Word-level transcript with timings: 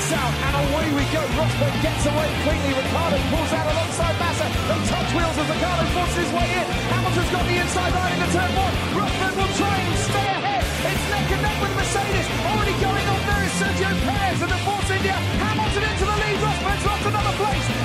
kicks 0.00 0.12
out, 0.16 0.32
and 0.32 0.54
away 0.64 0.86
we 0.96 1.04
go. 1.12 1.20
Rosberg 1.36 1.74
gets 1.84 2.04
away 2.08 2.28
cleanly. 2.44 2.72
Ricardo 2.72 3.18
pulls 3.28 3.52
out 3.52 3.66
alongside 3.68 4.16
Massa. 4.16 4.46
They 4.48 4.80
touch 4.88 5.10
wheels 5.12 5.36
as 5.36 5.48
Ricardo 5.48 5.84
forces 5.92 6.16
his 6.24 6.32
way 6.32 6.48
in. 6.56 6.66
Hamilton's 6.88 7.30
got 7.30 7.44
the 7.44 7.56
inside 7.60 7.92
line 7.92 8.12
into 8.16 8.28
turn 8.32 8.52
one. 8.56 8.74
Rosberg 8.96 9.34
will 9.36 9.54
try 9.60 9.76
and 9.76 9.96
stay 10.00 10.26
ahead. 10.40 10.64
It's 10.88 11.04
neck 11.12 11.28
and 11.30 11.42
neck 11.44 11.58
with 11.60 11.74
Mercedes. 11.76 12.26
Already 12.48 12.74
going 12.80 13.06
on 13.12 13.20
there 13.28 13.44
is 13.44 13.52
Sergio 13.60 13.90
Perez 14.08 14.40
and 14.40 14.50
the 14.50 14.60
Force 14.64 14.90
India. 14.90 15.16
Hamilton 15.44 15.84
into 15.84 16.04
the 16.08 16.16
lead. 16.16 16.38
Rosberg's 16.40 16.84
lost 16.88 17.04
another 17.04 17.34
place. 17.36 17.79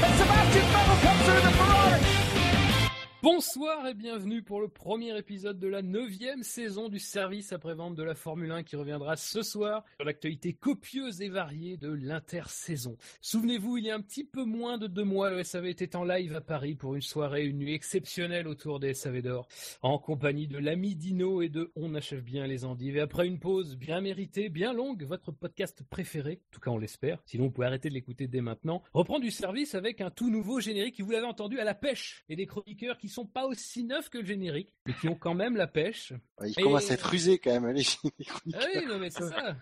Bonsoir 3.25 3.87
et 3.87 3.95
bienvenue 3.95 4.43
pour 4.43 4.61
le 4.61 4.67
premier 4.67 5.17
épisode 5.17 5.57
de 5.57 5.67
la 5.67 5.81
neuvième 5.81 6.43
saison 6.43 6.89
du 6.89 6.99
service 6.99 7.53
après-vente 7.53 7.95
de 7.95 8.03
la 8.03 8.13
Formule 8.13 8.51
1 8.51 8.61
qui 8.61 8.75
reviendra 8.75 9.15
ce 9.15 9.41
soir 9.41 9.83
sur 9.97 10.05
l'actualité 10.05 10.53
copieuse 10.53 11.23
et 11.23 11.29
variée 11.29 11.75
de 11.75 11.91
l'intersaison. 11.91 12.97
Souvenez-vous, 13.21 13.77
il 13.77 13.85
y 13.85 13.89
a 13.89 13.95
un 13.95 14.01
petit 14.01 14.25
peu 14.25 14.43
moins 14.43 14.77
de 14.77 14.85
deux 14.85 15.03
mois, 15.03 15.31
le 15.31 15.43
SAV 15.43 15.65
était 15.65 15.95
en 15.95 16.03
live 16.03 16.35
à 16.35 16.41
Paris 16.41 16.75
pour 16.75 16.93
une 16.93 17.01
soirée, 17.01 17.47
une 17.47 17.57
nuit 17.57 17.73
exceptionnelle 17.73 18.47
autour 18.47 18.79
des 18.79 18.93
SAV 18.93 19.23
d'or, 19.23 19.47
en 19.81 19.97
compagnie 19.97 20.47
de 20.47 20.59
l'ami 20.59 20.95
Dino 20.95 21.41
et 21.41 21.49
de 21.49 21.71
On 21.75 21.95
achève 21.95 22.21
bien 22.21 22.45
les 22.45 22.63
endives. 22.63 22.97
Et 22.97 23.01
après 23.01 23.25
une 23.25 23.39
pause 23.39 23.75
bien 23.75 24.01
méritée, 24.01 24.49
bien 24.49 24.71
longue, 24.71 25.03
votre 25.03 25.31
podcast 25.31 25.81
préféré, 25.89 26.41
en 26.49 26.51
tout 26.51 26.59
cas 26.59 26.69
on 26.69 26.77
l'espère, 26.77 27.23
sinon 27.25 27.45
vous 27.45 27.51
pouvez 27.51 27.65
arrêter 27.65 27.89
de 27.89 27.95
l'écouter 27.95 28.27
dès 28.27 28.41
maintenant, 28.41 28.83
reprend 28.93 29.17
du 29.17 29.31
service 29.31 29.73
avec 29.73 29.99
un 29.99 30.11
tout 30.11 30.29
nouveau 30.29 30.59
générique 30.59 30.93
qui 30.93 31.01
vous 31.01 31.09
l'avez 31.09 31.25
entendu 31.25 31.59
à 31.59 31.63
la 31.63 31.73
pêche 31.73 32.23
et 32.29 32.35
des 32.35 32.45
chroniqueurs 32.45 32.99
qui 32.99 33.14
sont 33.15 33.25
pas 33.25 33.45
aussi 33.45 33.83
neufs 33.83 34.09
que 34.09 34.17
le 34.19 34.25
générique, 34.25 34.73
mais 34.85 34.93
qui 34.93 35.07
ont 35.09 35.15
quand 35.15 35.33
même 35.33 35.55
la 35.55 35.67
pêche. 35.67 36.11
Ouais, 36.39 36.49
il 36.51 36.59
Et- 36.59 36.63
commence 36.63 36.89
à 36.91 36.93
être 36.93 37.09
rusé 37.09 37.39
quand 37.39 37.51
même, 37.59 37.67
les 37.73 37.83
Ah 38.53 38.65
oui, 38.75 38.85
non 38.87 38.99
mais 38.99 39.09
c'est 39.09 39.27
ça. 39.27 39.55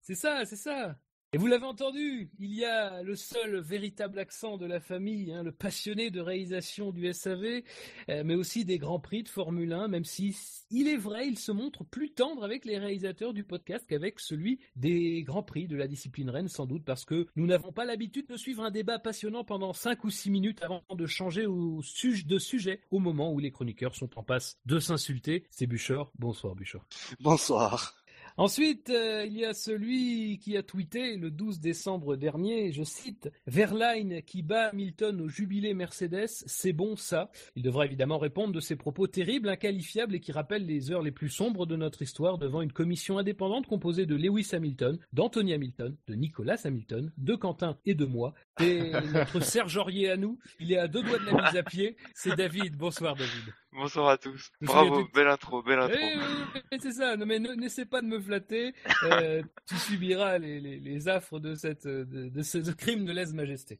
C'est 0.00 0.14
ça, 0.14 0.44
c'est 0.44 0.56
ça. 0.56 0.98
Et 1.36 1.38
vous 1.38 1.48
l'avez 1.48 1.66
entendu, 1.66 2.30
il 2.38 2.54
y 2.54 2.64
a 2.64 3.02
le 3.02 3.14
seul 3.14 3.58
véritable 3.58 4.18
accent 4.18 4.56
de 4.56 4.64
la 4.64 4.80
famille, 4.80 5.34
hein, 5.34 5.42
le 5.42 5.52
passionné 5.52 6.10
de 6.10 6.22
réalisation 6.22 6.92
du 6.92 7.12
SAV, 7.12 7.60
euh, 8.08 8.22
mais 8.24 8.34
aussi 8.34 8.64
des 8.64 8.78
grands 8.78 9.00
prix 9.00 9.22
de 9.22 9.28
Formule 9.28 9.74
1, 9.74 9.88
même 9.88 10.06
si 10.06 10.34
il 10.70 10.88
est 10.88 10.96
vrai, 10.96 11.28
il 11.28 11.38
se 11.38 11.52
montre 11.52 11.84
plus 11.84 12.14
tendre 12.14 12.42
avec 12.42 12.64
les 12.64 12.78
réalisateurs 12.78 13.34
du 13.34 13.44
podcast 13.44 13.84
qu'avec 13.86 14.18
celui 14.18 14.60
des 14.76 15.24
grands 15.24 15.42
prix 15.42 15.68
de 15.68 15.76
la 15.76 15.88
discipline 15.88 16.30
reine, 16.30 16.48
sans 16.48 16.64
doute 16.64 16.86
parce 16.86 17.04
que 17.04 17.26
nous 17.36 17.46
n'avons 17.46 17.70
pas 17.70 17.84
l'habitude 17.84 18.28
de 18.28 18.38
suivre 18.38 18.64
un 18.64 18.70
débat 18.70 18.98
passionnant 18.98 19.44
pendant 19.44 19.74
5 19.74 20.04
ou 20.04 20.10
6 20.10 20.30
minutes 20.30 20.62
avant 20.62 20.84
de 20.90 21.04
changer 21.04 21.44
de 21.44 22.38
sujet 22.38 22.80
au 22.90 22.98
moment 22.98 23.30
où 23.30 23.40
les 23.40 23.50
chroniqueurs 23.50 23.94
sont 23.94 24.18
en 24.18 24.22
passe 24.22 24.58
de 24.64 24.78
s'insulter. 24.78 25.44
C'est 25.50 25.66
Buchor. 25.66 26.12
Bonsoir 26.18 26.54
Buchor. 26.54 26.86
Bonsoir. 27.20 27.94
Ensuite, 28.38 28.90
euh, 28.90 29.24
il 29.26 29.32
y 29.32 29.46
a 29.46 29.54
celui 29.54 30.38
qui 30.38 30.58
a 30.58 30.62
tweeté 30.62 31.16
le 31.16 31.30
12 31.30 31.58
décembre 31.58 32.16
dernier, 32.16 32.70
je 32.70 32.82
cite, 32.82 33.32
Verline 33.46 34.20
qui 34.20 34.42
bat 34.42 34.68
Hamilton 34.68 35.22
au 35.22 35.28
jubilé 35.28 35.72
Mercedes, 35.72 36.26
c'est 36.28 36.74
bon 36.74 36.96
ça. 36.96 37.30
Il 37.54 37.62
devra 37.62 37.86
évidemment 37.86 38.18
répondre 38.18 38.52
de 38.52 38.60
ses 38.60 38.76
propos 38.76 39.06
terribles, 39.06 39.48
inqualifiables 39.48 40.16
et 40.16 40.20
qui 40.20 40.32
rappellent 40.32 40.66
les 40.66 40.90
heures 40.90 41.00
les 41.00 41.12
plus 41.12 41.30
sombres 41.30 41.64
de 41.64 41.76
notre 41.76 42.02
histoire 42.02 42.36
devant 42.36 42.60
une 42.60 42.72
commission 42.72 43.16
indépendante 43.16 43.66
composée 43.66 44.04
de 44.04 44.16
Lewis 44.16 44.50
Hamilton, 44.52 44.98
d'Anthony 45.14 45.54
Hamilton, 45.54 45.96
de 46.06 46.14
Nicolas 46.14 46.60
Hamilton, 46.64 47.10
de 47.16 47.34
Quentin 47.36 47.78
et 47.86 47.94
de 47.94 48.04
moi. 48.04 48.34
Et 48.60 48.92
notre 49.14 49.40
Serge 49.42 49.78
Aurier 49.78 50.10
à 50.10 50.18
nous, 50.18 50.38
il 50.60 50.72
est 50.72 50.78
à 50.78 50.88
deux 50.88 51.02
doigts 51.02 51.18
de 51.18 51.24
la 51.24 51.42
mise 51.42 51.56
à 51.56 51.62
pied, 51.62 51.96
c'est 52.14 52.36
David. 52.36 52.76
Bonsoir 52.76 53.16
David. 53.16 53.54
Bonsoir 53.76 54.08
à 54.08 54.16
tous. 54.16 54.50
Bravo, 54.62 55.02
du- 55.02 55.10
belle 55.12 55.28
intro, 55.28 55.62
belle 55.62 55.78
Eh 55.80 55.82
intro. 55.84 55.98
oui, 56.06 56.12
oui, 56.54 56.60
oui, 56.72 56.78
c'est 56.80 56.92
ça. 56.92 57.16
Non 57.16 57.26
mais 57.26 57.38
ne- 57.38 57.52
n'essaie 57.52 57.84
pas 57.84 58.00
de 58.00 58.06
me 58.06 58.18
flatter. 58.20 58.74
Euh, 59.04 59.42
tu 59.68 59.76
subiras 59.76 60.38
les, 60.38 60.60
les, 60.60 60.78
les 60.80 61.08
affres 61.08 61.38
de 61.38 61.54
cette 61.54 61.86
de, 61.86 62.28
de 62.30 62.42
ce 62.42 62.58
crime 62.72 63.04
de 63.04 63.12
lèse-majesté. 63.12 63.78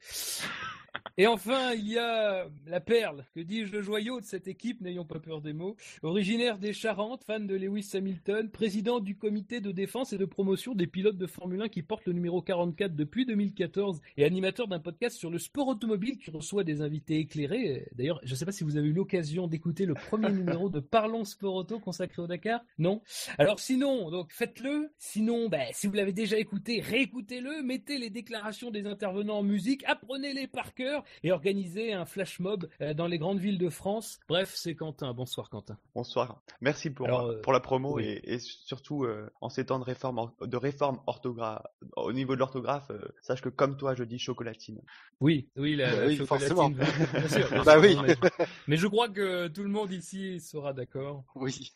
Et 1.19 1.27
enfin, 1.27 1.73
il 1.73 1.89
y 1.89 1.99
a 1.99 2.47
la 2.67 2.81
perle, 2.81 3.25
que 3.35 3.41
dis-je, 3.41 3.73
le 3.73 3.81
joyau 3.81 4.21
de 4.21 4.27
cette 4.27 4.49
équipe, 4.49 4.83
n'ayons 4.83 5.07
pas 5.07 5.19
peur 5.19 5.41
des 5.41 5.55
mots, 5.55 5.77
originaire 6.03 6.59
des 6.59 6.75
Charentes, 6.75 7.25
fan 7.25 7.47
de 7.47 7.55
Lewis 7.55 7.91
Hamilton, 7.95 8.51
président 8.51 9.01
du 9.01 9.17
comité 9.17 9.61
de 9.61 9.73
défense 9.73 10.13
et 10.13 10.19
de 10.19 10.27
promotion 10.27 10.75
des 10.75 10.87
pilotes 10.87 11.17
de 11.17 11.27
Formule 11.27 11.63
1 11.63 11.69
qui 11.69 11.83
porte 11.83 12.07
le 12.07 12.13
numéro 12.13 12.43
44 12.43 12.95
depuis 12.95 13.25
2014 13.25 14.01
et 14.19 14.25
animateur 14.25 14.69
d'un 14.69 14.79
podcast 14.79 15.17
sur 15.17 15.31
le 15.31 15.39
sport 15.39 15.69
automobile 15.69 16.19
qui 16.19 16.31
reçoit 16.31 16.65
des 16.65 16.83
invités 16.83 17.19
éclairés. 17.19 17.89
D'ailleurs, 17.95 18.21
je 18.25 18.33
ne 18.33 18.37
sais 18.37 18.45
pas 18.45 18.53
si 18.53 18.65
vous 18.65 18.77
avez 18.77 18.89
eu 18.89 18.93
l'occasion 18.93 19.47
d'écouter 19.47 19.87
le 19.87 19.95
premier 19.95 20.31
numéro 20.33 20.69
de 20.69 20.81
Parlons 20.81 21.25
Sport 21.25 21.55
Auto 21.55 21.79
consacré 21.79 22.21
au 22.21 22.27
Dakar. 22.27 22.61
Non? 22.79 23.01
Alors 23.39 23.59
sinon, 23.59 24.11
donc 24.11 24.33
faites-le. 24.33 24.91
Sinon, 24.99 25.49
bah, 25.49 25.73
si 25.73 25.87
vous 25.87 25.95
l'avez 25.95 26.13
déjà 26.13 26.37
écouté, 26.37 26.81
réécoutez-le, 26.81 27.63
mettez 27.63 27.97
les 27.97 28.11
déclarations 28.11 28.71
des 28.71 28.87
intervenants 28.87 29.39
en 29.39 29.43
musique, 29.43 29.83
apprenez-les 29.87 30.47
par 30.47 30.75
cœur 30.75 30.86
et 31.23 31.33
organisez 31.33 31.93
un 31.93 32.05
flash 32.05 32.41
mob 32.41 32.69
euh, 32.81 32.95
dans 32.95 33.07
les 33.07 33.19
grandes 33.19 33.39
villes 33.39 33.59
de 33.59 33.69
France. 33.71 34.19
Bref, 34.29 34.53
c'est 34.55 34.75
Quentin. 34.75 35.13
Bonsoir 35.13 35.49
Quentin. 35.51 35.79
Bonsoir. 35.95 36.43
Merci 36.61 36.91
pour, 36.91 37.07
Alors, 37.07 37.27
euh, 37.27 37.41
pour 37.41 37.53
la 37.53 37.61
promo 37.61 37.97
oui. 37.97 38.05
et, 38.05 38.35
et 38.35 38.39
surtout 38.39 39.05
euh, 39.05 39.31
en 39.41 39.49
ces 39.49 39.67
temps 39.67 39.79
de 39.79 39.85
réforme, 39.85 40.19
or- 40.19 40.35
de 40.41 40.57
réforme 40.57 41.01
orthographe, 41.07 41.63
au 41.97 42.13
niveau 42.13 42.35
de 42.35 42.39
l'orthographe, 42.41 42.91
euh, 42.91 43.01
sache 43.23 43.41
que 43.43 43.49
comme 43.49 43.77
toi, 43.77 43.95
je 43.95 44.05
dis 44.05 44.19
chocolatine. 44.19 44.81
Oui, 45.21 45.49
oui, 45.57 45.77
la, 45.77 45.91
Bah 45.93 46.01
la 46.03 46.07
oui, 46.07 46.17
chocolatine. 46.17 46.49
forcément. 46.57 46.69
Bien 47.13 47.29
sûr, 47.29 47.49
bien 47.51 47.63
Bah 47.65 47.73
sûr, 47.81 47.83
oui. 47.83 47.97
Mais, 48.07 48.31
mais 48.69 48.77
je 48.77 48.87
crois 48.87 49.09
que 49.09 49.49
tout 49.49 49.63
le 49.63 49.69
monde 49.71 49.91
ici 49.93 50.41
sera 50.41 50.73
d'accord. 50.73 51.25
Oui. 51.35 51.73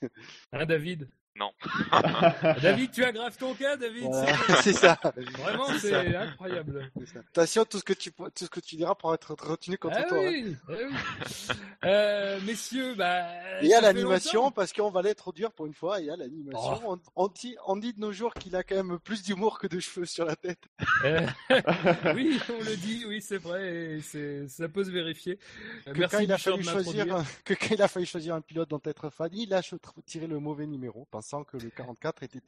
Hein, 0.53 0.67
David? 0.67 1.09
Non. 1.41 1.53
David, 2.63 2.91
tu 2.93 3.03
aggraves 3.03 3.37
ton 3.39 3.55
cas, 3.55 3.75
David 3.77 4.11
c'est 4.63 4.75
ça. 4.75 4.99
Vraiment, 5.39 5.67
C'est 5.79 6.15
incroyable. 6.15 6.91
Ça. 7.07 7.21
Attention, 7.31 7.65
tout 7.65 7.79
ce 7.79 7.85
que 7.85 7.95
tu, 7.95 8.13
tout 8.13 8.31
ce 8.45 8.51
que 8.51 8.61
tu 8.61 8.77
diras 8.77 8.95
pourra 8.95 9.15
être 9.15 9.35
retenu 9.41 9.79
contre 9.79 9.97
Ah 9.99 10.05
toi. 10.05 10.19
hein. 10.19 10.29
oui, 10.29 10.57
ah 10.69 10.73
oui. 10.73 11.57
Euh, 11.85 12.41
messieurs, 12.43 12.95
bah. 12.95 13.23
À 13.25 13.63
ça 13.63 13.69
fait 13.77 13.81
l'animation, 13.81 14.51
parce 14.51 14.73
qu'on 14.75 14.91
va 14.91 15.01
l'introduire 15.01 15.51
pour 15.51 15.65
une 15.67 15.73
fois, 15.73 16.01
et 16.03 16.11
à 16.11 16.17
l'animation, 16.17 16.81
Oh. 16.85 16.99
on, 17.17 17.25
on 17.25 17.29
dit, 17.29 17.57
on 17.67 17.77
dit 17.77 17.95
de 17.95 18.01
nos 18.01 18.13
jours 18.13 18.35
qu'il 18.35 18.55
a 18.55 18.63
quand 18.63 18.77
même 18.77 18.99
plus 18.99 19.23
d'humour 19.23 19.59
que 19.59 19.67
de 19.67 19.81
cheveux 19.81 20.05
sur 20.05 20.27
la 20.27 20.37
tête. 20.37 20.61
Euh, 21.05 21.27
oui, 22.15 22.39
on 22.51 22.63
le 22.65 22.77
dit, 22.77 23.05
oui, 23.07 23.23
c'est 23.23 23.39
vrai, 23.39 23.99
et 23.99 24.01
ça 24.49 24.69
peut 24.69 24.85
se 24.85 24.91
vérifier. 24.91 25.39
Que 25.87 25.93
Merci 25.99 26.17
quand, 26.17 26.23
il 26.23 26.33
a 26.33 26.39
fallu 26.39 26.63
choisir, 26.65 27.25
que 27.45 27.55
quand 27.55 27.71
il 27.75 27.81
a 27.83 27.89
fallu 27.89 28.05
choisir 28.05 28.35
un 28.35 28.41
pilote 28.43 28.69
dont 28.69 28.81
être 28.85 29.09
fan, 29.09 29.31
il 29.33 29.55
a 29.55 29.63
tiré 30.05 30.27
le 30.27 30.39
mauvais 30.39 30.67
numéro, 30.67 31.07
que 31.45 31.57
le 31.57 31.71
44 31.71 32.23
était, 32.25 32.41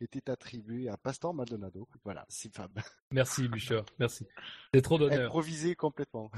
était 0.00 0.30
attribué 0.30 0.88
à 0.88 0.96
Pastor 0.96 1.34
Maldonado. 1.34 1.88
Voilà, 2.04 2.24
c'est 2.28 2.54
fab. 2.54 2.70
Merci, 3.12 3.48
Bouchard, 3.48 3.84
merci. 3.98 4.26
C'est 4.72 4.82
trop 4.82 4.98
d'honneur. 4.98 5.26
Improvisé 5.26 5.74
complètement. 5.74 6.30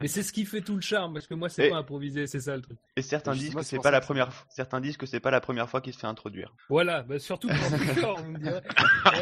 Mais 0.00 0.08
c'est 0.08 0.22
ce 0.22 0.32
qui 0.32 0.44
fait 0.44 0.60
tout 0.60 0.74
le 0.76 0.80
charme, 0.80 1.14
parce 1.14 1.26
que 1.26 1.34
moi, 1.34 1.48
c'est 1.48 1.66
Et- 1.66 1.70
pas 1.70 1.76
improvisé, 1.78 2.26
c'est 2.26 2.40
ça 2.40 2.56
le 2.56 2.62
truc. 2.62 2.78
Et 2.96 3.02
certains 3.02 3.32
disent 3.32 3.54
que 3.54 3.62
c'est 3.62 3.76
pas 3.78 3.82
ça 3.84 3.90
la 3.90 4.00
que- 4.00 4.04
première, 4.06 4.30
f- 4.30 4.44
certains 4.48 4.80
disent 4.80 4.96
que 4.96 5.06
c'est 5.06 5.20
pas 5.20 5.30
la 5.30 5.40
première 5.40 5.68
fois 5.68 5.80
qu'il 5.80 5.92
se 5.92 5.98
fait 5.98 6.06
introduire. 6.06 6.54
Voilà, 6.68 7.02
bah, 7.02 7.18
surtout 7.18 7.48
pour 7.48 7.78
Bouchard, 7.78 8.16
vous 8.22 8.30
me 8.30 8.38
direz. 8.38 8.60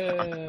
Euh, 0.00 0.46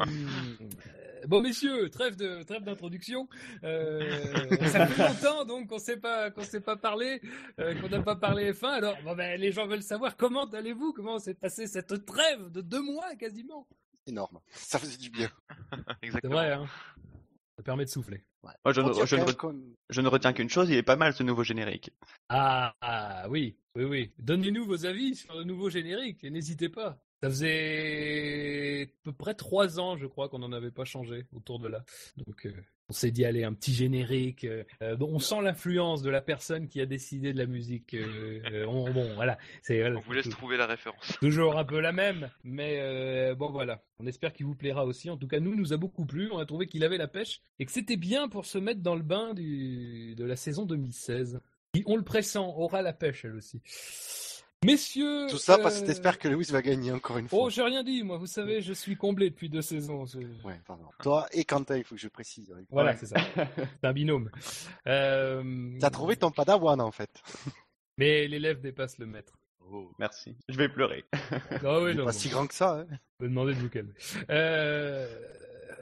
Bon 1.28 1.40
messieurs, 1.40 1.88
trêve 1.90 2.16
de 2.16 2.42
trêve 2.42 2.62
d'introduction. 2.64 3.28
Euh, 3.62 4.00
ça 4.68 4.86
fait 4.86 5.02
longtemps 5.08 5.44
donc 5.44 5.68
qu'on 5.68 5.78
sait 5.78 5.96
pas 5.96 6.30
qu'on 6.30 6.42
s'est 6.42 6.60
pas 6.60 6.76
parlé, 6.76 7.20
euh, 7.60 7.74
qu'on 7.80 7.88
n'a 7.88 8.02
pas 8.02 8.16
parlé 8.16 8.52
F1. 8.52 8.68
Alors 8.68 8.96
bon, 9.04 9.14
ben, 9.14 9.40
les 9.40 9.52
gens 9.52 9.66
veulent 9.66 9.82
savoir 9.82 10.16
comment 10.16 10.44
allez-vous, 10.44 10.92
comment 10.92 11.18
s'est 11.18 11.34
passée 11.34 11.66
cette 11.66 12.04
trêve 12.04 12.50
de 12.50 12.60
deux 12.60 12.82
mois 12.82 13.14
quasiment? 13.16 13.66
Énorme. 14.06 14.40
Ça 14.50 14.78
faisait 14.78 14.98
du 14.98 15.08
bien. 15.10 15.30
C'est 15.72 15.78
Exactement. 16.02 16.34
vrai, 16.34 16.52
hein. 16.52 16.66
Ça 17.56 17.62
permet 17.62 17.84
de 17.84 17.90
souffler. 17.90 18.22
Ouais. 18.42 18.52
Moi, 18.64 18.74
ne, 18.74 18.82
ne, 18.82 19.64
je 19.88 20.00
ne 20.00 20.08
retiens 20.08 20.32
qu'une 20.32 20.50
chose, 20.50 20.68
il 20.68 20.76
est 20.76 20.82
pas 20.82 20.96
mal 20.96 21.14
ce 21.14 21.22
nouveau 21.22 21.44
générique. 21.44 21.90
Ah, 22.28 22.74
ah, 22.80 23.26
oui, 23.30 23.56
oui, 23.76 23.84
oui. 23.84 24.12
Donnez-nous 24.18 24.66
vos 24.66 24.84
avis 24.86 25.14
sur 25.14 25.34
le 25.34 25.44
nouveau 25.44 25.70
générique 25.70 26.22
et 26.24 26.30
n'hésitez 26.30 26.68
pas. 26.68 26.98
Ça 27.24 27.30
faisait 27.30 28.82
à 28.82 29.02
peu 29.04 29.12
près 29.12 29.32
trois 29.34 29.80
ans, 29.80 29.96
je 29.96 30.06
crois, 30.06 30.28
qu'on 30.28 30.40
n'en 30.40 30.52
avait 30.52 30.70
pas 30.70 30.84
changé 30.84 31.24
autour 31.34 31.58
de 31.58 31.68
là. 31.68 31.82
Donc, 32.18 32.44
euh, 32.44 32.52
on 32.90 32.92
s'est 32.92 33.10
dit, 33.10 33.24
allez, 33.24 33.44
un 33.44 33.54
petit 33.54 33.72
générique. 33.72 34.44
euh, 34.44 34.62
euh, 34.82 34.94
bon, 34.96 35.08
on 35.10 35.18
sent 35.18 35.40
l'influence 35.40 36.02
de 36.02 36.10
la 36.10 36.20
personne 36.20 36.68
qui 36.68 36.82
a 36.82 36.86
décidé 36.86 37.32
de 37.32 37.38
la 37.38 37.46
musique. 37.46 37.94
euh, 37.94 38.66
on- 38.68 38.90
bon, 38.92 39.14
voilà. 39.14 39.38
C'est 39.62 39.80
voilà, 39.80 39.96
On 39.96 40.00
vous 40.02 40.12
laisse 40.12 40.28
trouver 40.28 40.58
la 40.58 40.66
référence. 40.66 41.16
toujours 41.18 41.56
un 41.56 41.64
peu 41.64 41.80
la 41.80 41.92
même, 41.92 42.28
mais 42.42 43.34
bon, 43.36 43.50
voilà. 43.50 43.82
On 44.00 44.06
espère 44.06 44.34
qu'il 44.34 44.44
vous 44.44 44.54
plaira 44.54 44.84
aussi. 44.84 45.08
En 45.08 45.16
tout 45.16 45.26
cas, 45.28 45.40
nous, 45.40 45.54
nous 45.54 45.72
a 45.72 45.78
beaucoup 45.78 46.04
plu. 46.04 46.28
On 46.30 46.38
a 46.38 46.44
trouvé 46.44 46.66
qu'il 46.66 46.84
avait 46.84 46.98
la 46.98 47.08
pêche 47.08 47.40
et 47.58 47.64
que 47.64 47.72
c'était 47.72 47.96
bien 47.96 48.28
pour 48.28 48.44
se 48.44 48.58
mettre 48.58 48.82
dans 48.82 48.96
le 48.96 49.02
bain 49.02 49.32
du, 49.32 50.14
de 50.14 50.24
la 50.26 50.36
saison 50.36 50.66
2016. 50.66 51.40
Qui, 51.72 51.82
on 51.86 51.96
le 51.96 52.04
pressent, 52.04 52.36
aura 52.36 52.82
la 52.82 52.92
pêche, 52.92 53.24
elle 53.24 53.34
aussi. 53.34 53.62
Messieurs. 54.64 55.26
Tout 55.28 55.38
ça 55.38 55.58
parce 55.58 55.78
que 55.78 55.84
euh, 55.84 55.86
t'espères 55.86 56.18
que 56.18 56.28
Lewis 56.28 56.48
va 56.50 56.62
gagner 56.62 56.92
encore 56.92 57.18
une 57.18 57.28
fois. 57.28 57.38
Oh, 57.42 57.50
j'ai 57.50 57.62
rien 57.62 57.82
dit, 57.82 58.02
moi. 58.02 58.16
Vous 58.18 58.26
savez, 58.26 58.60
je 58.60 58.72
suis 58.72 58.96
comblé 58.96 59.30
depuis 59.30 59.48
deux 59.48 59.62
saisons. 59.62 60.06
Je- 60.06 60.18
Ouais, 60.44 60.60
pardon. 60.66 60.84
Toi 61.02 61.26
et 61.32 61.44
Quentin, 61.44 61.76
il 61.76 61.84
faut 61.84 61.94
que 61.94 62.00
je 62.00 62.08
précise. 62.08 62.54
Voilà, 62.70 62.90
Ouais. 62.92 62.96
c'est 62.98 63.06
ça. 63.06 63.16
C'est 63.80 63.86
un 63.86 63.92
binôme. 63.92 64.30
Euh, 64.86 65.72
T'as 65.80 65.90
trouvé 65.90 66.16
ton 66.16 66.30
padawan 66.30 66.80
en 66.80 66.90
fait. 66.90 67.10
Mais 67.98 68.26
l'élève 68.26 68.60
dépasse 68.60 68.98
le 68.98 69.06
maître. 69.06 69.32
Merci. 69.98 70.36
Je 70.48 70.58
vais 70.58 70.68
pleurer. 70.68 71.04
Ah 71.64 71.80
oui, 71.80 71.94
non, 71.94 72.04
pas 72.04 72.12
bon. 72.12 72.18
si 72.18 72.28
grand 72.28 72.46
que 72.46 72.54
ça. 72.54 72.80
Hein. 72.80 72.86
Je 73.18 73.24
vais 73.24 73.28
demander 73.30 73.54
de 73.54 73.58
vous 73.60 73.70
calmer. 73.70 73.92
Euh, 74.30 75.06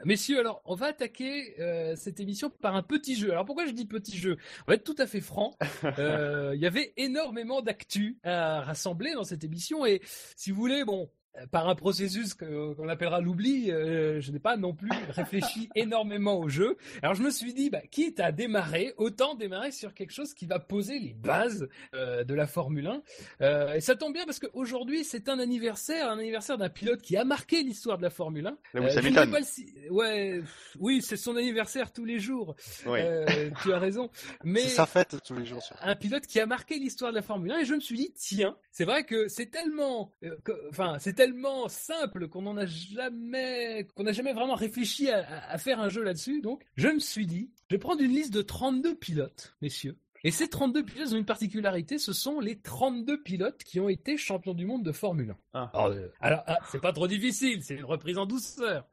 messieurs, 0.05 0.39
alors 0.41 0.63
on 0.65 0.75
va 0.75 0.87
attaquer 0.87 1.55
euh, 1.61 1.95
cette 1.97 2.21
émission 2.21 2.51
par 2.51 2.77
un 2.77 2.83
petit 2.83 3.15
jeu. 3.17 3.31
Alors 3.33 3.45
pourquoi 3.45 3.67
je 3.67 3.73
dis 3.73 3.87
petit 3.87 4.17
jeu? 4.17 4.37
On 4.67 4.71
va 4.71 4.75
être 4.75 4.85
tout 4.85 4.97
à 4.99 5.07
fait 5.07 5.21
franc. 5.21 5.57
Euh, 5.99 6.53
Il 6.55 6.61
y 6.61 6.67
avait 6.67 6.93
énormément 6.97 7.61
d'actu 7.61 8.19
à 8.23 8.61
rassembler 8.63 9.13
dans 9.15 9.25
cette 9.25 9.45
émission 9.45 9.85
et 9.85 10.01
si 10.37 10.51
vous 10.51 10.57
voulez, 10.61 10.85
bon, 10.85 11.11
par 11.51 11.69
un 11.69 11.75
processus 11.75 12.35
qu'on 12.35 12.89
appellera 12.89 13.21
l'oubli, 13.21 13.71
euh, 13.71 14.21
je 14.21 14.33
n'ai 14.33 14.39
pas 14.39 14.57
non 14.57 14.75
plus 14.75 14.91
réfléchi 15.11 15.69
énormément 15.75 16.39
au 16.39 16.49
jeu. 16.49 16.77
Alors 17.03 17.15
je 17.15 17.23
me 17.23 17.31
suis 17.31 17.55
dit, 17.55 17.71
bah, 17.71 17.81
quitte 17.91 18.21
à 18.21 18.33
démarrer, 18.33 18.93
autant 18.99 19.35
démarrer 19.35 19.73
sur 19.73 19.95
quelque 19.95 20.13
chose 20.13 20.35
qui 20.35 20.47
va 20.47 20.59
poser 20.59 20.99
les 20.99 21.15
bases 21.15 21.69
euh, 21.95 22.23
de 22.25 22.35
la 22.35 22.47
Formule 22.47 22.87
1. 22.87 23.03
Euh, 23.41 23.73
et 23.75 23.81
ça 23.81 23.97
tombe 23.97 24.13
bien 24.13 24.25
parce 24.27 24.39
qu'aujourd'hui 24.39 25.05
c'est 25.05 25.29
un 25.29 25.39
anniversaire, 25.39 26.11
un 26.11 26.19
anniversaire 26.19 26.59
d'un 26.59 26.69
pilote 26.69 27.01
qui 27.01 27.17
a 27.17 27.25
marqué 27.25 27.63
l'histoire 27.63 27.97
de 27.99 28.03
la 28.03 28.11
Formule 28.11 28.47
1. 28.47 28.59
Lewis 28.75 28.91
je 28.91 28.95
ne 28.95 28.99
Hamilton. 28.99 29.25
vais 29.27 29.31
pas 29.33 29.39
le 29.41 29.45
ci- 29.45 29.75
Ouais, 29.91 30.43
oui, 30.81 31.01
c'est 31.03 31.17
son 31.17 31.37
anniversaire 31.37 31.93
tous 31.93 32.05
les 32.05 32.19
jours. 32.21 32.55
Oui. 32.87 32.99
Euh, 33.03 33.51
tu 33.63 33.73
as 33.73 33.79
raison. 33.79 34.11
Mais 34.45 34.61
C'est 34.63 34.69
sa 34.69 34.87
fête 34.87 35.17
tous 35.25 35.35
les 35.35 35.45
jours. 35.47 35.63
Un 35.81 35.97
pilote 35.97 36.27
qui 36.27 36.41
a 36.41 36.47
marqué 36.47 36.79
l'histoire 36.79 37.11
de 37.11 37.17
la 37.17 37.23
Formule 37.23 37.53
1 37.53 37.59
et 37.61 37.65
je 37.65 37.75
me 37.75 37.81
suis 37.81 37.97
dit 37.97 38.13
tiens 38.15 38.57
c'est 38.73 38.85
vrai 38.85 39.05
que 39.05 39.29
c'est 39.29 39.47
tellement 39.51 40.13
euh, 40.25 40.35
que- 40.45 40.69
enfin 40.71 40.97
c'est 40.99 41.13
tellement 41.13 41.69
simple 41.69 42.27
qu'on 42.29 42.47
en 42.47 42.57
a 42.57 42.67
jamais 42.67 43.87
qu'on 43.95 44.03
n'a 44.05 44.13
jamais 44.13 44.33
vraiment 44.33 44.55
réfléchi 44.55 45.09
à, 45.11 45.19
à- 45.21 45.53
à 45.53 45.59
faire 45.59 45.81
un 45.81 45.89
jeu 45.89 46.03
là-dessus 46.03 46.41
donc 46.41 46.63
je 46.77 46.89
me 46.89 46.99
suis 46.99 47.27
dit 47.27 47.51
je 47.71 47.77
vais 47.77 47.79
prendre 47.81 48.01
une 48.03 48.13
liste 48.13 48.33
de 48.35 48.43
32 48.43 48.95
pilotes 48.97 49.55
messieurs 49.63 49.97
et 50.25 50.31
ces 50.31 50.49
32 50.49 50.85
pilotes 50.85 51.13
ont 51.13 51.17
une 51.17 51.25
particularité, 51.25 51.99
ce 51.99 52.13
sont 52.13 52.39
les 52.39 52.57
32 52.57 53.21
pilotes 53.25 53.65
qui 53.65 53.81
ont 53.81 53.89
été 53.89 54.17
champions 54.17 54.55
du 54.55 54.65
monde 54.67 54.85
de 54.85 54.93
Formule 54.93 55.33
1. 55.33 55.37
Ah. 55.55 55.71
Alors, 55.75 55.87
euh, 55.89 56.09
alors, 56.21 56.45
ah, 56.47 56.59
c'est 56.71 56.81
pas 56.81 56.93
trop 56.93 57.09
difficile, 57.09 57.61
c'est 57.65 57.75
une 57.75 57.85
reprise 57.85 58.19
en 58.19 58.25
douceur. 58.27 58.87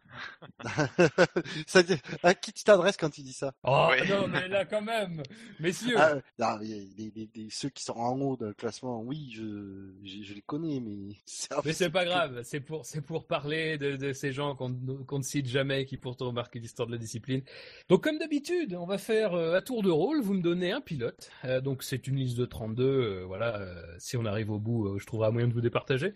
Ça 1.68 1.83
dit- 1.83 1.95
à 2.24 2.33
qui 2.33 2.51
tu 2.54 2.63
t'adresses 2.63 2.98
quand 2.98 3.10
tu 3.10 3.21
dis 3.21 3.33
ça 3.33 3.54
Oh 3.63 3.89
non, 4.10 4.27
mais 4.27 4.48
là 4.48 4.66
quand 4.66 4.81
même, 4.81 5.24
messieurs. 5.60 5.95
Ah, 5.98 6.16
non, 6.38 6.57
mais 6.60 6.66
les- 6.68 7.12
les- 7.16 7.30
les- 7.36 7.50
Ceux 7.50 7.69
qui 7.69 7.83
sont 7.83 7.94
en 7.94 8.19
haut 8.21 8.38
dans 8.38 8.48
le 8.48 8.54
classement, 8.54 9.01
oui, 9.01 9.30
je, 9.33 9.92
je, 10.04 10.24
je 10.24 10.33
les 10.33 10.42
connais, 10.42 10.80
mais 10.80 11.16
c'est 11.25 11.50
Mais 11.66 11.74
c'est 11.74 11.89
pas 11.89 12.06
grave, 12.06 12.42
c'est 12.44 12.60
pour, 12.60 12.86
c'est 12.86 13.01
pour 13.01 13.25
parler 13.25 13.77
de, 13.77 13.95
de 13.95 14.13
ces 14.13 14.31
gens 14.31 14.56
qu'on 14.56 14.69
ne- 14.69 15.21
cite 15.24 15.48
jamais, 15.48 15.86
qui 15.86 15.98
pourtant 15.98 16.27
ont 16.30 16.31
marqué 16.33 16.60
l'histoire 16.60 16.88
de 16.88 16.92
la 16.94 16.98
discipline. 16.98 17.42
Donc 17.89 18.04
comme 18.04 18.18
d'habitude, 18.19 18.75
on 18.80 18.86
va 18.86 18.98
faire 18.98 19.33
euh, 19.33 19.56
à 19.57 19.62
tour 19.62 19.83
de 19.83 19.89
rôle, 19.89 20.21
vous 20.21 20.33
me 20.33 20.42
donnez 20.42 20.71
un 20.71 20.81
pilote. 20.81 21.30
Euh, 21.45 21.62
donc 21.62 21.83
c'est 21.83 22.07
une 22.07 22.16
liste 22.16 22.38
de 22.38 22.45
32, 22.45 22.83
euh, 22.83 23.24
voilà, 23.25 23.57
euh, 23.57 23.83
si 23.98 24.16
on 24.18 24.25
arrive 24.25 24.51
au 24.51 24.60
bout, 24.60 24.88
euh, 24.88 24.98
je 25.00 25.06
trouverai 25.06 25.27
un 25.27 25.31
moyen 25.31 25.48
de 25.48 25.54
vous 25.54 25.62
départager. 25.62 26.13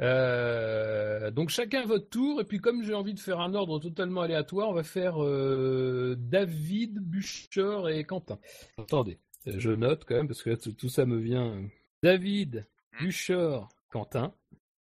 Euh, 0.00 1.30
donc 1.30 1.50
chacun 1.50 1.84
votre 1.84 2.08
tour, 2.08 2.40
et 2.40 2.44
puis 2.44 2.58
comme 2.58 2.82
j'ai 2.84 2.94
envie 2.94 3.14
de 3.14 3.20
faire 3.20 3.35
un 3.40 3.54
ordre 3.54 3.78
totalement 3.78 4.22
aléatoire, 4.22 4.68
on 4.68 4.72
va 4.74 4.82
faire 4.84 5.22
euh, 5.22 6.14
David, 6.18 6.98
Bûcher 7.00 7.82
et 7.90 8.04
Quentin. 8.04 8.38
Attendez, 8.78 9.18
euh, 9.46 9.54
je 9.58 9.70
note 9.70 10.04
quand 10.06 10.14
même, 10.16 10.28
parce 10.28 10.42
que 10.42 10.50
là, 10.50 10.56
tout, 10.56 10.72
tout 10.72 10.88
ça 10.88 11.06
me 11.06 11.18
vient... 11.18 11.62
David, 12.02 12.66
Hmm. 12.92 13.04
Bûcher, 13.04 13.58
Quentin. 13.90 14.32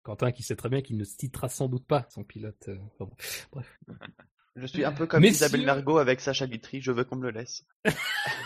Quentin 0.04 0.30
qui 0.30 0.42
sait 0.42 0.54
très 0.56 0.68
bien 0.68 0.82
qu'il 0.82 0.96
ne 0.96 1.04
citera 1.04 1.48
sans 1.48 1.68
doute 1.68 1.86
pas 1.86 2.06
son 2.10 2.22
pilote. 2.22 2.68
euh, 2.68 2.76
enfin 3.00 3.06
bon. 3.06 3.16
Bref. 3.52 3.78
Je 4.56 4.66
suis 4.66 4.84
un 4.84 4.92
peu 4.92 5.06
comme 5.06 5.20
Messieurs- 5.20 5.46
Isabelle 5.46 5.66
Mergot 5.66 5.98
avec 5.98 6.20
Sacha 6.20 6.46
Guitry, 6.46 6.80
je 6.80 6.92
veux 6.92 7.02
qu'on 7.02 7.16
me 7.16 7.24
le 7.24 7.30
laisse. 7.30 7.66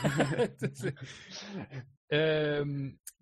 Euh, 2.12 2.64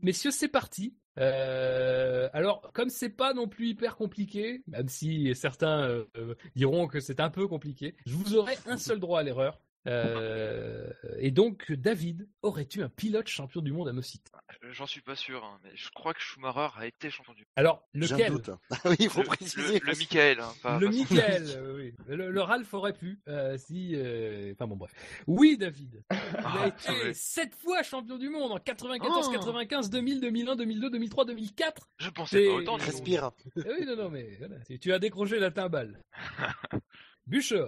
messieurs, 0.00 0.31
c'est 0.31 0.47
parti. 0.49 0.97
Euh, 1.19 2.29
alors, 2.33 2.71
comme 2.73 2.91
c'est 2.91 3.11
pas 3.11 3.33
non 3.33 3.49
plus 3.49 3.69
hyper 3.69 3.97
compliqué, 3.97 4.63
même 4.67 4.89
si 4.89 5.35
certains 5.35 5.85
euh, 5.85 6.05
euh, 6.17 6.35
diront 6.55 6.87
que 6.89 7.01
c'est 7.01 7.21
un 7.21 7.31
peu 7.31 7.49
compliqué, 7.49 7.95
je 8.05 8.15
vous 8.15 8.37
aurai 8.37 8.57
un 8.67 8.77
seul 8.77 9.01
droit 9.01 9.21
à 9.21 9.23
l'erreur. 9.23 9.61
Euh, 9.87 10.91
et 11.19 11.31
donc, 11.31 11.71
David, 11.73 12.29
aurais-tu 12.43 12.83
un 12.83 12.88
pilote 12.88 13.29
champion 13.29 13.61
du 13.61 13.73
monde 13.73 13.88
à 13.88 13.93
me 13.93 14.03
citer 14.03 14.31
Euh, 14.65 14.69
J'en 14.73 14.87
suis 14.87 15.00
pas 15.00 15.17
sûr, 15.17 15.44
hein, 15.44 15.59
mais 15.62 15.71
je 15.75 15.88
crois 15.94 16.12
que 16.15 16.21
Schumacher 16.21 16.69
a 16.77 16.87
été 16.87 17.11
champion 17.11 17.33
du 17.35 17.44
Alors, 17.56 17.87
J'ai 17.94 18.15
un 18.15 18.17
lequel 18.17 18.33
doute. 18.33 18.50
oui, 18.85 18.97
il 18.99 19.09
faut 19.11 19.21
le, 19.23 19.27
préciser. 19.27 19.79
le, 19.81 19.93
Michael, 19.97 20.41
hein, 20.41 20.53
pas, 20.62 20.79
Le 20.79 20.87
pas 20.87 20.93
Michael, 20.93 21.44
euh, 21.56 21.77
oui. 21.77 21.94
Le, 22.09 22.31
le 22.31 22.41
Ralph 22.41 22.73
aurait 22.75 22.93
pu, 22.94 23.21
euh, 23.29 23.56
si. 23.59 23.93
euh, 23.94 24.53
Enfin 24.55 24.67
bon, 24.67 24.77
bref. 24.77 24.93
Oui, 25.27 25.56
David. 25.56 26.03
Il 26.11 26.17
a 26.17 26.21
Ah, 26.44 26.67
été 26.69 26.93
purée. 26.93 27.15
sept 27.15 27.55
fois 27.55 27.82
champion 27.82 28.19
du 28.19 28.29
monde 28.29 28.53
en 28.53 28.59
94, 28.59 29.27
Oh. 29.29 29.32
95, 29.32 29.91
2000, 29.91 30.21
2001, 30.21 30.56
2002, 30.56 30.91
2003, 30.91 31.25
2004. 31.27 31.89
Je 31.99 32.11
pensais 32.11 32.39
C'est- 32.39 32.47
pas 32.49 32.53
autant. 32.55 32.77
Respire. 32.77 33.31
Eh 33.56 33.61
oui, 33.79 33.87
non, 33.87 33.97
non, 33.97 34.11
mais 34.11 34.37
voilà. 34.39 34.56
Tu- 34.81 34.93
as 34.93 34.99
décroché 34.99 35.39
la 35.39 35.50
timbale. 35.50 36.03
Bûcher. 37.27 37.67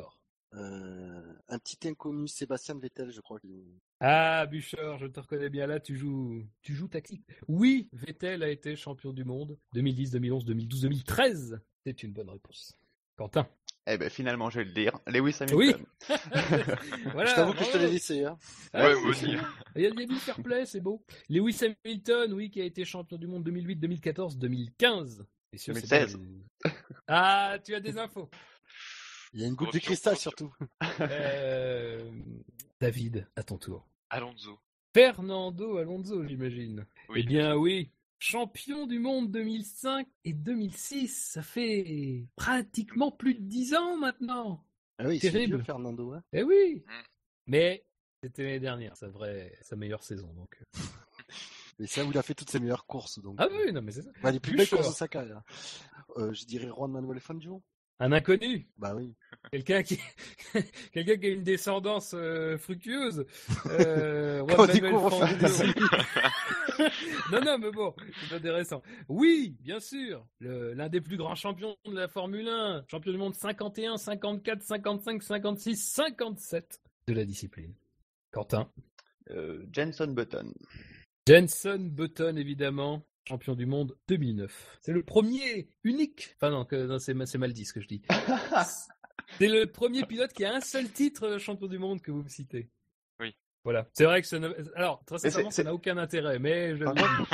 Euh, 0.55 1.33
un 1.49 1.59
petit 1.59 1.87
inconnu, 1.89 2.27
Sébastien 2.27 2.79
Vettel, 2.79 3.11
je 3.11 3.21
crois. 3.21 3.39
Ah, 4.00 4.47
Bûcher, 4.47 4.97
je 4.99 5.06
te 5.06 5.21
reconnais 5.21 5.50
bien 5.50 5.67
là, 5.67 5.79
tu 5.81 5.97
joues, 5.97 6.43
tu 6.62 6.75
joues 6.75 6.89
tactique. 6.89 7.25
Oui, 7.49 7.89
Vettel 7.93 8.43
a 8.43 8.49
été 8.49 8.75
champion 8.77 9.12
du 9.12 9.25
monde 9.25 9.59
2010, 9.75 10.12
2011, 10.12 10.45
2012, 10.47 10.81
2013. 10.83 11.61
C'est 11.85 12.03
une 12.03 12.12
bonne 12.12 12.31
réponse. 12.31 12.75
Quentin. 13.17 13.47
Eh 13.91 13.97
ben 13.97 14.11
finalement, 14.11 14.50
je 14.50 14.61
vais 14.61 14.67
le 14.67 14.73
dire. 14.73 14.99
Lewis 15.06 15.37
Oui. 15.53 15.73
Hamilton. 15.73 15.87
Voilà. 17.12 17.31
je 17.31 17.35
t'avoue 17.35 17.53
que 17.55 17.65
je 17.65 17.73
te 17.73 17.79
l'ai 17.79 17.91
laissé. 17.91 18.25
Hein. 18.25 18.37
Ah 18.75 18.85
Ouais, 18.87 18.95
oui, 18.95 19.00
moi 19.00 19.11
aussi. 19.11 19.25
Il 19.77 19.83
y 19.83 19.87
a, 19.87 19.89
il 19.91 20.00
y 20.00 20.03
a 20.03 20.06
du 20.06 20.15
fair 20.17 20.37
play, 20.43 20.67
c'est 20.67 20.81
beau. 20.81 21.03
Lewis 21.31 21.59
Hamilton, 21.85 22.33
oui, 22.35 22.50
qui 22.50 22.61
a 22.61 22.65
été 22.65 22.85
champion 22.85 23.17
du 23.17 23.27
monde 23.27 23.45
2008, 23.45 23.77
2014, 23.77 24.37
2015. 24.39 25.25
Messieurs, 25.53 25.73
c'est 25.75 25.89
2016. 25.89 26.19
pas- 26.62 26.71
Ah, 27.06 27.56
tu 27.65 27.75
as 27.75 27.81
des 27.81 27.97
infos. 27.97 28.29
Il 29.34 29.40
y 29.40 29.44
a 29.44 29.46
une 29.46 29.54
goutte 29.54 29.72
de 29.72 29.78
cristal 29.78 30.16
surtout. 30.16 30.52
Euh, 31.00 32.10
David, 32.80 33.26
à 33.36 33.42
ton 33.42 33.58
tour. 33.58 33.86
Alonso. 34.10 34.58
Fernando 34.94 35.76
Alonso, 35.76 36.25
j'imagine. 36.26 36.86
Oui. 37.08 37.20
Eh 37.22 37.26
bien, 37.26 37.54
oui. 37.56 37.90
Champion 38.19 38.86
du 38.86 38.98
monde 38.98 39.30
2005 39.30 40.06
et 40.25 40.32
2006, 40.32 41.30
ça 41.32 41.42
fait 41.42 42.26
pratiquement 42.36 43.12
plus 43.12 43.34
de 43.34 43.42
10 43.42 43.75
ans 43.75 43.96
maintenant. 43.98 44.64
Ah 44.98 45.06
oui, 45.06 45.20
c'est 45.20 45.30
Terrible. 45.30 45.56
vieux, 45.56 45.64
Fernando. 45.64 46.12
Hein. 46.14 46.25
Eh 46.32 46.42
oui. 46.42 46.82
Mm. 46.86 46.90
Mais 47.46 47.84
c'était 48.22 48.42
l'année 48.42 48.60
dernière, 48.60 48.96
sa 48.96 49.08
vraie, 49.08 49.52
sa 49.62 49.76
meilleure 49.76 50.02
saison. 50.02 50.32
Donc. 50.34 50.58
euh. 50.76 50.80
Et 51.80 51.86
c'est 51.86 52.00
là 52.00 52.08
où 52.08 52.10
il 52.10 52.19
a 52.19 52.22
fait 52.22 52.34
toutes 52.34 52.50
ses 52.50 52.58
meilleures 52.58 52.86
courses. 52.86 53.20
Donc, 53.20 53.36
Ah 53.38 53.44
euh, 53.44 53.66
oui, 53.66 53.72
non 53.72 53.82
mais 53.82 53.92
c'est 53.92 54.02
ça. 54.02 54.10
bah, 54.20 54.32
les 54.32 54.40
plus 54.40 54.56
belles 54.56 54.68
courses 54.68 54.88
de 54.88 54.94
sa 54.94 55.06
carrière. 55.06 55.42
Euh, 56.16 56.32
je 56.32 56.44
dirais 56.44 56.66
Juan 56.66 56.90
Manuel 56.90 57.20
Fangio. 57.20 57.62
Un 58.00 58.12
inconnu. 58.12 58.69
Bah 58.76 58.95
oui. 58.95 59.14
Quelqu'un 59.50 59.83
qui, 59.83 59.99
quelqu'un 60.93 61.17
qui 61.17 61.26
a 61.26 61.31
une 61.31 61.43
descendance 61.43 62.12
euh, 62.14 62.57
fructueuse. 62.59 63.25
Euh, 63.67 64.47
Juan 64.49 64.71
découvre 64.71 65.19
non, 67.33 67.40
non, 67.40 67.59
mais 67.59 67.73
bon, 67.73 67.93
c'est 68.28 68.37
intéressant. 68.37 68.83
Oui, 69.09 69.57
bien 69.61 69.81
sûr, 69.81 70.25
l'un 70.40 70.88
des 70.88 71.00
plus 71.00 71.17
grands 71.17 71.35
champions 71.35 71.76
de 71.87 71.95
la 71.95 72.07
Formule 72.07 72.49
1, 72.49 72.85
champion 72.88 73.12
du 73.12 73.19
monde 73.19 73.35
51, 73.35 73.97
54, 73.97 74.62
55, 74.62 75.23
56, 75.23 75.76
57 75.76 76.81
de 77.09 77.14
la 77.14 77.25
discipline. 77.25 77.75
Quentin? 78.31 78.71
Euh, 79.31 79.64
Jenson 79.73 80.09
Button. 80.09 80.52
Jenson 81.26 81.88
Button, 81.90 82.37
évidemment, 82.37 83.02
champion 83.28 83.54
du 83.54 83.66
monde 83.66 83.97
2009. 84.08 84.78
C'est 84.80 84.92
le 84.92 85.02
premier, 85.04 85.68
unique. 85.85 86.35
Enfin 86.37 86.50
non, 86.50 86.66
c'est 86.99 87.14
ma- 87.14 87.26
c'est 87.26 87.38
mal 87.38 87.52
dit 87.52 87.64
ce 87.64 87.73
que 87.73 87.80
je 87.80 87.87
dis. 87.88 88.02
C'est 89.38 89.49
le 89.49 89.66
premier 89.66 90.04
pilote 90.06 90.32
qui 90.32 90.44
a 90.47 90.54
un 90.54 90.61
seul 90.62 90.90
titre 90.90 91.25
euh, 91.26 91.38
champion 91.38 91.66
du 91.66 91.78
monde 91.78 92.00
que 92.00 92.11
vous 92.11 92.23
me 92.23 92.28
citez. 92.28 92.70
Oui. 93.20 93.37
Voilà. 93.62 93.87
C'est 93.92 94.04
vrai 94.04 94.23
que 94.23 94.26
ça 94.26 94.38
ne... 94.38 94.49
Alors, 94.75 95.04
très 95.04 95.18
sincèrement, 95.18 95.50
ça 95.50 95.64
n'a 95.64 95.75
aucun 95.75 95.99
intérêt, 95.99 96.38
mais 96.38 96.75
je... 96.76 96.85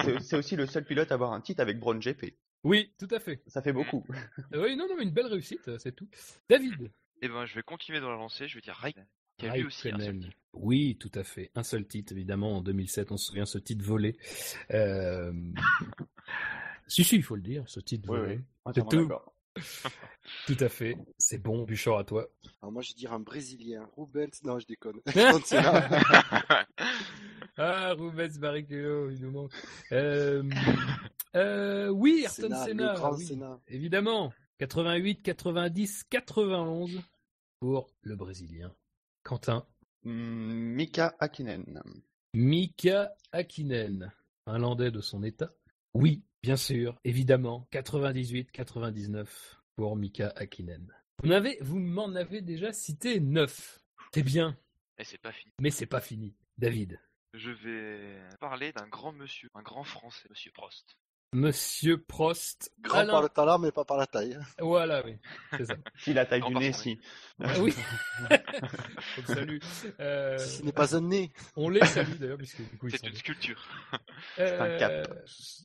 C'est 0.04 0.18
c'est 0.20 0.36
aussi 0.36 0.56
le 0.56 0.66
seul 0.66 0.84
pilote 0.84 1.12
à 1.12 1.14
avoir 1.14 1.32
un 1.32 1.40
titre 1.40 1.60
avec 1.60 1.78
Brown 1.78 2.00
GP. 2.00 2.36
Oui, 2.64 2.92
tout 2.98 3.06
à 3.12 3.20
fait. 3.20 3.42
Ça 3.46 3.62
fait 3.62 3.72
beaucoup. 3.72 4.04
Euh, 4.54 4.64
Oui, 4.64 4.74
non, 4.76 4.88
non, 4.88 4.96
mais 4.96 5.04
une 5.04 5.12
belle 5.12 5.26
réussite, 5.26 5.68
euh, 5.68 5.78
c'est 5.78 5.92
tout. 5.92 6.08
David. 6.48 6.90
Eh 7.22 7.28
ben, 7.28 7.46
je 7.46 7.54
vais 7.54 7.62
continuer 7.62 8.00
dans 8.00 8.10
la 8.10 8.16
lancée. 8.16 8.48
Je 8.48 8.56
vais 8.56 8.60
dire 8.60 8.74
Raikkonen, 8.74 9.06
qui 9.44 9.50
a 9.50 9.56
lui 9.56 9.64
aussi 9.66 9.88
un 9.88 9.92
seul 9.92 10.00
Raikkonen. 10.00 10.20
titre. 10.22 10.36
Oui, 10.54 10.96
tout 11.00 11.10
à 11.14 11.24
fait. 11.24 11.50
Un 11.54 11.62
seul 11.62 11.86
titre, 11.86 12.12
évidemment, 12.12 12.56
en 12.58 12.60
2007, 12.62 13.10
on 13.12 13.16
se 13.16 13.26
souvient, 13.26 13.44
ce 13.46 13.58
titre 13.58 13.84
volé. 13.84 14.16
Euh... 14.70 15.32
si, 16.86 17.02
si, 17.04 17.16
il 17.16 17.22
faut 17.22 17.36
le 17.36 17.42
dire, 17.42 17.64
ce 17.66 17.80
titre 17.80 18.08
Oui, 18.10 18.18
volé. 18.18 18.36
oui. 18.36 18.42
Entièrement 18.64 18.90
tout. 18.90 19.08
Tout 20.46 20.56
à 20.58 20.68
fait. 20.68 20.96
C'est 21.18 21.38
bon, 21.38 21.62
Bouchard, 21.64 21.98
à 21.98 22.04
toi. 22.04 22.26
Alors 22.60 22.72
moi, 22.72 22.82
je 22.82 22.92
dirais 22.94 23.14
un 23.14 23.20
Brésilien. 23.20 23.88
Rubens. 23.96 24.42
Non, 24.42 24.58
je 24.58 24.66
déconne. 24.66 25.00
Ah, 27.56 27.92
Rubens 27.94 28.36
Barrichello, 28.40 29.10
il 29.10 29.20
nous 29.20 29.30
manque. 29.30 29.52
Euh, 29.92 30.42
euh, 31.36 31.88
oui, 31.88 32.22
Ayrton 32.22 32.42
Senna, 32.48 32.64
Senna. 32.64 32.92
le 32.94 32.98
grand 32.98 33.14
oui, 33.16 33.26
Senna. 33.26 33.60
Évidemment. 33.68 34.32
88, 34.58 35.22
90, 35.22 36.04
91 36.10 37.00
pour 37.60 37.88
le 38.02 38.16
Brésilien. 38.16 38.74
Quentin. 39.25 39.66
Mika 40.04 41.14
Hakkinen. 41.19 41.83
Mika 42.35 43.12
Hakkinen, 43.33 44.12
finlandais 44.47 44.90
de 44.90 45.00
son 45.00 45.23
état. 45.23 45.50
Oui, 45.95 46.23
bien 46.43 46.57
sûr, 46.57 46.99
évidemment, 47.04 47.66
98-99 47.73 49.26
pour 49.76 49.97
Mika 49.97 50.28
Hakkinen. 50.37 50.93
Vous, 51.23 51.28
m'avez- 51.28 51.59
vous 51.61 51.78
m'en 51.78 52.14
avez 52.14 52.43
déjà 52.43 52.73
cité 52.73 53.21
9. 53.21 53.81
C'est 54.12 54.23
bien, 54.23 54.57
Et 54.99 55.04
c'est 55.04 55.19
pas 55.19 55.33
fini. 55.33 55.52
mais 55.61 55.71
c'est 55.71 55.87
pas 55.87 56.00
fini. 56.00 56.35
David. 56.59 57.00
Je 57.33 57.50
vais 57.50 58.21
parler 58.40 58.73
d'un 58.73 58.87
grand 58.88 59.12
monsieur, 59.12 59.49
un 59.54 59.62
grand 59.62 59.83
français, 59.85 60.28
monsieur 60.31 60.52
Prost. 60.52 60.97
Monsieur 61.34 62.00
Prost. 62.00 62.72
Grand 62.80 62.98
Alain. 63.00 63.12
par 63.12 63.22
le 63.22 63.28
talent, 63.28 63.58
mais 63.58 63.72
pas 63.72 63.84
par 63.84 63.96
la 63.96 64.06
taille. 64.06 64.38
Voilà, 64.60 65.04
oui. 65.04 65.16
Ça. 65.64 65.74
Si 65.98 66.12
la 66.14 66.26
taille 66.26 66.40
Grand 66.40 66.50
du 66.50 66.58
nez, 66.58 66.72
si. 66.72 66.98
Ah 67.42 67.52
oui. 67.60 67.74
On 68.30 69.20
le 69.20 69.34
salue. 69.34 69.58
Euh, 69.98 70.38
Ce 70.38 70.62
n'est 70.62 70.72
pas 70.72 70.96
un 70.96 71.00
nez. 71.00 71.32
on 71.56 71.68
les 71.68 71.84
salue 71.84 72.14
d'ailleurs, 72.18 72.38
puisque 72.38 72.58
du 72.58 72.78
coup 72.78 72.88
C'est 72.88 73.04
une 73.06 73.16
sculpture. 73.16 73.60
Euh, 74.38 74.60
un 74.60 74.78
cap. 74.78 75.08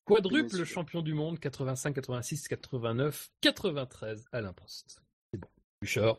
Quadruple 0.06 0.48
Bien 0.48 0.58
sûr. 0.58 0.66
champion 0.66 1.02
du 1.04 1.14
monde 1.14 1.40
85, 1.40 1.94
86, 1.94 2.48
89, 2.48 3.30
93 3.42 4.26
Alain 4.32 4.54
Prost. 4.54 5.04
C'est 5.32 5.40
bon. 5.40 5.48
Bouchard. 5.82 6.18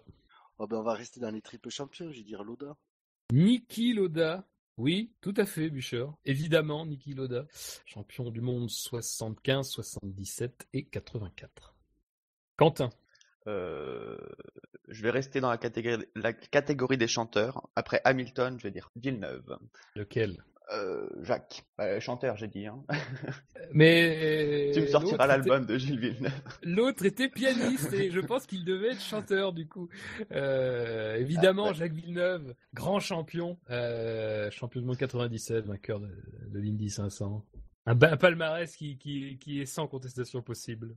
Oh, 0.58 0.66
ben, 0.68 0.76
on 0.76 0.82
va 0.84 0.94
rester 0.94 1.18
dans 1.18 1.30
les 1.30 1.42
triples 1.42 1.70
champions, 1.70 2.08
je 2.12 2.18
vais 2.18 2.22
dire 2.24 2.44
Loda. 2.44 2.76
Niki 3.32 3.94
Loda. 3.94 4.44
Oui, 4.80 5.12
tout 5.20 5.34
à 5.36 5.44
fait, 5.44 5.68
Bouchard. 5.68 6.16
Évidemment, 6.24 6.86
Niki 6.86 7.12
Loda. 7.12 7.44
Champion 7.84 8.30
du 8.30 8.40
monde 8.40 8.70
75, 8.70 9.68
77 9.68 10.68
et 10.72 10.84
84. 10.86 11.74
Quentin. 12.56 12.88
Euh, 13.46 14.16
je 14.88 15.02
vais 15.02 15.10
rester 15.10 15.42
dans 15.42 15.50
la 15.50 15.58
catégorie, 15.58 16.06
la 16.14 16.32
catégorie 16.32 16.96
des 16.96 17.08
chanteurs. 17.08 17.68
Après 17.76 18.00
Hamilton, 18.04 18.58
je 18.58 18.62
vais 18.62 18.70
dire 18.70 18.90
Villeneuve. 18.96 19.58
Lequel? 19.96 20.42
Euh, 20.72 21.08
Jacques. 21.22 21.64
Euh, 21.80 21.98
chanteur, 22.00 22.36
j'ai 22.36 22.46
dit. 22.48 22.66
Hein. 22.66 22.82
Mais 23.72 24.70
tu 24.74 24.80
me 24.82 24.86
sortiras 24.86 25.26
l'album 25.26 25.66
de 25.66 25.76
Gilles 25.78 25.98
Villeneuve. 25.98 26.32
L'autre 26.62 27.04
était 27.04 27.28
pianiste 27.28 27.92
et 27.92 28.10
je 28.10 28.20
pense 28.20 28.46
qu'il 28.46 28.64
devait 28.64 28.92
être 28.92 29.00
chanteur 29.00 29.52
du 29.52 29.66
coup. 29.66 29.88
Euh, 30.32 31.16
évidemment, 31.16 31.66
Ah, 31.66 31.68
ouais. 31.70 31.74
Jacques 31.74 31.92
Villeneuve, 31.94 32.54
grand 32.74 33.00
champion, 33.00 33.58
euh, 33.70 34.50
champion 34.50 34.80
du 34.80 34.86
monde 34.86 34.96
97, 34.96 35.66
vainqueur 35.66 36.00
de, 36.00 36.08
de 36.48 36.58
l'Indy 36.60 36.90
500. 36.90 37.44
Un, 37.86 38.00
un 38.02 38.16
palmarès 38.16 38.76
qui, 38.76 38.98
qui, 38.98 39.38
qui 39.38 39.60
est 39.60 39.66
sans 39.66 39.88
contestation 39.88 40.42
possible. 40.42 40.94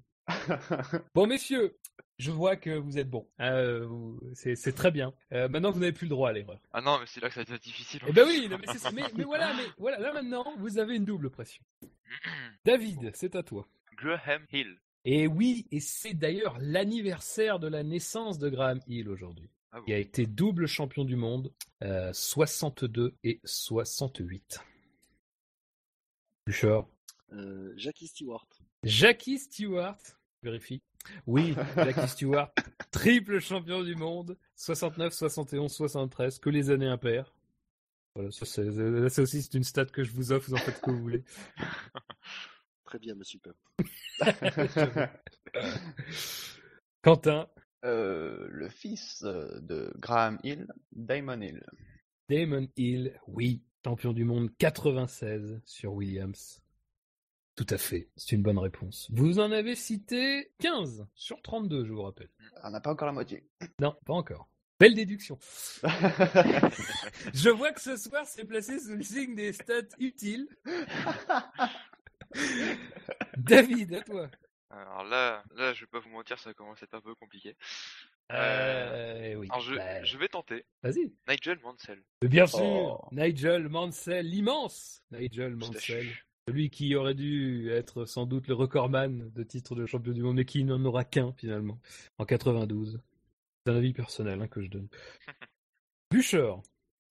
Bon, 1.15 1.27
messieurs, 1.27 1.77
je 2.17 2.31
vois 2.31 2.55
que 2.55 2.71
vous 2.71 2.97
êtes 2.97 3.09
bons. 3.09 3.27
Euh, 3.39 3.87
c'est 4.33 4.75
très 4.75 4.91
bien. 4.91 5.13
Euh, 5.33 5.47
maintenant, 5.49 5.71
vous 5.71 5.79
n'avez 5.79 5.91
plus 5.91 6.05
le 6.05 6.11
droit 6.11 6.29
à 6.29 6.33
l'erreur. 6.33 6.59
Ah 6.71 6.81
non, 6.81 6.99
mais 6.99 7.05
c'est 7.07 7.21
là 7.21 7.29
que 7.29 7.35
ça 7.35 7.43
devient 7.43 7.59
difficile. 7.59 8.01
Eh 8.07 8.11
ben 8.11 8.25
oui, 8.27 8.47
non, 8.49 8.57
mais, 8.57 9.23
voilà, 9.23 9.53
mais 9.55 9.63
voilà, 9.77 9.99
là 9.99 10.13
maintenant, 10.13 10.53
vous 10.57 10.77
avez 10.77 10.95
une 10.95 11.05
double 11.05 11.29
pression. 11.29 11.63
David, 12.65 13.11
c'est 13.13 13.35
à 13.35 13.43
toi. 13.43 13.67
Graham 13.97 14.45
Hill. 14.51 14.77
Et 15.05 15.27
oui, 15.27 15.67
et 15.71 15.79
c'est 15.79 16.13
d'ailleurs 16.13 16.57
l'anniversaire 16.59 17.59
de 17.59 17.67
la 17.67 17.83
naissance 17.83 18.39
de 18.39 18.49
Graham 18.49 18.79
Hill 18.87 19.09
aujourd'hui. 19.09 19.49
Ah 19.71 19.79
bon? 19.79 19.85
Il 19.87 19.93
a 19.93 19.97
été 19.97 20.25
double 20.25 20.67
champion 20.67 21.03
du 21.03 21.15
monde, 21.15 21.51
euh, 21.83 22.13
62 22.13 23.15
et 23.23 23.41
68. 23.43 24.61
Bouchard. 26.45 26.87
Euh, 27.33 27.73
Jackie 27.75 28.07
Stewart. 28.07 28.47
Jackie 28.83 29.39
Stewart, 29.39 29.97
vérifie. 30.43 30.81
Oui, 31.27 31.55
Jackie 31.75 32.07
Stewart, 32.07 32.51
triple 32.91 33.39
champion 33.39 33.83
du 33.83 33.95
monde, 33.95 34.37
69, 34.55 35.13
71, 35.13 35.71
73, 35.71 36.39
que 36.39 36.49
les 36.49 36.69
années 36.69 36.87
impaires. 36.87 37.33
Voilà, 38.15 38.31
ça, 38.31 38.45
c'est, 38.45 38.63
là, 38.63 39.09
c'est 39.09 39.21
aussi 39.21 39.41
c'est 39.41 39.55
une 39.55 39.63
stat 39.63 39.85
que 39.85 40.03
je 40.03 40.11
vous 40.11 40.31
offre, 40.31 40.49
vous 40.49 40.55
en 40.55 40.59
faites 40.59 40.75
ce 40.75 40.81
que 40.81 40.91
vous 40.91 41.01
voulez. 41.01 41.23
Très 42.85 42.99
bien, 42.99 43.15
monsieur 43.15 43.39
Pep. 43.39 43.55
Quentin, 47.01 47.47
Euh, 47.85 48.47
le 48.49 48.69
fils 48.69 49.23
euh, 49.25 49.59
de 49.59 49.91
Graham 49.97 50.39
Hill, 50.43 50.67
Damon 50.93 51.41
Hill. 51.41 51.65
Damon 52.29 52.67
Hill, 52.77 53.19
oui, 53.27 53.61
champion 53.83 54.13
du 54.13 54.23
monde 54.23 54.49
96 54.57 55.59
sur 55.65 55.93
Williams. 55.93 56.62
Tout 57.55 57.67
à 57.69 57.77
fait, 57.77 58.09
c'est 58.15 58.35
une 58.35 58.41
bonne 58.41 58.57
réponse. 58.57 59.07
Vous 59.11 59.39
en 59.39 59.51
avez 59.51 59.75
cité 59.75 60.51
15 60.59 61.05
sur 61.13 61.41
32, 61.41 61.85
je 61.85 61.91
vous 61.93 62.01
rappelle. 62.01 62.29
On 62.63 62.71
n'a 62.71 62.81
pas 62.81 62.91
encore 62.91 63.05
la 63.05 63.13
moitié. 63.13 63.45
Non, 63.79 63.95
pas 64.05 64.13
encore. 64.13 64.49
Belle 64.79 64.95
déduction. 64.95 65.37
Je 67.33 67.49
vois 67.49 67.71
que 67.71 67.79
ce 67.79 67.95
soir, 67.95 68.25
c'est 68.25 68.43
placé 68.43 68.79
sous 68.79 68.95
le 68.95 69.03
signe 69.03 69.35
des 69.35 69.53
stats 69.53 69.81
utiles. 69.99 70.47
David, 73.37 73.93
à 73.93 74.01
toi. 74.01 74.29
Alors 74.69 75.03
là, 75.03 75.43
là, 75.55 75.73
je 75.73 75.81
vais 75.81 75.87
pas 75.87 75.99
vous 75.99 76.09
mentir, 76.09 76.39
ça 76.39 76.53
commence 76.53 76.81
à 76.81 76.85
être 76.85 76.95
un 76.95 77.01
peu 77.01 77.13
compliqué. 77.13 77.55
Euh, 78.31 79.35
oui. 79.35 79.47
Alors 79.51 79.61
je, 79.61 79.75
bah, 79.75 80.03
je 80.03 80.17
vais 80.17 80.27
tenter. 80.27 80.65
Vas-y. 80.81 81.13
Nigel 81.29 81.59
Mansell. 81.63 82.01
Bien 82.23 82.47
sûr, 82.47 82.59
Oh. 82.63 83.07
Nigel 83.11 83.69
Mansell, 83.69 84.25
l'immense 84.25 85.03
Nigel 85.11 85.55
Mansell. 85.55 86.07
Celui 86.47 86.69
qui 86.69 86.93
aurait 86.95 87.13
dû 87.15 87.69
être 87.71 88.05
sans 88.05 88.25
doute 88.25 88.47
le 88.47 88.53
recordman 88.53 89.31
de 89.31 89.43
titre 89.43 89.75
de 89.75 89.85
champion 89.85 90.11
du 90.11 90.21
monde, 90.23 90.35
mais 90.35 90.45
qui 90.45 90.63
n'en 90.65 90.83
aura 90.83 91.05
qu'un 91.05 91.31
finalement, 91.33 91.79
en 92.17 92.25
92. 92.25 92.99
C'est 93.65 93.71
un 93.71 93.77
avis 93.77 93.93
personnel 93.93 94.41
hein, 94.41 94.47
que 94.49 94.61
je 94.61 94.67
donne. 94.69 94.87
Bûcher, 96.11 96.53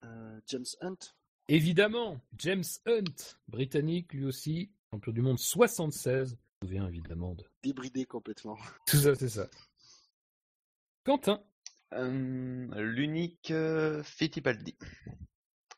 Euh, 0.05 0.41
James 0.49 0.67
Hunt. 0.83 0.97
évidemment, 1.49 2.21
James 2.39 2.65
Hunt, 2.87 3.37
britannique 3.49 4.13
lui 4.13 4.27
aussi, 4.27 4.71
champion 4.93 5.13
du 5.13 5.23
monde 5.23 5.39
76. 5.39 6.37
Je 6.61 6.67
me 6.67 6.69
souviens 6.69 6.89
évidemment 6.89 7.35
de 7.35 7.45
Débridé 7.63 8.05
complètement. 8.05 8.59
tout 8.87 8.99
ça, 8.99 9.15
c'est 9.15 9.29
ça. 9.31 9.49
Quentin, 11.05 11.43
Euh, 11.95 12.67
L'unique 12.83 13.51
euh, 13.51 14.03
Fittipaldi. 14.03 14.77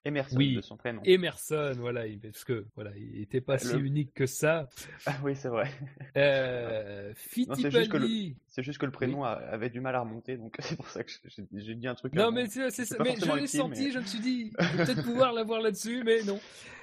Emerson 0.05 0.37
Oui. 0.37 0.55
de 0.57 0.61
son 0.61 0.77
prénom. 0.77 1.01
Emerson, 1.05 1.73
voilà, 1.79 2.07
il- 2.07 2.19
parce 2.21 2.45
que 2.45 2.67
voilà, 2.75 2.91
il 2.97 3.23
était 3.23 3.41
pas 3.41 3.57
si 3.59 3.75
unique 3.77 4.13
que 4.13 4.27
ça. 4.27 4.69
Ah 5.07 5.17
oui, 5.25 5.35
c'est 5.35 5.49
vrai. 5.49 5.71
Euh, 6.17 7.13
c'est 7.17 7.71
juste 7.71 7.91
que 7.91 7.97
le- 7.97 8.07
Fittipaldi. 8.07 8.37
C'est 8.49 8.63
juste 8.63 8.79
que 8.79 8.87
le 8.87 8.93
prénom 8.93 9.25
a- 9.25 9.31
avait 9.33 9.71
du 9.71 9.81
mal 9.81 9.95
à 9.95 10.01
remonter, 10.01 10.37
donc 10.37 10.55
c'est 10.61 10.77
pour 10.77 10.89
ça 10.89 11.03
que 11.05 11.11
j'ai 11.55 11.75
dit 11.75 11.89
un 11.89 11.95
truc. 11.95 12.13
Non, 12.15 12.31
mais 12.31 12.47
c'est 12.49 12.71
ça. 12.71 12.97
Mais 13.03 13.17
je 13.17 13.33
l'ai 13.35 13.47
senti, 13.47 13.85
mais- 13.87 13.91
je 13.91 13.99
me 13.99 14.05
suis 14.05 14.21
dit, 14.21 14.53
je 14.59 14.77
vais 14.77 14.85
peut-être 14.85 15.03
pouvoir 15.05 15.33
l'avoir 15.33 15.61
là-dessus, 15.61 16.03
mais 16.05 16.23
non. 16.25 16.39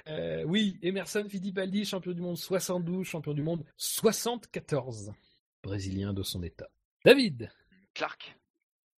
Euh, 0.08 0.42
oui, 0.46 0.78
Emerson 0.82 1.24
Fittipaldi, 1.28 1.84
champion 1.84 2.12
du 2.12 2.20
monde 2.20 2.36
72, 2.36 3.06
champion 3.06 3.34
du 3.34 3.42
monde 3.42 3.64
74. 3.76 5.12
Brésilien 5.62 6.12
de 6.12 6.22
son 6.22 6.42
état. 6.42 6.68
David, 7.04 7.50
Clark. 7.94 8.36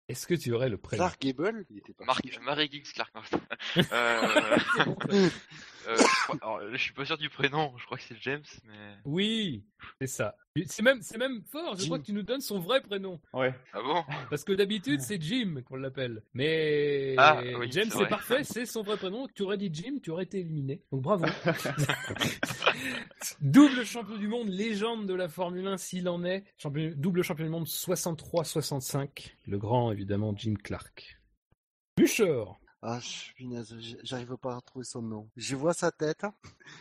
Est-ce 0.10 0.28
que 0.28 0.34
tu 0.34 0.52
aurais 0.54 0.70
le 0.70 0.78
prénom? 0.78 1.04
Clark 1.04 1.22
Gable? 1.22 1.66
Il 1.70 1.78
était 1.78 1.94
pas. 1.94 2.06
Mark, 2.06 2.22
Mary 2.42 2.70
Giggs 2.72 2.94
Clark. 2.94 3.14
Euh, 3.92 5.30
euh, 5.88 5.96
je, 5.98 6.24
crois- 6.24 6.38
alors, 6.42 6.62
je 6.72 6.78
suis 6.78 6.94
pas 6.94 7.06
sûr 7.06 7.18
du 7.18 7.30
prénom. 7.30 7.74
Je 7.78 7.86
crois 7.86 7.98
que 7.98 8.04
c'est 8.04 8.18
James, 8.22 8.44
mais. 8.66 8.96
Oui, 9.06 9.64
c'est 10.02 10.08
ça. 10.08 10.36
C'est 10.68 10.84
même, 10.84 11.02
c'est 11.02 11.18
même 11.18 11.42
fort, 11.52 11.74
je 11.76 11.80
Jim. 11.82 11.86
crois 11.88 12.00
que 12.00 12.06
tu 12.06 12.14
nous 12.14 12.22
donnes 12.22 12.42
son 12.42 12.60
vrai 12.60 12.80
prénom. 12.82 13.20
Ouais. 13.34 13.54
Ah 13.74 13.82
bon? 13.82 14.04
Parce 14.30 14.44
que 14.44 14.54
d'habitude, 14.54 15.02
c'est 15.02 15.20
Jim 15.20 15.62
qu'on 15.66 15.78
l'appelle. 15.78 16.22
Mais 16.36 17.16
Ah, 17.18 17.42
oui, 17.60 17.68
James, 17.72 17.90
c'est 17.92 18.06
parfait, 18.08 18.44
c'est 18.44 18.68
son 18.68 18.84
vrai 18.84 18.98
prénom. 18.98 19.28
Tu 19.34 19.42
aurais 19.44 19.58
dit 19.58 19.72
Jim, 19.74 19.96
tu 20.02 20.12
aurais 20.12 20.24
été 20.26 20.40
éliminé. 20.40 20.84
Donc 20.92 21.02
bravo. 21.02 21.26
double 23.42 23.86
champion 23.86 24.18
du 24.18 24.28
monde, 24.28 24.50
légende 24.50 25.08
de 25.08 25.14
la 25.14 25.30
Formule 25.30 25.68
1 25.68 25.78
s'il 25.78 26.08
en 26.10 26.24
est. 26.24 26.44
Champion- 26.58 26.94
double 26.96 27.24
champion 27.24 27.46
du 27.46 27.52
monde 27.52 27.68
63-65. 27.68 29.36
Le 29.48 29.58
grand, 29.58 29.92
évidemment, 29.92 30.34
Jim 30.38 30.56
Clark. 30.62 31.20
Bûcher. 31.98 32.44
Ah, 32.86 33.00
je- 33.00 33.32
punaise, 33.36 33.74
j- 33.80 33.96
j'arrive 34.04 34.36
pas 34.36 34.52
à 34.52 34.56
retrouver 34.58 34.84
son 34.84 35.02
nom. 35.02 35.30
Je 35.38 35.56
vois 35.56 35.74
sa 35.74 35.90
tête. 35.90 36.26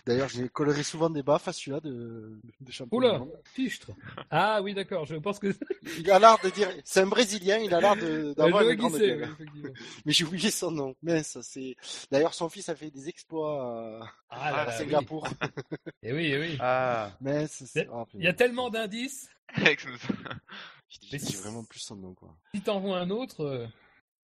D'ailleurs, 0.04 0.28
j'ai 0.28 0.48
coloré 0.48 0.82
souvent 0.82 1.08
des 1.08 1.22
baffes 1.22 1.46
à 1.46 1.52
celui-là 1.52 1.78
de, 1.78 2.40
de 2.60 2.72
champion 2.72 2.96
Oula, 2.98 3.20
fichtre. 3.44 3.92
Ah 4.28 4.60
oui, 4.62 4.74
d'accord, 4.74 5.04
je 5.06 5.14
pense 5.14 5.38
que 5.38 5.54
Il 5.98 6.10
a 6.10 6.18
l'air 6.18 6.38
de 6.42 6.50
dire, 6.50 6.68
c'est 6.84 7.00
un 7.02 7.06
Brésilien, 7.06 7.58
il 7.58 7.72
a 7.72 7.80
l'air 7.80 7.94
d'avoir 8.34 8.68
une 8.68 8.74
grande 8.76 8.94
c'est, 8.94 9.06
gueule. 9.18 9.28
oui. 9.38 9.62
Mais 10.04 10.12
j'ai 10.12 10.24
oublié 10.24 10.50
son 10.50 10.72
nom. 10.72 10.96
Mais 11.02 11.22
ça, 11.22 11.40
c'est. 11.42 11.76
D'ailleurs, 12.10 12.34
son 12.34 12.48
fils 12.48 12.68
a 12.68 12.74
fait 12.74 12.90
des 12.90 13.08
exploits 13.08 13.62
à, 13.62 14.06
Ah 14.30 14.50
là 14.50 14.56
à 14.58 14.64
là, 14.66 14.72
oui. 14.72 14.78
Singapour. 14.78 15.28
Eh 16.02 16.12
oui, 16.12 16.32
eh 16.32 16.38
oui. 16.40 16.56
Ah. 16.58 17.12
Mais 17.20 17.46
c'est. 17.46 17.88
ah, 17.92 18.04
Il 18.14 18.24
y 18.24 18.28
a 18.28 18.32
tellement 18.32 18.70
d'indices. 18.70 19.28
J'ai 19.54 21.18
j'ai 21.18 21.36
vraiment 21.36 21.64
plus 21.64 21.78
son 21.80 21.96
nom, 21.96 22.12
quoi. 22.14 22.34
Si 22.54 22.60
t'en 22.60 22.80
vois 22.80 22.98
un 22.98 23.10
autre, 23.10 23.68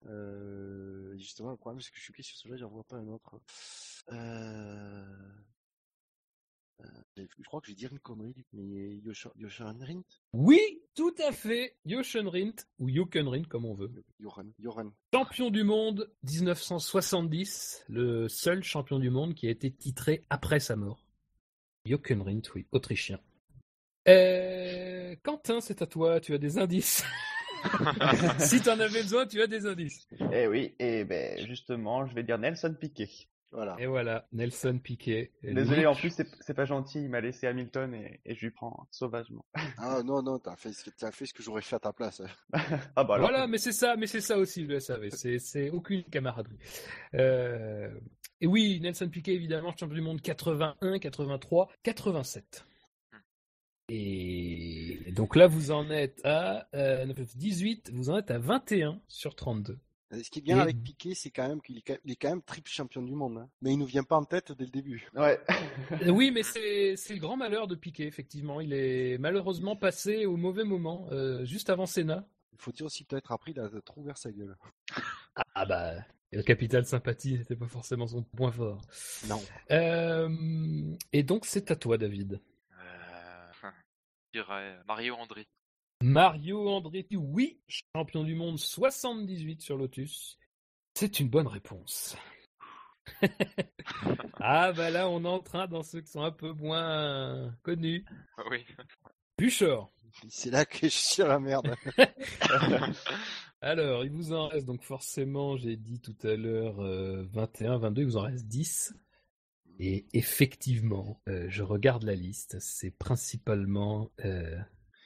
euh, 0.06 1.18
justement, 1.18 1.52
le 1.52 1.58
problème, 1.58 1.82
c'est 1.82 1.92
que 1.92 1.98
je 1.98 2.04
suis 2.04 2.14
pris 2.14 2.24
sur 2.24 2.38
celui-là, 2.38 2.58
j'en 2.58 2.70
vois 2.70 2.84
pas 2.84 2.98
un 2.98 3.08
autre. 3.08 3.40
Euh... 4.12 5.04
euh, 6.82 6.86
Je 7.18 7.44
crois 7.46 7.60
que 7.62 7.68
je 7.68 7.72
vais 7.72 7.76
dire 7.76 7.92
une 7.92 8.00
connerie, 8.00 8.46
mais 8.54 8.98
Yosha- 9.00 9.32
Yoshan 9.36 9.78
Rint? 9.80 10.04
Oui, 10.34 10.60
tout 10.96 11.16
à 11.26 11.32
fait. 11.32 11.76
Jochen 11.86 12.28
Rindt, 12.28 12.66
ou 12.80 12.90
Jochen 12.90 13.28
Rindt, 13.28 13.48
comme 13.50 13.66
on 13.66 13.74
veut. 13.74 13.92
Johan. 14.20 14.46
Johan. 14.60 14.92
Champion 15.14 15.50
du 15.50 15.64
monde 15.64 16.12
1970, 16.24 17.86
le 17.90 18.28
seul 18.30 18.64
champion 18.64 19.00
du 19.00 19.10
monde 19.10 19.34
qui 19.34 19.48
a 19.48 19.50
été 19.52 19.72
titré 19.72 20.26
après 20.30 20.60
sa 20.60 20.76
mort. 20.76 21.04
Jochen 21.86 22.22
Rindt, 22.22 22.50
oui, 22.56 22.66
autrichien. 22.72 23.20
Euh, 24.08 25.16
Quentin, 25.24 25.60
c'est 25.60 25.82
à 25.82 25.88
toi, 25.88 26.20
tu 26.22 26.34
as 26.34 26.38
des 26.38 26.58
indices. 26.60 27.04
si 28.40 28.62
t'en 28.62 28.80
avais 28.80 29.02
besoin, 29.04 29.26
tu 29.26 29.42
as 29.42 29.48
des 29.48 29.66
indices. 29.66 30.08
Eh 30.34 30.48
oui, 30.48 30.76
et 30.80 31.04
ben 31.06 31.46
justement, 31.48 32.06
je 32.06 32.14
vais 32.16 32.24
dire 32.24 32.38
Nelson 32.38 32.76
Piquet. 32.80 33.10
Voilà. 33.52 33.78
Et 33.80 33.86
voilà, 33.86 34.28
Nelson 34.34 34.78
Piquet. 34.78 35.32
Et 35.42 35.54
Désolé, 35.54 35.86
en 35.86 35.96
plus, 35.96 36.14
c'est 36.42 36.54
pas 36.54 36.66
gentil, 36.66 37.02
il 37.04 37.10
m'a 37.10 37.22
laissé 37.22 37.48
Hamilton 37.48 37.94
et, 37.94 38.20
et 38.26 38.36
je 38.36 38.42
lui 38.42 38.52
prends 38.52 38.88
sauvagement. 38.92 39.46
Ah 39.78 40.02
non, 40.04 40.22
non, 40.22 40.38
t'as 40.38 40.58
fait, 40.58 40.74
ce 40.74 40.84
que- 40.84 40.90
t'as 40.96 41.12
fait 41.12 41.26
ce 41.26 41.34
que 41.34 41.42
j'aurais 41.42 41.62
fait 41.62 41.78
à 41.78 41.80
ta 41.80 41.94
place. 41.94 42.22
Ah 42.98 43.04
bah 43.06 43.16
alors. 43.16 43.30
Voilà, 43.30 43.48
mais 43.48 43.58
c'est 43.58 43.72
ça, 43.72 43.96
mais 43.96 44.06
c'est 44.06 44.20
ça 44.22 44.38
aussi 44.38 44.64
le 44.66 44.80
SAV. 44.82 45.10
C'est, 45.12 45.40
c'est 45.40 45.70
aucune 45.70 46.04
camaraderie. 46.04 46.58
Euh, 47.16 47.90
Et 48.42 48.48
oui, 48.48 48.80
Nelson 48.82 49.08
Piquet, 49.10 49.34
évidemment, 49.34 49.72
champion 49.72 49.96
du 49.96 50.02
monde 50.02 50.22
81, 50.22 51.00
83, 51.00 51.70
87. 51.84 52.66
Et 53.90 55.12
donc 55.16 55.36
là, 55.36 55.48
vous 55.48 55.72
en 55.72 55.90
êtes 55.90 56.20
à 56.26 56.68
euh, 56.76 57.06
18, 57.36 57.92
vous 57.94 58.10
en 58.10 58.18
êtes 58.18 58.32
à 58.32 58.38
21 58.38 59.00
sur 59.08 59.36
32. 59.36 59.78
Ce 60.12 60.30
qui 60.30 60.40
est 60.40 60.42
bien 60.42 60.58
Et- 60.58 60.62
avec 60.62 60.82
Piqué, 60.82 61.14
c'est 61.16 61.32
quand 61.32 61.48
même 61.48 61.62
qu'il 61.62 61.78
est, 61.78 61.82
quand- 62.16 62.30
même 62.30 62.42
triple 62.42 62.70
champion 62.70 63.02
du 63.02 63.14
monde. 63.14 63.38
hein. 63.40 63.50
Mais 63.62 63.74
il 63.74 63.78
nous 63.78 63.86
vient 63.86 64.04
pas 64.04 64.16
en 64.18 64.24
tête 64.24 64.52
dès 64.54 64.64
le 64.66 64.72
début. 64.72 65.10
Ouais. 65.16 65.40
Euh, 66.04 66.10
Oui, 66.10 66.32
mais 66.32 66.44
c'est, 66.44 66.96
le 67.14 67.20
grand 67.20 67.36
malheur 67.38 67.68
de 67.68 67.76
Piquet, 67.76 68.06
effectivement. 68.08 68.62
Il 68.62 68.74
est 68.74 69.18
malheureusement 69.18 69.76
passé 69.76 70.26
au 70.26 70.38
mauvais 70.38 70.64
moment, 70.64 71.08
euh, 71.12 71.44
juste 71.46 71.70
avant 71.70 71.86
Senna. 71.86 72.26
Il 72.54 72.60
faut 72.60 72.72
dire 72.72 72.86
aussi 72.86 73.04
peut-être 73.04 73.32
après, 73.32 73.52
il 73.52 73.60
a 73.60 73.70
trop 73.86 74.02
ouvert 74.02 74.18
sa 74.18 74.32
gueule. 74.32 74.56
Ah 75.54 75.66
bah, 75.66 75.94
le 76.32 76.42
capital 76.42 76.86
sympathie 76.86 77.38
n'était 77.38 77.56
pas 77.56 77.68
forcément 77.68 78.08
son 78.08 78.24
point 78.24 78.52
fort. 78.52 78.82
Non. 79.30 79.42
Euh, 79.72 80.96
et 81.14 81.24
donc 81.24 81.46
c'est 81.46 81.70
à 81.70 81.76
toi, 81.76 81.98
David. 81.98 82.40
Euh, 84.50 84.82
Mario 84.88 85.16
André. 85.16 85.48
Mario 86.02 86.70
Andretti, 86.70 87.16
oui, 87.16 87.60
champion 87.68 88.24
du 88.24 88.36
monde 88.36 88.60
78 88.60 89.62
sur 89.62 89.78
Lotus. 89.78 90.38
C'est 90.94 91.20
une 91.20 91.30
bonne 91.30 91.48
réponse. 91.48 92.16
ah 94.40 94.72
bah 94.74 94.90
là, 94.90 95.10
on 95.10 95.24
est 95.24 95.28
en 95.28 95.40
train 95.40 95.68
dans 95.68 95.82
ceux 95.82 96.02
qui 96.02 96.12
sont 96.12 96.22
un 96.22 96.32
peu 96.32 96.52
moins 96.52 97.56
connus. 97.64 98.06
Ah 98.38 98.44
Oui. 98.50 98.66
Buchor. 99.38 99.92
C'est 100.30 100.50
là 100.50 100.66
que 100.66 100.88
je 100.88 100.96
suis 100.96 101.22
à 101.22 101.28
la 101.28 101.40
merde. 101.40 101.76
Alors, 103.62 104.04
il 104.04 104.12
vous 104.12 104.34
en 104.34 104.48
reste 104.48 104.66
donc 104.66 104.84
forcément, 104.84 105.58
j'ai 105.58 105.78
dit 105.78 106.00
tout 106.00 106.16
à 106.24 106.36
l'heure 106.36 106.80
euh, 106.80 107.24
21, 107.32 107.78
22, 107.78 108.02
il 108.02 108.06
vous 108.06 108.18
en 108.18 108.22
reste 108.22 108.46
10. 108.46 108.94
Et 109.80 110.06
effectivement, 110.14 111.22
euh, 111.30 111.46
je 111.50 111.64
regarde 111.64 112.04
la 112.04 112.16
liste, 112.16 112.58
c'est 112.60 112.92
principalement... 112.92 114.12
euh, 114.26 114.58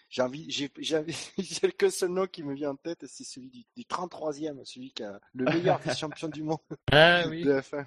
J'ai 0.10 0.22
envie, 0.22 0.50
j'ai, 0.50 0.70
que 1.78 1.90
seul 1.90 2.12
nom 2.12 2.26
qui 2.28 2.44
me 2.44 2.54
vient 2.54 2.72
en 2.72 2.76
tête, 2.76 3.06
c'est 3.08 3.24
celui 3.24 3.50
du, 3.50 3.64
du 3.76 3.84
33e, 3.84 4.64
celui 4.66 4.92
qui 4.94 5.04
a 5.04 5.20
le 5.34 5.46
meilleur 5.46 5.80
vice-champion 5.80 6.28
du 6.34 6.44
monde 6.44 6.60
Ah 6.92 7.24
oui, 7.30 7.44
de 7.44 7.52
F1. 7.54 7.86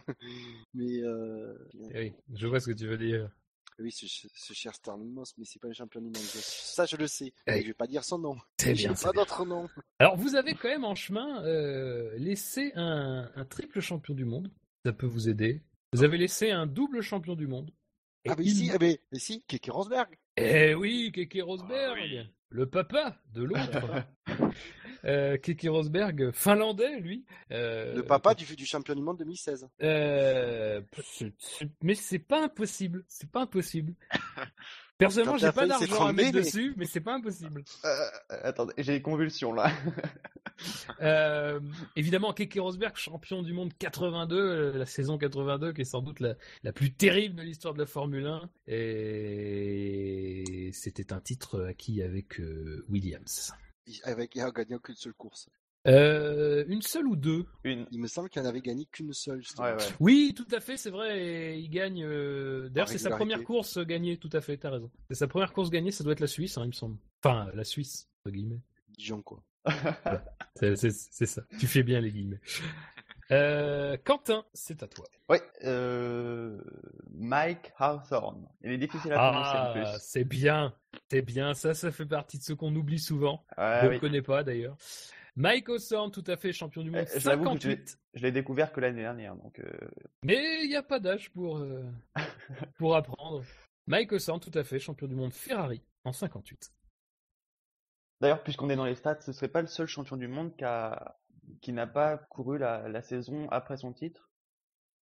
Mais 0.74 1.00
euh, 1.02 1.54
Eh 1.94 2.00
oui, 2.00 2.12
je 2.34 2.46
vois 2.46 2.60
ce 2.60 2.66
que 2.70 2.76
tu 2.76 2.86
veux 2.86 2.98
dire. 2.98 3.30
oui, 3.78 3.90
ce, 3.90 4.06
ce 4.06 4.52
cher 4.52 4.74
Sterling 4.74 5.10
Moss, 5.12 5.32
mais 5.38 5.44
c'est 5.46 5.58
pas 5.60 5.68
le 5.68 5.74
champion 5.74 6.00
du 6.00 6.06
monde. 6.08 6.16
Ça, 6.16 6.84
je 6.86 6.96
le 6.96 7.06
sais. 7.06 7.32
Eh. 7.46 7.50
Mais 7.52 7.62
je 7.62 7.66
vais 7.68 7.74
pas 7.74 7.86
dire 7.86 8.04
son 8.04 8.18
nom. 8.18 8.36
C'est 8.60 8.74
bien, 8.74 8.92
pas 8.94 9.12
d'autre 9.12 9.44
nom. 9.46 9.68
Alors, 9.98 10.16
vous 10.16 10.34
avez 10.36 10.54
quand 10.54 10.68
même 10.68 10.84
en 10.84 10.94
chemin 10.94 11.42
euh, 11.44 12.14
laissé 12.18 12.72
un, 12.74 13.30
un 13.34 13.44
triple 13.46 13.80
champion 13.80 14.14
du 14.14 14.24
monde. 14.26 14.50
Ça 14.84 14.92
peut 14.92 15.06
vous 15.06 15.28
aider. 15.30 15.62
Vous 15.94 16.02
avez 16.02 16.18
laissé 16.18 16.50
un 16.50 16.66
double 16.66 17.02
champion 17.02 17.36
du 17.36 17.46
monde. 17.46 17.70
Et 18.24 18.30
Ah, 18.30 18.34
mais 18.36 18.44
il- 18.44 18.54
si, 18.54 18.70
ah, 18.72 18.78
mais, 18.80 19.00
mais 19.12 19.18
si, 19.20 19.44
Keke 19.46 19.68
Rosberg. 19.70 20.08
Eh 20.36 20.74
oui, 20.74 21.12
Keke 21.14 21.40
Rosberg, 21.44 21.96
Ah 21.96 22.00
oui. 22.02 22.18
le 22.48 22.68
papa 22.68 23.20
de 23.32 23.44
l'autre. 23.44 24.04
euh, 25.04 25.36
Keke 25.38 25.66
Rosberg, 25.68 26.32
finlandais, 26.32 26.98
lui. 26.98 27.24
Euh, 27.52 27.94
Le 27.94 28.02
papa 28.04 28.34
du, 28.34 28.56
du 28.56 28.66
champion 28.66 28.94
du 28.96 29.02
monde 29.02 29.18
2016. 29.18 29.68
Euh, 29.82 30.80
mais 31.82 31.94
c'est 31.94 32.18
pas 32.18 32.42
impossible. 32.44 33.04
C'est 33.06 33.30
pas 33.30 33.42
impossible. 33.42 33.94
Personnellement, 34.98 35.36
j'ai 35.36 35.50
pas 35.52 35.66
d'argent 35.66 36.06
à 36.06 36.12
mettre 36.12 36.32
mais- 36.34 36.40
dessus, 36.40 36.74
mais 36.76 36.86
c'est 36.86 37.00
pas 37.00 37.14
impossible. 37.14 37.64
Euh, 37.84 38.08
attendez, 38.28 38.72
j'ai 38.78 38.92
des 38.92 39.02
convulsions 39.02 39.52
là. 39.52 39.70
Euh, 41.02 41.58
évidemment, 41.96 42.32
Keke 42.32 42.58
Rosberg, 42.60 42.94
champion 42.96 43.42
du 43.42 43.52
monde 43.52 43.72
82, 43.76 44.36
euh, 44.36 44.78
la 44.78 44.86
saison 44.86 45.18
82, 45.18 45.72
qui 45.72 45.80
est 45.80 45.84
sans 45.84 46.00
doute 46.00 46.20
la, 46.20 46.36
la 46.62 46.72
plus 46.72 46.92
terrible 46.92 47.34
de 47.34 47.42
l'histoire 47.42 47.74
de 47.74 47.80
la 47.80 47.86
Formule 47.86 48.24
1. 48.24 48.48
Et 48.68 50.70
c'était 50.72 51.12
un 51.12 51.20
titre 51.20 51.64
acquis 51.64 52.02
avec 52.02 52.38
euh, 52.40 52.84
Williams. 52.88 53.52
Il- 53.88 53.98
Avec, 54.04 54.36
il 54.36 54.42
a 54.42 54.52
gagné 54.52 54.76
qu'une 54.80 54.94
seule 54.94 55.14
course. 55.14 55.48
Euh, 55.86 56.64
une 56.68 56.80
seule 56.82 57.06
ou 57.06 57.14
deux? 57.16 57.44
Une. 57.62 57.86
Il 57.90 58.00
me 58.00 58.06
semble 58.06 58.28
qu'il 58.30 58.40
n'avait 58.42 58.60
gagné 58.62 58.86
qu'une 58.86 59.12
seule. 59.12 59.42
justement. 59.42 59.66
Ouais, 59.66 59.74
ouais. 59.74 59.84
Oui, 60.00 60.32
tout 60.36 60.46
à 60.50 60.60
fait, 60.60 60.76
c'est 60.76 60.90
vrai. 60.90 61.18
et 61.18 61.58
il 61.58 61.68
gagne. 61.68 62.02
euh, 62.04 62.68
D'ailleurs, 62.70 62.88
c'est 62.88 62.98
sa 62.98 63.10
première 63.10 63.42
course 63.44 63.78
gagnée. 63.78 64.16
Tout 64.16 64.30
à 64.32 64.40
fait, 64.40 64.56
t'as 64.56 64.70
raison. 64.70 64.90
C'est 65.10 65.16
sa 65.16 65.28
première 65.28 65.52
course 65.52 65.70
gagnée. 65.70 65.90
Ça 65.90 66.02
doit 66.04 66.12
être 66.14 66.20
la 66.20 66.26
Suisse, 66.26 66.56
hein, 66.56 66.62
il 66.64 66.68
me 66.68 66.72
semble. 66.72 66.96
Enfin, 67.22 67.50
la 67.54 67.64
Suisse, 67.64 68.08
entre 68.24 68.32
guillemets. 68.34 68.60
Dijon, 68.96 69.20
quoi. 69.22 69.42
C'est 70.56 70.76
ça. 71.26 71.42
Tu 71.58 71.66
fais 71.66 71.82
bien 71.82 72.00
les 72.00 72.12
guillemets. 72.12 72.40
Euh, 73.30 73.96
Quentin, 74.04 74.44
c'est 74.52 74.82
à 74.82 74.86
toi. 74.86 75.06
Euh... 75.64 76.60
Mike 77.10 77.72
Hawthorne. 77.78 78.46
Il 78.62 78.70
est 78.72 78.78
difficile 78.78 79.12
à 79.14 79.16
prononcer 79.30 79.50
en 79.50 79.62
Ah, 79.64 79.72
plus. 79.72 80.00
c'est 80.02 80.24
bien, 80.24 80.74
c'est 81.10 81.22
bien. 81.22 81.54
Ça, 81.54 81.72
ça 81.74 81.90
fait 81.90 82.04
partie 82.06 82.38
de 82.38 82.42
ce 82.42 82.52
qu'on 82.52 82.74
oublie 82.76 82.98
souvent. 82.98 83.44
Ouais, 83.56 83.78
Je 83.82 83.86
ne 83.86 83.90
oui. 83.92 84.00
connais 84.00 84.20
pas 84.22 84.44
d'ailleurs. 84.44 84.76
Mike 85.36 85.68
Hawthorne, 85.68 86.12
tout 86.12 86.24
à 86.28 86.36
fait 86.36 86.52
champion 86.52 86.82
du 86.82 86.90
monde 86.90 87.06
Euh, 87.12 87.18
j'avoue 87.18 87.44
que 87.54 87.60
je 87.60 87.68
l'ai- 87.68 87.76
58. 87.76 87.98
Je 88.14 88.22
l'ai 88.22 88.32
découvert 88.32 88.72
que 88.72 88.80
l'année 88.80 89.02
dernière, 89.02 89.34
donc. 89.36 89.58
euh, 89.58 89.72
Mais 90.22 90.62
il 90.62 90.68
n'y 90.68 90.76
a 90.76 90.82
pas 90.82 91.00
d'âge 91.00 91.30
pour, 91.30 91.58
euh, 91.58 91.82
pour 92.78 92.94
apprendre. 92.96 93.42
Mike 93.86 94.12
Hawthorne, 94.12 94.40
tout 94.40 94.56
à 94.56 94.62
fait 94.64 94.78
champion 94.78 95.06
du 95.08 95.14
monde 95.16 95.32
Ferrari 95.32 95.82
en 96.04 96.12
58. 96.12 96.72
D'ailleurs, 98.20 98.42
puisqu'on 98.42 98.70
est 98.70 98.76
dans 98.76 98.84
les 98.86 98.94
stats, 98.94 99.20
ce 99.20 99.32
serait 99.32 99.48
pas 99.48 99.60
le 99.60 99.66
seul 99.66 99.86
champion 99.88 100.16
du 100.16 100.28
monde 100.28 100.56
qui 100.56 100.64
a... 100.64 101.18
qui 101.60 101.72
n'a 101.72 101.86
pas 101.86 102.16
couru 102.16 102.58
la... 102.58 102.88
la 102.88 103.02
saison 103.02 103.48
après 103.50 103.76
son 103.76 103.92
titre? 103.92 104.30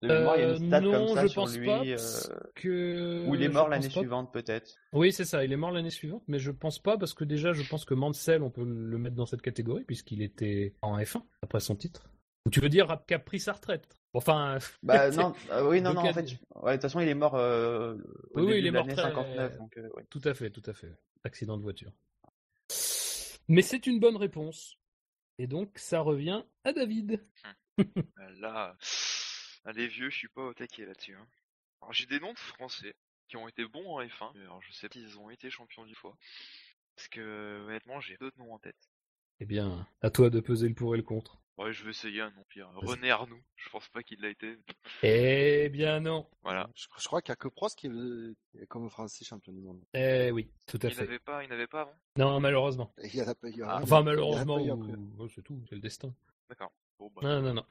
De 0.02 0.08
mémoire, 0.08 0.36
il 0.36 0.40
y 0.40 0.44
a 0.44 0.56
une 0.56 0.66
stat 0.66 0.80
non, 0.80 0.90
comme 1.06 1.14
ça 1.14 1.22
je 1.22 1.26
sur 1.28 1.42
pense 1.42 1.56
lui, 1.56 1.66
pas. 1.66 1.82
euh, 1.84 1.96
Que... 2.56 3.24
où 3.28 3.34
il 3.36 3.42
est 3.42 3.48
mort 3.48 3.68
l'année 3.68 3.88
suivante 3.88 4.32
peut-être. 4.32 4.74
Oui, 4.92 5.12
c'est 5.12 5.24
ça. 5.24 5.44
Il 5.44 5.52
est 5.52 5.56
mort 5.56 5.70
l'année 5.70 5.90
suivante, 5.90 6.24
mais 6.26 6.38
je 6.40 6.50
pense 6.50 6.78
pas 6.80 6.98
parce 6.98 7.14
que 7.14 7.24
déjà, 7.24 7.52
je 7.52 7.62
pense 7.68 7.84
que 7.84 7.94
Mansell, 7.94 8.42
on 8.42 8.50
peut 8.50 8.64
le 8.64 8.98
mettre 8.98 9.14
dans 9.16 9.26
cette 9.26 9.42
catégorie 9.42 9.84
puisqu'il 9.84 10.20
était 10.22 10.74
en 10.82 10.98
F1 10.98 11.22
après 11.42 11.60
son 11.60 11.76
titre. 11.76 12.08
Tu 12.50 12.58
veux 12.60 12.68
dire 12.68 12.98
qu'a 13.06 13.20
pris 13.20 13.38
sa 13.38 13.52
retraite? 13.52 13.86
Enfin, 14.14 14.58
Bah 14.82 15.10
non, 15.12 15.32
euh, 15.52 15.68
oui, 15.68 15.80
non, 15.80 15.94
non, 15.94 16.00
en 16.02 16.12
fait, 16.12 16.26
je- 16.26 16.34
ouais, 16.60 16.72
de 16.72 16.76
toute 16.76 16.82
façon, 16.82 16.98
il 17.00 17.06
est 17.08 17.14
mort 17.14 17.36
euh, 17.36 17.94
au 18.34 18.40
Oui, 18.40 18.46
début 18.46 18.58
il 18.58 18.66
est 18.66 18.70
de 18.70 18.76
mort 18.76 18.86
très- 18.88 18.96
59, 19.02 19.56
donc 19.58 19.76
euh, 19.78 19.88
ouais. 19.94 20.04
tout 20.10 20.20
à 20.24 20.34
fait, 20.34 20.50
tout 20.50 20.62
à 20.66 20.74
fait. 20.74 20.92
Accident 21.24 21.56
de 21.56 21.62
voiture. 21.62 21.92
Mais 23.48 23.62
c'est 23.62 23.86
une 23.86 24.00
bonne 24.00 24.16
réponse. 24.16 24.76
Et 25.38 25.46
donc, 25.46 25.70
ça 25.76 26.00
revient 26.00 26.42
à 26.64 26.72
David. 26.72 27.20
Euh, 27.78 27.84
Là, 28.40 28.76
ah, 29.64 29.72
les 29.72 29.86
vieux, 29.88 30.10
je 30.10 30.16
suis 30.16 30.28
pas 30.28 30.42
au 30.44 30.54
taquet 30.54 30.84
là-dessus. 30.86 31.14
hein. 31.14 31.26
Alors 31.80 31.92
j'ai 31.92 32.06
des 32.06 32.20
noms 32.20 32.32
de 32.32 32.38
Français 32.38 32.94
qui 33.28 33.36
ont 33.36 33.48
été 33.48 33.64
bons 33.66 33.96
en 33.96 34.02
F1. 34.02 34.32
mais 34.34 34.42
Alors 34.42 34.62
je 34.62 34.72
sais 34.72 34.88
pas 34.88 34.94
s'ils 34.94 35.18
ont 35.18 35.30
été 35.30 35.50
champions 35.50 35.84
du 35.84 35.94
fois. 35.94 36.16
Parce 36.96 37.08
que 37.08 37.64
honnêtement, 37.66 38.00
j'ai 38.00 38.16
d'autres 38.18 38.38
noms 38.38 38.52
en 38.54 38.58
tête. 38.58 38.76
Eh 39.40 39.46
bien, 39.46 39.88
à 40.02 40.10
toi 40.10 40.30
de 40.30 40.40
peser 40.40 40.68
le 40.68 40.74
pour 40.74 40.94
et 40.94 40.98
le 40.98 41.02
contre. 41.02 41.38
Ouais, 41.58 41.72
je 41.72 41.84
vais 41.84 41.90
essayer 41.90 42.20
un 42.20 42.30
nom 42.30 42.44
pire. 42.48 42.70
René 42.76 43.10
Arnoux. 43.10 43.42
Je 43.56 43.68
pense 43.70 43.88
pas 43.88 44.02
qu'il 44.02 44.20
l'a 44.20 44.28
été. 44.30 44.56
Eh 45.02 45.68
bien 45.70 46.00
non. 46.00 46.26
Voilà. 46.42 46.70
Je, 46.74 46.86
je 46.98 47.04
crois 47.06 47.20
qu'il 47.20 47.30
n'y 47.30 47.34
a 47.34 47.36
que 47.36 47.48
Prost 47.48 47.78
qui 47.78 47.88
est 48.58 48.66
comme 48.66 48.88
français 48.88 49.24
champion 49.24 49.52
du 49.52 49.60
monde. 49.60 49.82
Eh 49.94 50.30
oui, 50.30 50.50
tout 50.66 50.78
à 50.82 50.88
Il 50.88 50.94
fait. 50.94 51.02
n'avait 51.02 51.18
pas, 51.18 51.42
il 51.44 51.50
n'avait 51.50 51.66
pas 51.66 51.82
avant? 51.82 51.94
Non, 52.16 52.40
malheureusement. 52.40 52.94
Et 52.98 53.08
Il 53.12 53.16
y 53.16 53.22
en 53.22 53.28
a 53.28 53.34
pas 53.34 53.48
eu. 53.48 53.62
Ah. 53.64 53.80
Enfin, 53.82 53.86
Il 53.86 53.88
y 53.88 53.92
en 53.92 53.96
a 53.96 54.02
malheureusement, 54.04 54.56
ou- 54.58 55.14
oh, 55.18 55.28
c'est 55.28 55.42
tout, 55.42 55.62
c'est 55.68 55.74
le 55.74 55.80
destin. 55.80 56.14
D'accord. 56.48 56.72
Bon, 56.98 57.10
bah, 57.14 57.20
Non, 57.22 57.42
non, 57.42 57.54
non. 57.54 57.66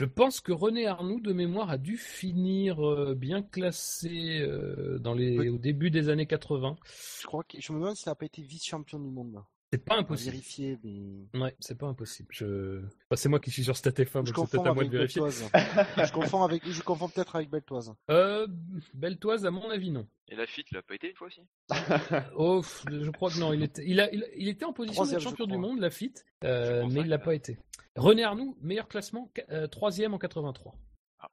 Je 0.00 0.06
pense 0.06 0.40
que 0.40 0.50
René 0.50 0.86
Arnoux, 0.86 1.20
de 1.20 1.34
mémoire, 1.34 1.68
a 1.68 1.76
dû 1.76 1.98
finir 1.98 2.82
euh, 2.82 3.14
bien 3.14 3.42
classé 3.42 4.38
euh, 4.40 4.98
dans 4.98 5.12
les... 5.12 5.38
Oui. 5.38 5.48
au 5.50 5.58
début 5.58 5.90
des 5.90 6.08
années 6.08 6.24
80. 6.24 6.76
Je 7.20 7.26
crois 7.26 7.44
que 7.44 7.60
je 7.60 7.70
me 7.70 7.80
demande 7.80 7.96
s'il 7.96 8.08
n'a 8.08 8.14
pas 8.14 8.24
été 8.24 8.40
vice-champion 8.40 8.98
du 8.98 9.10
monde. 9.10 9.34
Là. 9.34 9.44
C'est 9.70 9.84
pas 9.84 9.96
impossible. 9.98 10.32
vérifier, 10.32 10.78
mais. 10.82 11.38
Ouais, 11.38 11.54
c'est 11.60 11.78
pas 11.78 11.86
impossible. 11.86 12.28
Je... 12.32 12.78
Enfin, 12.80 13.16
c'est 13.16 13.28
moi 13.28 13.38
qui 13.40 13.50
suis 13.50 13.62
sur 13.62 13.74
StatF1, 13.74 14.06
Je 14.06 14.12
donc 14.12 14.26
c'est 14.26 14.32
confonds 14.32 14.46
peut-être 14.46 14.66
à 14.66 14.72
moi 14.72 14.82
avec 14.82 14.90
de 14.90 14.96
vérifier. 14.96 15.20
Beltoise. 15.20 15.50
je 16.08 16.12
confonds 16.12 16.42
avec, 16.44 16.68
je 16.68 16.82
confonds 16.82 17.08
peut-être 17.08 17.36
avec 17.36 17.50
Beltoise. 17.50 17.94
Euh, 18.10 18.48
Beltoise, 18.94 19.44
à 19.44 19.50
mon 19.52 19.68
avis, 19.70 19.90
non. 19.90 20.08
Et 20.28 20.34
Lafitte, 20.34 20.68
il 20.72 20.78
a 20.78 20.82
pas 20.82 20.94
été 20.94 21.10
une 21.10 21.14
fois 21.14 21.26
aussi? 21.26 21.42
Oh, 22.36 22.62
je 22.90 23.10
crois 23.10 23.30
que 23.30 23.38
non. 23.38 23.52
Il 23.52 23.62
était, 23.62 23.84
il 23.86 24.00
a, 24.00 24.12
il, 24.12 24.26
il 24.36 24.48
était 24.48 24.64
en 24.64 24.72
position 24.72 25.04
je 25.04 25.18
champion 25.18 25.46
du 25.46 25.58
monde, 25.58 25.78
Lafitte, 25.78 26.24
euh, 26.44 26.86
mais 26.86 26.94
ça 26.94 27.00
il 27.02 27.08
l'a 27.08 27.18
pas 27.18 27.34
été. 27.34 27.58
René 27.96 28.24
Arnoux, 28.24 28.56
meilleur 28.60 28.88
classement, 28.88 29.30
euh, 29.50 29.66
troisième 29.66 30.14
en 30.14 30.18
83. 30.18 30.76
Ah. 31.18 31.28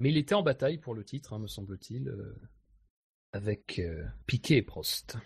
Mais 0.00 0.10
il 0.10 0.16
était 0.16 0.34
en 0.34 0.42
bataille 0.42 0.78
pour 0.78 0.94
le 0.94 1.04
titre, 1.04 1.32
hein, 1.32 1.38
me 1.38 1.46
semble-t-il, 1.46 2.08
euh, 2.08 2.34
avec 3.32 3.78
euh, 3.78 4.04
Piquet 4.26 4.56
et 4.56 4.62
Prost. 4.62 5.16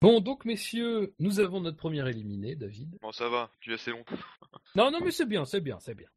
Bon, 0.00 0.20
donc 0.20 0.44
messieurs, 0.44 1.14
nous 1.18 1.40
avons 1.40 1.60
notre 1.60 1.76
premier 1.76 2.06
éliminé, 2.08 2.56
David. 2.56 2.98
Bon, 3.00 3.12
ça 3.12 3.28
va, 3.28 3.50
tu 3.60 3.70
es 3.70 3.74
assez 3.74 3.90
long. 3.90 4.04
Non, 4.74 4.90
non, 4.90 5.00
mais 5.02 5.10
c'est 5.10 5.26
bien, 5.26 5.44
c'est 5.44 5.60
bien, 5.60 5.78
c'est 5.80 5.94
bien. 5.94 6.08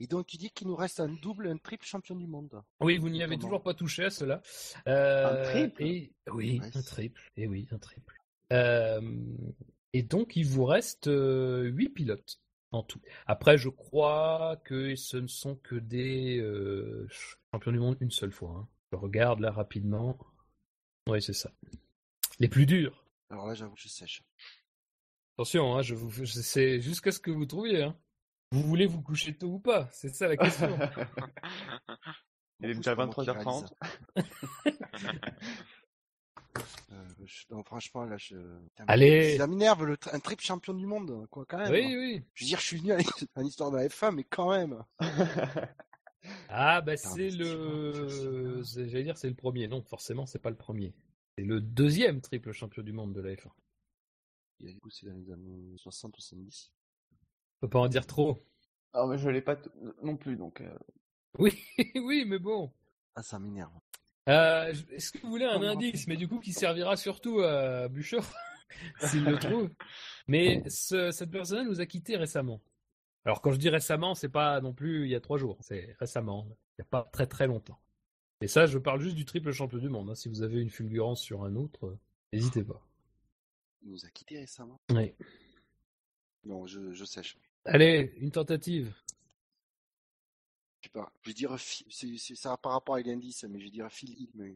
Et 0.00 0.06
donc 0.06 0.26
tu 0.26 0.36
dis 0.36 0.50
qu'il 0.50 0.68
nous 0.68 0.76
reste 0.76 1.00
un 1.00 1.08
double, 1.08 1.48
un 1.48 1.56
triple 1.58 1.84
champion 1.84 2.14
du 2.14 2.26
monde. 2.26 2.62
Oui, 2.80 2.98
vous 2.98 3.08
n'y 3.08 3.22
avez 3.22 3.38
toujours 3.38 3.62
pas 3.62 3.74
touché 3.74 4.04
à 4.04 4.10
cela. 4.10 4.40
Euh, 4.86 5.42
Un 5.42 5.44
triple? 5.44 5.82
et, 5.82 6.12
Oui, 6.32 6.60
un 6.74 6.82
triple. 6.82 7.20
Et 7.36 7.48
oui, 7.48 7.66
un 7.72 7.78
triple. 7.78 8.16
Euh, 8.52 9.00
et 9.92 10.02
donc, 10.02 10.36
il 10.36 10.46
vous 10.46 10.64
reste 10.64 11.08
euh, 11.08 11.64
huit 11.64 11.88
pilotes 11.88 12.40
en 12.72 12.82
tout. 12.82 13.00
Après, 13.26 13.58
je 13.58 13.68
crois 13.68 14.56
que 14.64 14.94
ce 14.96 15.16
ne 15.16 15.26
sont 15.26 15.56
que 15.56 15.74
des 15.76 16.38
euh, 16.38 17.08
champions 17.52 17.72
du 17.72 17.78
monde 17.78 17.96
une 18.00 18.10
seule 18.10 18.32
fois. 18.32 18.50
hein. 18.50 18.68
Je 18.92 18.96
regarde 18.96 19.40
là 19.40 19.50
rapidement. 19.50 20.18
Oui, 21.08 21.20
c'est 21.22 21.32
ça. 21.32 21.50
Les 22.38 22.48
plus 22.48 22.66
durs. 22.66 23.04
Alors 23.30 23.46
là, 23.46 23.54
j'avoue, 23.54 23.76
je 23.76 23.88
sèche. 23.88 24.22
Attention, 25.36 25.76
hein, 25.76 25.82
je 25.82 25.94
vous, 25.94 26.24
c'est 26.26 26.80
jusqu'à 26.80 27.12
ce 27.12 27.20
que 27.20 27.30
vous 27.30 27.46
trouviez. 27.46 27.82
Hein. 27.82 27.96
Vous 28.50 28.62
voulez 28.62 28.86
vous 28.86 29.02
coucher 29.02 29.36
tôt 29.36 29.48
ou 29.54 29.58
pas? 29.58 29.88
C'est 29.92 30.14
ça 30.14 30.26
la 30.28 30.36
question. 30.36 30.78
Il 32.60 32.70
est 32.70 32.74
déjà 32.74 32.90
c'est 32.90 32.96
pas 32.96 33.06
moi 33.06 33.14
qui 33.14 33.20
23h30. 33.20 33.72
Je- 37.28 37.44
non, 37.50 37.62
franchement, 37.62 38.04
là, 38.04 38.16
je. 38.16 38.36
Allez. 38.88 39.36
Ça 39.36 39.46
m'énerve, 39.46 39.84
le 39.84 39.96
un 40.12 40.18
triple 40.20 40.42
champion 40.42 40.74
du 40.74 40.86
monde, 40.86 41.26
quoi, 41.30 41.44
quand 41.46 41.58
même. 41.58 41.70
oui, 41.70 41.94
oui. 41.96 42.22
Je 42.34 42.44
veux 42.44 42.48
dire, 42.48 42.58
je 42.58 42.64
suis 42.64 42.78
venu 42.78 42.92
à 42.92 43.42
l'histoire 43.42 43.70
de 43.70 43.76
la 43.76 43.86
F1, 43.88 44.12
mais 44.14 44.24
quand 44.24 44.50
même. 44.50 44.82
Ah, 46.48 46.80
bah 46.80 46.96
c'est 46.96 47.30
le. 47.30 48.62
J'allais 48.62 49.04
dire 49.04 49.16
c'est 49.16 49.28
le 49.28 49.34
premier. 49.34 49.68
Non, 49.68 49.82
forcément, 49.82 50.26
c'est 50.26 50.40
pas 50.40 50.50
le 50.50 50.56
premier. 50.56 50.92
C'est 51.38 51.44
le 51.44 51.60
deuxième 51.60 52.20
triple 52.20 52.52
champion 52.52 52.82
du 52.82 52.92
monde 52.92 53.12
de 53.14 53.20
la 53.20 53.34
F1. 53.34 53.50
Il 54.58 54.68
a 54.68 54.72
du 54.72 54.80
coup, 54.80 54.90
c'est 54.90 55.06
dans 55.06 55.14
les 55.14 55.30
années 55.30 55.76
60-70. 55.76 56.72
On 57.62 57.66
peut 57.66 57.70
pas 57.70 57.78
en 57.78 57.88
dire 57.88 58.06
trop. 58.06 58.44
Ah, 58.92 59.06
mais 59.06 59.16
je 59.16 59.28
l'ai 59.30 59.40
pas 59.42 59.56
t- 59.56 59.70
non 60.02 60.16
plus, 60.16 60.36
donc. 60.36 60.60
euh, 60.60 60.76
Oui, 61.38 61.62
oui, 61.94 62.24
mais 62.26 62.38
bon. 62.40 62.72
Ah, 63.14 63.22
ça 63.22 63.38
m'énerve. 63.38 63.72
Euh, 64.28 64.72
Est-ce 64.90 65.12
que 65.12 65.18
vous 65.22 65.30
voulez 65.30 65.44
un 65.46 65.62
indice, 65.62 66.06
mais 66.06 66.16
du 66.16 66.28
coup 66.28 66.38
qui 66.40 66.52
servira 66.52 66.96
surtout 66.96 67.40
à 67.40 67.88
Bûcher, 67.88 68.20
s'il 69.00 69.24
le 69.24 69.38
trouve? 69.38 69.70
Mais 70.26 70.62
ce- 70.68 71.10
cette 71.10 71.30
personne 71.30 71.66
nous 71.68 71.80
a 71.80 71.86
quittés 71.86 72.16
récemment. 72.16 72.60
Alors 73.24 73.40
quand 73.40 73.52
je 73.52 73.58
dis 73.58 73.68
récemment, 73.70 74.14
c'est 74.14 74.28
pas 74.28 74.60
non 74.60 74.72
plus 74.74 75.04
il 75.04 75.10
y 75.10 75.14
a 75.14 75.20
trois 75.20 75.38
jours, 75.38 75.56
c'est 75.60 75.96
récemment, 75.98 76.46
il 76.48 76.82
n'y 76.82 76.82
a 76.82 76.88
pas 76.90 77.08
très 77.12 77.26
très 77.26 77.46
longtemps. 77.46 77.78
Et 78.40 78.46
ça, 78.48 78.66
je 78.66 78.78
parle 78.78 79.00
juste 79.00 79.16
du 79.16 79.24
triple 79.24 79.50
champion 79.50 79.78
du 79.78 79.88
monde. 79.88 80.10
hein. 80.10 80.14
Si 80.14 80.28
vous 80.28 80.42
avez 80.42 80.60
une 80.60 80.70
fulgurance 80.70 81.20
sur 81.20 81.42
un 81.44 81.56
autre, 81.56 81.86
euh, 81.86 81.98
n'hésitez 82.32 82.62
pas. 82.62 82.80
Il 83.82 83.90
nous 83.90 84.04
a 84.04 84.10
quittés 84.10 84.38
récemment? 84.38 84.78
Oui. 84.90 85.12
Non, 86.44 86.66
je, 86.66 86.92
je 86.92 87.04
sèche. 87.04 87.36
Allez, 87.64 88.12
une 88.18 88.30
tentative. 88.30 88.94
Je 90.80 90.86
sais 90.86 90.92
pas. 90.92 91.10
Je 91.22 91.30
vais 91.30 91.34
dire, 91.34 91.56
c'est, 91.58 92.16
ça 92.36 92.52
a 92.52 92.56
par 92.56 92.72
rapport 92.72 92.94
à 92.96 93.00
l'indice, 93.00 93.44
mais 93.48 93.58
je 93.58 93.64
vais 93.64 93.70
dire 93.70 93.88
Phil 93.90 94.10
Hill, 94.18 94.30
mais. 94.34 94.54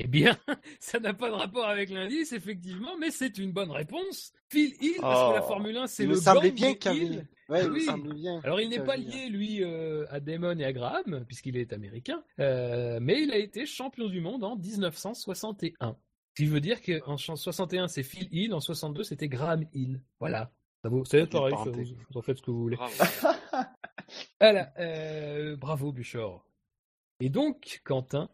Eh 0.00 0.06
bien, 0.06 0.38
ça 0.80 1.00
n'a 1.00 1.12
pas 1.12 1.28
de 1.28 1.34
rapport 1.34 1.66
avec 1.66 1.90
l'indice, 1.90 2.32
effectivement, 2.32 2.96
mais 2.98 3.10
c'est 3.10 3.36
une 3.36 3.50
bonne 3.52 3.70
réponse. 3.72 4.32
Phil 4.48 4.72
Hill, 4.80 4.94
parce 5.00 5.30
que 5.30 5.34
la 5.38 5.44
Oh. 5.44 5.48
Formule 5.48 5.76
1, 5.76 5.86
c'est 5.88 6.04
le 6.04 6.10
me 6.10 6.14
semblait 6.20 6.52
bien 6.52 6.74
qu'il. 6.74 7.26
Ouais, 7.48 7.64
il 7.64 7.70
Oui. 7.72 7.80
semblait 7.82 8.14
bien. 8.14 8.40
Alors, 8.44 8.60
il 8.60 8.68
n'est 8.68 8.78
pas 8.84 8.92
avait- 8.94 9.02
lié, 9.02 9.28
lui, 9.28 9.64
euh, 9.64 10.06
à 10.10 10.20
Damon 10.20 10.56
et 10.58 10.64
à 10.64 10.72
Graham, 10.72 11.24
puisqu'il 11.26 11.56
est 11.56 11.72
américain, 11.72 12.22
euh, 12.38 12.98
mais 13.02 13.22
il 13.22 13.32
a 13.32 13.38
été 13.38 13.66
champion 13.66 14.06
du 14.06 14.20
monde 14.20 14.44
en 14.44 14.54
1961. 14.56 15.96
Ce 16.36 16.42
qui 16.44 16.46
veut 16.48 16.60
dire 16.60 16.80
qu'en 16.80 17.16
61, 17.16 17.88
c'est 17.88 18.04
Phil 18.04 18.28
Hill, 18.30 18.54
en 18.54 18.60
62, 18.60 19.02
c'était 19.02 19.28
Graham 19.28 19.64
Hill. 19.72 20.00
Voilà. 20.20 20.52
Ça 20.84 20.88
vaut- 20.90 21.04
C'est 21.04 21.26
pareil, 21.28 21.54
vous 22.10 22.18
en 22.18 22.22
faites 22.22 22.36
ce 22.38 22.42
que 22.42 22.52
vous 22.52 22.60
voulez. 22.62 22.76
Euh, 24.42 25.56
bravo 25.56 25.92
Buchor. 25.92 26.44
Et 27.20 27.28
donc, 27.30 27.80
Quentin, 27.84 28.28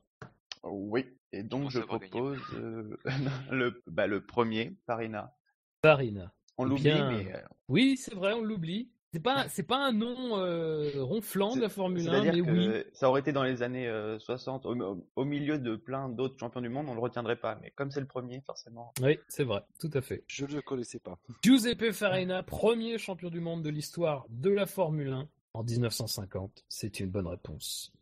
Oui. 0.62 1.06
Et 1.32 1.42
donc, 1.42 1.70
je 1.70 1.80
propose 1.80 2.38
euh, 2.54 2.96
le, 3.50 3.82
bah, 3.88 4.06
le 4.06 4.24
premier, 4.24 4.76
Farina. 4.86 5.34
Farina. 5.82 6.32
On 6.58 6.66
Eh 6.66 6.68
l'oublie, 6.68 6.82
bien, 6.84 7.10
mais. 7.10 7.34
euh, 7.34 7.38
Oui, 7.68 7.96
c'est 7.96 8.14
vrai, 8.14 8.34
on 8.34 8.42
l'oublie. 8.42 8.90
C'est 9.12 9.20
pas, 9.20 9.48
c'est 9.48 9.62
pas 9.64 9.78
un 9.78 9.92
nom 9.92 10.38
euh, 10.38 10.90
ronflant 11.02 11.54
de 11.54 11.60
la 11.60 11.68
Formule 11.68 12.08
1, 12.08 12.12
C'est-à-dire 12.22 12.44
mais 12.46 12.52
que 12.52 12.78
oui. 12.78 12.84
ça 12.92 13.08
aurait 13.08 13.20
été 13.20 13.32
dans 13.32 13.44
les 13.44 13.62
années 13.62 13.86
euh, 13.88 14.18
60, 14.18 14.66
au, 14.66 14.74
au- 14.76 15.06
au 15.14 15.24
milieu 15.24 15.58
de 15.58 15.76
plein 15.76 16.08
d'autres 16.08 16.36
champions 16.38 16.60
du 16.60 16.68
monde, 16.68 16.86
on 16.88 16.94
le 16.94 17.00
retiendrait 17.00 17.36
pas. 17.38 17.56
Mais 17.62 17.70
comme 17.70 17.90
c'est 17.92 18.00
le 18.00 18.06
premier, 18.08 18.40
forcément. 18.40 18.92
Oui, 19.00 19.18
c'est 19.28 19.44
vrai, 19.44 19.62
tout 19.80 19.90
à 19.94 20.00
fait. 20.02 20.24
Je 20.26 20.46
ne 20.46 20.54
le 20.54 20.62
connaissais 20.62 20.98
pas. 20.98 21.18
Giuseppe 21.42 21.92
Farina, 21.92 22.42
premier 22.42 22.98
champion 22.98 23.30
du 23.30 23.40
monde 23.40 23.62
de 23.62 23.70
l'histoire 23.70 24.26
de 24.30 24.50
la 24.50 24.66
Formule 24.66 25.12
1 25.12 25.28
en 25.54 25.62
1950. 25.62 26.64
C'est 26.68 27.00
une 27.00 27.10
bonne 27.10 27.26
réponse. 27.26 27.92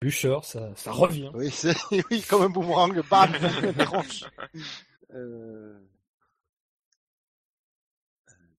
Bucher, 0.00 0.38
ça, 0.42 0.74
ça 0.74 0.90
revient. 0.92 1.30
Oui, 1.34 1.50
c'est, 1.50 1.74
oui, 2.10 2.22
comme 2.28 2.42
un 2.42 2.50
boomerang, 2.50 3.00
bam. 3.08 3.32
Euh... 5.14 5.78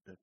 euh. 0.07 0.15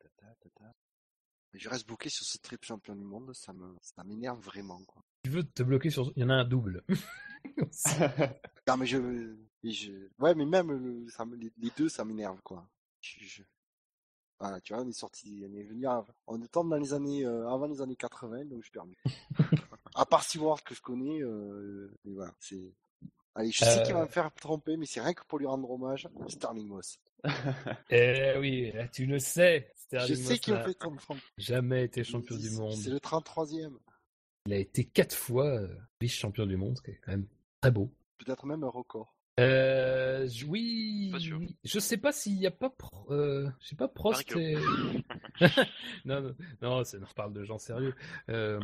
Je 1.52 1.68
reste 1.68 1.84
bloqué 1.86 2.08
sur 2.08 2.24
ce 2.24 2.38
triple 2.38 2.64
champion 2.64 2.94
du 2.94 3.02
monde, 3.02 3.34
ça 3.34 3.52
me, 3.52 3.76
ça 3.82 4.04
m'énerve 4.04 4.38
vraiment, 4.40 4.80
quoi. 4.84 5.02
Tu 5.24 5.30
veux 5.30 5.42
te 5.42 5.64
bloquer 5.64 5.90
sur... 5.90 6.12
Il 6.14 6.22
y 6.22 6.24
en 6.24 6.30
a 6.30 6.34
un 6.34 6.44
double. 6.44 6.84
Non, 8.68 8.76
mais 8.76 8.86
je, 8.86 9.34
je... 9.64 9.92
ouais, 10.20 10.34
mais 10.36 10.44
même 10.46 10.70
le- 10.70 11.08
ça 11.08 11.24
me- 11.24 11.34
les, 11.36 11.50
les 11.58 11.70
deux, 11.76 11.88
ça 11.88 12.04
m'énerve, 12.04 12.40
quoi. 12.42 12.68
Je, 13.00 13.16
je- 13.24 13.42
Voilà, 14.40 14.58
tu 14.60 14.72
vois, 14.72 14.82
on 14.82 14.88
est 14.88 14.92
sorti, 14.92 15.44
on 15.46 15.54
est 15.54 15.62
venu, 15.64 15.86
on 16.26 16.38
tombe 16.46 16.70
dans 16.70 16.78
les 16.78 16.94
années, 16.94 17.26
euh, 17.26 17.46
avant 17.50 17.66
les 17.66 17.82
années 17.82 17.94
80, 17.96 18.46
donc 18.46 18.60
je 18.60 18.64
suis 18.64 18.70
perdu. 18.72 18.96
à 19.94 20.06
part 20.06 20.22
Seaworld 20.24 20.62
que 20.64 20.74
je 20.74 20.80
connais, 20.80 21.20
euh, 21.20 21.94
mais 22.04 22.14
voilà, 22.14 22.32
c'est. 22.38 22.72
Allez, 23.34 23.50
je 23.52 23.64
sais 23.64 23.82
qu'il 23.82 23.92
va 23.92 24.00
Euh. 24.00 24.04
me 24.04 24.08
faire 24.08 24.32
tromper, 24.34 24.76
mais 24.78 24.86
c'est 24.86 25.00
rien 25.02 25.12
que 25.12 25.22
pour 25.26 25.38
lui 25.38 25.46
rendre 25.46 25.70
hommage, 25.70 26.08
Sterling 26.28 26.66
Moss. 26.66 26.98
Eh 27.90 28.34
oui, 28.38 28.72
là, 28.72 28.88
tu 28.88 29.04
le 29.04 29.18
sais. 29.18 29.70
Sterling 29.76 30.08
je 30.08 30.14
sais 30.14 30.38
qu'il 30.38 30.54
n'a 30.54 30.64
fait 30.64 30.72
tromper. 30.74 30.98
jamais 31.38 31.84
été 31.84 32.02
champion 32.02 32.36
du 32.36 32.50
monde. 32.50 32.72
C'est 32.76 32.88
le 32.90 32.98
33e. 32.98 33.76
Il 34.46 34.54
a 34.54 34.56
été 34.56 34.84
quatre 34.84 35.14
fois 35.14 35.44
euh, 35.46 35.68
vice-champion 36.00 36.46
du 36.46 36.56
monde, 36.56 36.78
ce 36.78 36.82
qui 36.82 36.92
est 36.92 37.00
quand 37.04 37.12
même 37.12 37.26
très 37.60 37.70
beau. 37.70 37.90
Peut-être 38.16 38.46
même 38.46 38.64
un 38.64 38.68
record. 38.68 39.14
Euh, 39.40 40.28
oui, 40.48 41.12
je 41.64 41.78
sais 41.80 41.96
pas 41.96 42.12
s'il 42.12 42.34
y 42.38 42.46
a 42.46 42.50
pas, 42.50 42.70
Pro- 42.70 43.10
euh, 43.12 43.48
je 43.60 43.68
sais 43.68 43.76
pas 43.76 43.88
Prost 43.88 44.30
et... 44.36 44.54
non, 46.04 46.20
non, 46.22 46.34
non, 46.62 46.84
c'est- 46.84 46.98
on 46.98 47.14
parle 47.14 47.32
de 47.32 47.44
gens 47.44 47.58
sérieux. 47.58 47.94
Euh, 48.28 48.60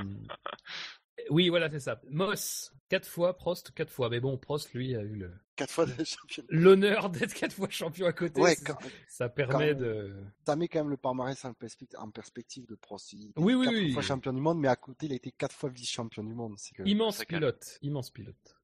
Oui, 1.31 1.49
voilà, 1.49 1.71
c'est 1.71 1.81
ça. 1.81 2.01
Moss, 2.11 2.73
quatre 2.91 3.09
fois, 3.09 3.37
Prost, 3.37 3.73
quatre 3.73 3.91
fois. 3.91 4.11
Mais 4.11 4.21
bon, 4.21 4.37
Prost, 4.37 4.73
lui, 4.75 4.95
a 4.95 5.01
eu 5.03 5.17
le- 5.17 5.33
Quatre 5.57 5.71
fois 5.73 5.87
champion. 6.05 6.45
l'honneur 6.51 7.09
d'être 7.09 7.33
quatre 7.33 7.55
fois 7.55 7.71
champion 7.71 8.07
à 8.07 8.13
côté. 8.13 8.41
Ouais, 8.41 8.55
quand- 8.57 8.77
Ça 9.09 9.29
permet 9.31 9.75
de... 9.75 10.15
ça 10.47 10.55
met 10.57 10.69
quand 10.69 10.81
même 10.81 10.91
le 10.91 10.99
palmarès 10.99 11.43
en, 11.47 11.55
perspective, 11.55 11.99
en 11.99 12.11
perspective 12.11 12.67
de 12.67 12.75
Prost. 12.75 13.15
Il 13.15 13.33
Oui, 13.37 13.55
oui, 13.55 13.65
quatre 13.65 13.75
oui. 13.75 13.93
fois 13.93 14.03
champion 14.03 14.33
du 14.35 14.41
monde, 14.41 14.61
mais 14.61 14.69
à 14.69 14.77
côté, 14.77 15.07
il 15.07 15.13
a 15.13 15.17
été 15.17 15.33
quatre 15.33 15.55
fois 15.55 15.71
vice-champion 15.71 16.23
du 16.23 16.35
monde. 16.35 16.57
Que... 16.75 16.83
Immense 16.85 17.25
pilote, 17.25 17.79
immense 17.81 18.11
pilote. 18.11 18.56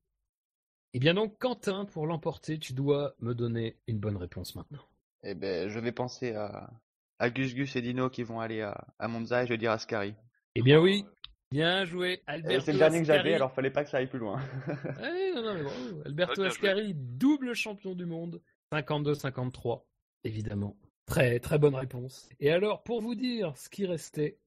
Et 0.94 0.98
bien 0.98 1.14
donc, 1.14 1.38
Quentin, 1.38 1.84
pour 1.86 2.06
l'emporter, 2.06 2.58
tu 2.58 2.74
dois 2.74 3.14
me 3.20 3.34
donner 3.34 3.78
une 3.86 3.98
bonne 3.98 4.16
réponse 4.16 4.54
maintenant. 4.54 4.84
Eh 5.22 5.34
ben, 5.34 5.68
je 5.68 5.78
vais 5.78 5.92
penser 5.92 6.32
à, 6.34 6.70
à 7.18 7.30
Gus 7.30 7.54
Gus 7.54 7.76
et 7.76 7.82
Dino 7.82 8.10
qui 8.10 8.22
vont 8.24 8.40
aller 8.40 8.60
à, 8.60 8.88
à 8.98 9.08
Monza 9.08 9.42
et 9.42 9.46
je 9.46 9.52
vais 9.52 9.58
dire 9.58 9.70
Ascari. 9.72 10.14
Eh 10.54 10.62
bien 10.62 10.80
oui, 10.80 11.06
bien 11.50 11.84
joué, 11.86 12.14
Et 12.14 12.22
Alberto 12.26 12.66
C'est 12.66 12.72
le 12.72 12.78
dernier 12.78 12.98
que 12.98 13.04
j'avais, 13.06 13.18
Ascari. 13.20 13.34
alors 13.34 13.52
fallait 13.52 13.70
pas 13.70 13.84
que 13.84 13.90
ça 13.90 13.98
aille 13.98 14.08
plus 14.08 14.18
loin. 14.18 14.38
Ouais, 15.00 15.32
non, 15.34 15.42
non, 15.42 15.54
mais. 15.54 16.06
Alberto. 16.06 16.42
Ascari, 16.42 16.92
double 16.94 17.54
champion 17.54 17.94
du 17.94 18.04
monde, 18.04 18.42
52-53, 18.72 19.84
évidemment. 20.24 20.76
Très, 21.06 21.40
très 21.40 21.58
bonne 21.58 21.74
réponse. 21.74 22.28
Et 22.38 22.50
alors, 22.50 22.82
pour 22.82 23.00
vous 23.00 23.14
dire 23.14 23.56
ce 23.56 23.68
qui 23.70 23.86
restait, 23.86 24.38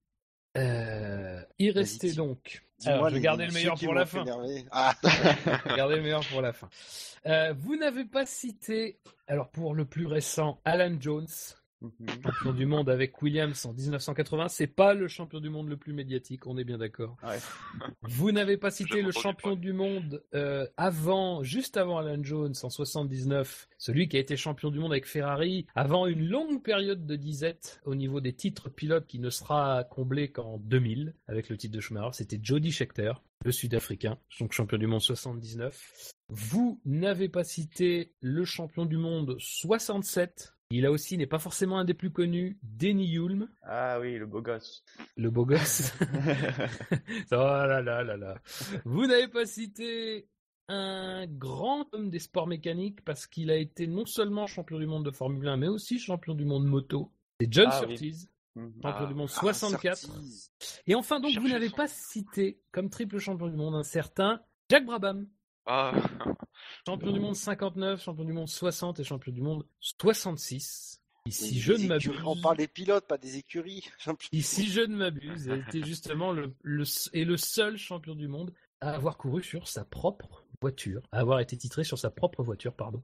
euh, 0.57 1.41
il 1.59 1.71
restait 1.71 2.09
dis- 2.09 2.15
donc. 2.15 2.63
Alors, 2.85 3.05
je 3.05 3.13
vais 3.13 3.15
les- 3.15 3.21
garder 3.23 3.45
le 3.47 3.53
meilleur 3.53 3.75
pour 3.79 3.93
la 3.93 4.05
fin. 4.05 4.23
Ah, 4.71 4.93
Gardez 5.77 5.95
le 5.95 6.01
meilleur 6.01 6.25
pour 6.27 6.41
la 6.41 6.53
fin. 6.53 6.69
Euh, 7.25 7.53
vous 7.57 7.75
n'avez 7.77 8.05
pas 8.05 8.25
cité, 8.25 8.99
alors 9.27 9.49
pour 9.49 9.73
le 9.73 9.85
plus 9.85 10.05
récent, 10.05 10.59
Alan 10.65 10.95
Jones. 10.99 11.25
Champion 12.23 12.53
du 12.53 12.65
monde 12.65 12.89
avec 12.89 13.21
Williams 13.21 13.65
en 13.65 13.73
1980. 13.73 14.47
C'est 14.49 14.67
pas 14.67 14.93
le 14.93 15.07
champion 15.07 15.39
du 15.39 15.49
monde 15.49 15.69
le 15.69 15.77
plus 15.77 15.93
médiatique, 15.93 16.47
on 16.47 16.57
est 16.57 16.63
bien 16.63 16.77
d'accord. 16.77 17.17
Ouais. 17.23 17.37
Vous 18.03 18.31
n'avez 18.31 18.57
pas 18.57 18.71
cité 18.71 19.01
le 19.01 19.11
champion 19.11 19.55
du 19.55 19.73
monde 19.73 20.23
euh, 20.33 20.67
avant, 20.77 21.43
juste 21.43 21.77
avant 21.77 21.97
Alan 21.97 22.23
Jones 22.23 22.53
en 22.63 22.69
79, 22.69 23.67
celui 23.77 24.07
qui 24.07 24.17
a 24.17 24.19
été 24.19 24.37
champion 24.37 24.71
du 24.71 24.79
monde 24.79 24.91
avec 24.91 25.07
Ferrari, 25.07 25.65
avant 25.75 26.07
une 26.07 26.27
longue 26.27 26.61
période 26.61 27.05
de 27.05 27.15
disette 27.15 27.81
au 27.85 27.95
niveau 27.95 28.21
des 28.21 28.33
titres 28.33 28.69
pilotes 28.69 29.07
qui 29.07 29.19
ne 29.19 29.29
sera 29.29 29.83
comblé 29.83 30.31
qu'en 30.31 30.57
2000 30.59 31.13
avec 31.27 31.49
le 31.49 31.57
titre 31.57 31.75
de 31.75 31.81
Schumacher. 31.81 32.09
C'était 32.13 32.39
Jody 32.41 32.71
Scheckter, 32.71 33.13
le 33.43 33.51
Sud-Africain, 33.51 34.17
donc 34.39 34.53
champion 34.53 34.77
du 34.77 34.87
monde 34.87 35.01
79. 35.01 36.11
Vous 36.29 36.81
n'avez 36.85 37.29
pas 37.29 37.43
cité 37.43 38.13
le 38.19 38.45
champion 38.45 38.85
du 38.85 38.97
monde 38.97 39.35
67 39.39 40.54
Il 40.71 40.85
a 40.85 40.91
aussi, 40.91 41.17
n'est 41.17 41.27
pas 41.27 41.37
forcément 41.39 41.77
un 41.77 41.85
des 41.85 41.93
plus 41.93 42.11
connus, 42.11 42.57
Denny 42.63 43.15
Hulme, 43.15 43.47
Ah 43.63 43.99
oui, 43.99 44.17
le 44.17 44.25
beau 44.25 44.41
gosse. 44.41 44.83
le 45.15 45.29
beau 45.29 45.45
gosse. 45.45 45.93
oh 47.31 47.35
là 47.35 47.81
là 47.81 48.03
là 48.03 48.17
là. 48.17 48.35
Vous 48.83 49.05
n'avez 49.05 49.27
pas 49.27 49.45
cité 49.45 50.27
un 50.67 51.27
grand 51.27 51.85
homme 51.93 52.09
des 52.09 52.17
sports 52.19 52.47
mécaniques 52.47 53.03
parce 53.05 53.27
qu'il 53.27 53.51
a 53.51 53.55
été 53.57 53.85
non 53.85 54.05
seulement 54.07 54.47
champion 54.47 54.79
du 54.79 54.87
monde 54.87 55.05
de 55.05 55.11
Formule 55.11 55.47
1, 55.47 55.57
mais 55.57 55.67
aussi 55.67 55.99
champion 55.99 56.33
du 56.33 56.45
monde 56.45 56.65
moto. 56.65 57.11
C'est 57.39 57.51
John 57.51 57.67
Ah. 57.69 57.79
Surtees, 57.79 58.27
Mhm. 58.55 58.73
champion 58.81 59.03
Ah. 59.03 59.05
du 59.05 59.13
monde 59.13 59.29
Ah, 59.31 59.39
64. 59.39 59.97
Surtees. 59.97 60.49
Et 60.87 60.95
enfin, 60.95 61.19
donc, 61.19 61.37
vous 61.37 61.47
n'avez 61.47 61.69
pas 61.69 61.87
cité 61.87 62.59
comme 62.71 62.89
triple 62.89 63.19
champion 63.19 63.47
du 63.47 63.55
monde 63.57 63.75
un 63.75 63.83
certain 63.83 64.41
Jack 64.71 64.85
Brabham. 64.85 65.27
Ah, 65.67 65.91
Champion 66.87 67.11
du 67.11 67.19
monde 67.19 67.35
59, 67.35 68.01
champion 68.03 68.23
du 68.25 68.33
monde 68.33 68.47
60 68.49 68.99
et 68.99 69.03
champion 69.03 69.31
du 69.31 69.41
monde 69.41 69.65
66. 69.79 71.01
Et 71.27 71.31
si 71.31 71.59
je 71.59 71.73
ne 71.73 71.87
m'abuse, 71.87 72.11
On 72.23 72.35
parle 72.39 72.57
des 72.57 72.67
pilotes, 72.67 73.07
pas 73.07 73.17
des 73.17 73.37
écuries. 73.37 73.83
Et 74.31 74.41
si 74.41 74.67
je 74.67 74.81
ne 74.81 74.95
m'abuse, 74.95 75.49
a 75.49 75.55
été 75.55 75.83
justement 75.83 76.31
le, 76.31 76.53
le, 76.61 76.83
et 77.13 77.25
le 77.25 77.37
seul 77.37 77.77
champion 77.77 78.13
du 78.13 78.27
monde 78.27 78.53
à 78.81 78.91
avoir 78.91 79.17
couru 79.17 79.41
sur 79.41 79.67
sa 79.67 79.83
propre 79.83 80.45
voiture, 80.61 81.01
à 81.11 81.19
avoir 81.21 81.39
été 81.39 81.57
titré 81.57 81.83
sur 81.83 81.97
sa 81.97 82.11
propre 82.11 82.43
voiture, 82.43 82.73
pardon. 82.75 83.01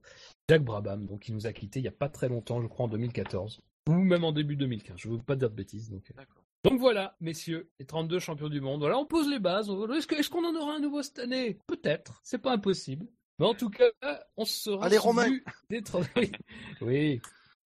Jack 0.47 0.63
Brabham, 0.63 1.07
donc 1.07 1.27
il 1.27 1.33
nous 1.33 1.47
a 1.47 1.53
quitté 1.53 1.79
il 1.79 1.83
n'y 1.83 1.87
a 1.87 1.91
pas 1.93 2.09
très 2.09 2.29
longtemps, 2.29 2.61
je 2.61 2.67
crois 2.67 2.85
en 2.85 2.89
2014. 2.89 3.59
Ou 3.89 3.93
même 3.93 4.23
en 4.23 4.31
début 4.31 4.55
2015, 4.55 4.97
je 4.99 5.09
ne 5.09 5.15
veux 5.15 5.23
pas 5.23 5.35
dire 5.35 5.49
de 5.49 5.55
bêtises. 5.55 5.89
Donc, 5.89 6.11
euh. 6.15 6.23
donc 6.63 6.79
voilà, 6.79 7.15
messieurs, 7.19 7.71
les 7.79 7.87
32 7.87 8.19
champions 8.19 8.49
du 8.49 8.61
monde. 8.61 8.81
Voilà, 8.81 8.99
on 8.99 9.07
pose 9.07 9.27
les 9.27 9.39
bases. 9.39 9.67
On- 9.71 9.91
Est-ce 9.91 10.05
que- 10.05 10.13
est-ce 10.15 10.29
qu'on 10.29 10.45
en 10.45 10.55
aura 10.55 10.75
un 10.75 10.79
nouveau 10.79 11.01
cette 11.01 11.17
année? 11.17 11.57
Peut-être, 11.65 12.21
c'est 12.23 12.37
pas 12.37 12.51
impossible. 12.53 13.07
Mais 13.41 13.47
en 13.47 13.55
tout 13.55 13.71
cas, 13.71 13.89
on 14.37 14.45
sera 14.45 14.85
Allez, 14.85 14.99
Romain 14.99 15.27
des 15.67 15.81
30 15.81 16.05
oui. 16.15 16.31
oui, 16.81 17.21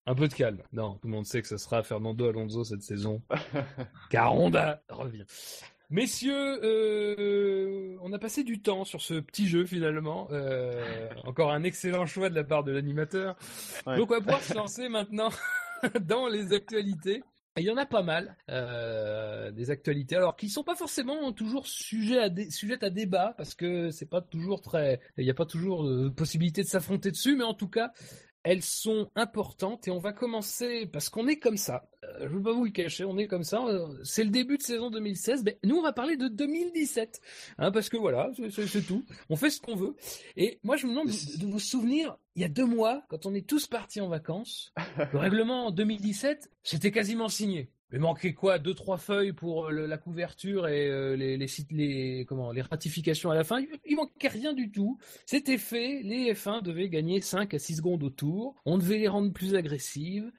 un 0.07 0.15
peu 0.15 0.27
de 0.27 0.33
calme. 0.33 0.63
Non, 0.73 0.95
tout 0.95 1.09
le 1.09 1.13
monde 1.13 1.27
sait 1.27 1.43
que 1.43 1.49
ce 1.49 1.59
sera 1.59 1.83
Fernando 1.83 2.27
Alonso 2.27 2.65
cette 2.65 2.81
saison. 2.81 3.21
Car 4.11 4.35
Honda 4.35 4.81
revient. 4.89 5.27
Messieurs, 5.91 6.65
euh, 6.65 7.99
on 8.01 8.15
a 8.15 8.19
passé 8.19 8.45
du 8.45 8.63
temps 8.63 8.87
sur 8.87 9.03
ce 9.03 9.21
petit 9.21 9.47
jeu 9.47 9.67
finalement. 9.67 10.29
Euh, 10.31 11.11
encore 11.25 11.53
un 11.53 11.63
excellent 11.65 12.07
choix 12.07 12.31
de 12.31 12.35
la 12.35 12.45
part 12.45 12.65
de 12.65 12.73
l'animateur. 12.73 13.37
Ouais. 13.87 13.99
Donc 13.99 14.11
on 14.11 14.15
va 14.15 14.21
pouvoir 14.21 14.43
se 14.43 14.55
lancer 14.55 14.89
maintenant 14.89 15.29
dans 16.01 16.29
les 16.29 16.55
actualités. 16.55 17.23
Il 17.59 17.67
y 17.67 17.71
en 17.71 17.77
a 17.77 17.87
pas 17.87 18.03
mal, 18.03 18.37
euh, 18.51 19.51
des 19.51 19.71
actualités, 19.71 20.17
alors 20.17 20.37
qui 20.37 20.49
sont 20.49 20.65
pas 20.65 20.77
forcément 20.77 21.33
toujours 21.33 21.67
sujets 21.67 22.21
à 22.21 22.31
sujettes 22.51 22.83
à 22.83 22.91
débat, 22.91 23.35
parce 23.37 23.55
que 23.55 23.91
c'est 23.91 24.09
pas 24.09 24.21
toujours 24.21 24.61
très, 24.61 25.01
il 25.17 25.25
n'y 25.25 25.31
a 25.31 25.35
pas 25.35 25.47
toujours 25.47 25.85
de 25.85 26.09
possibilité 26.09 26.63
de 26.63 26.69
s'affronter 26.69 27.11
dessus, 27.11 27.37
mais 27.37 27.45
en 27.45 27.55
tout 27.55 27.69
cas, 27.69 27.93
elles 28.45 28.63
sont 28.63 29.11
importantes 29.15 29.89
et 29.89 29.91
on 29.91 29.99
va 29.99 30.13
commencer 30.13 30.87
parce 30.87 31.09
qu'on 31.09 31.27
est 31.29 31.39
comme 31.39 31.57
ça. 31.57 31.89
Euh, 32.05 32.21
je 32.23 32.29
veux 32.29 32.43
pas 32.43 32.53
vous 32.53 32.65
le 32.65 32.71
cacher, 32.71 33.05
on 33.05 33.19
est 33.19 33.27
comme 33.27 33.45
ça. 33.45 33.65
euh, 33.67 33.87
C'est 34.05 34.25
le 34.25 34.31
début 34.31 34.57
de 34.59 34.63
saison 34.63 34.91
2016. 34.91 35.43
Mais 35.45 35.59
nous, 35.65 35.77
on 35.77 35.83
va 35.83 35.93
parler 35.93 36.17
de 36.17 36.29
2017, 36.29 37.21
hein, 37.59 37.71
parce 37.71 37.89
que 37.89 37.97
voilà, 37.97 38.31
c'est 38.51 38.87
tout. 38.87 39.05
On 39.29 39.37
fait 39.37 39.51
ce 39.51 39.61
qu'on 39.61 39.75
veut. 39.77 39.97
Et 40.37 40.61
moi, 40.63 40.77
je 40.77 40.87
me 40.87 40.93
demande 40.93 41.09
de, 41.09 41.39
de 41.39 41.47
vous 41.51 41.59
souvenir, 41.59 42.17
il 42.37 42.43
y 42.43 42.45
a 42.45 42.49
deux 42.49 42.65
mois, 42.67 43.03
quand 43.09 43.27
on 43.27 43.35
est 43.35 43.47
tous 43.47 43.67
partis 43.67 44.01
en 44.01 44.09
vacances, 44.09 44.73
le 45.13 45.19
règlement 45.19 45.67
en 45.67 45.71
2017, 45.71 46.51
c'était 46.63 46.93
quasiment 46.93 47.29
signé. 47.29 47.71
Il 47.91 48.01
manquait 48.01 48.35
quoi? 48.35 48.59
Deux, 48.59 48.75
trois 48.75 48.99
feuilles 48.99 49.33
pour 49.33 49.69
euh, 49.69 49.87
la 49.87 49.97
couverture 49.97 50.69
et 50.69 50.89
euh, 50.91 51.17
les, 51.17 52.27
comment, 52.29 52.53
les 52.53 52.61
ratifications 52.61 53.31
à 53.31 53.35
la 53.35 53.45
fin? 53.45 53.61
Il, 53.61 53.69
il 53.87 53.97
manquait 53.97 54.29
rien 54.29 54.53
du 54.53 54.71
tout. 54.71 54.99
C'était 55.25 55.57
fait. 55.57 56.03
Les 56.03 56.35
F1 56.35 56.63
devaient 56.63 56.91
gagner 56.91 57.23
5 57.23 57.55
à 57.55 57.59
6 57.59 57.77
secondes 57.77 58.03
au 58.03 58.11
tour. 58.11 58.55
On 58.67 58.77
devait 58.77 58.99
les 58.99 59.09
rendre 59.09 59.33
plus 59.33 59.55
agressives. 59.55 60.31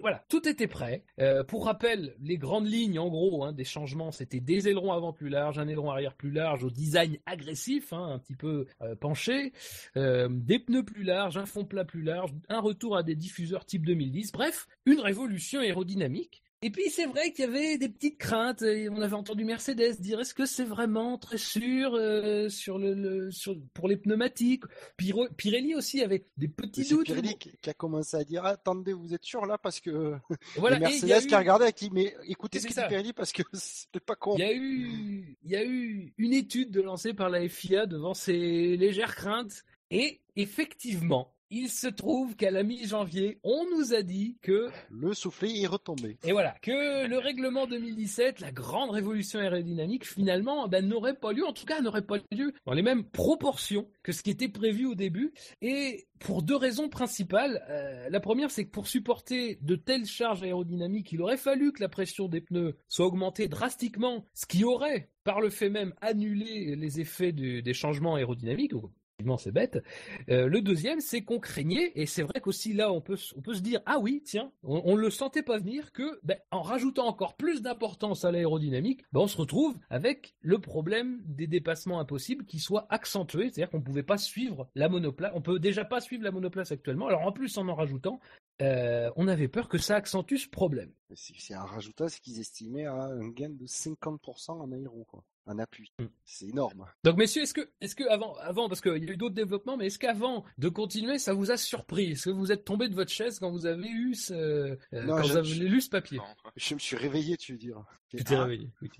Voilà, 0.00 0.24
tout 0.28 0.48
était 0.48 0.66
prêt. 0.66 1.04
Euh, 1.20 1.44
pour 1.44 1.66
rappel, 1.66 2.16
les 2.20 2.36
grandes 2.36 2.66
lignes, 2.66 2.98
en 2.98 3.08
gros, 3.08 3.44
hein, 3.44 3.52
des 3.52 3.64
changements, 3.64 4.10
c'était 4.10 4.40
des 4.40 4.68
ailerons 4.68 4.92
avant 4.92 5.12
plus 5.12 5.28
larges, 5.28 5.60
un 5.60 5.68
aileron 5.68 5.90
arrière 5.92 6.16
plus 6.16 6.32
large, 6.32 6.64
au 6.64 6.70
design 6.70 7.16
agressif, 7.26 7.92
hein, 7.92 8.10
un 8.14 8.18
petit 8.18 8.34
peu 8.34 8.66
penché, 9.00 9.52
des 9.94 10.58
pneus 10.58 10.84
plus 10.84 11.04
larges, 11.04 11.36
un 11.36 11.46
fond 11.46 11.64
plat 11.64 11.84
plus 11.84 12.02
large, 12.02 12.32
un 12.48 12.60
retour 12.60 12.96
à 12.96 13.02
des 13.02 13.14
diffuseurs 13.14 13.64
type 13.64 13.86
2010. 13.86 14.32
Bref, 14.32 14.66
une 14.86 15.00
révolution 15.00 15.60
aérodynamique. 15.60 16.42
Et 16.64 16.70
puis 16.70 16.90
c'est 16.90 17.06
vrai 17.06 17.32
qu'il 17.32 17.44
y 17.44 17.48
avait 17.48 17.76
des 17.76 17.88
petites 17.88 18.18
craintes. 18.18 18.62
On 18.90 19.00
avait 19.02 19.14
entendu 19.16 19.44
Mercedes 19.44 20.00
dire 20.00 20.20
est-ce 20.20 20.32
que 20.32 20.46
c'est 20.46 20.64
vraiment 20.64 21.18
très 21.18 21.36
sûr 21.38 21.94
euh, 21.94 22.48
sur 22.48 22.78
le, 22.78 22.94
le- 22.94 23.30
sur 23.32 23.56
pour 23.74 23.88
les 23.88 23.96
pneumatiques? 23.96 24.62
Piro- 24.96 25.28
Pirelli 25.36 25.74
aussi 25.74 26.02
avait 26.02 26.24
des 26.36 26.46
petits 26.48 26.84
C'est 26.84 26.94
doutes. 26.94 27.06
Pirelli 27.06 27.36
qui 27.36 27.68
a 27.70 27.74
commencé 27.74 28.16
à 28.16 28.22
dire 28.24 28.44
attendez, 28.44 28.92
vous 28.92 29.12
êtes 29.12 29.24
sûr 29.24 29.44
là 29.44 29.58
parce 29.58 29.80
que 29.80 30.14
Voilà, 30.56 30.76
a 30.78 30.80
Mercedes 30.80 31.26
qui 31.26 31.34
a 31.34 31.38
regardé 31.40 31.72
qui 31.72 31.88
dit 31.88 31.94
mais 31.94 32.14
écoutez 32.28 32.60
ce 32.60 32.68
que 32.68 32.72
dit 32.74 32.80
Pirelli 32.88 33.12
parce 33.12 33.32
que 33.32 33.42
c'était 33.52 33.98
pas 34.00 34.14
con. 34.14 34.36
Il 34.36 34.40
y 34.40 34.44
a 34.44 34.52
eu, 34.54 35.36
il 35.42 35.50
y 35.50 35.56
a 35.56 35.64
eu 35.64 36.14
une 36.16 36.32
étude 36.32 36.70
de 36.70 36.80
lancée 36.80 37.12
par 37.12 37.28
la 37.28 37.48
FIA 37.48 37.86
devant 37.86 38.14
ces 38.14 38.76
légères 38.76 39.16
craintes. 39.16 39.64
Et 39.90 40.20
effectivement, 40.36 41.34
il 41.52 41.68
se 41.68 41.86
trouve 41.86 42.34
qu'à 42.34 42.50
la 42.50 42.62
mi-janvier, 42.62 43.38
on 43.44 43.66
nous 43.76 43.92
a 43.92 44.02
dit 44.02 44.38
que, 44.40 44.70
Le 44.90 45.12
soufflet 45.12 45.60
est 45.60 45.66
retombé. 45.66 46.16
et 46.24 46.32
voilà, 46.32 46.56
que 46.62 47.06
le 47.06 47.18
règlement 47.18 47.66
2017, 47.66 48.40
la 48.40 48.50
grande 48.50 48.90
révolution 48.90 49.38
aérodynamique, 49.38 50.06
finalement, 50.06 50.66
ben, 50.66 50.88
n'aurait 50.88 51.14
pas 51.14 51.32
lieu, 51.32 51.44
en 51.46 51.52
tout 51.52 51.66
cas, 51.66 51.82
n'aurait 51.82 52.06
pas 52.06 52.16
lieu 52.30 52.54
dans 52.64 52.72
les 52.72 52.82
mêmes 52.82 53.04
proportions 53.04 53.86
que 54.02 54.12
ce 54.12 54.22
qui 54.22 54.30
était 54.30 54.48
prévu 54.48 54.86
au 54.86 54.94
début. 54.94 55.34
Et 55.60 56.06
pour 56.18 56.42
deux 56.42 56.56
raisons 56.56 56.88
principales. 56.88 57.64
Euh, 57.68 58.08
la 58.08 58.20
première, 58.20 58.50
c'est 58.50 58.64
que 58.64 58.70
pour 58.70 58.86
supporter 58.86 59.58
de 59.60 59.74
telles 59.74 60.06
charges 60.06 60.42
aérodynamiques, 60.42 61.12
il 61.12 61.20
aurait 61.20 61.36
fallu 61.36 61.72
que 61.72 61.82
la 61.82 61.88
pression 61.88 62.28
des 62.28 62.40
pneus 62.40 62.76
soit 62.88 63.06
augmentée 63.06 63.48
drastiquement, 63.48 64.24
ce 64.32 64.46
qui 64.46 64.64
aurait, 64.64 65.10
par 65.24 65.40
le 65.40 65.50
fait 65.50 65.68
même, 65.68 65.92
annulé 66.00 66.76
les 66.76 67.00
effets 67.00 67.32
des 67.32 67.74
changements 67.74 68.14
aérodynamiques. 68.14 68.70
Donc, 68.70 68.92
c'est 69.38 69.52
bête. 69.52 69.82
Euh, 70.28 70.48
le 70.48 70.60
deuxième, 70.60 71.00
c'est 71.00 71.22
qu'on 71.22 71.38
craignait, 71.38 71.92
et 71.94 72.06
c'est 72.06 72.22
vrai 72.22 72.40
qu'aussi 72.40 72.72
là, 72.72 72.92
on 72.92 73.00
peut, 73.00 73.18
on 73.36 73.40
peut 73.40 73.54
se 73.54 73.60
dire, 73.60 73.80
ah 73.86 73.98
oui, 73.98 74.22
tiens, 74.24 74.52
on, 74.62 74.82
on 74.84 74.96
le 74.96 75.10
sentait 75.10 75.42
pas 75.42 75.58
venir, 75.58 75.92
que 75.92 76.20
ben, 76.22 76.38
en 76.50 76.62
rajoutant 76.62 77.06
encore 77.06 77.36
plus 77.36 77.62
d'importance 77.62 78.24
à 78.24 78.30
l'aérodynamique, 78.30 79.04
ben, 79.12 79.20
on 79.20 79.26
se 79.26 79.36
retrouve 79.36 79.76
avec 79.90 80.34
le 80.40 80.58
problème 80.58 81.20
des 81.24 81.46
dépassements 81.46 82.00
impossibles 82.00 82.44
qui 82.44 82.58
soient 82.58 82.86
accentués, 82.90 83.50
c'est-à-dire 83.50 83.70
qu'on 83.70 83.80
pouvait 83.80 84.02
pas 84.02 84.18
suivre 84.18 84.68
la 84.74 84.88
monoplace, 84.88 85.32
on 85.34 85.40
peut 85.40 85.58
déjà 85.58 85.84
pas 85.84 86.00
suivre 86.00 86.24
la 86.24 86.30
monoplace 86.30 86.72
actuellement, 86.72 87.06
alors 87.06 87.22
en 87.22 87.32
plus 87.32 87.56
en 87.58 87.68
en 87.68 87.74
rajoutant, 87.74 88.20
euh, 88.60 89.10
on 89.16 89.28
avait 89.28 89.48
peur 89.48 89.68
que 89.68 89.78
ça 89.78 89.96
accentue 89.96 90.36
ce 90.36 90.48
problème. 90.48 90.92
C'est 91.14 91.54
un 91.54 91.64
rajoutage 91.64 92.12
ce 92.12 92.20
qu'ils 92.20 92.40
estimaient 92.40 92.86
à 92.86 92.94
un 92.94 93.28
gain 93.28 93.50
de 93.50 93.66
50% 93.66 94.52
en 94.52 94.72
aéro. 94.72 95.06
En 95.46 95.58
appui. 95.58 95.92
Mm. 95.98 96.04
C'est 96.24 96.46
énorme. 96.48 96.86
Donc 97.02 97.16
messieurs, 97.16 97.42
est-ce 97.42 97.52
que, 97.54 97.68
est-ce 97.80 97.96
que 97.96 98.04
avant, 98.08 98.36
avant, 98.36 98.68
parce 98.68 98.80
qu'il 98.80 98.92
y 99.04 99.08
a 99.08 99.12
eu 99.12 99.16
d'autres 99.16 99.34
développements, 99.34 99.76
mais 99.76 99.86
est-ce 99.86 99.98
qu'avant 99.98 100.44
de 100.58 100.68
continuer, 100.68 101.18
ça 101.18 101.34
vous 101.34 101.50
a 101.50 101.56
surpris? 101.56 102.12
Est-ce 102.12 102.26
que 102.26 102.30
vous 102.30 102.52
êtes 102.52 102.64
tombé 102.64 102.88
de 102.88 102.94
votre 102.94 103.10
chaise 103.10 103.40
quand 103.40 103.50
vous 103.50 103.66
avez 103.66 103.88
eu 103.88 104.14
ce, 104.14 104.32
euh, 104.34 104.76
Non, 104.92 105.16
quand 105.16 105.22
vous 105.22 105.36
avez 105.36 105.54
lu 105.54 105.80
ce 105.80 105.88
papier? 105.90 106.18
Non. 106.18 106.24
Je 106.54 106.74
me 106.74 106.78
suis 106.78 106.96
réveillé, 106.96 107.36
tu 107.36 107.52
veux 107.52 107.58
dire. 107.58 107.84
Tu 108.08 108.22
t'es 108.22 108.36
Ah. 108.36 108.44
réveillé. 108.44 108.70
oui. 108.82 108.90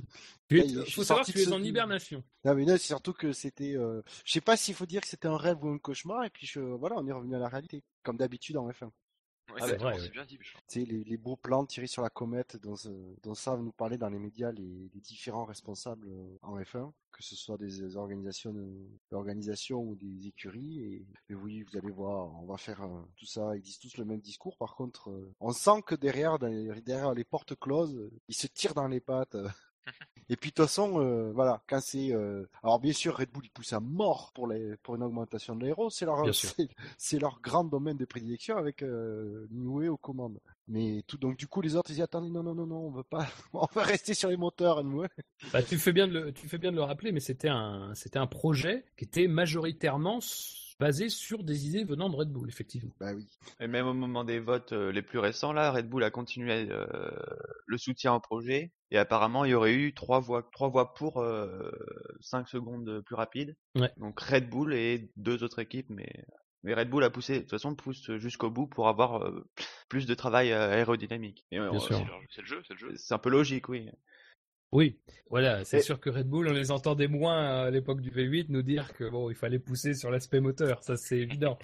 Tu 0.48 0.58
es- 0.60 0.64
Là, 0.66 0.80
je 0.80 0.84
suis 0.86 0.92
faut 0.94 1.04
savoir 1.04 1.24
que 1.24 1.30
tu 1.32 1.40
es 1.42 1.52
en 1.52 1.62
hibernation. 1.62 2.24
Non, 2.44 2.54
mais 2.56 2.66
c'est 2.66 2.78
surtout 2.78 3.12
que 3.12 3.32
c'était. 3.32 3.76
Euh... 3.76 4.02
Je 4.24 4.32
sais 4.32 4.40
pas 4.40 4.56
s'il 4.56 4.74
faut 4.74 4.86
dire 4.86 5.00
que 5.00 5.06
c'était 5.08 5.28
un 5.28 5.36
rêve 5.36 5.62
ou 5.62 5.68
un 5.68 5.78
cauchemar, 5.78 6.24
et 6.24 6.30
puis 6.30 6.46
je... 6.46 6.58
voilà, 6.58 6.96
on 6.98 7.06
est 7.06 7.12
revenu 7.12 7.36
à 7.36 7.38
la 7.38 7.48
réalité, 7.48 7.84
comme 8.02 8.16
d'habitude 8.16 8.56
en 8.56 8.68
F1. 8.68 8.90
Ouais, 9.52 9.58
Ah, 9.60 9.66
c'est 9.66 9.74
exactement, 9.74 9.90
vrai, 9.90 10.00
oui. 10.02 10.10
bien 10.10 10.24
dit, 10.24 10.38
Bichon. 10.38 10.58
Tu 10.68 10.80
sais, 10.80 10.86
les, 10.86 11.04
les 11.04 11.16
beaux 11.16 11.36
plans 11.36 11.64
tirés 11.66 11.86
sur 11.86 12.02
la 12.02 12.10
comète 12.10 12.56
dont, 12.56 12.74
dont 13.22 13.34
savent 13.34 13.62
nous 13.62 13.72
parler 13.72 13.98
dans 13.98 14.08
les 14.08 14.18
médias 14.18 14.50
les, 14.52 14.90
les 14.94 15.00
différents 15.00 15.44
responsables 15.44 16.08
euh, 16.08 16.38
en 16.42 16.58
F1, 16.58 16.90
que 17.12 17.22
ce 17.22 17.36
soit 17.36 17.58
des 17.58 17.96
organisations, 17.96 18.54
euh, 18.56 19.16
organisations 19.16 19.80
ou 19.82 19.94
des 19.94 20.26
écuries. 20.26 20.80
Et, 20.80 21.06
et 21.30 21.34
oui, 21.34 21.62
vous 21.62 21.76
allez 21.76 21.90
voir, 21.90 22.34
on 22.42 22.46
va 22.46 22.56
faire 22.56 22.82
euh, 22.82 23.02
tout 23.16 23.26
ça. 23.26 23.54
Ils 23.56 23.62
disent 23.62 23.78
tous 23.78 23.96
le 23.98 24.04
même 24.04 24.20
discours. 24.20 24.56
Par 24.56 24.74
contre, 24.74 25.10
euh, 25.10 25.32
on 25.40 25.52
sent 25.52 25.82
que 25.86 25.94
derrière, 25.94 26.38
derrière 26.38 27.12
les 27.14 27.24
portes 27.24 27.54
closes, 27.58 28.10
ils 28.28 28.34
se 28.34 28.46
tirent 28.46 28.74
dans 28.74 28.88
les 28.88 29.00
pattes. 29.00 29.36
Et 30.28 30.36
puis 30.36 30.50
de 30.50 30.54
toute 30.54 30.66
façon, 30.66 31.00
euh, 31.00 31.32
voilà, 31.32 31.62
quand 31.68 31.80
c'est, 31.80 32.12
euh, 32.12 32.44
alors 32.62 32.78
bien 32.78 32.92
sûr, 32.92 33.16
Red 33.16 33.30
Bull 33.30 33.44
ils 33.44 33.50
poussent 33.50 33.72
à 33.72 33.80
mort 33.80 34.32
pour 34.34 34.46
les, 34.46 34.76
pour 34.78 34.94
une 34.94 35.02
augmentation 35.02 35.56
de 35.56 35.62
l'aéro, 35.62 35.90
c'est 35.90 36.04
leur, 36.04 36.24
c'est, 36.98 37.18
leur 37.18 37.40
grand 37.40 37.64
domaine 37.64 37.96
de 37.96 38.04
prédilection 38.04 38.56
avec 38.56 38.82
euh, 38.82 39.46
aux 39.50 39.96
commandes. 39.96 40.38
Mais 40.68 41.02
tout, 41.06 41.18
donc 41.18 41.36
du 41.36 41.48
coup, 41.48 41.60
les 41.60 41.76
autres 41.76 41.90
ils 41.90 41.94
disent 41.94 42.02
attendez, 42.02 42.30
non, 42.30 42.42
non, 42.42 42.54
non, 42.54 42.66
non, 42.66 42.86
on 42.86 42.90
veut 42.90 43.02
pas, 43.02 43.26
on 43.52 43.66
va 43.74 43.82
rester 43.82 44.14
sur 44.14 44.28
les 44.28 44.36
moteurs. 44.36 44.82
Bah, 45.52 45.62
tu 45.62 45.76
fais 45.76 45.92
bien 45.92 46.06
de 46.06 46.12
le, 46.12 46.32
tu 46.32 46.48
fais 46.48 46.58
bien 46.58 46.70
de 46.70 46.76
le 46.76 46.82
rappeler, 46.82 47.12
mais 47.12 47.20
c'était 47.20 47.48
un, 47.48 47.92
c'était 47.94 48.18
un 48.18 48.26
projet 48.26 48.84
qui 48.96 49.04
était 49.04 49.26
majoritairement 49.26 50.20
basé 50.82 51.08
sur 51.08 51.44
des 51.44 51.68
idées 51.68 51.84
venant 51.84 52.10
de 52.10 52.16
Red 52.16 52.30
Bull, 52.32 52.48
effectivement. 52.48 52.92
Bah 52.98 53.12
oui. 53.14 53.24
Et 53.60 53.68
même 53.68 53.86
au 53.86 53.94
moment 53.94 54.24
des 54.24 54.40
votes 54.40 54.72
euh, 54.72 54.90
les 54.90 55.02
plus 55.02 55.20
récents, 55.20 55.52
là, 55.52 55.70
Red 55.70 55.88
Bull 55.88 56.02
a 56.02 56.10
continué 56.10 56.66
euh, 56.70 56.84
le 57.66 57.78
soutien 57.78 58.12
au 58.14 58.20
projet. 58.20 58.72
Et 58.90 58.98
apparemment, 58.98 59.44
il 59.44 59.52
y 59.52 59.54
aurait 59.54 59.74
eu 59.74 59.94
trois 59.94 60.18
voix, 60.18 60.48
trois 60.52 60.68
voix 60.68 60.92
pour 60.94 61.18
euh, 61.18 61.70
5 62.20 62.48
secondes 62.48 63.00
plus 63.06 63.14
rapide. 63.14 63.56
Ouais. 63.76 63.92
Donc 63.96 64.18
Red 64.18 64.50
Bull 64.50 64.74
et 64.74 65.08
deux 65.16 65.44
autres 65.44 65.60
équipes, 65.60 65.88
mais 65.88 66.10
Mais 66.64 66.74
Red 66.74 66.90
Bull 66.90 67.04
a 67.04 67.10
poussé, 67.10 67.34
de 67.34 67.40
toute 67.40 67.50
façon, 67.50 67.74
pousse 67.74 68.10
jusqu'au 68.18 68.50
bout 68.50 68.66
pour 68.66 68.88
avoir 68.88 69.22
euh, 69.22 69.48
plus 69.88 70.06
de 70.06 70.14
travail 70.14 70.52
euh, 70.52 70.72
aérodynamique. 70.72 71.44
Euh, 71.52 71.78
c'est 71.78 72.40
le 72.40 72.46
jeu, 72.46 72.62
c'est 72.66 72.72
le 72.72 72.78
jeu. 72.78 72.92
c'est 72.96 73.14
un 73.14 73.18
peu 73.18 73.30
logique, 73.30 73.68
oui. 73.68 73.88
Oui, 74.72 74.98
voilà, 75.30 75.64
c'est 75.64 75.78
Et- 75.78 75.82
sûr 75.82 76.00
que 76.00 76.10
Red 76.10 76.28
Bull, 76.28 76.48
on 76.48 76.52
les 76.52 76.70
entendait 76.70 77.08
moins 77.08 77.64
à 77.64 77.70
l'époque 77.70 78.00
du 78.00 78.10
V8 78.10 78.46
nous 78.48 78.62
dire 78.62 78.92
que 78.94 79.08
bon, 79.08 79.28
il 79.30 79.36
fallait 79.36 79.58
pousser 79.58 79.94
sur 79.94 80.10
l'aspect 80.10 80.40
moteur, 80.40 80.82
ça 80.82 80.96
c'est 80.96 81.18
évident. 81.18 81.58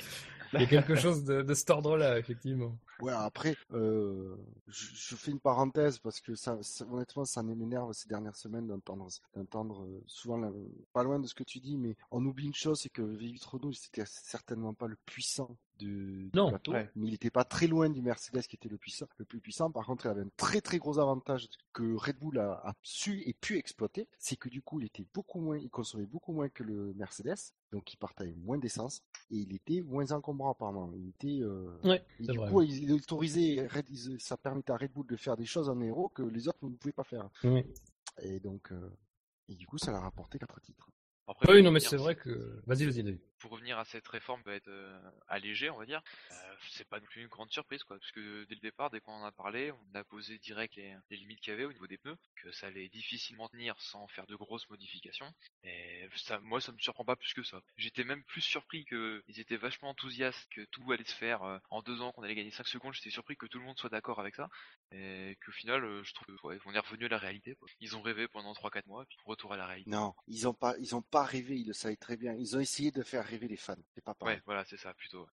Il 0.55 0.61
y 0.61 0.65
a 0.65 0.67
quelque 0.67 0.95
chose 0.97 1.25
de, 1.25 1.43
de 1.43 1.55
cet 1.55 1.71
ordre-là, 1.71 2.19
effectivement. 2.19 2.79
Ouais, 3.01 3.13
après, 3.13 3.55
euh, 3.75 4.35
je, 4.67 4.87
je 4.95 5.15
fais 5.17 5.31
une 5.31 5.41
parenthèse 5.41 5.99
parce 5.99 6.21
que 6.21 6.35
ça, 6.35 6.59
ça- 6.63 6.87
honnêtement, 6.91 7.25
ça 7.25 7.43
m'énerve 7.43 7.93
ces 7.93 8.09
dernières 8.09 8.35
semaines 8.37 8.67
d'entendre, 8.67 9.09
d'entendre 9.37 9.85
euh, 9.85 10.03
souvent, 10.07 10.37
la- 10.39 10.51
pas 10.93 11.03
loin 11.05 11.19
de 11.19 11.27
ce 11.27 11.35
que 11.35 11.45
tu 11.45 11.61
dis, 11.61 11.77
mais 11.77 11.97
on 12.11 12.25
oublie 12.27 12.47
une 12.47 12.55
chose, 12.55 12.81
c'est 12.81 12.89
que 12.89 13.03
V8 13.03 13.45
Renault, 13.47 13.73
c'était 13.73 14.05
certainement 14.07 14.75
pas 14.75 14.87
le 14.87 14.97
puissant 15.07 15.57
de, 15.79 16.29
Non, 16.35 16.51
plateau, 16.51 16.73
ouais. 16.73 16.91
mais 16.97 17.09
il 17.09 17.15
était 17.15 17.31
pas 17.31 17.45
très 17.45 17.67
loin 17.67 17.89
du 17.89 18.03
Mercedes 18.03 18.43
qui 18.43 18.57
était 18.57 18.69
le 18.69 18.79
puissant, 18.79 19.07
le 19.19 19.25
plus 19.25 19.41
puissant. 19.41 19.71
Par 19.71 19.87
contre, 19.87 20.07
il 20.07 20.09
avait 20.09 20.23
un 20.23 20.31
très 20.37 20.61
très 20.61 20.79
gros 20.79 20.99
avantage 20.99 21.49
que 21.73 21.95
Red 21.95 22.19
Bull 22.19 22.39
a, 22.39 22.53
a 22.65 22.75
su 22.83 23.23
et 23.27 23.35
pu 23.35 23.57
exploiter, 23.59 24.09
c'est 24.19 24.37
que 24.37 24.49
du 24.49 24.63
coup, 24.63 24.81
il 24.81 24.87
était 24.87 25.07
beaucoup 25.15 25.41
moins, 25.41 25.59
il 25.59 25.71
consommait 25.71 26.07
beaucoup 26.07 26.33
moins 26.33 26.49
que 26.49 26.63
le 26.63 26.93
Mercedes, 26.95 27.53
donc 27.73 27.93
il 27.93 27.97
partait 27.97 28.25
avec 28.25 28.37
moins 28.37 28.59
d'essence 28.59 29.03
et 29.31 29.37
il 29.37 29.55
était 29.55 29.81
moins 29.83 30.11
encombrant 30.13 30.51
apparemment. 30.51 30.91
Il 30.97 31.09
était, 31.09 31.41
euh, 31.43 31.71
Ouais, 31.85 32.05
et 32.21 32.27
du 32.27 32.37
vrai. 32.39 32.51
coup, 32.51 32.63
il 32.63 32.83
il 32.85 32.93
autorisait, 32.93 33.67
Red- 33.67 33.89
il- 33.91 34.21
ça 34.21 34.37
permettait 34.37 34.73
à 34.73 34.77
Red 34.77 34.93
Bull 34.93 35.07
de 35.07 35.17
faire 35.17 35.37
des 35.37 35.47
choses 35.47 35.69
en 35.69 35.81
aéro 35.81 36.09
que 36.09 36.23
les 36.23 36.49
autres 36.49 36.59
ne 36.63 36.75
pouvaient 36.77 36.93
pas 36.93 37.05
faire. 37.05 37.29
Et 38.23 38.41
donc, 38.41 38.73
euh, 38.73 38.91
et 39.49 39.55
du 39.55 39.67
coup, 39.67 39.79
ça 39.79 39.91
leur 39.93 40.01
a 40.01 40.05
rapporté 40.05 40.39
quatre 40.39 40.61
titres. 40.61 40.91
Après, 41.27 41.53
oui 41.53 41.63
non, 41.63 41.71
mais 41.71 41.81
c'est 41.81 41.97
vrai 41.97 42.17
que. 42.17 42.63
Vas-y, 42.67 42.85
vas-y, 42.87 43.03
David. 43.03 43.21
Pour 43.39 43.53
revenir 43.53 43.79
à 43.79 43.85
cette 43.85 44.07
réforme 44.09 44.43
peut 44.43 44.53
être 44.53 44.69
euh, 44.69 44.99
allégée, 45.29 45.71
on 45.71 45.79
va 45.79 45.87
dire, 45.87 46.03
euh, 46.31 46.35
c'est 46.71 46.89
pas 46.89 47.01
non 47.01 47.07
plus 47.07 47.23
une 47.23 47.29
grande 47.29 47.51
surprise, 47.51 47.85
quoi. 47.85 47.99
Parce 47.99 48.11
que 48.13 48.45
dès 48.45 48.55
le 48.55 48.61
départ, 48.61 48.91
dès 48.91 49.01
qu'on 49.01 49.13
en 49.13 49.25
a 49.25 49.33
parlé, 49.33 49.73
on 49.73 49.95
a 49.95 50.05
posé 50.05 50.39
direct 50.39 50.75
les, 50.77 50.97
limites 51.11 51.41
qu'il 51.41 51.53
y 51.53 51.55
avait 51.55 51.65
au 51.65 51.73
niveau 51.73 51.87
des 51.87 51.99
pneus, 51.99 52.17
que 52.37 52.51
ça 52.53 52.67
allait 52.67 52.89
difficilement 52.89 53.49
tenir 53.49 53.81
sans 53.81 54.07
faire 54.09 54.27
de 54.27 54.37
grosses 54.37 54.69
modifications. 54.69 55.33
Et 55.63 56.09
ça, 56.17 56.41
moi, 56.41 56.61
ça 56.61 56.73
me 56.73 56.79
surprend 56.79 57.05
pas 57.05 57.17
plus 57.17 57.33
que 57.33 57.43
ça. 57.43 57.63
J'étais 57.77 58.05
même 58.05 58.23
plus 58.25 58.41
surpris 58.41 58.85
que 58.85 59.23
ils 59.29 59.41
étaient 59.41 59.57
vachement 59.57 59.91
enthousiastes 59.91 60.49
que 60.51 60.65
tout 60.71 60.91
allait 60.93 61.05
se 61.05 61.15
faire 61.15 61.43
euh, 61.43 61.59
en 61.71 61.83
deux 61.83 62.01
ans, 62.01 62.13
qu'on 62.13 62.23
allait 62.23 62.35
gagner 62.35 62.51
5 62.51 62.67
secondes. 62.67 62.95
J'étais 62.95 63.11
surpris 63.11 63.37
que 63.37 63.47
tout 63.47 63.59
le 63.59 63.65
monde 63.65 63.79
soit 63.79 63.91
d'accord 63.91 64.21
avec 64.21 64.35
ça. 64.35 64.49
Et 64.91 65.37
qu'au 65.45 65.53
final, 65.53 65.85
euh, 65.85 66.03
je 66.03 66.15
trouve 66.15 66.27
que, 66.27 66.47
ouais, 66.47 66.59
on 66.65 66.75
est 66.75 66.79
revenu 66.79 67.07
à 67.07 67.09
la 67.09 67.19
réalité. 67.19 67.57
Ils 67.81 67.97
ont 67.97 68.03
rêvé 68.03 68.27
pendant 68.27 68.53
3-4 68.53 68.87
mois, 68.87 69.05
puis 69.07 69.19
retour 69.25 69.53
à 69.53 69.57
la 69.57 69.67
réalité. 69.67 69.91
Non, 69.91 70.15
ils 70.27 70.49
ont 70.49 70.55
pas, 70.55 70.75
ils 70.79 70.95
ont 70.95 71.03
pas 71.03 71.25
rêvé, 71.25 71.59
ils 71.59 71.69
le 71.69 71.75
savaient 71.75 71.97
très 71.97 72.17
bien. 72.17 72.35
Ils 72.35 72.57
ont 72.57 72.61
essayé 72.61 72.91
de 72.91 73.03
faire 73.03 73.28
rêver 73.29 73.49
les 73.49 73.57
fans. 73.57 73.75
C'est 73.95 74.05
pas 74.05 74.15
pareil. 74.15 74.37
Ouais, 74.37 74.43
voilà, 74.47 74.65
c'est 74.65 74.77
ça, 74.77 74.93
plutôt. 74.95 75.27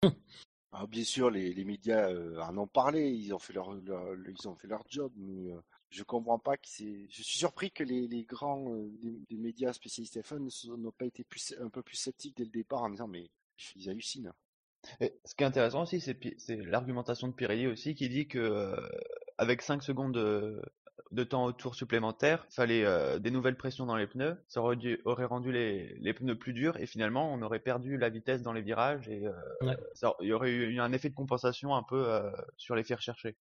Alors, 0.72 0.88
bien 0.88 1.04
sûr, 1.04 1.30
les, 1.30 1.52
les 1.54 1.64
médias 1.64 2.10
euh, 2.10 2.38
en 2.40 2.56
ont 2.58 2.66
parlé, 2.66 3.08
ils 3.10 3.32
ont 3.32 3.38
fait 3.38 3.52
leur, 3.52 3.72
leur- 3.74 4.14
ils 4.28 4.48
ont 4.48 4.56
fait 4.56 4.66
leur 4.68 4.84
job, 4.88 5.12
mais 5.16 5.52
euh, 5.52 5.60
je 5.90 6.02
comprends 6.02 6.38
pas 6.38 6.56
que 6.56 6.66
c'est. 6.68 7.06
Je 7.10 7.22
suis 7.22 7.38
surpris 7.38 7.70
que 7.70 7.84
les, 7.84 8.06
les 8.08 8.24
grands 8.24 8.72
euh, 8.74 8.88
des, 9.00 9.20
des 9.30 9.36
médias 9.36 9.72
spécialistes 9.72 10.20
F1 10.20 10.38
ne 10.40 10.50
sont- 10.50 10.76
n'ont 10.76 10.90
pas 10.92 11.06
été 11.06 11.24
plus, 11.24 11.54
un 11.60 11.70
peu 11.70 11.82
plus 11.82 11.96
sceptiques 11.96 12.36
dès 12.36 12.44
le 12.44 12.50
départ 12.50 12.82
en 12.82 12.90
disant 12.90 13.08
mais 13.08 13.30
ils 13.76 13.88
hallucinent. 13.88 14.32
Et 15.00 15.14
ce 15.24 15.34
qui 15.34 15.44
est 15.44 15.46
intéressant 15.46 15.82
aussi, 15.82 16.00
c'est 16.00 16.18
l'argumentation 16.56 17.28
de 17.28 17.32
Pirelli 17.32 17.66
aussi 17.68 17.94
qui 17.94 18.08
dit 18.10 18.28
que 18.28 18.38
euh, 18.38 18.76
avec 19.38 19.62
5 19.62 19.82
secondes 19.82 20.16
de, 21.10 21.24
temps 21.24 21.44
au 21.44 21.52
tour 21.52 21.74
supplémentaire, 21.74 22.46
il 22.50 22.54
fallait 22.54 22.84
euh, 22.84 23.18
des 23.18 23.30
nouvelles 23.30 23.56
pressions 23.56 23.86
dans 23.86 23.96
les 23.96 24.06
pneus, 24.06 24.36
ça 24.48 24.60
aurait, 24.60 24.76
dû- 24.76 25.00
aurait 25.04 25.24
rendu 25.24 25.52
les, 25.52 25.96
les 25.98 26.14
pneus 26.14 26.38
plus 26.38 26.52
durs 26.52 26.76
et 26.78 26.86
finalement 26.86 27.32
on 27.32 27.42
aurait 27.42 27.60
perdu 27.60 27.96
la 27.96 28.08
vitesse 28.08 28.42
dans 28.42 28.52
les 28.52 28.62
virages 28.62 29.08
et 29.08 29.26
euh, 29.26 29.32
Ouais. 29.60 29.76
il 30.20 30.28
y 30.28 30.32
aurait 30.32 30.50
eu 30.50 30.80
un 30.80 30.92
effet 30.92 31.08
de 31.08 31.14
compensation 31.14 31.74
un 31.74 31.82
peu 31.82 32.08
euh, 32.08 32.30
sur 32.56 32.74
l'effet 32.74 32.94
recherché. 32.94 33.36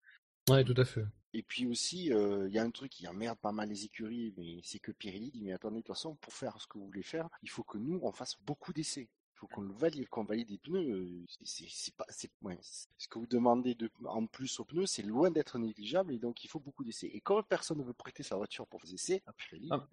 Ouais, 0.49 0.65
tout 0.65 0.75
à 0.77 0.85
fait. 0.85 1.05
Et 1.33 1.43
puis 1.43 1.67
aussi, 1.67 2.13
euh, 2.13 2.49
il 2.49 2.55
y 2.55 2.59
a 2.59 2.63
un 2.63 2.71
truc 2.71 2.91
qui 2.91 3.07
emmerde 3.07 3.39
pas 3.39 3.53
mal 3.53 3.69
les 3.69 3.85
écuries, 3.85 4.35
mais 4.37 4.61
c'est 4.65 4.81
que 4.81 4.91
Pirelli 4.91 5.31
dit 5.31 5.43
mais 5.43 5.53
attendez, 5.53 5.77
de 5.77 5.83
toute 5.83 5.95
façon, 5.95 6.17
pour 6.17 6.33
faire 6.33 6.61
ce 6.61 6.67
que 6.67 6.79
vous 6.79 6.87
voulez 6.87 7.03
faire, 7.05 7.29
il 7.43 7.51
faut 7.51 7.63
que 7.63 7.79
nous 7.79 8.01
on 8.03 8.11
fasse 8.11 8.37
beaucoup 8.43 8.73
d'essais. 8.73 9.09
Il 9.43 9.49
faut 9.49 9.55
qu'on 9.55 9.63
le 9.63 9.73
valide, 9.73 10.07
qu'on 10.11 10.25
valide 10.25 10.49
des 10.49 10.59
pneus. 10.59 10.87
euh, 10.91 11.25
c'est- 11.45 11.97
pas, 11.97 12.05
c'est 12.11 12.31
ouais, 12.43 12.59
ce 12.61 13.09
que 13.09 13.19
vous 13.19 13.27
demandez 13.27 13.75
de, 13.75 13.91
en 14.05 14.27
plus 14.27 14.61
aux 14.61 14.65
pneus, 14.67 14.85
c'est 14.85 15.01
loin 15.03 15.31
d'être 15.31 15.59
négligeable 15.59 16.13
et 16.13 16.19
donc 16.19 16.45
il 16.45 16.49
faut 16.49 16.61
beaucoup 16.61 16.85
d'essais. 16.85 17.07
Et 17.07 17.23
comme 17.23 17.43
personne 17.45 17.79
ne 17.79 17.83
veut 17.83 17.95
prêter 17.95 18.23
sa 18.23 18.37
voiture 18.37 18.67
pour 18.67 18.81
des 18.83 18.93
essais, 18.95 19.23
à 19.27 19.33
Pirelli, 19.33 19.69
Ah. 19.71 19.87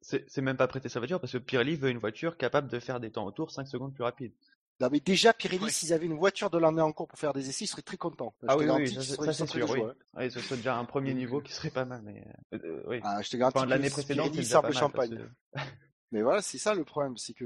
C'est 0.00 0.24
c'est 0.30 0.40
même 0.40 0.56
pas 0.56 0.68
prêter 0.68 0.88
sa 0.88 1.00
voiture 1.00 1.20
parce 1.20 1.32
que 1.34 1.38
Pirelli 1.38 1.76
veut 1.76 1.90
une 1.90 1.98
voiture 1.98 2.38
capable 2.38 2.68
de 2.68 2.78
faire 2.78 2.98
des 2.98 3.10
temps 3.10 3.26
au 3.26 3.30
tour 3.30 3.50
5 3.50 3.66
secondes 3.68 3.92
plus 3.92 4.04
rapides. 4.04 4.32
non 4.80 4.88
mais 4.90 5.00
déjà 5.00 5.34
Pirelli, 5.34 5.70
s'ils 5.70 5.92
avaient 5.92 6.06
une 6.06 6.16
voiture 6.16 6.48
de 6.48 6.56
l'année 6.56 6.80
en 6.80 6.92
cours 6.92 7.08
pour 7.08 7.18
faire 7.18 7.34
des 7.34 7.50
essais, 7.50 7.66
ils 7.66 7.68
seraient 7.68 7.82
très 7.82 7.98
contents. 7.98 8.34
Ah 8.48 8.56
oui, 8.56 8.64
oui, 8.70 8.88
ça, 8.88 9.02
ça, 9.02 9.24
ils 9.26 9.34
c'est 9.34 9.46
sûr, 9.46 9.68
oui. 9.70 9.82
hein. 9.82 9.94
Oui, 10.14 10.30
ce 10.30 10.40
serait 10.40 10.56
déjà 10.56 10.78
un 10.78 10.86
premier 10.86 11.12
niveau 11.12 11.40
euh, 11.40 11.42
qui 11.42 11.52
serait 11.52 11.70
pas 11.70 11.84
mal, 11.84 12.00
mais 12.02 12.26
euh, 12.54 12.82
oui. 12.86 13.00
Ah, 13.02 13.20
je 13.20 13.28
te 13.28 13.36
garantis 13.36 13.58
Enfin, 13.58 13.66
de 13.66 13.70
l'année 13.70 13.90
précédente, 13.90 14.30
Pirelli 14.30 14.46
sort 14.46 14.62
pas 14.62 14.68
le 14.68 14.74
champagne. 14.74 15.18
que- 15.54 15.60
Mais 16.10 16.22
voilà, 16.22 16.40
c'est 16.42 16.58
ça 16.58 16.74
le 16.74 16.84
problème, 16.84 17.16
c'est 17.18 17.32
que 17.34 17.44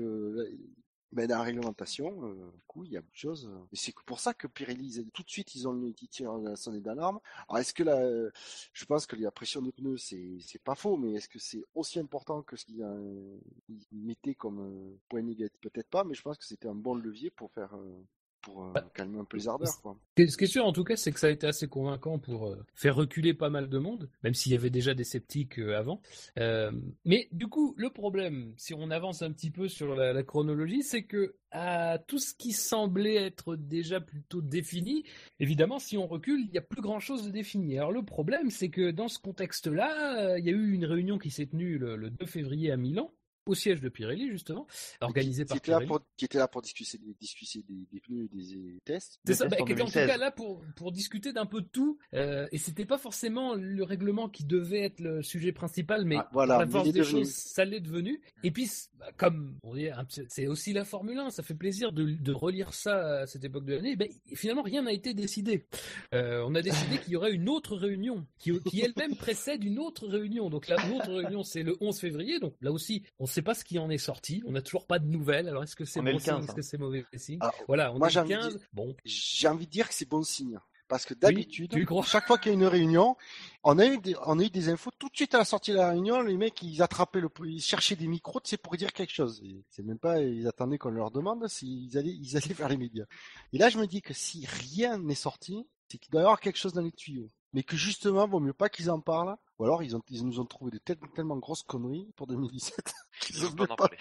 ben, 1.12 1.26
dans 1.26 1.38
la 1.38 1.42
réglementation, 1.44 2.24
euh, 2.24 2.50
du 2.52 2.60
coup, 2.66 2.84
il 2.84 2.92
y 2.92 2.96
a 2.96 3.00
beaucoup 3.00 3.12
de 3.12 3.18
choses. 3.18 3.46
euh, 3.46 3.64
c'est 3.72 3.94
pour 4.06 4.20
ça 4.20 4.34
que 4.34 4.46
Pirelli, 4.46 5.06
tout 5.12 5.22
de 5.22 5.30
suite, 5.30 5.54
ils 5.54 5.66
ont 5.68 5.72
mis 5.72 5.94
la 6.42 6.56
sonnette 6.56 6.82
d'alarme. 6.82 7.20
Alors, 7.48 7.58
est-ce 7.60 7.72
que 7.72 7.82
la, 7.82 8.30
je 8.72 8.84
pense 8.84 9.06
que 9.06 9.16
la 9.16 9.30
pression 9.30 9.62
de 9.62 9.70
pneus, 9.70 9.98
c'est, 9.98 10.38
c'est 10.40 10.62
pas 10.62 10.74
faux, 10.74 10.96
mais 10.96 11.14
est-ce 11.14 11.28
que 11.28 11.38
c'est 11.38 11.62
aussi 11.74 11.98
important 11.98 12.42
que 12.42 12.56
ce 12.56 12.64
qu'ils 12.64 12.82
euh, 12.82 13.38
ils 13.68 13.86
mettaient 13.92 14.34
comme 14.34 14.60
euh, 14.60 14.98
point 15.08 15.22
négatif? 15.22 15.58
Peut-être 15.60 15.88
pas, 15.88 16.04
mais 16.04 16.14
je 16.14 16.22
pense 16.22 16.38
que 16.38 16.44
c'était 16.44 16.68
un 16.68 16.74
bon 16.74 16.94
levier 16.94 17.30
pour 17.30 17.50
faire, 17.52 17.74
euh, 17.74 18.02
pour 18.46 18.64
euh, 18.64 18.80
calmer 18.94 19.18
un 19.18 19.24
peu 19.24 19.36
les 19.36 19.48
ardeurs, 19.48 19.80
quoi. 19.82 19.96
Ce 20.16 20.36
qui 20.36 20.44
est- 20.44 20.46
sûr, 20.46 20.64
en 20.64 20.72
tout 20.72 20.84
cas, 20.84 20.94
c'est 20.94 21.10
que 21.10 21.18
ça 21.18 21.26
a 21.26 21.30
été 21.30 21.48
assez 21.48 21.66
convaincant 21.66 22.20
pour 22.20 22.46
euh, 22.46 22.64
faire 22.74 22.94
reculer 22.94 23.34
pas 23.34 23.50
mal 23.50 23.68
de 23.68 23.78
monde, 23.78 24.08
même 24.22 24.34
s'il 24.34 24.52
y 24.52 24.54
avait 24.54 24.70
déjà 24.70 24.94
des 24.94 25.02
sceptiques 25.02 25.58
euh, 25.58 25.76
avant. 25.76 26.00
Euh, 26.38 26.70
mais 27.04 27.28
du 27.32 27.48
coup, 27.48 27.74
le 27.76 27.90
problème, 27.90 28.54
si 28.56 28.72
on 28.72 28.90
avance 28.92 29.22
un 29.22 29.32
petit 29.32 29.50
peu 29.50 29.66
sur 29.66 29.96
la, 29.96 30.12
la 30.12 30.22
chronologie, 30.22 30.82
c'est 30.84 31.02
que 31.02 31.34
à 31.50 31.98
tout 31.98 32.18
ce 32.18 32.34
qui 32.34 32.52
semblait 32.52 33.14
être 33.16 33.56
déjà 33.56 34.00
plutôt 34.00 34.42
défini, 34.42 35.04
évidemment, 35.40 35.78
si 35.80 35.96
on 35.98 36.06
recule, 36.06 36.40
il 36.40 36.50
n'y 36.50 36.58
a 36.58 36.62
plus 36.62 36.82
grand-chose 36.82 37.24
de 37.24 37.30
défini. 37.30 37.78
Alors 37.78 37.92
le 37.92 38.04
problème, 38.04 38.50
c'est 38.50 38.68
que 38.68 38.90
dans 38.92 39.08
ce 39.08 39.18
contexte-là, 39.18 40.38
il 40.38 40.44
y 40.44 40.50
a 40.50 40.52
eu 40.52 40.72
une 40.72 40.84
réunion 40.84 41.18
qui 41.18 41.30
s'est 41.30 41.46
tenue 41.46 41.78
le, 41.78 41.96
le 41.96 42.10
2 42.10 42.26
février 42.26 42.70
à 42.70 42.76
Milan, 42.76 43.10
au 43.46 43.54
siège 43.54 43.80
de 43.80 43.88
Pirelli, 43.88 44.28
justement, 44.30 44.66
organisée 45.00 45.44
qui, 45.44 45.48
par 45.48 45.56
là 45.56 45.60
Pirelli. 45.62 45.86
pour, 45.86 46.00
qui 46.16 46.24
était 46.24 46.38
là 46.38 46.48
pour 46.48 46.62
discuter, 46.62 46.98
des- 46.98 47.14
discuter 47.20 47.62
des, 47.68 47.86
des 47.92 48.00
pneus 48.00 48.24
et 48.24 48.28
des, 48.28 48.78
tests. 48.84 49.18
C'est 49.26 49.34
ça, 49.34 49.48
bah, 49.48 49.56
en 49.60 49.64
qui 49.64 49.72
était 49.72 49.82
en 49.82 49.86
tout 49.86 49.92
2016. 49.92 50.06
cas 50.10 50.16
là 50.18 50.30
pour, 50.30 50.62
pour 50.76 50.92
discuter 50.92 51.32
d'un 51.32 51.46
peu 51.46 51.60
de 51.62 51.68
tout. 51.68 51.98
Euh, 52.14 52.46
et 52.52 52.58
c'était 52.58 52.84
pas 52.84 52.98
forcément 52.98 53.54
le 53.54 53.82
règlement 53.84 54.28
qui 54.28 54.44
devait 54.44 54.80
être 54.82 55.00
le 55.00 55.22
sujet 55.22 55.52
principal, 55.52 56.04
mais 56.04 56.16
Ah, 56.18 56.28
voilà, 56.32 56.54
par 56.58 56.60
la 56.66 56.70
force 56.70 56.92
des 56.92 57.00
devenu. 57.00 57.20
choses, 57.24 57.30
ça 57.32 57.64
l'est 57.64 57.80
devenu. 57.80 58.20
Et 58.42 58.50
puis, 58.50 58.68
bah, 58.98 59.06
comme 59.16 59.58
on 59.62 59.74
dit, 59.74 59.88
c'est 60.28 60.46
aussi 60.46 60.72
la 60.72 60.84
Formule 60.84 61.18
1, 61.18 61.30
ça 61.30 61.42
fait 61.42 61.54
plaisir 61.54 61.92
de, 61.92 62.04
de 62.04 62.32
relire 62.32 62.74
ça 62.74 63.20
à 63.20 63.26
cette 63.26 63.44
époque 63.44 63.64
de 63.64 63.74
l'année. 63.74 63.96
Ben, 63.96 64.08
finalement, 64.34 64.62
rien 64.62 64.82
n'a 64.82 64.92
été 64.92 65.14
décidé. 65.14 65.66
Euh, 66.14 66.42
on 66.46 66.54
a 66.54 66.62
décidé 66.62 66.98
qu'il 66.98 67.12
y 67.12 67.16
aurait 67.16 67.32
une 67.32 67.48
autre 67.48 67.76
réunion, 67.76 68.26
qui, 68.38 68.58
qui 68.62 68.80
elle-même 68.80 69.16
précède 69.16 69.62
une 69.64 69.78
autre 69.78 70.06
réunion. 70.06 70.50
Donc 70.50 70.68
là, 70.68 70.76
l'autre 70.88 71.12
réunion, 71.12 71.42
c'est 71.42 71.62
le 71.62 71.76
11 71.80 71.98
février. 71.98 72.38
Donc 72.40 72.54
là 72.60 72.72
aussi, 72.72 73.02
on 73.18 73.26
sait 73.36 73.42
pas 73.42 73.54
ce 73.54 73.64
qui 73.64 73.78
en 73.78 73.88
est 73.90 73.98
sorti. 73.98 74.42
On 74.46 74.52
n'a 74.52 74.62
toujours 74.62 74.86
pas 74.86 74.98
de 74.98 75.06
nouvelles. 75.06 75.48
Alors 75.48 75.62
est-ce 75.62 75.76
que 75.76 75.84
c'est 75.84 76.00
On 76.00 76.06
est 76.06 76.12
bon 76.12 76.18
le 76.18 76.22
signe, 76.22 76.32
15, 76.34 76.44
est-ce 76.44 76.54
que 76.54 76.60
hein. 76.60 76.62
c'est 76.62 76.78
mauvais 76.78 77.04
signe 77.16 77.38
Alors, 77.40 77.54
Voilà, 77.68 77.92
on 77.92 77.98
moi, 77.98 78.08
est 78.08 78.10
j'ai 78.10 78.20
le 78.20 78.24
envie 78.24 78.34
de 78.34 78.40
15. 78.40 78.56
dire- 78.58 78.68
Bon, 78.72 78.96
J'ai 79.04 79.48
envie 79.48 79.66
de 79.66 79.70
dire 79.70 79.88
que 79.88 79.94
c'est 79.94 80.08
bon 80.08 80.22
signe. 80.22 80.58
Parce 80.88 81.04
que 81.04 81.14
d'habitude, 81.14 81.74
chaque 82.04 82.28
fois 82.28 82.38
qu'il 82.38 82.52
y 82.52 82.54
a 82.54 82.58
une 82.58 82.64
réunion, 82.66 83.16
on 83.64 83.76
a, 83.80 83.86
eu 83.86 83.98
des, 83.98 84.14
on 84.24 84.38
a 84.38 84.44
eu 84.44 84.50
des 84.50 84.68
infos 84.68 84.92
tout 84.96 85.08
de 85.08 85.16
suite 85.16 85.34
à 85.34 85.38
la 85.38 85.44
sortie 85.44 85.72
de 85.72 85.76
la 85.78 85.90
réunion. 85.90 86.20
Les 86.22 86.36
mecs, 86.36 86.62
ils 86.62 86.80
attrapaient 86.80 87.18
le, 87.20 87.28
ils 87.44 87.60
cherchaient 87.60 87.96
des 87.96 88.06
micros, 88.06 88.38
c'est 88.44 88.56
pour 88.56 88.76
dire 88.76 88.92
quelque 88.92 89.12
chose. 89.12 89.42
C'est 89.68 89.82
même 89.82 89.98
pas, 89.98 90.20
ils 90.20 90.46
attendaient 90.46 90.78
qu'on 90.78 90.90
leur 90.90 91.10
demande 91.10 91.48
s'ils 91.48 91.98
allaient, 91.98 92.14
ils 92.14 92.36
allaient 92.36 92.54
vers 92.54 92.68
les 92.68 92.76
médias. 92.76 93.04
Et 93.52 93.58
là, 93.58 93.68
je 93.68 93.78
me 93.78 93.86
dis 93.88 94.00
que 94.00 94.14
si 94.14 94.46
rien 94.46 94.96
n'est 94.98 95.16
sorti, 95.16 95.66
c'est 95.88 95.98
qu'il 95.98 96.12
doit 96.12 96.20
y 96.20 96.24
avoir 96.24 96.38
quelque 96.38 96.56
chose 96.58 96.72
dans 96.72 96.82
les 96.82 96.92
tuyaux. 96.92 97.30
Mais 97.56 97.62
que 97.62 97.74
justement, 97.76 98.28
vaut 98.28 98.38
mieux 98.38 98.52
pas 98.52 98.68
qu'ils 98.68 98.90
en 98.90 99.00
parlent. 99.00 99.34
Ou 99.58 99.64
alors, 99.64 99.82
ils, 99.82 99.96
ont, 99.96 100.02
ils 100.10 100.26
nous 100.26 100.38
ont 100.40 100.44
trouvé 100.44 100.70
de 100.70 100.76
tel- 100.76 100.98
tellement 101.14 101.38
grosses 101.38 101.62
conneries 101.62 102.12
pour 102.14 102.26
2017 102.26 102.92
qu'ils 103.20 103.36
Ils 103.36 103.46
ont 103.46 103.52
peur 103.52 103.66
d'en 103.68 103.76
parler. 103.76 103.96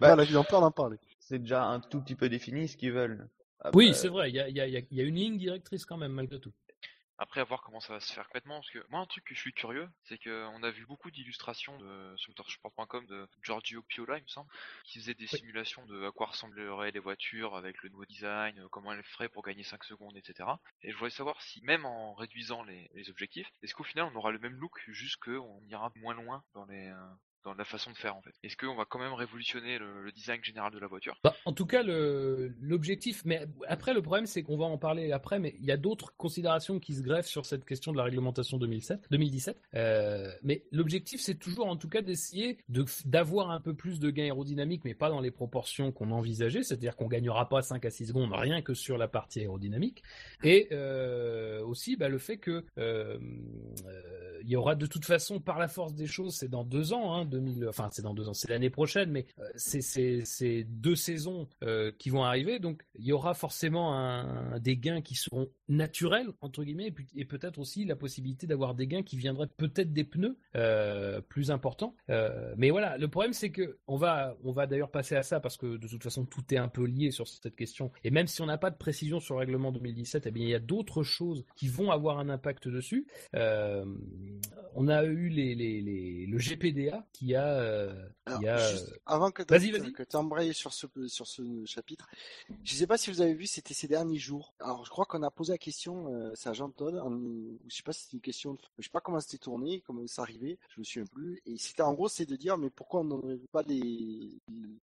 Voilà, 0.00 0.24
ils 0.24 0.36
ont 0.36 0.42
peur 0.42 0.60
d'en 0.60 0.72
parler. 0.72 0.98
C'est 1.20 1.38
déjà 1.38 1.64
un 1.64 1.78
tout 1.78 2.00
petit 2.00 2.16
peu 2.16 2.28
défini 2.28 2.66
ce 2.66 2.76
qu'ils 2.76 2.90
veulent. 2.90 3.28
Oui, 3.72 3.94
c'est 3.94 4.08
vrai, 4.08 4.30
il 4.30 4.34
y 4.34 4.40
a, 4.40 4.48
il 4.48 4.56
y 4.56 4.60
a- 4.60 4.66
il 4.66 4.72
y 4.72 4.76
a- 4.76 4.82
il 4.90 4.96
y 4.96 5.00
a 5.00 5.04
une 5.04 5.14
ligne 5.14 5.38
directrice 5.38 5.84
quand 5.84 5.96
même, 5.96 6.10
malgré 6.12 6.40
tout. 6.40 6.52
Après, 7.18 7.40
à 7.40 7.44
voir 7.44 7.62
comment 7.62 7.80
ça 7.80 7.92
va 7.94 8.00
se 8.00 8.12
faire 8.12 8.26
complètement, 8.26 8.56
parce 8.60 8.70
que 8.70 8.84
moi, 8.90 9.00
un 9.00 9.06
truc 9.06 9.24
que 9.24 9.34
je 9.34 9.40
suis 9.40 9.52
curieux, 9.52 9.88
c'est 10.04 10.18
qu'on 10.18 10.62
a 10.62 10.70
vu 10.70 10.86
beaucoup 10.86 11.10
d'illustrations 11.10 11.76
de, 11.78 12.14
sur 12.16 12.30
motorsport.com 12.30 13.06
de 13.06 13.28
Giorgio 13.42 13.82
Piola, 13.82 14.18
il 14.18 14.22
me 14.22 14.28
semble, 14.28 14.48
qui 14.84 15.00
faisait 15.00 15.14
des 15.14 15.26
Oui. 15.32 15.38
simulations 15.38 15.84
de 15.86 16.06
à 16.06 16.12
quoi 16.12 16.26
ressembleraient 16.28 16.92
les 16.92 17.00
voitures 17.00 17.56
avec 17.56 17.82
le 17.82 17.88
nouveau 17.90 18.06
design, 18.06 18.58
euh, 18.60 18.68
comment 18.70 18.92
elles 18.92 19.02
feraient 19.04 19.28
pour 19.28 19.42
gagner 19.42 19.64
5 19.64 19.82
secondes, 19.84 20.16
etc. 20.16 20.48
Et 20.82 20.92
je 20.92 20.96
voulais 20.96 21.10
savoir 21.10 21.42
si, 21.42 21.60
même 21.62 21.84
en 21.84 22.14
réduisant 22.14 22.62
les, 22.62 22.88
les 22.94 23.10
objectifs, 23.10 23.48
est-ce 23.62 23.74
qu'au 23.74 23.84
final 23.84 24.04
on 24.12 24.16
aura 24.16 24.30
le 24.30 24.38
même 24.38 24.54
look, 24.54 24.80
juste 24.88 25.16
qu'on 25.16 25.60
ira 25.66 25.90
moins 25.96 26.14
loin 26.14 26.44
dans 26.54 26.66
les, 26.66 26.88
euh, 26.88 27.10
dans 27.44 27.54
la 27.54 27.64
façon 27.64 27.90
de 27.90 27.96
faire 27.96 28.16
en 28.16 28.22
fait. 28.22 28.34
Est-ce 28.42 28.56
qu'on 28.56 28.74
va 28.74 28.84
quand 28.84 28.98
même 28.98 29.12
révolutionner 29.12 29.78
le, 29.78 30.10
design 30.12 30.42
général 30.42 30.72
de 30.72 30.78
la 30.78 30.86
voiture? 30.86 31.16
Bah, 31.22 31.34
en 31.44 31.52
tout 31.52 31.66
cas, 31.66 31.82
l'objectif, 31.82 33.22
mais 33.24 33.46
après, 33.66 33.94
le 33.94 34.02
problème, 34.02 34.26
c'est 34.26 34.42
qu'on 34.42 34.56
va 34.56 34.64
en 34.64 34.78
parler 34.78 35.12
après, 35.12 35.38
mais 35.38 35.54
il 35.60 35.66
y 35.66 35.72
a 35.72 35.76
d'autres 35.76 36.14
considérations 36.16 36.78
qui 36.80 36.94
se 36.94 37.02
greffent 37.02 37.26
sur 37.26 37.46
cette 37.46 37.64
question 37.64 37.92
de 37.92 37.96
la 37.96 38.04
réglementation 38.04 38.58
2007, 38.58 39.06
2017. 39.10 39.60
Euh, 39.74 40.32
mais 40.42 40.64
l'objectif, 40.72 41.20
c'est 41.20 41.36
toujours, 41.36 41.66
en 41.66 41.76
tout 41.76 41.88
cas, 41.88 42.02
d'essayer 42.02 42.58
de- 42.68 42.84
d'avoir 43.04 43.50
un 43.50 43.60
peu 43.60 43.74
plus 43.74 44.00
de 44.00 44.10
gains 44.10 44.24
aérodynamiques, 44.24 44.84
mais 44.84 44.94
pas 44.94 45.10
dans 45.10 45.20
les 45.20 45.30
proportions 45.30 45.92
qu'on 45.92 46.10
envisageait, 46.10 46.62
c'est-à-dire 46.62 46.96
qu'on 46.96 47.08
gagnera 47.08 47.48
pas 47.48 47.62
5 47.62 47.84
à 47.84 47.90
6 47.90 48.06
secondes 48.06 48.32
rien 48.32 48.62
que 48.62 48.74
sur 48.74 48.98
la 48.98 49.08
partie 49.08 49.40
aérodynamique. 49.40 50.02
Et 50.42 50.68
euh, 50.72 51.62
aussi, 51.64 51.96
bah, 51.96 52.08
le 52.08 52.18
fait 52.18 52.38
que 52.38 52.64
euh, 52.78 53.18
il 54.42 54.48
y 54.48 54.56
aura 54.56 54.74
de 54.74 54.86
toute 54.86 55.04
façon, 55.04 55.40
par 55.40 55.58
la 55.58 55.68
force 55.68 55.94
des 55.94 56.06
choses, 56.06 56.34
c'est 56.34 56.48
dans 56.48 56.64
deux 56.64 56.92
ans, 56.92 57.14
hein, 57.14 57.24
2000, 57.38 57.68
enfin 57.68 57.88
c'est 57.92 58.02
dans 58.02 58.14
deux 58.14 58.28
ans, 58.28 58.34
c'est 58.34 58.50
l'année 58.50 58.70
prochaine, 58.70 59.10
mais 59.10 59.26
euh, 59.38 59.44
c'est 59.56 60.64
deux 60.64 60.96
saisons 60.96 61.48
euh, 61.62 61.92
qui 61.98 62.10
vont 62.10 62.24
arriver, 62.24 62.58
donc 62.58 62.82
il 62.98 63.06
y 63.06 63.12
aura 63.12 63.34
forcément 63.34 64.58
des 64.58 64.76
gains 64.76 65.00
qui 65.00 65.14
seront 65.14 65.48
naturels 65.68 66.28
entre 66.40 66.64
guillemets, 66.64 66.92
et, 67.14 67.24
peut-être 67.24 67.58
aussi 67.58 67.84
la 67.84 67.96
possibilité 67.96 68.46
d'avoir 68.46 68.74
des 68.74 68.86
gains 68.86 69.02
qui 69.02 69.16
viendraient 69.16 69.48
peut-être 69.56 69.92
des 69.92 70.04
pneus 70.04 70.38
euh, 70.56 71.20
plus 71.20 71.50
importants. 71.50 71.94
Mais 72.56 72.70
voilà, 72.70 72.98
le 72.98 73.08
problème 73.08 73.32
c'est 73.32 73.50
que 73.50 73.78
on 73.86 73.96
va 73.96 74.36
d'ailleurs 74.68 74.90
passer 74.90 75.16
à 75.16 75.22
ça 75.22 75.40
parce 75.40 75.56
que 75.56 75.76
de 75.76 75.88
toute 75.88 76.02
façon 76.02 76.24
tout 76.24 76.42
est 76.52 76.58
un 76.58 76.68
peu 76.68 76.84
lié 76.84 77.10
sur 77.10 77.28
cette 77.28 77.54
question, 77.54 77.90
et 78.04 78.10
même 78.10 78.26
si 78.26 78.42
on 78.42 78.46
n'a 78.46 78.58
pas 78.58 78.70
de 78.70 78.76
précision 78.76 79.20
sur 79.20 79.34
le 79.34 79.40
règlement 79.40 79.72
2017, 79.72 80.26
eh 80.26 80.30
bien 80.30 80.44
il 80.44 80.50
y 80.50 80.54
a 80.54 80.58
d'autres 80.60 81.02
choses 81.02 81.44
qui 81.56 81.68
vont 81.68 81.90
avoir 81.90 82.18
un 82.18 82.28
impact 82.28 82.68
dessus. 82.68 83.06
On 84.74 84.88
a 84.88 85.04
eu 85.04 85.28
le 86.26 86.38
GPDA 86.38 87.06
qui 87.18 87.34
a, 87.34 87.46
euh, 87.48 88.08
Alors, 88.26 88.40
qui 88.40 88.46
a 88.48 88.70
juste 88.70 88.94
avant 89.04 89.30
que 89.32 89.42
tu 89.42 90.16
embrayes 90.16 90.54
sur 90.54 90.72
ce, 90.72 90.86
sur 91.08 91.26
ce 91.26 91.42
chapitre, 91.66 92.08
je 92.62 92.74
sais 92.74 92.86
pas 92.86 92.96
si 92.96 93.10
vous 93.10 93.20
avez 93.20 93.34
vu, 93.34 93.46
c'était 93.46 93.74
ces 93.74 93.88
derniers 93.88 94.18
jours. 94.18 94.54
Alors, 94.60 94.84
je 94.84 94.90
crois 94.90 95.04
qu'on 95.04 95.22
a 95.24 95.30
posé 95.30 95.52
la 95.52 95.58
question, 95.58 96.14
euh, 96.14 96.30
c'est 96.36 96.48
à 96.48 96.52
Jean 96.52 96.70
Todd, 96.70 96.94
en- 96.96 97.18
je 97.68 97.74
sais 97.74 97.82
pas 97.82 97.92
si 97.92 98.02
c'était 98.04 98.16
une 98.18 98.20
question, 98.20 98.56
je 98.78 98.84
sais 98.84 98.90
pas 98.90 99.00
comment 99.00 99.18
c'était 99.20 99.38
tourné, 99.38 99.82
comment 99.84 100.06
ça 100.06 100.22
arrivait, 100.22 100.58
je 100.74 100.80
me 100.80 100.84
souviens 100.84 101.06
plus. 101.06 101.40
Et 101.44 101.58
c'était 101.58 101.82
en 101.82 101.92
gros, 101.94 102.08
c'est 102.08 102.26
de 102.26 102.36
dire, 102.36 102.56
mais 102.56 102.70
pourquoi 102.70 103.00
on 103.00 103.04
n'aurait 103.04 103.38
pas 103.50 103.62
les, 103.62 104.38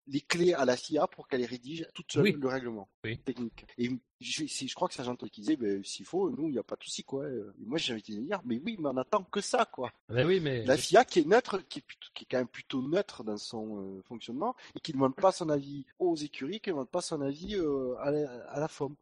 les 0.06 0.20
clés 0.20 0.52
à 0.52 0.64
la 0.66 0.76
FIA 0.76 1.06
pour 1.06 1.28
qu'elle 1.28 1.44
rédige 1.44 1.86
toute 1.94 2.12
seule 2.12 2.22
Oui. 2.24 2.36
le 2.38 2.48
règlement 2.48 2.88
Oui. 3.04 3.18
technique? 3.18 3.64
Et 3.78 3.90
je, 4.20 4.44
je 4.46 4.74
crois 4.74 4.88
que 4.88 4.94
c'est 4.94 5.04
Jean 5.04 5.16
Todd 5.16 5.30
qui 5.30 5.40
disait, 5.42 5.56
ben, 5.56 5.82
s'il 5.84 6.06
faut, 6.06 6.30
nous, 6.30 6.48
il 6.48 6.52
n'y 6.52 6.58
a 6.58 6.62
pas 6.62 6.76
de 6.76 6.84
souci, 6.84 7.04
quoi. 7.04 7.28
Et 7.28 7.42
moi, 7.64 7.78
j'ai 7.78 7.92
envie 7.92 8.02
de 8.02 8.20
dire, 8.22 8.40
mais 8.44 8.60
oui, 8.64 8.76
mais 8.78 8.88
on 8.88 8.96
attend 8.96 9.22
que 9.24 9.40
ça, 9.40 9.64
quoi. 9.66 9.92
Ben 10.08 10.26
oui, 10.26 10.40
mais 10.40 10.64
La 10.64 10.76
FIA 10.76 11.04
qui 11.04 11.20
est 11.20 11.26
neutre, 11.26 11.58
qui 11.68 11.80
est, 11.80 11.82
plutôt- 11.82 12.08
qui 12.14 12.24
est 12.24 12.25
quand 12.30 12.38
même 12.38 12.48
plutôt 12.48 12.82
neutre 12.82 13.24
dans 13.24 13.36
son 13.36 13.80
euh, 13.98 14.02
fonctionnement 14.02 14.54
et 14.74 14.80
qui 14.80 14.92
ne 14.92 14.96
demande 14.96 15.14
pas 15.16 15.32
son 15.32 15.48
avis 15.48 15.84
aux 15.98 16.16
écuries, 16.16 16.60
qui 16.60 16.70
ne 16.70 16.74
demande 16.74 16.90
pas 16.90 17.00
son 17.00 17.20
avis 17.20 17.54
euh, 17.56 17.94
à, 18.00 18.10
la, 18.10 18.28
à 18.48 18.60
la 18.60 18.68
FOM. 18.68 18.94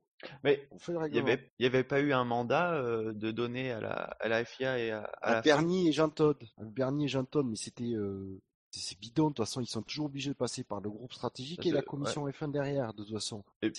Mais 0.43 0.68
il 0.89 0.95
y 0.95 0.97
règlement. 0.97 1.29
avait, 1.61 1.85
pas 1.85 2.01
eu 2.01 2.12
un 2.12 2.25
mandat 2.25 2.75
euh, 2.75 3.12
de 3.12 3.31
donner 3.31 3.72
à 3.72 3.81
la, 3.81 3.93
à 3.93 4.29
la 4.29 4.45
FIA 4.45 4.79
et 4.79 4.91
à, 4.91 5.03
à 5.20 5.35
la 5.35 5.43
Bernie 5.43 5.89
et 5.89 5.93
Jean 5.93 6.09
Todd. 6.09 6.43
À 6.59 6.64
Bernie 6.64 7.05
et 7.05 7.09
Jean 7.09 7.25
Todd, 7.25 7.47
mais 7.47 7.57
c'était 7.57 7.93
euh, 7.93 8.41
c'est 8.70 8.99
bidon. 8.99 9.25
De 9.25 9.29
toute 9.35 9.45
façon, 9.45 9.61
ils 9.61 9.66
sont 9.66 9.83
toujours 9.83 10.07
obligés 10.07 10.31
de 10.31 10.35
passer 10.37 10.64
par 10.64 10.81
le 10.81 10.91
groupe 10.91 11.12
stratégique 11.12 11.59
Parce 11.59 11.68
et 11.68 11.72
la 11.72 11.83
commission 11.83 12.27
F1 12.29 12.51
derrière, 12.51 12.93
de 12.95 13.05
toute 13.05 13.12
façon. 13.12 13.45
Et- 13.62 13.70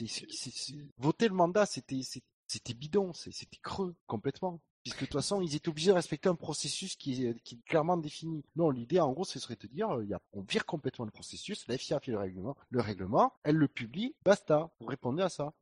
Voter 0.98 1.28
le 1.28 1.34
mandat, 1.36 1.66
c'était 1.66 2.74
bidon, 2.76 3.12
c'était 3.14 3.58
creux 3.62 3.96
complètement. 4.08 4.62
Puisque 4.86 5.00
de 5.00 5.06
toute 5.08 5.14
façon, 5.14 5.42
ils 5.42 5.56
étaient 5.56 5.70
obligés 5.70 5.90
de 5.90 5.96
respecter 5.96 6.30
un 6.30 6.36
processus 6.36 6.96
qui 6.96 7.26
est, 7.26 7.66
clairement 7.66 7.98
défini. 7.98 8.44
Non, 8.56 8.70
l'idée, 8.70 9.00
en 9.00 9.12
gros, 9.14 9.26
ce 9.26 9.40
serait 9.40 9.56
de 9.60 9.66
dire, 9.66 9.90
euh, 9.90 10.06
on 10.32 10.42
vire 10.42 10.64
complètement 10.68 11.06
le 11.06 11.12
processus, 11.12 11.68
la 11.68 11.76
FIA 11.76 12.00
fait 12.00 12.12
le 12.12 12.20
règlement, 12.20 12.56
le 12.70 12.82
règlement, 12.82 13.34
elle 13.42 13.56
le 13.56 13.68
publie, 13.68 14.14
basta. 14.24 14.70
Vous 14.80 14.86
répondez 14.86 15.24
à 15.24 15.30
ça. 15.30 15.54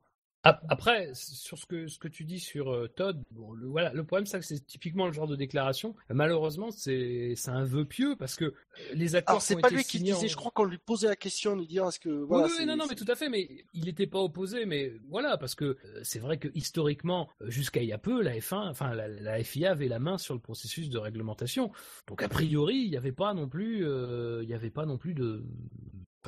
Ap- 0.44 0.64
Après, 0.68 1.10
sur 1.14 1.58
ce 1.58 1.66
que, 1.66 1.88
ce 1.88 1.98
que 1.98 2.06
tu 2.08 2.24
dis 2.24 2.38
sur 2.38 2.72
euh, 2.72 2.86
Todd, 2.88 3.22
bon, 3.30 3.52
le, 3.52 3.66
voilà, 3.66 3.92
le 3.92 4.04
problème, 4.04 4.26
c'est 4.26 4.38
que 4.38 4.44
c'est 4.44 4.64
typiquement 4.66 5.06
le 5.06 5.12
genre 5.12 5.26
de 5.26 5.36
déclaration. 5.36 5.94
Malheureusement, 6.10 6.70
c'est 6.70 7.34
un 7.46 7.64
vœu 7.64 7.84
pieux 7.84 8.14
parce 8.16 8.36
que 8.36 8.44
euh, 8.44 8.52
les 8.92 9.16
accords 9.16 9.30
Alors, 9.30 9.42
c'est 9.42 9.56
pas 9.60 9.68
été 9.68 9.76
lui 9.76 9.84
qui 9.84 9.98
disait, 10.00 10.26
en- 10.26 10.28
je 10.28 10.36
crois 10.36 10.50
qu'on 10.50 10.64
lui 10.64 10.78
posait 10.78 11.08
la 11.08 11.16
question 11.16 11.56
de 11.56 11.64
dire, 11.64 11.86
est-ce 11.88 11.98
que, 11.98 12.08
Oui, 12.10 12.26
voilà, 12.28 12.46
oui, 12.46 12.52
oui, 12.58 12.66
non, 12.66 12.76
non, 12.76 12.84
mais 12.88 12.94
tout 12.94 13.04
à 13.08 13.14
fait, 13.14 13.28
mais 13.28 13.64
il 13.72 13.84
n'était 13.86 14.06
pas 14.06 14.20
opposé, 14.20 14.66
mais 14.66 14.92
voilà, 15.08 15.36
parce 15.38 15.54
que 15.54 15.64
euh, 15.64 16.00
c'est 16.02 16.18
vrai 16.20 16.38
que 16.38 16.48
historiquement, 16.54 17.28
jusqu'à 17.46 17.80
il 17.82 17.88
y 17.88 17.92
a 17.92 17.98
peu, 17.98 18.22
la 18.22 18.36
F1, 18.36 18.68
enfin 18.70 18.94
la, 18.94 19.08
la 19.08 19.42
FIA 19.42 19.70
avait 19.72 19.88
la 19.88 19.98
main 19.98 20.18
sur 20.18 20.34
le 20.34 20.40
processus 20.40 20.90
de 20.90 20.98
réglementation. 20.98 21.72
Donc 22.06 22.22
a 22.22 22.28
priori, 22.28 22.76
il 22.76 22.90
n'y 22.90 22.96
avait 22.96 23.12
pas 23.12 23.32
non 23.34 23.48
plus, 23.48 23.86
euh, 23.86 24.40
il 24.42 24.48
y 24.50 24.54
avait 24.54 24.70
pas 24.70 24.84
non 24.84 24.98
plus 24.98 25.14
de, 25.14 25.42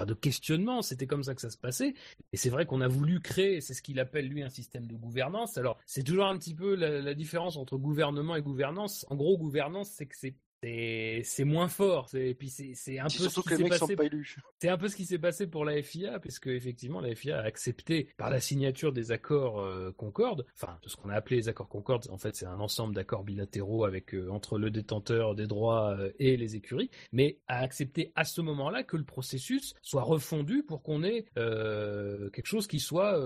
de 0.04 0.14
questionnement. 0.14 0.82
C'était 0.82 1.06
comme 1.06 1.22
ça 1.22 1.34
que 1.34 1.40
ça 1.40 1.50
se 1.50 1.56
passait. 1.56 1.94
Et 2.32 2.36
c'est 2.36 2.50
vrai 2.50 2.66
qu'on 2.66 2.80
a 2.80 2.88
voulu 2.88 3.20
créer, 3.20 3.60
c'est 3.60 3.74
ce 3.74 3.82
qu'il 3.82 3.98
appelle 4.00 4.28
lui 4.28 4.42
un 4.42 4.48
système 4.48 4.86
de 4.86 4.94
gouvernance. 4.94 5.56
Alors 5.58 5.78
c'est 5.86 6.02
toujours 6.02 6.26
un 6.26 6.36
petit 6.36 6.54
peu 6.54 6.74
la, 6.74 7.00
la 7.00 7.14
différence 7.14 7.56
entre 7.56 7.76
gouvernement 7.76 8.36
et 8.36 8.42
gouvernance. 8.42 9.06
En 9.08 9.16
gros, 9.16 9.38
gouvernance, 9.38 9.90
c'est 9.90 10.06
que 10.06 10.16
c'est 10.16 10.34
c'est 10.62 11.44
moins 11.44 11.68
fort. 11.68 12.08
C'est- 12.08 12.30
Et 12.30 12.34
puis 12.34 12.48
c'est 12.50 12.98
un 12.98 13.04
peu 13.04 13.28
ce 13.28 13.34
qui 13.42 13.48
s'est 13.56 13.62
passé 13.68 13.96
c'est 14.60 14.68
un 14.68 14.78
peu 14.78 14.88
ce 14.88 14.96
qui 14.96 15.04
s'est 15.04 15.18
passé 15.18 15.46
pour 15.46 15.64
la 15.64 15.80
FIA, 15.82 16.18
puisque 16.18 16.46
effectivement 16.48 17.00
la 17.00 17.14
FIA 17.14 17.38
a 17.38 17.42
accepté 17.42 18.08
par 18.16 18.30
la 18.30 18.40
signature 18.40 18.92
des 18.92 19.12
accords 19.12 19.60
euh, 19.60 19.92
Concorde, 19.96 20.46
enfin 20.54 20.78
de 20.82 20.88
ce 20.88 20.96
qu'on 20.96 21.10
a 21.10 21.14
appelé 21.14 21.36
les 21.36 21.48
accords 21.48 21.68
Concorde, 21.68 22.06
en 22.10 22.18
fait 22.18 22.34
c'est 22.36 22.46
un 22.46 22.60
ensemble 22.60 22.94
d'accords 22.94 23.24
bilatéraux 23.24 23.84
avec 23.84 24.14
euh, 24.14 24.28
entre 24.30 24.58
le 24.58 24.70
détenteur 24.70 25.34
des 25.34 25.46
droits 25.46 25.96
euh, 25.98 26.10
et 26.18 26.36
les 26.36 26.56
écuries, 26.56 26.90
mais 27.12 27.38
a 27.48 27.58
accepté 27.58 28.12
à 28.16 28.24
ce 28.24 28.40
moment-là 28.40 28.82
que 28.82 28.96
le 28.96 29.04
processus 29.04 29.74
soit 29.82 30.02
refondu 30.02 30.62
pour 30.62 30.82
qu'on 30.82 31.02
ait 31.04 31.26
euh, 31.38 32.30
quelque 32.30 32.46
chose 32.46 32.66
qui 32.66 32.80
soit, 32.80 33.18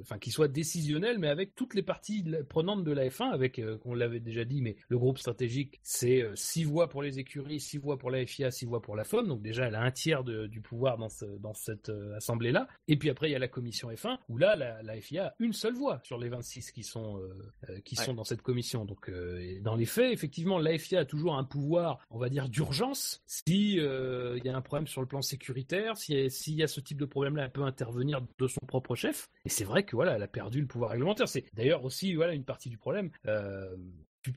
enfin 0.00 0.18
qui 0.18 0.30
soit 0.30 0.48
décisionnel, 0.48 1.18
mais 1.18 1.28
avec 1.28 1.54
toutes 1.54 1.74
les 1.74 1.82
parties 1.82 2.24
prenantes 2.48 2.84
de 2.84 2.92
la 2.92 3.08
F1, 3.08 3.30
avec, 3.32 3.60
on 3.84 3.94
l'avait 3.94 4.20
déjà 4.20 4.44
dit, 4.44 4.62
mais 4.62 4.76
le 4.88 4.98
groupe 4.98 5.18
stratégique 5.18 5.80
c'est 5.82 6.24
six 6.36 6.64
voix 6.64 6.88
pour 6.88 7.02
les 7.02 7.18
écuries, 7.18 7.58
six 7.60 7.78
voix 7.78 7.98
pour 7.98 8.10
la 8.10 8.24
FIA, 8.24 8.50
six 8.50 8.64
voix 8.66 8.80
pour 8.80 8.94
la 8.96 9.04
FOM, 9.04 9.26
donc 9.26 9.42
déjà 9.42 9.66
elle 9.66 9.74
a 9.74 9.82
un 9.82 9.90
tiers 9.90 10.22
de- 10.24 10.46
du 10.46 10.60
pouvoir 10.60 10.98
dans, 10.98 11.08
ce- 11.08 11.24
dans 11.24 11.54
cette 11.54 11.88
euh, 11.88 12.16
assemblée-là. 12.16 12.68
Et 12.88 12.96
puis 12.96 13.10
après 13.10 13.28
il 13.28 13.32
y 13.32 13.34
a 13.34 13.38
la 13.38 13.48
commission 13.48 13.90
F1 13.90 14.18
où 14.28 14.38
là 14.38 14.54
la, 14.56 14.82
la 14.82 15.00
FIA 15.00 15.28
a 15.28 15.34
une 15.40 15.52
seule 15.52 15.74
voix 15.74 16.00
sur 16.04 16.18
les 16.18 16.28
26 16.28 16.70
qui 16.70 16.82
sont 16.82 17.18
euh, 17.18 17.28
euh, 17.70 17.80
qui 17.80 17.96
Ouais. 17.98 18.04
sont 18.04 18.14
dans 18.14 18.24
cette 18.24 18.42
commission. 18.42 18.84
Donc 18.84 19.08
euh, 19.08 19.58
dans 19.62 19.74
les 19.74 19.86
faits, 19.86 20.12
effectivement, 20.12 20.58
la 20.58 20.76
FIA 20.78 21.00
a 21.00 21.04
toujours 21.04 21.34
un 21.36 21.44
pouvoir, 21.44 21.98
on 22.10 22.18
va 22.18 22.28
dire 22.28 22.48
d'urgence 22.48 23.22
si 23.26 23.74
il 23.76 24.42
y 24.44 24.48
a 24.48 24.56
un 24.56 24.60
problème 24.62 24.86
sur 24.86 25.00
le 25.00 25.06
plan 25.06 25.22
sécuritaire, 25.22 25.96
s'il 25.96 26.18
y, 26.18 26.24
a- 26.26 26.30
s'il 26.30 26.54
y 26.54 26.62
a 26.62 26.66
ce 26.68 26.80
type 26.80 26.98
de 27.00 27.06
problème-là, 27.06 27.44
elle 27.44 27.50
peut 27.52 27.62
intervenir 27.62 28.20
de 28.38 28.46
son 28.48 28.60
propre 28.66 28.94
chef. 28.94 29.28
Et 29.44 29.48
c'est 29.48 29.64
vrai 29.64 29.84
que 29.84 29.96
voilà, 29.96 30.16
elle 30.16 30.22
a 30.22 30.28
perdu 30.28 30.60
le 30.60 30.66
pouvoir 30.66 30.90
réglementaire. 30.90 31.28
C'est 31.28 31.44
d'ailleurs 31.54 31.84
aussi 31.84 32.14
voilà 32.14 32.34
une 32.34 32.44
partie 32.44 32.68
du 32.68 32.76
problème. 32.78 33.10
Euh, 33.26 33.74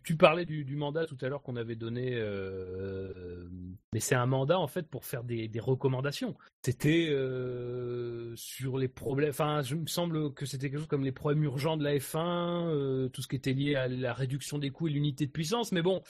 tu, 0.03 0.15
parlais 0.15 0.45
du, 0.45 0.75
mandat 0.75 1.05
tout 1.05 1.17
à 1.21 1.29
l'heure 1.29 1.41
qu'on 1.41 1.55
avait 1.55 1.75
donné, 1.75 2.13
euh, 2.13 3.47
mais 3.93 3.99
c'est 3.99 4.15
un 4.15 4.25
mandat 4.25 4.59
en 4.59 4.67
fait 4.67 4.87
pour 4.87 5.05
faire 5.05 5.23
des, 5.23 5.47
des 5.47 5.59
recommandations. 5.59 6.35
C'était 6.63 7.07
euh, 7.09 8.35
sur 8.35 8.77
les 8.77 8.87
problèmes. 8.87 9.29
Enfin, 9.29 9.61
je 9.61 9.75
me 9.75 9.87
semble 9.87 10.33
que 10.33 10.45
c'était 10.45 10.69
quelque 10.69 10.79
chose 10.79 10.87
comme 10.87 11.05
les 11.05 11.11
problèmes 11.11 11.43
urgents 11.43 11.77
de 11.77 11.83
la 11.83 11.95
F1, 11.95 12.67
euh, 12.67 13.09
tout 13.09 13.21
ce 13.21 13.27
qui 13.27 13.35
était 13.35 13.53
lié 13.53 13.75
à 13.75 13.87
la 13.87 14.13
réduction 14.13 14.57
des 14.57 14.69
coûts 14.69 14.87
et 14.87 14.91
l'unité 14.91 15.25
de 15.25 15.31
puissance. 15.31 15.71
Mais 15.71 15.81
bon, 15.81 16.01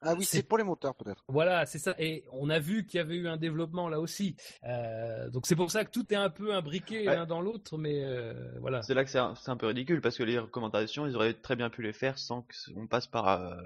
Ah 0.00 0.14
oui, 0.16 0.24
C'est- 0.24 0.42
pour 0.42 0.58
les 0.58 0.64
moteurs, 0.64 0.94
peut-être. 0.94 1.24
voilà, 1.28 1.66
c'est 1.66 1.78
ça. 1.78 1.94
Et 1.98 2.24
on 2.32 2.50
a 2.50 2.58
vu 2.58 2.86
qu'il 2.86 2.98
y 2.98 3.00
avait 3.00 3.16
eu 3.16 3.26
un 3.28 3.36
développement 3.36 3.88
là 3.88 3.98
aussi. 4.00 4.36
Euh, 4.64 5.28
donc 5.30 5.46
c'est 5.46 5.56
pour 5.56 5.70
ça 5.70 5.84
que 5.84 5.90
tout 5.90 6.06
est 6.12 6.16
un 6.16 6.30
peu 6.30 6.54
imbriqué 6.54 6.98
Ouais. 7.08 7.14
l'un 7.16 7.26
dans 7.26 7.40
l'autre, 7.40 7.76
mais 7.78 8.04
euh, 8.04 8.32
voilà. 8.60 8.82
C'est 8.82 8.94
là 8.94 9.04
que 9.04 9.10
c'est 9.10 9.18
un, 9.18 9.56
peu 9.56 9.66
ridicule 9.66 10.00
parce 10.00 10.16
que 10.16 10.22
les 10.22 10.38
recommandations, 10.38 11.06
ils 11.06 11.16
auraient 11.16 11.34
très 11.34 11.56
bien 11.56 11.68
pu 11.70 11.82
les 11.82 11.92
faire 11.92 12.18
sans 12.18 12.46
qu'on 12.74 12.86
passe 12.86 13.06
par 13.08 13.28
euh, 13.28 13.56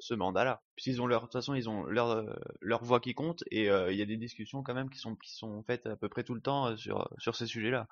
ce 0.00 0.14
mandat-là. 0.14 0.60
Puisqu'ils 0.76 1.00
ont 1.00 1.06
leur, 1.06 1.20
de 1.22 1.26
toute 1.26 1.32
façon, 1.34 1.54
ils 1.54 1.68
ont 1.68 1.84
leur, 1.84 2.24
leur 2.60 2.84
voix 2.84 3.00
qui 3.00 3.14
compte 3.14 3.42
et 3.50 3.70
euh, 3.70 3.90
il 3.92 3.98
y 3.98 4.02
a 4.02 4.06
des 4.06 4.16
discussions 4.16 4.62
quand 4.62 4.74
même 4.74 4.90
qui 4.90 4.98
sont, 4.98 5.14
qui 5.16 5.34
sont 5.34 5.62
faites 5.66 5.86
à 5.86 5.96
peu 5.96 6.08
près 6.08 6.24
tout 6.24 6.34
le 6.34 6.40
temps 6.40 6.76
sur, 6.76 7.08
sur 7.18 7.36
ces 7.36 7.46
sujets-là. 7.46 7.86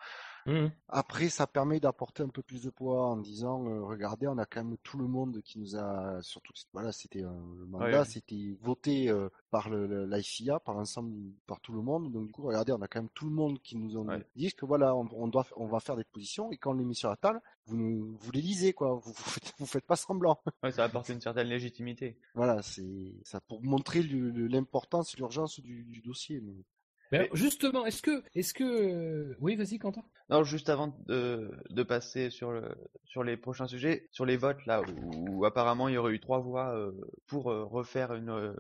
Mhm. 0.49 0.73
Après, 0.89 1.29
ça 1.29 1.47
permet 1.47 1.79
d'apporter 1.79 2.23
un 2.23 2.29
peu 2.29 2.41
plus 2.43 2.63
de 2.63 2.71
poids 2.71 3.09
en 3.09 3.19
disant, 3.19 3.67
euh, 3.69 3.83
regardez, 3.85 4.27
on 4.27 4.39
a 4.39 4.47
quand 4.47 4.65
même 4.65 4.79
tout 4.79 4.97
le 4.97 5.07
monde 5.07 5.43
qui 5.43 5.59
nous 5.59 5.77
a, 5.77 6.23
surtout, 6.23 6.55
voilà, 6.73 6.91
c'était 6.93 7.23
euh, 7.23 7.29
le 7.59 7.67
mandat, 7.67 8.01
Ouais, 8.01 8.05
c'était 8.07 8.57
voté 8.63 9.11
euh, 9.11 9.29
par 9.51 9.69
le, 9.69 9.87
le- 9.87 10.07
la 10.07 10.23
FIA, 10.23 10.59
par 10.61 10.75
l'ensemble, 10.75 11.13
par 11.47 11.61
tout 11.61 11.73
le 11.75 11.83
monde. 11.83 12.11
Donc 12.11 12.27
du 12.27 12.33
coup, 12.33 12.43
regardez, 12.43 12.73
on 12.73 12.81
a 12.81 12.89
quand 12.89 13.01
même 13.01 13.11
tout 13.11 13.27
le 13.27 13.35
monde 13.35 13.61
qui 13.61 13.77
nous 13.77 13.95
Ouais. 13.99 14.25
dit 14.37 14.51
que 14.55 14.65
voilà, 14.65 14.97
on, 14.97 15.07
on 15.13 15.29
doit, 15.29 15.47
on 15.57 15.67
va 15.67 15.81
faire 15.81 15.97
des 15.97 16.05
positions 16.05 16.51
et 16.51 16.57
quand 16.57 16.71
on 16.71 16.75
les 16.79 16.85
met 16.87 16.95
sur 16.95 17.11
la 17.11 17.17
table, 17.17 17.43
vous, 17.67 18.17
les 18.33 18.41
lisez 18.41 18.73
quoi, 18.73 18.95
vous, 18.95 19.13
vous 19.13 19.31
faites, 19.31 19.53
vous 19.59 19.67
faites 19.67 19.85
pas 19.87 19.97
semblant. 19.97 20.41
Ouais, 20.63 20.73
ça 20.73 20.85
apporte 20.85 21.11
une 21.11 21.21
certaine 21.21 21.49
légitimité. 21.49 22.19
Voilà, 22.35 22.63
c'est 22.63 23.15
ça 23.25 23.41
pour 23.43 23.63
montrer 23.63 24.03
l'importance, 24.03 25.17
l'urgence 25.19 25.61
du, 25.61 25.85
du 25.85 26.01
dossier. 26.01 26.41
Mais... 26.41 26.65
Mais 27.13 27.31
justement, 27.33 27.87
est-ce 27.87 28.03
que, 28.03 28.23
est-ce 28.35 28.53
que, 28.53 29.37
oui, 29.41 29.57
vas-y, 29.57 29.79
Quentin. 29.79 30.03
Non, 30.31 30.45
juste 30.45 30.69
avant 30.69 30.95
de, 31.07 31.51
de 31.71 31.83
passer 31.83 32.31
sur, 32.31 32.53
le, 32.53 32.69
sur 33.05 33.25
les 33.25 33.37
prochains 33.37 33.67
sujets, 33.67 34.09
sur 34.11 34.27
les 34.27 34.37
votes 34.37 34.65
là 34.67 34.83
où, 34.83 35.39
où 35.39 35.45
apparemment 35.47 35.89
il 35.89 35.95
y 35.95 35.97
aurait 35.97 36.13
eu 36.13 36.21
trois 36.21 36.41
voix 36.41 36.75
euh, 36.75 36.93
pour 37.27 37.51
euh, 37.51 37.65
refaire 37.65 38.15
une, 38.15 38.29
euh, 38.29 38.53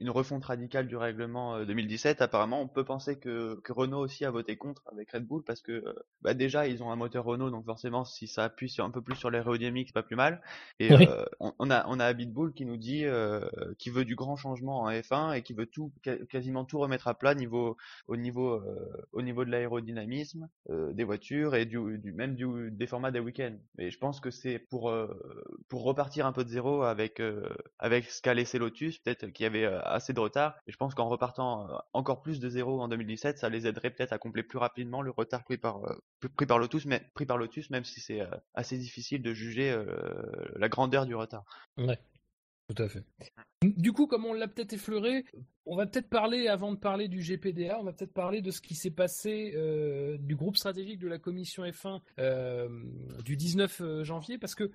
une 0.00 0.10
refonte 0.10 0.44
radicale 0.44 0.86
du 0.88 0.96
règlement 0.96 1.56
euh, 1.56 1.64
2017, 1.64 2.22
apparemment, 2.22 2.60
on 2.62 2.68
peut 2.68 2.84
penser 2.84 3.18
que, 3.18 3.60
que 3.62 3.72
Renault 3.72 4.00
aussi 4.00 4.24
a 4.24 4.30
voté 4.30 4.56
contre 4.56 4.82
avec 4.92 5.10
Red 5.12 5.26
Bull 5.26 5.42
parce 5.44 5.60
que 5.62 5.72
euh, 5.72 5.92
bah 6.22 6.34
déjà 6.34 6.66
ils 6.66 6.82
ont 6.82 6.90
un 6.90 6.96
moteur 6.96 7.24
Renault, 7.24 7.50
donc 7.50 7.64
forcément 7.66 8.04
si 8.04 8.26
ça 8.26 8.44
appuie 8.44 8.68
sur, 8.68 8.84
un 8.84 8.90
peu 8.90 9.02
plus 9.02 9.16
sur 9.16 9.30
l'aérodynamique, 9.30 9.88
c'est 9.88 9.94
pas 9.94 10.02
plus 10.02 10.16
mal. 10.16 10.40
Et 10.78 10.90
Oui. 10.90 11.08
euh, 11.08 11.24
on, 11.40 11.52
on 11.58 11.70
a 11.70 11.84
on 11.88 12.00
a 12.00 12.12
Bull 12.14 12.52
qui 12.52 12.64
nous 12.66 12.76
dit 12.76 13.04
euh, 13.04 13.40
qui 13.78 13.90
veut 13.90 14.04
du 14.04 14.14
grand 14.14 14.36
changement 14.36 14.80
en 14.82 14.90
F1 14.90 15.34
et 15.36 15.42
qui 15.42 15.54
veut 15.54 15.66
tout 15.66 15.92
quasiment 16.28 16.64
tout 16.64 16.78
remettre 16.78 17.08
à 17.08 17.14
plat 17.14 17.34
niveau 17.34 17.76
au 18.08 18.16
niveau 18.16 18.54
euh, 18.54 19.06
au 19.12 19.22
niveau 19.22 19.44
de 19.44 19.50
l'aérodynamisme 19.50 20.48
euh, 20.70 20.92
des 20.92 21.04
voitures 21.04 21.54
et 21.54 21.66
du, 21.66 21.98
du 21.98 22.12
même 22.12 22.34
du 22.34 22.70
des 22.70 22.86
formats 22.86 23.10
des 23.10 23.20
week-ends. 23.20 23.56
Mais 23.76 23.90
je 23.90 23.98
pense 23.98 24.20
que 24.20 24.30
c'est 24.30 24.58
pour 24.58 24.90
euh, 24.90 25.08
pour 25.68 25.82
repartir 25.84 26.26
un 26.26 26.32
peu 26.32 26.44
de 26.44 26.48
zéro 26.50 26.82
avec 26.82 27.20
euh, 27.20 27.48
avec 27.78 28.04
ce 28.10 28.20
qu'a 28.22 28.34
laissé 28.34 28.58
Lotus, 28.58 28.98
peut-être 28.98 29.26
qu'il 29.28 29.44
y 29.44 29.46
avait 29.46 29.64
euh, 29.64 29.80
assez 29.92 30.12
de 30.12 30.20
retard. 30.20 30.56
Et 30.66 30.72
je 30.72 30.76
pense 30.76 30.94
qu'en 30.94 31.08
repartant 31.08 31.68
euh, 31.68 31.78
encore 31.92 32.22
plus 32.22 32.40
de 32.40 32.48
zéro 32.48 32.80
en 32.80 32.88
2017, 32.88 33.38
ça 33.38 33.48
les 33.48 33.66
aiderait 33.66 33.90
peut-être 33.90 34.12
à 34.12 34.18
combler 34.18 34.42
plus 34.42 34.58
rapidement 34.58 35.02
le 35.02 35.10
retard 35.10 35.44
pris 35.44 35.58
par 35.58 35.84
euh, 35.84 36.28
pris 36.36 36.46
par 36.46 36.58
Lotus, 36.58 36.86
mais 36.86 37.02
pris 37.14 37.26
par 37.26 37.38
Lotus, 37.38 37.70
même 37.70 37.84
si 37.84 38.00
c'est 38.00 38.20
euh, 38.20 38.30
assez 38.54 38.78
difficile 38.78 39.22
de 39.22 39.32
juger 39.32 39.76
la 40.56 40.68
grandeur 40.68 41.06
du 41.06 41.14
retard. 41.14 41.44
Ouais, 41.76 41.98
tout 42.68 42.82
à 42.82 42.88
fait. 42.88 43.04
Du 43.62 43.92
coup, 43.92 44.06
comme 44.06 44.24
on 44.24 44.32
l'a 44.32 44.48
peut-être 44.48 44.72
effleuré, 44.72 45.24
on 45.70 45.76
va 45.76 45.86
peut-être 45.86 46.08
parler, 46.08 46.48
avant 46.48 46.72
de 46.72 46.76
parler 46.76 47.06
du 47.06 47.20
GPDA, 47.20 47.78
on 47.78 47.84
va 47.84 47.92
peut-être 47.92 48.12
parler 48.12 48.42
de 48.42 48.50
ce 48.50 48.60
qui 48.60 48.74
s'est 48.74 48.90
passé 48.90 49.52
euh, 49.54 50.18
du 50.18 50.34
groupe 50.34 50.56
stratégique 50.56 50.98
de 50.98 51.06
la 51.06 51.20
commission 51.20 51.62
F1 51.62 52.00
euh, 52.18 52.68
du 53.24 53.36
19 53.36 53.80
euh, 53.80 54.02
janvier, 54.02 54.36
parce 54.36 54.56
que 54.56 54.72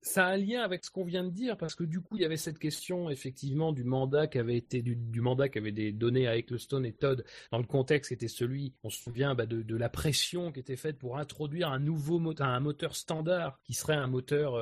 ça 0.00 0.24
a 0.24 0.30
un 0.30 0.38
lien 0.38 0.62
avec 0.62 0.82
ce 0.86 0.90
qu'on 0.90 1.04
vient 1.04 1.24
de 1.24 1.30
dire, 1.30 1.58
parce 1.58 1.74
que 1.74 1.84
du 1.84 2.00
coup, 2.00 2.16
il 2.16 2.22
y 2.22 2.24
avait 2.24 2.38
cette 2.38 2.58
question 2.58 3.10
effectivement 3.10 3.72
du 3.72 3.84
mandat 3.84 4.26
qui 4.26 4.38
avait 4.38 4.56
été 4.56 4.80
du, 4.80 5.20
mandat 5.20 5.50
qui 5.50 5.58
avait 5.58 5.92
donné 5.92 6.26
à 6.26 6.38
Ecclestone 6.38 6.86
et 6.86 6.92
Todd 6.92 7.22
dans 7.52 7.58
le 7.58 7.64
contexte 7.64 8.08
qui 8.08 8.14
était 8.14 8.28
celui, 8.28 8.72
on 8.82 8.88
se 8.88 9.02
souvient 9.02 9.34
bah, 9.34 9.44
de, 9.44 9.76
la 9.76 9.90
pression 9.90 10.52
qui 10.52 10.60
était 10.60 10.76
faite 10.76 10.98
pour 10.98 11.18
introduire 11.18 11.68
un 11.68 11.78
nouveau 11.78 12.18
moteur, 12.18 12.46
un 12.46 12.60
moteur 12.60 12.96
standard 12.96 13.60
qui 13.62 13.74
serait 13.74 13.96
un 13.96 14.06
moteur 14.06 14.56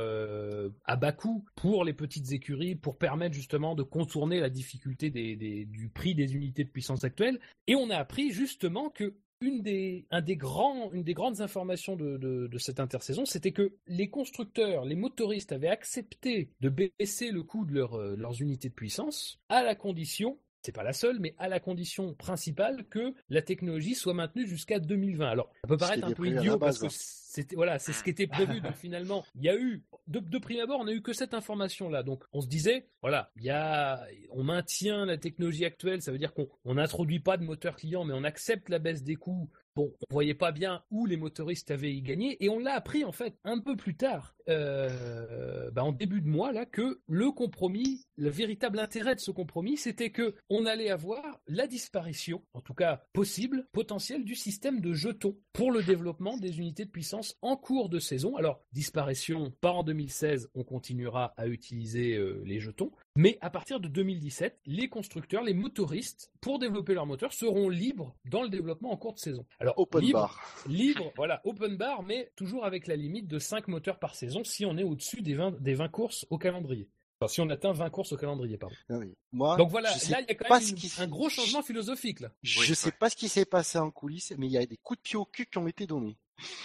à 0.87 0.97
bas 0.97 1.13
coût 1.13 1.45
pour 1.55 1.85
les 1.85 1.93
petites 1.93 2.33
écuries, 2.33 2.75
pour 2.75 2.99
permettre 2.99 3.37
justement 3.37 3.77
de 3.77 3.85
contourner 3.85 4.41
la 4.41 4.51
difficulté 4.51 5.11
des- 5.11 5.37
du 5.67 5.89
prix 5.89 6.15
des 6.15 6.35
unités 6.35 6.65
de 6.65 6.71
puissance 6.71 7.05
actuelles. 7.05 7.41
Et 7.67 7.75
on 7.75 7.91
a 7.91 7.97
appris 7.97 8.31
justement 8.31 8.91
que 8.91 9.15
une 9.43 9.63
des, 9.63 10.07
un 10.11 10.21
des 10.21 10.37
grands, 10.37 10.93
une 10.93 11.03
des 11.03 11.15
grandes 11.15 11.41
informations 11.41 11.97
de, 11.97 12.17
de, 12.17 12.59
cette 12.59 12.81
intersaison, 12.81 13.25
c'était 13.25 13.53
que 13.53 13.73
les 13.89 14.09
constructeurs, 14.09 14.85
les 14.85 14.95
motoristes 14.95 15.53
avaient 15.53 15.69
accepté 15.69 16.51
de 16.61 16.69
baisser 16.69 17.31
le 17.31 17.43
coût 17.43 17.65
de 17.65 17.81
euh, 17.81 18.17
leurs 18.17 18.41
unités 18.41 18.69
de 18.69 18.75
puissance 18.75 19.41
à 19.49 19.63
la 19.63 19.75
condition 19.75 20.39
c'est 20.63 20.73
pas 20.73 20.83
la 20.83 20.93
seule, 20.93 21.19
mais 21.21 21.35
à 21.39 21.49
la 21.49 21.61
condition 21.61 22.15
principale 22.15 22.85
que 22.89 23.15
la 23.29 23.43
technologie 23.43 23.95
soit 23.95 24.15
maintenue 24.15 24.47
jusqu'à 24.47 24.79
2020. 24.79 25.29
Alors, 25.29 25.51
ça 25.63 25.69
peut 25.69 25.77
paraître 25.77 26.07
un 26.07 26.13
peu 26.13 26.27
idiot 26.27 26.59
parce 26.59 26.79
que 26.79 26.87
hein. 26.87 26.91
c'était 26.91 27.57
voilà, 27.57 27.79
c'est 27.79 27.93
ce 27.93 28.05
qui 28.05 28.11
était 28.11 28.27
prévu. 28.27 28.61
donc 28.61 28.75
finalement, 28.77 29.25
il 29.35 29.43
y 29.43 29.49
a 29.49 29.57
eu 29.57 29.83
de, 30.07 30.21
de 30.21 30.39
prime 30.39 30.61
abord, 30.61 30.81
on 30.81 30.87
a 30.87 30.93
eu 30.93 31.03
que 31.03 31.13
cette 31.13 31.35
information 31.35 31.89
là. 31.89 32.03
Donc 32.03 32.25
on 32.33 32.41
se 32.41 32.49
disait, 32.49 32.87
voilà, 33.01 33.31
il 33.37 33.45
y 33.45 33.51
a, 33.51 34.05
on 34.31 34.45
maintient 34.45 35.05
la 35.05 35.19
technologie 35.19 35.65
actuelle, 35.65 36.03
ça 36.03 36.13
veut 36.13 36.19
dire 36.19 36.33
qu'on 36.33 36.49
on 36.65 36.75
n'introduit 36.75 37.21
pas 37.21 37.37
de 37.37 37.45
moteur 37.45 37.77
client, 37.77 38.05
mais 38.05 38.15
on 38.15 38.25
accepte 38.25 38.69
la 38.69 38.79
baisse 38.79 39.03
des 39.03 39.17
coûts. 39.17 39.51
Bon, 39.75 39.91
on 40.11 40.13
voyait 40.13 40.35
pas 40.35 40.53
bien 40.53 40.83
où 40.91 41.07
les 41.07 41.17
motoristes 41.17 41.71
avaient 41.71 41.99
gagné, 42.03 42.43
et 42.45 42.51
on 42.51 42.59
l'a 42.59 42.75
appris 42.75 43.05
en 43.05 43.13
fait 43.13 43.39
un 43.45 43.59
peu 43.59 43.75
plus 43.75 43.97
tard, 43.97 44.35
euh, 44.51 45.71
bah, 45.71 45.83
en 45.83 45.93
début 45.93 46.21
de 46.21 46.29
mois 46.29 46.53
là, 46.53 46.67
que 46.67 47.01
le 47.07 47.31
compromis, 47.31 48.07
le 48.17 48.29
véritable 48.29 48.79
intérêt 48.79 49.15
de 49.15 49.21
ce 49.21 49.31
compromis, 49.31 49.79
c'était 49.79 50.11
que 50.11 50.35
on 50.51 50.67
allait 50.67 50.91
avoir 50.91 51.41
la 51.47 51.67
disparition, 51.67 52.45
en 52.53 52.61
tout 52.61 52.75
cas 52.75 53.03
possible, 53.15 53.67
potentielle 53.73 54.25
du 54.25 54.35
système 54.35 54.81
de 54.81 54.93
jetons 54.93 55.39
pour 55.55 55.73
le 55.73 55.83
développement 55.83 56.37
des 56.37 56.59
unités 56.59 56.85
de 56.85 56.91
puissance 56.91 57.39
en 57.41 57.57
cours 57.57 57.89
de 57.89 57.99
saison. 57.99 58.37
Alors 58.37 58.61
disparition, 58.73 59.53
pas 59.61 59.73
en 59.73 59.85
2016, 59.85 60.51
on 60.55 60.65
continuera 60.65 61.33
à 61.37 61.47
utiliser 61.47 62.17
euh, 62.17 62.43
les 62.45 62.61
jetons, 62.61 62.93
mais 63.17 63.39
à 63.41 63.49
partir 63.49 63.81
de 63.81 63.89
2017, 63.89 64.61
les 64.67 64.89
constructeurs, 64.89 65.43
les 65.43 65.55
motoristes, 65.55 66.32
pour 66.43 66.59
développer 66.59 66.93
leur 66.93 67.07
moteur, 67.07 67.33
seront 67.33 67.71
libres 67.71 68.15
dans 68.27 68.43
le 68.43 68.51
développement 68.51 68.91
en 68.93 68.97
cours 68.99 69.15
de 69.15 69.19
saison. 69.21 69.47
Alors, 69.61 69.79
Open 69.79 70.03
libre, 70.03 70.19
bar. 70.21 70.41
libre, 70.67 71.13
voilà, 71.17 71.41
open 71.45 71.77
bar, 71.77 72.03
mais 72.03 72.31
toujours 72.37 72.67
avec 72.67 72.87
la 72.87 72.97
limite 72.97 73.29
de 73.29 73.39
5 73.39 73.69
moteurs 73.69 73.99
par 73.99 74.15
saison 74.15 74.45
si 74.45 74.67
on 74.67 74.77
est 74.77 74.83
au-dessus 74.83 75.23
des 75.23 75.35
20, 75.35 75.63
des 75.63 75.75
20 75.75 75.89
courses 75.89 76.27
au 76.31 76.37
calendrier. 76.39 76.91
Enfin, 77.21 77.33
si 77.33 77.41
on 77.41 77.49
atteint 77.51 77.71
20 77.73 77.89
courses 77.91 78.13
au 78.13 78.17
calendrier, 78.17 78.59
pardon. 78.59 78.75
Ah 78.91 78.95
oui. 78.99 79.15
Moi, 79.31 79.57
Donc 79.57 79.71
voilà, 79.71 79.93
je 79.93 79.99
sais 80.01 80.11
là, 80.11 80.21
il 80.21 80.27
y 80.27 80.33
a 80.33 80.35
quand 80.35 80.53
même 80.53 80.61
ce 80.61 80.71
une- 80.71 80.77
qui 80.77 80.93
un 80.99 81.07
gros 81.07 81.29
changement 81.29 81.63
philosophique, 81.63 82.19
là. 82.19 82.33
Je 82.43 82.59
Oui, 82.61 82.75
sais 82.75 82.87
ouais. 82.87 82.93
pas 82.99 83.09
ce 83.11 83.15
qui 83.17 83.29
s'est 83.29 83.45
passé 83.45 83.79
en 83.79 83.93
coulisses, 83.93 84.35
mais 84.37 84.47
il 84.49 84.53
y 84.53 84.59
a 84.59 84.67
des 84.67 84.77
coups 84.77 84.99
de 84.99 85.03
pied 85.03 85.17
au 85.17 85.25
cul 85.25 85.47
qui 85.47 85.57
ont 85.59 85.69
été 85.69 85.87
donnés. 85.87 86.19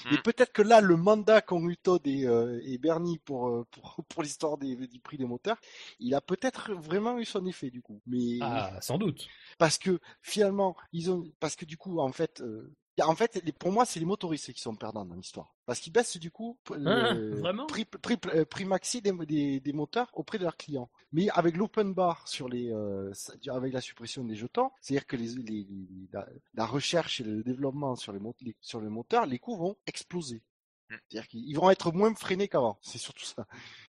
Hmm. 0.05 0.13
Et 0.13 0.17
peut-être 0.19 0.51
que 0.53 0.61
là, 0.61 0.81
le 0.81 0.95
mandat 0.97 1.41
qu'ont 1.41 1.67
eu 1.69 1.77
Todd 1.77 2.05
et, 2.05 2.25
euh, 2.27 2.59
et 2.63 2.77
Bernie 2.77 3.19
pour, 3.19 3.47
euh, 3.49 3.65
pour, 3.71 4.03
pour 4.07 4.23
l'histoire 4.23 4.57
des, 4.57 4.75
du 4.87 4.99
prix 4.99 5.17
des 5.17 5.25
moteurs, 5.25 5.57
il 5.99 6.13
a 6.15 6.21
peut-être 6.21 6.73
vraiment 6.73 7.19
eu 7.19 7.25
son 7.25 7.45
effet 7.45 7.69
du 7.69 7.81
coup. 7.81 8.01
Mais 8.05 8.37
Ah, 8.41 8.77
sans 8.81 8.97
doute. 8.97 9.27
parce 9.57 9.77
que 9.77 9.99
finalement, 10.21 10.75
ils 10.93 11.11
ont, 11.11 11.31
parce 11.39 11.55
que 11.55 11.65
du 11.65 11.77
coup, 11.77 11.99
en 11.99 12.11
fait, 12.11 12.41
euh, 12.41 12.73
en 13.05 13.15
fait, 13.15 13.41
les- 13.43 13.51
pour 13.51 13.71
moi, 13.71 13.85
c'est 13.85 13.99
les 13.99 14.05
motoristes 14.05 14.51
qui 14.53 14.61
sont 14.61 14.75
perdants 14.75 15.05
dans 15.05 15.15
l'histoire, 15.15 15.55
parce 15.65 15.79
qu'ils 15.79 15.93
baissent 15.93 16.17
du 16.17 16.31
coup 16.31 16.57
Ah, 16.85 17.13
le 17.13 17.35
vraiment 17.41 17.65
prix, 17.67 17.85
prix, 17.85 18.17
euh, 18.33 18.45
prix 18.45 18.65
maxi 18.65 19.01
des, 19.01 19.11
des, 19.25 19.59
des 19.59 19.73
moteurs 19.73 20.09
auprès 20.13 20.37
de 20.37 20.43
leurs 20.43 20.57
clients. 20.57 20.89
Mais 21.11 21.29
avec 21.29 21.55
l'open 21.57 21.93
bar 21.93 22.27
sur 22.27 22.49
les, 22.49 22.71
euh, 22.71 23.11
avec 23.49 23.73
la 23.73 23.81
suppression 23.81 24.23
des 24.23 24.35
jetons, 24.35 24.71
c'est-à-dire 24.81 25.05
que 25.07 25.15
les, 25.15 25.27
les- 25.35 25.67
la, 26.11 26.27
la 26.53 26.65
recherche 26.65 27.21
et 27.21 27.23
le 27.23 27.43
développement 27.43 27.95
sur 27.95 28.11
les, 28.13 28.19
sur 28.61 28.79
le 28.81 28.89
moteur, 28.89 29.25
les 29.25 29.39
coûts 29.39 29.57
vont 29.57 29.77
exploser. 29.85 30.41
Mm. 30.89 30.95
C'est-à-dire 31.09 31.27
qu'ils 31.27 31.55
vont 31.57 31.69
être 31.69 31.91
moins 31.91 32.13
freinés 32.15 32.47
qu'avant. 32.47 32.79
C'est 32.81 32.97
surtout 32.97 33.25
ça. 33.25 33.45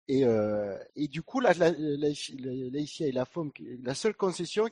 Et, 0.07 0.25
euh, 0.25 0.77
et 0.95 1.07
du 1.07 1.21
coup, 1.21 1.39
la, 1.39 1.53
la, 1.53 1.71
la, 1.71 1.95
la, 1.97 2.69
la 2.71 2.85
FIA 2.85 3.07
et 3.07 3.11
la 3.11 3.25
FOM, 3.25 3.51
la 3.83 3.93
seule 3.95 4.15
concession 4.15 4.65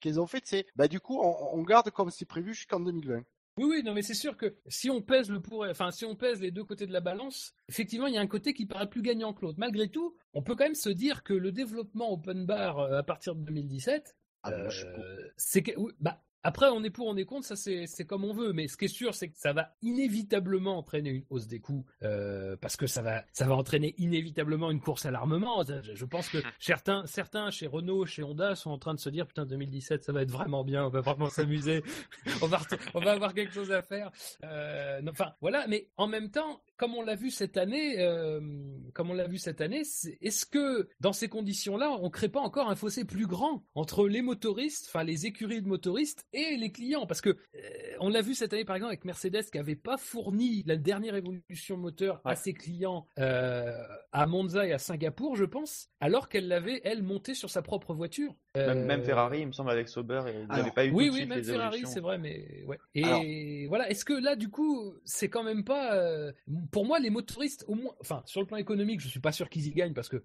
qu'elles 0.00 0.20
ont 0.20 0.26
faite, 0.26 0.44
c'est, 0.46 0.66
bah, 0.76 0.88
du 0.88 1.00
coup, 1.00 1.18
on, 1.20 1.58
on 1.58 1.62
garde 1.62 1.90
comme 1.90 2.10
c'est 2.10 2.24
prévu 2.26 2.54
jusqu'en 2.54 2.80
2020. 2.80 3.22
Oui, 3.56 3.66
oui, 3.68 3.82
non, 3.82 3.94
mais 3.94 4.02
c'est 4.02 4.14
sûr 4.14 4.36
que 4.36 4.56
si 4.68 4.90
on 4.90 5.02
pèse 5.02 5.30
le 5.30 5.40
pour, 5.40 5.66
enfin, 5.68 5.90
si 5.90 6.04
on 6.04 6.16
pèse 6.16 6.40
les 6.40 6.50
deux 6.50 6.64
côtés 6.64 6.86
de 6.86 6.92
la 6.92 7.00
balance, 7.00 7.52
effectivement, 7.68 8.06
il 8.06 8.14
y 8.14 8.18
a 8.18 8.20
un 8.20 8.26
côté 8.26 8.54
qui 8.54 8.64
paraît 8.66 8.88
plus 8.88 9.02
gagnant 9.02 9.34
que 9.34 9.42
l'autre. 9.42 9.58
Malgré 9.58 9.88
tout, 9.90 10.16
on 10.32 10.42
peut 10.42 10.54
quand 10.54 10.64
même 10.64 10.74
se 10.74 10.88
dire 10.88 11.22
que 11.24 11.34
le 11.34 11.52
développement 11.52 12.12
open 12.12 12.46
bar 12.46 12.78
euh, 12.78 12.98
à 12.98 13.02
partir 13.02 13.34
de 13.34 13.42
2017, 13.44 14.16
Ah, 14.42 14.50
euh, 14.52 14.70
c'est 15.36 15.62
que, 15.62 15.72
oui, 15.76 15.92
bah, 16.00 16.22
après, 16.42 16.66
on 16.68 16.82
est 16.82 16.90
pour, 16.90 17.06
on 17.06 17.16
est 17.16 17.24
contre, 17.24 17.46
ça 17.46 17.56
c'est 17.56 17.86
c'est 17.86 18.04
comme 18.04 18.24
on 18.24 18.32
veut. 18.32 18.52
Mais 18.52 18.68
ce 18.68 18.76
qui 18.76 18.86
est 18.86 18.88
sûr, 18.88 19.14
c'est 19.14 19.28
que 19.28 19.38
ça 19.38 19.52
va 19.52 19.74
inévitablement 19.82 20.78
entraîner 20.78 21.10
une 21.10 21.24
hausse 21.30 21.46
des 21.46 21.60
coûts, 21.60 21.84
euh, 22.02 22.56
parce 22.60 22.76
que 22.76 22.86
ça 22.86 23.02
va, 23.02 23.24
ça 23.32 23.46
va 23.46 23.54
entraîner 23.54 23.94
inévitablement 23.98 24.70
une 24.70 24.80
course 24.80 25.06
à 25.06 25.10
l'armement. 25.10 25.62
Je, 25.62 26.04
pense 26.04 26.28
que 26.28 26.38
certains, 26.58 27.06
certains 27.06 27.50
chez 27.50 27.66
Renault, 27.66 28.06
chez 28.06 28.22
Honda, 28.22 28.54
sont 28.54 28.70
en 28.70 28.78
train 28.78 28.94
de 28.94 29.00
se 29.00 29.10
dire 29.10 29.26
putain 29.26 29.46
2017, 29.46 30.04
ça 30.04 30.12
va 30.12 30.22
être 30.22 30.30
vraiment 30.30 30.64
bien, 30.64 30.84
on 30.86 30.90
va 30.90 31.00
vraiment 31.00 31.28
s'amuser, 31.28 31.82
on 32.42 32.46
va, 32.46 32.60
on 32.94 33.00
va 33.00 33.12
avoir 33.12 33.34
quelque 33.34 33.52
chose 33.52 33.70
à 33.70 33.82
faire. 33.82 34.10
Euh, 34.44 35.00
non, 35.02 35.12
Enfin, 35.20 35.34
voilà. 35.42 35.66
Mais 35.68 35.88
en 35.98 36.06
même 36.06 36.30
temps, 36.30 36.62
comme 36.78 36.94
on 36.94 37.02
l'a 37.02 37.14
vu 37.14 37.30
cette 37.30 37.58
année, 37.58 38.00
euh, 38.00 38.40
comme 38.94 39.10
on 39.10 39.14
l'a 39.14 39.26
vu 39.26 39.36
cette 39.36 39.60
année, 39.60 39.82
est-ce 39.82 40.46
que 40.46 40.88
dans 41.00 41.12
ces 41.12 41.28
conditions-là, 41.28 41.90
on 42.00 42.08
crée 42.08 42.30
pas 42.30 42.40
encore 42.40 42.70
un 42.70 42.74
fossé 42.74 43.04
plus 43.04 43.26
grand 43.26 43.62
entre 43.74 44.08
les 44.08 44.22
motoristes, 44.22 44.86
enfin 44.88 45.04
les 45.04 45.26
écuries 45.26 45.60
de 45.60 45.68
motoristes 45.68 46.24
et 46.32 46.56
les 46.56 46.70
clients 46.72 47.06
Parce 47.06 47.20
que 47.20 47.30
euh, 47.30 47.36
on 48.00 48.08
l'a 48.08 48.22
vu 48.22 48.34
cette 48.34 48.52
année 48.52 48.64
par 48.64 48.76
exemple 48.76 48.90
avec 48.92 49.04
Mercedes 49.04 49.44
qui 49.50 49.58
avait 49.58 49.76
pas 49.76 49.96
fourni 49.96 50.62
la 50.66 50.76
dernière 50.76 51.14
évolution 51.16 51.76
moteur 51.76 52.20
à 52.24 52.36
ses 52.36 52.52
clients 52.52 53.06
euh, 53.18 53.72
à 54.12 54.26
Monza 54.26 54.66
et 54.66 54.72
à 54.72 54.78
Singapour, 54.78 55.36
je 55.36 55.44
pense, 55.44 55.88
alors 56.00 56.28
qu'elle 56.28 56.48
l'avait 56.48 56.80
elle 56.84 57.02
montée 57.02 57.34
sur 57.34 57.50
sa 57.50 57.62
propre 57.62 57.94
voiture. 57.94 58.34
Même, 58.56 58.84
même 58.84 59.00
Euh, 59.00 59.04
Ferrari, 59.04 59.40
il 59.42 59.46
me 59.46 59.52
semble, 59.52 59.70
avec 59.70 59.88
Sauber, 59.88 60.22
ils 60.26 60.30
alors, 60.50 60.56
n'avaient 60.56 60.70
pas 60.72 60.84
eu 60.84 60.90
oui, 60.90 61.06
tout 61.06 61.10
de 61.10 61.14
oui, 61.14 61.16
suite 61.20 61.28
même 61.28 61.44
Ferrari, 61.44 61.82
c'est 61.86 62.00
vrai, 62.00 62.18
mais 62.18 62.64
ouais. 62.66 62.78
Et 62.96 63.04
Alors- 63.04 63.22
voilà, 63.68 63.88
est-ce 63.90 64.04
que 64.04 64.12
là, 64.12 64.34
du 64.34 64.48
coup, 64.50 64.92
c'est 65.04 65.28
quand 65.28 65.44
même 65.44 65.62
pas, 65.64 66.32
pour 66.72 66.84
moi, 66.84 66.98
les 66.98 67.10
motoristes, 67.10 67.64
au 67.68 67.74
moins, 67.76 67.92
enfin, 68.00 68.22
sur 68.26 68.40
le 68.40 68.46
plan 68.48 68.56
économique, 68.56 68.98
je 69.00 69.06
suis 69.08 69.20
pas 69.20 69.30
sûr 69.32 69.48
qu'ils 69.48 69.66
y 69.68 69.70
gagnent 69.70 69.92
parce 69.94 70.08
que, 70.08 70.22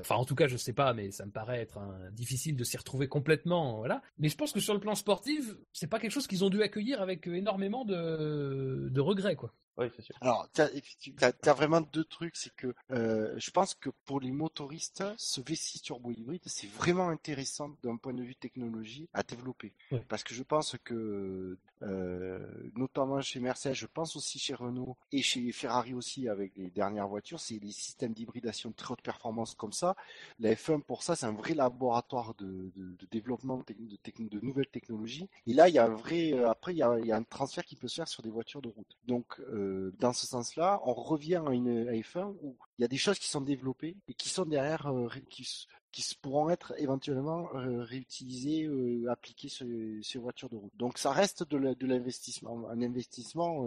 enfin, 0.00 0.16
en 0.16 0.24
tout 0.24 0.34
cas, 0.34 0.48
je 0.48 0.56
sais 0.56 0.72
pas, 0.72 0.92
mais 0.94 1.12
ça 1.12 1.24
me 1.26 1.30
paraît 1.30 1.60
être 1.60 1.78
un- 1.78 2.10
difficile 2.10 2.56
de 2.56 2.64
s'y 2.64 2.76
retrouver 2.76 3.06
complètement, 3.06 3.78
voilà. 3.78 4.02
Mais 4.18 4.28
je 4.28 4.36
pense 4.36 4.52
que 4.52 4.58
sur 4.60 4.74
le 4.74 4.80
plan 4.80 4.96
sportif, 4.96 5.39
c'est 5.72 5.86
pas 5.88 5.98
quelque 5.98 6.10
chose 6.12 6.26
qu'ils 6.26 6.44
ont 6.44 6.50
dû 6.50 6.62
accueillir 6.62 7.00
avec 7.02 7.28
euh, 7.28 7.34
énormément 7.34 7.84
de, 7.84 8.88
de 8.90 9.00
regrets, 9.00 9.36
quoi. 9.36 9.54
Oui, 9.76 9.86
c'est 9.96 10.02
sûr. 10.02 10.14
Alors, 10.20 10.48
tu 10.52 10.62
as, 10.62 11.54
vraiment 11.54 11.80
deux 11.80 12.04
trucs. 12.04 12.36
C'est 12.36 12.54
que 12.54 12.74
euh, 12.90 13.34
je 13.38 13.50
pense 13.50 13.74
que 13.74 13.90
pour 14.04 14.20
les 14.20 14.30
motoristes, 14.30 15.04
ce 15.16 15.40
V6 15.40 15.82
turbo 15.82 16.10
hybride, 16.10 16.42
c'est 16.46 16.68
vraiment 16.68 17.08
intéressant 17.08 17.70
d'un 17.82 17.96
point 17.96 18.12
de 18.12 18.22
vue 18.22 18.36
technologie 18.36 19.08
à 19.12 19.22
développer. 19.22 19.72
Parce 20.08 20.22
que 20.22 20.34
je 20.34 20.42
pense 20.42 20.76
que, 20.84 21.58
euh, 21.82 22.70
notamment 22.76 23.20
chez 23.20 23.40
Mercedes, 23.40 23.74
je 23.74 23.86
pense 23.86 24.16
aussi 24.16 24.38
chez 24.38 24.54
Renault 24.54 24.96
et 25.12 25.22
chez 25.22 25.50
Ferrari 25.52 25.94
aussi 25.94 26.28
avec 26.28 26.52
les 26.56 26.70
dernières 26.70 27.08
voitures, 27.08 27.40
c'est 27.40 27.58
les 27.58 27.72
systèmes 27.72 28.12
d'hybridation 28.12 28.72
très 28.72 28.92
haute 28.92 29.02
performance 29.02 29.54
comme 29.54 29.72
ça. 29.72 29.96
La 30.38 30.54
F1 30.54 30.82
pour 30.82 31.02
ça, 31.02 31.16
c'est 31.16 31.26
un 31.26 31.32
vrai 31.32 31.54
laboratoire 31.54 32.34
de, 32.34 32.70
de, 32.76 32.96
de 32.96 33.06
développement 33.10 33.64
de, 34.18 34.40
nouvelles 34.42 34.66
technologies. 34.66 35.28
Et 35.46 35.52
là, 35.52 35.68
il 35.68 35.74
y 35.74 35.78
a 35.78 35.84
un 35.84 35.94
vrai, 35.94 36.32
euh, 36.32 36.48
après, 36.48 36.72
il 36.74 36.78
y 36.78 36.82
a, 36.82 36.98
il 36.98 37.06
y 37.06 37.12
a 37.12 37.16
un 37.16 37.22
transfert 37.22 37.64
qui 37.64 37.76
peut 37.76 37.88
se 37.88 37.96
faire 37.96 38.08
sur 38.08 38.22
des 38.22 38.30
voitures 38.30 38.62
de 38.62 38.68
route. 38.68 38.96
Donc, 39.06 39.40
euh, 39.40 39.59
dans 39.98 40.12
ce 40.12 40.26
sens-là, 40.26 40.80
on 40.84 40.94
revient 40.94 41.42
à 41.46 41.50
une 41.50 41.88
à 41.88 41.92
F1 41.92 42.34
où 42.42 42.56
il 42.78 42.82
y 42.82 42.84
a 42.84 42.88
des 42.88 42.96
choses 42.96 43.18
qui 43.18 43.28
sont 43.28 43.40
développées 43.40 43.96
et 44.08 44.14
qui 44.14 44.28
sont 44.28 44.44
derrière, 44.44 44.86
euh, 44.86 45.08
qui, 45.28 45.66
qui 45.92 46.14
pourront 46.20 46.50
être 46.50 46.74
éventuellement 46.78 47.48
euh, 47.54 47.82
réutilisées, 47.82 48.64
euh, 48.64 49.10
appliquées 49.10 49.48
sur, 49.48 49.66
sur 50.02 50.22
voitures 50.22 50.48
de 50.48 50.56
route. 50.56 50.76
Donc, 50.76 50.98
ça 50.98 51.12
reste 51.12 51.44
de 51.44 51.86
l'investissement, 51.86 52.68
un 52.68 52.82
investissement 52.82 53.66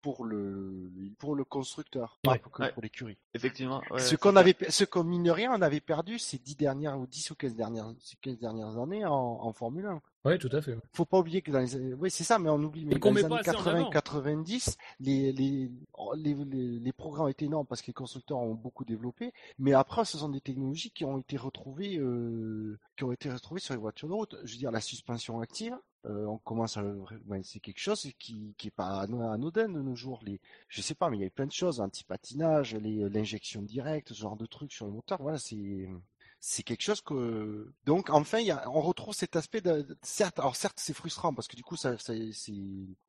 pour 0.00 0.24
le 0.24 0.90
pour 1.18 1.34
le 1.34 1.44
constructeur, 1.44 2.18
ouais, 2.26 2.38
pas 2.38 2.38
pour, 2.38 2.60
ouais. 2.60 2.72
pour 2.72 2.82
l'écurie. 2.82 3.18
Effectivement. 3.34 3.82
Ouais, 3.90 4.00
ce 4.00 4.16
qu'on 4.16 4.36
avait, 4.36 4.56
ce 4.68 4.84
qu'on 4.84 5.04
mine 5.04 5.30
rien, 5.30 5.52
on 5.52 5.62
avait 5.62 5.80
perdu 5.80 6.18
ces 6.18 6.38
dix 6.38 6.56
dernières 6.56 6.98
ou 6.98 7.06
dix 7.06 7.30
ou 7.30 7.34
quinze 7.34 7.54
dernières, 7.54 7.92
ces 8.00 8.16
15 8.16 8.38
dernières 8.38 8.78
années 8.78 9.04
en, 9.04 9.12
en 9.12 9.52
Formule 9.52 9.86
1. 9.86 10.02
Oui, 10.24 10.38
tout 10.38 10.50
à 10.52 10.62
fait. 10.62 10.76
Faut 10.92 11.04
pas 11.04 11.18
oublier 11.18 11.42
que 11.42 11.50
dans 11.50 11.58
les, 11.58 11.94
oui, 11.94 12.10
c'est 12.10 12.22
ça, 12.22 12.38
mais 12.38 12.48
on 12.48 12.62
oublie. 12.62 12.84
Mais 12.84 12.96
dans 12.96 13.10
les 13.10 13.24
années 13.24 13.38
assez 13.38 13.50
en 13.50 13.54
80, 13.54 13.80
avant. 13.80 13.90
90, 13.90 14.76
les, 15.00 15.32
les, 15.32 15.70
les, 16.14 16.34
les, 16.34 16.78
les 16.78 16.92
ont 16.98 17.28
été 17.28 17.46
énormes 17.46 17.66
parce 17.66 17.82
que 17.82 17.88
les 17.88 17.92
constructeurs 17.92 18.38
ont 18.38 18.54
beaucoup 18.54 18.84
développé. 18.84 19.32
Mais 19.58 19.72
après, 19.72 20.04
ce 20.04 20.18
sont 20.18 20.28
des 20.28 20.40
technologies 20.40 20.92
qui 20.92 21.04
ont 21.04 21.18
été 21.18 21.36
retrouvées, 21.36 21.98
euh, 21.98 22.78
qui 22.96 23.02
ont 23.02 23.10
été 23.12 23.30
retrouvées 23.30 23.60
sur 23.60 23.74
les 23.74 23.80
voitures 23.80 24.08
de 24.08 24.14
route. 24.14 24.36
Je 24.44 24.52
veux 24.52 24.58
dire, 24.58 24.70
la 24.70 24.80
suspension 24.80 25.40
active. 25.40 25.76
Euh, 26.06 26.26
on 26.26 26.38
commence 26.38 26.76
à, 26.76 26.82
ouais, 26.82 27.42
c'est 27.44 27.60
quelque 27.60 27.78
chose 27.78 28.10
qui, 28.18 28.54
qui 28.58 28.68
est 28.68 28.72
pas 28.72 29.02
anodin 29.02 29.68
de 29.68 29.80
nos 29.80 29.94
jours. 29.94 30.20
Les, 30.24 30.40
je 30.68 30.82
sais 30.82 30.94
pas, 30.94 31.10
mais 31.10 31.18
il 31.18 31.22
y 31.22 31.26
a 31.26 31.30
plein 31.30 31.46
de 31.46 31.52
choses, 31.52 31.80
anti-patinage, 31.80 32.74
les, 32.76 33.08
l'injection 33.08 33.62
directe, 33.62 34.12
ce 34.12 34.20
genre 34.20 34.36
de 34.36 34.46
trucs 34.46 34.72
sur 34.72 34.86
le 34.86 34.92
moteur. 34.92 35.22
Voilà, 35.22 35.38
c'est, 35.38 35.88
c'est 36.44 36.64
quelque 36.64 36.82
chose 36.82 37.00
que 37.00 37.72
donc 37.86 38.10
enfin 38.10 38.40
y 38.40 38.50
a, 38.50 38.68
on 38.68 38.80
retrouve 38.80 39.14
cet 39.14 39.36
aspect 39.36 39.60
de, 39.60 39.86
certes 40.02 40.40
alors 40.40 40.56
certes 40.56 40.80
c'est 40.80 40.92
frustrant 40.92 41.32
parce 41.32 41.46
que 41.46 41.54
du 41.54 41.62
coup 41.62 41.76
ça, 41.76 41.96
c'est 41.98 42.32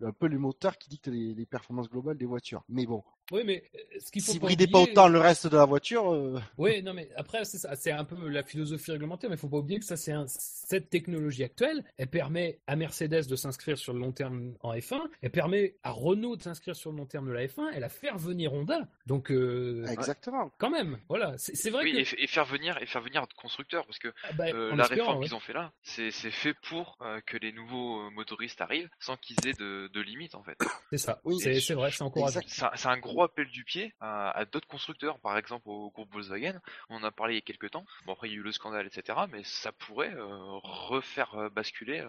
un 0.03 0.11
peu 0.11 0.27
le 0.27 0.37
moteur 0.37 0.77
qui 0.77 0.87
dicte 0.87 1.07
les, 1.07 1.45
performances 1.47 1.89
globales 1.89 2.15
des 2.15 2.27
voitures 2.27 2.63
mais 2.69 2.85
bon 2.85 3.03
oui 3.32 3.41
mais 3.45 3.63
ce 3.99 4.11
qu'il 4.11 4.21
faut 4.21 4.32
si 4.32 4.39
pas 4.39 4.47
bridez 4.47 4.65
oublier... 4.65 4.86
pas 4.86 4.91
autant 4.91 5.07
le 5.07 5.19
reste 5.19 5.47
de 5.47 5.57
la 5.57 5.65
voiture 5.65 6.13
euh... 6.13 6.39
oui 6.57 6.82
non 6.84 6.93
mais 6.93 7.09
après 7.15 7.45
c'est 7.45 7.57
ça 7.57 7.76
c'est 7.76 7.91
un 7.91 8.03
peu 8.03 8.28
la 8.28 8.43
philosophie 8.43 8.91
réglementaire 8.91 9.30
mais 9.30 9.36
il 9.36 9.39
faut 9.39 9.49
pas 9.49 9.57
oublier 9.57 9.80
que 9.80 9.86
ça 9.86 9.97
c'est 9.97 10.11
un, 10.11 10.26
cette 10.28 10.89
technologie 10.89 11.43
actuelle 11.43 11.84
elle 11.97 12.07
permet 12.07 12.59
à 12.67 12.76
Mercedes 12.76 13.28
de 13.28 13.36
s'inscrire 13.36 13.78
sur 13.78 13.93
le 13.93 13.99
long 13.99 14.11
terme 14.11 14.53
en 14.61 14.74
F1 14.74 15.01
elle 15.21 15.32
permet 15.32 15.76
à 15.84 15.91
Renault 15.91 16.36
de 16.36 16.43
s'inscrire 16.43 16.76
sur 16.76 16.91
le 16.91 16.97
long 16.97 17.05
terme 17.05 17.28
de 17.28 17.34
la 17.34 17.45
F1 17.45 17.69
elle 17.74 17.84
a 17.84 17.89
fait 17.89 18.11
venir 18.15 18.53
Honda 18.53 18.88
donc 19.05 19.32
euh, 19.32 19.86
exactement 19.88 20.51
quand 20.57 20.69
même 20.69 20.99
voilà 21.07 21.34
c'est 21.38 21.69
vrai 21.69 21.84
oui, 21.84 22.03
que... 22.03 22.21
et, 22.21 22.28
faire 22.28 22.45
venir 22.45 22.78
et 22.82 22.86
faire 22.86 23.01
venir 23.01 23.26
de 23.28 23.34
constructeurs 23.34 23.86
parce 23.86 23.99
que 23.99 24.13
ah 24.24 24.34
bah, 24.34 24.45
euh, 24.47 24.76
la 24.76 24.86
réforme 24.86 25.17
ouais. 25.17 25.26
qu'ils 25.26 25.36
ont 25.36 25.39
fait 25.39 25.53
là, 25.53 25.71
c'est 25.84 26.11
fait 26.11 26.53
pour 26.53 26.97
euh, 27.01 27.19
que 27.26 27.38
les 27.38 27.51
nouveaux 27.51 28.01
euh, 28.01 28.09
motoristes 28.11 28.61
arrivent 28.61 28.89
sans 28.99 29.17
qu'ils 29.17 29.38
aient 29.47 29.53
de, 29.53 29.89
de 29.93 30.01
limites 30.01 30.36
en 30.36 30.43
fait. 30.43 30.57
C'est 30.91 30.97
ça. 30.97 31.21
Oui, 31.24 31.39
c'est 31.39 31.74
vrai, 31.74 31.91
c'est 31.91 32.03
encourageant. 32.03 32.41
C'est 32.47 32.88
un 32.88 32.97
gros 32.97 33.12
appel 33.22 33.47
du 33.47 33.64
pied 33.64 33.93
à, 33.99 34.32
à 34.32 34.45
d'autres 34.45 34.68
constructeurs, 34.68 35.20
par 35.20 35.38
exemple 35.38 35.70
au 35.70 35.91
groupe 35.91 36.11
Volkswagen. 36.11 36.59
On 36.89 36.95
en 36.97 37.03
a 37.03 37.11
parlé 37.11 37.34
il 37.34 37.38
y 37.38 37.39
a 37.39 37.41
quelques 37.41 37.72
temps. 37.72 37.86
Bon 38.05 38.14
après 38.14 38.30
il 38.30 38.32
y 38.32 38.36
a 38.36 38.39
eu 38.39 38.43
le 38.43 38.51
scandale, 38.51 38.88
etc. 38.88 39.20
Mais 39.32 39.43
ça 39.43 39.72
pourrait 39.72 40.14
euh, 40.14 40.57
refaire 40.64 41.51
basculer. 41.51 42.03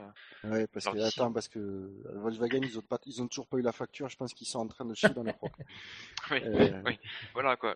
ouais, 0.44 0.66
parce 0.68 0.86
que 0.86 0.98
attends, 0.98 1.32
parce 1.32 1.48
que 1.48 1.90
Volkswagen 2.14 2.60
ils 2.62 2.78
ont 2.78 2.82
pas, 2.82 2.98
ils 3.06 3.20
ont 3.22 3.28
toujours 3.28 3.46
pas 3.46 3.58
eu 3.58 3.62
la 3.62 3.72
facture. 3.72 4.08
Je 4.08 4.16
pense 4.16 4.32
qu'ils 4.32 4.46
sont 4.46 4.60
en 4.60 4.68
train 4.68 4.84
de 4.84 4.94
chier 4.94 5.10
dans 5.10 5.22
leur 5.22 5.36
propre. 5.36 5.58
oui, 6.30 6.40
euh... 6.44 6.82
oui, 6.86 6.98
voilà 7.32 7.56
quoi. 7.56 7.74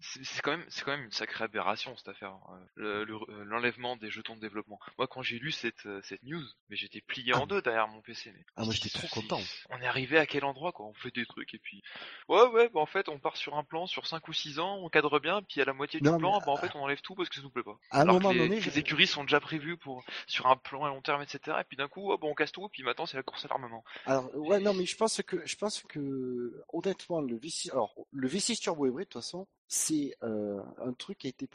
C'est 0.00 0.42
quand 0.42 0.52
même, 0.52 0.64
c'est 0.68 0.84
quand 0.84 0.92
même 0.92 1.04
une 1.04 1.12
sacrée 1.12 1.44
aberration 1.44 1.96
cette 1.96 2.08
affaire. 2.08 2.36
Le, 2.76 3.04
l'enlèvement 3.44 3.96
des 3.96 4.10
jetons 4.10 4.36
de 4.36 4.40
développement. 4.40 4.78
Moi, 4.98 5.06
quand 5.06 5.22
j'ai 5.22 5.38
lu 5.38 5.52
cette, 5.52 5.88
cette 6.02 6.22
news, 6.22 6.44
mais 6.68 6.76
j'étais 6.76 7.00
plié 7.00 7.32
ah. 7.34 7.40
en 7.40 7.46
deux 7.46 7.62
derrière 7.62 7.88
mon 7.88 8.00
PC. 8.00 8.32
Mais 8.32 8.44
ah, 8.56 8.64
moi, 8.64 8.74
j'étais 8.74 8.90
trop 8.90 9.08
content. 9.08 9.40
On 9.70 9.80
est 9.80 9.86
arrivé 9.86 10.18
à 10.18 10.26
quel 10.26 10.44
endroit, 10.44 10.72
quoi? 10.72 10.86
On 10.86 10.94
fait 10.94 11.14
des 11.14 11.26
trucs 11.26 11.54
et 11.54 11.58
puis, 11.58 11.82
ouais, 12.28 12.46
ouais, 12.52 12.68
bah 12.68 12.80
en 12.80 12.86
fait, 12.86 13.08
on 13.08 13.18
part 13.18 13.36
sur 13.36 13.56
un 13.56 13.64
plan 13.64 13.86
sur 13.86 14.06
5 14.06 14.26
ou 14.28 14.32
6 14.32 14.58
ans, 14.58 14.78
on 14.82 14.88
cadre 14.88 15.18
bien, 15.18 15.42
puis 15.42 15.60
à 15.60 15.64
la 15.64 15.72
moitié 15.72 16.00
non, 16.00 16.12
du 16.12 16.18
plan, 16.18 16.38
bah 16.38 16.52
en 16.52 16.56
fait, 16.56 16.70
on 16.74 16.80
enlève 16.80 17.00
tout 17.00 17.14
parce 17.14 17.28
que 17.28 17.34
ça 17.34 17.42
nous 17.42 17.50
plaît 17.50 17.62
pas. 17.62 17.78
À 17.90 17.98
un 17.98 18.00
Alors 18.02 18.14
moment 18.14 18.30
que 18.30 18.34
les, 18.34 18.48
donné, 18.48 18.60
les 18.60 18.78
écuries 18.78 19.06
sont 19.06 19.22
déjà 19.22 19.40
prévues 19.40 19.76
pour 19.76 20.04
sur 20.26 20.46
un 20.46 20.56
plan 20.56 20.84
à 20.84 20.88
long 20.88 21.00
terme, 21.00 21.22
etc. 21.22 21.58
Et 21.60 21.64
puis 21.64 21.76
d'un 21.76 21.88
coup, 21.88 22.12
oh, 22.12 22.18
bon, 22.18 22.30
on 22.30 22.34
casse 22.34 22.52
tout, 22.52 22.68
puis 22.68 22.82
maintenant 22.82 23.06
c'est 23.06 23.16
la 23.16 23.22
course 23.22 23.44
à 23.44 23.48
l'armement. 23.48 23.84
Alors, 24.06 24.30
ouais, 24.36 24.60
non, 24.60 24.74
mais 24.74 24.86
je 24.86 24.96
pense 24.96 25.20
que, 25.22 25.44
je 25.44 25.56
pense 25.56 25.82
que, 25.82 26.62
honnêtement, 26.72 27.20
le 27.20 27.38
V6, 27.38 27.72
alors, 27.72 27.94
le 28.12 28.28
V6 28.28 28.60
turbo 28.60 28.86
hybride, 28.86 29.08
de 29.08 29.12
toute 29.12 29.22
façon, 29.22 29.46
c'est 29.74 30.14
euh, 30.22 30.60
un 30.84 30.92
truc 30.92 31.16
qui 31.16 31.28
a 31.28 31.30
été 31.30 31.48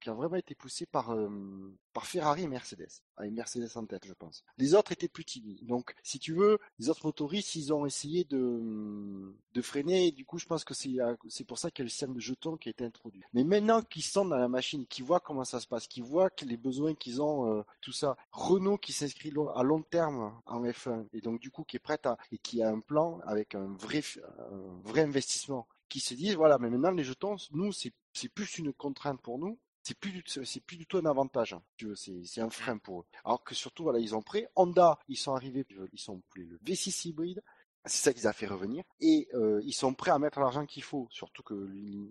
qui 0.00 0.08
a 0.08 0.12
vraiment 0.12 0.36
été 0.36 0.54
poussé 0.54 0.86
par 0.86 1.10
euh, 1.10 1.28
par 1.92 2.06
Ferrari 2.06 2.44
et 2.44 2.46
Mercedes, 2.46 3.02
avec 3.16 3.32
Mercedes 3.32 3.68
en 3.74 3.84
tête, 3.84 4.06
je 4.06 4.12
pense. 4.12 4.44
Les 4.56 4.74
autres 4.74 4.92
étaient 4.92 5.08
plus 5.08 5.24
timides. 5.24 5.66
Donc, 5.66 5.96
si 6.04 6.20
tu 6.20 6.32
veux, 6.32 6.60
les 6.78 6.90
autres 6.90 7.04
motoristes, 7.04 7.56
ils 7.56 7.72
ont 7.72 7.84
essayé 7.84 8.22
de 8.22 9.34
de 9.52 9.62
freiner. 9.62 10.06
Et 10.06 10.12
du 10.12 10.24
coup, 10.24 10.38
je 10.38 10.46
pense 10.46 10.62
que 10.62 10.74
c'est 10.74 10.98
c'est 11.28 11.42
pour 11.42 11.58
ça 11.58 11.72
qu'il 11.72 11.82
y 11.82 11.82
a 11.82 11.86
le 11.86 11.90
système 11.90 12.14
de 12.14 12.20
jetons 12.20 12.56
qui 12.56 12.68
a 12.68 12.70
été 12.70 12.84
introduit. 12.84 13.22
Mais 13.32 13.42
maintenant 13.42 13.82
qu'ils 13.82 14.04
sont 14.04 14.24
dans 14.24 14.36
la 14.36 14.46
machine, 14.46 14.86
qu'ils 14.86 15.04
voient 15.04 15.18
comment 15.18 15.44
ça 15.44 15.58
se 15.58 15.66
passe, 15.66 15.88
qu'ils 15.88 16.04
voient 16.04 16.30
les 16.42 16.56
besoins 16.56 16.94
qu'ils 16.94 17.20
ont, 17.20 17.50
euh, 17.50 17.62
tout 17.80 17.90
ça. 17.90 18.16
Renault 18.30 18.78
qui 18.78 18.92
s'inscrit 18.92 19.32
à 19.56 19.64
long 19.64 19.82
terme 19.82 20.40
en 20.46 20.62
F1 20.62 21.06
et 21.12 21.20
donc 21.20 21.40
du 21.40 21.50
coup 21.50 21.64
qui 21.64 21.78
est 21.78 21.80
prête 21.80 22.06
à 22.06 22.16
et 22.30 22.38
qui 22.38 22.62
a 22.62 22.70
un 22.70 22.78
plan 22.78 23.18
avec 23.24 23.56
un 23.56 23.74
vrai 23.74 24.02
un 24.38 24.80
vrai 24.84 25.00
investissement 25.00 25.66
qui 25.88 26.00
se 26.00 26.14
disent 26.14 26.34
voilà 26.34 26.58
mais 26.58 26.70
maintenant 26.70 26.90
les 26.90 27.04
jetons 27.04 27.36
nous 27.52 27.72
c'est 27.72 27.92
plus 28.34 28.58
une 28.58 28.72
contrainte 28.72 29.20
pour 29.20 29.38
nous 29.38 29.58
c'est 29.82 29.98
plus 29.98 30.22
c'est 30.26 30.60
plus 30.60 30.76
du 30.76 30.86
tout 30.86 30.98
un 30.98 31.06
avantage 31.06 31.52
hein, 31.52 31.62
tu 31.76 31.86
veux 31.86 31.94
c'est 31.96 32.40
un 32.40 32.50
frein 32.50 32.78
pour 32.78 33.00
eux. 33.00 33.06
Alors 33.24 33.44
que 33.44 33.54
surtout 33.54 33.84
voilà 33.84 34.00
ils 34.00 34.14
ont 34.14 34.22
pris 34.22 34.44
Honda 34.56 34.98
ils 35.08 35.16
sont 35.16 35.34
arrivés 35.34 35.64
ils 35.92 36.00
sont 36.00 36.22
le 36.34 36.58
V6 36.64 37.08
hybride 37.08 37.42
c'est 37.84 38.02
ça 38.02 38.12
qu'ils 38.12 38.26
a 38.26 38.32
fait 38.32 38.46
revenir 38.46 38.82
et 39.00 39.28
euh, 39.34 39.60
ils 39.64 39.72
sont 39.72 39.94
prêts 39.94 40.10
à 40.10 40.18
mettre 40.18 40.40
l'argent 40.40 40.66
qu'il 40.66 40.82
faut 40.82 41.06
surtout 41.10 41.44
que 41.44 41.54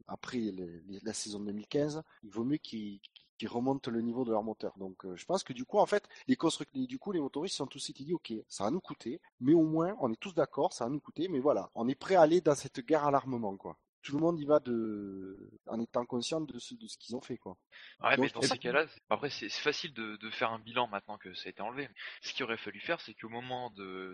après 0.07 0.37
les, 0.37 0.51
les, 0.51 0.99
la 1.03 1.13
saison 1.13 1.41
2015 1.41 2.01
il 2.23 2.29
vaut 2.29 2.45
mieux 2.45 2.57
qu'ils 2.57 3.01
qui 3.37 3.47
remontent 3.47 3.91
le 3.91 4.01
niveau 4.01 4.25
de 4.25 4.31
leur 4.31 4.43
moteur. 4.43 4.73
Donc 4.77 5.05
euh, 5.05 5.15
je 5.15 5.25
pense 5.25 5.43
que 5.43 5.53
du 5.53 5.65
coup 5.65 5.79
en 5.79 5.85
fait 5.85 6.07
les 6.27 6.35
constructeurs 6.35 6.87
du 6.87 6.99
coup 6.99 7.11
les 7.11 7.19
motoristes 7.19 7.55
sont 7.55 7.67
tous 7.67 7.91
dit 7.91 8.13
ok 8.13 8.33
ça 8.47 8.65
va 8.65 8.71
nous 8.71 8.81
coûter 8.81 9.21
mais 9.39 9.53
au 9.53 9.63
moins 9.63 9.95
on 9.99 10.11
est 10.11 10.19
tous 10.19 10.33
d'accord 10.33 10.73
ça 10.73 10.85
va 10.85 10.89
nous 10.89 10.99
coûter 10.99 11.27
mais 11.27 11.39
voilà 11.39 11.69
on 11.75 11.87
est 11.87 11.95
prêt 11.95 12.15
à 12.15 12.21
aller 12.21 12.41
dans 12.41 12.55
cette 12.55 12.79
guerre 12.85 13.05
à 13.05 13.11
l'armement 13.11 13.55
quoi. 13.57 13.77
Tout 14.05 14.17
le 14.17 14.21
monde 14.21 14.39
y 14.39 14.45
va 14.45 14.59
de 14.59 15.49
en 15.65 15.81
étant 15.81 16.05
conscient 16.05 16.39
de 16.39 16.59
ce 16.59 16.75
de 16.75 16.85
ce 16.87 16.95
qu'ils 16.97 17.15
ont 17.15 17.21
fait 17.21 17.37
quoi. 17.37 17.57
Ouais 18.01 18.15
Donc, 18.15 18.25
mais 18.25 18.29
dans 18.29 18.41
ces 18.43 18.59
cas-là 18.59 18.85
après 19.09 19.31
c'est 19.31 19.49
facile 19.49 19.93
de, 19.93 20.15
de, 20.17 20.29
faire 20.29 20.51
un 20.51 20.59
bilan 20.59 20.87
maintenant 20.87 21.17
que 21.17 21.33
ça 21.33 21.47
a 21.47 21.49
été 21.49 21.63
enlevé. 21.63 21.89
Ce 22.21 22.31
qu'il 22.33 22.43
aurait 22.43 22.57
fallu 22.57 22.79
faire 22.79 23.01
c'est 23.01 23.15
qu'au 23.15 23.29
moment 23.29 23.71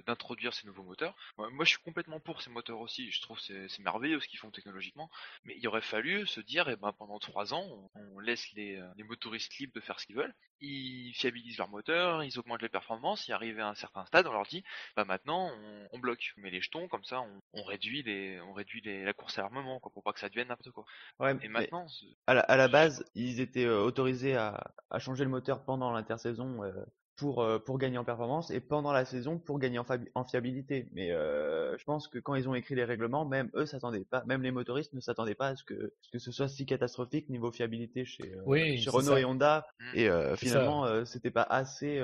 d'introduire 0.07 0.53
ces 0.53 0.65
nouveaux 0.65 0.83
moteurs 0.83 1.13
moi 1.37 1.65
je 1.65 1.71
suis 1.71 1.83
complètement 1.83 2.21
pour 2.21 2.41
ces 2.41 2.49
moteurs 2.49 2.79
aussi 2.79 3.11
je 3.11 3.21
trouve 3.21 3.37
c'est 3.39 3.79
merveilleux 3.79 4.21
ce 4.21 4.29
qu'ils 4.29 4.39
font 4.39 4.49
technologiquement 4.49 5.09
mais 5.43 5.57
il 5.57 5.67
aurait 5.67 5.81
fallu 5.81 6.25
se 6.25 6.39
dire 6.39 6.69
et 6.69 6.73
eh 6.73 6.75
ben 6.77 6.93
pendant 6.93 7.19
trois 7.19 7.53
ans 7.53 7.89
on, 7.95 8.15
on 8.15 8.19
laisse 8.19 8.49
les, 8.53 8.81
les 8.95 9.03
motoristes 9.03 9.57
libres 9.57 9.73
de 9.73 9.81
faire 9.81 9.99
ce 9.99 10.05
qu'ils 10.05 10.15
veulent 10.15 10.35
ils 10.61 11.13
fiabilisent 11.15 11.57
leur 11.57 11.69
moteur, 11.69 12.23
ils 12.23 12.37
augmentent 12.39 12.61
les 12.61 12.69
performances, 12.69 13.27
et 13.27 13.33
arrivé 13.33 13.61
à 13.61 13.67
un 13.67 13.75
certain 13.75 14.05
stade, 14.05 14.27
on 14.27 14.31
leur 14.31 14.45
dit, 14.45 14.63
bah 14.95 15.05
maintenant 15.05 15.51
on, 15.51 15.87
on 15.91 15.99
bloque, 15.99 16.33
on 16.37 16.41
met 16.41 16.51
les 16.51 16.61
jetons, 16.61 16.87
comme 16.87 17.03
ça 17.03 17.21
on, 17.21 17.41
on 17.53 17.63
réduit 17.63 18.03
les, 18.03 18.39
on 18.41 18.53
réduit 18.53 18.81
les, 18.81 19.03
la 19.03 19.13
course 19.13 19.37
à 19.39 19.41
l'armement, 19.41 19.79
quoi, 19.81 19.91
pour 19.91 20.03
pas 20.03 20.13
que 20.13 20.19
ça 20.19 20.29
devienne 20.29 20.47
n'importe 20.47 20.71
quoi. 20.71 20.85
Ouais, 21.19 21.35
et 21.41 21.47
maintenant, 21.47 21.85
à 22.27 22.33
la, 22.33 22.41
à 22.41 22.55
la, 22.55 22.67
base, 22.67 23.03
ils 23.15 23.39
étaient 23.41 23.65
euh, 23.65 23.81
autorisés 23.81 24.35
à, 24.35 24.71
à, 24.89 24.99
changer 24.99 25.23
le 25.23 25.29
moteur 25.29 25.63
pendant 25.63 25.91
l'intersaison 25.91 26.63
euh, 26.63 26.71
pour, 27.21 27.43
euh, 27.43 27.59
pour 27.59 27.77
gagner 27.77 27.99
en 27.99 28.03
performance 28.03 28.49
et 28.49 28.59
pendant 28.59 28.91
la 28.91 29.05
saison 29.05 29.37
pour 29.37 29.59
gagner 29.59 29.77
en, 29.77 29.85
en 30.15 30.23
fiabilité. 30.23 30.89
Mais 30.91 31.11
euh, 31.11 31.77
je 31.77 31.83
pense 31.83 32.07
que 32.07 32.17
quand 32.17 32.33
ils 32.33 32.49
ont 32.49 32.55
écrit 32.55 32.73
les 32.73 32.83
règlements, 32.83 33.25
même 33.25 33.51
eux 33.53 33.67
s'attendaient 33.67 34.03
pas, 34.03 34.23
même 34.25 34.41
les 34.41 34.49
motoristes 34.49 34.93
ne 34.93 34.99
s'attendaient 34.99 35.35
pas 35.35 35.49
à 35.49 35.55
ce 35.55 35.63
que, 35.63 35.93
ce 36.01 36.09
que 36.09 36.17
ce 36.17 36.31
soit 36.31 36.47
si 36.47 36.65
catastrophique 36.65 37.29
niveau 37.29 37.51
fiabilité 37.51 38.05
chez, 38.05 38.33
euh, 38.33 38.41
oui, 38.47 38.79
chez 38.79 38.89
Renault 38.89 39.13
ça. 39.13 39.19
et 39.19 39.25
Honda. 39.25 39.67
Mm. 39.79 39.83
Et 39.93 40.09
euh, 40.09 40.35
finalement, 40.35 41.05
c'était 41.05 41.29
pas 41.29 41.43
assez 41.43 42.03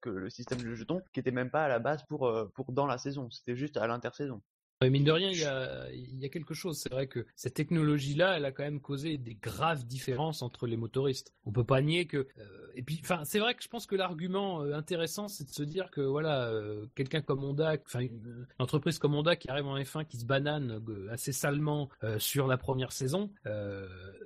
que 0.00 0.10
le 0.10 0.30
système 0.30 0.60
de 0.60 0.74
jetons, 0.74 1.00
qui 1.12 1.20
était 1.20 1.30
même 1.30 1.50
pas 1.50 1.64
à 1.64 1.68
la 1.68 1.78
base 1.78 2.02
pour, 2.08 2.32
pour 2.54 2.72
dans 2.72 2.86
la 2.86 2.98
saison, 2.98 3.30
c'était 3.30 3.54
juste 3.54 3.76
à 3.76 3.86
l'intersaison. 3.86 4.42
Ouais, 4.82 4.90
mine 4.90 5.04
de 5.04 5.12
rien, 5.12 5.30
il 5.30 5.38
y 5.38 5.44
a, 5.44 5.90
il 5.90 6.18
y 6.18 6.26
a 6.26 6.28
quelque 6.28 6.52
chose. 6.52 6.78
C'est 6.78 6.92
vrai 6.92 7.06
que 7.06 7.26
cette 7.34 7.54
technologie-là, 7.54 8.36
elle 8.36 8.44
a 8.44 8.52
quand 8.52 8.62
même 8.62 8.80
causé 8.80 9.16
des 9.16 9.34
graves 9.34 9.86
différences 9.86 10.42
entre 10.42 10.66
les 10.66 10.76
motoristes. 10.76 11.32
On 11.46 11.52
peut 11.52 11.64
pas 11.64 11.80
nier 11.80 12.06
que. 12.06 12.18
euh, 12.38 12.66
et 12.76 12.82
puis, 12.82 13.00
enfin, 13.02 13.22
c'est 13.24 13.38
vrai 13.38 13.54
que 13.54 13.62
je 13.62 13.68
pense 13.68 13.86
que 13.86 13.96
l'argument 13.96 14.62
euh, 14.62 14.74
intéressant, 14.74 15.28
c'est 15.28 15.44
de 15.44 15.50
se 15.50 15.62
dire 15.62 15.90
que 15.90 16.02
voilà, 16.02 16.44
euh, 16.48 16.84
quelqu'un 16.94 17.22
comme 17.22 17.42
Honda, 17.42 17.74
enfin, 17.86 18.00
une, 18.00 18.46
entreprise 18.58 18.98
comme 18.98 19.14
Honda 19.14 19.34
qui 19.34 19.48
arrive 19.48 19.66
en 19.66 19.78
F1, 19.78 20.04
qui 20.04 20.18
se 20.18 20.26
banane 20.26 20.82
assez 21.10 21.32
salement 21.32 21.88
euh, 22.04 22.18
sur 22.18 22.46
la 22.46 22.58
première 22.58 22.92
saison, 22.92 23.30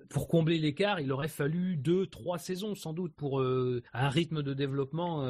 pour 0.09 0.27
combler 0.27 0.59
l'écart, 0.59 0.99
il 0.99 1.13
aurait 1.13 1.29
fallu 1.29 1.77
deux, 1.77 2.07
trois 2.07 2.39
saisons 2.39 2.75
sans 2.75 2.93
doute 2.93 3.15
pour 3.15 3.41
un 3.41 4.09
rythme 4.09 4.43
de 4.43 4.55
développement 4.55 5.25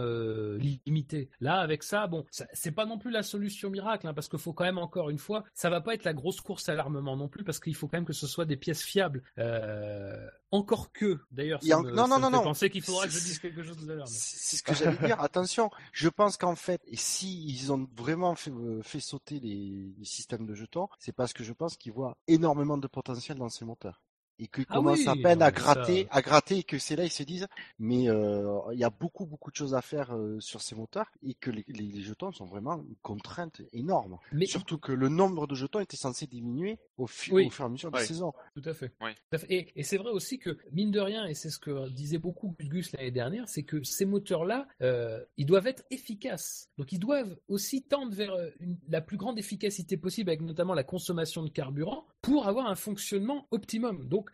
limité. 0.86 1.28
Là, 1.40 1.56
avec 1.60 1.82
ça, 1.82 2.06
bon, 2.06 2.24
c'est 2.30 2.70
pas 2.70 2.86
non 2.86 2.96
plus 2.96 3.10
la 3.10 3.22
solution 3.22 3.68
miracle, 3.68 4.06
hein, 4.06 4.14
parce 4.14 4.28
qu'il 4.28 4.38
faut 4.38 4.54
quand 4.54 4.64
même 4.64 4.78
encore 4.78 5.09
une 5.10 5.18
fois, 5.18 5.44
ça 5.54 5.68
va 5.70 5.80
pas 5.80 5.94
être 5.94 6.04
la 6.04 6.14
grosse 6.14 6.40
course 6.40 6.68
à 6.68 6.74
l'armement 6.74 7.16
non 7.16 7.28
plus, 7.28 7.44
parce 7.44 7.60
qu'il 7.60 7.74
faut 7.74 7.88
quand 7.88 7.96
même 7.98 8.04
que 8.06 8.12
ce 8.12 8.26
soit 8.26 8.44
des 8.44 8.56
pièces 8.56 8.82
fiables. 8.82 9.22
Euh, 9.38 10.28
encore 10.52 10.90
que, 10.92 11.20
d'ailleurs, 11.30 11.62
ça 11.62 11.78
en- 11.78 11.82
me, 11.82 11.90
non, 11.90 12.06
ça 12.06 12.08
non, 12.08 12.26
me 12.26 12.32
non, 12.32 12.38
fait 12.38 12.44
penser 12.44 12.70
qu'il 12.70 12.82
faudra 12.82 13.06
que 13.06 13.12
je 13.12 13.18
dise 13.20 13.38
quelque 13.38 13.62
chose 13.62 13.76
tout 13.76 13.90
à 13.90 13.94
l'heure. 13.94 14.08
C'est 14.08 14.56
ce 14.56 14.62
que 14.62 14.74
j'allais 14.74 14.96
dire. 15.06 15.20
Attention, 15.20 15.70
je 15.92 16.08
pense 16.08 16.36
qu'en 16.36 16.56
fait, 16.56 16.80
et 16.86 16.96
si 16.96 17.46
ils 17.46 17.72
ont 17.72 17.88
vraiment 17.96 18.34
fait, 18.34 18.50
euh, 18.50 18.82
fait 18.82 19.00
sauter 19.00 19.38
les, 19.40 19.94
les 19.96 20.04
systèmes 20.04 20.46
de 20.46 20.54
jetons, 20.54 20.88
c'est 20.98 21.12
parce 21.12 21.32
que 21.32 21.44
je 21.44 21.52
pense 21.52 21.76
qu'ils 21.76 21.92
voient 21.92 22.16
énormément 22.26 22.78
de 22.78 22.86
potentiel 22.88 23.38
dans 23.38 23.48
ces 23.48 23.64
moteurs. 23.64 24.02
Et 24.42 24.46
qu'ils 24.48 24.64
Ah 24.70 24.74
commencent 24.74 25.00
oui, 25.00 25.08
à 25.08 25.14
peine 25.16 25.42
à 25.42 25.50
gratter, 25.50 26.04
ça- 26.10 26.16
à 26.16 26.22
gratter, 26.22 26.58
et 26.58 26.62
que 26.62 26.78
c'est 26.78 26.96
là 26.96 27.04
ils 27.04 27.10
se 27.10 27.22
disent, 27.22 27.46
mais 27.78 28.08
euh, 28.08 28.58
il 28.72 28.78
y 28.78 28.84
a 28.84 28.90
beaucoup 28.90 29.26
beaucoup 29.26 29.50
de 29.50 29.56
choses 29.56 29.74
à 29.74 29.82
faire 29.82 30.16
euh, 30.16 30.40
sur 30.40 30.62
ces 30.62 30.74
moteurs, 30.74 31.10
et 31.22 31.34
que 31.34 31.50
les, 31.50 31.64
les, 31.68 31.84
les 31.88 32.00
jetons 32.00 32.32
sont 32.32 32.46
vraiment 32.46 32.76
une 32.88 32.96
contrainte 33.02 33.60
énorme. 33.72 34.16
Mais 34.32 34.46
Surtout 34.46 34.78
que 34.78 34.92
le 34.92 35.08
nombre 35.10 35.46
de 35.46 35.54
jetons 35.54 35.80
était 35.80 35.96
censé 35.98 36.26
diminuer 36.26 36.78
au, 36.96 37.06
fu- 37.06 37.32
Oui. 37.34 37.46
au 37.46 37.50
fur 37.50 37.64
et 37.64 37.66
à 37.66 37.68
mesure 37.70 37.92
Ouais. 37.92 38.00
des 38.00 38.06
saisons. 38.06 38.32
Tout 38.54 38.62
à 38.68 38.72
fait. 38.72 38.92
Oui. 39.02 39.10
Tout 39.14 39.36
à 39.36 39.38
fait. 39.38 39.46
Et, 39.52 39.72
et 39.76 39.82
c'est 39.82 39.98
vrai 39.98 40.10
aussi 40.10 40.38
que, 40.38 40.56
mine 40.72 40.90
de 40.90 41.00
rien, 41.00 41.26
et 41.26 41.34
c'est 41.34 41.50
ce 41.50 41.58
que 41.58 41.88
disait 41.90 42.18
beaucoup 42.18 42.54
Gus 42.58 42.68
Gus 42.70 42.92
l'année 42.92 43.10
dernière, 43.10 43.48
c'est 43.48 43.62
que 43.64 43.82
ces 43.82 44.06
moteurs-là, 44.06 44.66
euh, 44.80 45.22
ils 45.36 45.46
doivent 45.46 45.66
être 45.66 45.84
efficaces. 45.90 46.68
Donc 46.78 46.92
ils 46.92 46.98
doivent 46.98 47.36
aussi 47.48 47.82
tendre 47.82 48.14
vers 48.14 48.34
une- 48.60 48.78
la 48.88 49.02
plus 49.02 49.18
grande 49.18 49.38
efficacité 49.38 49.98
possible, 49.98 50.30
avec 50.30 50.40
notamment 50.40 50.72
la 50.74 50.84
consommation 50.84 51.42
de 51.42 51.50
carburant, 51.50 52.06
pour 52.22 52.46
avoir 52.48 52.66
un 52.66 52.74
fonctionnement 52.74 53.46
optimum. 53.50 54.06
Donc, 54.08 54.29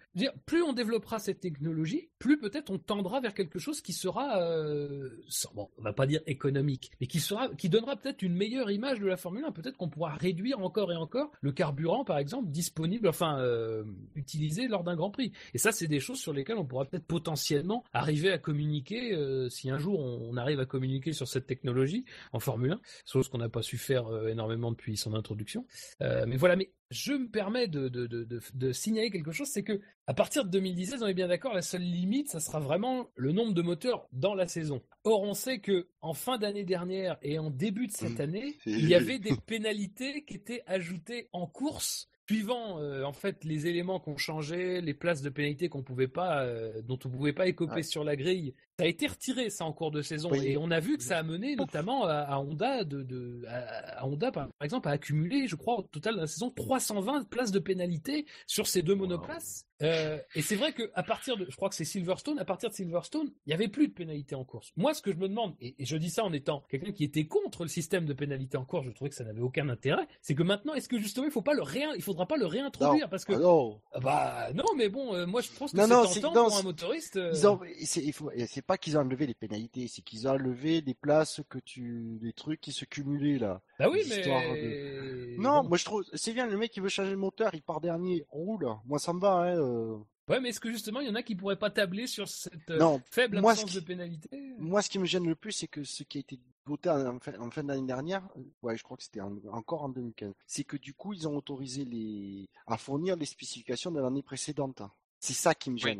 plus 0.46 0.62
on 0.62 0.72
développera 0.72 1.18
cette 1.18 1.40
technologie, 1.40 2.10
plus 2.18 2.38
peut-être 2.38 2.70
on 2.70 2.78
tendra 2.78 3.20
vers 3.20 3.34
quelque 3.34 3.58
chose 3.58 3.80
qui 3.80 3.92
sera, 3.92 4.40
euh, 4.40 5.22
bon, 5.54 5.68
on 5.78 5.82
va 5.82 5.92
pas 5.92 6.06
dire 6.06 6.20
économique, 6.26 6.92
mais 7.00 7.06
qui 7.06 7.20
sera, 7.20 7.48
qui 7.56 7.68
donnera 7.68 7.96
peut-être 7.96 8.22
une 8.22 8.34
meilleure 8.34 8.70
image 8.70 9.00
de 9.00 9.06
la 9.06 9.16
Formule 9.16 9.44
1. 9.44 9.52
Peut-être 9.52 9.76
qu'on 9.76 9.88
pourra 9.88 10.14
réduire 10.14 10.60
encore 10.60 10.92
et 10.92 10.96
encore 10.96 11.30
le 11.40 11.52
carburant, 11.52 12.04
par 12.04 12.18
exemple, 12.18 12.50
disponible, 12.50 13.08
enfin, 13.08 13.38
euh, 13.40 13.84
utilisé 14.14 14.68
lors 14.68 14.84
d'un 14.84 14.96
Grand 14.96 15.10
Prix. 15.10 15.32
Et 15.54 15.58
ça, 15.58 15.72
c'est 15.72 15.88
des 15.88 16.00
choses 16.00 16.18
sur 16.18 16.32
lesquelles 16.32 16.58
on 16.58 16.64
pourra 16.64 16.86
peut-être 16.86 17.06
potentiellement 17.06 17.84
arriver 17.92 18.30
à 18.30 18.38
communiquer 18.38 19.12
euh, 19.14 19.48
si 19.48 19.70
un 19.70 19.78
jour 19.78 20.00
on, 20.00 20.36
arrive 20.36 20.60
à 20.60 20.66
communiquer 20.66 21.12
sur 21.12 21.28
cette 21.28 21.46
technologie 21.46 22.04
en 22.32 22.40
Formule 22.40 22.72
1, 22.72 22.80
chose 23.06 23.28
qu'on 23.28 23.38
n'a 23.38 23.48
pas 23.48 23.62
su 23.62 23.78
faire 23.78 24.06
euh, 24.06 24.28
énormément 24.28 24.70
depuis 24.70 24.96
son 24.96 25.14
introduction. 25.14 25.66
Mais 26.00 26.36
voilà, 26.36 26.56
mais 26.56 26.72
je 26.90 27.12
me 27.12 27.28
permets 27.28 27.68
de 27.68 28.72
signaler 28.72 29.10
quelque 29.10 29.32
chose, 29.32 29.48
c'est 29.48 29.62
que 29.62 29.80
à 30.08 30.14
partir 30.14 30.44
de 30.44 30.50
2016, 30.50 31.02
on 31.02 31.06
est 31.08 31.14
bien 31.14 31.26
d'accord, 31.26 31.52
la 31.52 31.62
seule 31.62 31.82
limite, 31.82 32.05
ça 32.26 32.40
sera 32.40 32.60
vraiment 32.60 33.08
le 33.16 33.32
nombre 33.32 33.52
de 33.54 33.62
moteurs 33.62 34.06
dans 34.12 34.34
la 34.34 34.46
saison. 34.46 34.82
Or, 35.04 35.22
on 35.22 35.34
sait 35.34 35.58
que 35.60 35.88
en 36.00 36.14
fin 36.14 36.38
d'année 36.38 36.64
dernière 36.64 37.16
et 37.22 37.38
en 37.38 37.50
début 37.50 37.86
de 37.86 37.92
cette 37.92 38.18
Mmh. 38.18 38.22
année, 38.22 38.54
il 38.66 38.88
y 38.88 38.94
avait 38.94 39.18
des 39.18 39.34
pénalités 39.46 40.24
qui 40.24 40.34
étaient 40.36 40.62
ajoutées 40.66 41.28
en 41.32 41.46
course. 41.46 42.08
Suivant 42.28 42.80
euh, 42.80 43.04
en 43.04 43.12
fait 43.12 43.44
les 43.44 43.68
éléments 43.68 44.00
qu'on 44.00 44.16
changeait, 44.16 44.80
les 44.80 44.94
places 44.94 45.22
de 45.22 45.30
pénalité 45.30 45.68
qu'on 45.68 45.84
pouvait 45.84 46.08
pas, 46.08 46.42
euh, 46.44 46.82
dont 46.82 46.98
on 47.04 47.08
pouvait 47.08 47.32
pas 47.32 47.46
écoper 47.46 47.74
Ouais. 47.74 47.82
sur 47.84 48.02
la 48.02 48.16
grille, 48.16 48.54
ça 48.78 48.84
a 48.84 48.88
été 48.88 49.06
retiré 49.06 49.48
ça 49.48 49.64
en 49.64 49.72
cours 49.72 49.90
de 49.90 50.02
saison 50.02 50.28
Oui. 50.32 50.46
et 50.48 50.58
on 50.58 50.70
a 50.70 50.80
vu 50.80 50.98
que 50.98 51.02
ça 51.02 51.16
a 51.18 51.22
mené 51.22 51.56
notamment 51.56 52.04
à, 52.04 52.12
à 52.18 52.38
Honda 52.40 52.84
de, 52.84 53.02
de 53.02 53.42
à, 53.48 54.00
à 54.02 54.06
Honda 54.06 54.30
par, 54.30 54.48
par 54.48 54.64
exemple 54.64 54.88
à 54.88 54.90
accumuler, 54.92 55.46
je 55.48 55.56
crois 55.56 55.78
au 55.78 55.82
total 55.82 56.14
dans 56.16 56.20
la 56.22 56.26
saison 56.26 56.50
320 56.50 57.26
places 57.28 57.52
de 57.52 57.58
pénalité 57.58 58.26
sur 58.46 58.66
ces 58.66 58.82
deux 58.82 58.94
monoplaces. 58.94 59.64
Euh, 59.82 60.18
et 60.34 60.40
c'est 60.42 60.56
vrai 60.56 60.72
que 60.72 60.90
à 60.94 61.02
partir 61.02 61.36
de, 61.36 61.46
je 61.50 61.56
crois 61.56 61.68
que 61.68 61.74
c'est 61.74 61.84
Silverstone, 61.84 62.38
à 62.38 62.44
partir 62.46 62.70
de 62.70 62.74
Silverstone, 62.74 63.30
il 63.46 63.50
y 63.50 63.54
avait 63.54 63.68
plus 63.68 63.88
de 63.88 63.92
pénalité 63.92 64.34
en 64.34 64.44
course. 64.44 64.72
Moi, 64.76 64.94
ce 64.94 65.02
que 65.02 65.12
je 65.12 65.16
me 65.18 65.28
demande, 65.28 65.54
et, 65.60 65.74
et 65.78 65.84
je 65.84 65.96
dis 65.98 66.08
ça 66.08 66.24
en 66.24 66.32
étant 66.32 66.64
quelqu'un 66.70 66.92
qui 66.92 67.04
était 67.04 67.26
contre 67.26 67.62
le 67.62 67.68
système 67.68 68.06
de 68.06 68.14
pénalité 68.14 68.56
en 68.56 68.64
course, 68.64 68.86
je 68.86 68.90
trouvais 68.92 69.10
que 69.10 69.16
ça 69.16 69.24
n'avait 69.24 69.40
aucun 69.42 69.68
intérêt, 69.68 70.06
c'est 70.22 70.34
que 70.34 70.42
maintenant, 70.42 70.72
est-ce 70.74 70.88
que 70.88 70.98
justement, 70.98 71.26
il 71.26 71.32
faut 71.32 71.42
pas 71.42 71.52
le 71.54 71.62
réin, 71.62 71.92
il 71.94 72.02
faudra 72.02 72.26
pas 72.26 72.36
le 72.38 72.46
réintroduire 72.46 73.08
parce 73.10 73.24
que, 73.26 73.34
Ah 73.34 73.38
non. 73.38 73.80
ah 73.92 74.00
bah 74.00 74.48
non, 74.54 74.64
mais 74.76 74.88
bon, 74.88 75.14
euh, 75.14 75.26
moi 75.26 75.42
je 75.42 75.50
pense 75.58 75.72
que 75.72 75.76
Non, 75.76 75.84
c'est 76.06 76.20
non, 76.22 76.28
tentant 76.30 76.34
non, 76.44 76.48
pour 76.48 76.56
un 76.58 76.62
motoriste. 76.62 77.16
euh, 77.16 77.32
Ils 77.34 77.46
ont, 77.46 77.60
c'est, 77.84 78.02
il 78.02 78.12
faut, 78.14 78.30
c'est 78.48 78.62
pas 78.66 78.78
qu'ils 78.78 78.96
ont 78.96 79.00
enlevé 79.00 79.26
les 79.26 79.34
pénalités, 79.34 79.86
c'est 79.88 80.02
qu'ils 80.02 80.26
ont 80.26 80.32
enlevé 80.32 80.80
les 80.80 80.94
places 80.94 81.40
que 81.48 81.58
tu, 81.58 82.18
les 82.20 82.32
trucs 82.32 82.60
qui 82.60 82.72
se 82.72 82.84
cumulaient 82.84 83.38
là. 83.38 83.62
Bah 83.78 83.88
oui, 83.90 84.02
mais 84.08 85.36
Non, 85.38 85.62
Bon. 85.62 85.68
moi 85.68 85.78
je 85.78 85.84
trouve, 85.84 86.04
c'est 86.14 86.32
bien, 86.32 86.46
le 86.46 86.56
mec 86.56 86.70
qui 86.72 86.80
veut 86.80 86.88
changer 86.88 87.10
le 87.10 87.16
moteur, 87.16 87.54
il 87.54 87.62
part 87.62 87.80
dernier, 87.80 88.24
on 88.30 88.38
roule. 88.38 88.66
Moi 88.84 88.98
ça 88.98 89.12
me 89.12 89.20
va, 89.20 89.32
hein. 89.34 89.56
euh. 89.58 89.96
Ouais, 90.28 90.40
mais 90.40 90.48
est-ce 90.48 90.58
que 90.58 90.72
justement, 90.72 90.98
il 91.00 91.06
y 91.06 91.10
en 91.10 91.14
a 91.14 91.22
qui 91.22 91.36
pourraient 91.36 91.54
pas 91.58 91.70
tabler 91.70 92.08
sur 92.08 92.26
cette 92.28 92.68
euh, 92.70 92.78
Non, 92.78 93.00
faible 93.12 93.40
moi, 93.40 93.54
ce 93.54 93.60
absence 93.60 93.70
qui- 93.76 93.80
de 93.80 93.86
pénalité? 93.86 94.54
moi 94.58 94.82
ce 94.82 94.90
qui 94.90 94.98
me 94.98 95.04
gêne 95.04 95.24
le 95.26 95.36
plus, 95.36 95.52
c'est 95.52 95.68
que 95.68 95.84
ce 95.84 96.02
qui 96.02 96.18
a 96.18 96.20
été 96.20 96.40
voté 96.64 96.90
en, 96.90 97.20
fin, 97.20 97.38
en 97.38 97.48
fin 97.52 97.62
d'année 97.62 97.86
dernière, 97.86 98.28
euh, 98.36 98.40
ouais, 98.62 98.76
je 98.76 98.82
crois 98.82 98.96
que 98.96 99.04
c'était 99.04 99.20
en- 99.20 99.38
encore 99.52 99.84
en 99.84 99.88
2015, 99.88 100.32
c'est 100.48 100.64
que 100.64 100.76
du 100.76 100.94
coup 100.94 101.12
ils 101.12 101.28
ont 101.28 101.36
autorisé 101.36 101.84
les, 101.84 102.48
à 102.66 102.76
fournir 102.76 103.14
les 103.14 103.24
spécifications 103.26 103.92
de 103.92 104.00
l'année 104.00 104.24
précédente. 104.24 104.82
C'est 105.20 105.32
ça 105.32 105.54
qui 105.54 105.70
me 105.70 105.76
Oui. 105.76 105.96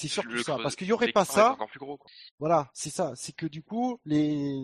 C'est 0.00 0.08
surtout 0.08 0.42
ça, 0.42 0.56
parce 0.62 0.76
qu'il 0.76 0.86
y 0.86 0.92
aurait 0.92 1.10
pas 1.12 1.24
ça. 1.24 1.52
encore 1.52 1.68
plus 1.68 1.78
gros, 1.80 1.96
quoi. 1.96 2.10
Voilà, 2.38 2.70
c'est 2.72 2.90
ça. 2.90 3.12
C'est 3.16 3.34
que 3.34 3.46
du 3.46 3.62
coup, 3.62 3.98
les, 4.04 4.54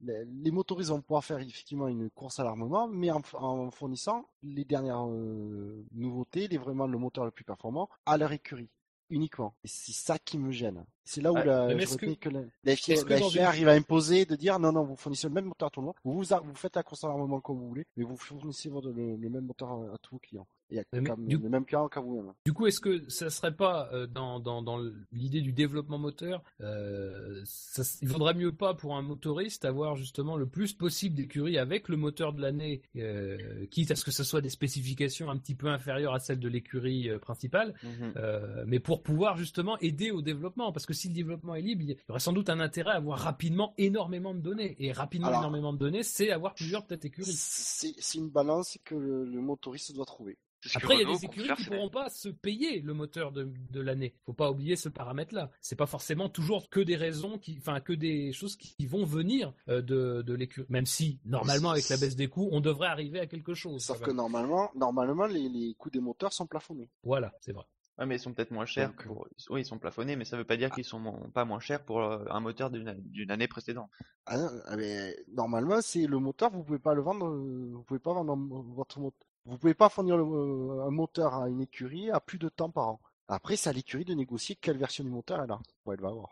les, 0.00 0.24
les 0.24 0.50
motoristes 0.50 0.90
vont 0.90 1.00
pouvoir 1.00 1.24
faire 1.24 1.38
effectivement 1.38 1.88
une 1.88 2.10
course 2.10 2.38
à 2.38 2.44
l'armement, 2.44 2.86
mais 2.88 3.10
en, 3.10 3.20
en 3.34 3.70
fournissant 3.70 4.28
les 4.42 4.64
dernières 4.64 5.06
euh, 5.08 5.84
nouveautés, 5.92 6.48
les 6.48 6.58
vraiment 6.58 6.86
le 6.86 6.96
moteur 6.98 7.24
le 7.24 7.30
plus 7.30 7.44
performant 7.44 7.88
à 8.06 8.16
leur 8.18 8.30
écurie 8.32 8.68
uniquement. 9.10 9.54
Et 9.64 9.68
c'est 9.68 9.92
ça 9.92 10.18
qui 10.18 10.36
me 10.38 10.50
gêne. 10.52 10.84
C'est 11.04 11.22
là 11.22 11.32
où 11.32 11.36
Ouais, 11.36 11.44
la, 11.44 11.76
je 11.78 11.96
que- 11.96 12.14
que 12.14 12.28
la, 12.28 12.40
la 12.62 12.76
FIA, 12.76 12.94
est-ce 12.94 13.04
que 13.06 13.10
la 13.10 13.20
dans 13.20 13.30
FIA 13.30 13.40
une- 13.42 13.46
arrive 13.48 13.68
à 13.68 13.72
imposer 13.72 14.26
de 14.26 14.36
dire 14.36 14.58
non, 14.58 14.70
non, 14.70 14.84
vous 14.84 14.96
fournissez 14.96 15.26
le 15.28 15.32
même 15.32 15.46
moteur 15.46 15.68
à 15.68 15.70
tout 15.70 15.80
le 15.80 15.86
monde, 15.86 15.94
vous, 16.04 16.22
vous, 16.22 16.54
faites 16.54 16.76
la 16.76 16.82
course 16.82 17.04
à 17.04 17.08
l'armement 17.08 17.40
comme 17.40 17.58
vous 17.58 17.68
voulez, 17.68 17.86
mais 17.96 18.04
vous 18.04 18.16
fournissez 18.18 18.68
votre- 18.68 18.90
le, 18.90 19.16
le 19.16 19.30
même 19.30 19.46
moteur 19.46 19.70
à, 19.72 19.94
à 19.94 19.98
tous 20.02 20.16
vos 20.16 20.18
clients. 20.18 20.46
Et 20.70 20.80
à, 20.80 20.84
Mais 20.92 21.02
qu'à- 21.04 21.16
du- 21.16 21.38
le 21.38 21.48
même 21.48 21.64
client 21.64 21.88
qu'à 21.88 22.00
vous-même. 22.00 22.32
Du 22.44 22.52
coup, 22.52 22.66
est-ce 22.66 22.80
que 22.80 23.08
ça 23.08 23.30
serait 23.30 23.54
pas 23.56 23.88
euh, 23.92 24.06
dans, 24.06 24.38
dans, 24.40 24.62
dans 24.62 24.78
l'idée 25.12 25.40
du 25.40 25.52
développement 25.52 25.98
moteur, 25.98 26.42
euh, 26.60 27.40
ça, 27.44 27.82
il 28.02 28.08
vaudrait 28.08 28.34
mieux 28.34 28.52
pas 28.52 28.74
pour 28.74 28.96
un 28.96 29.02
motoriste 29.02 29.64
avoir 29.64 29.96
justement 29.96 30.36
le 30.36 30.46
plus 30.46 30.74
possible 30.74 31.14
d'écuries 31.14 31.58
avec 31.58 31.88
le 31.88 31.96
moteur 31.96 32.32
de 32.32 32.40
l'année, 32.42 32.82
euh, 32.96 33.66
quitte 33.70 33.90
à 33.90 33.96
ce 33.96 34.04
que 34.04 34.10
ce 34.10 34.24
soit 34.24 34.40
des 34.40 34.50
spécifications 34.50 35.30
un 35.30 35.36
petit 35.38 35.54
peu 35.54 35.68
inférieures 35.68 36.14
à 36.14 36.18
celles 36.18 36.38
de 36.40 36.48
l'écurie 36.48 37.08
euh, 37.08 37.18
principale, 37.18 37.74
Mhm. 37.82 38.12
euh, 38.16 38.64
mais 38.66 38.78
pour 38.80 39.02
pouvoir 39.02 39.36
justement 39.36 39.78
aider 39.78 40.10
au 40.10 40.20
développement, 40.22 40.72
parce 40.72 40.86
que 40.86 40.92
si 40.94 41.08
le 41.08 41.14
développement 41.14 41.54
est 41.54 41.62
libre, 41.62 41.82
il 41.84 41.90
y 41.92 41.96
aurait 42.08 42.20
sans 42.20 42.32
doute 42.32 42.50
un 42.50 42.60
intérêt 42.60 42.90
à 42.92 42.96
avoir 42.96 43.18
rapidement 43.18 43.74
énormément 43.78 44.34
de 44.34 44.40
données, 44.40 44.76
et 44.78 44.92
rapidement 44.92 45.28
Alors- 45.28 45.40
énormément 45.40 45.72
de 45.72 45.78
données, 45.78 46.02
c'est 46.02 46.30
avoir 46.30 46.54
plusieurs 46.54 46.86
peut-être 46.86 47.04
écuries. 47.06 47.32
C'est 47.32 47.94
c'est 47.98 48.18
une 48.18 48.28
balance 48.30 48.78
que 48.84 48.94
le, 48.94 49.24
le 49.24 49.40
motoriste 49.40 49.94
doit 49.94 50.04
trouver. 50.04 50.36
Après, 50.74 50.94
il 50.96 51.00
y 51.00 51.04
a 51.04 51.12
des 51.12 51.24
écuries 51.24 51.48
qui 51.56 51.62
c'est- 51.64 51.70
pourront 51.70 51.88
pas 51.88 52.08
se 52.10 52.28
payer 52.28 52.80
le 52.80 52.94
moteur 52.94 53.32
de, 53.32 53.52
de 53.70 53.80
l'année. 53.80 54.14
Faut 54.26 54.32
pas 54.32 54.50
oublier 54.50 54.76
ce 54.76 54.88
paramètre-là. 54.88 55.50
C'est 55.60 55.76
pas 55.76 55.86
forcément 55.86 56.28
toujours 56.28 56.68
que 56.68 56.80
des 56.80 56.96
raisons 56.96 57.38
qui, 57.38 57.56
enfin, 57.58 57.80
que 57.80 57.92
des 57.92 58.32
choses 58.32 58.56
qui 58.56 58.86
vont 58.86 59.04
venir 59.04 59.54
euh, 59.68 59.82
de, 59.82 60.22
de 60.22 60.34
l'écurie. 60.34 60.66
Même 60.68 60.86
si, 60.86 61.20
normalement, 61.24 61.70
avec 61.70 61.88
la 61.88 61.96
baisse 61.96 62.16
des 62.16 62.28
coûts, 62.28 62.48
on 62.52 62.60
devrait 62.60 62.88
arriver 62.88 63.20
à 63.20 63.26
quelque 63.26 63.54
chose. 63.54 63.82
Sauf 63.84 64.00
que 64.00 64.10
normalement, 64.10 64.70
normalement 64.74 65.26
les, 65.26 65.48
les 65.48 65.74
coûts 65.74 65.90
des 65.90 66.00
moteurs 66.00 66.32
sont 66.32 66.46
plafonnés. 66.46 66.90
Voilà, 67.02 67.32
c'est 67.40 67.52
vrai. 67.52 67.64
Ouais, 67.98 68.06
mais 68.06 68.14
ils 68.16 68.20
sont 68.20 68.32
peut-être 68.32 68.52
moins 68.52 68.64
chers. 68.64 68.90
Donc, 68.90 69.04
Pour... 69.06 69.26
Oui, 69.50 69.62
ils 69.62 69.64
sont 69.64 69.78
plafonnés, 69.78 70.14
mais 70.14 70.24
ça 70.24 70.36
veut 70.36 70.44
pas 70.44 70.56
dire 70.56 70.70
qu'ils 70.70 70.84
sont 70.84 71.30
pas 71.34 71.44
moins 71.44 71.58
chers 71.58 71.84
pour 71.84 72.00
euh, 72.00 72.24
un 72.30 72.38
moteur 72.38 72.70
d'une 72.70 72.94
d'une 73.00 73.30
année 73.32 73.48
précédente. 73.48 73.90
Ah 74.26 74.38
non, 74.38 74.48
ah 74.66 74.76
mais 74.76 75.16
normalement, 75.32 75.80
c'est 75.82 76.06
le 76.06 76.18
moteur, 76.20 76.50
vous 76.52 76.62
pouvez 76.62 76.78
pas 76.78 76.94
le 76.94 77.02
vendre, 77.02 77.26
euh, 77.26 77.70
vous 77.74 77.82
pouvez 77.82 77.98
pas 77.98 78.12
vendre 78.12 78.36
votre 78.74 79.00
moteur. 79.00 79.27
Vous 79.48 79.58
pouvez 79.58 79.74
pas 79.74 79.88
fournir 79.88 80.16
le- 80.16 80.24
euh, 80.24 80.86
un 80.86 80.90
moteur 80.90 81.34
à 81.34 81.48
une 81.48 81.60
écurie 81.62 82.10
à 82.10 82.20
plus 82.20 82.38
de 82.38 82.48
temps 82.48 82.70
par 82.70 82.88
an. 82.88 83.00
Après, 83.28 83.56
c'est 83.56 83.70
à 83.70 83.72
l'écurie 83.72 84.04
de 84.04 84.14
négocier 84.14 84.56
quelle 84.56 84.78
version 84.78 85.04
du 85.04 85.10
moteur 85.10 85.42
elle 85.42 85.50
a, 85.50 85.60
ou 85.84 85.92
elle 85.92 86.00
va 86.00 86.08
avoir. 86.08 86.30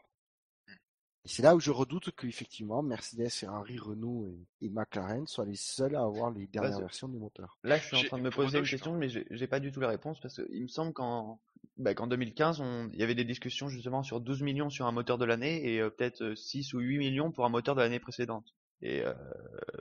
Et 1.25 1.29
c'est 1.29 1.43
là 1.43 1.57
où 1.57 1.61
je 1.61 1.71
redoute 1.73 2.13
qu'effectivement 2.15 2.83
Mercedes, 2.83 3.31
Ferrari, 3.31 3.79
Renault 3.79 4.27
et, 4.29 4.67
et 4.67 4.69
McLaren 4.71 5.27
soient 5.27 5.45
les 5.45 5.57
seuls 5.57 5.97
à 5.97 6.03
avoir 6.03 6.31
les 6.31 6.47
dernières 6.47 6.79
versions 6.83 7.09
du 7.09 7.19
moteur. 7.19 7.59
Là, 7.65 7.79
je 7.79 7.87
suis 7.87 7.97
en 7.97 8.03
train 8.05 8.19
de 8.19 8.23
me 8.23 8.31
poser 8.31 8.59
une 8.59 8.65
question, 8.65 8.95
mais 8.97 9.09
j'ai 9.09 9.47
pas 9.49 9.59
du 9.59 9.73
tout 9.73 9.81
la 9.81 9.89
réponse 9.89 10.21
parce 10.21 10.37
qu'il 10.37 10.63
me 10.63 10.69
semble 10.69 10.93
qu'en 10.93 11.41
bah, 11.79 11.95
qu'en 11.95 12.07
2015, 12.07 12.61
on... 12.61 12.89
il 12.93 12.99
y 13.01 13.03
avait 13.03 13.15
des 13.17 13.25
discussions 13.25 13.69
justement 13.69 14.03
sur 14.05 14.21
12 14.21 14.43
millions 14.43 14.71
sur 14.71 14.87
un 14.87 14.93
moteur 14.93 15.19
de 15.19 15.25
l'année 15.25 15.69
et 15.75 15.81
euh, 15.81 15.91
peut-être 15.91 16.23
euh, 16.23 16.35
6 16.37 16.75
ou 16.75 16.79
8 16.79 16.99
millions 16.99 17.33
pour 17.33 17.45
un 17.45 17.49
moteur 17.51 17.75
de 17.75 17.81
l'année 17.81 17.99
précédente. 17.99 18.55
Et 18.83 19.03
euh, 19.05 19.15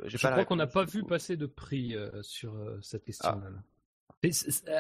Je 0.06 0.18
pas 0.18 0.32
crois 0.32 0.46
qu'on 0.46 0.56
n'a 0.56 0.68
pas 0.68 0.86
vu 0.86 1.04
passer 1.04 1.36
de 1.38 1.46
prix 1.46 1.96
euh, 1.96 2.22
sur 2.24 2.56
euh, 2.56 2.80
cette 2.82 3.04
Ah. 3.04 3.06
question-là. 3.06 3.50
là. 3.50 3.64
Et 4.24 4.32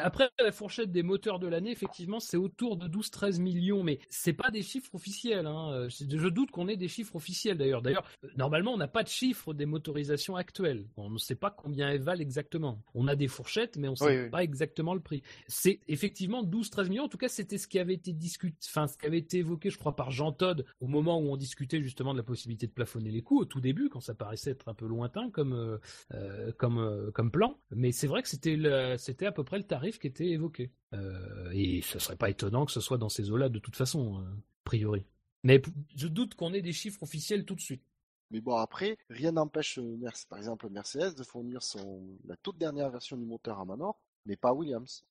Après, 0.02 0.30
la 0.40 0.52
fourchette 0.52 0.92
des 0.92 1.04
moteurs 1.04 1.40
de 1.40 1.48
l'année, 1.48 1.72
effectivement, 1.72 2.20
c'est 2.20 2.38
autour 2.38 2.78
de 2.78 2.88
12-13 2.88 3.40
millions, 3.40 3.84
mais 3.84 4.00
c'est 4.10 4.34
pas 4.34 4.50
des 4.50 4.64
chiffres 4.64 4.96
officiels. 4.96 5.46
Hein. 5.46 5.88
Je 5.90 6.06
je 6.18 6.28
doute 6.30 6.50
qu'on 6.52 6.68
ait 6.68 6.78
des 6.78 6.88
chiffres 6.88 7.16
officiels 7.16 7.58
d'ailleurs. 7.58 7.82
D'ailleurs, 7.82 8.08
euh, 8.24 8.30
normalement, 8.38 8.74
on 8.74 8.78
n'a 8.78 8.88
pas 8.88 9.04
de 9.04 9.08
chiffres 9.10 9.54
des 9.54 9.66
motorisations 9.68 10.36
actuelles. 10.36 10.88
On 10.98 11.10
ne 11.12 11.18
sait 11.18 11.36
pas 11.36 11.52
combien 11.52 11.90
elles 11.90 12.02
valent 12.02 12.22
exactement. 12.22 12.82
On 12.96 13.08
a 13.08 13.16
des 13.16 13.28
fourchettes, 13.28 13.78
mais 13.78 13.88
on 13.88 13.92
ne 13.92 13.96
sait 13.98 14.06
Oui, 14.18 14.24
oui. 14.24 14.30
pas 14.30 14.44
exactement 14.44 14.94
le 14.96 15.00
prix. 15.02 15.22
C'est 15.48 15.80
effectivement 15.88 16.44
12-13 16.44 16.90
millions. 16.90 17.04
En 17.04 17.10
tout 17.10 17.18
cas, 17.18 17.28
c'était 17.30 17.58
ce 17.58 17.68
qui 17.68 17.78
avait 17.78 17.94
été 17.94 18.14
discuté, 18.14 18.58
enfin, 18.68 18.88
ce 18.88 18.98
qui 18.98 19.06
avait 19.06 19.20
été 19.20 19.38
évoqué, 19.40 19.70
je 19.70 19.78
crois, 19.78 19.96
par 19.96 20.10
Jean 20.12 20.32
Todd 20.32 20.66
au 20.80 20.88
moment 20.88 21.20
où 21.20 21.32
on 21.32 21.38
discutait 21.38 21.82
justement 21.84 22.14
de 22.14 22.18
la 22.18 22.24
possibilité 22.24 22.66
de 22.68 22.72
plafonner 22.72 23.12
les 23.12 23.22
coûts 23.22 23.40
au 23.42 23.46
tout 23.46 23.62
début, 23.62 23.90
quand 23.90 24.00
ça 24.00 24.16
paraissait 24.16 24.52
être 24.52 24.68
un 24.70 24.74
peu 24.74 24.88
lointain 24.88 25.30
comme 25.30 25.54
euh, 25.54 25.78
euh, 26.14 26.52
comme 26.58 26.80
euh, 26.80 27.12
comme 27.12 27.30
plan. 27.32 27.60
Mais 27.72 27.92
c'est 27.92 28.08
vrai 28.08 28.24
que 28.24 28.30
c'était 28.30 28.56
le- 28.56 28.96
c'était 29.26 29.30
à 29.30 29.32
peu 29.32 29.44
près 29.44 29.58
le 29.58 29.64
tarif 29.64 30.00
qui 30.00 30.08
était 30.08 30.28
évoqué. 30.28 30.72
Euh, 30.94 31.50
et 31.52 31.82
ce 31.82 32.00
serait 32.00 32.16
pas 32.16 32.30
étonnant 32.30 32.66
que 32.66 32.72
ce 32.72 32.80
soit 32.80 32.98
dans 32.98 33.10
ces 33.10 33.32
eaux-là 33.32 33.50
de 33.50 33.60
toute 33.60 33.76
façon, 33.76 34.20
euh, 34.20 34.24
a 34.24 34.64
priori. 34.64 35.06
Mais 35.44 35.62
je 35.96 36.08
doute 36.08 36.36
qu'on 36.36 36.54
ait 36.54 36.62
des 36.62 36.74
chiffres 36.74 37.02
officiels 37.04 37.46
tout 37.46 37.56
de 37.56 37.62
suite. 37.62 37.84
Mais 38.32 38.42
bon, 38.42 38.56
après, 38.56 38.98
rien 39.10 39.32
n'empêche, 39.32 39.80
euh, 39.80 39.98
par 40.30 40.38
exemple, 40.38 40.70
Mercedes 40.70 41.16
de 41.16 41.24
fournir 41.24 41.64
son, 41.64 42.18
la 42.26 42.36
toute 42.38 42.58
dernière 42.58 42.90
version 42.90 43.18
du 43.18 43.26
moteur 43.26 43.60
à 43.60 43.66
Manor, 43.66 44.00
mais 44.26 44.36
pas 44.36 44.54
Williams. 44.54 45.06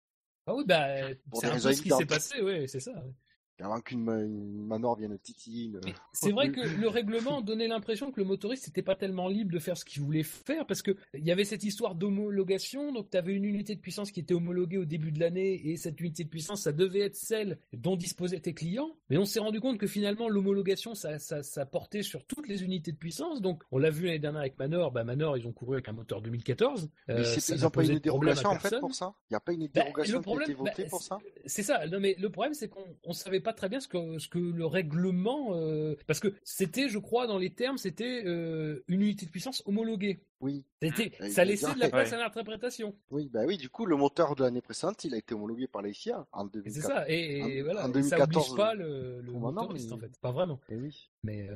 Ah 0.47 0.55
oui, 0.55 0.65
bah 0.67 0.87
c'est 1.35 1.47
un 1.47 1.59
peu 1.59 1.73
ce 1.73 1.83
qui 1.83 1.91
s'est 1.91 2.07
passé, 2.07 2.43
ouais, 2.43 2.67
c'est 2.69 2.81
ça. 2.81 2.93
ouais. 2.93 3.15
Avant 3.61 3.81
qu'une 3.81 4.03
ma- 4.03 4.21
une 4.21 4.67
Manor 4.67 4.97
vienne 4.99 5.17
titiller 5.19 5.67
une... 5.67 5.81
Mais 5.85 5.95
C'est 6.13 6.33
vrai 6.33 6.51
que 6.51 6.61
le 6.61 6.89
règlement 6.89 7.41
donnait 7.41 7.69
l'impression 7.69 8.11
que 8.11 8.21
le 8.21 8.27
motoriste 8.27 8.67
n'était 8.67 8.83
pas 8.83 8.97
tellement 8.97 9.29
libre 9.29 9.53
de 9.53 9.59
faire 9.61 9.77
ce 9.77 9.85
qu'il 9.85 10.03
voulait 10.03 10.23
faire 10.25 10.67
parce 10.67 10.83
que 10.83 10.97
il 11.15 11.25
y 11.25 11.31
avait 11.31 11.45
cette 11.45 11.63
histoire 11.63 11.95
d'homologation. 11.95 12.93
Donc, 12.93 13.11
tu 13.11 13.17
avais 13.17 13.33
une 13.33 13.45
unité 13.45 13.75
de 13.75 13.81
puissance 13.81 14.11
qui 14.11 14.21
était 14.21 14.35
homologuée 14.35 14.79
au 14.79 14.85
début 14.85 15.13
de 15.13 15.21
l'année 15.21 15.69
et 15.69 15.77
cette 15.77 16.01
unité 16.01 16.25
de 16.25 16.29
puissance, 16.29 16.63
ça 16.63 16.73
devait 16.73 17.01
être 17.01 17.15
celle 17.17 17.59
dont 17.73 17.97
disposaient 17.97 18.41
tes 18.41 18.55
clients. 18.55 18.91
Mais 19.11 19.19
on 19.19 19.25
s'est 19.25 19.41
rendu 19.41 19.61
compte 19.61 19.79
que 19.79 19.87
finalement, 19.87 20.29
l'homologation, 20.29 20.95
ça, 20.95 21.19
ça, 21.19 21.43
ça 21.43 21.65
portait 21.67 22.03
sur 22.03 22.25
toutes 22.25 22.49
les 22.49 22.65
unités 22.65 22.91
de 22.93 22.97
puissance. 22.97 23.41
Donc, 23.41 23.63
on 23.71 23.79
l'a 23.79 23.91
vu 23.91 24.07
l'année 24.07 24.19
dernière 24.19 24.41
avec 24.41 24.59
Manor. 24.59 24.91
Bah, 24.91 25.05
Manor, 25.05 25.37
ils 25.37 25.47
ont 25.47 25.53
couru 25.53 25.75
avec 25.75 25.89
un 25.89 25.93
moteur 25.93 26.21
2014. 26.23 26.89
Mais 27.09 27.15
Euh, 27.15 27.25
ça 27.25 27.55
ils 27.55 27.63
n'ont 27.63 27.71
pas 27.71 27.85
une 27.85 27.99
dérogation 28.01 28.49
en 28.51 28.59
fait 28.59 28.79
pour 28.81 28.95
ça? 28.95 29.15
Il 29.31 29.35
n'y 29.35 29.37
a 29.37 29.41
pas 29.41 29.53
une 29.53 29.65
Bah, 29.67 29.83
dérogation 29.83 30.21
qui 30.21 30.31
a 30.31 30.43
été 30.43 30.55
votée 30.55 30.83
bah, 30.85 30.89
pour 30.91 31.03
ça? 31.03 31.19
c'est- 31.23 31.43
C'est 31.47 31.63
ça. 31.63 31.87
Non, 31.87 32.01
mais 32.01 32.17
le 32.19 32.31
problème, 32.31 32.55
c'est 32.55 32.69
qu'on 32.69 32.85
on 33.05 33.13
savait 33.13 33.41
pas 33.45 33.53
très 33.53 33.69
bien 33.69 33.79
ce 33.79 33.87
que, 33.87 34.19
ce 34.19 34.29
que 34.29 34.39
le 34.41 34.67
règlement, 34.67 35.51
euh, 35.55 35.95
parce 36.09 36.19
que 36.19 36.35
c'était, 36.43 36.89
je 36.89 36.99
crois, 36.99 37.29
dans 37.29 37.39
les 37.39 37.51
termes, 37.55 37.79
c'était 37.79 38.25
euh, 38.27 38.83
une 38.89 39.03
unité 39.03 39.27
de 39.27 39.31
puissance 39.31 39.63
homologuée. 39.67 40.21
Oui, 40.41 40.63
C'était, 40.83 41.13
Ouais, 41.21 41.31
ça 41.31 41.43
laissait 41.45 41.73
de 41.73 41.79
la 41.81 41.89
place 41.89 42.11
Ouais. 42.11 42.17
à 42.17 42.19
l'interprétation. 42.19 42.95
oui, 43.11 43.31
bah 43.33 43.45
oui, 43.47 43.57
du 43.57 43.71
coup, 43.71 43.87
le 43.87 43.97
moteur 43.97 44.35
de 44.37 44.43
l'année 44.43 44.61
précédente, 44.61 45.03
il 45.05 45.15
a 45.15 45.17
été 45.17 45.33
homologué 45.35 45.67
par 45.69 45.81
la 45.81 45.91
FIA 45.91 46.27
en 46.33 46.47
Et 46.49 46.51
C'est 46.53 46.81
2004. 46.83 46.87
ça. 46.87 47.05
Et, 47.09 47.39
et 47.39 47.63
En- 47.63 47.65
voilà. 47.65 47.87
en 47.87 47.93
et 47.93 48.03
ça 48.03 48.17
2014, 48.19 48.45
oblige 48.51 48.57
pas 48.57 48.75
le, 48.75 49.21
le 49.23 49.33
maintenant, 49.33 49.53
motoriste, 49.63 49.89
mais- 49.89 49.95
en 49.95 49.99
fait. 50.01 50.21
Pas 50.21 50.33
vraiment. 50.33 50.61
Eh 50.69 50.77
oui. 50.77 51.09
Mais, 51.23 51.49
euh, 51.49 51.55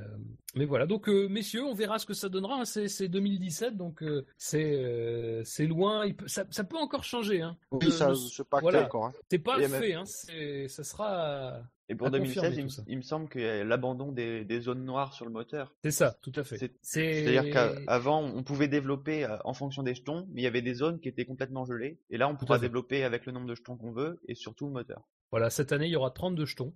mais 0.55 0.65
voilà. 0.65 0.87
Donc, 0.87 1.09
euh, 1.11 1.29
messieurs, 1.29 1.65
on 1.65 1.75
verra 1.75 1.99
ce 1.99 2.07
que 2.07 2.15
ça 2.15 2.31
donnera. 2.31 2.61
hein. 2.61 2.65
C'est, 2.65 2.89
c'est 2.89 3.09
2017, 3.09 3.77
donc 3.77 4.03
euh, 4.03 4.25
c'est, 4.39 4.73
euh, 4.77 5.43
c'est 5.45 5.67
loin. 5.67 6.07
Il 6.07 6.17
peut- 6.17 6.29
ça, 6.29 6.45
ça 6.51 6.65
peut 6.65 6.79
encore 6.79 7.05
changer. 7.05 7.43
Hein. 7.43 7.59
Oui, 7.73 7.89
Euh, 7.89 7.91
ça, 7.91 8.15
je 8.15 8.21
sais 8.37 8.45
pas 8.45 8.61
voilà. 8.61 8.85
encore. 8.87 9.07
hein. 9.07 9.13
C'est 9.31 9.39
pas 9.39 9.59
Et 9.59 9.69
même- 9.69 9.83
fait. 9.83 9.93
Hein. 9.95 10.05
Ça 10.07 10.83
sera. 10.85 11.61
Et 11.89 11.95
pour 11.95 12.07
à 12.09 12.11
2016, 12.11 12.35
confirmer, 12.51 12.71
il, 12.87 12.93
il 12.93 12.97
me 12.99 13.03
semble 13.03 13.29
qu'il 13.31 13.41
y 13.41 13.45
a 13.47 13.65
l'abandon 13.65 14.13
des, 14.13 14.45
des 14.45 14.61
zones 14.61 14.85
noires 14.85 15.15
sur 15.15 15.25
le 15.25 15.31
moteur. 15.31 15.75
C'est 15.83 15.91
ça, 15.91 16.19
tout 16.23 16.33
à 16.37 16.45
fait. 16.45 16.59
C'est- 16.59 16.75
C'est, 16.83 17.25
C'est-à-dire 17.25 17.45
qu'avant, 17.87 18.23
on 18.23 18.43
pouvait 18.43 18.69
développer 18.69 19.25
euh, 19.25 19.37
en 19.45 19.55
fonction 19.55 19.83
des 19.83 19.95
jetons, 19.95 20.27
mais 20.33 20.43
il 20.43 20.45
y 20.45 20.49
avait 20.49 20.63
des 20.63 20.75
zones 20.75 21.01
qui 21.01 21.09
étaient 21.09 21.25
complètement 21.25 21.65
gelées. 21.65 21.99
Et 22.11 22.19
là, 22.19 22.29
on 22.29 22.37
pourra 22.37 22.57
développer 22.63 23.05
avec 23.05 23.25
le 23.27 23.33
nombre 23.33 23.47
de 23.47 23.55
jetons 23.55 23.77
qu'on 23.77 23.93
veut 23.93 24.21
et 24.29 24.35
surtout 24.35 24.67
le 24.67 24.73
moteur. 24.73 25.09
Voilà, 25.31 25.51
cette 25.51 25.73
année, 25.73 25.87
il 25.87 25.93
y 25.93 25.97
aura 25.97 26.11
32 26.11 26.45
jetons. 26.47 26.75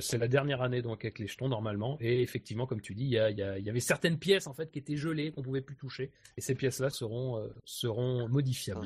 C'est 0.00 0.18
la 0.18 0.28
dernière 0.28 0.60
année 0.60 0.82
donc 0.82 1.04
avec 1.04 1.18
les 1.18 1.26
jetons 1.26 1.48
normalement. 1.48 1.96
Et 2.00 2.20
effectivement, 2.20 2.66
comme 2.66 2.80
tu 2.82 2.94
dis, 2.94 3.04
il 3.04 3.10
y, 3.10 3.18
a- 3.18 3.30
il 3.30 3.38
y 3.38 3.42
a- 3.42 3.58
il 3.58 3.64
y 3.64 3.70
avait 3.70 3.80
certaines 3.80 4.18
pièces 4.18 4.46
en 4.46 4.52
fait 4.54 4.70
qui 4.70 4.78
étaient 4.78 4.96
gelées, 4.96 5.32
qu'on 5.32 5.42
pouvait 5.42 5.60
plus 5.62 5.76
toucher. 5.76 6.12
Et 6.36 6.40
ces 6.40 6.54
pièces-là 6.54 6.90
seront, 6.90 7.38
euh, 7.38 7.48
seront 7.64 8.28
modifiables. 8.28 8.80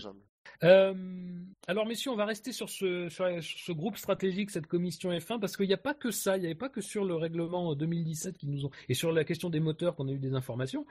Euh, 0.62 0.94
alors 1.66 1.86
messieurs, 1.86 2.10
on 2.10 2.16
va 2.16 2.24
rester 2.24 2.52
sur 2.52 2.68
ce, 2.68 3.08
sur, 3.08 3.26
sur 3.42 3.58
ce 3.58 3.72
groupe 3.72 3.96
stratégique, 3.96 4.50
cette 4.50 4.66
commission 4.66 5.10
F1, 5.10 5.40
parce 5.40 5.56
qu'il 5.56 5.66
n'y 5.66 5.74
a 5.74 5.78
pas 5.78 5.94
que 5.94 6.10
ça, 6.10 6.36
il 6.36 6.40
n'y 6.40 6.46
avait 6.46 6.54
pas 6.54 6.68
que 6.68 6.80
sur 6.80 7.04
le 7.04 7.14
règlement 7.14 7.74
2017 7.74 8.38
qui 8.38 8.48
nous 8.48 8.66
ont 8.66 8.70
et 8.88 8.94
sur 8.94 9.12
la 9.12 9.24
question 9.24 9.50
des 9.50 9.60
moteurs 9.60 9.96
qu'on 9.96 10.08
a 10.08 10.12
eu 10.12 10.18
des 10.18 10.34
informations. 10.34 10.86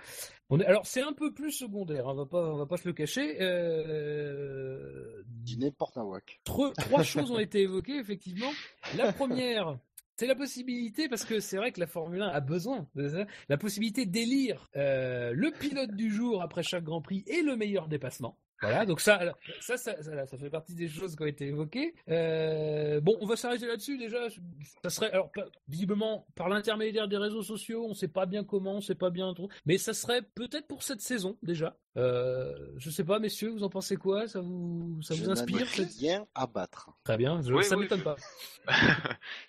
On 0.50 0.60
est, 0.60 0.66
alors 0.66 0.86
c'est 0.86 1.02
un 1.02 1.14
peu 1.14 1.34
plus 1.34 1.52
secondaire, 1.52 2.08
hein, 2.08 2.14
on 2.14 2.16
va 2.16 2.26
pas, 2.26 2.54
on 2.54 2.58
va 2.58 2.66
pas 2.66 2.78
se 2.78 2.88
le 2.88 2.94
cacher. 2.94 3.38
Euh, 3.42 5.24
n'importe 5.58 5.96
quoi. 5.96 6.20
Trois, 6.44 6.74
trois 6.74 7.04
choses 7.04 7.32
ont 7.32 7.40
été 7.40 7.62
évoquées, 7.62 7.98
effectivement. 7.98 8.52
La 8.98 9.14
première, 9.14 9.78
c'est 10.18 10.28
la 10.28 10.36
possibilité, 10.36 11.10
parce 11.10 11.26
que 11.26 11.40
c'est 11.40 11.58
vrai 11.58 11.72
que 11.72 11.80
la 11.80 11.88
Formule 11.88 12.22
1 12.22 12.28
a 12.28 12.40
besoin 12.40 12.88
de 12.96 13.10
ça, 13.10 13.26
la 13.50 13.58
possibilité 13.58 14.06
d'élire 14.06 14.70
euh, 14.76 15.34
le 15.34 15.52
pilote 15.52 15.92
du 15.92 16.10
jour 16.10 16.42
après 16.42 16.64
chaque 16.64 16.84
Grand 16.84 17.02
Prix 17.02 17.24
et 17.28 17.42
le 17.42 17.56
meilleur 17.58 17.88
dépassement. 17.88 18.38
Voilà, 18.62 18.86
donc 18.86 19.02
ça, 19.02 19.16
alors, 19.16 19.38
ça, 19.60 19.78
ça, 19.78 20.02
ça, 20.02 20.26
ça 20.26 20.38
fait 20.38 20.50
partie 20.50 20.74
des 20.76 20.88
choses 20.88 21.16
qui 21.16 21.24
ont 21.24 21.28
été 21.28 21.46
évoquées. 21.48 21.94
Euh, 22.10 23.02
bon, 23.02 23.18
on 23.22 23.26
va 23.26 23.36
s'arrêter 23.36 23.68
là-dessus 23.68 23.98
déjà. 23.98 24.28
Ça 24.84 24.90
serait, 24.90 25.12
alors, 25.12 25.32
visiblement, 25.68 26.26
par 26.36 26.50
l'intermédiaire 26.50 27.08
des 27.08 27.18
réseaux 27.18 27.44
sociaux, 27.44 27.86
on 27.88 27.94
sait 27.94 28.08
pas 28.08 28.26
bien 28.26 28.44
comment, 28.44 28.76
on 28.76 28.82
sait 28.82 28.96
pas 28.96 29.10
bien 29.10 29.34
trop, 29.34 29.50
mais 29.66 29.78
ça 29.78 29.94
serait 29.94 30.22
peut-être 30.22 30.68
pour 30.68 30.84
cette 30.84 31.02
saison 31.02 31.38
déjà. 31.44 31.76
Euh, 31.98 32.54
je 32.78 32.90
sais 32.90 33.06
pas, 33.06 33.20
messieurs, 33.20 33.50
vous 33.52 33.64
en 33.64 33.70
pensez 33.70 33.96
quoi? 33.96 34.28
Ça 34.28 34.42
vous, 34.42 35.00
ça 35.02 35.16
Je 35.16 35.24
vous 35.24 35.30
inspire 35.30 35.66
rien 36.00 36.26
à 36.36 36.46
battre. 36.46 36.90
Très 37.06 37.16
bien, 37.18 37.42
je, 37.42 37.54
Oui, 37.54 37.64
ça 37.64 37.76
oui, 37.78 37.84
m'étonne 37.84 38.00
je- 38.00 38.04
pas. 38.04 38.16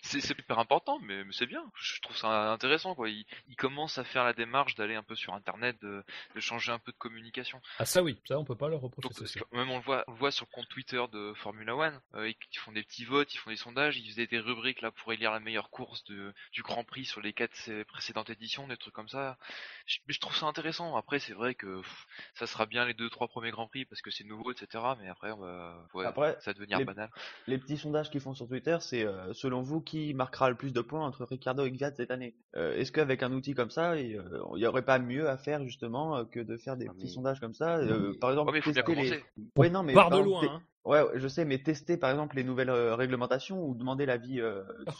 c'est 0.03 0.21
c'est 0.21 0.35
super 0.35 0.59
important, 0.59 0.99
mais, 1.01 1.25
mais 1.25 1.33
c'est 1.33 1.47
bien. 1.47 1.65
Je 1.75 2.01
trouve 2.01 2.17
ça 2.17 2.53
intéressant, 2.53 2.95
quoi. 2.95 3.09
Il, 3.09 3.25
il 3.49 3.57
commence 3.57 3.99
à 3.99 4.05
faire 4.05 4.25
la 4.25 4.33
démarche 4.33 4.75
d'aller 4.77 4.95
un 4.95 5.03
peu 5.03 5.15
sur 5.17 5.35
Internet, 5.35 5.77
de, 5.83 6.03
de 6.35 6.41
changer 6.41 6.71
un 6.73 6.79
peu 6.79 6.93
de 6.93 6.97
communication. 6.97 7.61
Ah 7.79 7.85
ça 7.85 8.03
oui, 8.03 8.21
ça 8.29 8.39
on 8.39 8.45
peut 8.45 8.55
pas 8.57 8.69
leur 8.69 8.81
reprocher. 8.81 8.96
Donc, 9.03 9.13
même 9.53 9.69
on 9.71 9.77
le 9.77 9.83
voit, 9.83 10.05
on 10.09 10.13
le 10.13 10.17
voit 10.19 10.31
sur 10.31 10.47
le 10.51 10.55
compte 10.55 10.69
Twitter 10.69 11.03
de 11.13 11.33
Formula 11.35 11.77
One. 11.77 12.01
euh, 12.15 12.29
ils 12.31 12.59
font 12.59 12.73
des 12.73 12.83
petits 12.83 13.05
votes, 13.05 13.35
ils 13.35 13.39
font 13.39 13.51
des 13.51 13.57
sondages, 13.57 13.99
ils 13.99 14.09
faisaient 14.11 14.27
des 14.27 14.39
rubriques 14.39 14.81
là 14.81 14.91
pour 14.91 15.13
élire 15.13 15.33
la 15.33 15.41
meilleure 15.41 15.69
course 15.69 16.03
de, 16.05 16.33
du 16.53 16.63
Grand 16.63 16.83
Prix 16.83 17.05
sur 17.05 17.21
les 17.21 17.35
quatre 17.35 17.53
euh, 17.69 17.85
précédentes 17.85 18.31
éditions, 18.31 18.67
des 18.69 18.77
trucs 18.79 18.95
comme 18.95 19.09
ça. 19.09 19.37
Je, 19.85 19.99
mais 20.09 20.15
je 20.15 20.21
trouve 20.21 20.35
ça 20.35 20.47
intéressant. 20.47 20.97
Après, 20.97 21.19
c'est 21.19 21.35
vrai 21.35 21.55
que 21.55 21.81
pff, 21.81 22.07
ça 22.35 22.47
sera 22.47 22.65
bien 22.65 22.87
les 22.87 22.95
deux 22.95 23.11
trois 23.11 23.29
premiers 23.29 23.51
Grands 23.51 23.69
Prix 23.69 23.85
parce 23.85 24.01
que 24.01 24.11
c'est 24.11 24.25
nouveau, 24.25 24.51
etc. 24.51 24.83
Mais 25.01 25.09
après, 25.09 25.31
on 25.33 25.39
va, 25.41 25.87
ouais, 25.93 26.07
Après, 26.07 26.37
ça 26.41 26.53
va 26.53 26.55
devenir 26.55 26.79
les- 26.79 26.85
banal. 26.87 27.11
Les 27.47 27.59
petits 27.59 27.77
sondages 27.77 28.11
qu'ils 28.11 28.23
font 28.23 28.33
sur 28.35 28.49
Twitter, 28.49 28.79
c'est 28.81 29.05
euh, 29.05 29.35
selon 29.35 29.61
vous 29.61 29.83
qui 29.83 30.15
marquera 30.15 30.49
le 30.49 30.57
plus 30.57 30.73
de 30.73 30.81
points 30.81 31.05
entre 31.07 31.25
Ricardo 31.27 31.67
et 31.67 31.71
Gviat 31.71 31.95
cette 31.95 32.11
année? 32.11 32.35
Euh, 32.57 32.75
Est-ce 32.77 32.93
qu'avec 32.93 33.23
un 33.23 33.33
outil 33.33 33.53
comme 33.55 33.71
ça, 33.71 33.97
il 34.01 34.23
n'y 34.55 34.67
aurait 34.67 34.85
pas 34.85 34.99
mieux 34.99 35.29
à 35.29 35.37
faire 35.37 35.63
justement 35.65 36.17
euh, 36.17 36.25
que 36.25 36.41
de 36.41 36.57
faire 36.57 36.79
des 36.79 36.87
Ah, 36.89 36.93
petits 36.95 37.05
mais- 37.05 37.11
sondages 37.11 37.41
comme 37.41 37.53
ça? 37.55 37.77
Euh, 37.77 38.13
mais- 38.13 38.19
Par 38.19 38.31
exemple, 38.31 38.53
mais 38.53 38.59
il 38.61 38.63
faut 38.63 38.73
bien 38.73 38.83
les. 38.93 39.24
Ouais, 39.57 39.70
non, 39.70 39.82
mais 39.82 39.95
Part 39.95 40.11
de 40.11 40.18
loin. 40.18 40.43
Hein. 40.45 40.62
Ouais, 40.87 41.03
je 41.16 41.28
sais, 41.28 41.45
mais 41.45 41.59
tester 41.59 41.97
par 41.97 42.11
exemple 42.11 42.37
les 42.37 42.45
nouvelles 42.45 42.70
euh, 42.70 42.95
réglementations 42.95 43.62
ou 43.62 43.74
demander 43.74 44.07
l'avis. 44.07 44.41
Euh... 44.41 44.62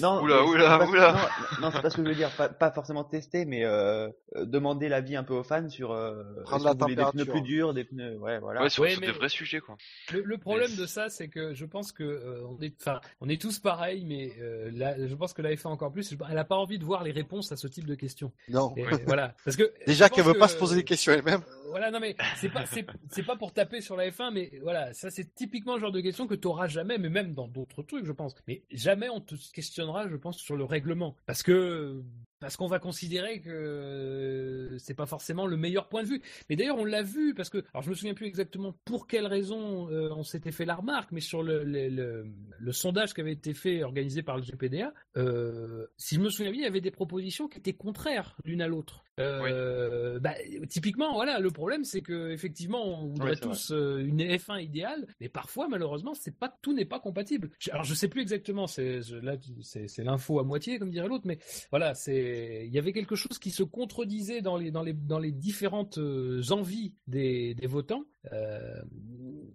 Non, 0.00 0.22
Oula, 0.22 0.36
mais 0.36 0.42
c'est 0.42 0.48
oula, 0.52 0.78
pas- 0.78 0.86
oula. 0.86 1.12
Non, 1.12 1.18
non, 1.62 1.70
c'est 1.72 1.82
pas 1.82 1.90
ce 1.90 1.96
que 1.96 2.04
je 2.04 2.08
veux 2.10 2.14
dire. 2.14 2.30
Pas, 2.36 2.48
pas 2.48 2.70
forcément 2.70 3.02
tester, 3.02 3.44
mais 3.44 3.64
euh, 3.64 4.08
demander 4.36 4.88
l'avis 4.88 5.16
un 5.16 5.24
peu 5.24 5.34
aux 5.34 5.42
fans 5.42 5.68
sur. 5.68 5.90
Euh, 5.90 6.22
Prendre 6.44 6.64
la 6.66 6.74
voulez 6.74 6.94
des 6.94 7.02
pneus 7.02 7.10
température. 7.24 7.32
plus 7.32 7.42
durs, 7.42 7.74
des 7.74 7.82
pneus. 7.82 8.16
Ouais, 8.18 8.38
voilà. 8.38 8.62
Ouais, 8.62 8.70
sur, 8.70 8.84
Ouais, 8.84 8.90
sur 8.92 9.00
mais- 9.00 9.08
des 9.08 9.12
vrais 9.12 9.28
sujets, 9.28 9.58
quoi. 9.58 9.76
Le, 10.12 10.22
le 10.22 10.38
problème 10.38 10.70
Mais- 10.70 10.76
de 10.82 10.86
ça, 10.86 11.08
c'est 11.08 11.26
que 11.26 11.52
je 11.52 11.64
pense 11.64 11.90
que 11.90 12.04
euh, 12.04 12.46
on 12.48 12.62
est, 12.62 12.72
enfin, 12.80 13.00
on 13.20 13.28
est 13.28 13.42
tous 13.42 13.58
pareils, 13.58 14.04
mais 14.04 14.30
euh, 14.40 14.70
là, 14.72 14.94
je 15.04 15.14
pense 15.16 15.32
que 15.32 15.42
la 15.42 15.50
F1 15.52 15.66
encore 15.66 15.90
plus, 15.90 16.14
elle 16.30 16.38
a 16.38 16.44
pas 16.44 16.54
envie 16.58 16.78
de 16.78 16.84
voir 16.84 17.02
les 17.02 17.10
réponses 17.10 17.50
à 17.50 17.56
ce 17.56 17.66
type 17.66 17.86
de 17.86 17.96
questions. 17.96 18.30
Non. 18.50 18.72
Et, 18.76 18.84
voilà, 19.08 19.34
parce 19.44 19.56
que 19.56 19.72
Déjà 19.88 20.08
qu'elle 20.08 20.22
pense 20.22 20.32
veut 20.34 20.38
pas 20.38 20.46
se 20.46 20.56
poser 20.58 20.76
des 20.76 20.84
questions 20.84 21.12
elle-même. 21.12 21.40
Voilà, 21.70 21.90
non 21.90 21.98
mais 22.00 22.14
c'est 22.36 22.50
pas 22.50 22.66
c'est 22.66 22.86
c'est 23.10 23.22
pas 23.24 23.34
pour 23.34 23.52
taper 23.54 23.80
sur 23.80 23.96
la 23.96 24.08
F1, 24.10 24.30
mais 24.32 24.52
voilà, 24.62 24.92
ça 24.92 25.10
c'est 25.10 25.21
typiquement 25.24 25.74
le 25.74 25.80
genre 25.80 25.92
de 25.92 26.00
question 26.00 26.26
que 26.26 26.34
tu 26.34 26.46
auras 26.48 26.68
jamais, 26.68 26.98
mais 26.98 27.08
même 27.08 27.34
dans 27.34 27.48
d'autres 27.48 27.82
trucs, 27.82 28.04
je 28.04 28.12
pense. 28.12 28.34
Mais 28.46 28.64
jamais 28.70 29.08
on 29.08 29.20
te 29.20 29.34
questionnera, 29.52 30.08
je 30.08 30.16
pense, 30.16 30.38
sur 30.38 30.56
le 30.56 30.64
règlement, 30.64 31.16
parce 31.26 31.42
que 31.42 32.02
parce 32.42 32.56
qu'on 32.56 32.66
va 32.66 32.80
considérer 32.80 33.40
que 33.40 34.74
c'est 34.78 34.94
pas 34.94 35.06
forcément 35.06 35.46
le 35.46 35.56
meilleur 35.56 35.88
point 35.88 36.02
de 36.02 36.08
vue. 36.08 36.20
Mais 36.50 36.56
d'ailleurs, 36.56 36.76
on 36.76 36.84
l'a 36.84 37.04
vu 37.04 37.34
parce 37.34 37.48
que, 37.50 37.58
alors 37.72 37.84
je 37.84 37.90
me 37.90 37.94
souviens 37.94 38.14
plus 38.14 38.26
exactement 38.26 38.74
pour 38.84 39.06
quelle 39.06 39.26
raison 39.26 39.88
euh, 39.90 40.10
on 40.10 40.24
s'était 40.24 40.50
fait 40.50 40.64
la 40.64 40.74
remarque, 40.74 41.12
mais 41.12 41.20
sur 41.20 41.44
le, 41.44 41.62
le, 41.62 41.88
le, 41.88 42.26
le 42.58 42.72
sondage 42.72 43.14
qui 43.14 43.20
avait 43.20 43.32
été 43.32 43.54
fait, 43.54 43.84
organisé 43.84 44.24
par 44.24 44.36
le 44.36 44.42
GPDA, 44.42 44.92
euh, 45.16 45.86
si 45.96 46.16
je 46.16 46.20
me 46.20 46.30
souviens 46.30 46.50
bien, 46.50 46.62
il 46.62 46.64
y 46.64 46.68
avait 46.68 46.80
des 46.80 46.90
propositions 46.90 47.46
qui 47.46 47.58
étaient 47.58 47.74
contraires 47.74 48.36
l'une 48.44 48.60
à 48.60 48.66
l'autre. 48.66 49.04
Euh, 49.20 50.18
bah, 50.18 50.34
typiquement, 50.68 51.12
voilà, 51.14 51.38
le 51.38 51.50
problème 51.50 51.84
c'est 51.84 52.00
que 52.00 52.30
effectivement, 52.30 53.02
on 53.02 53.08
voudrait 53.08 53.36
tous 53.36 53.70
euh, 53.70 53.98
une 53.98 54.20
F1 54.22 54.62
idéale, 54.62 55.06
mais 55.20 55.28
parfois, 55.28 55.68
malheureusement, 55.68 56.14
c'est 56.14 56.36
pas 56.36 56.52
tout 56.62 56.72
n'est 56.72 56.86
pas 56.86 56.98
compatible. 56.98 57.50
Alors, 57.70 57.84
je 57.84 57.94
sais 57.94 58.08
plus 58.08 58.22
exactement, 58.22 58.66
c'est 58.66 59.00
là, 59.22 59.36
c'est 59.62 60.04
l'info 60.04 60.40
à 60.40 60.44
moitié, 60.44 60.78
comme 60.78 60.90
dirait 60.90 61.08
l'autre, 61.08 61.26
mais 61.26 61.38
voilà, 61.70 61.94
c'est 61.94 62.31
il 62.64 62.72
y 62.72 62.78
avait 62.78 62.92
quelque 62.92 63.16
chose 63.16 63.38
qui 63.38 63.50
se 63.50 63.62
contredisait 63.62 64.42
dans 64.42 64.56
les 64.56 65.32
différentes 65.32 65.98
euh, 65.98 66.42
envies 66.50 66.94
des 67.06 67.54
votants. 67.64 68.04
Euh, 68.32 68.82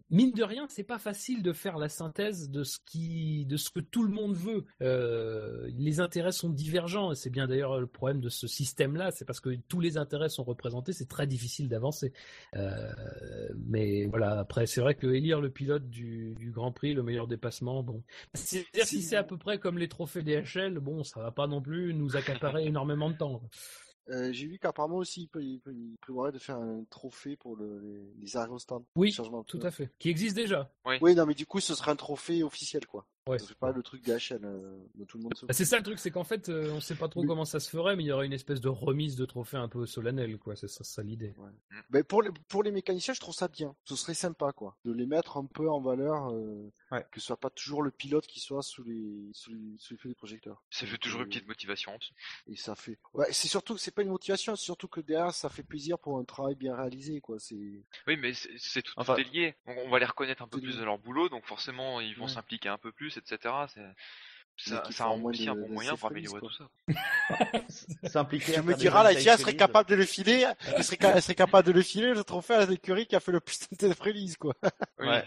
mine 0.10 0.32
de 0.32 0.44
rien, 0.44 0.66
c'est 0.70 0.84
pas 0.84 1.00
facile 1.00 1.42
de 1.42 1.54
faire 1.54 1.78
la 1.78 1.90
synthèse 1.90 2.50
de 2.50 2.64
ce 2.64 2.80
qui, 2.86 3.46
de 3.46 3.58
ce 3.58 3.70
que 3.70 3.80
tout 3.80 4.04
le 4.04 4.12
monde 4.12 4.36
veut. 4.36 4.66
Euh, 4.82 5.70
les 5.78 6.00
intérêts 6.00 6.32
sont 6.32 6.50
divergents, 6.50 7.12
et 7.12 7.16
c'est 7.16 7.30
bien 7.30 7.48
d'ailleurs 7.48 7.80
le 7.80 7.88
problème 7.88 8.20
de 8.20 8.30
ce 8.30 8.48
système-là. 8.48 9.12
C'est 9.12 9.26
parce 9.26 9.40
que 9.40 9.56
tous 9.68 9.80
les 9.80 9.98
intérêts 9.98 10.30
sont 10.30 10.44
représentés, 10.44 10.94
c'est 10.94 11.08
très 11.08 11.28
difficile 11.28 11.70
d'avancer. 11.70 12.12
Euh, 12.56 12.92
mais 13.56 14.06
voilà, 14.06 14.40
après, 14.40 14.66
c'est 14.66 14.82
vrai 14.82 14.96
que 14.96 15.08
élire 15.08 15.42
le 15.42 15.50
pilote 15.50 15.90
du, 15.90 16.36
du 16.36 16.52
Grand 16.52 16.72
Prix, 16.72 16.94
le 16.94 17.04
meilleur 17.04 17.28
dépassement, 17.28 17.84
bon, 17.84 18.04
c'est-à-dire 18.34 18.86
si 18.86 19.02
c'est 19.02 19.16
à 19.16 19.24
peu 19.24 19.38
près 19.38 19.60
comme 19.60 19.78
les 19.78 19.88
trophées 19.88 20.24
DHL, 20.24 20.80
bon, 20.80 21.04
ça 21.04 21.22
va 21.22 21.32
pas 21.32 21.48
non 21.48 21.62
plus 21.62 21.94
nous 21.94 22.16
accaparer 22.16 22.66
énormément 22.66 23.10
de 23.10 23.18
temps. 23.18 23.42
Euh, 24.10 24.32
J'ai 24.32 24.48
vu 24.48 24.58
qu'apparemment 24.60 24.98
aussi, 24.98 25.24
il, 25.24 25.28
peut, 25.28 25.44
il, 25.44 25.60
peut- 25.60 25.74
il 25.74 25.96
prévoirait 26.00 26.32
de 26.32 26.40
faire 26.40 26.58
un 26.58 26.84
trophée 26.90 27.36
pour 27.36 27.56
le, 27.58 27.80
les, 27.80 28.14
les 28.20 28.38
aérostands. 28.38 28.86
Oui, 28.96 29.12
Changement 29.12 29.42
de 29.42 29.46
Tout 29.46 29.60
à 29.64 29.72
fait. 29.72 29.92
Qui 30.00 30.10
existe 30.10 30.36
déjà. 30.36 30.72
Oui, 31.02 31.14
non, 31.16 31.26
mais 31.26 31.34
du 31.34 31.46
coup, 31.46 31.60
ce 31.60 31.76
serait 31.76 31.92
un 31.92 31.96
trophée 31.96 32.44
officiel, 32.44 32.86
quoi. 32.86 33.06
Ouais. 33.28 33.40
Ce 33.40 33.46
serait 33.46 33.56
pas 33.56 33.72
le 33.72 33.84
truc 33.84 34.04
DHL 34.04 34.40
euh, 34.44 34.78
de 34.96 35.06
tout 35.06 35.18
le 35.18 35.24
monde. 35.24 35.36
se 35.36 35.46
Bah, 35.46 35.54
c'est 35.54 35.66
ça 35.66 35.78
le 35.78 35.84
truc, 35.84 36.00
c'est 36.00 36.12
qu'en 36.12 36.24
fait, 36.24 36.50
euh, 36.50 36.72
on 36.72 36.80
sait 36.80 36.96
pas 36.96 37.08
trop 37.08 37.24
comment 37.26 37.46
ça 37.46 37.60
se 37.60 37.70
ferait, 37.70 37.96
mais 37.96 38.04
il 38.04 38.08
y 38.08 38.12
aurait 38.12 38.26
une 38.26 38.34
espèce 38.34 38.62
de 38.62 38.70
remise 38.70 39.16
de 39.16 39.26
trophée 39.26 39.58
un 39.58 39.68
peu 39.68 39.86
solennelle, 39.86 40.38
quoi. 40.38 40.56
C'est 40.56 40.68
ça, 40.68 40.84
ça 40.84 41.04
l'idée. 41.04 41.34
Mais 41.90 42.04
pour 42.04 42.22
les, 42.22 42.30
pour 42.48 42.64
les 42.64 42.72
mécaniciens, 42.72 43.14
je 43.14 43.20
trouve 43.20 43.34
ça 43.36 43.48
bien. 43.48 43.76
Ce 43.86 43.96
serait 43.96 44.14
sympa, 44.14 44.52
quoi. 44.52 44.78
De 44.86 44.92
les 44.92 45.06
mettre 45.06 45.38
un 45.38 45.46
peu 45.46 45.70
en 45.70 45.82
valeur, 45.82 46.32
euh, 46.34 46.72
Ouais. 46.92 47.06
que 47.12 47.20
ce 47.20 47.28
soit 47.28 47.38
pas 47.40 47.50
toujours 47.50 47.84
le 47.84 47.92
pilote 47.92 48.26
qui 48.28 48.40
soit 48.40 48.62
sous 48.62 48.84
les, 48.84 49.30
sous 49.34 49.52
les, 49.52 49.76
sous 49.78 49.94
les 49.94 49.98
feux 50.00 50.10
des 50.10 50.16
projecteurs. 50.16 50.64
Ça 50.70 50.86
fait 50.86 50.98
toujours 50.98 51.22
une 51.22 51.28
petite 51.28 51.48
motivation. 51.48 51.92
Et 52.48 52.56
ça 52.56 52.76
fait. 52.76 52.98
Ouais, 53.14 53.28
c'est 53.32 53.48
surtout 53.48 53.76
que 53.76 53.82
c'est 53.82 53.92
pas 53.94 54.04
une 54.04 54.10
motivation, 54.10 54.56
c'est 54.56 54.64
surtout 54.66 54.88
que 54.88 55.02
derrière, 55.02 55.34
ça 55.34 55.50
fait 55.50 55.64
plaisir 55.64 56.00
pour 56.00 56.18
un 56.18 56.24
travail 56.24 56.56
bien 56.56 56.76
réalisé, 56.76 57.20
quoi. 57.20 57.38
C'est. 57.40 57.84
Oui, 58.08 58.16
mais 58.18 58.34
c'est 58.34 58.52
c'est 58.58 58.82
tout, 58.82 58.94
Enfin- 58.96 59.16
tout 59.16 59.22
est 59.22 59.34
lié. 59.34 59.56
On, 59.66 59.74
on 59.86 59.90
va 59.90 60.00
les 60.00 60.06
reconnaître 60.06 60.42
un 60.42 60.48
peu 60.48 60.58
C'est 60.60 60.64
plus 60.66 60.78
dans 60.78 60.86
leur 60.86 60.98
boulot, 61.00 61.30
donc 61.30 61.46
forcément 61.46 62.00
ils 62.00 62.16
vont 62.16 62.26
Ouais. 62.26 62.32
s'impliquer 62.32 62.70
un 62.70 62.78
peu 62.78 62.92
plus, 62.92 63.17
etc. 63.18 63.54
C'est- 63.74 63.82
Ça, 64.60 64.84
ça 64.92 65.10
aussi 65.10 65.46
de- 65.46 65.52
un 65.52 65.56
bon 65.56 65.68
de 65.68 65.74
moyen 65.74 65.92
pour 66.00 66.10
améliorer 66.10 66.40
tout 66.42 66.50
ça. 66.52 66.68
S'impliquer. 68.10 68.54
Tu 68.54 68.62
me 68.64 68.74
diras, 68.74 69.04
la 69.04 69.10
safe 69.14 69.40
serait 69.42 69.52
capable 69.56 69.90
de 69.90 69.96
le 69.96 70.06
filer, 70.06 70.48
elle 70.76 70.84
serait, 70.84 70.98
ca- 71.00 71.16
elle 71.16 71.22
serait 71.22 71.36
capable 71.36 71.68
de 71.68 71.74
le 71.74 71.82
filer, 71.84 72.14
le 72.14 72.24
trophée 72.24 72.56
à 72.56 72.66
l'écurie 72.66 73.06
qui 73.06 73.16
a 73.16 73.20
fait 73.20 73.32
le 73.32 73.40
plus 73.40 73.60
de 73.80 73.88
release, 74.02 74.36
quoi. 74.38 74.54
Oui. 75.00 75.08
Ouais. 75.08 75.26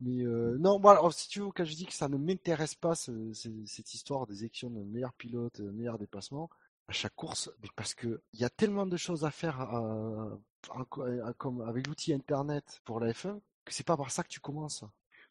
Mais 0.00 0.22
euh, 0.24 0.56
non, 0.60 0.78
moi, 0.78 0.92
alors, 0.92 1.12
si 1.12 1.28
tu 1.28 1.40
veux, 1.40 1.50
quand 1.50 1.64
je 1.64 1.74
dis 1.74 1.86
que 1.86 1.92
ça 1.94 2.08
ne 2.08 2.16
m'intéresse 2.18 2.74
pas, 2.74 2.94
ce- 2.94 3.32
ce- 3.32 3.48
cette 3.66 3.94
histoire 3.94 4.26
des 4.26 4.40
élections 4.40 4.70
de 4.70 4.80
meilleur 4.84 5.12
pilote, 5.14 5.60
euh, 5.60 5.72
meilleur 5.72 5.98
dépassement, 5.98 6.50
à 6.86 6.92
chaque 6.92 7.14
course, 7.16 7.50
mais 7.62 7.68
parce 7.76 7.94
que 7.94 8.20
il 8.32 8.40
y 8.40 8.44
a 8.44 8.50
tellement 8.50 8.86
de 8.86 8.96
choses 8.96 9.24
à 9.24 9.30
faire 9.30 9.60
à- 9.60 10.38
à- 10.70 11.28
à- 11.28 11.32
comme 11.36 11.62
avec 11.62 11.86
l'outil 11.86 12.12
internet 12.12 12.80
pour 12.84 13.00
la 13.00 13.12
F1 13.12 13.40
que 13.64 13.72
c'est 13.74 13.86
pas 13.86 13.96
par 13.96 14.10
ça 14.10 14.22
que 14.22 14.28
tu 14.28 14.40
commences. 14.40 14.84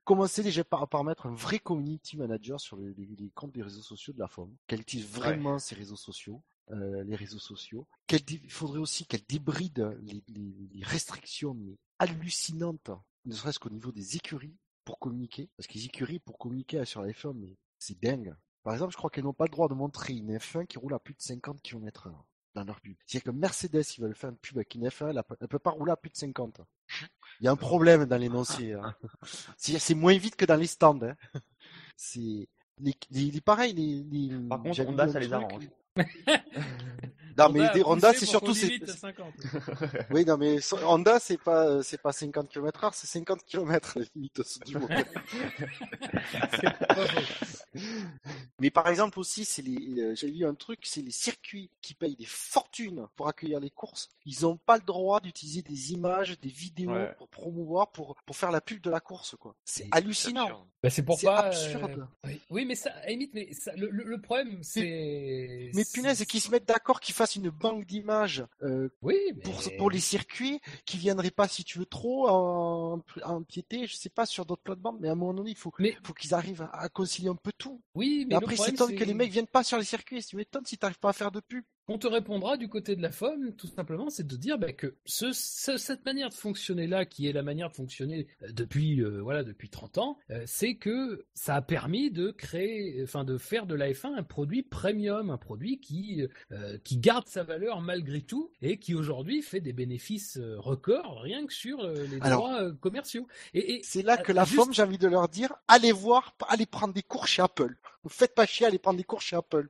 Commencer 0.07 0.41
déjà 0.41 0.63
par, 0.63 0.87
par 0.87 1.03
mettre 1.03 1.25
un 1.25 1.33
vrai 1.33 1.59
community 1.59 2.15
manager 2.15 2.61
sur 2.61 2.77
les, 2.77 2.93
les- 2.93 3.15
les 3.17 3.29
comptes 3.31 3.51
des 3.51 3.61
réseaux 3.61 3.81
sociaux 3.81 4.13
de 4.13 4.19
la 4.19 4.29
FOM, 4.29 4.55
qu'elle 4.65 4.79
utilise 4.79 5.05
vraiment 5.05 5.59
ces 5.59 5.75
réseaux 5.75 5.97
sociaux, 5.97 6.41
euh, 6.71 7.03
les 7.03 7.15
réseaux 7.17 7.39
sociaux. 7.39 7.85
Il 8.09 8.49
faudrait 8.49 8.79
aussi 8.79 9.05
qu'elle 9.05 9.25
débride 9.27 9.97
les, 10.01 10.23
les- 10.29 10.69
les 10.71 10.83
restrictions 10.85 11.53
mais 11.53 11.77
hallucinantes, 11.99 12.89
ne 13.25 13.33
serait-ce 13.33 13.59
qu'au 13.59 13.69
niveau 13.69 13.91
des 13.91 14.15
écuries 14.15 14.55
pour 14.85 14.97
communiquer, 14.97 15.49
parce 15.57 15.67
que 15.67 15.73
les 15.73 15.85
écuries 15.87 16.19
pour 16.19 16.37
communiquer 16.37 16.85
sur 16.85 17.01
la 17.01 17.09
F1, 17.11 17.33
mais 17.33 17.57
c'est 17.77 17.99
dingue. 18.01 18.33
Par 18.63 18.73
exemple, 18.73 18.93
je 18.93 18.97
crois 18.97 19.09
qu'elles 19.09 19.25
n'ont 19.25 19.33
pas 19.33 19.43
le 19.45 19.51
droit 19.51 19.67
de 19.67 19.73
montrer 19.73 20.13
une 20.13 20.37
F1 20.37 20.65
qui 20.67 20.77
roule 20.77 20.93
à 20.93 20.99
plus 20.99 21.15
de 21.15 21.21
50 21.21 21.61
km 21.61 22.07
heure 22.07 22.25
dans 22.57 22.65
leur 22.65 22.81
pub. 22.81 22.95
C'est-à-dire 23.05 23.31
que 23.31 23.37
Mercedes, 23.37 23.83
ils 23.97 24.01
veulent 24.01 24.15
faire 24.15 24.29
une 24.31 24.37
pub 24.37 24.57
avec 24.57 24.73
une 24.75 24.87
F1, 24.87 25.09
elle, 25.11 25.21
elle 25.39 25.47
peut 25.47 25.59
pas 25.59 25.71
rouler 25.71 25.91
à 25.91 25.95
plus 25.97 26.09
de 26.09 26.15
50. 26.17 26.61
Il 27.39 27.45
y 27.45 27.47
a 27.47 27.51
un 27.51 27.55
problème 27.55 28.05
dans 28.05 28.17
l'énoncé. 28.17 28.73
Hein. 28.73 28.95
C'est 29.57 29.93
moins 29.95 30.17
vite 30.17 30.35
que 30.35 30.45
dans 30.45 30.55
les 30.55 30.67
stands. 30.67 30.99
Hein. 31.03 31.15
C'est 31.95 32.47
les, 32.79 32.95
les, 33.11 33.31
les- 33.31 33.41
pareil, 33.41 33.73
les, 33.73 34.03
les 34.29 34.39
Par 34.47 34.61
contre, 34.61 34.79
Honda, 34.85 35.07
ça 35.07 35.19
les 35.19 35.33
arrange. 35.33 35.69
Non, 37.37 37.49
mais 37.49 37.61
Honda 37.61 37.87
Honda, 37.87 38.13
c'est 38.13 38.25
surtout, 38.25 38.53
c'est, 38.53 38.67
limite 38.67 38.89
à 38.89 38.93
50. 38.95 39.33
oui, 40.11 40.25
non, 40.25 40.37
mais 40.37 40.59
so- 40.61 40.77
Honda, 40.85 41.19
c'est 41.19 41.37
pas, 41.41 41.83
c'est 41.83 42.01
pas 42.01 42.11
50 42.11 42.49
km 42.49 42.83
heure, 42.85 42.93
c'est 42.93 43.07
50 43.07 43.43
km, 43.45 43.99
la 43.99 44.05
limite 44.15 44.41
du. 44.65 44.75
Mais 48.59 48.71
par 48.71 48.87
exemple 48.87 49.19
aussi, 49.19 49.45
c'est 49.45 49.61
les, 49.61 49.99
euh, 50.01 50.15
j'ai 50.15 50.31
vu 50.31 50.45
un 50.45 50.55
truc, 50.55 50.79
c'est 50.83 51.01
les 51.03 51.11
circuits 51.11 51.69
qui 51.81 51.93
payent 51.93 52.15
des 52.15 52.25
fortunes 52.25 53.05
pour 53.15 53.27
accueillir 53.27 53.59
les 53.59 53.69
courses. 53.69 54.09
Ils 54.25 54.41
n'ont 54.41 54.57
pas 54.57 54.77
le 54.77 54.83
droit 54.83 55.19
d'utiliser 55.19 55.61
des 55.61 55.91
images, 55.93 56.39
des 56.39 56.49
vidéos 56.49 56.87
Ouais. 56.91 57.13
pour 57.17 57.27
promouvoir, 57.27 57.91
pour, 57.91 58.15
pour 58.25 58.35
faire 58.35 58.49
la 58.51 58.61
pub 58.61 58.81
de 58.81 58.89
la 58.89 58.99
course, 58.99 59.35
quoi. 59.39 59.55
C'est 59.63 59.83
C'est 59.83 59.89
hallucinant. 59.91 60.43
absurde. 60.45 60.61
Bah, 60.81 60.89
c'est 60.89 61.03
pour 61.03 61.19
C'est 61.19 61.25
pas. 61.27 61.43
euh, 61.43 61.47
absurde. 61.49 62.07
Oui. 62.25 62.41
oui, 62.49 62.65
mais 62.65 62.75
ça, 62.75 62.91
à 63.03 63.09
limite, 63.09 63.31
mais 63.33 63.51
ça, 63.53 63.75
le, 63.75 63.89
le- 63.89 64.05
le 64.05 64.21
problème, 64.21 64.57
c'est. 64.63 65.69
Mais 65.73 65.83
punaise, 65.93 66.21
et 66.21 66.25
qu'ils 66.25 66.41
se 66.41 66.49
mettent 66.49 66.67
d'accord, 66.67 66.99
qu'ils 66.99 67.13
fassent 67.15 67.26
une 67.35 67.49
banque 67.49 67.85
d'images 67.85 68.45
euh, 68.63 68.89
Oui, 69.01 69.15
mais... 69.35 69.41
pour, 69.43 69.61
pour 69.77 69.89
les 69.91 69.99
circuits, 69.99 70.59
qui 70.85 70.97
viendraient 70.97 71.31
pas, 71.31 71.47
si 71.47 71.63
tu 71.63 71.79
veux, 71.79 71.85
trop 71.85 72.27
en, 72.29 73.03
empiéter, 73.23 73.87
je 73.87 73.95
sais 73.95 74.09
pas, 74.09 74.25
sur 74.25 74.45
d'autres 74.45 74.63
plates-bandes, 74.63 74.97
mais 74.99 75.09
à 75.09 75.11
un 75.11 75.15
moment 75.15 75.33
donné, 75.33 75.51
il 75.51 75.57
faut, 75.57 75.71
Mais- 75.79 75.97
faut 76.03 76.13
qu'ils 76.13 76.33
arrivent 76.33 76.63
à, 76.63 76.69
à 76.75 76.89
concilier 76.89 77.29
un 77.29 77.35
peu 77.35 77.51
tout. 77.57 77.81
Oui, 77.95 78.25
mais 78.27 78.35
après, 78.35 78.55
s'étonne 78.55 78.91
que 78.93 78.99
c'est- 78.99 79.05
les 79.05 79.13
mecs 79.13 79.31
viennent 79.31 79.47
pas 79.47 79.63
sur 79.63 79.77
les 79.77 79.83
circuits. 79.83 80.23
Tu 80.23 80.35
m'étonnes 80.35 80.65
si 80.65 80.77
t'arrives 80.77 80.99
pas 80.99 81.09
à 81.09 81.13
faire 81.13 81.31
de 81.31 81.39
pub. 81.39 81.63
On 81.89 81.97
te 81.97 82.07
répondra 82.07 82.57
du 82.57 82.67
côté 82.67 82.97
de 82.97 83.01
la 83.01 83.11
FOM, 83.11 83.53
tout 83.53 83.67
simplement, 83.67 84.09
c'est 84.09 84.27
de 84.27 84.35
dire 84.35 84.57
bah, 84.57 84.73
que 84.73 84.95
ce, 85.05 85.31
ce- 85.31 85.77
cette 85.77 86.05
manière 86.05 86.27
de 86.27 86.33
fonctionner 86.33 86.85
là, 86.85 87.05
qui 87.05 87.27
est 87.27 87.31
la 87.31 87.43
manière 87.43 87.69
de 87.69 87.75
fonctionner 87.75 88.27
euh, 88.43 88.51
depuis 88.51 89.01
euh, 89.01 89.21
voilà 89.21 89.43
depuis 89.45 89.69
30 89.69 89.97
ans, 89.97 90.17
euh, 90.29 90.43
c'est 90.45 90.75
que 90.75 91.25
ça 91.33 91.55
a 91.55 91.61
permis 91.61 92.11
de 92.11 92.31
créer, 92.31 93.01
enfin 93.03 93.23
de 93.23 93.37
faire 93.37 93.65
de 93.67 93.73
la 93.73 93.89
F1 93.91 94.15
un 94.17 94.23
produit 94.23 94.63
premium, 94.63 95.29
un 95.29 95.37
produit 95.37 95.79
qui 95.79 96.27
euh, 96.51 96.77
qui 96.83 96.97
garde 96.97 97.25
sa 97.27 97.43
valeur 97.43 97.79
malgré 97.79 98.21
tout 98.21 98.51
et 98.61 98.79
qui 98.79 98.93
aujourd'hui 98.93 99.41
fait 99.41 99.61
des 99.61 99.71
bénéfices 99.73 100.35
euh, 100.37 100.59
records 100.59 101.21
rien 101.21 101.45
que 101.45 101.53
sur 101.53 101.79
euh, 101.85 102.05
les 102.11 102.19
Alors- 102.19 102.39
droits 102.39 102.61
euh, 102.63 102.73
commerciaux. 102.73 103.27
Et, 103.53 103.75
et 103.75 103.81
C'est 103.83 104.01
là 104.03 104.17
que 104.17 104.33
la 104.33 104.41
Euh, 104.41 104.45
juste- 104.45 104.61
FOM, 104.61 104.73
j'ai 104.73 104.81
envie 104.83 104.97
de 104.97 105.07
leur 105.07 105.29
dire, 105.29 105.53
allez 105.69 105.93
voir, 105.93 106.35
allez 106.49 106.65
prendre 106.65 106.93
des 106.93 107.01
cours 107.03 107.27
chez 107.27 107.41
Apple. 107.41 107.77
Ne 108.03 108.09
faites 108.09 108.35
pas 108.35 108.45
chier, 108.45 108.65
allez 108.65 108.77
prendre 108.77 108.97
des 108.97 109.03
cours 109.03 109.21
chez 109.21 109.35
Apple. 109.35 109.69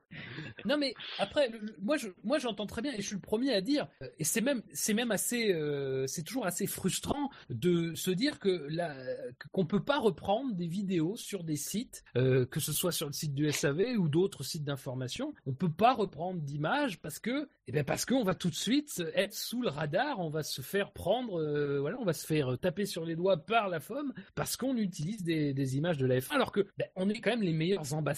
Non 0.64 0.76
mais 0.76 0.94
après, 1.18 1.50
moi 1.80 1.96
je, 1.96 2.08
moi 2.24 2.38
j'entends 2.38 2.66
très 2.66 2.82
bien 2.82 2.92
et 2.92 3.00
je 3.00 3.06
suis 3.06 3.14
le 3.14 3.20
premier 3.20 3.52
à 3.54 3.60
dire 3.60 3.88
euh, 4.02 4.08
et 4.18 4.24
c'est 4.24 4.40
même 4.40 4.62
c'est 4.72 4.94
même 4.94 5.10
assez 5.10 5.52
euh, 5.52 6.06
c'est 6.06 6.22
toujours 6.22 6.46
assez 6.46 6.66
frustrant 6.66 7.30
de 7.48 7.94
se 7.94 8.10
dire 8.10 8.38
que 8.38 8.68
qu'on 9.52 9.66
peut 9.66 9.82
pas 9.82 9.98
reprendre 9.98 10.54
des 10.54 10.66
vidéos 10.66 11.16
sur 11.16 11.44
des 11.44 11.56
sites 11.56 12.04
euh, 12.16 12.44
que 12.44 12.60
ce 12.60 12.72
soit 12.72 12.92
sur 12.92 13.06
le 13.06 13.12
site 13.12 13.34
du 13.34 13.50
SAV 13.50 13.96
ou 13.98 14.08
d'autres 14.08 14.42
sites 14.42 14.64
d'information, 14.64 15.34
on 15.46 15.52
peut 15.52 15.72
pas 15.72 15.94
reprendre 15.94 16.40
d'images 16.40 17.00
parce 17.00 17.18
que 17.18 17.48
eh 17.66 17.72
ben 17.72 17.84
parce 17.84 18.04
qu'on 18.04 18.24
va 18.24 18.34
tout 18.34 18.50
de 18.50 18.54
suite 18.54 19.02
être 19.14 19.34
sous 19.34 19.62
le 19.62 19.68
radar, 19.68 20.20
on 20.20 20.30
va 20.30 20.42
se 20.42 20.60
faire 20.60 20.92
prendre 20.92 21.40
voilà, 21.80 21.98
on 22.00 22.04
va 22.04 22.12
se 22.12 22.26
faire 22.26 22.58
taper 22.58 22.86
sur 22.86 23.04
les 23.04 23.16
doigts 23.16 23.38
par 23.38 23.68
la 23.68 23.80
FOM 23.80 24.12
parce 24.34 24.56
qu'on 24.56 24.76
utilise 24.76 25.22
des, 25.22 25.54
des 25.54 25.76
images 25.76 25.98
de 25.98 26.06
la 26.06 26.18
F1 26.18 26.32
alors 26.32 26.52
que 26.52 26.66
ben, 26.76 26.88
on 26.96 27.08
est 27.08 27.20
quand 27.20 27.30
même 27.30 27.42
les 27.42 27.52
meilleurs 27.52 27.94
ambassadeurs 27.94 28.17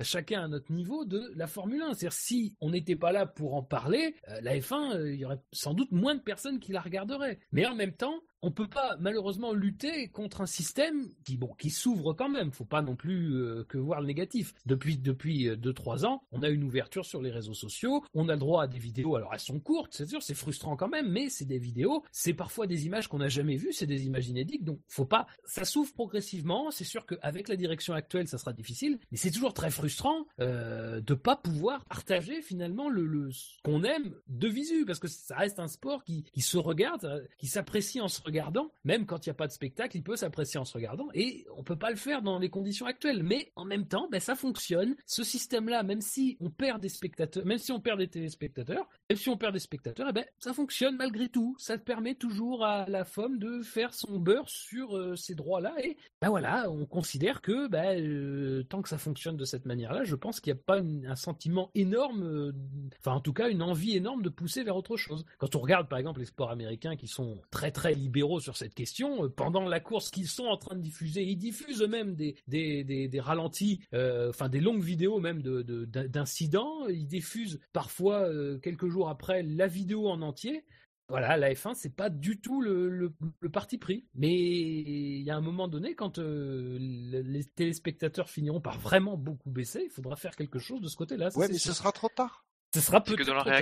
chacun 0.00 0.44
à 0.44 0.48
notre 0.48 0.72
niveau 0.72 1.04
de 1.04 1.32
la 1.34 1.46
Formule 1.46 1.82
1. 1.82 1.94
C'est-à-dire 1.94 2.12
si 2.12 2.54
on 2.60 2.70
n'était 2.70 2.96
pas 2.96 3.12
là 3.12 3.26
pour 3.26 3.54
en 3.54 3.62
parler, 3.62 4.14
euh, 4.28 4.40
la 4.42 4.56
F1, 4.56 4.96
euh, 4.96 5.12
il 5.12 5.20
y 5.20 5.24
aurait 5.24 5.40
sans 5.52 5.74
doute 5.74 5.92
moins 5.92 6.14
de 6.14 6.20
personnes 6.20 6.60
qui 6.60 6.72
la 6.72 6.80
regarderaient. 6.80 7.38
Mais 7.52 7.66
en 7.66 7.74
même 7.74 7.92
temps, 7.92 8.20
on 8.42 8.50
peut 8.50 8.68
pas 8.68 8.96
malheureusement 8.98 9.52
lutter 9.52 10.08
contre 10.08 10.40
un 10.40 10.46
système 10.46 11.08
qui 11.24 11.36
bon 11.36 11.54
qui 11.58 11.70
s'ouvre 11.70 12.12
quand 12.12 12.28
même. 12.28 12.52
Faut 12.52 12.64
pas 12.64 12.82
non 12.82 12.96
plus 12.96 13.34
euh, 13.34 13.64
que 13.68 13.78
voir 13.78 14.00
le 14.00 14.06
négatif. 14.06 14.54
Depuis 14.66 14.96
depuis 14.96 15.48
euh, 15.48 15.56
deux 15.56 15.72
trois 15.72 16.06
ans, 16.06 16.22
on 16.32 16.42
a 16.42 16.48
une 16.48 16.64
ouverture 16.64 17.04
sur 17.04 17.20
les 17.20 17.30
réseaux 17.30 17.54
sociaux. 17.54 18.04
On 18.14 18.28
a 18.28 18.34
le 18.34 18.38
droit 18.38 18.64
à 18.64 18.66
des 18.66 18.78
vidéos. 18.78 19.16
Alors 19.16 19.32
elles 19.34 19.40
sont 19.40 19.60
courtes, 19.60 19.92
c'est 19.94 20.06
sûr, 20.06 20.22
c'est 20.22 20.34
frustrant 20.34 20.76
quand 20.76 20.88
même, 20.88 21.10
mais 21.10 21.28
c'est 21.28 21.44
des 21.44 21.58
vidéos. 21.58 22.02
C'est 22.12 22.34
parfois 22.34 22.66
des 22.66 22.86
images 22.86 23.08
qu'on 23.08 23.18
n'a 23.18 23.28
jamais 23.28 23.56
vues. 23.56 23.72
C'est 23.72 23.86
des 23.86 24.06
images 24.06 24.28
inédites. 24.28 24.64
Donc 24.64 24.80
faut 24.88 25.06
pas. 25.06 25.26
Ça 25.44 25.64
s'ouvre 25.64 25.92
progressivement. 25.92 26.70
C'est 26.70 26.84
sûr 26.84 27.06
qu'avec 27.06 27.48
la 27.48 27.56
direction 27.56 27.94
actuelle, 27.94 28.28
ça 28.28 28.38
sera 28.38 28.52
difficile, 28.52 28.98
mais 29.10 29.18
c'est 29.18 29.30
toujours 29.30 29.54
très 29.54 29.70
frustrant 29.70 30.26
euh, 30.40 31.00
de 31.00 31.14
pas 31.14 31.36
pouvoir 31.36 31.84
partager 31.84 32.40
finalement 32.42 32.88
le, 32.88 33.30
qu'on 33.64 33.84
aime 33.84 34.14
de 34.28 34.48
visu 34.48 34.84
parce 34.84 34.98
que 34.98 35.08
ça 35.08 35.36
reste 35.36 35.58
un 35.58 35.68
sport 35.68 36.04
qui 36.04 36.24
qui 36.32 36.40
se 36.40 36.58
regarde, 36.58 37.04
euh, 37.04 37.20
qui 37.38 37.46
s'apprécie 37.46 38.00
en 38.00 38.08
se 38.08 38.20
regardant, 38.30 38.72
même 38.84 39.06
quand 39.06 39.26
il 39.26 39.28
n'y 39.28 39.32
a 39.32 39.34
pas 39.34 39.46
de 39.46 39.52
spectacle, 39.52 39.96
il 39.96 40.02
peut 40.02 40.16
s'apprécier 40.16 40.58
en 40.58 40.64
se 40.64 40.74
regardant, 40.74 41.08
et 41.14 41.46
on 41.56 41.62
peut 41.62 41.78
pas 41.78 41.90
le 41.90 41.96
faire 41.96 42.22
dans 42.22 42.38
les 42.38 42.50
conditions 42.50 42.86
actuelles. 42.86 43.22
Mais 43.22 43.52
en 43.56 43.64
même 43.64 43.86
temps, 43.86 44.08
ben, 44.10 44.20
ça 44.20 44.34
fonctionne. 44.34 44.96
Ce 45.06 45.22
système-là, 45.22 45.82
même 45.82 46.00
si 46.00 46.36
on 46.40 46.50
perd 46.50 46.80
des 46.80 46.88
spectateurs, 46.88 47.44
même 47.44 47.58
si 47.58 47.72
on 47.72 47.80
perd 47.80 47.98
des 47.98 48.08
téléspectateurs, 48.08 48.88
même 49.08 49.18
si 49.18 49.28
on 49.28 49.36
perd 49.36 49.52
des 49.52 49.60
spectateurs, 49.60 50.06
eh 50.08 50.12
ben, 50.12 50.24
ça 50.38 50.52
fonctionne 50.52 50.96
malgré 50.96 51.28
tout. 51.28 51.56
Ça 51.58 51.78
permet 51.78 52.14
toujours 52.14 52.64
à 52.64 52.86
la 52.88 53.04
femme 53.04 53.38
de 53.38 53.62
faire 53.62 53.94
son 53.94 54.18
beurre 54.18 54.48
sur 54.48 54.96
euh, 54.96 55.16
ces 55.16 55.34
droits-là, 55.34 55.74
et 55.82 55.96
ben 56.20 56.28
voilà, 56.28 56.70
on 56.70 56.86
considère 56.86 57.40
que 57.40 57.68
ben, 57.68 57.98
euh, 58.00 58.62
tant 58.64 58.82
que 58.82 58.88
ça 58.88 58.98
fonctionne 58.98 59.36
de 59.36 59.44
cette 59.44 59.66
manière-là, 59.66 60.04
je 60.04 60.14
pense 60.14 60.40
qu'il 60.40 60.52
n'y 60.52 60.58
a 60.58 60.62
pas 60.62 60.80
un 60.80 61.16
sentiment 61.16 61.70
énorme, 61.74 62.22
euh, 62.22 62.52
enfin 62.98 63.12
en 63.12 63.20
tout 63.20 63.32
cas 63.32 63.48
une 63.48 63.62
envie 63.62 63.96
énorme 63.96 64.22
de 64.22 64.28
pousser 64.28 64.62
vers 64.62 64.76
autre 64.76 64.96
chose. 64.96 65.24
Quand 65.38 65.56
on 65.56 65.60
regarde 65.60 65.88
par 65.88 65.98
exemple 65.98 66.20
les 66.20 66.26
sports 66.26 66.50
américains 66.50 66.96
qui 66.96 67.06
sont 67.06 67.40
très 67.50 67.70
très 67.70 67.94
libéraux 67.94 68.19
sur 68.40 68.56
cette 68.56 68.74
question, 68.74 69.24
euh, 69.24 69.28
pendant 69.28 69.62
la 69.68 69.80
course 69.80 70.10
qu'ils 70.10 70.28
sont 70.28 70.44
en 70.46 70.56
train 70.56 70.76
de 70.76 70.80
diffuser, 70.82 71.22
ils 71.24 71.36
diffusent 71.36 71.82
eux-mêmes 71.82 72.14
des, 72.14 72.36
des, 72.46 72.84
des, 72.84 73.08
des 73.08 73.20
ralentis, 73.20 73.80
euh, 73.94 74.30
enfin 74.30 74.48
des 74.48 74.60
longues 74.60 74.82
vidéos 74.82 75.20
même 75.20 75.42
de, 75.42 75.62
de- 75.62 75.84
d'incidents, 75.84 76.86
ils 76.88 77.06
diffusent 77.06 77.58
parfois 77.72 78.20
euh, 78.28 78.58
quelques 78.58 78.88
jours 78.88 79.08
après 79.08 79.42
la 79.42 79.66
vidéo 79.66 80.08
en 80.08 80.22
entier. 80.22 80.64
Voilà, 81.08 81.36
la 81.36 81.52
F1, 81.52 81.74
c'est 81.74 81.94
pas 81.96 82.08
du 82.08 82.40
tout 82.40 82.60
le, 82.62 82.88
le- 82.88 83.12
le 83.40 83.48
parti 83.50 83.78
pris. 83.78 84.06
Mais 84.14 84.32
il 84.32 85.22
y 85.22 85.30
a 85.30 85.36
un 85.36 85.40
moment 85.40 85.66
donné, 85.66 85.94
quand 85.96 86.18
euh, 86.18 86.78
le- 86.80 87.22
les 87.22 87.44
téléspectateurs 87.44 88.30
finiront 88.30 88.60
par 88.60 88.78
vraiment 88.78 89.16
beaucoup 89.16 89.50
baisser, 89.50 89.82
il 89.84 89.90
faudra 89.90 90.14
faire 90.14 90.36
quelque 90.36 90.60
chose 90.60 90.80
de 90.80 90.86
ce 90.86 90.94
côté-là. 90.96 91.30
c'est 91.30 91.40
mais 91.40 91.58
sûr. 91.58 91.72
ce 91.72 91.78
sera 91.78 91.90
trop 91.90 92.08
tard. 92.14 92.44
Ce 92.74 92.80
sera 92.80 93.00
peut-être 93.02 93.26
dans 93.26 93.34
la 93.34 93.42
tard, 93.44 93.52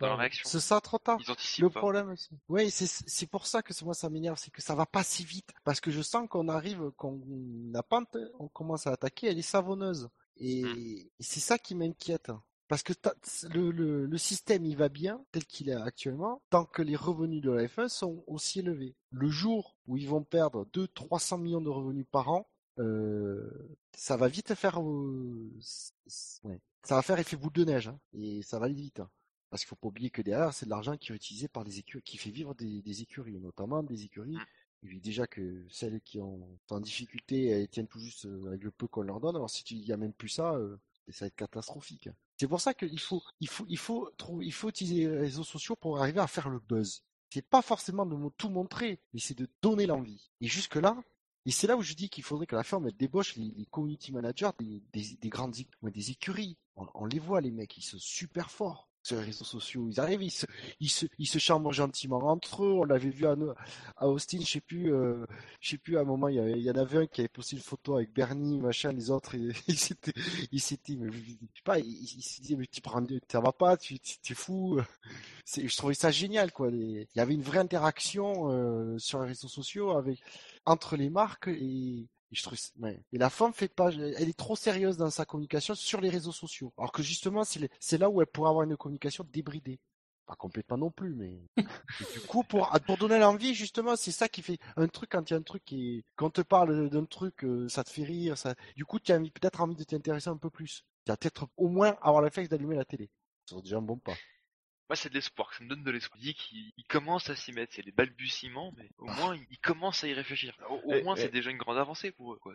dans 0.00 0.06
la 0.08 0.16
réaction. 0.16 0.48
Ce 0.48 0.60
sera 0.60 0.80
trop 0.80 0.98
tard. 0.98 1.18
Ils 1.26 1.30
anticipent 1.30 1.62
Le 1.62 1.70
pas. 1.70 1.80
problème 1.80 2.10
aussi. 2.10 2.30
Oui, 2.48 2.70
c'est 2.70 2.86
c'est 2.86 3.26
pour 3.26 3.46
ça 3.46 3.62
que 3.62 3.72
moi 3.84 3.94
ça 3.94 4.10
m'énerve, 4.10 4.38
c'est 4.38 4.50
que 4.50 4.60
ça 4.60 4.74
va 4.74 4.84
pas 4.86 5.02
si 5.02 5.24
vite. 5.24 5.50
Parce 5.64 5.80
que 5.80 5.90
je 5.90 6.02
sens 6.02 6.28
qu'on 6.28 6.48
arrive, 6.48 6.90
qu'on 6.96 7.20
la 7.72 7.82
pente, 7.82 8.16
on 8.38 8.48
commence 8.48 8.86
à 8.86 8.92
attaquer, 8.92 9.28
elle 9.28 9.38
est 9.38 9.42
savonneuse. 9.42 10.08
Et, 10.36 10.62
Mm. 10.64 10.76
et 10.78 11.10
c'est 11.20 11.40
ça 11.40 11.58
qui 11.58 11.74
m'inquiète. 11.74 12.30
Parce 12.68 12.82
que 12.82 12.92
t'as- 12.92 13.14
le, 13.54 13.70
le, 13.70 14.04
le 14.04 14.18
système 14.18 14.66
il 14.66 14.76
va 14.76 14.90
bien 14.90 15.24
tel 15.32 15.46
qu'il 15.46 15.70
est 15.70 15.74
actuellement, 15.74 16.42
tant 16.50 16.66
que 16.66 16.82
les 16.82 16.96
revenus 16.96 17.40
de 17.40 17.50
la 17.50 17.66
F1 17.66 17.88
sont 17.88 18.22
aussi 18.26 18.58
élevés. 18.58 18.94
Le 19.10 19.28
jour 19.30 19.78
où 19.86 19.96
ils 19.96 20.06
vont 20.08 20.22
perdre 20.22 20.66
200-300 20.74 21.38
millions 21.40 21.62
de 21.62 21.70
revenus 21.70 22.04
par 22.12 22.28
an, 22.28 22.46
ça 23.92 24.16
va 24.16 24.28
vite 24.28 24.54
faire, 24.54 24.80
euh, 24.80 25.50
ouais. 26.44 26.60
ça 26.84 26.94
va 26.96 27.02
faire 27.02 27.18
effet 27.18 27.36
boule 27.36 27.52
de 27.52 27.64
neige, 27.64 27.88
hein, 27.88 27.98
et 28.12 28.42
ça 28.42 28.58
va 28.58 28.66
aller 28.66 28.74
vite. 28.74 29.00
hein. 29.00 29.10
Parce 29.50 29.62
qu'il 29.62 29.68
faut 29.68 29.76
pas 29.76 29.88
oublier 29.88 30.10
que 30.10 30.22
derrière, 30.22 30.52
c'est 30.52 30.66
de 30.66 30.70
l'argent 30.70 30.96
qui 30.96 31.10
est 31.12 31.14
utilisé 31.16 31.48
par 31.48 31.64
les 31.64 31.78
écuries, 31.78 32.02
qui 32.02 32.18
fait 32.18 32.30
vivre 32.30 32.54
des, 32.54 32.82
des 32.82 33.02
écuries, 33.02 33.38
notamment 33.40 33.82
des 33.82 34.04
écuries. 34.04 34.36
Mm. 34.36 34.88
Et 34.90 35.00
déjà 35.00 35.26
que 35.26 35.66
celles 35.70 36.00
qui 36.02 36.20
ont, 36.20 36.46
en 36.70 36.80
difficulté, 36.80 37.46
elles 37.46 37.68
tiennent 37.68 37.88
tout 37.88 37.98
juste 37.98 38.26
euh, 38.26 38.46
avec 38.48 38.62
le 38.62 38.70
peu 38.70 38.86
qu'on 38.86 39.02
leur 39.02 39.20
donne. 39.20 39.34
Alors 39.36 39.50
si 39.50 39.64
tu 39.64 39.74
y 39.74 39.92
a 39.92 39.96
même 39.96 40.12
plus 40.12 40.28
ça, 40.28 40.54
euh, 40.54 40.76
ça 41.08 41.24
va 41.24 41.26
être 41.28 41.34
catastrophique. 41.36 42.08
C'est 42.36 42.46
pour 42.46 42.60
ça 42.60 42.74
qu'il 42.74 43.00
faut, 43.00 43.22
il 43.40 43.48
faut, 43.48 43.64
il 43.68 43.78
faut 43.78 44.10
trouver, 44.16 44.46
il 44.46 44.52
faut 44.52 44.68
utiliser 44.68 45.08
les 45.08 45.18
réseaux 45.18 45.44
sociaux 45.44 45.74
pour 45.74 45.98
arriver 45.98 46.20
à 46.20 46.26
faire 46.28 46.48
le 46.48 46.60
buzz. 46.60 47.02
C'est 47.30 47.42
pas 47.46 47.62
forcément 47.62 48.06
de 48.06 48.16
tout 48.36 48.48
montrer, 48.50 49.00
mais 49.12 49.20
c'est 49.20 49.36
de 49.36 49.48
donner 49.60 49.86
l'envie. 49.86 50.30
Et 50.40 50.46
jusque 50.46 50.76
là, 50.76 50.96
et 51.46 51.50
c'est 51.50 51.66
là 51.66 51.76
où 51.76 51.82
je 51.82 51.94
dis 51.94 52.08
qu'il 52.08 52.24
faudrait 52.24 52.46
que 52.46 52.56
la 52.56 52.64
firme 52.64 52.86
elle 52.86 52.96
débauche 52.96 53.36
les, 53.36 53.66
community 53.70 54.12
managers 54.12 54.50
des, 54.58 54.82
des, 54.92 55.16
des 55.20 55.28
grandes 55.28 55.54
des 55.82 56.10
écuries. 56.10 56.56
On, 56.94 57.06
les 57.06 57.18
voit 57.18 57.40
les 57.40 57.50
mecs, 57.50 57.76
ils 57.76 57.82
sont 57.82 57.98
super 57.98 58.50
forts 58.50 58.88
sur 59.02 59.16
les 59.16 59.24
réseaux 59.24 59.44
sociaux. 59.44 59.88
Ils 59.88 60.00
arrivent, 60.00 60.22
ils 60.22 60.30
se, 60.30 61.06
ils 61.18 61.72
gentiment 61.72 62.18
entre 62.18 62.64
eux. 62.64 62.72
On 62.72 62.84
l'avait 62.84 63.10
vu 63.10 63.26
à, 63.26 63.36
Austin, 64.06 64.38
je 64.40 64.46
sais 64.46 64.60
plus, 64.60 64.92
euh, 64.92 65.24
je 65.60 65.70
sais 65.70 65.78
plus 65.78 65.96
à 65.96 66.00
un 66.00 66.04
moment, 66.04 66.28
il 66.28 66.36
y, 66.36 66.70
en 66.70 66.76
avait 66.76 66.98
un 66.98 67.06
qui 67.06 67.22
avait 67.22 67.28
posté 67.28 67.56
une 67.56 67.62
photo 67.62 67.96
avec 67.96 68.12
Bernie, 68.12 68.60
machin, 68.60 68.92
les 68.92 69.10
autres, 69.10 69.34
ils 69.68 69.78
s'étaient, 69.78 70.12
ils 70.52 70.98
mais 70.98 71.10
je 71.10 71.32
sais 71.32 71.62
pas, 71.64 71.78
ils, 71.78 72.06
se 72.06 72.40
disaient 72.40 72.56
mais 72.56 72.66
tu 72.66 72.80
prends, 72.80 73.04
ça 73.30 73.40
va 73.40 73.52
pas, 73.52 73.76
tu, 73.76 73.94
es 73.94 74.34
fou. 74.34 74.80
Je 75.46 75.76
trouvais 75.76 75.94
ça 75.94 76.10
génial, 76.10 76.52
quoi. 76.52 76.68
Il 76.70 77.06
y 77.16 77.20
avait 77.20 77.34
une 77.34 77.42
vraie 77.42 77.58
interaction 77.58 78.50
euh, 78.52 78.98
sur 78.98 79.22
les 79.22 79.28
réseaux 79.28 79.48
sociaux 79.48 79.92
avec 79.92 80.20
entre 80.68 80.96
les 80.96 81.10
marques 81.10 81.48
et, 81.48 82.06
et 82.30 82.36
je 82.36 82.42
trouve, 82.42 82.58
ouais. 82.80 83.02
Et 83.12 83.18
la 83.18 83.30
femme 83.30 83.52
fait 83.52 83.68
pas, 83.68 83.90
elle 83.90 84.28
est 84.28 84.36
trop 84.36 84.56
sérieuse 84.56 84.96
dans 84.96 85.10
sa 85.10 85.24
communication 85.24 85.74
sur 85.74 86.00
les 86.00 86.10
réseaux 86.10 86.32
sociaux. 86.32 86.72
Alors 86.76 86.92
que 86.92 87.02
justement, 87.02 87.42
c'est 87.44 87.98
là 87.98 88.10
où 88.10 88.20
elle 88.20 88.26
pourrait 88.26 88.50
avoir 88.50 88.64
une 88.64 88.76
communication 88.76 89.26
débridée. 89.32 89.80
Pas 90.26 90.36
complètement 90.36 90.76
non 90.76 90.90
plus, 90.90 91.14
mais 91.14 91.40
du 92.12 92.20
coup, 92.20 92.44
pour, 92.44 92.70
pour 92.86 92.98
donner 92.98 93.18
l'envie, 93.18 93.54
justement, 93.54 93.96
c'est 93.96 94.12
ça 94.12 94.28
qui 94.28 94.42
fait 94.42 94.58
un 94.76 94.86
truc 94.86 95.10
quand 95.12 95.30
il 95.30 95.32
y 95.32 95.36
a 95.36 95.38
un 95.38 95.42
truc 95.42 95.64
qui 95.64 96.04
quand 96.16 96.26
on 96.26 96.30
te 96.30 96.42
parle 96.42 96.90
d'un 96.90 97.06
truc, 97.06 97.44
euh, 97.44 97.66
ça 97.70 97.82
te 97.82 97.88
fait 97.88 98.04
rire, 98.04 98.36
ça, 98.36 98.54
du 98.76 98.84
coup, 98.84 98.98
tu 99.00 99.10
as 99.10 99.18
peut-être 99.18 99.62
envie 99.62 99.76
de 99.76 99.84
t'intéresser 99.84 100.28
un 100.28 100.36
peu 100.36 100.50
plus. 100.50 100.84
Tu 101.06 101.12
as 101.12 101.16
peut-être 101.16 101.48
au 101.56 101.68
moins 101.68 101.96
avoir 102.02 102.20
le 102.20 102.26
réflexe 102.26 102.50
d'allumer 102.50 102.76
la 102.76 102.84
télé. 102.84 103.08
C'est 103.46 103.62
déjà 103.62 103.78
un 103.78 103.82
bon 103.82 103.96
pas. 103.96 104.20
Moi, 104.88 104.96
c'est 104.96 105.10
de 105.10 105.14
l'espoir, 105.14 105.52
ça 105.52 105.62
me 105.62 105.68
donne 105.68 105.82
de 105.84 105.90
l'espoir. 105.90 106.18
Je 106.18 106.28
dis 106.28 106.34
qu'ils 106.34 106.72
ils 106.78 106.84
commencent 106.84 107.28
à 107.28 107.36
s'y 107.36 107.52
mettre, 107.52 107.74
c'est 107.74 107.84
des 107.84 107.92
balbutiements, 107.92 108.72
mais 108.78 108.88
au 108.98 109.04
moins, 109.06 109.36
ils, 109.36 109.46
ils 109.50 109.58
commencent 109.58 110.02
à 110.02 110.08
y 110.08 110.14
réfléchir. 110.14 110.54
Au, 110.70 110.76
au 110.76 110.92
Et- 110.94 111.02
moins, 111.02 111.14
et- 111.14 111.20
c'est 111.20 111.28
déjà 111.32 111.50
une 111.50 111.58
grande 111.58 111.76
avancée 111.76 112.10
pour 112.10 112.32
eux, 112.32 112.38
quoi. 112.40 112.54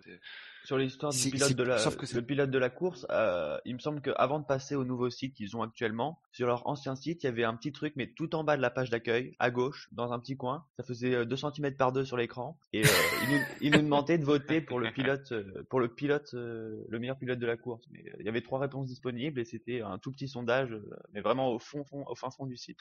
Sur 0.63 0.79
l'histoire 0.79 1.11
du 1.11 1.29
pilote 1.29 1.53
de 1.53 1.63
la, 1.63 1.77
sauf 1.77 1.95
que 1.95 2.07
c'est- 2.07 2.15
le 2.15 2.25
pilote 2.25 2.49
de 2.49 2.57
la 2.57 2.71
course, 2.71 3.05
euh, 3.11 3.59
il 3.65 3.75
me 3.75 3.79
semble 3.79 4.01
qu'avant 4.01 4.39
de 4.39 4.45
passer 4.45 4.73
au 4.75 4.83
nouveau 4.83 5.11
site 5.11 5.35
qu'ils 5.35 5.55
ont 5.55 5.61
actuellement, 5.61 6.19
sur 6.31 6.47
leur 6.47 6.65
ancien 6.67 6.95
site, 6.95 7.21
il 7.23 7.27
y 7.27 7.29
avait 7.29 7.43
un 7.43 7.55
petit 7.55 7.71
truc, 7.71 7.93
mais 7.97 8.07
tout 8.07 8.33
en 8.33 8.43
bas 8.43 8.57
de 8.57 8.63
la 8.63 8.71
page 8.71 8.89
d'accueil, 8.89 9.35
à 9.37 9.51
gauche, 9.51 9.87
dans 9.91 10.11
un 10.11 10.19
petit 10.19 10.35
coin. 10.35 10.65
Ça 10.77 10.83
faisait 10.83 11.27
2 11.27 11.35
cm 11.37 11.75
par 11.77 11.91
2 11.91 12.03
sur 12.03 12.17
l'écran. 12.17 12.57
Et 12.71 12.83
euh, 12.83 12.89
il, 13.23 13.29
nous, 13.35 13.41
il 13.61 13.71
nous 13.73 13.81
demandait 13.83 14.17
de 14.17 14.25
voter 14.25 14.59
pour 14.59 14.79
le 14.79 14.89
pilote, 14.91 15.31
euh, 15.33 15.63
pour 15.69 15.79
le 15.79 15.87
pilote, 15.93 16.33
euh, 16.33 16.83
le 16.89 16.97
meilleur 16.97 17.17
pilote 17.19 17.37
de 17.37 17.45
la 17.45 17.57
course. 17.57 17.83
Mais 17.91 18.03
euh, 18.07 18.15
il 18.19 18.25
y 18.25 18.29
avait 18.29 18.41
trois 18.41 18.57
réponses 18.59 18.87
disponibles 18.87 19.39
et 19.39 19.45
c'était 19.45 19.81
un 19.81 19.99
tout 19.99 20.11
petit 20.11 20.27
sondage, 20.27 20.71
euh, 20.71 20.81
mais 21.13 21.21
vraiment 21.21 21.51
au 21.51 21.59
fond, 21.59 21.83
fond, 21.83 22.03
au 22.07 22.15
fin 22.23 22.31
fond 22.31 22.45
du 22.45 22.57
site. 22.57 22.77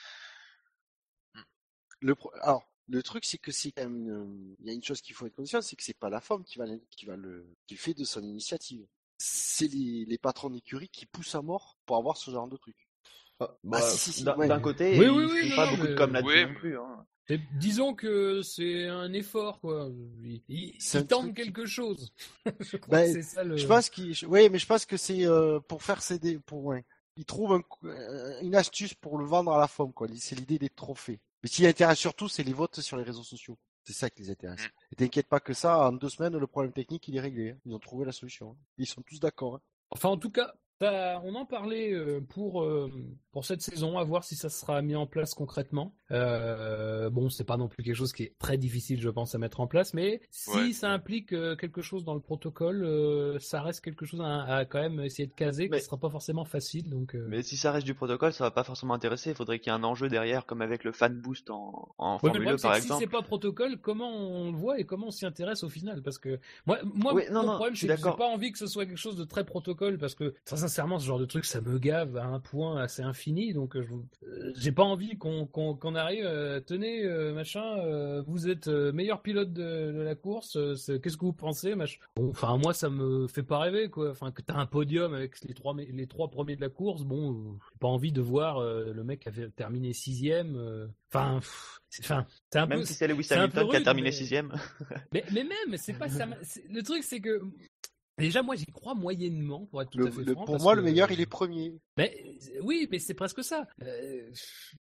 Le 2.01 2.15
pro- 2.15 2.33
Alors, 2.43 2.69
le 2.89 3.03
truc, 3.03 3.25
c'est 3.25 3.39
que 3.39 3.53
c'est 3.53 3.73
quand 3.73 3.83
même 3.85 3.97
une- 4.09 4.57
il 4.61 4.67
y 4.67 4.71
a 4.71 4.73
une 4.73 4.83
chose 4.83 5.01
qu'il 5.01 5.15
faut 5.15 5.27
être 5.27 5.37
conscient, 5.37 5.63
c'est 5.63 5.77
que 5.77 5.83
c'est 5.83 5.97
pas 5.99 6.11
la 6.11 6.21
femme 6.21 6.45
qui 6.45 6.59
va, 6.59 6.67
le- 6.67 6.83
qui 6.91 7.07
va 7.07 7.17
le, 7.17 7.47
qui 7.67 7.77
fait 7.77 7.95
de 7.95 8.05
son 8.05 8.23
initiative. 8.23 8.85
C'est 9.19 9.69
les, 9.69 10.05
les 10.07 10.19
patrons 10.19 10.51
d'écurie 10.51 10.89
qui 10.89 11.07
poussent 11.07 11.35
à 11.37 11.43
mort 11.43 11.79
pour 11.87 11.97
avoir 11.97 12.17
ce 12.17 12.31
genre 12.31 12.49
de 12.49 12.57
truc. 12.57 12.77
Ah, 13.39 13.57
Bah, 13.63 13.81
si, 13.81 13.99
si, 13.99 14.13
si, 14.13 14.25
d'un 14.25 14.37
ouais. 14.37 14.61
côté, 14.61 14.99
Oui, 14.99 15.07
oui, 15.09 15.27
oui, 15.31 15.51
non, 15.51 15.57
pas 15.57 15.67
non, 15.67 15.73
beaucoup 15.73 15.87
de 15.87 15.93
mais- 15.93 15.97
com 15.99 16.13
là-dessus 16.13 16.29
Ouais, 16.35 16.47
non 16.47 16.55
plus. 16.55 16.79
Hein. 16.79 17.07
Et 17.29 17.39
disons 17.55 17.95
que 17.95 18.43
c'est 18.43 18.89
un 18.89 19.13
effort, 19.13 19.61
quoi. 19.61 19.89
Il, 20.23 20.43
il- 20.49 20.75
C'est 20.81 21.03
il 21.03 21.07
tente 21.07 21.23
truc 21.27 21.37
quelque 21.37 21.67
chose. 21.67 22.13
je 22.61 22.77
crois 22.77 22.99
Ben, 22.99 23.15
que 23.15 23.23
c'est 23.23 23.29
ça 23.29 23.45
le. 23.45 23.57
Je 23.57 23.67
pense 23.67 23.89
qu'il, 23.91 24.13
oui, 24.27 24.49
mais 24.51 24.59
je 24.59 24.67
pense 24.67 24.85
que 24.87 24.97
c'est 24.97 25.25
euh, 25.25 25.61
pour 25.61 25.85
faire 25.85 26.03
céder, 26.03 26.41
pour 26.41 26.65
ouais. 26.65 26.85
Ils 27.17 27.25
trouvent 27.25 27.53
un 27.53 27.61
coup- 27.63 27.87
euh, 27.87 28.41
une 28.43 28.55
astuce 28.55 28.95
pour 28.95 29.19
le 29.19 29.25
vendre 29.25 29.53
à 29.53 29.59
la 29.59 29.69
femme, 29.69 29.93
quoi. 29.93 30.09
C'est 30.17 30.35
l'idée 30.37 30.59
des 30.59 30.71
trophées. 30.71 31.21
Mais 31.43 31.49
ce 31.49 31.57
qui 31.57 31.63
les 31.63 31.69
intéresse 31.69 31.99
surtout, 31.99 32.29
c'est 32.29 32.43
les 32.43 32.53
votes 32.53 32.81
sur 32.81 32.97
les 32.97 33.03
réseaux 33.03 33.23
sociaux. 33.25 33.59
C'est 33.85 33.93
ça 33.93 34.09
qui 34.11 34.23
les 34.23 34.31
intéresse. 34.31 34.63
Mm. 34.63 34.93
Et 34.93 34.97
t'inquiète 34.97 35.29
pas 35.29 35.41
que 35.41 35.53
ça, 35.55 35.89
en 35.89 35.93
deux 35.93 36.09
semaines, 36.09 36.37
le 36.39 36.47
problème 36.47 36.73
technique, 36.73 37.09
il 37.09 37.17
est 37.17 37.21
réglé. 37.21 37.51
hein. 37.51 37.59
Ils 37.67 37.75
ont 37.75 37.79
trouvé 37.81 38.05
la 38.07 38.13
solution. 38.13 38.53
hein. 38.53 38.57
Ils 38.79 38.87
sont 38.87 39.03
tous 39.03 39.19
d'accord. 39.21 39.57
hein. 39.57 39.61
Enfin, 39.91 40.09
en 40.09 40.17
tout 40.17 40.31
cas, 40.31 40.55
t'as- 40.83 41.21
on 41.25 41.35
en 41.35 41.45
parlait 41.47 41.93
euh, 41.93 42.21
pour, 42.21 42.63
euh, 42.63 42.91
pour 43.31 43.45
cette 43.45 43.63
saison, 43.63 43.99
à 43.99 44.05
voir 44.05 44.25
si 44.25 44.35
ça 44.37 44.49
sera 44.49 44.83
mis 44.83 44.97
en 44.97 45.07
place 45.07 45.35
concrètement. 45.35 45.95
Euh, 46.11 47.09
bon, 47.11 47.31
c'est 47.31 47.45
pas 47.45 47.57
non 47.57 47.69
plus 47.69 47.83
quelque 47.83 47.95
chose 47.95 48.13
qui 48.13 48.25
est 48.25 48.35
très 48.39 48.59
difficile, 48.59 49.01
je 49.01 49.09
pense, 49.09 49.35
à 49.35 49.39
mettre 49.39 49.61
en 49.61 49.67
place, 49.67 49.95
mais 49.95 50.21
si 50.31 50.51
Ouais. 50.51 50.73
ça 50.73 50.91
implique 50.91 51.33
euh, 51.33 51.57
quelque 51.57 51.83
chose 51.83 52.05
dans 52.05 52.15
le 52.15 52.21
protocole, 52.21 53.39
ça 53.41 53.63
reste 53.63 53.83
quelque 53.83 54.05
chose 54.05 54.21
à, 54.21 54.43
à 54.45 54.65
quand 54.65 54.81
même 54.81 55.01
essayer 55.01 55.27
de 55.27 55.33
caser, 55.35 55.69
Mais- 55.71 55.79
qui 55.79 55.85
sera 55.85 55.97
pas 55.99 56.11
forcément 56.11 56.45
facile. 56.45 56.91
Donc, 56.91 57.15
euh, 57.15 57.25
Mais 57.29 57.43
si 57.43 57.57
ça 57.57 57.73
reste 57.73 57.87
du 57.87 57.95
protocole, 57.95 58.33
ça 58.33 58.45
va 58.45 58.51
pas 58.51 58.65
forcément 58.65 58.95
intéresser. 58.95 59.31
Il 59.31 59.37
faudrait 59.37 59.59
qu'il 59.61 59.73
y 59.73 59.75
ait 59.75 59.79
un 59.79 59.85
enjeu 59.85 60.09
derrière, 60.09 60.45
comme 60.47 60.61
avec 60.63 60.85
le 60.85 60.93
fan 60.93 61.15
boost 61.21 61.49
en, 61.51 61.95
en 61.99 62.15
Ouais, 62.15 62.19
Formule 62.21 62.31
1 62.31 62.33
problème, 62.43 62.59
c'est 62.59 62.63
par 62.69 62.73
que 62.75 62.81
si 62.81 62.87
exemple. 62.87 63.03
c'est 63.05 63.11
pas 63.11 63.23
protocole, 63.23 63.79
comment 63.81 64.11
on 64.11 64.51
le 64.51 64.57
voit 64.59 64.79
et 64.81 64.85
comment 64.85 65.07
on 65.07 65.11
s'y 65.11 65.27
intéresse 65.27 65.63
au 65.63 65.69
final? 65.69 66.03
Parce 66.03 66.19
que 66.19 66.39
moi, 66.67 66.79
moi 66.95 67.15
Oui, 67.15 67.23
non, 67.31 67.41
mon 67.43 67.47
non, 67.47 67.55
problème, 67.55 67.77
c'est 67.77 67.87
que 67.89 67.97
j'ai 67.97 68.03
pas 68.03 68.29
envie 68.29 68.53
que 68.53 68.59
ce 68.59 68.67
soit 68.67 68.85
quelque 68.87 68.97
chose 68.99 69.17
de 69.17 69.25
très 69.25 69.45
protocole 69.45 69.97
parce 69.99 70.15
que 70.15 70.35
très 70.45 70.63
sincèrement, 70.73 70.99
ce 70.99 71.07
genre 71.07 71.19
de 71.19 71.27
truc, 71.27 71.45
ça 71.45 71.61
me 71.61 71.79
gave 71.79 72.17
à 72.17 72.25
un 72.25 72.41
point 72.41 72.81
assez 72.83 73.03
infini. 73.03 73.53
Donc, 73.53 73.77
euh, 73.77 73.83
je- 73.83 74.27
euh, 74.27 74.53
j'ai 74.57 74.73
pas 74.73 74.83
envie 74.85 75.19
qu'on 75.19 75.47
qu'on 75.47 75.95
arrive. 75.95 76.25
euh, 76.25 76.61
tenez, 76.61 77.05
euh, 77.05 77.35
machin, 77.35 77.77
euh, 77.81 78.23
vous 78.27 78.49
êtes 78.49 78.69
meilleur 78.69 79.21
pilote 79.21 79.53
de, 79.53 79.93
de 79.93 80.01
la 80.01 80.15
course. 80.15 80.53
Qu'est-ce 81.03 81.17
que 81.19 81.25
vous 81.27 81.33
pensez, 81.35 81.75
machin 81.75 81.99
Bon, 82.17 82.31
enfin, 82.31 82.57
moi, 82.57 82.73
ça 82.73 82.89
me 82.89 83.27
fait 83.29 83.43
pas 83.43 83.59
rêver, 83.59 83.91
quoi. 83.91 84.11
Enfin, 84.11 84.31
que 84.33 84.41
t'as 84.41 84.55
un 84.57 84.67
podium 84.67 85.13
avec 85.13 85.41
les 85.45 85.53
trois 85.55 85.75
me- 85.75 85.85
les 85.85 86.07
trois 86.07 86.31
premiers 86.31 86.57
de 86.57 86.63
la 86.63 86.71
course. 86.71 87.03
Bon, 87.03 87.59
j'ai 87.73 87.79
pas 87.79 87.89
envie 87.89 88.13
de 88.13 88.23
voir 88.23 88.61
le 88.63 89.05
mec 89.05 89.21
qui 89.21 89.29
avait 89.29 89.51
terminé 89.51 89.93
sixième. 89.93 90.89
Enfin, 91.13 91.41
enfin, 92.01 92.27
un 92.55 92.67
Même 92.67 92.79
peu. 92.81 92.85
si 92.87 92.95
c'est 92.95 93.07
Lewis 93.07 93.27
Hamilton 93.31 93.51
qui 93.51 93.59
a 93.59 93.77
rude, 93.77 93.85
terminé 93.85 94.09
mais- 94.09 94.13
sixième. 94.13 94.53
Mais, 95.13 95.25
mais 95.33 95.45
même, 95.45 95.77
c'est 95.77 95.93
pas 95.99 96.09
ça. 96.09 96.27
Le 96.71 96.83
truc, 96.83 97.03
c'est 97.05 97.21
que 97.21 97.43
Déjà, 98.23 98.43
moi, 98.43 98.55
j'y 98.57 98.67
crois 98.67 98.95
moyennement, 98.95 99.67
pour 99.67 99.83
être 99.83 99.91
tout 99.91 99.99
Le- 99.99 100.07
à 100.07 100.11
fait 100.11 100.23
le- 100.23 100.33
franc. 100.35 100.45
pour 100.45 100.61
moi, 100.61 100.73
que- 100.73 100.79
le 100.79 100.83
meilleur, 100.85 101.11
il 101.11 101.21
est 101.21 101.27
premier. 101.27 101.79
Mais 101.97 102.17
euh, 102.57 102.61
oui, 102.63 102.89
mais 102.91 102.99
c'est 102.99 103.15
presque 103.15 103.43
ça. 103.45 103.67
Euh, 103.83 104.31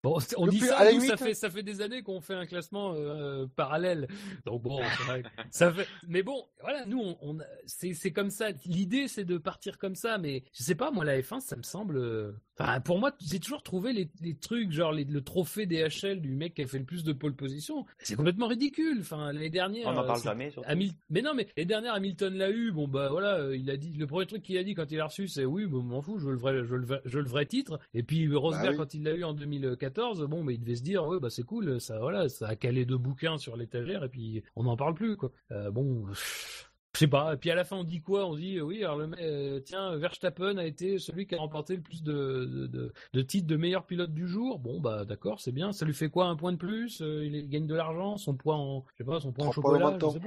bon, 0.03 0.19
on 0.37 0.45
Le 0.47 0.51
dit 0.51 0.59
plus- 0.59 0.69
ça, 0.69 0.79
ça 0.79 0.91
limite- 0.91 1.17
fait 1.17 1.35
ça 1.35 1.49
fait 1.51 1.63
des 1.63 1.81
années 1.81 2.03
qu'on 2.03 2.21
fait 2.21 2.35
un 2.35 2.47
classement 2.47 2.95
euh, 2.95 3.47
parallèle. 3.57 4.09
Donc 4.45 4.63
bon, 4.63 4.81
vrai 5.07 5.23
ça 5.51 5.73
fait. 5.73 5.87
Mais 6.07 6.23
bon, 6.23 6.45
voilà, 6.61 6.85
nous, 6.87 7.01
on, 7.01 7.17
on 7.23 7.39
c'est 7.67 8.13
comme 8.13 8.31
ça. 8.31 8.51
L'idée, 8.67 9.09
c'est 9.09 9.25
de 9.25 9.39
partir 9.39 9.79
comme 9.79 9.95
ça. 9.95 10.19
Mais 10.19 10.45
je 10.53 10.63
sais 10.63 10.75
pas, 10.75 10.91
moi, 10.91 11.05
la 11.05 11.19
F1, 11.21 11.41
ça 11.41 11.57
me 11.57 11.63
semble. 11.63 12.35
Euh, 12.61 12.65
Enfin, 12.65 12.81
pour 12.81 12.99
moi, 12.99 13.13
j'ai 13.25 13.39
toujours 13.41 13.63
trouvé 13.63 13.93
les, 13.93 14.11
les 14.21 14.35
trucs 14.35 14.73
genre 14.73 14.93
les- 14.93 15.05
le 15.05 15.21
trophée 15.23 15.67
DHL 15.67 16.21
du 16.21 16.31
mec 16.33 16.55
qui 16.55 16.63
a 16.63 16.67
fait 16.67 16.79
le 16.79 16.85
plus 16.85 17.05
de 17.05 17.13
pole 17.13 17.35
position. 17.35 17.87
C'est 17.99 18.17
complètement 18.17 18.49
ridicule. 18.49 18.99
Enfin, 19.01 19.33
l'année 19.33 19.51
dernière. 19.51 19.87
On 19.87 19.93
n'en 19.93 20.03
euh, 20.03 20.07
parle 20.07 20.19
c'est- 20.19 20.25
jamais. 20.25 20.53
Hamil- 20.67 20.93
Mais 21.11 21.23
non, 21.23 21.35
mais 21.35 21.47
les 21.57 21.65
dernières 21.65 21.95
Hamilton 21.95 22.35
l'a 22.35 22.51
eu. 22.51 22.73
Bon 22.73 22.89
bah 22.89 23.09
voilà, 23.11 23.37
euh, 23.39 23.57
il 23.57 23.71
a 23.71 23.77
dit 23.77 23.93
le 23.93 24.07
premier 24.07 24.27
truc 24.27 24.43
qu'il 24.43 24.57
a 24.59 24.65
dit 24.65 24.75
quand 24.75 24.91
il 24.91 24.99
a 25.01 25.07
reçu, 25.07 25.29
c'est 25.29 25.45
oui, 25.45 25.67
bon, 25.67 25.83
m'en 25.83 26.03
fous, 26.03 26.19
je 26.19 26.27
veux 26.27 26.33
le 26.33 26.39
vrai, 26.39 26.55
je 26.59 26.63
veux 26.65 26.79
le 26.79 26.87
vrai, 26.87 27.01
je 27.05 27.17
veux 27.19 27.23
le 27.23 27.29
vrai 27.29 27.47
titre. 27.47 27.79
Et 27.95 28.03
puis 28.03 28.35
Rosberg 28.35 28.65
Bah 28.65 28.71
oui. 28.73 28.77
quand 28.77 28.95
il 28.95 29.03
l'a 29.05 29.15
eu 29.15 29.25
en 29.25 29.33
2014, 29.35 30.23
bon, 30.27 30.43
mais 30.43 30.55
il 30.55 30.61
devait 30.61 30.77
se 30.77 30.83
dire 30.83 31.07
ouais 31.07 31.21
bah 31.21 31.31
c'est 31.31 31.45
cool, 31.45 31.81
ça 31.81 31.99
voilà, 32.01 32.29
ça 32.29 32.49
a 32.49 32.57
calé 32.57 32.85
deux 32.85 32.99
bouquins 32.99 33.39
sur 33.39 33.57
l'étagère 33.57 34.05
et 34.05 34.09
puis 34.09 34.43
on 34.57 34.65
n'en 34.65 34.77
parle 34.77 34.95
plus 34.95 35.17
quoi. 35.17 35.31
Euh, 35.53 35.71
bon. 35.71 36.07
pff, 36.07 36.68
Je 36.95 37.01
sais 37.01 37.07
pas. 37.07 37.35
Et 37.35 37.37
puis 37.37 37.51
à 37.51 37.55
la 37.55 37.65
fin, 37.65 37.77
on 37.77 37.85
dit 37.85 38.01
quoi? 38.01 38.27
On 38.27 38.35
dit 38.35 38.57
euh, 38.59 38.63
oui. 38.63 38.83
Alors 38.83 38.97
le, 38.99 39.11
euh, 39.21 39.61
tiens, 39.61 39.95
Verstappen 39.97 40.57
a 40.57 40.65
été 40.65 40.99
celui 40.99 41.27
qui 41.27 41.35
a 41.35 41.39
remporté 41.39 41.77
le 41.77 41.83
plus 41.83 42.03
de, 42.03 42.13
de, 42.47 42.67
de, 42.67 42.93
de 43.13 43.23
titres 43.23 43.47
de 43.47 43.57
meilleur 43.57 43.85
pilote 43.85 44.13
du 44.13 44.27
jour. 44.27 44.59
Bon 44.59 44.81
bah 44.81 45.05
d'accord, 45.05 45.39
c'est 45.41 45.53
bien. 45.53 45.73
Ça 45.73 45.85
lui 45.85 45.93
fait 45.95 46.09
quoi 46.09 46.27
Un 46.27 46.35
point 46.37 46.53
de 46.53 46.57
plus? 46.57 47.01
Euh, 47.03 47.25
Il 47.27 47.49
gagne 47.51 47.67
de 47.67 47.75
l'argent, 47.75 48.17
son 48.17 48.35
point 48.35 48.57
en, 48.57 48.85
je 48.93 48.97
sais 48.99 49.05
pas, 49.05 49.21
son 49.21 49.33
point 49.33 49.47
en 49.47 49.53
chocolat. 49.53 49.99
Je 50.01 50.09
sais 50.11 50.21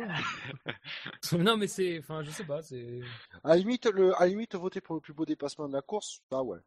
pas. 1.32 1.38
non 1.40 1.58
mais 1.58 1.68
c'est, 1.68 1.98
enfin 2.00 2.22
je 2.24 2.30
sais 2.30 2.44
pas. 2.46 2.62
C'est. 2.62 3.02
À 3.44 3.50
la 3.50 3.56
limite, 3.58 3.88
le, 3.88 4.16
à 4.16 4.22
la 4.22 4.28
limite, 4.28 4.56
voter 4.56 4.82
pour 4.82 4.96
le 4.96 5.02
plus 5.02 5.14
beau 5.14 5.26
dépassement 5.26 5.68
de 5.68 5.74
la 5.74 5.82
course, 5.82 6.22
bah 6.30 6.44
ouais. 6.44 6.60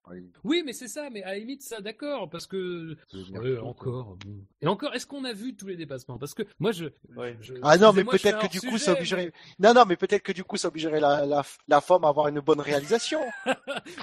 Oui, 0.43 0.63
mais 0.67 0.73
c'est 0.73 0.89
ça. 0.89 1.09
Mais 1.11 1.23
à 1.23 1.29
la 1.33 1.39
limite, 1.39 1.63
ça, 1.63 1.81
d'accord, 1.81 2.29
parce 2.29 2.47
que 2.47 2.97
Ouais, 3.31 3.59
encore. 3.59 4.17
bon. 4.27 4.45
Et 4.61 4.67
encore, 4.67 4.93
est-ce 4.95 5.07
qu'on 5.07 5.25
a 5.25 5.33
vu 5.33 5.55
tous 5.55 5.67
les 5.69 5.77
dépassements? 5.77 6.19
Parce 6.19 6.35
que 6.35 6.43
moi, 6.59 6.73
je. 6.73 6.87
Ouais. 7.17 7.37
je- 7.41 7.55
Ah 7.63 7.79
non, 7.79 7.93
mais 7.93 8.05
peut-être 8.05 8.41
que 8.41 8.51
du 8.51 8.61
coup, 8.61 8.77
ça 8.79 8.93
obligerait. 8.93 9.33
Non, 9.59 9.73
non, 9.73 9.84
mais 9.87 9.97
peut-être 9.97 10.23
que 10.23 10.33
du 10.33 10.45
coup, 10.45 10.57
ça 10.57 10.69
obligerait 10.69 11.01
la, 11.01 11.27
la, 11.27 11.43
la 11.69 11.81
femme 11.81 12.05
à 12.05 12.09
avoir 12.09 12.29
une 12.29 12.41
bonne 12.41 12.61
réalisation. 12.61 13.21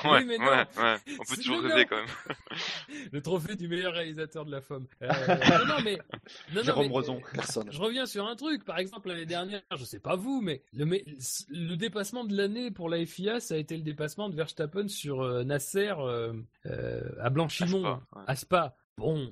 Ouais, 0.03 0.23
mais 0.25 0.37
ouais, 0.37 0.45
non. 0.45 0.81
ouais. 0.83 0.97
On 1.19 1.23
peut 1.23 1.35
toujours 1.35 1.61
rêver 1.61 1.81
non. 1.81 1.87
quand 1.89 1.95
même. 1.97 2.57
Le 3.11 3.21
trophée 3.21 3.55
du 3.55 3.67
meilleur 3.67 3.93
réalisateur 3.93 4.45
de 4.45 4.51
la 4.51 4.61
femme. 4.61 4.85
Euh, 5.01 5.07
non, 5.27 5.65
non, 5.65 5.81
mais. 5.83 5.97
Non, 6.53 6.55
non, 6.55 6.63
Jérôme 6.63 6.87
mais-. 6.87 7.21
Personne. 7.33 7.71
Je 7.71 7.79
reviens 7.79 8.05
sur 8.05 8.27
un 8.27 8.35
truc. 8.35 8.65
Par 8.65 8.79
exemple, 8.79 9.09
l'année 9.09 9.25
dernière, 9.25 9.61
je 9.75 9.83
sais 9.83 9.99
pas 9.99 10.15
vous, 10.15 10.41
mais 10.41 10.63
le, 10.73 10.85
mais 10.85 11.03
le 11.49 11.75
dépassement 11.75 12.23
de 12.23 12.35
l'année 12.35 12.71
pour 12.71 12.89
la 12.89 13.05
FIA, 13.05 13.39
ça 13.39 13.55
a 13.55 13.57
été 13.57 13.75
le 13.75 13.83
dépassement 13.83 14.29
de 14.29 14.35
Verstappen 14.35 14.87
sur 14.87 15.21
euh, 15.21 15.43
Nasser 15.43 15.93
euh, 15.99 16.33
euh, 16.65 17.01
à 17.19 17.29
Blanchimont, 17.29 17.83
ouais. 17.83 18.21
à 18.27 18.35
Spa. 18.35 18.75
Bon, 19.01 19.31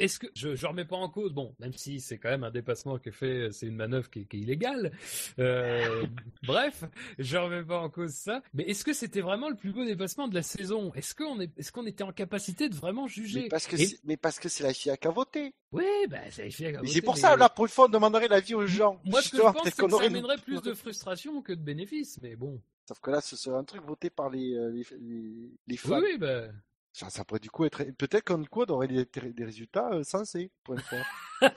est-ce 0.00 0.18
que, 0.18 0.26
je, 0.34 0.54
je 0.56 0.66
remets 0.66 0.84
pas 0.84 0.96
en 0.96 1.08
cause, 1.08 1.32
bon, 1.32 1.54
même 1.60 1.72
si 1.72 2.00
c'est 2.00 2.18
quand 2.18 2.30
même 2.30 2.44
un 2.44 2.50
dépassement 2.50 2.98
qui 2.98 3.10
est 3.10 3.12
fait, 3.12 3.48
c'est 3.52 3.66
une 3.66 3.76
manœuvre 3.76 4.10
qui 4.10 4.20
est, 4.20 4.24
qui 4.24 4.38
est 4.38 4.40
illégale. 4.40 4.92
Euh, 5.38 6.04
bref, 6.42 6.84
je 7.18 7.36
remets 7.36 7.62
pas 7.62 7.78
en 7.78 7.88
cause 7.90 8.12
ça. 8.12 8.42
Mais 8.54 8.64
est-ce 8.64 8.84
que 8.84 8.92
c'était 8.92 9.20
vraiment 9.20 9.48
le 9.48 9.56
plus 9.56 9.72
beau 9.72 9.84
dépassement 9.84 10.28
de 10.28 10.34
la 10.34 10.42
saison? 10.42 10.92
Est-ce 10.94 11.14
qu'on 11.14 11.40
est, 11.40 11.50
est-ce 11.58 11.70
qu'on 11.72 11.86
était 11.86 12.04
en 12.04 12.12
capacité 12.12 12.68
de 12.68 12.74
vraiment 12.74 13.06
juger? 13.06 13.42
Mais 13.42 13.48
parce 13.48 13.66
que 13.66 13.76
Et- 13.76 13.86
c'est, 13.86 13.98
mais 14.04 14.16
parce 14.16 14.38
que 14.38 14.48
c'est 14.48 14.64
la 14.64 14.74
FIA 14.74 14.96
qui 14.96 15.06
a 15.06 15.10
voté. 15.10 15.54
Oui, 15.72 15.84
bah, 16.08 16.18
ça 16.30 16.42
a 16.42 16.50
fait. 16.50 16.72
Mais 16.82 16.88
c'est 16.88 17.02
pour 17.02 17.16
ça, 17.16 17.36
là, 17.36 17.48
pour 17.48 17.64
une 17.66 17.70
fois, 17.70 17.86
on 17.86 17.88
demanderait 17.88 18.28
l'avis 18.28 18.54
aux 18.54 18.66
gens. 18.66 19.00
Moi, 19.04 19.22
ce 19.22 19.30
que 19.30 19.36
je 19.38 19.42
pense, 19.42 19.62
c'est 19.64 19.76
que 19.76 19.90
ça 19.90 20.02
amènerait 20.04 20.38
plus 20.38 20.60
de 20.62 20.74
frustration 20.74 21.42
que 21.42 21.52
de 21.52 21.62
bénéfices, 21.62 22.18
mais 22.22 22.36
bon. 22.36 22.60
Sauf 22.86 23.00
que 23.00 23.10
là, 23.10 23.20
ce 23.22 23.34
serait 23.36 23.56
un 23.56 23.64
truc 23.64 23.82
voté 23.82 24.10
par 24.10 24.28
les, 24.28 24.54
euh, 24.54 24.68
les, 24.70 24.84
les, 25.00 25.50
les 25.66 25.76
fans. 25.78 25.98
Oui, 26.00 26.08
oui, 26.12 26.18
bah. 26.18 26.48
Ça, 26.94 27.10
ça 27.10 27.24
pourrait 27.24 27.40
du 27.40 27.50
coup 27.50 27.64
être, 27.64 27.82
peut-être 27.98 28.22
qu'en 28.22 28.44
coup, 28.44 28.62
on 28.62 28.72
aurait 28.72 28.86
des, 28.86 29.04
des 29.04 29.44
résultats 29.44 29.90
euh, 29.92 30.04
sensés, 30.04 30.52
pour 30.62 30.74
une 30.74 30.80
fois. 30.80 31.02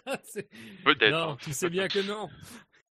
Peut-être. 0.83 1.11
non, 1.11 1.31
hein. 1.33 1.37
tu 1.39 1.53
sais 1.53 1.69
bien 1.69 1.87
que 1.87 1.99
non. 1.99 2.27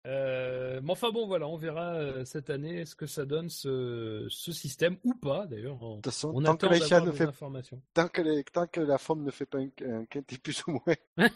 Euh, 0.09 0.79
mais 0.83 0.91
enfin 0.91 1.11
bon, 1.11 1.27
voilà, 1.27 1.47
on 1.47 1.55
verra 1.55 1.93
euh, 1.93 2.25
cette 2.25 2.49
année 2.49 2.83
ce 2.85 2.95
que 2.95 3.05
ça 3.05 3.25
donne 3.25 3.47
ce, 3.49 4.25
ce 4.29 4.51
système 4.51 4.97
ou 5.03 5.13
pas 5.13 5.45
d'ailleurs. 5.45 5.77
On, 5.83 5.91
De 5.91 6.01
toute 6.01 6.05
façon, 6.05 6.31
on 6.33 6.41
tant 6.41 6.53
attend 6.53 6.69
d'avoir 6.71 7.05
des 7.05 7.11
fait, 7.11 7.23
informations. 7.25 7.79
tant 7.93 8.07
que, 8.07 8.21
les- 8.23 8.43
tant 8.43 8.65
que 8.65 8.81
la 8.81 8.97
femme 8.97 9.23
ne 9.23 9.29
fait 9.29 9.45
pas 9.45 9.59
un, 9.59 9.69
un 9.87 10.05
quintet 10.05 10.37
plus 10.39 10.63
ou 10.67 10.71
moins. 10.71 10.95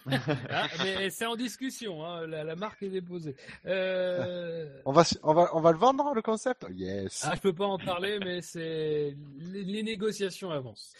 Ah, 0.49 0.67
mais 0.83 1.09
c'est 1.11 1.25
en 1.27 1.35
discussion, 1.35 2.03
hein, 2.03 2.25
la, 2.25 2.43
la 2.43 2.55
marque 2.55 2.81
est 2.83 2.89
déposée. 2.89 3.35
Euh, 3.65 4.67
On 4.85 4.91
va, 4.91 5.01
s- 5.01 5.19
on 5.23 5.33
va, 5.33 5.49
on 5.55 5.61
va 5.61 5.71
le 5.71 5.77
vendre, 5.77 6.11
le 6.15 6.21
concept? 6.23 6.65
Yes. 6.71 7.23
Ah, 7.29 7.33
je 7.35 7.41
peux 7.41 7.53
pas 7.53 7.65
en 7.67 7.77
parler, 7.77 8.17
mais 8.19 8.41
c'est 8.41 9.15
les, 9.37 9.63
les 9.63 9.83
négociations 9.83 10.49
avancent. 10.49 10.93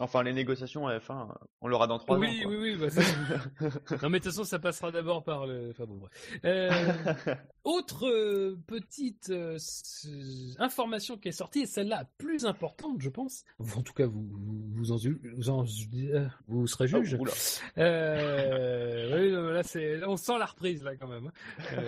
Enfin, 0.00 0.22
les 0.22 0.32
négociations 0.32 0.86
à 0.88 0.96
F1, 0.98 1.28
on 1.60 1.68
l'aura 1.68 1.86
dans 1.86 1.98
trois 1.98 2.18
oui, 2.18 2.40
ans. 2.40 2.42
quoi. 2.44 2.50
oui, 2.52 2.74
oui, 2.74 2.76
bah, 2.76 2.88
non, 4.02 4.08
mais 4.08 4.18
de 4.18 4.24
toute 4.24 4.32
façon, 4.32 4.44
ça 4.44 4.58
passera 4.58 4.90
d'abord 4.90 5.22
par 5.22 5.46
le. 5.46 5.68
Enfin 5.70 5.84
bon, 5.84 5.96
bref. 5.98 6.40
Euh, 6.44 6.70
autre 7.64 8.06
euh, 8.08 8.58
petite 8.66 9.28
euh, 9.30 9.58
information 10.58 11.18
qui 11.18 11.28
est 11.28 11.32
sortie, 11.32 11.60
et 11.60 11.66
celle-là 11.66 12.08
plus 12.18 12.46
importante, 12.46 13.00
je 13.00 13.10
pense. 13.10 13.44
En 13.76 13.82
tout 13.82 13.92
cas, 13.92 14.06
vous 14.06 14.26
vous, 14.74 14.92
en, 14.92 14.96
vous, 14.96 15.50
en- 15.50 15.64
vous 16.48 16.66
serez 16.66 16.88
Oh, 16.94 17.02
juge. 17.04 17.18
oui, 17.76 19.30
là, 19.30 19.62
c'est, 19.62 20.02
on 20.04 20.16
sent 20.16 20.38
la 20.38 20.46
reprise 20.46 20.82
là 20.82 20.96
quand 20.96 21.08
même. 21.08 21.26
hein. 21.28 21.82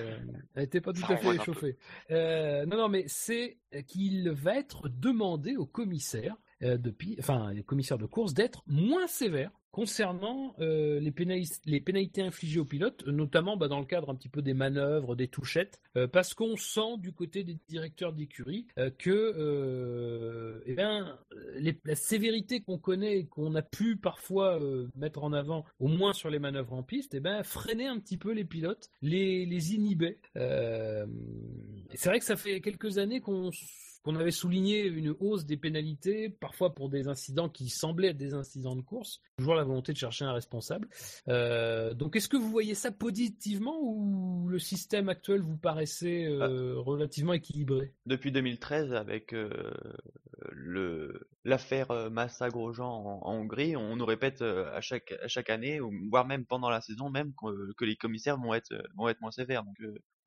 Elle 0.55 0.63
n'était 0.63 0.81
pas 0.81 0.93
tout 0.93 1.01
Ça 1.01 1.15
à 1.15 1.17
fait 1.17 1.35
échauffée. 1.37 1.77
Non, 2.11 2.77
non, 2.77 2.89
mais 2.89 3.05
c'est 3.09 3.59
qu'il 3.87 4.31
va 4.31 4.57
être 4.59 4.89
demandé 4.89 5.57
au 5.57 5.67
commissaire, 5.67 6.37
de, 6.65 6.91
pi- 6.91 7.17
enfin, 7.19 7.53
les 7.53 7.63
commissaires 7.63 7.99
de 7.99 8.07
course, 8.07 8.35
d'être 8.35 8.63
moins 8.67 9.07
sévère 9.07 9.51
concernant 9.71 10.55
euh, 10.61 11.01
les, 11.01 11.11
pénalis- 11.11 11.61
les 11.65 11.81
pénalités 11.81 12.23
infligées 12.23 12.61
aux 12.61 12.65
pilotes, 12.65 13.05
notamment 13.09 13.57
bah, 13.57 13.67
dans 13.67 13.81
le 13.81 13.87
cadre 13.87 14.09
un 14.09 14.15
petit 14.15 14.29
peu 14.29 14.41
des 14.41 14.55
manœuvres, 14.55 15.17
des 15.17 15.27
touchettes, 15.27 15.81
euh, 15.97 16.07
parce 16.07 16.33
qu'on 16.33 16.57
sent 16.57 16.97
du 16.99 17.11
côté 17.13 17.43
des 17.43 17.59
directeurs 17.69 18.13
d'écurie 18.13 18.69
euh, 18.79 18.91
que 18.97 19.11
euh, 19.11 20.61
eh 20.67 20.77
les- 21.59 21.77
la 21.85 21.97
sévérité 21.97 22.61
qu'on 22.61 22.79
connaît 22.79 23.19
et 23.19 23.27
qu'on 23.27 23.57
a 23.57 23.63
pu 23.63 23.97
parfois 23.97 24.61
euh, 24.63 24.87
mettre 24.95 25.25
en 25.25 25.33
avant, 25.33 25.65
au 25.81 25.89
moins 25.89 26.13
sur 26.13 26.31
les 26.31 26.39
manœuvres 26.39 26.75
en 26.75 26.85
piste, 26.85 27.15
eh 27.15 27.21
ben, 27.21 27.43
freinait 27.43 27.87
un 27.89 27.99
petit 27.99 28.17
peu 28.17 28.33
les 28.33 28.45
pilotes, 28.45 28.91
les, 29.03 29.45
les 29.45 29.75
inhibait. 29.75 30.19
Euh, 30.37 31.05
c'est 31.95 32.09
vrai 32.11 32.21
que 32.21 32.25
ça 32.25 32.37
fait 32.37 32.61
quelques 32.61 32.99
années 32.99 33.21
qu'on 33.21 33.51
qu'on 34.05 34.17
avait 34.17 34.31
souligné 34.31 34.85
une 34.85 35.15
hausse 35.19 35.47
des 35.47 35.57
pénalités, 35.57 36.29
parfois 36.29 36.75
pour 36.75 36.91
des 36.91 37.09
incidents 37.09 37.49
qui 37.49 37.71
semblaient 37.71 38.09
être 38.09 38.19
des 38.19 38.35
incidents 38.35 38.77
de 38.77 38.83
course, 38.83 39.21
toujours 39.39 39.55
la 39.55 39.65
volonté 39.65 39.93
de 39.93 39.99
chercher 39.99 40.27
un 40.27 40.33
responsable. 40.33 40.89
Euh, 41.29 41.95
donc 41.95 42.15
est-ce 42.15 42.29
que 42.29 42.37
vous 42.37 42.51
voyez 42.51 42.75
ça 42.75 42.93
positivement 42.93 43.79
ou 43.81 44.47
le 44.49 44.59
système 44.59 45.09
actuel 45.09 45.41
vous 45.41 45.57
paraissait 45.57 46.27
euh, 46.27 46.79
relativement 46.79 47.33
équilibré? 47.33 47.95
Depuis 48.05 48.31
2013, 48.31 48.93
avec 48.93 49.33
euh, 49.33 49.73
le 50.53 51.27
l'affaire 51.47 52.11
Massa 52.11 52.49
Grosjean 52.49 52.87
en, 52.87 53.27
en 53.27 53.35
Hongrie, 53.35 53.77
on 53.77 53.97
nous 53.97 54.07
répète 54.07 54.43
à 54.43 54.81
chaque 54.83 55.13
à 55.23 55.29
chaque 55.29 55.49
année, 55.49 55.81
voire 56.11 56.27
même 56.27 56.45
pendant 56.45 56.69
la 56.69 56.83
saison, 56.83 57.09
même 57.09 57.33
que, 57.35 57.73
que 57.75 57.85
les 57.85 57.97
commissaires 57.97 58.39
vont 58.39 58.53
être 58.53 58.75
vont 58.97 59.09
être 59.09 59.21
moins 59.23 59.31
sévères. 59.31 59.65
Donc 59.65 59.77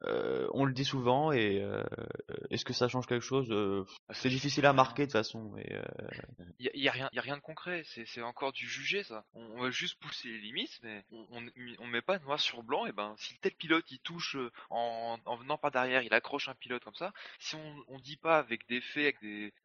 euh, 0.03 0.47
on 0.53 0.65
le 0.65 0.73
dit 0.73 0.85
souvent 0.85 1.31
et 1.31 1.59
euh, 1.61 1.83
est-ce 2.51 2.65
que 2.65 2.73
ça 2.73 2.87
change 2.87 3.07
quelque 3.07 3.23
chose 3.25 3.47
Euh, 3.51 3.83
C'est 4.11 4.29
difficile 4.29 4.65
à 4.65 4.73
marquer 4.73 5.03
de 5.03 5.07
toute 5.07 5.13
façon. 5.13 5.55
Il 6.59 6.69
y, 6.73 6.87
a- 6.87 6.91
a 6.91 7.09
a 7.17 7.21
rien 7.21 7.37
de 7.37 7.41
concret. 7.41 7.83
C'est, 7.85 8.21
encore 8.21 8.53
du 8.53 8.67
jugé 8.67 9.03
ça. 9.03 9.25
On, 9.33 9.61
va 9.61 9.71
juste 9.71 9.99
pousser 9.99 10.29
les 10.29 10.39
limites, 10.39 10.79
mais 10.83 11.03
on, 11.11 11.45
on 11.79 11.87
met 11.87 12.01
pas 12.01 12.19
noir 12.19 12.39
sur 12.39 12.61
blanc. 12.63 12.85
Et 12.85 12.91
ben, 12.91 13.15
si 13.17 13.37
tel 13.39 13.53
pilote 13.53 13.89
il 13.89 13.99
touche 13.99 14.37
en, 14.69 15.17
en 15.25 15.35
venant 15.37 15.57
par 15.57 15.71
derrière, 15.71 16.03
il 16.03 16.13
accroche 16.13 16.47
un 16.47 16.55
pilote 16.55 16.83
comme 16.83 16.95
ça. 16.95 17.11
Si 17.39 17.55
on, 17.55 17.75
on 17.87 17.99
dit 17.99 18.17
pas 18.17 18.37
avec 18.37 18.67
des 18.67 18.81
faits, 18.81 19.15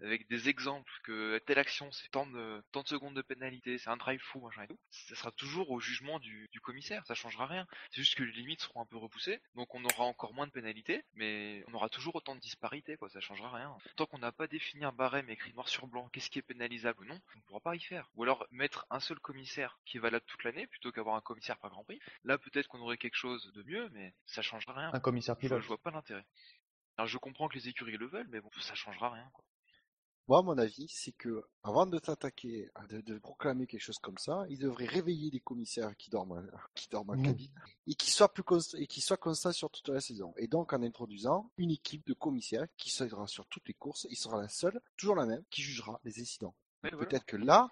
avec 0.01 0.29
des, 0.29 0.49
exemples 0.49 0.91
que 1.05 1.39
telle 1.47 1.59
action 1.59 1.91
c'est 1.93 2.11
tant 2.11 2.27
de, 2.27 2.63
secondes 2.87 3.15
de 3.15 3.23
pénalité, 3.23 3.79
c'est 3.79 3.91
un 3.91 3.97
drive 3.97 4.21
fou, 4.21 4.49
ça 4.91 5.15
sera 5.15 5.31
toujours 5.33 5.71
au 5.71 5.79
jugement 5.79 6.19
du, 6.19 6.49
du 6.51 6.61
commissaire. 6.61 7.05
Ça 7.07 7.15
changera 7.15 7.47
rien. 7.47 7.67
C'est 7.91 8.01
juste 8.01 8.17
que 8.17 8.23
les 8.25 8.33
limites 8.33 8.61
seront 8.63 8.83
un 8.83 8.87
peu 8.87 8.97
repoussées, 8.97 9.41
donc 9.55 9.75
on 9.75 9.85
aura 9.85 10.05
encore 10.05 10.22
moins 10.31 10.47
de 10.47 10.53
pénalités, 10.53 11.03
mais 11.15 11.65
on 11.67 11.75
aura 11.75 11.89
toujours 11.89 12.15
autant 12.15 12.37
de 12.37 12.41
disparités, 12.41 12.97
quoi. 12.97 13.09
Ça 13.09 13.21
changera 13.21 13.51
rien. 13.51 13.77
Tant 13.97 14.07
qu'on 14.07 14.19
n'a 14.19 14.31
pas 14.31 14.47
défini 14.47 14.85
un 14.85 14.93
barème 14.93 15.29
écrit 15.29 15.53
noir 15.55 15.69
sur 15.69 15.89
blanc, 15.89 16.09
qu'est-ce 16.13 16.31
qui 16.31 16.39
est 16.39 16.43
pénalisable 16.43 17.01
ou 17.01 17.05
non, 17.07 17.19
on 17.35 17.39
ne 17.39 17.43
pourra 17.43 17.61
pas 17.61 17.75
y 17.75 17.81
faire. 17.81 18.09
Ou 18.15 18.23
alors 18.23 18.47
mettre 18.53 18.87
un 18.91 19.01
seul 19.01 19.19
commissaire 19.19 19.81
qui 19.85 19.97
est 19.97 20.01
valable 20.01 20.25
toute 20.29 20.45
l'année 20.45 20.69
plutôt 20.69 20.93
qu'avoir 20.93 21.17
un 21.17 21.21
commissaire 21.21 21.59
par 21.59 21.71
Grand 21.71 21.83
Prix. 21.83 21.99
Là, 22.23 22.39
peut-être 22.39 22.69
qu'on 22.69 22.81
aurait 22.81 22.99
quelque 22.99 23.17
chose 23.17 23.53
de 23.53 23.63
mieux, 23.65 23.89
mais 23.91 24.15
ça 24.27 24.43
changera 24.43 24.75
rien. 24.75 24.91
un 24.93 25.01
commissaire 25.01 25.35
Je 25.35 25.41
pilote. 25.41 25.63
je 25.63 25.67
vois 25.67 25.79
pas 25.83 25.91
l'intérêt. 25.91 26.25
Alors 26.97 27.09
je 27.09 27.19
comprends 27.19 27.49
que 27.49 27.55
les 27.55 27.69
écuries 27.69 27.97
le 27.97 28.07
veulent, 28.07 28.29
mais 28.31 28.41
bon, 28.41 28.51
ça 28.61 28.75
changera 28.75 29.11
rien. 29.11 29.29
Quoi. 29.33 29.45
Moi, 30.29 30.39
à 30.39 30.43
mon 30.43 30.57
avis, 30.59 30.87
c'est 30.89 31.13
que 31.13 31.43
avant 31.63 31.87
de 31.87 31.99
t'attaquer, 31.99 32.71
de, 32.89 33.01
de 33.01 33.19
proclamer 33.19 33.67
quelque 33.67 33.81
chose 33.83 33.99
comme 33.99 34.19
ça, 34.19 34.45
il 34.49 34.59
devrait 34.59 34.87
réveiller 34.87 35.31
les 35.31 35.41
commissaires 35.41 35.97
qui 35.97 36.11
dorment, 36.11 36.33
en- 36.33 36.43
qui 36.75 36.89
dorment 36.89 37.11
en 37.11 37.17
Mhm. 37.17 37.23
cabine 37.25 37.51
et 37.87 37.95
qui 37.95 38.11
soient 38.11 38.33
plus 38.33 38.43
const- 38.45 38.77
et 38.77 38.87
qui 38.87 39.01
soient 39.01 39.17
constants 39.17 39.53
sur 39.53 39.71
toute 39.71 39.89
la 39.89 40.01
saison. 40.01 40.33
Et 40.37 40.47
donc, 40.49 40.73
en 40.73 40.83
introduisant 40.83 41.51
une 41.57 41.71
équipe 41.71 42.07
de 42.07 42.15
commissaires 42.15 42.67
qui 42.77 42.91
sera 42.91 43.27
sur 43.27 43.47
toutes 43.47 43.67
les 43.69 43.75
courses, 43.75 44.07
il 44.11 44.17
sera 44.17 44.41
la 44.41 44.49
seule, 44.49 44.81
toujours 44.97 45.17
la 45.17 45.27
même, 45.27 45.43
qui 45.51 45.63
jugera 45.63 46.01
les 46.05 46.21
incidents. 46.21 46.55
Voilà. 46.83 46.97
Peut-être 46.97 47.25
que 47.27 47.37
là, 47.37 47.69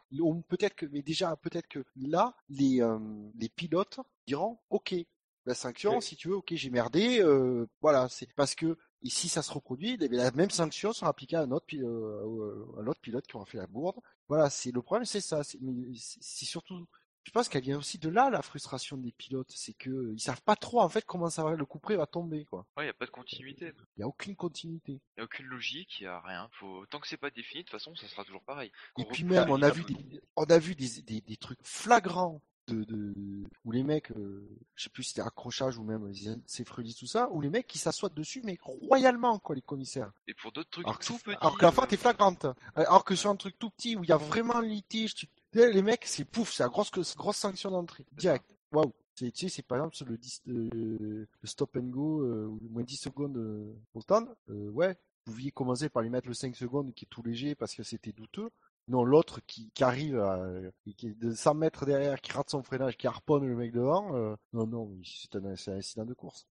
peut-être 0.48 0.74
que, 0.74 0.86
mais 0.86 1.02
déjà, 1.02 1.34
peut-être 1.36 1.66
que 1.66 1.84
là, 1.96 2.36
les, 2.48 2.80
euh, 2.80 2.98
les 3.34 3.48
pilotes 3.48 3.98
diront, 4.26 4.58
ok, 4.70 4.94
la 5.46 5.54
sanction, 5.54 5.96
Oui. 5.96 6.02
si 6.02 6.14
tu 6.16 6.28
veux, 6.28 6.36
ok, 6.36 6.52
j'ai 6.54 6.70
merdé, 6.70 7.20
euh, 7.20 7.66
voilà, 7.80 8.08
c'est 8.08 8.32
parce 8.34 8.54
que 8.54 8.76
ici 9.02 9.28
ça 9.28 9.42
se 9.42 9.52
reproduit, 9.52 9.96
eh 10.00 10.08
la 10.08 10.30
même 10.32 10.50
sanction 10.50 10.92
sera 10.92 11.10
appliquée 11.10 11.36
à 11.36 11.42
un 11.42 11.50
autre, 11.50 11.66
pi- 11.66 11.82
euh, 11.82 12.64
à 12.76 12.80
un 12.82 12.86
autre 12.86 13.00
pilote 13.00 13.26
qui 13.26 13.36
aura 13.36 13.46
fait 13.46 13.58
la 13.58 13.66
bourde. 13.66 13.96
Voilà, 14.28 14.50
c'est 14.50 14.70
le 14.72 14.82
problème, 14.82 15.04
c'est 15.04 15.20
ça. 15.20 15.42
C'est 15.44 16.44
surtout, 16.44 16.86
je 17.24 17.30
pense 17.32 17.48
qu'elle 17.48 17.62
vient 17.62 17.78
aussi 17.78 17.98
de 17.98 18.08
là 18.08 18.30
la 18.30 18.42
frustration 18.42 18.96
des 18.96 19.12
pilotes, 19.12 19.50
c'est 19.54 19.74
que 19.74 20.12
ils 20.14 20.20
savent 20.20 20.42
pas 20.42 20.56
trop 20.56 20.80
en 20.80 20.88
fait 20.88 21.04
comment 21.04 21.30
ça 21.30 21.44
va, 21.44 21.54
le 21.54 21.66
coup 21.66 21.78
près 21.78 21.96
va 21.96 22.06
tomber, 22.06 22.44
quoi. 22.44 22.66
Ouais, 22.76 22.86
y 22.86 22.88
a 22.88 22.94
pas 22.94 23.06
de 23.06 23.10
continuité. 23.10 23.72
Il 23.96 24.00
y 24.00 24.02
a 24.02 24.08
aucune 24.08 24.36
continuité. 24.36 25.00
Y 25.16 25.20
a 25.20 25.24
aucune 25.24 25.46
logique, 25.46 26.00
y 26.00 26.06
a 26.06 26.20
rien. 26.20 26.48
Faut... 26.52 26.86
Tant 26.86 27.00
que 27.00 27.08
c'est 27.08 27.16
pas 27.16 27.30
défini, 27.30 27.62
de 27.62 27.68
toute 27.68 27.78
façon, 27.78 27.94
ça 27.96 28.08
sera 28.08 28.24
toujours 28.24 28.44
pareil. 28.44 28.70
Et 28.98 29.04
puis 29.04 29.24
même, 29.24 29.50
on 29.50 29.56
les 29.56 29.64
a 29.64 29.68
gens. 29.68 29.74
vu 29.74 29.84
des, 29.84 30.20
on 30.36 30.44
a 30.44 30.58
vu 30.58 30.74
des, 30.74 31.02
des, 31.02 31.20
des 31.20 31.36
trucs 31.36 31.60
flagrants 31.62 32.40
de, 32.70 32.84
de, 32.84 33.14
où 33.64 33.72
les 33.72 33.82
mecs, 33.82 34.10
euh, 34.12 34.48
je 34.74 34.84
sais 34.84 34.90
plus 34.90 35.02
si 35.02 35.10
c'était 35.10 35.22
accrochage 35.22 35.78
ou 35.78 35.82
même 35.82 36.12
c'est 36.46 36.64
tout 36.64 37.06
ça, 37.06 37.28
où 37.30 37.40
les 37.40 37.50
mecs 37.50 37.66
qui 37.66 37.78
s'assoient 37.78 38.08
dessus, 38.08 38.42
mais 38.44 38.58
royalement, 38.62 39.38
quoi, 39.38 39.54
les 39.54 39.62
commissaires. 39.62 40.12
Et 40.26 40.34
pour 40.34 40.52
d'autres 40.52 40.70
trucs 40.70 40.86
Alors 40.86 40.98
que, 40.98 41.04
tout 41.04 41.18
petits. 41.18 41.36
alors 41.40 41.58
que 41.58 41.62
la 41.62 41.68
euh, 41.68 41.72
faute 41.72 41.92
est 41.92 41.96
flagrante. 41.96 42.46
Alors 42.74 43.04
que 43.04 43.14
sur 43.14 43.30
un 43.30 43.36
truc 43.36 43.58
tout 43.58 43.70
petit 43.70 43.96
où 43.96 44.04
il 44.04 44.08
y 44.08 44.12
a 44.12 44.16
vraiment 44.16 44.60
litige, 44.60 45.14
tu... 45.14 45.26
les 45.52 45.82
mecs, 45.82 46.04
c'est 46.06 46.24
pouf, 46.24 46.52
c'est 46.52 46.62
la 46.62 46.68
grosse, 46.68 46.90
grosse 47.16 47.36
sanction 47.36 47.70
d'entrée. 47.70 48.06
Direct. 48.12 48.44
Waouh. 48.72 48.92
C'est, 49.14 49.30
tu 49.32 49.40
sais, 49.40 49.48
c'est 49.56 49.62
par 49.62 49.78
exemple 49.78 49.96
sur 49.96 50.06
le, 50.06 50.16
10, 50.16 50.42
euh, 50.48 51.26
le 51.40 51.46
stop 51.46 51.76
and 51.76 51.88
go, 51.88 52.22
euh, 52.22 52.46
ou 52.46 52.68
moins 52.70 52.82
10 52.82 52.96
secondes 52.96 53.36
euh, 53.36 53.74
au 53.92 54.00
stand. 54.00 54.34
Euh, 54.48 54.70
ouais, 54.70 54.96
vous 55.26 55.32
pouviez 55.32 55.50
commencer 55.50 55.88
par 55.88 56.02
lui 56.02 56.10
mettre 56.10 56.28
le 56.28 56.34
5 56.34 56.56
secondes 56.56 56.94
qui 56.94 57.04
est 57.04 57.08
tout 57.08 57.22
léger 57.22 57.54
parce 57.54 57.74
que 57.74 57.82
c'était 57.82 58.12
douteux. 58.12 58.50
Non, 58.90 59.04
l'autre 59.04 59.40
qui, 59.46 59.70
arrive 59.80 60.18
à, 60.18 60.44
qui 60.96 61.14
de 61.14 61.32
100 61.32 61.54
mètres 61.54 61.86
derrière, 61.86 62.20
qui 62.20 62.32
rate 62.32 62.50
son 62.50 62.62
freinage, 62.62 62.96
qui 62.96 63.06
harponne 63.06 63.46
le 63.46 63.56
mec 63.56 63.72
devant. 63.72 64.14
euh, 64.16 64.36
non, 64.52 64.66
non, 64.66 64.90
c'est 65.04 65.36
un 65.36 65.44
incident 65.46 66.04
de 66.04 66.14
course. 66.14 66.46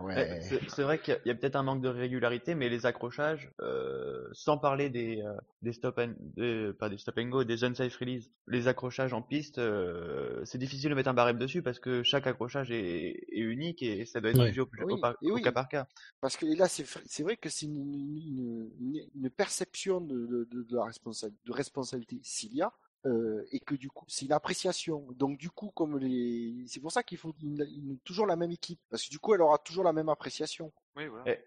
Ouais. 0.00 0.14
Ouais, 0.16 0.40
c'est 0.68 0.82
vrai 0.82 1.00
qu'il 1.00 1.18
y 1.24 1.30
a, 1.30 1.34
peut-être 1.34 1.56
un 1.56 1.62
manque 1.62 1.80
de 1.82 1.88
régularité, 1.88 2.54
mais 2.54 2.68
les 2.68 2.84
accrochages, 2.84 3.50
euh, 3.60 4.28
sans 4.32 4.58
parler 4.58 4.90
des, 4.90 5.22
euh, 5.22 5.32
des 5.62 5.72
stop 5.72 5.98
and, 5.98 6.12
des, 6.18 6.72
pas 6.78 6.90
des 6.90 6.98
stop 6.98 7.16
and 7.18 7.28
go, 7.28 7.44
des 7.44 7.64
unsafe 7.64 7.96
release, 7.96 8.30
les 8.48 8.68
accrochages 8.68 9.14
en 9.14 9.22
piste, 9.22 9.58
euh, 9.58 10.44
c'est 10.44 10.58
difficile 10.58 10.90
de 10.90 10.94
mettre 10.94 11.08
un 11.08 11.14
barème 11.14 11.38
dessus 11.38 11.62
parce 11.62 11.78
que 11.78 12.02
chaque 12.02 12.26
accrochage 12.26 12.70
est, 12.70 13.12
est 13.32 13.38
unique 13.40 13.82
et 13.82 14.04
ça 14.04 14.20
doit 14.20 14.30
être 14.30 14.40
Ouais. 14.40 14.48
jugé 14.48 14.60
au, 14.60 14.68
Oui, 14.84 14.92
au 14.92 14.98
par- 14.98 15.16
et 15.22 15.30
au 15.30 15.34
oui. 15.36 15.42
cas 15.42 15.52
par 15.52 15.68
cas. 15.68 15.86
Parce 16.20 16.36
que 16.36 16.44
là, 16.46 16.68
c'est 16.68 17.22
vrai 17.22 17.36
que 17.36 17.48
c'est 17.48 17.66
une, 17.66 17.78
une, 17.94 18.70
une- 18.78 19.08
une 19.14 19.30
perception 19.30 20.00
de, 20.00 20.26
de, 20.26 20.44
de, 20.50 20.62
de 20.64 20.76
la 20.76 20.82
responsa- 20.84 21.30
de 21.44 21.52
responsabilité 21.52 22.20
s'il 22.22 22.54
y 22.54 22.62
a, 22.62 22.72
euh, 23.06 23.44
et 23.52 23.60
que 23.60 23.74
du 23.74 23.88
coup, 23.90 24.04
c'est 24.08 24.24
une 24.26 24.32
appréciation. 24.32 25.06
Donc 25.12 25.38
du 25.38 25.50
coup, 25.50 25.70
comme 25.74 25.98
les, 25.98 26.64
c'est 26.68 26.80
pour 26.80 26.92
ça 26.92 27.02
qu'il 27.02 27.18
faut 27.18 27.34
une- 27.42 27.66
une- 27.74 27.98
toujours 28.04 28.26
la 28.26 28.36
même 28.36 28.50
équipe, 28.52 28.80
parce 28.90 29.04
que 29.04 29.10
du 29.10 29.18
coup, 29.18 29.34
elle 29.34 29.40
aura 29.42 29.58
toujours 29.58 29.84
la 29.84 29.92
même 29.92 30.08
appréciation. 30.08 30.72
Oui, 30.96 31.06
voilà. 31.08 31.30
Et- 31.30 31.40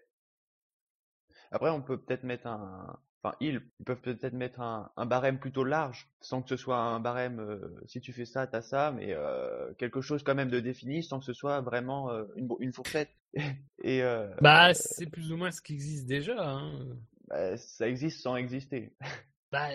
Après, 1.50 1.70
on 1.70 1.80
peut 1.82 1.98
peut-être 2.00 2.24
mettre 2.24 2.46
un, 2.46 2.98
enfin, 3.22 3.36
ils, 3.40 3.60
ils 3.78 3.84
peuvent 3.84 4.00
peut-être 4.00 4.32
mettre 4.32 4.60
un, 4.60 4.90
un 4.96 5.06
barème 5.06 5.38
plutôt 5.38 5.64
large, 5.64 6.08
sans 6.20 6.42
que 6.42 6.48
ce 6.48 6.56
soit 6.56 6.78
un 6.78 7.00
barème, 7.00 7.40
euh, 7.40 7.80
si 7.86 8.00
tu 8.00 8.12
fais 8.12 8.24
ça, 8.26 8.46
t'as 8.46 8.62
ça, 8.62 8.92
mais 8.92 9.12
euh, 9.14 9.72
quelque 9.74 10.00
chose 10.00 10.22
quand 10.22 10.34
même 10.34 10.50
de 10.50 10.60
défini, 10.60 11.02
sans 11.02 11.18
que 11.20 11.24
ce 11.24 11.32
soit 11.32 11.60
vraiment 11.60 12.10
euh, 12.10 12.24
une, 12.36 12.48
une 12.60 12.72
fourchette. 12.72 13.10
Et 13.82 14.02
euh, 14.02 14.28
Bah, 14.40 14.74
c'est 14.74 15.06
plus 15.06 15.32
ou 15.32 15.36
moins 15.36 15.50
ce 15.50 15.60
qui 15.62 15.74
existe 15.74 16.06
déjà. 16.06 16.36
Hein. 16.38 16.86
bah, 17.28 17.56
ça 17.56 17.88
existe 17.88 18.20
sans 18.22 18.36
exister. 18.36 18.92
Bah, 19.52 19.68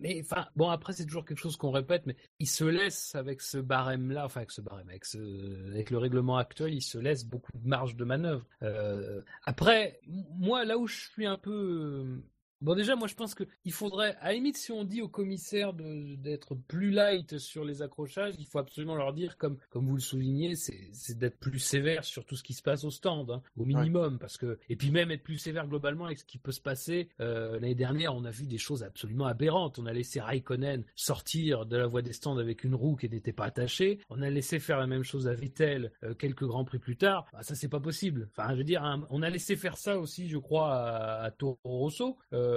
mais 0.00 0.20
enfin, 0.22 0.46
bon, 0.54 0.68
après, 0.68 0.92
c'est 0.92 1.04
toujours 1.04 1.24
quelque 1.24 1.38
chose 1.38 1.56
qu'on 1.56 1.72
répète, 1.72 2.06
mais 2.06 2.16
il 2.38 2.48
se 2.48 2.64
laisse 2.64 3.14
avec 3.16 3.40
ce 3.40 3.58
barème-là, 3.58 4.24
enfin, 4.24 4.40
avec 4.40 4.52
ce 4.52 4.60
barème, 4.60 4.88
avec, 4.88 5.90
le 5.90 5.98
règlement 5.98 6.36
actuel, 6.36 6.72
il 6.72 6.82
se 6.82 6.98
laisse 6.98 7.24
beaucoup 7.24 7.50
de 7.52 7.66
marge 7.66 7.96
de 7.96 8.04
manœuvre. 8.04 8.46
Euh, 8.62 9.20
après, 9.44 10.00
moi, 10.06 10.64
là 10.64 10.78
où 10.78 10.86
je 10.86 10.96
suis 10.96 11.26
un 11.26 11.36
peu. 11.36 12.22
Bon, 12.60 12.74
déjà, 12.74 12.96
moi, 12.96 13.06
je 13.06 13.14
pense 13.14 13.34
qu'il 13.34 13.72
faudrait, 13.72 14.16
à 14.20 14.26
la 14.28 14.32
limite, 14.34 14.56
si 14.56 14.72
on 14.72 14.82
dit 14.84 15.00
aux 15.00 15.08
commissaires 15.08 15.72
de- 15.74 16.16
d'être 16.16 16.54
plus 16.56 16.90
light 16.90 17.38
sur 17.38 17.64
les 17.64 17.82
accrochages, 17.82 18.34
il 18.38 18.46
faut 18.46 18.58
absolument 18.58 18.96
leur 18.96 19.12
dire, 19.12 19.36
comme, 19.38 19.58
comme 19.70 19.86
vous 19.86 19.94
le 19.94 20.00
soulignez, 20.00 20.54
c'est 20.56 21.16
d'être 21.18 21.38
plus 21.38 21.58
sévère 21.60 22.04
sur 22.04 22.24
tout 22.24 22.34
ce 22.36 22.42
qui 22.42 22.54
se 22.54 22.62
passe 22.62 22.82
au 22.84 22.90
stand, 22.90 23.30
hein, 23.30 23.42
au 23.56 23.64
minimum, 23.64 24.18
parce 24.18 24.36
que, 24.36 24.58
et 24.68 24.76
puis 24.76 24.90
même 24.90 25.10
être 25.12 25.22
plus 25.22 25.38
sévère 25.38 25.68
globalement 25.68 26.06
avec 26.06 26.18
ce 26.18 26.24
qui 26.24 26.38
peut 26.38 26.52
se 26.52 26.60
passer. 26.60 27.08
Euh, 27.20 27.52
L'année 27.54 27.74
dernière, 27.76 28.14
on 28.14 28.24
a 28.24 28.30
vu 28.30 28.46
des 28.46 28.58
choses 28.58 28.82
absolument 28.82 29.26
aberrantes. 29.26 29.78
On 29.78 29.86
a 29.86 29.92
laissé 29.92 30.20
Raikkonen 30.20 30.84
sortir 30.96 31.64
de 31.66 31.76
la 31.76 31.86
voie 31.86 32.02
des 32.02 32.12
stands 32.12 32.38
avec 32.38 32.64
une 32.64 32.74
roue 32.74 32.96
qui 32.96 33.08
n'était 33.08 33.32
pas 33.32 33.44
attachée. 33.44 34.00
On 34.10 34.20
a 34.22 34.30
laissé 34.30 34.58
faire 34.58 34.78
la 34.78 34.86
même 34.86 35.04
chose 35.04 35.28
à 35.28 35.34
Vettel 35.34 35.92
euh, 36.02 36.14
quelques 36.14 36.44
grands 36.44 36.64
prix 36.64 36.78
plus 36.80 36.96
tard. 36.96 37.26
Bah, 37.32 37.42
ça, 37.42 37.54
c'est 37.54 37.68
pas 37.68 37.80
possible. 37.80 38.28
Enfin, 38.36 38.52
je 38.52 38.56
veux 38.58 38.64
dire, 38.64 38.82
hein, 38.82 39.06
on 39.10 39.22
a 39.22 39.30
laissé 39.30 39.54
faire 39.56 39.76
ça 39.76 39.98
aussi, 39.98 40.28
je 40.28 40.38
crois, 40.38 40.72
à, 40.74 41.22
à 41.24 41.30
Toro 41.30 41.58
Rosso. 41.64 42.18
Euh, 42.32 42.47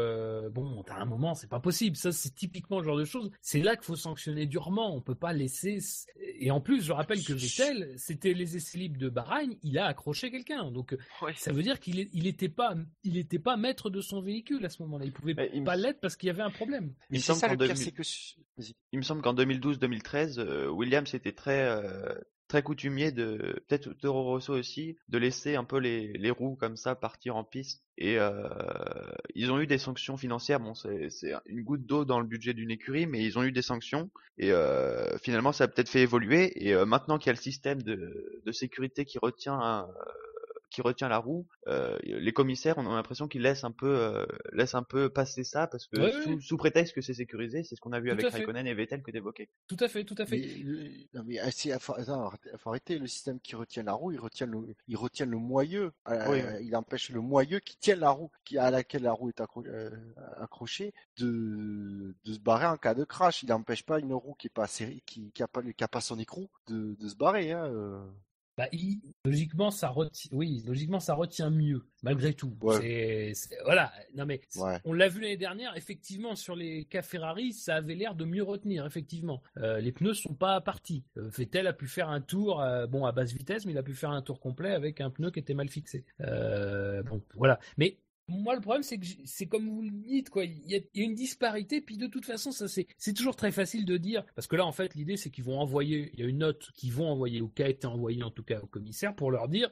bon, 0.50 0.84
à 0.90 1.02
un 1.02 1.06
moment, 1.06 1.34
c'est 1.36 1.50
pas 1.50 1.60
possible. 1.60 1.96
Ça, 1.96 2.12
c'est 2.12 2.34
typiquement 2.34 2.80
le 2.80 2.86
genre 2.86 2.98
de 2.98 3.06
choses. 3.06 3.32
C'est 3.42 3.62
là 3.62 3.76
qu'il 3.76 3.86
faut 3.86 3.96
sanctionner 3.96 4.46
durement. 4.46 4.96
On 4.96 5.02
peut 5.02 5.16
pas 5.16 5.34
laisser. 5.34 5.80
Et 6.40 6.52
en 6.52 6.62
plus, 6.62 6.82
je 6.84 6.92
rappelle 6.92 7.24
que 7.24 7.34
Vettel, 7.34 7.94
c'était 7.98 8.34
les 8.34 8.56
essais 8.58 8.78
libres 8.78 9.00
de 9.00 9.10
Bahreïn. 9.10 9.56
Il 9.64 9.78
a 9.78 9.86
accroché 9.88 10.32
quelqu'un. 10.32 10.72
Donc, 10.72 10.96
Ouais. 11.22 11.34
ça 11.36 11.52
veut 11.52 11.64
dire 11.64 11.80
qu'il 11.80 12.00
est- 12.00 12.10
il 12.14 12.28
était 12.28 12.50
pas, 12.50 12.76
il 13.04 13.18
était 13.18 13.40
pas 13.40 13.58
maître 13.58 13.90
de 13.90 14.02
son 14.02 14.22
véhicule 14.22 14.66
à 14.66 14.70
ce 14.70 14.82
moment-là. 14.84 15.06
Il 15.06 15.12
pouvait 15.14 15.36
il 15.54 15.64
pas 15.64 15.76
l'être 15.76 16.00
parce 16.02 16.16
qu'il 16.16 16.28
y 16.28 16.30
avait 16.30 16.42
un 16.44 16.52
problème. 16.52 16.94
Il 17.10 17.18
me 17.18 17.22
semble 17.22 17.40
ça 17.40 17.48
qu'en 17.48 17.54
le 17.54 17.58
pire, 17.60 17.68
2000 17.70 17.84
c'est 17.86 17.92
que, 17.92 18.04
su- 18.04 18.36
vas-y. 18.58 18.74
Il 18.92 19.00
me 19.00 19.04
semble 19.04 19.22
qu'en 19.22 19.34
2012-2013, 19.34 20.40
euh, 20.40 20.68
Williams 20.70 21.14
était 21.14 21.32
très 21.32 21.62
euh, 21.68 22.14
très 22.52 22.64
coutumier 22.64 23.14
de 23.14 23.64
peut-être 23.70 23.94
Toro 23.94 24.24
Rosso 24.24 24.54
aussi 24.54 24.98
de 25.08 25.18
laisser 25.18 25.56
un 25.56 25.64
peu 25.64 25.78
les, 25.78 26.12
les 26.12 26.32
roues 26.32 26.58
comme 26.58 26.76
ça 26.76 26.96
partir 26.96 27.38
en 27.38 27.46
piste 27.46 27.82
et 27.98 28.20
euh, 28.20 28.32
ils 29.36 29.52
ont 29.54 29.60
eu 29.62 29.68
des 29.68 29.78
sanctions 29.78 30.18
financières. 30.18 30.60
Bon, 30.60 30.74
c'est 30.74 31.08
une 31.46 31.64
goutte 31.64 31.86
d'eau 31.86 32.04
dans 32.04 32.20
le 32.20 32.28
budget 32.28 32.54
d'une 32.54 32.70
écurie, 32.70 33.08
mais 33.08 33.24
ils 33.24 33.40
ont 33.40 33.44
eu 33.44 33.54
des 33.54 33.62
sanctions 33.62 34.10
et 34.38 34.52
euh, 34.52 35.18
finalement 35.20 35.54
ça 35.54 35.64
a 35.64 35.68
peut-être 35.70 35.88
fait 35.88 36.02
évoluer. 36.02 36.52
Et 36.68 36.74
euh, 36.74 36.86
maintenant 36.86 37.18
qu'il 37.18 37.28
y 37.28 37.30
a 37.30 37.34
le 37.34 37.42
système 37.42 37.82
de, 37.84 38.42
de 38.46 38.52
sécurité 38.52 39.06
qui 39.06 39.18
retient 39.18 39.58
un- 39.58 39.88
qui 40.72 40.82
retient 40.82 41.10
la 41.10 41.18
roue, 41.18 41.46
euh, 41.68 42.00
les 42.04 42.34
commissaires 42.34 42.78
on 42.78 42.90
a 42.92 42.96
l'impression 42.96 43.28
qu'ils 43.28 43.44
laissent 43.44 43.64
un 43.64 43.72
peu 43.72 43.88
euh, 43.90 44.26
laissent 44.54 44.74
un 44.74 44.84
peu 44.84 45.10
passer 45.10 45.44
ça 45.44 45.68
parce 45.68 45.86
que 45.86 46.00
Ouais, 46.00 46.40
sous, 46.40 46.58
prétexte 46.58 46.96
que 46.96 47.02
c'est 47.02 47.14
sécurisé, 47.14 47.64
c'est 47.64 47.76
ce 47.76 47.82
qu'on 47.82 47.92
a 47.92 48.00
vu 48.00 48.10
Tout 48.10 48.14
avec. 48.14 48.34
Raikkonen 48.34 48.66
et 48.66 48.74
Vettel 48.74 49.04
que 49.04 49.12
t'évoquais. 49.12 49.50
Tout 49.68 49.78
à 49.80 49.88
fait, 49.88 50.04
tout 50.06 50.16
à 50.18 50.26
fait. 50.26 50.38
Mais, 50.38 50.48
le- 50.64 50.90
non, 51.14 51.24
mais 51.26 51.38
ah, 51.40 51.50
faut, 51.80 51.94
attends, 51.94 52.26
arrêtez- 52.30 52.50
faut 52.58 52.70
arrêter 52.70 52.98
le 52.98 53.06
système 53.08 53.40
qui 53.40 53.56
retient 53.56 53.84
la 53.84 53.94
roue, 53.94 54.12
il 54.14 54.20
retient 54.20 54.48
le, 54.48 54.60
il 54.88 54.96
retient 54.98 55.26
le 55.26 55.38
moyeu, 55.38 55.92
Euh, 56.08 56.26
Oui, 56.32 56.66
il 56.66 56.76
empêche 56.76 57.10
le 57.10 57.20
moyeu 57.22 57.60
qui 57.60 57.78
tient 57.78 57.96
la 57.98 58.10
roue, 58.12 58.32
qui 58.46 58.58
à 58.58 58.72
laquelle 58.72 59.04
la 59.04 59.12
roue 59.12 59.30
est 59.30 59.40
accro- 59.42 59.68
euh, 59.68 59.90
accrochée, 60.38 60.94
de, 61.18 62.16
de 62.24 62.34
se 62.34 62.40
barrer 62.40 62.66
en 62.66 62.78
cas 62.78 62.94
de 62.94 63.04
crash. 63.04 63.44
Il 63.44 63.50
n'empêche 63.50 63.84
pas 63.84 64.00
une 64.00 64.14
roue 64.14 64.34
qui 64.36 64.48
est 64.48 64.50
pas 64.50 64.68
serrée, 64.68 65.04
qui, 65.06 65.32
qui 65.32 65.44
a 65.44 65.48
pas, 65.48 65.62
qui 65.64 65.84
a 65.84 65.88
pas 65.88 66.02
son 66.02 66.18
écrou, 66.20 66.50
de, 66.68 66.96
de 67.00 67.08
se 67.08 67.16
barrer. 67.16 67.52
Hein, 67.52 67.66
euh. 67.66 68.00
Bah, 68.58 68.68
il- 68.74 69.00
logiquement, 69.26 69.72
ça 69.72 69.88
retient, 69.90 70.30
oui, 70.34 70.62
logiquement, 70.68 71.00
ça 71.00 71.14
retient 71.14 71.50
mieux, 71.50 71.86
malgré 72.04 72.34
tout. 72.34 72.54
Ouais. 72.62 73.32
Voilà. 73.64 73.92
Non, 74.16 74.26
mais 74.26 74.42
Ouais. 74.58 74.78
on 74.84 74.94
l'a 74.94 75.08
vu 75.08 75.22
l'année 75.22 75.38
dernière, 75.38 75.76
effectivement, 75.78 76.36
sur 76.36 76.56
les 76.56 76.86
cas 76.86 77.02
Ferrari, 77.02 77.54
ça 77.54 77.76
avait 77.76 77.96
l'air 77.96 78.14
de 78.14 78.26
mieux 78.26 78.44
retenir, 78.44 78.86
effectivement. 78.86 79.42
Euh, 79.58 79.80
les 79.80 79.92
pneus 79.92 80.14
sont 80.16 80.34
pas 80.34 80.60
partis. 80.62 81.04
Euh, 81.18 81.30
Vettel 81.30 81.66
a 81.68 81.74
pu 81.74 81.88
faire 81.88 82.10
un 82.10 82.22
tour, 82.22 82.62
euh, 82.62 82.88
bon, 82.88 83.06
à 83.06 83.12
basse 83.14 83.32
vitesse, 83.32 83.66
mais 83.66 83.72
il 83.72 83.78
a 83.78 83.84
pu 83.84 83.94
faire 83.94 84.12
un 84.12 84.22
tour 84.22 84.40
complet 84.40 84.72
avec 84.72 85.00
un 85.02 85.10
pneu 85.10 85.32
qui 85.32 85.40
était 85.40 85.54
mal 85.54 85.70
fixé. 85.70 86.04
Euh, 86.20 87.04
bon, 87.04 87.22
voilà. 87.36 87.60
Mais, 87.78 87.98
moi, 88.28 88.56
le 88.56 88.62
problème, 88.62 88.84
c'est 88.84 88.98
que 88.98 89.06
c'est 89.26 89.48
comme 89.48 89.68
vous 89.70 89.82
le 89.82 89.90
dites, 89.90 90.30
quoi. 90.30 90.46
Il 90.46 90.70
y, 90.70 90.76
a, 90.76 90.80
une 90.96 91.16
disparité, 91.16 91.82
puis 91.82 91.98
de 91.98 92.08
toute 92.08 92.26
façon, 92.26 92.52
ça 92.52 92.68
c'est, 92.68 92.88
c'est 92.98 93.14
toujours 93.14 93.36
très 93.36 93.52
facile 93.52 93.86
de 93.86 93.98
dire, 93.98 94.26
parce 94.36 94.48
que 94.48 94.56
là, 94.56 94.66
en 94.66 94.72
fait, 94.72 94.96
l'idée, 94.96 95.18
c'est 95.18 95.30
qu'ils 95.30 95.44
vont 95.44 95.60
envoyer, 95.60 96.12
il 96.14 96.20
y 96.20 96.24
a 96.24 96.28
une 96.28 96.40
note 96.40 96.72
qu'ils 96.76 96.94
vont 96.94 97.08
envoyer 97.08 97.42
ou 97.42 97.50
qui 97.50 97.64
a 97.64 97.70
été 97.70 97.88
envoyée 97.88 98.24
en 98.24 98.32
tout 98.32 98.44
cas 98.44 98.60
au 98.62 98.68
commissaire 98.68 99.16
pour 99.16 99.32
leur 99.32 99.48
dire 99.48 99.70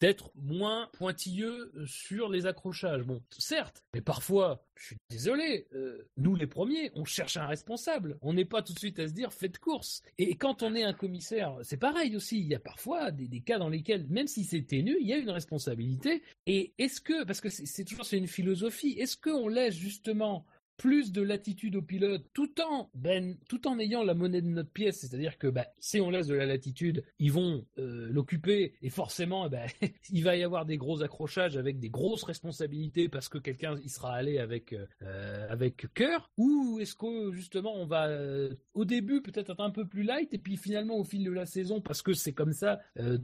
d'être 0.00 0.30
moins 0.34 0.88
pointilleux 0.92 1.72
sur 1.86 2.28
les 2.28 2.46
accrochages. 2.46 3.02
Bon, 3.02 3.22
certes, 3.30 3.82
mais 3.94 4.00
parfois, 4.00 4.64
je 4.82 4.88
suis 4.88 4.96
désolé, 5.08 5.68
euh, 5.74 6.08
nous 6.16 6.34
les 6.34 6.48
premiers, 6.48 6.90
on 6.96 7.04
cherche 7.04 7.36
un 7.36 7.46
responsable. 7.46 8.18
On 8.20 8.32
n'est 8.32 8.44
pas 8.44 8.62
tout 8.62 8.72
de 8.72 8.78
suite 8.80 8.98
à 8.98 9.06
se 9.06 9.12
dire 9.12 9.32
faites 9.32 9.60
course. 9.60 10.02
Et 10.18 10.34
quand 10.34 10.64
on 10.64 10.74
est 10.74 10.82
un 10.82 10.92
commissaire, 10.92 11.56
c'est 11.62 11.76
pareil 11.76 12.16
aussi. 12.16 12.40
Il 12.40 12.48
y 12.48 12.54
a 12.56 12.58
parfois 12.58 13.12
des, 13.12 13.40
cas 13.42 13.60
dans 13.60 13.68
lesquels, 13.68 14.08
même 14.08 14.26
si 14.26 14.42
c'est 14.42 14.62
ténu, 14.62 14.96
il 15.00 15.06
y 15.06 15.12
a 15.12 15.18
une 15.18 15.30
responsabilité. 15.30 16.24
Et 16.46 16.74
est-ce 16.78 17.00
que, 17.00 17.22
parce 17.22 17.40
que 17.40 17.48
c'est 17.48 17.64
c'est 17.64 17.84
toujours 17.84 18.04
c'est 18.04 18.18
une 18.18 18.26
philosophie, 18.26 18.96
est-ce 18.98 19.16
qu'on 19.16 19.46
laisse 19.46 19.76
justement 19.76 20.44
plus 20.82 21.12
de 21.12 21.22
latitude 21.22 21.76
au 21.76 21.82
pilote, 21.82 22.24
tout 22.32 22.60
en 22.60 22.90
ben, 22.92 23.36
tout 23.48 23.68
en 23.68 23.78
ayant 23.78 24.02
la 24.02 24.14
monnaie 24.14 24.42
de 24.42 24.48
notre 24.48 24.72
pièce, 24.72 24.98
c'est-à-dire 24.98 25.38
que 25.38 25.46
bah, 25.46 25.68
si 25.78 26.00
on 26.00 26.10
laisse 26.10 26.26
de 26.26 26.34
la 26.34 26.44
latitude, 26.44 27.04
ils 27.20 27.30
vont 27.30 27.64
euh, 27.78 28.08
l'occuper 28.10 28.74
et 28.82 28.90
forcément, 28.90 29.48
bah, 29.48 29.66
il 30.10 30.24
va 30.24 30.34
y 30.34 30.42
avoir 30.42 30.66
des 30.66 30.78
gros 30.78 31.04
accrochages 31.04 31.56
avec 31.56 31.78
des 31.78 31.88
grosses 31.88 32.24
responsabilités 32.24 33.08
parce 33.08 33.28
que 33.28 33.38
quelqu'un 33.38 33.76
il 33.84 33.90
sera 33.90 34.12
allé 34.12 34.38
avec 34.38 34.72
euh, 34.72 35.46
avec 35.48 35.86
cœur, 35.94 36.32
ou 36.36 36.80
est-ce 36.80 36.96
que 36.96 37.30
justement 37.30 37.76
on 37.76 37.86
va 37.86 38.08
euh, 38.08 38.52
au 38.74 38.84
début 38.84 39.22
peut-être 39.22 39.50
être 39.50 39.60
un 39.60 39.70
peu 39.70 39.86
plus 39.86 40.02
light 40.02 40.34
et 40.34 40.38
puis 40.38 40.56
finalement 40.56 40.96
au 40.96 41.04
fil 41.04 41.22
de 41.22 41.30
la 41.30 41.46
saison 41.46 41.80
parce 41.80 42.02
que 42.02 42.12
c'est 42.12 42.32
comme 42.32 42.54
ça, 42.54 42.80
euh, 42.98 43.18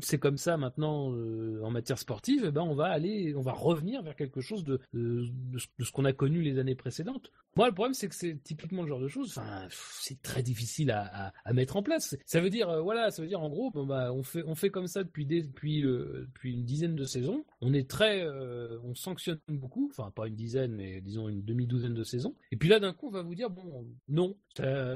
c'est 0.00 0.18
comme 0.18 0.38
ça 0.38 0.56
maintenant 0.56 1.12
euh, 1.12 1.60
en 1.62 1.70
matière 1.70 1.98
sportive, 1.98 2.44
eh 2.46 2.50
ben 2.50 2.62
on 2.62 2.74
va 2.74 2.86
aller, 2.86 3.34
on 3.36 3.42
va 3.42 3.52
revenir 3.52 4.02
vers 4.02 4.16
quelque 4.16 4.40
chose 4.40 4.64
de, 4.64 4.80
de 4.94 5.58
ce 5.58 5.92
qu'on 5.92 6.06
a 6.06 6.14
connu 6.14 6.40
les 6.40 6.58
années 6.58 6.74
précédentes. 6.74 7.01
précédente. 7.02 7.30
Moi, 7.56 7.68
le 7.68 7.74
problème, 7.74 7.94
c'est 7.94 8.08
que 8.08 8.14
c'est 8.14 8.42
typiquement 8.42 8.82
le 8.82 8.88
genre 8.88 9.00
de 9.00 9.08
choses. 9.08 9.36
Enfin, 9.36 9.66
c'est 9.70 10.22
très 10.22 10.42
difficile 10.42 10.90
à, 10.90 11.26
à, 11.26 11.32
à 11.44 11.52
mettre 11.52 11.76
en 11.76 11.82
place. 11.82 12.16
Ça 12.24 12.40
veut 12.40 12.50
dire, 12.50 12.68
euh, 12.70 12.80
voilà, 12.80 13.10
ça 13.10 13.22
veut 13.22 13.28
dire 13.28 13.40
en 13.40 13.50
gros, 13.50 13.70
bon, 13.70 13.86
bah, 13.86 14.12
on 14.12 14.22
fait, 14.22 14.42
on 14.46 14.54
fait 14.54 14.70
comme 14.70 14.86
ça 14.86 15.04
depuis 15.04 15.26
des, 15.26 15.42
depuis, 15.42 15.84
euh, 15.84 16.26
depuis 16.34 16.54
une 16.54 16.64
dizaine 16.64 16.94
de 16.94 17.04
saisons. 17.04 17.44
On 17.60 17.74
est 17.74 17.88
très, 17.88 18.22
euh, 18.24 18.78
on 18.84 18.94
sanctionne 18.94 19.38
beaucoup. 19.48 19.88
Enfin, 19.90 20.10
pas 20.10 20.28
une 20.28 20.34
dizaine, 20.34 20.72
mais 20.72 21.00
disons 21.00 21.28
une 21.28 21.42
demi-douzaine 21.42 21.94
de 21.94 22.04
saisons. 22.04 22.34
Et 22.50 22.56
puis 22.56 22.68
là, 22.68 22.80
d'un 22.80 22.92
coup, 22.92 23.08
on 23.08 23.12
va 23.12 23.22
vous 23.22 23.34
dire, 23.34 23.50
bon, 23.50 23.86
non, 24.08 24.36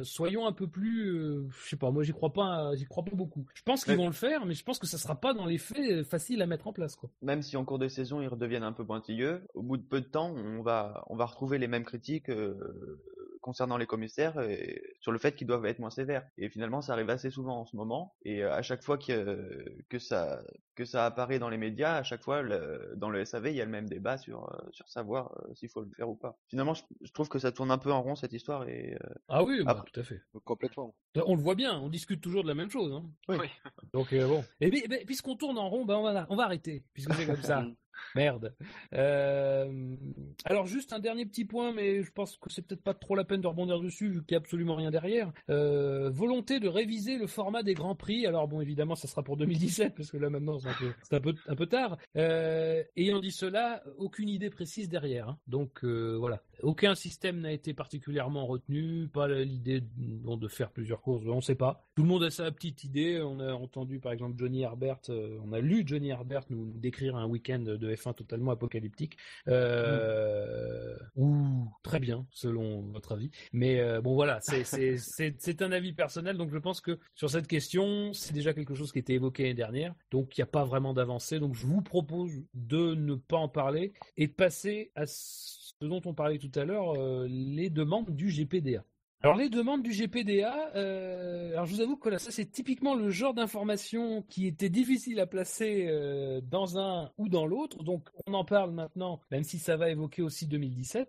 soyons 0.02 0.46
un 0.46 0.52
peu 0.52 0.66
plus, 0.66 1.12
je 1.50 1.68
sais 1.68 1.76
pas, 1.76 1.90
moi, 1.90 2.02
j'y 2.02 2.12
crois 2.12 2.32
pas, 2.32 2.74
j'y 2.74 2.84
crois 2.86 3.04
pas 3.04 3.14
beaucoup. 3.14 3.46
Je 3.54 3.62
pense 3.62 3.84
qu'ils 3.84 3.96
vont 3.96 4.06
le 4.06 4.12
faire, 4.12 4.46
mais 4.46 4.54
je 4.54 4.64
pense 4.64 4.78
que 4.78 4.86
ça 4.86 4.98
sera 4.98 5.20
pas 5.20 5.34
dans 5.34 5.46
les 5.46 5.58
faits 5.58 6.04
facile 6.04 6.42
à 6.42 6.46
mettre 6.46 6.66
en 6.66 6.72
place, 6.72 6.96
quoi. 6.96 7.10
Même 7.22 7.42
si 7.42 7.56
en 7.56 7.64
cours 7.64 7.78
de 7.78 7.88
saison 7.88 8.20
ils 8.20 8.28
redeviennent 8.28 8.62
un 8.62 8.72
peu 8.72 8.84
pointilleux, 8.84 9.42
au 9.54 9.62
bout 9.62 9.76
de 9.76 9.82
peu 9.82 10.00
de 10.00 10.06
temps, 10.06 10.34
on 10.34 10.62
va, 10.62 11.04
on 11.08 11.16
va 11.16 11.26
retrouver 11.26 11.58
les 11.58 11.68
mêmes 11.68 11.84
critiques 11.84 12.30
euh, 12.46 13.02
concernant 13.40 13.76
les 13.76 13.86
commissaires 13.86 14.40
et 14.40 14.82
sur 14.98 15.12
le 15.12 15.18
fait 15.18 15.36
qu'ils 15.36 15.46
doivent 15.46 15.66
être 15.66 15.78
moins 15.78 15.90
sévères. 15.90 16.26
Et 16.36 16.48
finalement, 16.48 16.82
ça 16.82 16.94
arrive 16.94 17.10
assez 17.10 17.30
souvent 17.30 17.60
en 17.60 17.64
ce 17.64 17.76
moment. 17.76 18.16
Et 18.24 18.42
euh, 18.42 18.52
à 18.52 18.60
chaque 18.62 18.82
fois 18.82 18.98
que, 18.98 19.64
que 19.88 20.00
ça, 20.00 20.42
que 20.74 20.84
ça 20.84 21.06
apparaît 21.06 21.38
dans 21.38 21.48
les 21.48 21.56
médias, 21.56 21.94
à 21.94 22.02
chaque 22.02 22.22
fois, 22.24 22.42
le- 22.42 22.94
dans 22.96 23.08
le 23.08 23.24
SAV, 23.24 23.50
il 23.50 23.54
y 23.56 23.60
a 23.60 23.64
le 23.64 23.70
même 23.70 23.88
débat 23.88 24.18
sur, 24.18 24.52
euh, 24.52 24.68
sur 24.72 24.88
savoir 24.88 25.32
euh, 25.48 25.54
s'il 25.54 25.68
faut 25.68 25.82
le 25.82 25.90
faire 25.96 26.08
ou 26.08 26.16
pas. 26.16 26.36
Finalement, 26.48 26.74
je, 26.74 26.82
je 27.02 27.12
trouve 27.12 27.28
que 27.28 27.38
ça 27.38 27.52
tourne 27.52 27.70
un 27.70 27.78
peu 27.78 27.92
en 27.92 28.02
rond 28.02 28.16
cette 28.16 28.32
histoire 28.32 28.68
et 28.68 28.94
euh, 28.94 29.14
Ah 29.28 29.44
oui, 29.44 29.62
bah, 29.62 29.70
Après- 29.72 29.90
tout 29.92 30.00
à 30.00 30.02
fait. 30.02 30.20
Complètement. 30.44 30.96
On 31.24 31.36
le 31.36 31.40
voit 31.42 31.54
bien, 31.54 31.78
on 31.78 31.88
discute 31.88 32.20
toujours 32.20 32.42
de 32.42 32.48
la 32.48 32.54
même 32.54 32.70
chose. 32.70 32.92
Hein. 32.92 33.04
Oui. 33.28 33.36
Oui. 33.40 33.46
Donc 33.92 34.12
euh, 34.12 34.26
bon. 34.26 34.44
Et 34.60 34.70
puis, 34.70 34.82
ben, 34.88 35.04
puisqu'on 35.06 35.36
tourne 35.36 35.56
en 35.58 35.68
rond, 35.70 35.84
ben, 35.84 35.94
on, 35.94 36.02
va, 36.02 36.26
on 36.30 36.36
va 36.36 36.44
arrêter, 36.44 36.84
puisque 36.92 37.14
c'est 37.14 37.26
comme 37.26 37.42
ça. 37.42 37.64
Merde. 38.14 38.54
Euh, 38.94 39.96
alors 40.44 40.66
juste 40.66 40.92
un 40.92 40.98
dernier 40.98 41.26
petit 41.26 41.44
point, 41.44 41.72
mais 41.72 42.02
je 42.02 42.10
pense 42.12 42.36
que 42.36 42.50
c'est 42.50 42.62
peut-être 42.62 42.82
pas 42.82 42.94
trop 42.94 43.14
la 43.14 43.24
peine 43.24 43.40
de 43.40 43.46
rebondir 43.46 43.80
dessus, 43.80 44.08
vu 44.08 44.24
qu'il 44.24 44.34
n'y 44.34 44.36
a 44.36 44.38
absolument 44.40 44.76
rien 44.76 44.90
derrière. 44.90 45.32
Euh, 45.50 46.10
volonté 46.10 46.60
de 46.60 46.68
réviser 46.68 47.18
le 47.18 47.26
format 47.26 47.62
des 47.62 47.74
grands 47.74 47.94
prix. 47.94 48.26
Alors 48.26 48.48
bon, 48.48 48.60
évidemment, 48.60 48.94
ça 48.94 49.08
sera 49.08 49.22
pour 49.22 49.36
2017, 49.36 49.94
parce 49.94 50.10
que 50.10 50.16
là 50.16 50.30
maintenant 50.30 50.58
c'est 50.58 51.16
un 51.16 51.20
peu, 51.56 51.66
tard. 51.66 51.98
Euh, 52.16 52.82
ayant 52.96 53.20
dit 53.20 53.32
cela, 53.32 53.82
aucune 53.98 54.28
idée 54.28 54.50
précise 54.50 54.88
derrière. 54.88 55.28
hein. 55.30 55.38
Donc 55.46 55.84
voilà, 55.84 56.42
aucun 56.62 56.94
système 56.94 57.40
n'a 57.40 57.52
été 57.52 57.74
particulièrement 57.74 58.46
retenu, 58.46 59.08
pas 59.08 59.28
l'idée 59.28 59.80
de, 59.80 60.36
de 60.36 60.48
faire 60.48 60.70
plusieurs 60.70 61.00
courses, 61.00 61.24
on 61.26 61.36
ne 61.36 61.40
sait 61.40 61.54
pas. 61.54 61.84
Tout 61.94 62.02
le 62.02 62.08
monde 62.08 62.24
a 62.24 62.30
sa 62.30 62.50
petite 62.50 62.84
idée. 62.84 63.20
On 63.22 63.40
a 63.40 63.52
entendu 63.52 63.98
par 64.00 64.12
exemple 64.12 64.36
Johnny 64.38 64.62
Herbert, 64.62 65.00
on 65.08 65.52
a 65.52 65.60
lu 65.60 65.82
Johnny 65.86 66.08
Herbert 66.08 66.44
nous 66.50 66.72
décrire 66.74 67.16
un 67.16 67.26
week-end 67.26 67.58
de 67.60 67.85
F1 67.94 68.14
totalement 68.14 68.50
apocalyptique. 68.50 69.16
Euh, 69.48 70.96
Ou 71.16 71.68
très 71.82 72.00
bien, 72.00 72.26
selon 72.30 72.82
votre 72.92 73.12
avis. 73.12 73.30
Mais 73.52 73.80
euh, 73.80 74.00
bon 74.00 74.14
voilà, 74.14 74.40
c'est- 74.40 75.62
un 75.62 75.72
avis 75.72 75.92
personnel, 75.92 76.36
donc 76.36 76.50
je 76.50 76.58
pense 76.58 76.80
que 76.80 76.98
sur 77.14 77.30
cette 77.30 77.46
question, 77.46 78.12
c'est 78.12 78.32
déjà 78.34 78.52
quelque 78.52 78.74
chose 78.74 78.92
qui 78.92 78.98
a 78.98 79.00
été 79.00 79.14
évoqué 79.14 79.44
l'année 79.44 79.54
dernière, 79.54 79.94
donc 80.10 80.36
il 80.36 80.40
n'y 80.40 80.44
a 80.44 80.46
pas 80.46 80.64
vraiment 80.64 80.92
d'avancée. 80.92 81.38
Donc 81.40 81.54
je 81.54 81.66
vous 81.66 81.82
propose 81.82 82.32
de 82.54 82.94
ne 82.94 83.14
pas 83.14 83.38
en 83.38 83.48
parler 83.48 83.92
et 84.16 84.26
de 84.26 84.32
passer 84.32 84.90
à 84.94 85.06
ce 85.06 85.72
dont 85.80 86.00
on 86.04 86.14
parlait 86.14 86.38
tout 86.38 86.50
à 86.54 86.64
l'heure, 86.64 86.94
euh, 86.96 87.26
les 87.28 87.70
demandes 87.70 88.10
du 88.10 88.28
GPDA. 88.30 88.84
Alors 89.22 89.36
les 89.36 89.48
demandes 89.48 89.82
du 89.82 89.90
GPDA, 89.92 90.72
euh, 90.76 91.64
je 91.64 91.74
vous 91.74 91.80
avoue 91.80 91.96
que 91.96 92.16
ça 92.18 92.30
c'est 92.30 92.44
typiquement 92.44 92.94
le 92.94 93.10
genre 93.10 93.32
d'information 93.32 94.22
qui 94.28 94.46
était 94.46 94.68
difficile 94.68 95.18
à 95.20 95.26
placer 95.26 95.86
euh, 95.88 96.40
dans 96.42 96.78
un 96.78 97.10
ou 97.16 97.28
dans 97.28 97.46
l'autre, 97.46 97.82
donc 97.82 98.08
on 98.26 98.34
en 98.34 98.44
parle 98.44 98.72
maintenant, 98.72 99.20
même 99.30 99.42
si 99.42 99.58
ça 99.58 99.76
va 99.76 99.90
évoquer 99.90 100.22
aussi 100.22 100.46
2017. 100.46 101.08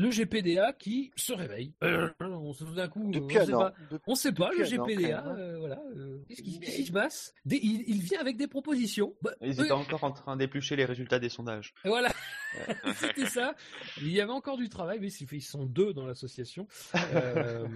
Le 0.00 0.10
GPDA 0.10 0.72
qui 0.72 1.10
se 1.16 1.32
réveille. 1.32 1.74
Euh, 1.84 2.08
on 2.20 2.52
se 2.52 2.64
d'un 2.64 2.88
coup, 2.88 3.10
Depuis 3.10 3.38
on 3.38 3.44
sait 3.46 3.52
an. 3.54 3.58
pas, 3.60 3.74
on 4.06 4.14
sait 4.14 4.32
pas, 4.32 4.50
le 4.52 4.64
Depuis 4.64 4.94
GPDA, 4.96 5.20
hein. 5.26 5.36
euh, 5.36 5.58
voilà. 5.58 5.82
euh, 5.96 6.18
Qu'est-ce 6.28 6.42
qui, 6.42 6.86
se 6.86 6.92
passe? 6.92 7.34
Des- 7.44 7.60
il, 7.62 7.84
il 7.86 8.00
vient 8.00 8.20
avec 8.20 8.36
des 8.36 8.46
propositions. 8.46 9.14
Bah, 9.22 9.32
ils 9.42 9.60
euh, 9.60 9.64
étaient 9.64 9.72
encore 9.72 10.04
en 10.04 10.12
train 10.12 10.36
d'éplucher 10.36 10.76
les 10.76 10.84
résultats 10.86 11.18
des 11.18 11.28
sondages. 11.28 11.74
voilà, 11.84 12.10
c'était 12.96 13.26
ça. 13.26 13.54
Il 13.98 14.10
y 14.10 14.20
avait 14.20 14.32
encore 14.32 14.56
du 14.56 14.68
travail, 14.68 14.98
mais 15.00 15.08
ils 15.08 15.42
sont 15.42 15.66
deux 15.66 15.92
dans 15.92 16.06
l'association. 16.06 16.66
Euh, 17.14 17.66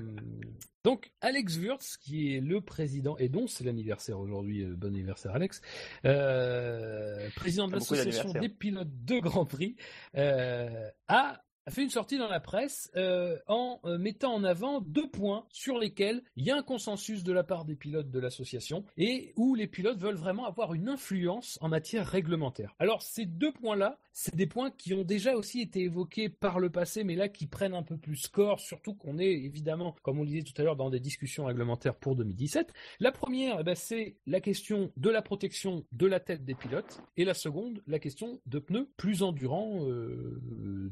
donc, 0.83 1.13
Alex 1.21 1.59
Wurz, 1.59 1.97
qui 2.01 2.35
est 2.35 2.41
le 2.41 2.61
président, 2.61 3.17
et 3.19 3.29
dont 3.29 3.47
c'est 3.47 3.65
l'anniversaire 3.65 4.19
aujourd'hui, 4.19 4.63
euh, 4.65 4.75
bon 4.77 4.89
anniversaire 4.89 5.33
Alex, 5.35 5.61
euh, 6.05 7.29
président 7.37 7.69
de 7.69 7.73
l'association 7.75 8.33
des 8.33 8.49
pilotes 8.49 9.05
de 9.05 9.19
Grand 9.19 9.45
Prix, 9.47 9.77
euh, 10.17 10.89
a 11.09 11.43
a 11.67 11.71
fait 11.71 11.83
une 11.83 11.91
sortie 11.91 12.19
dans 12.19 12.29
la 12.29 12.41
presse 12.41 12.91
euh, 12.97 13.39
en 13.47 13.81
euh, 13.85 13.97
mettant 13.97 14.35
en 14.35 14.45
avant 14.45 14.81
deux 14.81 15.09
points 15.09 15.47
sur 15.51 15.79
lesquels 15.79 16.23
il 16.37 16.45
y 16.45 16.51
a 16.51 16.57
un 16.57 16.63
consensus 16.63 17.25
de 17.25 17.33
la 17.33 17.43
part 17.43 17.65
des 17.65 17.75
pilotes 17.75 18.11
de 18.11 18.19
l'association 18.19 18.85
et 18.99 19.33
où 19.37 19.55
les 19.55 19.67
pilotes 19.67 19.99
veulent 19.99 20.15
vraiment 20.15 20.45
avoir 20.45 20.75
une 20.75 20.89
influence 20.89 21.59
en 21.63 21.69
matière 21.69 22.07
réglementaire. 22.07 22.75
Alors 22.79 23.03
ces 23.03 23.25
deux 23.25 23.53
points-là, 23.53 23.99
c'est 24.13 24.37
des 24.37 24.47
points 24.47 24.71
qui 24.71 24.93
ont 24.93 25.05
déjà 25.05 25.35
aussi 25.37 25.61
été 25.61 25.81
évoqués 25.81 26.29
par 26.29 26.61
le 26.61 26.71
passé, 26.71 27.03
mais 27.03 27.15
là 27.15 27.29
qui 27.29 27.47
prennent 27.47 27.75
un 27.75 27.83
peu 27.83 27.97
plus 27.97 28.29
corps, 28.29 28.61
surtout 28.61 28.95
qu'on 28.95 29.19
est 29.19 29.33
évidemment, 29.33 29.97
comme 30.03 30.19
on 30.19 30.23
le 30.23 30.29
disait 30.29 30.43
tout 30.43 30.61
à 30.61 30.65
l'heure, 30.65 30.77
dans 30.77 30.91
des 30.91 31.01
discussions 31.01 31.47
réglementaires 31.47 31.97
pour 31.97 32.15
2017. 32.15 32.73
La 33.01 33.11
première, 33.11 33.59
eh 33.61 33.65
ben, 33.65 33.75
c'est 33.75 34.17
la 34.27 34.41
question 34.41 34.93
de 34.97 35.11
la 35.11 35.23
protection 35.23 35.85
de 35.93 36.07
la 36.07 36.21
tête 36.21 36.45
des 36.45 36.55
pilotes, 36.55 37.01
et 37.17 37.25
la 37.25 37.35
seconde, 37.35 37.83
la 37.87 37.99
question 37.99 38.41
de 38.47 38.59
pneus 38.59 38.89
plus 38.97 39.23
endurants, 39.23 39.89
euh, 39.89 40.41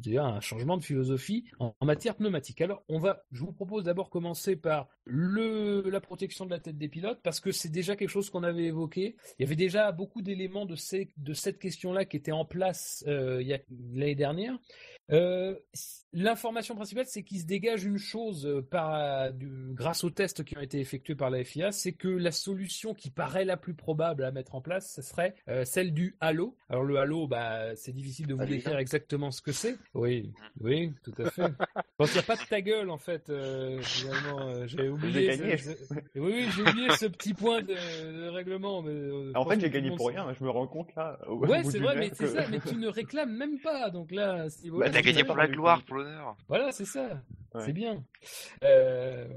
déjà 0.00 0.24
un 0.24 0.40
changement 0.40 0.61
de 0.76 0.84
philosophie 0.84 1.44
en, 1.58 1.74
matière 1.82 2.16
pneumatique. 2.16 2.60
Alors, 2.60 2.82
on 2.88 2.98
va, 2.98 3.24
je 3.32 3.40
vous 3.40 3.52
propose 3.52 3.84
d'abord 3.84 4.10
commencer 4.10 4.56
par 4.56 4.88
le, 5.04 5.88
la 5.88 6.00
protection 6.00 6.44
de 6.44 6.50
la 6.50 6.60
tête 6.60 6.78
des 6.78 6.88
pilotes, 6.88 7.20
parce 7.22 7.40
que 7.40 7.52
c'est 7.52 7.68
déjà 7.68 7.96
quelque 7.96 8.08
chose 8.08 8.30
qu'on 8.30 8.42
avait 8.42 8.64
évoqué. 8.64 9.16
Il 9.38 9.42
y 9.42 9.46
avait 9.46 9.56
déjà 9.56 9.92
beaucoup 9.92 10.22
d'éléments 10.22 10.66
de, 10.66 10.76
ces, 10.76 11.10
de 11.16 11.34
cette 11.34 11.58
question-là 11.58 12.04
qui 12.04 12.16
étaient 12.16 12.32
en 12.32 12.44
place 12.44 13.04
euh, 13.06 13.42
l'année 13.94 14.14
dernière. 14.14 14.58
Euh, 15.10 15.56
L'information 16.14 16.74
principale, 16.74 17.06
c'est 17.06 17.22
qu'il 17.22 17.40
se 17.40 17.46
dégage 17.46 17.84
une 17.84 17.96
chose 17.98 18.46
euh, 18.46 18.60
par, 18.60 19.32
du, 19.32 19.48
grâce 19.72 20.04
aux 20.04 20.10
tests 20.10 20.44
qui 20.44 20.56
ont 20.58 20.60
été 20.60 20.78
effectués 20.78 21.14
par 21.14 21.30
la 21.30 21.42
FIA, 21.42 21.72
c'est 21.72 21.92
que 21.92 22.08
la 22.08 22.32
solution 22.32 22.92
qui 22.92 23.10
paraît 23.10 23.46
la 23.46 23.56
plus 23.56 23.72
probable 23.72 24.24
à 24.24 24.30
mettre 24.30 24.54
en 24.54 24.60
place, 24.60 24.92
ce 24.94 25.00
serait 25.00 25.34
euh, 25.48 25.64
celle 25.64 25.94
du 25.94 26.16
halo. 26.20 26.54
Alors 26.68 26.84
le 26.84 26.98
halo, 26.98 27.26
bah, 27.26 27.74
c'est 27.76 27.92
difficile 27.92 28.26
de 28.26 28.34
vous 28.34 28.44
décrire 28.44 28.76
exactement 28.78 29.30
ce 29.30 29.40
que 29.40 29.52
c'est. 29.52 29.76
Oui, 29.94 30.30
oui, 30.60 30.92
tout 31.02 31.14
à 31.16 31.30
fait. 31.30 31.42
Donc 31.98 32.08
il 32.08 32.12
n'y 32.14 32.18
a 32.18 32.22
pas 32.22 32.36
de 32.36 32.42
ta 32.48 32.60
gueule 32.60 32.90
en 32.90 32.98
fait. 32.98 33.30
Euh, 33.30 33.80
finalement, 33.80 34.40
euh, 34.48 34.66
j'ai 34.66 34.88
oublié. 34.90 35.28
gagné. 35.28 35.56
ce- 35.56 35.70
ce- 35.76 35.94
Oui, 36.16 36.32
oui, 36.34 36.46
j'ai 36.54 36.62
oublié 36.62 36.90
ce 36.90 37.06
petit 37.06 37.32
point 37.32 37.62
de, 37.62 37.68
de 37.74 38.28
règlement. 38.28 38.82
Mais, 38.82 38.92
je 38.92 39.32
En 39.34 39.44
fait, 39.46 39.58
j'ai 39.60 39.68
le 39.68 39.72
gagné 39.72 39.96
pour 39.96 40.08
rien, 40.08 40.26
je 40.38 40.44
me 40.44 40.50
rends 40.50 40.66
compte 40.66 40.94
là. 40.94 41.18
Ouais, 41.28 41.62
c'est 41.64 41.78
vrai, 41.78 41.96
mais 41.96 42.10
c'est 42.12 42.26
ça, 42.26 42.44
mais 42.50 42.58
tu 42.60 42.76
ne 42.76 42.88
réclames 42.88 43.34
même 43.34 43.58
pas, 43.60 43.88
donc 43.88 44.10
là, 44.10 44.46
Bah, 44.72 44.90
T'as 44.90 45.00
gagné 45.00 45.24
pour 45.24 45.36
la 45.36 45.48
gloire, 45.48 45.82
pour 45.84 46.01
Voilà, 46.48 46.72
c'est 46.72 46.84
ça. 46.84 47.22
Ouais. 47.54 47.60
C'est 47.66 47.72
bien. 47.74 48.02
Euh, 48.64 49.28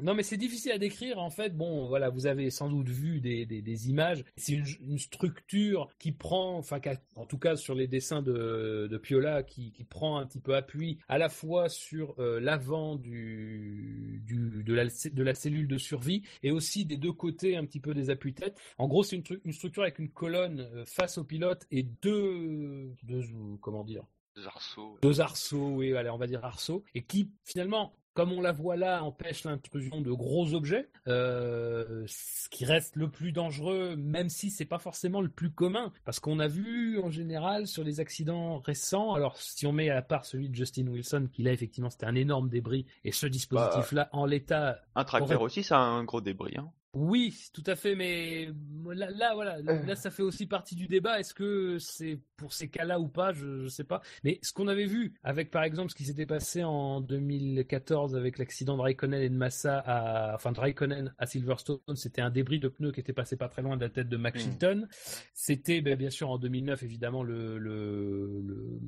non, 0.00 0.14
mais 0.14 0.22
c'est 0.22 0.36
difficile 0.36 0.70
à 0.70 0.78
décrire. 0.78 1.18
En 1.18 1.30
fait, 1.30 1.56
bon, 1.56 1.86
voilà, 1.88 2.10
vous 2.10 2.26
avez 2.26 2.50
sans 2.50 2.68
doute 2.68 2.88
vu 2.88 3.20
des, 3.20 3.44
des, 3.44 3.60
des 3.60 3.90
images. 3.90 4.22
C'est 4.36 4.52
une, 4.52 4.64
une 4.88 4.98
structure 4.98 5.88
qui 5.98 6.12
prend, 6.12 6.56
enfin, 6.58 6.78
qui 6.78 6.90
a- 6.90 7.00
en 7.16 7.26
tout 7.26 7.38
cas 7.38 7.56
sur 7.56 7.74
les 7.74 7.88
dessins 7.88 8.22
de, 8.22 8.86
de 8.88 8.98
Piola, 8.98 9.42
qui, 9.42 9.72
qui 9.72 9.82
prend 9.82 10.18
un 10.18 10.26
petit 10.26 10.38
peu 10.38 10.54
appui 10.54 10.98
à 11.08 11.18
la 11.18 11.28
fois 11.28 11.68
sur 11.68 12.14
euh, 12.20 12.38
l'avant 12.38 12.94
du, 12.94 14.22
du, 14.24 14.62
de, 14.62 14.74
la, 14.74 14.84
de 14.84 15.22
la 15.24 15.34
cellule 15.34 15.66
de 15.66 15.78
survie 15.78 16.22
et 16.44 16.52
aussi 16.52 16.84
des 16.84 16.96
deux 16.98 17.12
côtés 17.12 17.56
un 17.56 17.64
petit 17.64 17.80
peu 17.80 17.94
des 17.94 18.10
appuis-têtes. 18.10 18.56
En 18.78 18.86
gros, 18.86 19.02
c'est 19.02 19.16
une 19.16 19.52
structure 19.52 19.82
avec 19.82 19.98
une 19.98 20.10
colonne 20.10 20.60
euh, 20.60 20.84
face 20.84 21.18
au 21.18 21.24
pilote 21.24 21.66
et 21.72 21.82
deux, 21.82 22.92
deux 23.02 23.22
comment 23.60 23.82
dire, 23.82 24.04
Des 24.36 24.46
arceaux. 24.46 24.98
deux 25.02 25.20
arceaux, 25.20 25.70
oui, 25.76 25.96
allez, 25.96 26.10
on 26.10 26.18
va 26.18 26.26
dire 26.26 26.44
arceaux, 26.44 26.84
et 26.94 27.02
qui 27.02 27.30
finalement 27.44 27.92
comme 28.14 28.32
on 28.32 28.40
la 28.40 28.52
voit 28.52 28.76
là, 28.76 29.04
empêche 29.04 29.44
l'intrusion 29.44 30.00
de 30.00 30.10
gros 30.10 30.54
objets, 30.54 30.88
euh, 31.06 32.02
ce 32.06 32.48
qui 32.48 32.64
reste 32.64 32.96
le 32.96 33.10
plus 33.10 33.30
dangereux, 33.30 33.94
même 33.94 34.30
si 34.30 34.48
c'est 34.48 34.64
pas 34.64 34.78
forcément 34.78 35.20
le 35.20 35.28
plus 35.28 35.50
commun, 35.50 35.92
parce 36.06 36.18
qu'on 36.18 36.38
a 36.38 36.48
vu 36.48 36.98
en 36.98 37.10
général 37.10 37.66
sur 37.66 37.84
les 37.84 38.00
accidents 38.00 38.58
récents, 38.60 39.12
alors 39.12 39.36
si 39.36 39.66
on 39.66 39.72
met 39.72 39.90
à 39.90 40.00
part 40.00 40.24
celui 40.24 40.48
de 40.48 40.54
Justin 40.54 40.86
Wilson, 40.86 41.28
qui 41.30 41.42
là 41.42 41.52
effectivement 41.52 41.90
c'était 41.90 42.06
un 42.06 42.14
énorme 42.14 42.48
débris, 42.48 42.86
et 43.04 43.12
ce 43.12 43.26
dispositif-là 43.26 44.08
en 44.12 44.24
l'état, 44.24 44.80
Un 44.94 45.04
tracteur 45.04 45.36
aurait- 45.36 45.44
aussi, 45.44 45.62
ça 45.62 45.78
a 45.78 45.82
un 45.82 46.04
gros 46.04 46.22
débris. 46.22 46.54
Hein. 46.56 46.70
Oui, 46.98 47.38
tout 47.52 47.62
à 47.66 47.74
fait, 47.76 47.94
mais 47.94 48.48
là, 48.86 49.10
là, 49.10 49.34
voilà, 49.34 49.60
là, 49.60 49.82
là, 49.82 49.96
ça 49.96 50.10
fait 50.10 50.22
aussi 50.22 50.46
partie 50.46 50.74
du 50.74 50.86
débat. 50.86 51.20
Est-ce 51.20 51.34
que 51.34 51.76
c'est 51.78 52.18
pour 52.36 52.52
ces 52.54 52.68
cas-là 52.68 52.98
ou 52.98 53.08
pas? 53.08 53.32
Je 53.32 53.46
ne 53.64 53.68
sais 53.68 53.84
pas. 53.84 54.00
Mais 54.24 54.38
ce 54.42 54.52
qu'on 54.52 54.66
avait 54.68 54.86
vu 54.86 55.12
avec, 55.22 55.50
par 55.50 55.62
exemple, 55.62 55.90
ce 55.90 55.94
qui 55.94 56.04
s'était 56.04 56.24
passé 56.26 56.64
en 56.64 57.00
2014 57.02 58.16
avec 58.16 58.38
l'accident 58.38 58.76
de 58.76 58.82
Raikkonen 58.82 59.20
et 59.20 59.28
de 59.28 59.36
Massa, 59.36 59.78
à, 59.80 60.34
enfin 60.34 60.52
de 60.52 60.60
Raikkonen 60.60 61.14
à 61.18 61.26
Silverstone, 61.26 61.78
c'était 61.94 62.22
un 62.22 62.30
débris 62.30 62.60
de 62.60 62.68
pneu 62.68 62.92
qui 62.92 63.00
était 63.00 63.12
passé 63.12 63.36
pas 63.36 63.48
très 63.48 63.62
loin 63.62 63.76
de 63.76 63.82
la 63.82 63.90
tête 63.90 64.08
de 64.08 64.16
Max 64.16 64.36
Mm. 64.36 64.50
Chilton. 64.50 64.88
C'était 65.34 65.80
ben, 65.82 65.96
bien 65.96 66.10
sûr 66.10 66.30
en 66.30 66.38
2009, 66.38 66.82
évidemment, 66.82 67.22
le, 67.22 67.58
le, 67.58 68.40
le, 68.42 68.78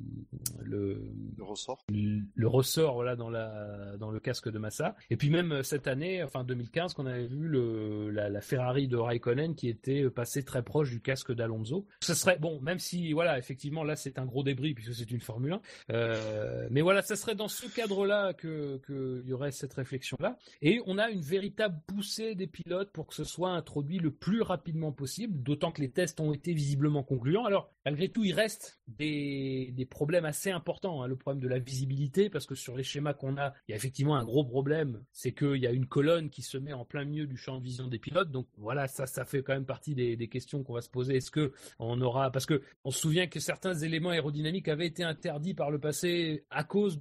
le, 0.63 1.01
Le 1.37 1.43
ressort. 1.43 1.85
le 1.89 2.47
ressort 2.47 2.93
voilà 2.95 3.15
dans 3.15 3.29
la 3.29 3.97
dans 3.97 4.09
le 4.11 4.19
casque 4.19 4.49
de 4.49 4.57
Massa 4.59 4.95
et 5.09 5.17
puis 5.17 5.29
même 5.29 5.63
cette 5.63 5.87
année 5.87 6.23
enfin 6.23 6.43
2015 6.43 6.93
qu'on 6.93 7.05
avait 7.05 7.27
vu 7.27 7.47
le 7.47 7.98
la, 8.07 8.29
la 8.29 8.41
Ferrari 8.41 8.87
de 8.87 8.97
Raikkonen 8.97 9.55
qui 9.55 9.67
était 9.67 10.03
euh, 10.03 10.09
passée 10.09 10.43
très 10.43 10.63
proche 10.63 10.89
du 10.91 11.01
casque 11.01 11.33
d'Alonso. 11.33 11.87
Ce 12.01 12.13
serait 12.13 12.37
bon 12.39 12.59
même 12.61 12.79
si 12.79 13.13
voilà 13.13 13.37
effectivement 13.37 13.83
là 13.83 13.95
c'est 13.95 14.19
un 14.19 14.25
gros 14.25 14.43
débris 14.43 14.73
puisque 14.73 14.93
c'est 14.93 15.11
une 15.11 15.19
Formule 15.19 15.53
1 15.53 15.61
euh, 15.91 16.67
mais 16.71 16.81
voilà 16.81 17.01
ça 17.01 17.15
serait 17.15 17.35
dans 17.35 17.47
ce 17.47 17.67
cadre 17.67 18.05
là 18.05 18.33
que 18.33 18.77
que 18.77 19.21
il 19.23 19.29
y 19.29 19.33
aurait 19.33 19.51
cette 19.51 19.73
réflexion 19.73 20.17
là 20.19 20.37
et 20.61 20.81
on 20.85 20.97
a 20.97 21.09
une 21.09 21.21
véritable 21.21 21.79
poussée 21.87 22.35
des 22.35 22.47
pilotes 22.47 22.91
pour 22.91 23.07
que 23.07 23.15
ce 23.15 23.23
soit 23.23 23.51
introduit 23.51 23.99
le 23.99 24.11
plus 24.11 24.41
rapidement 24.41 24.91
possible 24.91 25.41
d'autant 25.41 25.71
que 25.71 25.81
les 25.81 25.91
tests 25.91 26.19
ont 26.19 26.33
été 26.33 26.53
visiblement 26.53 27.03
concluants. 27.03 27.45
Alors 27.45 27.71
malgré 27.85 28.09
tout 28.09 28.23
il 28.23 28.33
reste 28.33 28.79
des 28.87 29.73
des 29.75 29.85
problèmes 29.85 30.25
assez 30.25 30.51
importants 30.51 31.03
hein, 31.03 31.07
le 31.07 31.15
problème 31.15 31.41
de 31.41 31.47
la 31.47 31.59
visibilité 31.59 32.29
parce 32.29 32.45
que 32.45 32.55
sur 32.55 32.75
les 32.75 32.83
schémas 32.83 33.13
qu'on 33.13 33.37
a, 33.37 33.53
il 33.67 33.71
y 33.71 33.73
a 33.73 33.77
effectivement 33.77 34.15
un 34.15 34.23
gros 34.23 34.43
problème, 34.43 35.03
c'est 35.11 35.33
qu'il 35.33 35.57
y 35.57 35.67
a 35.67 35.71
une 35.71 35.85
colonne 35.85 36.29
qui 36.29 36.41
se 36.41 36.57
met 36.57 36.73
en 36.73 36.85
plein 36.85 37.05
milieu 37.05 37.27
du 37.27 37.37
champ 37.37 37.57
de 37.57 37.63
vision 37.63 37.87
des 37.89 37.99
pilotes. 37.99 38.31
Donc 38.31 38.47
voilà, 38.57 38.87
ça, 38.87 39.05
ça 39.05 39.25
fait 39.25 39.43
quand 39.43 39.53
même 39.53 39.65
partie 39.65 39.95
des, 39.95 40.27
questions 40.29 40.63
qu'on 40.63 40.73
va 40.73 40.81
se 40.81 40.89
poser. 40.89 41.17
Est-ce 41.17 41.31
que 41.31 41.53
on 41.79 41.99
aura, 42.01 42.31
parce 42.31 42.45
que 42.45 42.61
on 42.83 42.91
se 42.91 42.99
souvient 42.99 43.27
que 43.27 43.39
certains 43.39 43.73
éléments 43.73 44.11
aérodynamiques 44.11 44.67
avaient 44.67 44.87
été 44.87 45.03
interdits 45.03 45.55
par 45.55 45.71
le 45.71 45.79
passé 45.79 46.45
à 46.51 46.63
cause 46.63 46.99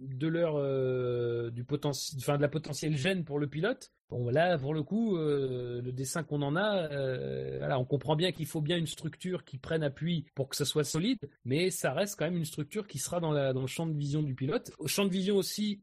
de 0.00 0.28
leur 0.28 0.56
euh, 0.56 1.50
du 1.50 1.64
potentiel, 1.64 2.20
enfin 2.20 2.36
de 2.36 2.42
la 2.42 2.48
potentielle 2.48 2.96
gêne 2.96 3.24
pour 3.24 3.38
le 3.38 3.46
pilote. 3.46 3.92
Bon 4.08 4.28
là, 4.30 4.56
pour 4.56 4.72
le 4.72 4.84
coup, 4.84 5.16
euh, 5.16 5.82
le 5.82 5.90
dessin 5.90 6.22
qu'on 6.22 6.40
en 6.42 6.54
a, 6.54 6.88
euh, 6.92 7.58
voilà, 7.58 7.78
on 7.80 7.84
comprend 7.84 8.14
bien 8.14 8.30
qu'il 8.30 8.46
faut 8.46 8.60
bien 8.60 8.76
une 8.76 8.86
structure 8.86 9.44
qui 9.44 9.58
prenne 9.58 9.82
appui 9.82 10.26
pour 10.36 10.48
que 10.48 10.54
ça 10.54 10.64
soit 10.64 10.84
solide, 10.84 11.18
mais 11.44 11.70
ça 11.70 11.92
reste 11.92 12.16
quand 12.16 12.24
même 12.24 12.36
une 12.36 12.44
structure 12.44 12.86
qui 12.86 12.98
sera 12.98 13.18
dans, 13.18 13.32
dans 13.32 13.60
le 13.60 13.66
champ 13.66 13.86
de 13.86 13.96
vision 13.96 14.22
du 14.22 14.36
pilote. 14.36 14.70
Au 14.78 14.86
champ 14.86 15.04
de 15.04 15.10
vision 15.10 15.36
aussi 15.36 15.82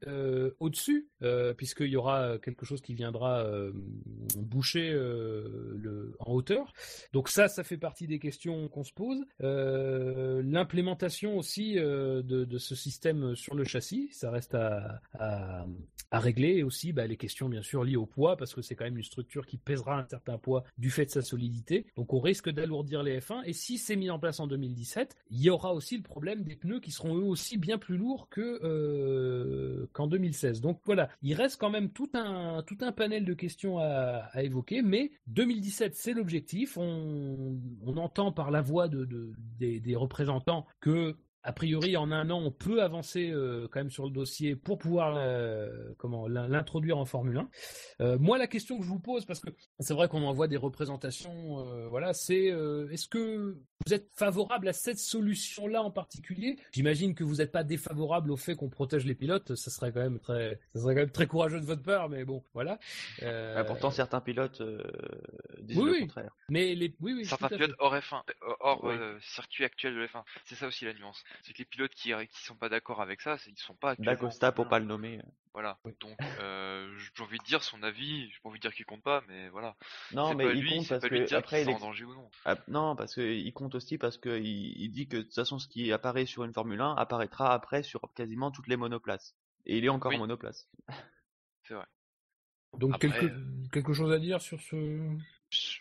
au-dessus, 0.60 1.10
puisqu'il 1.58 1.88
y 1.88 1.98
aura 1.98 2.38
quelque 2.38 2.66
chose 2.66 2.82
qui 2.82 2.94
viendra 2.94 3.46
boucher 4.44 4.92
euh, 4.92 5.74
le, 5.76 6.16
en 6.20 6.34
hauteur. 6.34 6.74
Donc 7.12 7.30
ça, 7.30 7.48
ça 7.48 7.64
fait 7.64 7.78
partie 7.78 8.08
des 8.08 8.20
questions 8.20 8.68
qu'on 8.68 8.84
se 8.84 8.94
pose. 8.94 9.24
Euh, 9.42 10.42
L'implémentation 10.44 11.38
aussi 11.38 11.78
euh, 11.78 12.22
de, 12.22 12.58
ce 12.58 12.76
système 12.76 13.36
sur 13.36 13.56
le 13.56 13.64
châssis, 13.64 14.10
ça 14.12 14.32
reste 14.32 14.56
à, 14.56 15.66
régler. 16.12 16.58
Et 16.58 16.64
aussi 16.64 16.94
bah, 16.94 17.08
les 17.08 17.18
questions 17.18 17.50
bien 17.50 17.64
sûr 17.64 17.84
liées 17.84 17.96
au 17.96 18.06
poids, 18.06 18.38
parce 18.38 18.54
que 18.54 18.62
c'est 18.62 18.76
quand 18.76 18.86
même 18.86 18.98
une 18.98 19.04
structure 19.04 19.48
qui 19.48 19.58
pèsera 19.58 20.00
un 20.00 20.08
certain 20.08 20.38
poids 20.38 20.64
du 20.78 20.92
fait 20.92 21.06
de 21.06 21.10
sa 21.10 21.22
solidité. 21.24 21.88
Donc 21.96 22.14
on 22.14 22.20
risque 22.20 22.50
d'alourdir 22.50 23.02
les 23.02 23.20
F1. 23.20 23.42
Et 23.46 23.54
si 23.54 23.78
c'est 23.78 23.96
mis 23.96 24.12
en 24.12 24.20
place 24.20 24.40
en 24.40 24.48
2017, 24.48 25.16
il 25.32 25.42
y 25.42 25.50
aura 25.50 25.74
aussi 25.74 25.98
le 25.98 26.04
problème 26.04 26.44
des 26.44 26.56
pneus 26.56 26.80
qui 26.80 26.92
seront 26.92 27.18
eux 27.18 27.24
aussi 27.24 27.58
bien 27.58 27.78
plus 27.78 27.98
lourds 27.98 28.30
que 28.30 29.90
qu'en 29.94 30.08
2016. 30.08 30.62
Donc 30.62 30.80
voilà, 30.86 31.10
il 31.24 31.34
reste 31.34 31.60
quand 31.60 31.72
même 31.72 31.90
tout 31.90 32.10
un 32.14 32.62
tout 32.64 32.78
un 32.82 32.92
panel 32.92 33.26
de 33.26 33.34
questions 33.34 33.80
à, 33.80 34.23
à 34.32 34.44
évoquer. 34.44 34.82
Mais 34.82 35.12
2017, 35.28 35.96
c'est 35.96 36.14
l'objectif. 36.14 36.78
On, 36.78 37.60
entend 37.98 38.32
par 38.32 38.50
la 38.50 38.62
voix 38.62 38.88
de, 38.88 39.06
de 39.06 39.34
des, 39.60 39.80
des 39.80 39.96
représentants 39.96 40.66
que 40.80 41.16
a 41.44 41.54
priori, 41.54 41.98
en 41.98 42.12
un 42.12 42.30
an, 42.30 42.42
on 42.42 42.52
peut 42.52 42.82
avancer 42.82 43.30
euh, 43.30 43.68
quand 43.72 43.80
même 43.80 43.90
sur 43.90 44.06
le 44.06 44.12
dossier 44.12 44.56
pour 44.56 44.78
pouvoir 44.78 45.16
euh, 45.18 45.94
comment 45.98 46.28
l'introduire 46.28 46.98
en 46.98 47.06
Formule 47.06 47.38
1. 47.38 47.50
Euh, 48.02 48.18
moi, 48.18 48.38
la 48.38 48.48
question 48.48 48.78
que 48.78 48.84
je 48.84 48.90
vous 48.90 49.00
pose, 49.00 49.26
parce 49.26 49.40
que 49.40 49.50
c'est 49.80 49.94
vrai 49.94 50.08
qu'on 50.08 50.24
envoie 50.24 50.48
des 50.48 50.58
représentations, 50.58 51.60
euh, 51.60 51.88
voilà, 51.88 52.14
c'est 52.14 52.54
est-ce 52.92 53.08
que 53.08 53.58
vous 53.86 53.94
êtes 53.94 54.10
favorable 54.16 54.68
à 54.68 54.74
cette 54.74 55.00
solution-là 55.00 55.84
en 55.84 55.92
particulier? 55.92 56.58
J'imagine 56.72 57.14
que 57.16 57.24
vous 57.24 57.36
n'êtes 57.36 57.52
pas 57.52 57.64
défavorable 57.64 58.32
au 58.32 58.38
fait 58.38 58.56
qu'on 58.56 58.70
protège 58.70 59.06
les 59.06 59.16
pilotes. 59.16 59.56
Ça 59.56 59.70
serait 59.70 59.92
quand 59.92 60.02
même 60.02 60.20
très, 60.20 60.60
ça 60.74 60.82
serait 60.82 60.94
quand 60.96 61.02
même 61.02 61.12
très 61.12 61.28
courageux 61.28 61.60
de 61.60 61.66
votre 61.66 61.84
part, 61.84 62.10
mais 62.10 62.26
bon, 62.26 62.44
voilà. 62.54 62.80
Ah, 63.22 63.64
pourtant, 63.66 63.92
certains 63.92 64.22
pilotes 64.22 64.62
euh, 64.62 64.82
disent 65.62 65.78
oui, 65.78 65.86
le 65.86 65.92
oui. 65.92 66.00
contraire. 66.02 66.36
Mais 66.50 66.76
les, 66.76 66.96
oui, 67.02 67.14
oui, 67.14 67.26
certains 67.26 67.50
pilotes 67.50 67.76
hors 67.80 67.96
F1, 67.96 68.22
hors 68.60 68.84
oui. 68.84 68.96
euh, 68.96 69.18
circuit 69.22 69.64
actuel 69.66 69.96
de 69.96 70.06
F1. 70.06 70.24
C'est 70.46 70.56
ça 70.56 70.68
aussi 70.68 70.86
la 70.86 70.94
nuance 70.94 71.24
c'est 71.42 71.54
que 71.54 71.60
les 71.60 71.66
pilotes 71.66 71.94
qui 71.94 72.14
qui 72.32 72.44
sont 72.44 72.56
pas 72.56 72.70
d'accord 72.70 73.02
avec 73.02 73.22
ça, 73.22 73.38
ils 73.48 73.58
sont 73.58 73.76
pas. 73.76 73.96
D'Acosta 73.96 74.52
pour 74.52 74.68
pas 74.68 74.80
le 74.80 74.86
nommer. 74.86 75.22
Voilà. 75.54 75.78
Oui. 75.86 75.94
Donc 76.00 76.18
euh, 76.40 76.98
j'ai 76.98 77.24
envie 77.24 77.38
de 77.38 77.44
dire 77.44 77.64
son 77.64 77.84
avis, 77.84 78.30
j'ai 78.32 78.40
pas 78.42 78.50
envie 78.50 78.60
de 78.60 78.62
dire 78.62 78.74
qu'il 78.74 78.86
compte 78.86 79.04
pas, 79.04 79.24
mais 79.28 79.50
voilà. 79.50 79.76
Non, 80.12 80.34
mais 80.34 80.46
il 80.56 80.62
lui, 80.62 80.78
compte 80.78 80.90
parce 80.90 81.02
pas 81.02 81.08
lui 81.10 81.20
que 81.20 81.26
dire 81.26 81.38
après 81.38 81.62
il 81.62 81.70
est 81.70 81.74
en 81.74 81.80
danger 81.80 82.06
ou 82.06 82.14
non. 82.14 82.30
Ah, 82.46 82.56
non, 82.68 82.96
parce 82.96 83.16
que 83.16 83.22
il 83.22 83.54
compte 83.54 83.76
aussi 83.76 83.98
parce 83.98 84.18
que 84.18 84.40
il, 84.40 84.82
il, 84.82 84.90
dit 84.92 85.08
que 85.08 85.18
de 85.18 85.22
toute 85.22 85.36
façon 85.36 85.60
ce 85.60 85.68
qui 85.68 85.92
apparaît 85.92 86.26
sur 86.26 86.44
une 86.44 86.54
Formule 86.54 86.82
1 86.82 86.96
apparaîtra 86.96 87.54
après 87.54 87.84
sur 87.84 88.02
quasiment 88.16 88.52
toutes 88.52 88.68
les 88.68 88.78
monoplaces. 88.78 89.36
Et 89.66 89.78
il 89.78 89.86
est 89.86 89.90
encore 89.90 90.10
oui. 90.10 90.18
en 90.18 90.20
monoplace. 90.20 90.68
C'est 91.64 91.76
vrai. 91.76 91.86
Donc 92.78 92.96
Après, 92.96 93.10
quelque, 93.10 93.70
quelque 93.72 93.94
chose 93.94 94.12
à 94.12 94.20
dire 94.20 94.42
sur 94.42 94.60
ce 94.60 95.18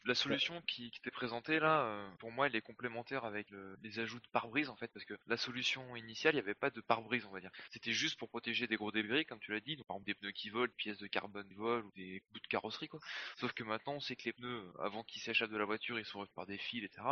la 0.05 0.15
solution 0.15 0.61
qui, 0.63 0.91
qui 0.91 1.01
t'est 1.01 1.11
présentée 1.11 1.59
là, 1.59 1.83
euh, 1.83 2.11
pour 2.19 2.31
moi, 2.33 2.47
elle 2.47 2.57
est 2.57 2.63
complémentaire 2.63 3.25
avec 3.25 3.51
le, 3.51 3.77
les 3.83 3.99
ajouts 3.99 4.21
de 4.21 4.29
pare-brise 4.33 4.69
en 4.69 4.77
fait, 4.77 4.89
parce 4.93 5.05
que 5.05 5.15
la 5.27 5.37
solution 5.37 5.97
initiale, 5.97 6.35
il 6.35 6.37
n'y 6.37 6.43
avait 6.43 6.55
pas 6.55 6.71
de 6.71 6.81
pare-brise, 6.81 7.25
on 7.27 7.31
va 7.31 7.41
dire. 7.41 7.51
C'était 7.71 7.93
juste 7.93 8.19
pour 8.19 8.29
protéger 8.29 8.67
des 8.67 8.77
gros 8.77 8.93
débris, 8.93 9.25
comme 9.25 9.41
tu 9.41 9.53
l'as 9.53 9.61
dit, 9.61 9.77
donc, 9.77 9.87
par 9.87 9.97
exemple 9.97 10.07
des 10.07 10.15
pneus 10.15 10.33
qui 10.33 10.51
volent, 10.51 10.73
pièces 10.77 10.99
de 10.99 11.07
carbone 11.07 11.47
qui 11.49 11.55
volent 11.55 11.87
ou 11.87 11.93
des 11.93 12.23
bouts 12.33 12.41
de 12.41 12.47
carrosserie 12.47 12.89
quoi. 12.89 13.01
Sauf 13.37 13.53
que 13.53 13.65
maintenant, 13.65 13.95
on 13.95 14.01
sait 14.01 14.17
que 14.17 14.25
les 14.25 14.33
pneus, 14.33 14.65
avant 14.81 15.05
qu'ils 15.05 15.23
s'échappent 15.23 15.51
de 15.51 15.59
la 15.59 15.65
voiture, 15.65 15.99
ils 15.99 16.05
sont 16.05 16.27
par 16.35 16.47
des 16.47 16.59
fils, 16.59 16.85
etc. 16.85 17.03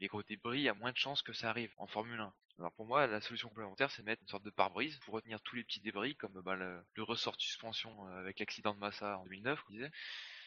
Les 0.00 0.08
gros 0.08 0.22
débris, 0.22 0.60
il 0.60 0.64
y 0.64 0.68
a 0.68 0.74
moins 0.74 0.92
de 0.92 0.96
chances 0.96 1.22
que 1.22 1.32
ça 1.32 1.50
arrive 1.50 1.72
en 1.78 1.86
Formule 1.86 2.20
1. 2.20 2.32
Alors 2.58 2.72
pour 2.72 2.86
moi, 2.86 3.06
la 3.06 3.20
solution 3.20 3.48
complémentaire, 3.48 3.90
c'est 3.90 4.02
mettre 4.02 4.22
une 4.22 4.28
sorte 4.28 4.44
de 4.44 4.50
pare-brise 4.50 4.98
pour 5.00 5.14
retenir 5.14 5.40
tous 5.40 5.56
les 5.56 5.64
petits 5.64 5.80
débris, 5.80 6.14
comme 6.16 6.40
bah, 6.42 6.54
le, 6.54 6.84
le, 6.94 7.02
ressort 7.02 7.36
de 7.36 7.40
suspension 7.40 8.06
euh, 8.08 8.20
avec 8.20 8.38
l'accident 8.38 8.74
de 8.74 8.78
Massa 8.78 9.18
en 9.18 9.24
2009, 9.24 9.64
on 9.68 9.72
disait 9.72 9.90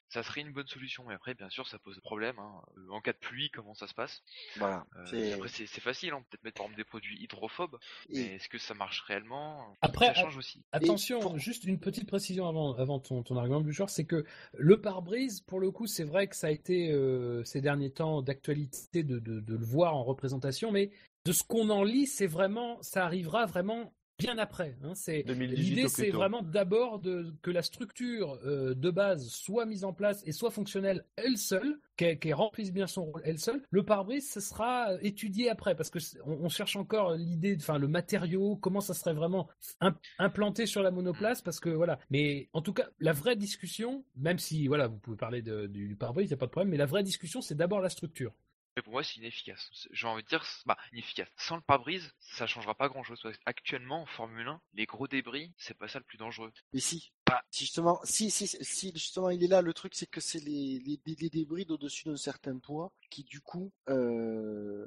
ça 0.09 0.23
serait 0.23 0.41
une 0.41 0.51
bonne 0.51 0.67
solution. 0.67 1.03
Mais 1.07 1.13
après, 1.13 1.33
bien 1.33 1.49
sûr, 1.49 1.67
ça 1.67 1.79
pose 1.79 1.99
problème. 1.99 2.37
Hein. 2.39 2.61
En 2.89 3.01
cas 3.01 3.13
de 3.13 3.17
pluie, 3.17 3.49
comment 3.49 3.73
ça 3.73 3.87
se 3.87 3.93
passe? 3.93 4.23
Voilà. 4.57 4.85
Euh, 5.11 5.33
après, 5.35 5.49
c'est 5.49 5.67
facile. 5.81 6.11
Hein. 6.13 6.23
Peut-être 6.29 6.43
mettre 6.43 6.57
par 6.57 6.65
exemple 6.65 6.77
des 6.77 6.83
produits 6.83 7.21
hydrophobes. 7.23 7.77
Et... 8.09 8.19
Mais 8.19 8.35
est-ce 8.35 8.49
que 8.49 8.57
ça 8.57 8.73
marche 8.73 9.01
réellement? 9.01 9.75
Après, 9.81 10.07
ça 10.07 10.13
change 10.13 10.37
aussi. 10.37 10.63
Attention, 10.71 11.19
pour... 11.19 11.37
juste 11.37 11.63
une 11.65 11.79
petite 11.79 12.07
précision 12.07 12.47
avant, 12.47 12.73
avant 12.75 12.99
ton, 12.99 13.23
ton 13.23 13.37
argument 13.37 13.61
du 13.61 13.73
genre, 13.73 13.89
c'est 13.89 14.05
que 14.05 14.25
le 14.53 14.81
pare-brise, 14.81 15.41
pour 15.41 15.59
le 15.59 15.71
coup, 15.71 15.87
c'est 15.87 16.03
vrai 16.03 16.27
que 16.27 16.35
ça 16.35 16.47
a 16.47 16.51
été 16.51 16.91
euh, 16.91 17.43
ces 17.43 17.61
derniers 17.61 17.91
temps 17.91 18.21
d'actualité 18.21 19.03
de, 19.03 19.19
de, 19.19 19.39
de 19.39 19.55
le 19.55 19.65
voir 19.65 19.95
en 19.95 20.03
représentation, 20.03 20.71
mais 20.71 20.91
de 21.25 21.31
ce 21.31 21.43
qu'on 21.43 21.69
en 21.69 21.83
lit, 21.83 22.05
c'est 22.05 22.27
vraiment, 22.27 22.81
ça 22.81 23.03
arrivera 23.03 23.45
vraiment 23.45 23.93
bien 24.17 24.37
après. 24.37 24.77
Hein. 24.83 24.93
C'est 24.95 25.23
l'idée, 25.23 25.87
c'est 25.87 26.09
vraiment 26.09 26.41
d'abord 26.41 27.01
que 27.41 27.51
la 27.51 27.61
structure 27.61 28.39
euh, 28.45 28.73
de 28.73 28.89
base 28.89 29.27
soit 29.27 29.65
mise 29.65 29.83
en 29.83 29.93
place 29.93 30.23
et 30.25 30.31
soit 30.31 30.51
fonctionnelle 30.51 31.05
elle 31.15 31.37
seule, 31.37 31.79
qu'elle 31.97 32.19
qu 32.19 32.33
remplisse 32.33 32.71
bien 32.71 32.87
son 32.87 33.05
rôle 33.05 33.21
elle 33.25 33.39
seule. 33.39 33.61
Le 33.69 33.83
pare-brise, 33.83 34.31
ce 34.31 34.39
sera 34.39 34.93
étudié 35.01 35.49
après 35.49 35.75
parce 35.75 35.89
que 35.89 35.99
on, 36.25 36.45
on 36.45 36.49
cherche 36.49 36.75
encore 36.75 37.15
l'idée, 37.15 37.57
enfin 37.59 37.77
le 37.77 37.87
matériau, 37.87 38.55
comment 38.55 38.81
ça 38.81 38.93
serait 38.93 39.13
vraiment 39.13 39.49
implanté 40.19 40.65
sur 40.65 40.81
la 40.81 40.91
monoplace, 40.91 41.41
parce 41.41 41.59
que 41.59 41.69
voilà. 41.69 41.99
Mais 42.09 42.49
en 42.53 42.61
tout 42.61 42.73
cas, 42.73 42.87
la 42.99 43.13
vraie 43.13 43.35
discussion, 43.35 44.03
même 44.15 44.39
si 44.39 44.67
voilà, 44.67 44.87
vous 44.87 44.97
pouvez 44.97 45.17
parler 45.17 45.41
de, 45.41 45.67
du 45.67 45.95
pare-brise, 45.95 46.29
il 46.29 46.33
n'y 46.33 46.35
a 46.35 46.37
pas 46.37 46.47
de 46.47 46.51
problème, 46.51 46.71
mais 46.71 46.77
la 46.77 46.85
vraie 46.85 47.03
discussion, 47.03 47.41
c'est 47.41 47.55
d'abord 47.55 47.81
la 47.81 47.89
structure. 47.89 48.33
Mais 48.75 48.81
pour 48.81 48.93
moi, 48.93 49.03
c'est 49.03 49.17
inefficace. 49.17 49.69
J'ai 49.91 50.07
envie 50.07 50.23
de 50.23 50.27
dire, 50.27 50.45
bah, 50.65 50.77
inefficace. 50.91 51.29
Sans 51.37 51.55
le 51.55 51.61
pare-brise, 51.61 52.11
ça 52.19 52.45
changera 52.45 52.75
pas 52.75 52.89
grand-chose. 52.89 53.21
Actuellement, 53.45 54.01
en 54.01 54.05
Formule 54.05 54.47
1, 54.47 54.61
les 54.73 54.85
gros 54.85 55.07
débris, 55.07 55.53
c'est 55.57 55.77
pas 55.77 55.87
ça 55.87 55.99
le 55.99 56.05
plus 56.05 56.17
dangereux. 56.17 56.51
Mais 56.73 56.81
si. 56.81 57.13
Bah, 57.25 57.41
si 57.49 57.63
justement, 57.63 57.99
si, 58.03 58.29
si, 58.29 58.47
si 58.47 58.91
justement 58.91 59.31
il 59.31 59.43
est 59.43 59.47
là, 59.47 59.63
le 59.63 59.73
truc 59.73 59.95
c'est 59.95 60.05
que 60.05 60.21
c'est 60.21 60.39
les, 60.41 60.79
les, 60.85 60.99
les, 61.07 61.29
débris 61.31 61.65
au-dessus 61.69 62.03
d'un 62.07 62.17
certain 62.17 62.59
poids 62.59 62.93
qui 63.09 63.23
du 63.23 63.41
coup 63.41 63.73
euh, 63.89 64.85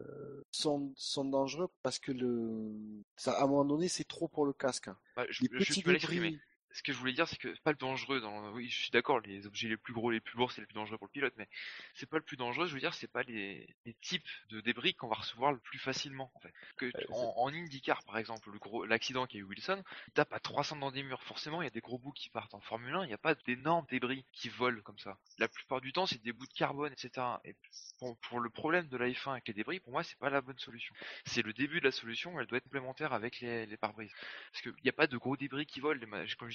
sont, 0.53 0.93
sont 0.97 1.25
dangereux 1.25 1.69
parce 1.83 1.99
que 1.99 2.13
le, 2.13 2.71
ça, 3.17 3.33
à 3.33 3.43
un 3.43 3.49
moment 3.49 3.65
donné, 3.65 3.89
c'est 3.89 4.07
trop 4.07 4.29
pour 4.29 4.47
le 4.47 4.53
casque. 4.53 4.89
Bah, 5.17 5.27
je, 5.31 5.43
les 5.43 5.49
petits 5.49 5.83
débris, 5.83 6.39
ce 6.73 6.83
que 6.83 6.93
je 6.93 6.99
voulais 6.99 7.13
dire, 7.13 7.27
c'est 7.27 7.39
que 7.39 7.49
pas 7.63 7.71
le 7.73 7.77
dangereux 7.79 8.21
dans. 8.21 8.53
Oui, 8.53 8.69
je 8.69 8.77
suis 8.83 8.91
d'accord, 8.91 9.21
les 9.21 9.47
objets 9.47 9.69
les 9.69 9.77
plus 9.77 9.93
gros, 9.95 10.11
les 10.11 10.21
plus 10.21 10.37
lourds, 10.37 10.53
c'est 10.53 10.61
le 10.61 10.67
plus 10.67 10.75
dangereux 10.75 10.99
pour 10.99 11.07
le 11.07 11.13
pilote, 11.13 11.35
mais 11.37 11.49
c'est 11.95 12.09
pas 12.09 12.19
le 12.19 12.23
plus 12.23 12.37
dangereux. 12.37 12.67
Je 12.67 12.75
veux 12.75 12.81
dire, 12.81 12.95
c'est 12.95 13.09
pas 13.11 13.23
les, 13.23 13.67
les 13.87 13.95
types 13.95 14.27
de 14.51 14.61
débris 14.61 14.95
qu'on 14.95 15.09
va 15.09 15.17
recevoir 15.17 15.53
le 15.53 15.59
plus 15.59 15.79
facilement. 15.79 16.31
En 16.35 16.41
fait, 16.41 16.53
que 16.77 16.87
Ouais, 16.87 16.93
c'est- 16.97 17.09
en, 17.11 17.35
en 17.37 17.49
IndyCar, 17.53 18.03
par 18.05 18.19
exemple, 18.19 18.51
le 18.51 18.59
gros, 18.59 18.85
l'accident 18.85 19.27
qu'a 19.27 19.39
eu 19.39 19.43
Wilson, 19.45 19.83
il 20.09 20.13
tape 20.13 20.33
à 20.33 20.41
300 20.41 20.77
dans 20.77 20.91
des 20.91 21.03
murs. 21.03 21.23
Forcément, 21.23 21.63
il 21.63 21.65
y 21.65 21.69
a 21.69 21.71
des 21.71 21.81
gros 21.81 21.99
bouts 21.99 22.13
qui 22.13 22.29
partent. 22.31 22.55
En 22.55 22.61
Formule 22.61 22.95
1, 22.95 23.05
il 23.05 23.09
n'y 23.09 23.15
a 23.15 23.19
pas 23.19 23.35
d'énormes 23.35 23.87
débris 23.91 24.25
qui 24.33 24.49
volent 24.49 24.83
comme 24.83 24.99
ça. 24.99 25.19
La 25.39 25.49
plupart 25.49 25.81
du 25.81 25.93
temps, 25.93 26.07
c'est 26.07 26.23
des 26.23 26.33
bouts 26.33 26.47
de 26.47 26.53
carbone, 26.53 26.93
etc. 26.93 27.27
Et 27.45 27.55
pour, 27.99 28.17
pour 28.19 28.41
le 28.41 28.51
problème 28.51 28.89
de 28.89 28.97
la 28.97 29.09
F1 29.09 29.33
avec 29.33 29.49
les 29.49 29.55
débris, 29.55 29.81
pour 29.81 29.93
moi, 29.93 30.03
c'est 30.03 30.19
pas 30.19 30.31
la 30.31 30.41
bonne 30.41 30.59
solution. 30.59 30.95
C'est 31.25 31.43
le 31.43 31.53
début 31.53 31.81
de 31.81 31.85
la 31.87 31.93
solution. 31.93 32.39
Elle 32.41 32.47
doit 32.47 32.59
être 32.59 32.65
complémentaire 32.65 33.13
avec 33.13 33.41
les, 33.41 33.67
les 33.67 33.77
pare-brises. 33.77 34.13
Parce 34.53 34.63
qu'il 34.63 34.75
n'y 34.85 34.91
a 34.91 34.93
pas 34.93 35.07
de 35.07 35.17
gros 35.17 35.37
débris 35.37 35.67
qui 35.67 35.81
volent. 35.81 36.01
Les 36.01 36.07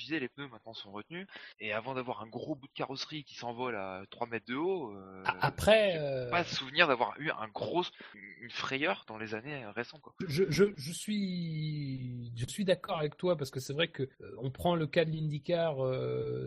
je 0.04 0.08
disais, 0.10 0.20
les 0.20 0.30
pneus 0.30 0.48
maintenant 0.50 0.74
sont 0.74 0.92
retenus. 0.92 1.28
Et 1.60 1.72
avant 1.74 1.94
d'avoir 1.96 2.22
un 2.22 2.28
gros 2.28 2.56
bout 2.56 2.68
de 2.68 2.74
carrosserie 2.74 3.24
qui 3.24 3.36
s'envole 3.36 3.76
à 3.76 4.04
3 4.12 4.28
mètres 4.28 4.46
de 4.48 4.56
haut, 4.56 4.92
euh, 4.96 5.24
A- 5.26 5.46
Après, 5.48 5.98
euh, 5.98 6.30
pas 6.30 6.44
souvenir 6.44 6.88
d'avoir 6.88 7.14
eu 7.20 7.30
un 7.32 7.48
gros, 7.54 7.84
une 8.42 8.50
frayeur 8.52 9.06
dans 9.08 9.18
les 9.18 9.34
années 9.36 9.66
récentes. 9.76 10.02
Quoi. 10.02 10.14
je, 10.28 10.44
je, 10.50 10.66
je 10.76 10.92
suis, 10.92 12.32
je 12.36 12.46
suis 12.48 12.66
d'accord 12.66 13.00
avec 13.00 13.18
toi 13.18 13.38
parce 13.38 13.52
que 13.52 13.60
c'est 13.60 13.74
vrai 13.74 13.88
que 13.88 14.04
euh, 14.04 14.36
on 14.40 14.52
prend 14.52 14.76
le 14.76 14.88
cas 14.88 15.06
de 15.06 15.12
l'IndyCar, 15.12 15.76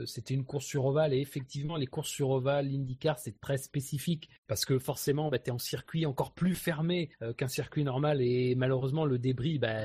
c'était 0.06 0.34
une 0.34 0.44
course 0.44 0.66
sur 0.66 0.84
ovale 0.86 1.12
et 1.14 1.18
effectivement 1.20 1.76
les 1.76 1.86
courses 1.86 2.10
sur 2.10 2.30
ovale, 2.30 2.66
l'IndyCar 2.68 3.18
c'est 3.18 3.40
très 3.40 3.58
spécifique 3.58 4.28
parce 4.46 4.64
que 4.64 4.78
forcément 4.78 5.30
bah, 5.30 5.38
tu 5.38 5.48
es 5.48 5.52
en 5.52 5.58
circuit 5.58 6.06
encore 6.06 6.32
plus 6.32 6.54
fermé 6.54 7.10
qu'un 7.36 7.48
circuit 7.48 7.84
normal 7.84 8.20
et 8.20 8.54
malheureusement 8.54 9.04
le 9.04 9.18
débris, 9.18 9.58
bah, 9.58 9.80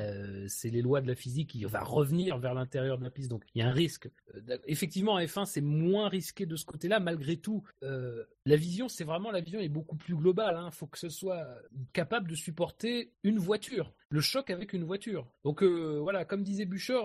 c'est 0.48 0.70
les 0.70 0.82
lois 0.82 1.02
de 1.02 1.08
la 1.08 1.16
physique, 1.16 1.56
il 1.56 1.66
va 1.68 1.82
revenir 1.84 2.38
vers 2.38 2.54
l'intérieur 2.54 2.98
de 2.98 3.04
la 3.04 3.10
piste 3.10 3.30
donc 3.30 3.44
il 3.56 3.61
risque. 3.70 4.10
Euh, 4.36 4.58
effectivement 4.66 5.14
en 5.14 5.20
F1 5.20 5.46
c'est 5.46 5.62
moins 5.62 6.10
risqué 6.10 6.46
de 6.46 6.56
ce 6.56 6.66
côté-là 6.66 7.00
malgré 7.00 7.38
tout. 7.38 7.64
euh, 7.84 8.24
la 8.46 8.56
vision, 8.56 8.90
c'est 8.90 9.04
vraiment 9.04 9.30
la 9.30 9.42
vision 9.42 9.60
est 9.60 9.70
beaucoup 9.70 9.96
plus 9.96 10.16
globale. 10.16 10.60
Il 10.66 10.72
faut 10.72 10.88
que 10.88 10.98
ce 10.98 11.10
soit 11.10 11.48
capable 11.94 12.28
de 12.28 12.36
supporter 12.36 13.14
une 13.24 13.38
voiture, 13.38 13.94
le 14.10 14.20
choc 14.20 14.50
avec 14.50 14.74
une 14.74 14.84
voiture. 14.84 15.28
Donc 15.44 15.62
euh, 15.62 16.00
voilà, 16.02 16.26
comme 16.26 16.42
disait 16.42 16.66
Bûcher, 16.66 17.02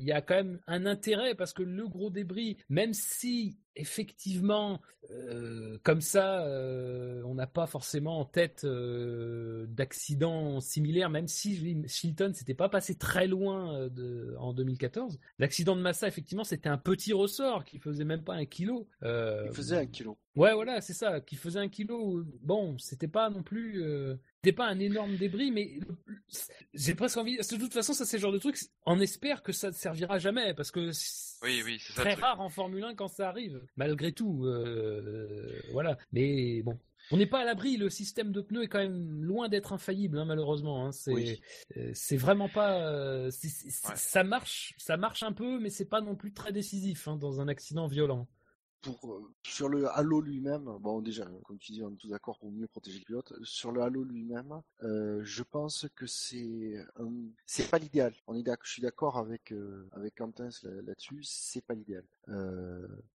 il 0.00 0.02
y 0.02 0.12
a 0.12 0.20
quand 0.20 0.34
même 0.34 0.58
un 0.66 0.86
intérêt 0.86 1.36
parce 1.36 1.52
que 1.52 1.62
le 1.62 1.86
gros 1.86 2.10
débris, 2.10 2.56
même 2.68 2.92
si 2.92 3.56
effectivement, 3.80 4.80
euh, 5.10 5.78
comme 5.82 6.00
ça, 6.00 6.44
euh, 6.44 7.22
on 7.24 7.34
n'a 7.34 7.46
pas 7.46 7.66
forcément 7.66 8.20
en 8.20 8.24
tête 8.24 8.62
euh, 8.64 9.66
d'accidents 9.68 10.60
similaires, 10.60 11.10
même 11.10 11.26
si 11.26 11.84
Chilton 11.88 12.32
s'était 12.34 12.54
pas 12.54 12.68
passé 12.68 12.96
très 12.96 13.26
loin 13.26 13.88
de, 13.88 14.34
en 14.38 14.52
2014. 14.52 15.18
L'accident 15.38 15.76
de 15.76 15.80
Massa, 15.80 16.06
effectivement, 16.06 16.44
c'était 16.44 16.68
un 16.68 16.78
petit 16.78 17.12
ressort 17.12 17.64
qui 17.64 17.78
faisait 17.78 18.04
même 18.04 18.22
pas 18.22 18.34
un 18.34 18.44
kilo. 18.44 18.88
Il 19.02 19.50
faisait 19.52 19.78
un 19.78 19.86
kilo. 19.86 20.18
Ouais, 20.36 20.54
voilà, 20.54 20.80
c'est 20.80 20.92
ça, 20.92 21.20
qui 21.20 21.36
faisait 21.36 21.58
un 21.58 21.68
kilo. 21.68 22.22
Bon, 22.42 22.78
c'était 22.78 23.08
pas 23.08 23.30
non 23.30 23.42
plus, 23.42 23.82
c'était 24.42 24.56
pas 24.56 24.66
un 24.68 24.78
énorme 24.78 25.16
débris, 25.18 25.50
mais 25.50 25.78
j'ai 26.72 26.94
presque 26.94 27.18
envie. 27.18 27.36
De 27.36 27.56
toute 27.58 27.74
façon, 27.74 27.92
ça 27.92 28.06
c'est 28.06 28.16
le 28.16 28.22
genre 28.22 28.32
de 28.32 28.38
truc. 28.38 28.58
On 28.86 28.98
espère 29.00 29.42
que 29.42 29.52
ça 29.52 29.68
ne 29.68 29.74
servira 29.74 30.18
jamais, 30.18 30.54
parce 30.54 30.70
que 30.70 30.92
c'est 30.92 31.44
Oui, 31.44 31.62
oui, 31.64 31.78
c'est 31.78 31.92
ça. 31.92 32.04
le 32.04 32.10
très 32.14 32.20
rare 32.22 32.40
en 32.40 32.48
Formule 32.48 32.82
1 32.84 32.94
quand 32.94 33.08
ça 33.08 33.28
arrive, 33.28 33.60
malgré 33.76 34.12
tout. 34.12 34.46
euh, 34.46 35.60
voilà, 35.72 35.98
mais 36.12 36.62
bon. 36.62 36.78
On 37.12 37.16
n'est 37.16 37.26
pas 37.26 37.40
à 37.40 37.44
l'abri, 37.44 37.76
le 37.76 37.90
système 37.90 38.30
de 38.30 38.40
pneus 38.40 38.62
est 38.62 38.68
quand 38.68 38.78
même 38.78 39.22
loin 39.24 39.48
d'être 39.48 39.72
infaillible, 39.72 40.16
hein, 40.16 40.24
malheureusement. 40.24 40.86
hein. 40.86 40.92
C'est 40.92 41.12
Oui. 41.12 41.40
euh, 41.76 41.90
c'est 41.92 42.16
vraiment 42.16 42.48
pas. 42.48 42.80
euh, 42.88 43.26
Ouais. 43.26 43.92
Ça 43.96 44.22
marche, 44.24 44.74
ça 44.78 44.96
marche 44.96 45.22
un 45.24 45.32
peu, 45.32 45.58
mais 45.58 45.70
c'est 45.70 45.88
pas 45.88 46.00
non 46.00 46.14
plus 46.14 46.32
très 46.32 46.52
décisif 46.52 47.08
hein, 47.08 47.16
dans 47.16 47.40
un 47.40 47.48
accident 47.48 47.88
violent. 47.88 48.26
Euh, 48.88 49.20
sur 49.42 49.68
le 49.68 49.88
halo 49.88 50.20
lui-même, 50.20 50.64
bon 50.80 51.00
déjà, 51.00 51.26
comme 51.44 51.58
tu 51.58 51.72
dis, 51.72 51.82
on 51.82 51.92
est 51.92 51.96
tous 51.96 52.08
d'accord 52.08 52.38
pour 52.38 52.50
mieux 52.50 52.66
protéger 52.66 52.98
le 52.98 53.04
pilote. 53.04 53.32
Sur 53.42 53.72
le 53.72 53.82
halo 53.82 54.04
lui-même, 54.04 54.60
euh, 54.82 55.20
je 55.22 55.42
pense 55.42 55.86
que 55.94 56.06
c'est 56.06 56.84
c'est 57.46 57.70
pas 57.70 57.78
l'idéal. 57.78 58.14
Je 58.28 58.70
suis 58.70 58.82
d'accord 58.82 59.18
avec 59.18 59.52
euh, 59.52 59.88
avec 59.92 60.14
Quentin 60.16 60.48
là- 60.62 60.82
là-dessus, 60.82 61.22
c'est 61.22 61.64
pas 61.64 61.74
l'idéal. 61.74 62.04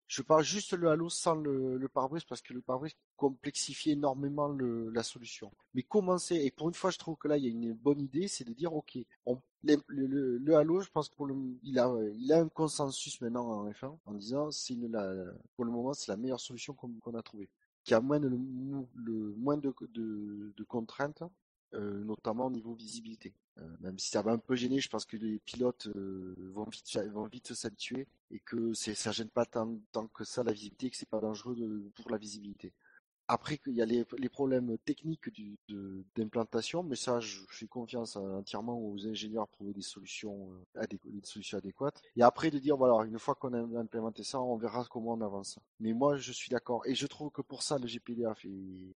Je 0.08 0.22
parle 0.22 0.44
juste 0.44 0.74
le 0.74 0.88
halo 0.88 1.08
sans 1.08 1.34
le, 1.34 1.88
pare-brise 1.88 2.24
parce 2.24 2.42
que 2.42 2.52
le 2.52 2.60
pare-brise 2.60 2.94
complexifie 3.16 3.92
énormément 3.92 4.48
la 4.48 5.02
solution. 5.02 5.50
Mais 5.74 5.82
commencer 5.82 6.36
et 6.36 6.50
pour 6.50 6.68
une 6.68 6.74
fois, 6.74 6.90
je 6.90 6.98
trouve 6.98 7.16
que 7.16 7.28
là 7.28 7.36
il 7.36 7.44
y 7.44 7.48
a 7.48 7.50
une 7.50 7.72
bonne 7.72 8.00
idée, 8.00 8.28
c'est 8.28 8.44
de 8.44 8.52
dire 8.52 8.74
ok, 8.74 8.98
on 9.24 9.40
le, 9.64 9.76
le, 9.88 10.38
le 10.38 10.56
halo, 10.56 10.80
je 10.80 10.90
pense 10.90 11.08
pour 11.08 11.26
le, 11.26 11.34
il 11.62 11.78
a, 11.78 11.92
il 12.14 12.32
a 12.32 12.40
un 12.40 12.48
consensus 12.48 13.20
maintenant 13.20 13.46
en 13.46 13.70
F1 13.70 13.96
en 14.06 14.14
disant 14.14 14.50
c'est 14.50 14.76
pour 15.54 15.64
le 15.64 15.70
moment 15.70 15.92
c'est 15.94 16.10
la 16.10 16.16
meilleure 16.16 16.40
solution 16.40 16.74
qu'on 16.74 17.14
a 17.14 17.22
trouvée, 17.22 17.48
qui 17.84 17.94
a 17.94 18.00
moins 18.00 18.20
de, 18.20 18.28
le, 18.28 19.34
moins 19.36 19.56
de, 19.56 19.72
de, 19.92 20.64
contraintes, 20.64 21.22
euh, 21.74 22.04
notamment 22.04 22.46
au 22.46 22.50
niveau 22.50 22.74
visibilité. 22.74 23.32
Euh, 23.58 23.64
même 23.80 23.98
si 23.98 24.10
ça 24.10 24.22
va 24.22 24.32
un 24.32 24.38
peu 24.38 24.54
gêner, 24.54 24.80
je 24.80 24.88
pense 24.88 25.06
que 25.06 25.16
les 25.16 25.38
pilotes 25.38 25.88
euh, 25.96 26.34
vont 26.52 26.64
vite 26.64 26.98
vont 27.10 27.26
vite 27.26 27.54
s'habituer 27.54 28.06
et 28.30 28.38
que 28.40 28.74
ça 28.74 29.12
gêne 29.12 29.28
pas 29.28 29.46
tant, 29.46 29.78
tant 29.92 30.06
que 30.08 30.24
ça 30.24 30.42
la 30.42 30.52
visibilité, 30.52 30.90
que 30.90 30.96
c'est 30.96 31.08
pas 31.08 31.20
dangereux 31.20 31.56
de, 31.56 31.90
pour 31.94 32.10
la 32.10 32.18
visibilité. 32.18 32.72
Après, 33.28 33.58
il 33.66 33.74
y 33.74 33.82
a 33.82 33.86
les, 33.86 34.04
problèmes 34.28 34.78
techniques 34.84 35.30
d'implantation, 36.14 36.84
mais 36.84 36.94
ça, 36.94 37.18
je 37.18 37.40
fais 37.48 37.66
confiance 37.66 38.16
entièrement 38.16 38.78
aux 38.78 39.06
ingénieurs 39.06 39.48
pour 39.48 39.56
trouver 39.56 39.72
des 39.72 39.82
solutions, 39.82 40.50
euh, 40.76 40.86
des 40.88 40.98
solutions 41.24 41.58
adéquates. 41.58 42.00
Et 42.16 42.22
après, 42.22 42.50
de 42.50 42.58
dire, 42.58 42.76
voilà, 42.76 43.04
une 43.04 43.18
fois 43.18 43.34
qu'on 43.34 43.52
a 43.52 43.80
implémenté 43.80 44.22
ça, 44.22 44.40
on 44.40 44.56
verra 44.56 44.84
comment 44.88 45.14
on 45.14 45.20
avance. 45.22 45.58
Mais 45.80 45.92
moi, 45.92 46.16
je 46.16 46.30
suis 46.30 46.50
d'accord. 46.50 46.86
Et 46.86 46.94
je 46.94 47.06
trouve 47.06 47.30
que 47.30 47.42
pour 47.42 47.62
ça, 47.62 47.78
le 47.78 47.86
GPDA 47.86 48.34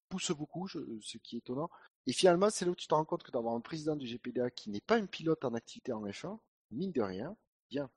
pousse 0.09 0.31
beaucoup, 0.31 0.67
ce 0.67 1.17
qui 1.17 1.35
est 1.35 1.39
étonnant. 1.39 1.69
Et 2.05 2.13
finalement, 2.13 2.49
c'est 2.49 2.65
là 2.65 2.71
où 2.71 2.75
tu 2.75 2.87
te 2.87 2.93
rends 2.93 3.05
compte 3.05 3.23
que 3.23 3.31
d'avoir 3.31 3.55
un 3.55 3.61
président 3.61 3.95
du 3.95 4.05
GPDA 4.05 4.51
qui 4.51 4.69
n'est 4.69 4.81
pas 4.81 4.97
un 4.97 5.05
pilote 5.07 5.43
en 5.43 5.53
activité 5.55 5.91
en 5.91 6.05
F1, 6.05 6.37
mine 6.71 6.91
de 6.91 7.01
rien, 7.01 7.35
bien. 7.69 7.89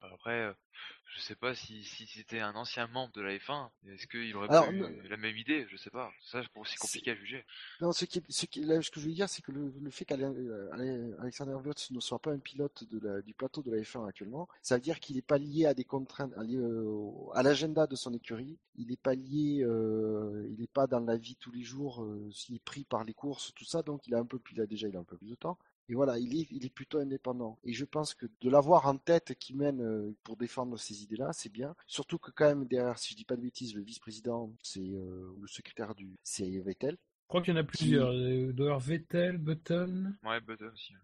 Après, 0.00 0.42
euh, 0.42 0.52
je 1.14 1.20
sais 1.20 1.36
pas 1.36 1.54
si, 1.54 1.84
si 1.84 2.06
c'était 2.06 2.40
un 2.40 2.54
ancien 2.54 2.86
membre 2.88 3.12
de 3.12 3.20
la 3.22 3.34
F1, 3.38 3.70
est-ce 3.86 4.06
qu'il 4.06 4.34
aurait 4.36 4.48
Alors, 4.48 4.66
pas 4.66 4.72
eu 4.72 5.08
la 5.08 5.16
même 5.16 5.36
idée? 5.36 5.66
Je 5.70 5.76
sais 5.76 5.90
pas. 5.90 6.10
Ça, 6.22 6.42
c'est 6.42 6.56
aussi 6.60 6.76
compliqué 6.78 7.10
à 7.12 7.16
juger. 7.16 7.44
Non, 7.80 7.92
ce 7.92 8.04
qui, 8.06 8.18
est- 8.18 8.24
ce 8.32 8.46
qui, 8.46 8.60
là, 8.64 8.82
ce 8.82 8.90
que 8.90 8.98
je 9.00 9.06
veux 9.06 9.12
dire, 9.14 9.28
c'est 9.28 9.40
que 9.42 9.52
le, 9.52 9.72
le 9.80 9.90
fait 9.90 10.04
qu'Alexander 10.04 11.54
Wurz 11.64 11.90
ne 11.92 12.00
soit 12.00 12.18
pas 12.18 12.32
un 12.32 12.38
pilote 12.38 12.82
de 12.90 12.98
la, 12.98 13.22
du 13.22 13.34
plateau 13.34 13.62
de 13.62 13.70
la 13.70 13.82
F1 13.84 14.04
actuellement, 14.06 14.48
ça 14.62 14.74
veut 14.76 14.80
dire 14.80 14.98
qu'il 14.98 15.14
n'est 15.14 15.22
pas 15.22 15.38
lié 15.38 15.64
à 15.66 15.74
des 15.74 15.84
contraintes, 15.84 16.32
à, 16.36 16.42
lié, 16.42 16.56
euh, 16.56 16.82
au- 16.82 17.30
à 17.34 17.42
l'agenda 17.44 17.86
de 17.86 17.94
son 17.94 18.12
écurie. 18.12 18.58
Il 18.76 18.88
n'est 18.88 18.96
pas 18.96 19.14
lié, 19.14 19.62
euh, 19.62 20.44
il 20.50 20.58
n'est 20.60 20.66
pas 20.66 20.88
dans 20.88 21.00
la 21.00 21.16
vie 21.16 21.36
tous 21.36 21.52
les 21.52 21.62
jours, 21.62 22.02
euh, 22.02 22.28
s'il 22.32 22.56
est 22.56 22.64
pris 22.64 22.82
par 22.84 23.04
les 23.04 23.14
courses, 23.14 23.52
tout 23.54 23.64
ça. 23.64 23.82
Donc, 23.82 24.08
il 24.08 24.14
a 24.14 24.18
un 24.18 24.26
peu 24.26 24.40
plus, 24.40 24.54
déjà, 24.66 24.88
il 24.88 24.96
a 24.96 25.00
un 25.00 25.04
peu 25.04 25.16
plus 25.16 25.28
de 25.30 25.36
temps. 25.36 25.56
Et 25.88 25.94
voilà, 25.94 26.18
il 26.18 26.38
est, 26.38 26.46
il 26.50 26.64
est 26.66 26.70
plutôt 26.72 26.98
indépendant. 26.98 27.58
Et 27.64 27.72
je 27.72 27.84
pense 27.84 28.14
que 28.14 28.26
de 28.40 28.50
l'avoir 28.50 28.86
en 28.86 28.96
tête 28.98 29.34
qui 29.38 29.54
mène 29.54 29.80
euh, 29.80 30.14
pour 30.22 30.36
défendre 30.36 30.78
ces 30.78 31.02
idées-là, 31.02 31.32
c'est 31.32 31.48
bien. 31.52 31.74
Surtout 31.86 32.18
que 32.18 32.30
quand 32.30 32.44
même 32.46 32.66
derrière, 32.66 32.98
si 32.98 33.12
je 33.12 33.16
dis 33.16 33.24
pas 33.24 33.36
de 33.36 33.42
bêtises, 33.42 33.74
le 33.74 33.82
vice-président, 33.82 34.52
c'est 34.62 34.80
euh, 34.80 35.32
ou 35.36 35.40
le 35.42 35.48
secrétaire 35.48 35.94
du, 35.94 36.14
c'est 36.22 36.48
Vettel. 36.60 36.92
Je 36.96 37.28
crois 37.28 37.42
qu'il 37.42 37.52
y 37.54 37.56
en 37.56 37.60
a 37.60 37.64
plusieurs. 37.64 38.10
Euh, 38.10 38.52
y 38.56 38.60
avoir 38.62 38.80
Vettel, 38.80 39.38
Button. 39.38 40.14
Ouais, 40.24 40.40
Button 40.40 40.70
aussi. 40.72 40.92
euh, 40.94 40.98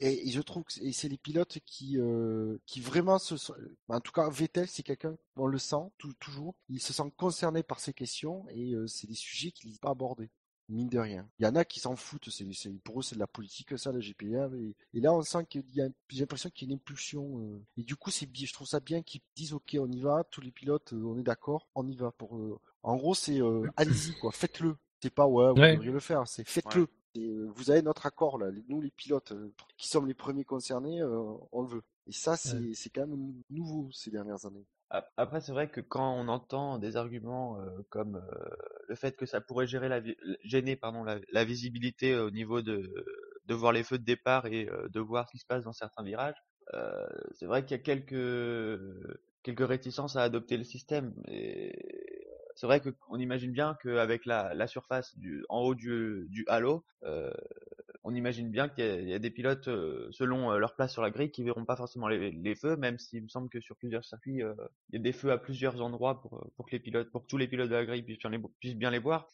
Et, 0.00 0.26
et 0.28 0.30
je 0.32 0.40
trouve 0.40 0.64
que 0.64 0.72
c'est- 0.72 0.82
et 0.84 0.92
c'est 0.92 1.08
les 1.08 1.18
pilotes 1.18 1.58
qui, 1.64 1.98
euh, 2.00 2.58
qui 2.66 2.80
vraiment 2.80 3.18
se 3.20 3.36
sont- 3.36 3.54
en 3.88 4.00
tout 4.00 4.10
cas 4.10 4.28
Vettel 4.28 4.66
c'est 4.66 4.82
quelqu'un, 4.82 5.16
on 5.36 5.46
le 5.46 5.58
sent 5.58 5.76
tou- 5.98 6.12
toujours, 6.14 6.56
il 6.68 6.80
se 6.80 6.92
sent 6.92 7.12
concerné 7.16 7.62
par 7.62 7.78
ces 7.78 7.92
questions 7.92 8.44
et 8.50 8.72
euh, 8.74 8.88
c'est 8.88 9.06
des 9.06 9.14
sujets 9.14 9.52
qu'il 9.52 9.68
n'hésite 9.68 9.82
pas 9.82 9.90
à 9.90 9.92
aborder. 9.92 10.30
Mine 10.68 10.88
de 10.88 10.98
rien. 10.98 11.28
Il 11.38 11.44
y 11.44 11.46
en 11.46 11.56
a 11.56 11.64
qui 11.64 11.78
s'en 11.78 11.94
foutent, 11.94 12.30
c'est, 12.30 12.50
c'est, 12.54 12.70
pour 12.82 13.00
eux 13.00 13.02
c'est 13.02 13.16
de 13.16 13.20
la 13.20 13.26
politique 13.26 13.78
ça, 13.78 13.92
la 13.92 14.00
GPA. 14.00 14.48
Et, 14.56 14.74
et 14.94 15.00
là 15.00 15.12
on 15.12 15.20
sent 15.22 15.44
qu'il 15.48 15.62
y 15.74 15.82
a, 15.82 15.88
j'ai 16.08 16.20
l'impression 16.20 16.48
qu'il 16.48 16.68
y 16.68 16.70
a 16.70 16.72
une 16.72 16.78
impulsion. 16.78 17.38
euh, 17.38 17.62
et 17.76 17.82
du 17.82 17.96
coup 17.96 18.10
c'est, 18.10 18.28
je 18.34 18.52
trouve 18.52 18.66
ça 18.66 18.80
bien 18.80 19.02
qu'ils 19.02 19.20
disent 19.36 19.52
ok 19.52 19.76
on 19.78 19.90
y 19.90 20.00
va, 20.00 20.24
tous 20.30 20.40
les 20.40 20.50
pilotes 20.50 20.94
euh, 20.94 21.04
on 21.04 21.18
est 21.18 21.22
d'accord, 21.22 21.68
on 21.74 21.86
y 21.86 21.96
va. 21.96 22.12
Pour, 22.12 22.36
euh, 22.36 22.58
en 22.82 22.96
gros 22.96 23.14
c'est 23.14 23.40
allez-y 23.76 24.14
quoi, 24.14 24.32
faites-le. 24.32 24.76
C'est 25.02 25.10
pas 25.10 25.26
ouais 25.26 25.48
vous 25.50 25.54
devriez 25.54 25.92
le 25.92 26.00
faire, 26.00 26.26
c'est 26.26 26.48
faites-le. 26.48 26.88
Et, 27.14 27.30
vous 27.54 27.70
avez 27.70 27.82
notre 27.82 28.06
accord 28.06 28.38
là, 28.38 28.50
nous 28.68 28.80
les 28.80 28.90
pilotes 28.90 29.34
qui 29.76 29.88
sommes 29.88 30.06
les 30.06 30.14
premiers 30.14 30.44
concernés, 30.44 31.02
on 31.02 31.62
le 31.62 31.68
veut. 31.68 31.82
Et 32.06 32.12
ça 32.12 32.36
c'est 32.36 32.72
c'est 32.72 32.90
quand 32.90 33.06
même 33.06 33.34
nouveau 33.50 33.90
ces 33.92 34.10
dernières 34.10 34.46
années. 34.46 34.66
Ap- 34.94 35.10
Après, 35.16 35.40
c'est 35.40 35.50
vrai 35.50 35.68
que 35.68 35.80
quand 35.80 36.14
on 36.14 36.28
entend 36.28 36.78
des 36.78 36.96
arguments 36.96 37.58
euh, 37.60 37.82
comme 37.90 38.14
euh, 38.16 38.48
le 38.88 38.94
fait 38.94 39.16
que 39.16 39.26
ça 39.26 39.40
pourrait 39.40 39.66
gérer 39.66 39.88
la 39.88 40.00
gêner 40.44 40.78
la, 41.32 41.44
visibilité 41.44 42.14
au 42.16 42.30
niveau 42.30 42.62
de, 42.62 43.04
de 43.46 43.54
voir 43.54 43.72
les 43.72 43.82
feux 43.82 43.98
de 43.98 44.04
départ 44.04 44.46
et 44.46 44.68
euh, 44.68 44.88
de 44.90 45.00
voir 45.00 45.26
ce 45.26 45.32
qui 45.32 45.38
se 45.38 45.46
passe 45.46 45.64
dans 45.64 45.72
certains 45.72 46.04
virages, 46.04 46.36
euh, 46.74 47.06
c'est 47.32 47.46
vrai 47.46 47.64
qu'il 47.64 47.76
y 47.76 47.80
a 47.80 47.82
quelques, 47.82 48.80
quelques 49.42 49.66
réticences 49.66 50.14
à 50.14 50.22
adopter 50.22 50.56
le 50.56 50.64
système. 50.64 51.12
C'est 52.56 52.66
vrai 52.66 52.80
qu'on 52.80 53.18
imagine 53.18 53.50
bien 53.52 53.76
qu'avec 53.82 54.24
la, 54.26 54.66
surface 54.68 55.16
en 55.48 55.60
haut 55.62 55.74
du, 55.74 56.28
halo, 56.46 56.84
euh, 57.02 57.32
on 58.04 58.14
imagine 58.14 58.50
bien 58.50 58.68
qu'il 58.68 58.84
y, 58.84 58.88
a- 58.88 59.00
il 59.00 59.08
y 59.08 59.14
a 59.14 59.18
des 59.18 59.30
pilotes 59.30 59.68
euh, 59.68 60.08
selon 60.12 60.52
euh, 60.52 60.58
leur 60.58 60.74
place 60.76 60.92
sur 60.92 61.02
la 61.02 61.10
grille 61.10 61.30
qui 61.30 61.42
verront 61.42 61.64
pas 61.64 61.76
forcément 61.76 62.06
les, 62.08 62.30
les 62.30 62.54
feux, 62.54 62.76
même 62.76 62.98
s'il 62.98 63.22
me 63.22 63.28
semble 63.28 63.48
que 63.48 63.60
sur 63.60 63.76
plusieurs 63.76 64.04
circuits, 64.04 64.42
euh, 64.42 64.54
il 64.90 64.96
y 64.96 64.98
a 64.98 65.02
des 65.02 65.12
feux 65.12 65.32
à 65.32 65.38
plusieurs 65.38 65.80
endroits 65.82 66.20
pour, 66.20 66.46
pour 66.56 66.66
que 66.66 66.72
les 66.72 66.80
pilotes, 66.80 67.10
pour 67.10 67.22
que 67.22 67.26
tous 67.28 67.38
les 67.38 67.48
pilotes 67.48 67.70
de 67.70 67.74
la 67.74 67.84
grille 67.84 68.02
puissent 68.02 68.18
bien 68.18 68.30
les, 68.30 68.40
puissent 68.60 68.76
bien 68.76 68.90
les 68.90 68.98
voir. 68.98 69.28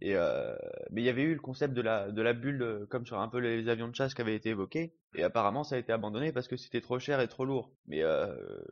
Et 0.00 0.16
euh, 0.16 0.54
mais 0.90 1.02
il 1.02 1.04
y 1.04 1.08
avait 1.08 1.22
eu 1.22 1.34
le 1.34 1.40
concept 1.40 1.74
de 1.74 1.80
la 1.82 2.10
de 2.10 2.22
la 2.22 2.32
bulle 2.32 2.86
comme 2.90 3.06
sur 3.06 3.18
un 3.20 3.28
peu 3.28 3.38
les 3.38 3.68
avions 3.68 3.88
de 3.88 3.94
chasse 3.94 4.14
qui 4.14 4.20
avait 4.20 4.34
été 4.34 4.50
évoqué. 4.50 4.92
Et 5.14 5.22
apparemment, 5.22 5.64
ça 5.64 5.76
a 5.76 5.78
été 5.78 5.90
abandonné 5.90 6.32
parce 6.32 6.48
que 6.48 6.56
c'était 6.58 6.82
trop 6.82 6.98
cher 6.98 7.20
et 7.20 7.28
trop 7.28 7.46
lourd. 7.46 7.70
Mais 7.86 8.02
euh, 8.02 8.26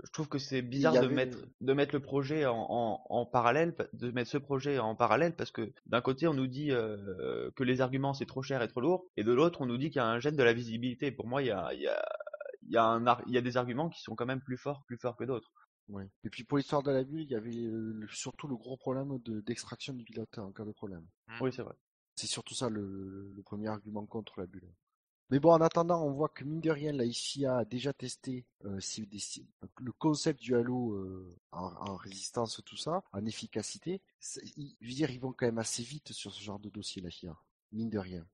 je 0.05 0.10
trouve 0.12 0.28
que 0.28 0.39
c'est 0.39 0.60
bizarre 0.60 0.93
de 1.01 1.09
mettre 1.14 1.39
de 1.62 1.73
mettre 1.73 1.94
le 1.94 2.01
projet 2.01 2.44
en, 2.44 2.66
en, 2.68 3.01
en 3.09 3.24
parallèle, 3.24 3.74
pa- 3.74 3.86
de 3.94 4.10
mettre 4.10 4.31
ce 4.31 4.36
projet 4.39 4.78
en 4.78 4.94
parallèle 4.94 5.35
parce 5.35 5.51
que 5.51 5.73
d'un 5.86 6.02
côté 6.02 6.27
on 6.28 6.35
nous 6.35 6.47
dit 6.47 6.73
que 7.56 7.64
les 7.64 7.81
arguments 7.81 8.12
c'est 8.14 8.27
trop 8.27 8.43
cher 8.43 8.60
et 8.62 8.68
trop 8.68 8.81
lourd, 8.81 9.06
et 9.16 9.24
de 9.24 9.32
l'autre 9.36 9.60
on 9.60 9.66
nous 9.66 9.78
dit 9.78 9.90
qu'il 9.90 9.96
y 10.00 10.04
a 10.04 10.06
un 10.08 10.18
gène 10.18 10.36
de 10.36 10.42
la 10.42 10.52
visibilité. 10.52 11.12
Pour 11.12 11.26
moi, 11.28 11.42
il 11.42 11.46
y 11.46 11.50
a 11.50 11.72
il 11.74 11.80
y 11.82 11.88
a 11.88 12.02
il 12.62 12.72
y 12.72 12.76
a 12.76 12.84
un 12.84 13.06
ar- 13.06 13.22
il 13.26 13.32
y 13.34 13.38
a 13.38 13.42
des 13.42 13.56
arguments 13.56 13.88
qui 13.88 14.02
sont 14.02 14.16
quand 14.16 14.26
même 14.26 14.40
plus 14.40 14.56
forts, 14.56 14.82
plus 14.86 14.98
forts 14.98 15.16
que 15.16 15.24
d'autres. 15.24 15.52
Ouais. 15.88 16.08
Et 16.24 16.30
puis 16.30 16.42
pour 16.42 16.58
l'histoire 16.58 16.82
de 16.82 16.90
la 16.90 17.04
bulle, 17.04 17.22
il 17.22 17.30
y 17.30 17.36
avait 17.36 17.54
euh, 17.66 18.04
surtout 18.10 18.48
le 18.48 18.56
gros 18.56 18.76
problème 18.76 19.18
de- 19.24 19.40
d'extraction 19.40 19.92
du 19.94 20.02
pilote 20.02 20.36
en 20.38 20.50
cas 20.50 20.64
de 20.64 20.72
problème. 20.72 21.06
Oui, 21.40 21.52
c'est 21.52 21.62
vrai. 21.62 21.74
C'est 22.16 22.26
surtout 22.26 22.54
ça 22.54 22.68
le, 22.68 23.30
le 23.36 23.42
premier 23.42 23.68
argument 23.68 24.04
contre 24.06 24.40
la 24.40 24.46
bulle. 24.46 24.68
Mais 25.30 25.40
bon, 25.40 25.52
en 25.52 25.60
attendant, 25.60 26.04
on 26.04 26.12
voit 26.12 26.28
que 26.28 26.44
mine 26.44 26.60
de 26.60 26.70
rien, 26.70 26.92
la 26.92 27.04
FIA 27.04 27.58
a 27.58 27.64
déjà 27.64 27.92
testé 27.92 28.46
euh, 28.64 28.78
le 29.80 29.92
concept 29.92 30.40
du 30.40 30.54
halo 30.54 30.92
euh, 30.94 31.36
en, 31.50 31.64
en 31.66 31.96
résistance, 31.96 32.62
tout 32.64 32.76
ça, 32.76 33.02
en 33.12 33.24
efficacité. 33.26 34.00
Je 34.20 34.86
veux 34.86 34.92
dire, 34.94 35.10
ils 35.10 35.20
vont 35.20 35.32
quand 35.32 35.46
même 35.46 35.58
assez 35.58 35.82
vite 35.82 36.12
sur 36.12 36.32
ce 36.32 36.42
genre 36.42 36.60
de 36.60 36.70
dossier, 36.70 37.02
la 37.02 37.10
FIA. 37.10 37.36
Mine 37.72 37.90
de 37.90 37.98
rien. 37.98 38.24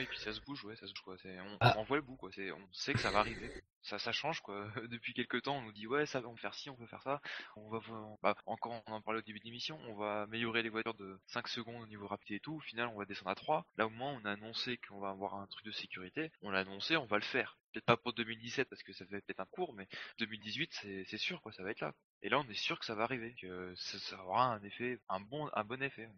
Oui, 0.00 0.06
puis 0.06 0.18
ça 0.18 0.32
se 0.32 0.40
bouge, 0.40 0.64
ouais, 0.64 0.74
ça 0.76 0.86
se 0.86 0.92
bouge 0.92 1.02
quoi. 1.02 1.18
C'est- 1.18 1.38
On, 1.40 1.56
Ah. 1.60 1.74
on 1.76 1.80
en 1.80 1.84
voit 1.84 1.98
le 1.98 2.02
bout 2.02 2.16
quoi. 2.16 2.30
C'est, 2.32 2.50
on 2.52 2.72
sait 2.72 2.94
que 2.94 2.98
ça 3.00 3.10
va 3.10 3.18
arriver. 3.18 3.52
Ça, 3.82 3.98
ça 3.98 4.12
change 4.12 4.40
quoi. 4.40 4.54
Depuis 4.90 5.12
quelques 5.12 5.42
temps, 5.42 5.58
on 5.58 5.62
nous 5.62 5.72
dit 5.72 5.86
ouais, 5.86 6.06
ça 6.06 6.20
va, 6.22 6.28
on 6.28 6.34
peut 6.34 6.40
faire 6.40 6.54
ci, 6.54 6.70
on 6.70 6.76
peut 6.76 6.86
faire 6.86 7.02
ça. 7.02 7.20
On 7.56 7.68
va, 7.68 7.80
on- 7.90 8.18
bah, 8.22 8.34
encore, 8.46 8.82
on 8.86 8.92
en 8.92 9.02
parlait 9.02 9.18
au 9.20 9.22
début 9.22 9.40
de 9.40 9.44
l'émission. 9.44 9.78
On 9.88 9.94
va 9.96 10.22
améliorer 10.22 10.62
les 10.62 10.70
voitures 10.70 10.94
de 10.94 11.20
5 11.26 11.48
secondes 11.48 11.82
au 11.82 11.86
niveau 11.86 12.06
rapidité 12.06 12.36
et 12.36 12.40
tout. 12.40 12.54
Au 12.56 12.60
final, 12.60 12.88
on 12.88 12.98
va 12.98 13.04
descendre 13.04 13.30
à 13.30 13.34
3. 13.34 13.66
Là 13.76 13.86
au 13.86 13.90
moins, 13.90 14.18
on 14.20 14.24
a 14.24 14.32
annoncé 14.32 14.78
qu'on 14.88 15.00
va 15.00 15.10
avoir 15.10 15.34
un 15.34 15.46
truc 15.48 15.66
de 15.66 15.70
sécurité. 15.72 16.32
On 16.40 16.50
l'a 16.50 16.60
annoncé, 16.60 16.96
on 16.96 17.04
va 17.04 17.16
le 17.18 17.22
faire. 17.24 17.58
Peut-être 17.72 17.84
pas 17.84 17.96
pour 17.98 18.14
2017 18.14 18.68
parce 18.70 18.82
que 18.82 18.94
ça 18.94 19.04
fait 19.04 19.20
peut-être 19.20 19.40
un 19.40 19.46
cours, 19.46 19.74
mais 19.74 19.86
2018, 20.18 20.72
c'est, 20.72 21.04
c'est 21.04 21.18
sûr 21.18 21.42
quoi, 21.42 21.52
ça 21.52 21.62
va 21.62 21.70
être 21.72 21.80
là. 21.80 21.94
Et 22.22 22.28
là, 22.30 22.38
on 22.40 22.48
est 22.48 22.54
sûr 22.54 22.78
que 22.78 22.84
ça 22.86 22.94
va 22.94 23.04
arriver, 23.04 23.34
que 23.40 23.74
ça, 23.76 23.98
ça 23.98 24.24
aura 24.24 24.46
un 24.46 24.62
effet, 24.64 24.98
un 25.10 25.20
bon, 25.20 25.48
un 25.52 25.64
bon 25.64 25.82
effet. 25.82 26.08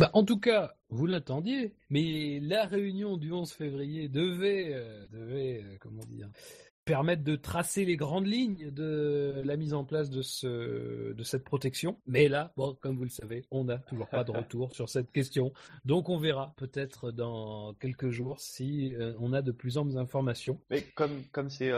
Bah, 0.00 0.08
en 0.14 0.24
tout 0.24 0.40
cas, 0.40 0.76
vous 0.88 1.04
l'attendiez, 1.04 1.74
mais 1.90 2.40
la 2.40 2.64
réunion 2.64 3.18
du 3.18 3.32
11 3.32 3.52
février 3.52 4.08
devait, 4.08 4.72
euh, 4.72 5.06
devait 5.12 5.62
euh, 5.62 5.76
comment 5.78 6.06
dire, 6.06 6.30
permettre 6.86 7.22
de 7.22 7.36
tracer 7.36 7.84
les 7.84 7.98
grandes 7.98 8.26
lignes 8.26 8.70
de 8.70 9.42
la 9.44 9.58
mise 9.58 9.74
en 9.74 9.84
place 9.84 10.08
de, 10.08 10.22
ce, 10.22 11.12
de 11.12 11.22
cette 11.22 11.44
protection. 11.44 12.00
Mais 12.06 12.28
là, 12.28 12.50
bon, 12.56 12.78
comme 12.80 12.96
vous 12.96 13.04
le 13.04 13.10
savez, 13.10 13.44
on 13.50 13.64
n'a 13.64 13.76
toujours 13.76 14.08
pas 14.08 14.24
de 14.24 14.30
retour 14.38 14.74
sur 14.74 14.88
cette 14.88 15.12
question. 15.12 15.52
Donc 15.84 16.08
on 16.08 16.16
verra 16.16 16.54
peut-être 16.56 17.12
dans 17.12 17.74
quelques 17.74 18.08
jours 18.08 18.40
si 18.40 18.94
euh, 18.94 19.12
on 19.18 19.34
a 19.34 19.42
de 19.42 19.52
plus 19.52 19.76
amples 19.76 19.98
informations. 19.98 20.58
Mais 20.70 20.80
comme 20.94 21.24
comme 21.30 21.50
c'est 21.50 21.68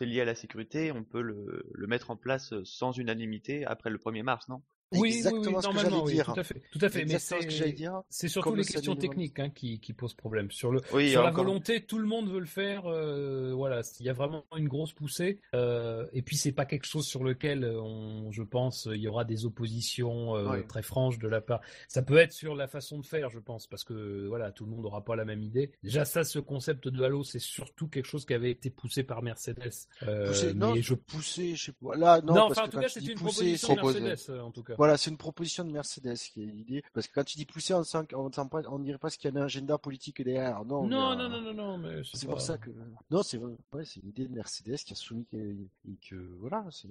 lié 0.00 0.20
à 0.22 0.24
la 0.24 0.34
sécurité, 0.34 0.92
on 0.92 1.04
peut 1.04 1.20
le, 1.20 1.66
le 1.74 1.86
mettre 1.86 2.10
en 2.10 2.16
place 2.16 2.54
sans 2.64 2.92
unanimité 2.92 3.66
après 3.66 3.90
le 3.90 3.98
1er 3.98 4.22
mars, 4.22 4.48
non? 4.48 4.62
Oui, 5.00 5.14
Exactement 5.16 5.40
oui, 5.58 5.62
ce 5.62 5.68
que 5.68 5.78
j'allais 5.78 5.96
oui, 6.02 6.12
dire. 6.14 6.26
tout 6.32 6.40
à 6.40 6.44
fait, 6.44 6.62
tout 6.72 6.78
à 6.82 6.88
fait. 6.88 7.04
Mais 7.04 7.18
ce 7.18 7.34
c'est 7.40 7.76
c'est 8.10 8.28
surtout 8.28 8.48
Comme 8.50 8.58
les 8.58 8.64
le 8.64 8.68
questions 8.72 8.96
techniques 8.96 9.38
hein, 9.38 9.50
qui, 9.50 9.80
qui 9.80 9.92
posent 9.92 10.14
problème. 10.14 10.50
Sur 10.50 10.72
le, 10.72 10.80
Oui, 10.92 11.10
sur 11.10 11.22
la 11.22 11.30
encore- 11.30 11.44
volonté, 11.44 11.82
tout 11.84 11.98
le 11.98 12.06
monde 12.06 12.28
veut 12.30 12.40
le 12.40 12.46
faire. 12.46 12.86
euh, 12.86 13.52
voilà, 13.54 13.82
il 14.00 14.06
y 14.06 14.08
a 14.08 14.12
vraiment 14.12 14.44
une 14.56 14.68
grosse 14.68 14.92
poussée. 14.92 15.40
euh, 15.54 16.06
et 16.12 16.22
puis 16.22 16.36
c'est 16.36 16.52
pas 16.52 16.64
quelque 16.66 16.86
chose 16.86 17.06
sur 17.06 17.24
lequel 17.24 17.64
euh, 17.64 17.80
on, 17.80 18.30
je 18.32 18.42
pense, 18.42 18.88
il 18.90 19.00
y 19.00 19.08
aura 19.08 19.24
des 19.24 19.44
oppositions 19.46 20.36
euh, 20.36 20.44
Ouais. 20.48 20.62
très 20.66 20.82
franches 20.82 21.18
de 21.18 21.28
la 21.28 21.40
part. 21.40 21.60
Ça 21.88 22.02
peut 22.02 22.18
être 22.18 22.32
sur 22.32 22.54
la 22.54 22.68
façon 22.68 22.98
de 22.98 23.06
faire, 23.06 23.30
je 23.30 23.38
pense, 23.38 23.66
parce 23.66 23.84
que 23.84 24.26
voilà, 24.28 24.50
tout 24.52 24.64
le 24.64 24.70
monde 24.70 24.82
n'aura 24.82 25.04
pas 25.04 25.16
la 25.16 25.24
même 25.24 25.42
idée. 25.42 25.72
Déjà 25.82 26.04
ça, 26.04 26.24
ce 26.24 26.38
concept 26.38 26.88
de 26.88 27.02
halo, 27.02 27.24
c'est 27.24 27.38
surtout 27.38 27.88
quelque 27.88 28.06
chose 28.06 28.24
qui 28.26 28.34
avait 28.34 28.50
été 28.50 28.70
poussé 28.70 29.02
par 29.02 29.22
Mercedes. 29.22 29.70
Euh, 30.02 30.28
Poussé- 30.28 30.52
non, 30.54 30.74
mais 30.74 30.82
je... 30.82 30.94
pousser, 30.94 31.56
je 31.56 31.64
sais 31.66 31.72
pas. 31.72 31.96
Là, 31.96 32.20
non, 32.20 32.34
non, 32.34 32.48
parce 32.48 32.52
enfin 32.52 32.62
en 32.62 32.66
que 32.66 32.70
tout 32.72 32.78
cas, 32.80 32.86
tu 32.86 32.92
c'est 32.94 33.00
dis 33.00 33.12
une 33.12 33.18
pousser, 33.18 33.56
proposition 33.56 33.74
de 33.74 33.92
c'est- 33.92 34.00
Mercedes, 34.00 34.40
en 34.40 34.50
tout 34.50 34.62
cas. 34.62 34.74
Voilà, 34.84 34.98
c'est 34.98 35.10
une 35.10 35.16
proposition 35.16 35.64
de 35.64 35.70
Mercedes 35.70 36.14
qui 36.18 36.42
est 36.42 36.46
l'idée. 36.46 36.82
Parce 36.92 37.06
que 37.08 37.14
quand 37.14 37.24
tu 37.24 37.38
dis 37.38 37.46
pousser, 37.46 37.72
on 37.72 37.84
sent, 37.84 38.06
on 38.14 38.30
sent 38.30 38.42
pas, 38.50 38.60
on 38.68 38.78
dirait 38.78 38.98
pas 38.98 39.08
ce 39.08 39.16
qu'il 39.16 39.32
y 39.32 39.34
a 39.34 39.40
un 39.40 39.42
agenda 39.44 39.78
politique 39.78 40.20
derrière. 40.22 40.62
Non, 40.66 40.84
a- 40.84 41.16
non, 41.16 41.16
non, 41.16 41.40
non, 41.40 41.54
non, 41.54 41.78
mais 41.78 42.02
C'est 42.12 42.26
pas- 42.26 42.32
pour 42.32 42.42
ça 42.42 42.58
que 42.58 42.68
non, 43.10 43.22
c'est 43.22 43.38
vrai- 43.38 43.56
ouais, 43.72 43.84
c'est 43.86 44.00
une 44.00 44.10
idée 44.10 44.28
de 44.28 44.34
Mercedes 44.34 44.76
qui 44.76 44.92
a 44.92 44.96
soumis 44.96 45.24
que, 45.32 45.36
et 45.38 45.96
que 46.06 46.16
voilà, 46.38 46.66
c'est 46.70 46.88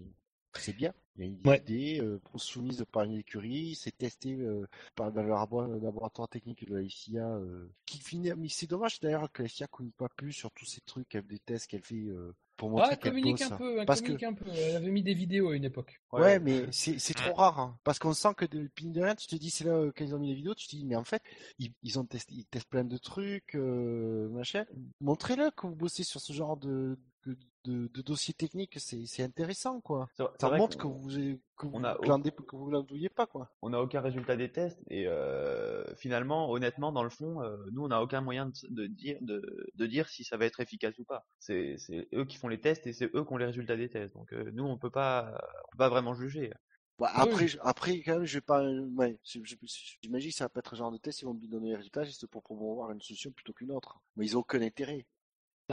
c'est 0.56 0.74
bien. 0.74 0.92
Il 1.16 1.22
y 1.22 1.24
a 1.24 1.28
une 1.28 1.40
Ouais. 1.48 1.58
idée 1.60 2.00
euh, 2.02 2.20
soumise 2.36 2.84
par 2.92 3.04
une 3.04 3.14
écurie, 3.18 3.76
c'est 3.76 3.96
testé 3.96 4.36
euh, 4.40 4.68
par 4.96 5.12
dans 5.12 5.22
le 5.24 5.30
labo- 5.30 5.68
le 5.68 5.80
laboratoire 5.80 6.30
technique 6.30 6.68
de 6.68 6.76
la 6.76 6.84
FIA. 6.88 7.28
euh, 7.28 7.68
qui 7.86 8.00
finit, 8.00 8.32
mais 8.38 8.50
c'est 8.50 8.68
dommage 8.68 9.00
d'ailleurs 9.00 9.32
que 9.32 9.44
la 9.44 9.50
FIA 9.50 9.68
communique 9.68 9.98
pas 9.98 10.10
plus 10.10 10.32
sur 10.34 10.50
tous 10.52 10.66
ces 10.66 10.82
trucs, 10.82 11.14
avec 11.16 11.28
des 11.28 11.40
tests 11.40 11.68
qu'elle 11.68 11.84
fait 11.84 11.96
euh, 12.08 12.34
pour 12.58 12.70
montrer 12.70 12.92
Ah, 12.94 12.96
communique 12.98 13.40
bosse. 13.40 13.52
un 13.52 13.58
peu, 13.58 13.80
elle 13.80 13.86
Parce 13.86 14.02
que 14.02 14.14
communique 14.14 14.24
un 14.24 14.34
peu. 14.34 14.46
Elle 14.54 14.76
avait 14.76 14.92
mis 14.92 15.04
des 15.04 15.14
vidéos 15.14 15.50
à 15.50 15.56
une 15.56 15.64
époque. 15.66 16.02
Ouais, 16.12 16.40
mais 16.40 16.66
c'est 16.72 17.00
c'est 17.00 17.14
trop 17.14 17.34
rare, 17.34 17.60
hein, 17.60 17.80
parce 17.84 18.00
qu'on 18.00 18.14
sent 18.14 18.34
que 18.38 18.46
depuis 18.46 18.86
de 18.92 19.02
rien, 19.02 19.16
tu 19.16 19.28
te 19.28 19.36
dis, 19.36 19.50
c'est 19.50 19.64
là 19.64 19.74
euh, 19.74 19.92
quand 19.96 20.04
ils 20.06 20.14
ont 20.16 20.20
mis 20.20 20.30
les 20.30 20.36
vidéos, 20.36 20.54
tu 20.56 20.68
te 20.68 20.76
dis, 20.76 20.86
mais 20.86 20.96
en 20.96 21.04
fait, 21.04 21.22
ils, 21.60 21.74
ils 21.82 22.00
ont 22.00 22.06
testé, 22.06 22.36
ils 22.36 22.46
testent 22.46 22.70
plein 22.70 22.84
de 22.84 22.98
trucs, 22.98 23.56
euh, 23.56 24.30
machin. 24.30 24.66
Montrez-le 25.02 25.52
que 25.52 25.68
vous 25.68 25.76
bossez 25.76 26.04
sur 26.04 26.22
ce 26.22 26.34
genre 26.34 26.58
de 26.58 26.98
de, 27.26 27.38
de, 27.66 27.88
de 27.88 28.02
dossier 28.02 28.34
technique, 28.34 28.76
c'est 28.80 29.06
c'est 29.06 29.24
intéressant, 29.24 29.80
quoi. 29.82 30.08
Ça 30.40 30.50
montre 30.58 30.78
que 30.78 30.88
vous 30.88 31.10
que 31.58 31.68
vous 31.68 31.72
on 31.74 31.84
a- 31.84 31.96
glandez- 31.98 32.32
que 32.32 32.56
vous 32.56 32.66
glandouillez 32.66 33.10
pas, 33.10 33.26
quoi. 33.26 33.50
on 33.62 33.70
n'a 33.70 33.82
aucun 33.82 34.02
résultat 34.02 34.36
des 34.36 34.52
tests 34.52 34.82
et 34.90 35.08
euh, 35.08 35.84
finalement, 35.96 36.50
honnêtement, 36.52 36.92
dans 36.92 37.04
le 37.04 37.10
fond, 37.10 37.42
euh, 37.42 37.56
nous 37.72 37.84
on 37.84 37.88
n'a 37.88 38.02
aucun 38.02 38.22
moyen 38.22 38.48
de, 38.48 38.54
de 38.70 38.88
dire 38.88 39.18
de, 39.22 39.70
de 39.76 39.86
dire 39.86 40.10
si 40.10 40.24
ça 40.24 40.38
va 40.38 40.46
être 40.46 40.60
efficace 40.60 40.98
ou 41.00 41.06
pas. 41.06 41.26
C'est 41.40 41.78
c'est 41.78 42.08
eux 42.14 42.26
qui 42.26 42.38
font 42.38 42.48
les 42.50 42.60
tests 42.60 42.86
et 42.88 42.94
c'est 42.94 43.10
eux 43.16 43.24
qui 43.26 43.34
ont 43.34 43.38
les 43.38 43.46
résultats 43.46 43.78
des 43.78 43.90
tests. 43.90 44.14
Donc 44.16 44.34
euh, 44.34 44.52
nous 44.54 44.64
on 44.66 44.78
peut 44.78 44.92
pas 44.92 45.30
on 45.68 45.72
peut 45.72 45.78
pas 45.78 45.90
vraiment 45.90 46.14
juger. 46.14 46.52
Bah, 47.00 47.10
Ah 47.12 47.24
oui. 47.26 47.32
après, 47.32 47.48
je- 47.48 47.58
après, 47.62 48.02
quand 48.02 48.14
même, 48.18 48.24
je 48.26 48.38
vais 48.38 48.42
pas, 48.42 48.62
ouais, 48.64 49.18
j'imagine 49.24 50.30
que 50.30 50.36
ça 50.38 50.46
va 50.46 50.50
pas 50.50 50.60
être 50.60 50.74
le 50.74 50.78
genre 50.78 50.92
de 50.92 50.98
test, 51.00 51.22
ils 51.22 51.26
vont 51.26 51.34
me 51.34 51.48
donner 51.48 51.70
les 51.70 51.76
résultats 51.76 52.04
juste 52.04 52.28
pour 52.28 52.44
promouvoir 52.44 52.92
une 52.92 53.02
solution 53.02 53.32
plutôt 53.32 53.52
qu'une 53.52 53.72
autre. 53.72 54.00
Mais 54.16 54.26
ils 54.28 54.38
ont 54.38 54.42
aucun 54.42 54.62
intérêt. 54.62 55.08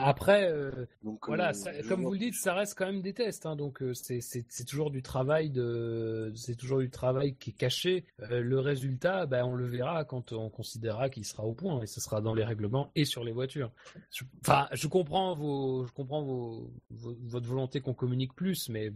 Après, 0.05 0.51
euh, 0.51 0.71
Donc, 1.03 1.27
voilà, 1.27 1.51
euh, 1.51 1.53
ça- 1.53 1.83
comme 1.89 2.03
vous 2.05 2.13
le 2.13 2.19
dites, 2.19 2.35
ça 2.35 2.55
reste 2.55 2.75
quand 2.77 2.87
même 2.87 3.03
des 3.03 3.13
tests, 3.15 3.47
hein, 3.47 3.57
donc 3.57 3.83
euh, 3.83 3.93
c'est 3.95 4.65
toujours 4.67 4.91
du 4.91 5.03
travail 5.03 5.51
de, 5.51 6.33
c'est 6.37 6.57
toujours 6.57 6.79
du 6.81 6.91
travail 6.91 7.35
qui 7.37 7.51
est 7.51 7.55
caché. 7.55 8.05
Euh, 8.23 8.41
le 8.43 8.59
résultat, 8.61 9.27
ben 9.27 9.45
on 9.45 9.55
le 9.55 9.67
verra 9.67 10.05
quand 10.05 10.33
on 10.33 10.51
considérera 10.51 11.09
qu'il 11.11 11.25
sera 11.25 11.45
au 11.45 11.53
point, 11.55 11.83
et 11.83 11.87
ce 11.87 12.01
sera 12.01 12.21
dans 12.21 12.35
les 12.35 12.45
règlements 12.45 12.91
et 12.95 13.05
sur 13.05 13.25
les 13.25 13.33
voitures. 13.33 13.73
Je- 14.11 14.25
Enfin, 14.43 14.69
je 14.73 14.87
comprends 14.89 15.35
vos, 15.35 15.85
je 15.87 15.93
comprends 15.93 16.23
vos, 16.23 16.71
vos- 16.91 17.17
votre 17.23 17.47
volonté 17.47 17.81
qu'on 17.81 17.95
communique 17.95 18.35
plus, 18.35 18.69
mais 18.69 18.93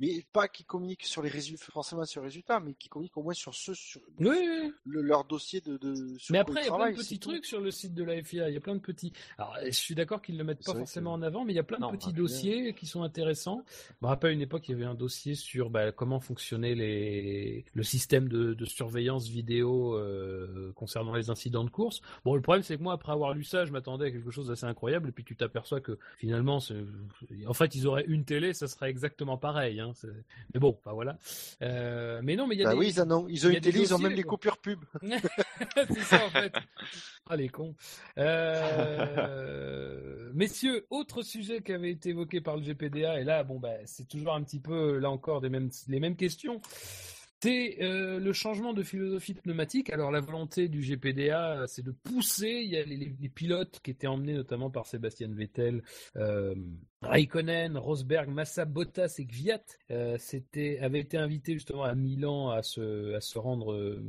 Mais 0.00 0.24
pas 0.32 0.48
qu'ils 0.48 0.66
communiquent 0.66 1.04
sur 1.06 1.22
les 1.22 1.28
résultats, 1.28 1.64
forcément 1.72 2.04
sur 2.04 2.20
les 2.22 2.28
résultats, 2.28 2.60
mais 2.60 2.74
qu'ils 2.74 2.90
communiquent 2.90 3.16
au 3.16 3.22
moins 3.22 3.34
sur 3.34 3.54
ceux, 3.54 3.74
sur 3.74 4.00
oui, 4.18 4.28
oui, 4.30 4.48
oui. 4.64 4.72
le- 4.84 5.02
leur 5.02 5.24
dossier 5.24 5.60
de, 5.60 5.76
de 5.76 6.16
sur 6.18 6.32
Mais 6.32 6.38
après, 6.38 6.62
il 6.62 6.66
y 6.66 6.68
a 6.70 6.74
plein 6.74 6.90
de 6.90 6.96
petits 6.96 7.18
trucs 7.18 7.44
sur 7.46 7.60
le 7.60 7.70
site 7.70 7.94
de 7.94 8.02
la 8.04 8.22
FIA. 8.22 8.48
Il 8.50 8.54
y 8.54 8.56
a 8.56 8.60
plein 8.60 8.74
de 8.74 8.80
petits. 8.80 9.12
Alors, 9.38 9.54
je 9.64 9.70
suis 9.70 9.94
d'accord 9.94 10.20
qu'ils 10.22 10.36
le 10.36 10.44
mettent 10.46 10.64
pas 10.64 10.74
forcément 10.74 11.14
que- 11.16 11.20
en 11.20 11.22
avant, 11.22 11.44
mais 11.44 11.52
il 11.52 11.56
y 11.56 11.58
a 11.58 11.62
plein 11.64 11.78
de 11.78 11.82
Non, 11.82 11.90
petits 11.90 12.12
bah, 12.12 12.18
dossiers 12.18 12.74
qui 12.74 12.86
sont 12.86 13.02
intéressants. 13.02 13.62
Je 13.68 13.94
me 14.02 14.06
rappelle 14.08 14.30
à 14.30 14.32
une 14.32 14.40
époque, 14.40 14.68
il 14.68 14.72
y 14.72 14.74
avait 14.74 14.84
un 14.84 14.94
dossier 14.94 15.34
sur 15.34 15.70
bah, 15.70 15.92
comment 15.92 16.20
fonctionnait 16.20 16.74
les... 16.74 17.64
le 17.74 17.82
système 17.82 18.28
de, 18.28 18.54
de 18.54 18.64
surveillance 18.64 19.28
vidéo 19.28 19.94
euh, 19.96 20.72
concernant 20.74 21.14
les 21.14 21.30
incidents 21.30 21.64
de 21.64 21.70
course. 21.70 22.00
Bon, 22.24 22.34
le 22.34 22.40
problème, 22.40 22.62
c'est 22.62 22.76
que 22.78 22.82
moi, 22.82 22.94
après 22.94 23.12
avoir 23.12 23.34
lu 23.34 23.44
ça, 23.44 23.64
je 23.64 23.72
m'attendais 23.72 24.06
à 24.06 24.10
quelque 24.10 24.30
chose 24.30 24.48
d'assez 24.48 24.66
incroyable, 24.66 25.08
et 25.08 25.12
puis 25.12 25.24
tu 25.24 25.36
t'aperçois 25.36 25.80
que 25.80 25.98
finalement, 26.18 26.58
en 27.46 27.54
fait, 27.54 27.74
ils 27.74 27.86
auraient 27.86 28.04
une 28.06 28.24
télé, 28.24 28.52
ça 28.54 28.68
serait 28.68 28.90
exactement 28.90 29.36
pareil. 29.36 29.80
Hein. 29.80 29.92
Mais 30.54 30.60
bon, 30.60 30.78
bah 30.84 30.92
voilà. 30.92 31.18
Euh, 31.62 32.20
Mais 32.22 32.36
non, 32.36 32.46
mais 32.46 32.54
il 32.54 32.58
y 32.58 32.62
a 32.62 32.66
Bah 32.66 32.72
des... 32.72 32.78
oui, 32.78 32.88
ils 32.88 33.00
ont, 33.02 33.26
ils 33.28 33.46
une 33.46 33.52
des 33.54 33.60
télé, 33.60 33.80
ils 33.80 33.94
ont 33.94 33.98
même 33.98 34.14
quoi. 34.14 34.22
coupures 34.24 34.58
pub. 34.58 34.80
c'est 35.02 36.00
ça 36.00 36.24
en 36.26 36.30
fait. 36.30 36.52
Ah 37.28 37.36
les 37.36 37.48
cons. 37.48 37.74
Euh, 38.18 40.25
Messieurs, 40.34 40.86
autre 40.90 41.22
sujet 41.22 41.62
qui 41.62 41.72
avait 41.72 41.90
été 41.90 42.10
évoqué 42.10 42.40
par 42.40 42.56
le 42.56 42.62
GPDA 42.62 43.20
et 43.20 43.24
là 43.24 43.44
bon 43.44 43.58
bah 43.58 43.74
c'est 43.84 44.08
toujours 44.08 44.34
un 44.34 44.42
petit 44.42 44.60
peu 44.60 44.98
là 44.98 45.10
encore 45.10 45.40
les 45.40 45.50
mêmes 45.50 46.16
questions. 46.16 46.60
c'est 47.40 47.82
euh, 47.82 48.18
le 48.18 48.32
changement 48.32 48.72
de 48.72 48.82
philosophie 48.82 49.34
pneumatique. 49.34 49.90
Alors 49.90 50.10
la 50.10 50.20
volonté 50.20 50.68
du 50.68 50.80
GPDA, 50.80 51.64
c'est 51.66 51.84
de 51.84 51.92
pousser. 51.92 52.60
Il 52.64 52.70
y 52.70 52.76
a 52.76 52.84
les 52.84 53.28
pilotes 53.28 53.80
qui 53.82 53.90
étaient 53.90 54.06
emmenés 54.06 54.34
notamment 54.34 54.70
par 54.70 54.86
Sébastien 54.86 55.28
Vettel, 55.28 55.82
euh, 56.16 56.54
Raikkonen, 57.02 57.76
Rosberg, 57.76 58.28
Massa, 58.30 58.64
Bottas 58.64 59.16
et 59.18 59.26
Kvyat. 59.26 59.62
Euh, 59.90 60.16
c'était 60.18 60.78
avaient 60.80 61.00
été 61.00 61.18
invités 61.18 61.54
justement 61.54 61.84
à 61.84 61.94
Milan 61.94 62.50
à 62.50 62.62
se 62.62 63.14
à 63.14 63.20
se 63.20 63.38
rendre 63.38 63.72
euh, 63.72 64.02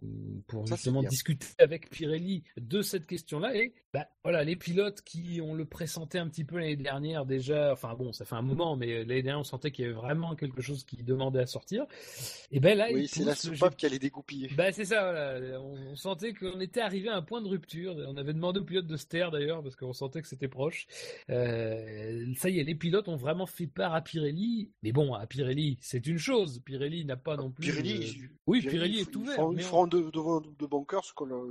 pour 0.47 0.68
Ça, 0.68 0.76
justement 0.76 1.03
discuter 1.03 1.47
avec 1.59 1.89
Pirelli 1.89 2.43
de 2.59 2.81
cette 2.81 3.05
question-là. 3.05 3.55
Et 3.55 3.73
bah, 3.93 4.07
voilà, 4.23 4.43
les 4.43 4.55
pilotes 4.55 5.01
qui 5.01 5.39
on 5.43 5.53
le 5.53 5.65
pressentait 5.65 6.18
un 6.19 6.27
petit 6.27 6.43
peu 6.43 6.57
l'année 6.57 6.76
dernière 6.76 7.26
déjà. 7.26 7.72
Enfin 7.73 7.93
bon, 7.93 8.14
ça 8.14 8.26
fait 8.26 8.35
un 8.35 8.41
moment, 8.41 8.76
mais 8.76 9.03
l'année 9.03 9.22
dernière 9.22 9.39
on 9.39 9.43
sentait 9.43 9.72
qu'il 9.72 9.85
y 9.85 9.88
avait 9.88 9.95
vraiment 9.95 10.35
quelque 10.35 10.61
chose 10.61 10.84
qui 10.84 11.03
demandait 11.03 11.41
à 11.41 11.45
sortir. 11.45 11.85
Et 12.51 12.59
ben 12.59 12.77
là, 12.77 12.88
Oui, 12.91 13.07
c'est 13.07 13.23
la 13.26 13.35
soupape 13.35 13.76
qui 13.76 13.85
allait 13.85 13.99
dégoupiller. 13.99 14.49
bah 14.55 14.72
c'est 14.72 14.85
ça, 14.85 15.01
voilà. 15.01 15.59
On, 15.61 15.77
on 15.91 15.95
sentait 15.95 16.34
qu'on 16.34 16.59
était 16.61 16.81
arrivé 16.81 17.09
à 17.09 17.15
un 17.18 17.22
point 17.22 17.41
de 17.41 17.47
rupture. 17.47 17.95
On 18.07 18.18
avait 18.18 18.34
demandé 18.34 18.59
aux 18.59 18.64
pilotes 18.64 18.88
de 18.88 18.97
se 18.97 19.05
taire 19.05 19.31
d'ailleurs 19.31 19.61
parce 19.61 19.76
qu'on 19.76 19.93
sentait 19.93 20.22
que 20.22 20.27
c'était 20.27 20.47
proche. 20.47 20.88
Euh, 21.30 22.34
ça 22.38 22.49
y 22.49 22.59
est, 22.59 22.64
les 22.64 22.76
pilotes 22.78 23.08
ont 23.10 23.16
vraiment 23.16 23.45
fait 23.45 23.68
part 23.68 23.94
à 23.94 24.02
Pirelli. 24.02 24.72
Mais 24.84 24.91
bon, 24.91 25.14
à 25.14 25.28
Pirelli, 25.28 25.78
c'est 25.82 26.08
une 26.08 26.18
chose. 26.18 26.60
Pirelli 26.64 27.04
n'a 27.06 27.18
pas 27.18 27.36
non 27.36 27.52
plus. 27.52 27.66
Pirelli, 27.72 28.22
Oui, 28.48 28.62
Pirelli, 28.62 28.70
Pirelli 28.78 28.99
est 28.99 29.04
f- 29.04 29.10
ils 29.12 29.18
ouvert. 29.18 29.36
feront- 29.36 29.84
on- 29.84 29.88
de, 29.88 29.98
de, 29.99 30.56
de 30.60 30.66
bon 30.66 30.84
cœur 30.86 31.04
ce 31.04 31.14
qu'on 31.14 31.26
leur, 31.26 31.44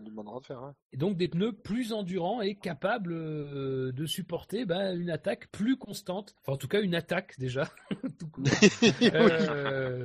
demandera 0.00 0.40
de 0.40 0.46
faire. 0.46 0.60
hein. 0.62 0.74
Et 0.92 0.96
donc 0.96 1.16
des 1.16 1.28
pneus 1.28 1.52
plus 1.52 1.92
endurants 1.92 2.40
et 2.40 2.54
capables 2.54 3.12
euh, 3.12 3.92
de 3.92 4.06
supporter 4.06 4.64
bah, 4.64 4.92
une 4.94 5.10
attaque 5.10 5.48
plus 5.50 5.76
constante. 5.76 6.34
Enfin, 6.42 6.52
en 6.52 6.56
tout 6.56 6.68
cas, 6.68 6.80
une 6.82 6.94
attaque 6.94 7.38
déjà. 7.38 7.70
Tout 8.18 8.28
court. 8.28 8.44
Euh, 9.02 10.04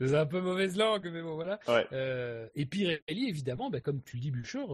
c'est 0.00 0.14
un 0.16 0.26
peu 0.26 0.40
mauvaise 0.40 0.76
langue, 0.76 1.08
mais 1.12 1.22
bon, 1.22 1.34
voilà. 1.34 1.58
Ouais. 1.68 1.86
Euh, 1.92 2.46
et 2.54 2.66
Pirelli, 2.66 3.28
évidemment, 3.28 3.70
bah, 3.70 3.80
comme 3.80 4.02
tu 4.02 4.16
le 4.16 4.22
dis, 4.22 4.30
Bûcheur, 4.30 4.68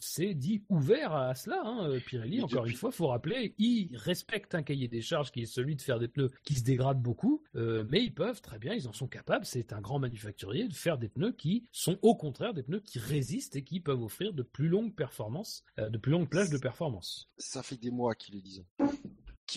c'est 0.00 0.34
dit 0.34 0.62
ouvert 0.68 1.14
à 1.14 1.34
cela. 1.34 1.60
Hein. 1.64 1.90
Pirelli, 2.06 2.40
encore 2.42 2.62
depuis- 2.62 2.72
une 2.72 2.78
fois, 2.78 2.90
faut 2.90 3.08
rappeler, 3.08 3.54
il 3.58 3.96
respecte 3.96 4.54
un 4.56 4.62
cahier 4.62 4.88
des 4.88 5.00
charges 5.00 5.30
qui 5.30 5.42
est 5.42 5.46
celui 5.46 5.76
de 5.76 5.82
faire 5.82 5.98
des 5.98 6.08
pneus 6.08 6.30
qui 6.44 6.54
se 6.54 6.64
dégradent 6.64 7.00
beaucoup, 7.00 7.42
euh, 7.54 7.84
mais 7.90 8.02
ils 8.02 8.12
peuvent 8.14 8.40
très 8.42 8.58
bien, 8.58 8.74
ils 8.74 8.88
en 8.88 8.92
sont 8.92 9.06
capables. 9.06 9.44
C'est 9.46 9.72
un 9.72 9.80
grand 9.80 9.98
manufacturier 9.98 10.66
de 10.68 10.74
faire 10.74 10.98
des 10.98 11.08
pneus 11.08 11.32
qui 11.32 11.66
sont 11.72 11.98
au 12.02 12.14
contraire 12.16 12.54
des 12.54 12.62
pneus 12.62 12.80
qui 12.80 12.98
résistent 12.98 13.56
et 13.56 13.62
qui 13.64 13.80
peuvent 13.80 14.02
offrir 14.02 14.32
de 14.32 14.42
plus 14.42 14.68
longues 14.68 14.94
performances, 14.94 15.62
euh, 15.78 15.88
de 15.88 15.98
plus 15.98 16.12
longues 16.12 16.28
plages 16.28 16.50
de 16.50 16.58
performance. 16.58 17.30
Ça 17.38 17.62
fait 17.62 17.76
des 17.76 17.90
mois 17.90 18.14
qu'ils 18.14 18.34
le 18.34 18.40
disent. 18.40 18.64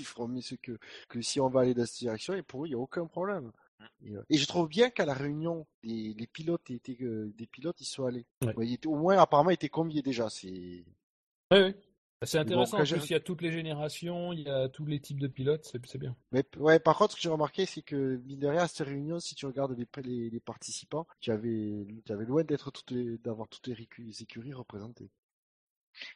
Feront 0.03 0.27
mieux 0.27 0.41
ce 0.41 0.55
que, 0.55 0.77
que 1.09 1.21
si 1.21 1.39
on 1.41 1.49
va 1.49 1.61
aller 1.61 1.73
dans 1.73 1.85
cette 1.85 1.99
direction, 1.99 2.34
et 2.34 2.43
pour 2.43 2.63
eux, 2.63 2.67
il 2.67 2.69
n'y 2.71 2.76
a 2.76 2.80
aucun 2.80 3.05
problème. 3.05 3.51
Et, 4.03 4.15
euh, 4.15 4.21
et 4.30 4.38
je 4.38 4.45
trouve 4.45 4.69
bien 4.69 4.89
qu'à 4.89 5.05
la 5.05 5.13
réunion, 5.13 5.65
des, 5.84 6.13
les 6.17 6.27
pilotes 6.27 6.69
étaient, 6.69 6.97
euh, 7.01 7.34
des 7.38 7.47
pilotes, 7.47 7.81
ils 7.81 7.85
sont 7.85 8.05
allés. 8.05 8.26
Ouais. 8.41 8.55
Ouais, 8.55 8.67
ils 8.67 8.73
étaient- 8.73 8.88
au 8.88 8.95
moins, 8.95 9.17
apparemment, 9.17 9.49
ils 9.49 9.55
étaient 9.55 9.67
conviés 9.69 10.01
déjà. 10.01 10.30
C'est 10.30 10.47
Oui, 10.47 10.85
oui. 11.51 11.59
Bah, 11.59 11.88
C'est 12.23 12.39
bon, 12.45 12.65
intéressant. 12.65 12.77
quand 12.77 12.83
en 12.83 12.85
j'ai- 12.85 12.95
plus, 12.97 13.09
il 13.09 13.13
y 13.13 13.15
a 13.15 13.19
toutes 13.19 13.41
les 13.41 13.51
générations, 13.51 14.31
il 14.31 14.41
y 14.41 14.49
a 14.49 14.69
tous 14.69 14.85
les 14.85 15.01
types 15.01 15.19
de 15.19 15.27
pilotes, 15.27 15.65
c'est 15.65 15.85
c'est 15.85 15.97
bien. 15.97 16.15
Mais 16.31 16.43
ouais, 16.57 16.79
par 16.79 16.97
contre, 16.97 17.11
ce 17.11 17.17
que 17.17 17.21
j'ai 17.21 17.29
remarqué, 17.29 17.65
c'est 17.67 17.81
que 17.83 18.17
mine 18.25 18.39
de 18.39 18.47
rien, 18.47 18.63
à 18.63 18.67
cette 18.67 18.87
réunion, 18.87 19.19
si 19.19 19.35
tu 19.35 19.45
regardes 19.45 19.77
les, 19.77 19.87
les, 20.03 20.29
les 20.31 20.39
participants, 20.39 21.07
tu 21.19 21.31
avais, 21.31 21.85
tu 22.05 22.11
avais 22.11 22.25
loin 22.25 22.43
d'être 22.43 22.71
toutes 22.71 22.93
d'avoir 23.23 23.47
toutes 23.47 23.67
les 23.67 24.21
écuries 24.23 24.53
représentées. 24.53 25.09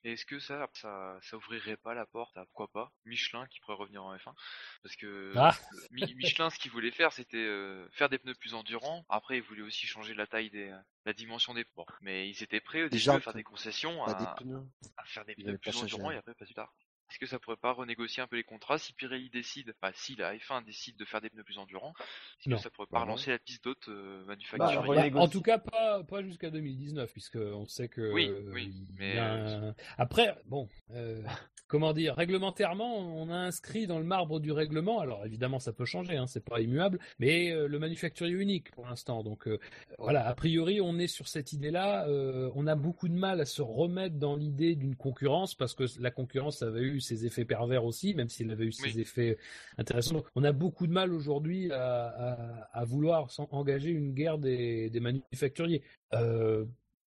Et 0.03 0.13
est-ce 0.13 0.25
que 0.25 0.39
ça, 0.39 0.67
ça, 0.73 1.17
ça 1.21 1.37
ouvrirait 1.37 1.77
pas 1.77 1.93
la 1.93 2.05
porte 2.05 2.37
à 2.37 2.45
pourquoi 2.45 2.67
pas 2.71 2.91
Michelin 3.05 3.45
qui 3.47 3.59
pourrait 3.59 3.75
revenir 3.77 4.03
en 4.03 4.15
F1 4.15 4.33
Parce 4.81 4.95
que 4.95 5.33
Ah. 5.35 5.55
Mi- 5.91 6.13
Michelin, 6.15 6.49
ce 6.49 6.57
qu'il 6.59 6.71
voulait 6.71 6.91
faire, 6.91 7.11
c'était 7.11 7.37
euh, 7.37 7.87
faire 7.91 8.09
des 8.09 8.17
pneus 8.17 8.35
plus 8.35 8.53
endurants. 8.53 9.05
Après, 9.09 9.37
il 9.37 9.43
voulait 9.43 9.61
aussi 9.61 9.85
changer 9.87 10.13
la 10.13 10.27
taille 10.27 10.49
des, 10.49 10.73
la 11.05 11.13
dimension 11.13 11.53
des 11.53 11.63
ports. 11.65 11.91
Mais 12.01 12.29
ils 12.29 12.43
étaient 12.43 12.61
prêts 12.61 12.83
au 12.83 12.89
début 12.89 13.01
à 13.15 13.19
faire 13.19 13.33
des 13.33 13.43
concessions, 13.43 14.03
à, 14.05 14.13
des 14.13 14.25
pneus. 14.43 14.63
à 14.97 15.03
faire 15.05 15.25
des 15.25 15.35
pneus 15.35 15.57
plus 15.57 15.71
endurants 15.83 16.11
et 16.11 16.17
après 16.17 16.33
pas 16.33 16.45
plus 16.45 16.53
tard. 16.53 16.73
Est-ce 17.09 17.19
que 17.19 17.25
ça 17.27 17.37
pourrait 17.39 17.57
pas 17.57 17.73
renégocier 17.73 18.23
un 18.23 18.27
peu 18.27 18.35
les 18.37 18.43
contrats 18.43 18.77
si 18.77 18.93
Pirelli 18.93 19.29
décide, 19.29 19.73
bah 19.81 19.91
si 19.93 20.15
la 20.15 20.33
F1 20.35 20.63
décide 20.65 20.97
de 20.97 21.05
faire 21.05 21.21
des 21.21 21.29
pneus 21.29 21.43
plus 21.43 21.57
endurants, 21.59 21.93
est-ce 22.39 22.49
Non. 22.49 22.57
que 22.57 22.63
ça 22.63 22.69
pourrait 22.69 22.87
pas 22.87 23.01
relancer 23.01 23.29
la 23.29 23.37
piste 23.39 23.63
d'autres 23.65 23.91
euh, 23.91 24.19
Bah, 24.21 24.27
manufacturiers 24.33 24.77
alors, 24.99 25.11
Bah, 25.11 25.19
en 25.19 25.27
tout 25.27 25.41
cas, 25.41 25.59
pas, 25.59 26.03
pas 26.03 26.23
jusqu'à 26.23 26.49
2019, 26.49 27.11
puisque 27.11 27.35
on 27.35 27.65
sait 27.67 27.87
que. 27.87 28.11
Oui, 28.11 28.27
euh, 28.29 28.51
oui, 28.53 28.71
il 28.73 28.95
y 28.95 28.99
mais, 28.99 29.17
a 29.19 29.33
euh, 29.35 29.69
un- 29.69 29.75
Après, 29.97 30.35
bon, 30.45 30.67
euh, 30.91 31.21
comment 31.67 31.93
dire, 31.93 32.15
réglementairement, 32.15 32.97
on 32.97 33.29
a 33.29 33.35
inscrit 33.37 33.85
dans 33.85 33.99
le 33.99 34.05
marbre 34.05 34.39
du 34.39 34.51
règlement. 34.51 34.99
Alors 34.99 35.25
évidemment, 35.25 35.59
ça 35.59 35.73
peut 35.73 35.85
changer, 35.85 36.17
hein, 36.17 36.25
c'est 36.27 36.43
pas 36.45 36.61
immuable, 36.61 36.99
mais 37.19 37.51
euh, 37.51 37.67
le 37.67 37.79
manufacturier 37.79 38.33
unique 38.35 38.71
pour 38.71 38.85
l'instant. 38.87 39.23
Donc 39.23 39.47
euh, 39.47 39.59
voilà, 39.99 40.27
a 40.27 40.33
priori, 40.35 40.81
on 40.81 40.97
est 40.97 41.07
sur 41.07 41.27
cette 41.27 41.53
idée-là. 41.53 42.07
euh, 42.07 42.49
on 42.55 42.65
a 42.67 42.75
beaucoup 42.75 43.07
de 43.07 43.13
mal 43.15 43.39
à 43.41 43.45
se 43.45 43.61
remettre 43.61 44.15
dans 44.17 44.35
l'idée 44.35 44.75
d'une 44.75 44.95
concurrence 44.95 45.53
parce 45.55 45.73
que 45.73 45.83
la 45.99 46.11
concurrence 46.11 46.61
avait 46.63 46.81
eu 46.81 46.99
ses 47.03 47.25
effets 47.25 47.45
pervers 47.45 47.85
aussi, 47.85 48.13
même 48.15 48.29
s'il 48.29 48.49
avait 48.51 48.65
eu 48.65 48.71
ses 48.71 48.93
Oui. 48.95 49.01
effets 49.01 49.37
intéressants. 49.77 50.15
Donc, 50.15 50.27
on 50.35 50.43
a 50.43 50.51
beaucoup 50.51 50.87
de 50.87 50.91
mal 50.93 51.13
aujourd'hui 51.13 51.71
à, 51.71 52.07
à- 52.07 52.69
à 52.79 52.85
vouloir 52.85 53.29
engager 53.51 53.91
une 53.91 54.13
guerre 54.13 54.37
des, 54.37 54.89
des 54.89 54.99
manufacturiers. 54.99 55.83
Euh, 56.13 56.65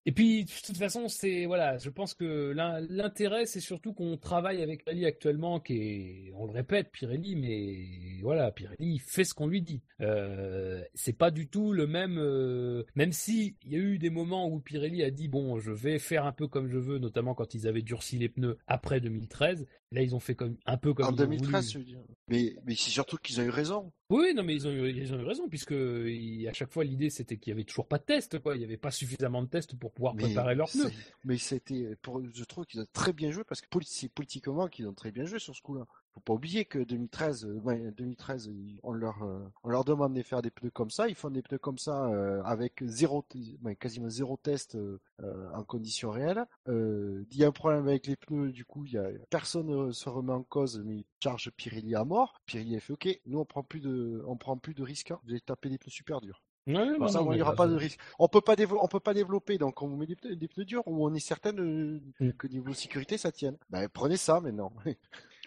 et 0.05 0.11
puis, 0.11 0.45
de 0.45 0.51
toute 0.65 0.77
façon, 0.77 1.07
c'est 1.07 1.45
voilà, 1.45 1.77
je 1.77 1.89
pense 1.89 2.13
que 2.13 2.51
l'in- 2.51 2.81
l'intérêt, 2.89 3.45
c'est 3.45 3.59
surtout 3.59 3.93
qu'on 3.93 4.17
travaille 4.17 4.61
avec 4.61 4.83
Pirelli 4.83 5.05
actuellement, 5.05 5.59
qui 5.59 5.73
est, 5.77 6.31
on 6.35 6.45
le 6.45 6.51
répète, 6.51 6.91
Pirelli, 6.91 7.35
mais 7.35 8.21
voilà, 8.21 8.51
Pirelli 8.51 8.99
fait 8.99 9.23
ce 9.23 9.33
qu'on 9.33 9.47
lui 9.47 9.61
dit. 9.61 9.81
Euh, 10.01 10.83
c'est 10.93 11.17
pas 11.17 11.31
du 11.31 11.47
tout 11.47 11.71
le 11.73 11.87
même, 11.87 12.17
euh, 12.17 12.83
même 12.95 13.11
si 13.13 13.55
il 13.63 13.71
y 13.71 13.75
a 13.75 13.79
eu 13.79 13.97
des 13.97 14.09
moments 14.09 14.49
où 14.49 14.59
Pirelli 14.59 15.03
a 15.03 15.11
dit 15.11 15.27
bon, 15.27 15.59
je 15.59 15.71
vais 15.71 15.99
faire 15.99 16.25
un 16.25 16.33
peu 16.33 16.47
comme 16.47 16.67
je 16.67 16.77
veux, 16.77 16.99
notamment 16.99 17.33
quand 17.35 17.53
ils 17.53 17.67
avaient 17.67 17.81
durci 17.81 18.17
les 18.17 18.29
pneus 18.29 18.57
après 18.67 18.99
2013. 18.99 19.65
Là, 19.91 20.01
ils 20.01 20.15
ont 20.15 20.19
fait 20.19 20.33
comme 20.35 20.57
un 20.65 20.77
peu 20.77 20.93
comme 20.93 21.05
En 21.05 21.09
ils 21.11 21.13
ont 21.21 21.27
2013, 21.27 21.51
voulu. 21.51 21.71
je 21.73 21.77
veux 21.77 21.83
dire. 21.85 21.99
Mais, 22.27 22.55
mais 22.65 22.75
c'est 22.75 22.89
surtout 22.89 23.17
qu'ils 23.17 23.39
ont 23.39 23.43
eu 23.43 23.49
raison. 23.49 23.91
Oui, 24.09 24.33
non, 24.35 24.43
mais 24.43 24.53
ils 24.53 24.67
ont 24.67 24.71
eu, 24.71 24.89
ils 24.91 25.13
ont 25.13 25.19
eu 25.19 25.23
raison, 25.25 25.47
puisque 25.49 25.71
il- 25.71 26.47
à 26.47 26.53
chaque 26.53 26.71
fois, 26.71 26.83
l'idée, 26.83 27.09
c'était 27.09 27.37
qu'il 27.37 27.51
y 27.51 27.53
avait 27.53 27.63
toujours 27.63 27.87
pas 27.87 27.97
de 27.97 28.03
test, 28.03 28.37
quoi. 28.39 28.55
Il 28.55 28.61
y 28.61 28.65
avait 28.65 28.77
pas 28.77 28.91
suffisamment 28.91 29.41
de 29.41 29.47
tests 29.47 29.75
pour 29.75 29.91
pouvoir 29.91 30.13
préparer 30.25 30.55
leurs 30.55 30.69
pneus. 30.69 30.91
mais 31.23 31.37
c'était, 31.37 31.95
pour, 32.01 32.21
je 32.33 32.43
trouve 32.43 32.65
qu'ils 32.65 32.81
ont 32.81 32.85
très 32.93 33.13
bien 33.13 33.31
joué 33.31 33.43
parce 33.43 33.61
que 33.61 33.67
poli- 33.69 33.85
c'est 33.87 34.09
politiquement 34.09 34.67
qu'ils 34.67 34.87
ont 34.87 34.93
très 34.93 35.11
bien 35.11 35.25
joué 35.25 35.39
sur 35.39 35.55
ce 35.55 35.61
coup-là. 35.61 35.85
Faut 36.13 36.19
pas 36.19 36.33
oublier 36.33 36.65
que 36.65 36.77
2013, 36.77 37.45
euh, 37.45 37.59
ouais, 37.63 37.91
2013, 37.97 38.45
ils- 38.45 38.79
on 38.83 38.91
leur, 38.93 39.23
euh, 39.23 39.39
on 39.63 39.69
leur 39.69 39.83
demande 39.83 40.13
de 40.13 40.21
faire 40.21 40.43
des 40.43 40.51
pneus 40.51 40.69
comme 40.69 40.91
ça. 40.91 41.07
Ils 41.09 41.15
font 41.15 41.31
des 41.31 41.41
pneus 41.41 41.57
comme 41.57 41.79
ça 41.79 42.05
euh, 42.07 42.41
avec 42.43 42.83
zéro, 42.85 43.25
ouais, 43.63 43.75
quasiment 43.75 44.09
zéro 44.09 44.37
test 44.37 44.75
euh, 44.75 44.99
euh, 45.23 45.49
en 45.55 45.63
conditions 45.63 46.11
réelles. 46.11 46.45
Euh, 46.67 47.25
Il 47.31 47.37
y 47.37 47.43
a 47.43 47.47
un 47.47 47.51
problème 47.51 47.87
avec 47.87 48.05
les 48.05 48.15
pneus, 48.15 48.51
du 48.51 48.63
coup, 48.63 48.85
y 48.85 48.97
a 48.97 49.07
personne 49.31 49.71
euh, 49.71 49.91
se 49.91 50.07
remet 50.07 50.33
en 50.33 50.43
cause, 50.43 50.81
mais 50.85 51.03
charge 51.23 51.49
Pirelli 51.57 51.95
à 51.95 52.03
mort. 52.05 52.39
Pirelli 52.45 52.75
a 52.75 52.79
fait 52.79 52.93
OK, 52.93 53.07
nous 53.25 53.39
on 53.39 53.45
prend 53.45 53.63
plus 53.63 53.79
de, 53.79 54.23
on 54.27 54.37
prend 54.37 54.55
plus 54.57 54.75
de 54.75 54.83
risques. 54.83 55.09
hein. 55.11 55.19
Vous 55.23 55.31
allez 55.31 55.41
taper 55.41 55.69
des 55.69 55.77
pneus 55.79 55.89
super 55.91 56.21
durs. 56.21 56.43
Ouais, 56.67 56.75
Comme 56.97 57.09
ça, 57.09 57.19
non, 57.19 57.33
n'y 57.33 57.41
aura 57.41 57.51
là, 57.51 57.57
pas 57.57 57.67
de 57.67 57.75
risque. 57.75 57.99
On 58.19 58.27
peut 58.29 58.39
pas 58.39 58.55
on 58.81 58.87
peut 58.87 58.99
pas 59.01 59.13
développer, 59.13 59.57
donc 59.57 59.81
on 59.81 59.87
vous 59.87 59.97
met 59.97 60.05
des 60.05 60.15
pneus, 60.15 60.35
des 60.37 60.47
pneus 60.47 60.63
durs 60.63 60.83
où 60.87 61.05
on 61.05 61.13
est 61.15 61.19
certain 61.19 61.51
de- 61.53 61.99
Mm. 62.19 62.31
que 62.33 62.47
niveau 62.47 62.71
sécurité 62.73 63.17
ça 63.17 63.31
tienne. 63.31 63.57
Ben, 63.71 63.89
prenez 63.89 64.15
ça 64.15 64.39
maintenant. 64.39 64.71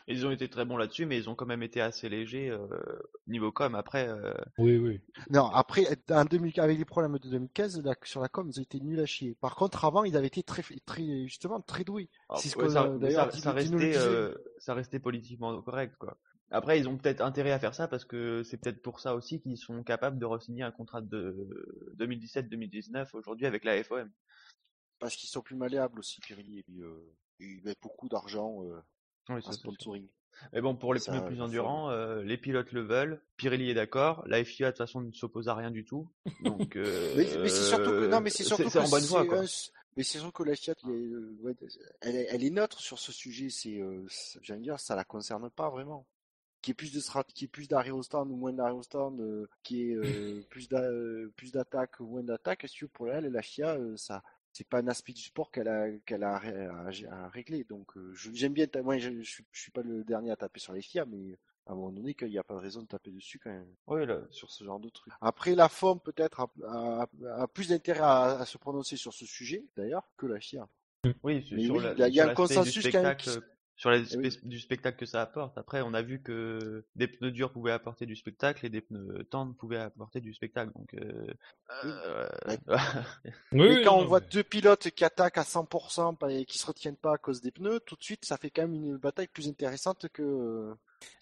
Ils 0.09 0.25
ont 0.25 0.31
été 0.31 0.49
très 0.49 0.65
bons 0.65 0.77
là-dessus, 0.77 1.05
mais 1.05 1.19
ils 1.19 1.29
ont 1.29 1.35
quand 1.35 1.47
même 1.47 1.65
été 1.65 1.81
assez 1.81 2.09
légers 2.09 2.51
euh, 2.51 2.69
niveau 3.27 3.51
com. 3.51 3.75
Après, 3.75 4.09
euh, 4.09 4.33
Oui, 4.59 4.77
oui. 4.77 5.01
non, 5.31 5.47
après, 5.47 5.85
en 6.11 6.25
2000, 6.25 6.61
avec 6.61 6.79
les 6.79 6.85
problèmes 6.85 7.19
de 7.19 7.29
2015, 7.29 7.83
là, 7.83 7.95
sur 8.05 8.21
la 8.21 8.29
com, 8.29 8.49
ils 8.49 8.61
ont 8.61 8.63
été 8.63 8.79
nuls 8.81 9.01
à 9.01 9.07
chier. 9.07 9.35
Par 9.41 9.57
contre, 9.57 9.85
avant, 9.85 10.05
ils 10.05 10.17
avaient 10.17 10.29
été 10.29 10.45
très, 10.45 10.63
très, 10.85 11.27
justement, 11.27 11.61
très 11.61 11.83
doués. 11.83 12.09
ah, 12.29 12.37
C'est 12.39 12.51
ce 12.51 12.57
ouais, 12.57 12.67
que, 12.67 12.71
ça, 12.71 12.85
euh, 12.85 12.99
d'ailleurs, 12.99 13.33
ça, 13.33 13.51
restait, 13.53 13.97
euh, 13.97 14.33
ça 14.59 14.75
restait 14.75 15.01
politiquement 15.01 15.61
correct, 15.63 15.97
quoi. 15.99 16.17
Après, 16.53 16.79
ils 16.79 16.89
ont 16.89 16.97
peut-être 16.97 17.23
intérêt 17.23 17.51
à 17.51 17.59
faire 17.59 17.75
ça 17.75 17.89
parce 17.89 18.05
que 18.05 18.45
c'est 18.45 18.57
peut-être 18.59 18.81
pour 18.81 19.01
ça 19.01 19.17
aussi 19.17 19.41
qu'ils 19.41 19.59
sont 19.59 19.83
capables 19.83 20.19
de 20.19 20.25
re-signer 20.27 20.63
un 20.63 20.71
contrat 20.71 21.01
de 21.01 21.35
2017-2019 21.99 23.09
aujourd'hui 23.15 23.47
avec 23.47 23.65
la 23.65 23.83
FOM. 23.83 24.09
Parce 25.01 25.17
qu'ils 25.17 25.29
sont 25.29 25.43
plus 25.43 25.57
malléables 25.57 25.99
aussi, 25.99 26.21
Pirelli, 26.21 26.61
et 26.61 26.63
puis, 26.63 26.81
euh, 26.83 27.13
ils 27.41 27.63
mettent 27.65 27.83
beaucoup 27.83 28.09
d'argent, 28.09 28.63
euh, 28.65 28.81
Oui, 29.29 29.43
ça, 29.43 29.53
sponsoring. 29.53 30.07
Mais 30.53 30.61
bon, 30.61 30.77
pour 30.77 30.95
les 30.95 31.01
pneus 31.01 31.25
plus 31.25 31.41
endurants, 31.41 31.91
euh, 31.91 32.23
les 32.23 32.37
pilotes 32.37 32.73
le 32.73 32.83
veulent. 32.83 33.23
Pirelli 33.37 33.71
est 33.71 33.75
d'accord. 33.75 34.23
La 34.27 34.43
FIA 34.45 34.67
de 34.67 34.71
toute 34.73 34.79
façon 34.79 35.01
ne 35.01 35.13
s'oppose 35.13 35.49
à 35.49 35.55
rien 35.55 35.71
du 35.71 35.85
tout. 35.85 36.09
Donc, 36.43 36.77
euh, 36.77 37.15
Mais, 37.17 37.27
mais 37.39 37.49
c'est 37.49 37.65
surtout 37.65 37.91
que, 37.91 38.07
non, 38.07 38.21
mais 38.21 38.31
c'est 38.31 38.45
surtout 38.45 38.69
que 38.69 38.79
en 38.79 38.89
bonne 38.89 39.05
voie, 39.05 39.27
quoi. 39.27 39.43
mais 39.97 40.03
c'est 40.03 40.19
sûr 40.19 40.33
que 40.33 40.43
la 40.43 40.53
est, 40.53 40.87
euh, 40.87 41.55
elle, 42.01 42.17
est, 42.17 42.27
elle 42.31 42.45
est 42.45 42.51
neutre 42.51 42.81
sur 42.81 42.99
ce 42.99 43.13
sujet. 43.13 43.49
C'est, 43.51 43.81
euh, 43.81 44.07
dire, 44.59 44.79
ça 44.79 44.95
la 44.95 45.05
concerne 45.05 45.51
pas 45.51 45.71
vraiment. 45.71 46.07
Qui 46.63 46.73
est 46.73 46.75
plus 46.75 46.93
de 46.93 47.01
strat, 47.01 47.25
qui 47.25 47.45
est 47.45 47.49
plus 47.49 47.69
d'arrêt 47.69 47.91
au 47.91 48.03
stand 48.03 48.31
ou 48.31 48.37
moins 48.37 48.53
d'arrêt 48.53 48.73
au 48.73 48.83
stand, 48.83 49.21
euh, 49.21 49.49
qui 49.63 49.91
est 49.91 49.95
euh, 49.95 50.45
plus 50.51 50.69
d'a, 50.69 50.83
euh, 50.83 51.33
plus 51.37 51.53
d'attaque 51.53 52.01
ou 52.01 52.07
moins 52.07 52.23
d'attaque. 52.23 52.67
Si 52.69 52.85
pour 52.87 53.09
elle, 53.09 53.27
la 53.27 53.43
FIA, 53.43 53.77
euh, 53.77 53.97
ça, 53.97 54.23
c'est 54.57 54.67
pas 54.67 54.79
un 54.79 54.89
aspect 54.89 55.13
du 55.13 55.21
sport 55.23 55.51
qu'elle 55.51 55.69
a, 55.69 55.91
qu'elle 56.07 56.23
a, 56.25 56.37
à, 56.37 56.89
à- 56.89 57.25
à 57.25 57.29
régler. 57.29 57.65
Donc, 57.65 57.95
euh, 57.97 58.11
je- 58.15 58.31
j'aime 58.33 58.55
bien. 58.55 58.67
Moi, 58.83 58.97
je, 58.99 59.11
je, 59.23 59.31
suis- 59.31 59.45
je 59.53 59.61
suis 59.61 59.71
pas 59.71 59.83
le 59.83 60.03
dernier 60.03 60.31
à 60.31 60.37
taper 60.37 60.61
sur 60.61 60.73
les 60.73 60.81
FIA, 60.81 61.05
mais 61.05 61.37
à 61.67 61.73
un 61.73 61.75
moment 61.75 61.91
donné 61.93 62.15
qu'il 62.15 62.29
n'y 62.31 62.39
a 62.39 62.43
pas 62.45 62.55
de 62.55 62.61
raison 62.61 62.81
de 62.81 62.87
taper 62.87 63.11
dessus 63.11 63.39
quand 63.39 63.51
même 63.51 63.67
Oui, 63.87 64.07
là, 64.07 64.21
sur 64.31 64.51
ce 64.51 64.65
genre 64.65 64.81
de 64.81 64.89
truc. 64.89 65.13
Après, 65.21 65.55
la 65.55 65.69
FOM 65.69 66.01
peut-être 66.01 66.41
a, 66.41 66.49
a- 66.67 67.07
a 67.43 67.47
plus 67.49 67.69
d'intérêt 67.69 68.01
à, 68.01 68.39
à 68.41 68.45
se 68.47 68.57
prononcer 68.57 68.97
sur 68.97 69.13
ce 69.13 69.27
sujet 69.27 69.65
d'ailleurs 69.77 70.09
que 70.17 70.25
la 70.27 70.41
FIA. 70.41 70.67
oui, 71.23 71.43
sur, 71.43 71.57
oui, 71.59 71.83
la- 71.99 72.09
il 72.09 72.15
y 72.15 72.21
a- 72.21 72.25
un 72.25 72.35
consensus 72.35 72.83
quand 72.93 73.03
même 73.03 73.17
qui- 73.17 73.31
sur 73.77 73.93
Eh 73.93 74.17
oui. 74.17 74.31
du 74.43 74.59
spectacle 74.59 74.99
que 74.99 75.07
ça 75.07 75.21
apporte. 75.23 75.59
Après, 75.59 75.83
on 75.83 75.93
a 75.95 76.03
vu 76.03 76.23
que 76.23 76.85
des 76.97 77.09
pneus 77.09 77.31
durs 77.31 77.53
pouvaient 77.53 77.73
apporter 77.73 78.07
du 78.07 78.17
spectacle 78.17 78.65
et 78.65 78.71
des 78.71 78.81
pneus 78.81 79.25
tendres 79.31 79.55
pouvaient 79.55 79.79
apporter 79.79 80.21
du 80.21 80.33
spectacle. 80.33 80.73
Donc, 80.75 80.95
euh, 80.95 81.27
Oui. 81.85 82.57
euh, 82.69 82.79
Mais 83.53 83.61
Oui, 83.61 83.83
quand 83.85 83.99
on 83.99 84.05
voit 84.07 84.21
deux 84.21 84.43
pilotes 84.43 84.91
qui 84.91 85.05
attaquent 85.05 85.39
à 85.39 85.45
100% 85.45 86.15
pas- 86.15 86.33
et 86.33 86.45
qui 86.45 86.59
se 86.59 86.67
retiennent 86.67 86.97
pas 86.97 87.15
à 87.15 87.19
cause 87.19 87.41
des 87.41 87.51
pneus, 87.51 87.81
tout 87.81 87.97
de 87.97 88.03
suite, 88.03 88.25
ça 88.25 88.37
fait 88.37 88.51
quand 88.51 88.63
même 88.63 88.75
une 88.75 88.97
bataille 88.97 89.29
plus 89.29 89.49
intéressante 89.49 90.09
que. 90.09 90.75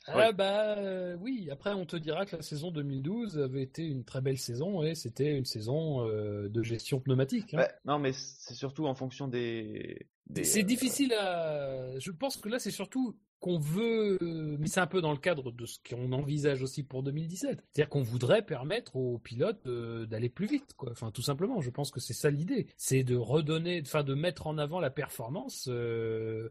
Ah 0.06 0.32
bah 0.32 0.76
euh, 0.78 1.16
oui, 1.20 1.48
après 1.50 1.72
on 1.72 1.86
te 1.86 1.96
dira 1.96 2.26
que 2.26 2.36
la 2.36 2.42
saison 2.42 2.70
2012 2.70 3.38
avait 3.38 3.62
été 3.62 3.84
une 3.84 4.04
très 4.04 4.20
belle 4.20 4.38
saison 4.38 4.82
et 4.82 4.94
c'était 4.94 5.36
une 5.36 5.44
saison 5.46 6.06
euh, 6.06 6.48
de 6.48 6.62
gestion 6.62 7.00
pneumatique. 7.00 7.54
hein. 7.54 7.66
non, 7.84 7.98
mais 7.98 8.12
c'est 8.12 8.54
surtout 8.54 8.86
en 8.86 8.94
fonction 8.94 9.26
des. 9.28 10.06
C'est 10.42 10.60
euh, 10.60 10.62
difficile 10.62 11.12
à. 11.14 11.98
Je 11.98 12.10
pense 12.10 12.36
que 12.36 12.48
là, 12.48 12.58
c'est 12.58 12.70
surtout 12.70 13.16
qu'on 13.44 13.58
veut, 13.58 14.16
euh, 14.22 14.56
mais 14.58 14.68
c'est 14.68 14.80
un 14.80 14.86
peu 14.86 15.02
dans 15.02 15.12
le 15.12 15.18
cadre 15.18 15.52
de 15.52 15.66
ce 15.66 15.78
qu'on 15.86 16.12
envisage 16.12 16.62
aussi 16.62 16.82
pour 16.82 17.02
2017. 17.02 17.62
C'est-à-dire 17.72 17.90
qu'on 17.90 18.00
voudrait 18.00 18.40
permettre 18.40 18.96
aux 18.96 19.18
pilotes 19.18 19.66
euh, 19.66 20.06
d'aller 20.06 20.30
plus 20.30 20.46
vite, 20.46 20.72
quoi. 20.78 20.90
Enfin, 20.92 21.10
tout 21.10 21.20
simplement. 21.20 21.60
Je 21.60 21.68
pense 21.68 21.90
que 21.90 22.00
c'est 22.00 22.14
ça 22.14 22.30
l'idée. 22.30 22.68
C'est 22.78 23.04
de 23.04 23.16
redonner, 23.16 23.82
enfin, 23.84 24.02
de 24.02 24.14
mettre 24.14 24.46
en 24.46 24.56
avant 24.56 24.80
la 24.80 24.88
performance 24.88 25.68
euh, 25.70 26.48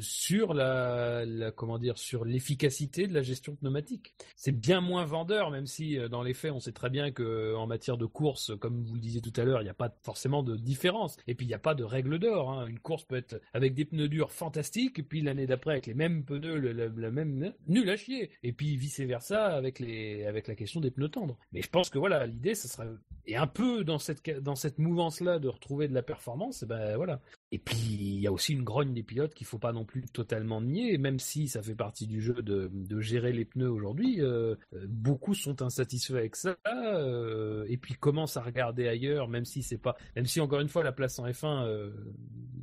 sur 0.00 0.52
la, 0.52 1.24
comment 1.56 1.78
dire, 1.78 1.96
sur 1.96 2.26
l'efficacité 2.26 3.06
de 3.06 3.14
la 3.14 3.22
gestion 3.22 3.56
pneumatique. 3.56 4.12
C'est 4.36 4.52
bien 4.52 4.82
moins 4.82 5.06
vendeur, 5.06 5.50
même 5.50 5.66
si 5.66 5.96
dans 6.10 6.22
les 6.22 6.34
faits, 6.34 6.52
on 6.52 6.60
sait 6.60 6.72
très 6.72 6.90
bien 6.90 7.12
que 7.12 7.54
en 7.54 7.66
matière 7.66 7.96
de 7.96 8.04
course, 8.04 8.52
comme 8.60 8.84
vous 8.84 8.92
le 8.96 9.00
disiez 9.00 9.22
tout 9.22 9.32
à 9.36 9.44
l'heure, 9.44 9.62
il 9.62 9.64
n'y 9.64 9.70
a 9.70 9.74
pas 9.74 9.96
forcément 10.02 10.42
de 10.42 10.54
différence. 10.58 11.16
Et 11.26 11.34
puis 11.34 11.46
il 11.46 11.48
n'y 11.48 11.54
a 11.54 11.58
pas 11.58 11.74
de 11.74 11.82
règle 11.82 12.18
d'or. 12.18 12.50
hein. 12.50 12.66
Une 12.66 12.78
course 12.78 13.04
peut 13.04 13.16
être 13.16 13.40
avec 13.54 13.72
des 13.72 13.86
pneus 13.86 14.08
durs 14.08 14.32
fantastiques, 14.32 14.98
et 14.98 15.02
puis 15.02 15.22
l'année 15.22 15.46
d'après 15.46 15.70
avec 15.72 15.86
les 15.86 15.94
mêmes 15.94 16.09
pneus, 16.18 16.58
le- 16.58 16.72
la, 16.72 17.10
même 17.10 17.52
nul 17.66 17.88
à 17.90 17.96
chier. 17.96 18.30
Et 18.42 18.52
puis 18.52 18.76
vice 18.76 19.00
versa 19.00 19.46
avec 19.46 19.78
les 19.78 20.24
avec 20.26 20.48
la 20.48 20.54
question 20.54 20.80
des 20.80 20.90
pneus 20.90 21.08
tendres. 21.08 21.38
Mais 21.52 21.62
je 21.62 21.70
pense 21.70 21.90
que 21.90 21.98
voilà, 21.98 22.26
l'idée, 22.26 22.54
ce 22.54 22.68
serait 22.68 22.88
et 23.26 23.36
un 23.36 23.46
peu 23.46 23.84
dans 23.84 23.98
cette 23.98 24.28
dans 24.42 24.56
cette 24.56 24.78
mouvance 24.78 25.20
là 25.20 25.38
de 25.38 25.48
retrouver 25.48 25.88
de 25.88 25.94
la 25.94 26.02
performance. 26.02 26.62
Et 26.62 26.66
ben 26.66 26.96
voilà. 26.96 27.20
Et 27.52 27.58
puis 27.58 27.76
il 27.76 28.20
y 28.20 28.26
a 28.26 28.32
aussi 28.32 28.52
une 28.52 28.62
grogne 28.62 28.94
des 28.94 29.02
pilotes 29.02 29.34
qu'il 29.34 29.46
faut 29.46 29.58
pas 29.58 29.72
non 29.72 29.84
plus 29.84 30.02
totalement 30.02 30.60
nier, 30.60 30.98
même 30.98 31.18
si 31.18 31.48
ça 31.48 31.62
fait 31.62 31.74
partie 31.74 32.06
du 32.06 32.20
jeu 32.20 32.42
de, 32.42 32.70
gérer 33.00 33.32
les 33.32 33.44
pneus 33.44 33.70
aujourd'hui. 33.70 34.20
euh, 34.20 34.54
euh, 34.74 34.86
beaucoup 34.88 35.34
sont 35.34 35.62
insatisfaits 35.62 36.14
avec 36.14 36.36
ça, 36.36 36.56
euh, 36.66 37.64
et 37.68 37.76
puis 37.76 37.94
commencent 37.94 38.36
à 38.36 38.42
regarder 38.42 38.88
ailleurs, 38.88 39.28
même 39.28 39.44
si 39.44 39.62
c'est 39.62 39.78
pas, 39.78 39.96
même 40.16 40.26
si 40.26 40.40
encore 40.40 40.60
une 40.60 40.68
fois 40.68 40.84
la 40.84 40.92
place 40.92 41.18
en 41.18 41.26
F1, 41.26 41.64
euh, 41.64 41.90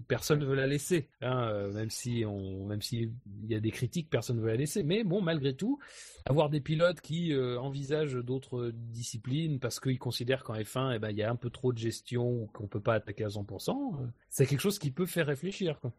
personne 0.08 0.40
ne 0.40 0.46
veut 0.46 0.56
la 0.56 0.68
laisser, 0.68 1.10
hein, 1.22 1.70
même 1.74 1.90
si 1.90 2.24
on, 2.26 2.66
même 2.66 2.82
si 2.82 3.12
y 3.48 3.56
a 3.56 3.60
des 3.60 3.72
critiques, 3.72 4.10
personne 4.10 4.38
ne 4.38 4.42
veut 4.42 4.48
la 4.48 4.56
laisser. 4.56 4.84
Mais 4.84 5.04
bon, 5.04 5.22
malgré 5.22 5.54
tout, 5.54 5.80
avoir 6.26 6.50
des 6.50 6.62
pilotes 6.62 7.02
qui 7.02 7.36
envisagent 7.36 8.16
d'autres 8.16 8.72
disciplines 8.74 9.60
parce 9.60 9.80
qu'ils 9.80 10.00
considèrent 10.00 10.44
qu'en 10.44 10.56
F1, 10.56 10.96
eh 10.96 11.00
ben, 11.00 11.10
il 11.10 11.18
y 11.18 11.24
a 11.24 11.30
un 11.30 11.36
peu 11.36 11.50
trop 11.50 11.74
de 11.74 11.78
gestion 11.78 12.48
qu'on 12.54 12.68
peut 12.68 12.80
pas 12.80 12.96
attaquer 12.96 13.26
à 13.26 13.28
100%, 13.28 14.02
euh, 14.02 14.08
c'est 14.30 14.46
quelque 14.46 14.62
chose 14.62 14.77
qui 14.80 14.92
peut 14.92 15.06
faire 15.06 15.28
réfléchir. 15.28 15.80
Quoi. 15.80 15.94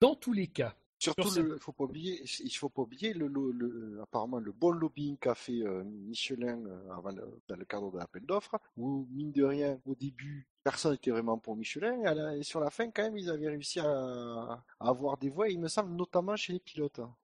Dans 0.00 0.14
tous 0.14 0.32
les 0.32 0.46
cas. 0.48 0.74
Surtout, 0.98 1.28
Sur 1.28 1.46
il 1.46 1.58
faut 1.60 1.72
pas 1.72 1.84
oublier, 1.84 2.22
il 2.40 2.50
faut 2.50 2.70
pas 2.70 2.80
oublier 2.82 3.12
le, 3.12 3.26
le- 3.28 3.50
le- 3.52 4.00
apparemment 4.00 4.38
le 4.38 4.50
bon 4.50 4.70
lobbying 4.70 5.18
qu'a 5.18 5.34
fait 5.34 5.60
euh, 5.62 5.84
Michelin 5.84 6.64
euh, 6.64 6.90
avant 6.90 7.10
le- 7.12 7.38
dans 7.48 7.56
le 7.56 7.64
cadre 7.66 7.92
de 7.92 7.98
l'appel 7.98 8.24
d'offres, 8.24 8.58
où 8.78 9.06
mine 9.10 9.30
de 9.30 9.44
rien, 9.44 9.78
au 9.84 9.94
début, 9.94 10.46
personne 10.64 10.92
n'était 10.92 11.10
vraiment 11.10 11.36
pour 11.36 11.54
Michelin, 11.54 12.00
et, 12.00 12.06
à 12.06 12.14
la- 12.14 12.36
et 12.36 12.42
sur 12.42 12.60
la 12.60 12.70
fin, 12.70 12.90
quand 12.90 13.02
même, 13.02 13.18
ils 13.18 13.28
avaient 13.28 13.48
réussi 13.48 13.78
à, 13.78 13.86
à 13.86 14.64
avoir 14.80 15.18
des 15.18 15.28
voix, 15.28 15.50
il 15.50 15.60
me 15.60 15.68
semble, 15.68 15.94
notamment 15.94 16.34
chez 16.34 16.54
les 16.54 16.60
pilotes. 16.60 16.98
hein. 17.00 17.14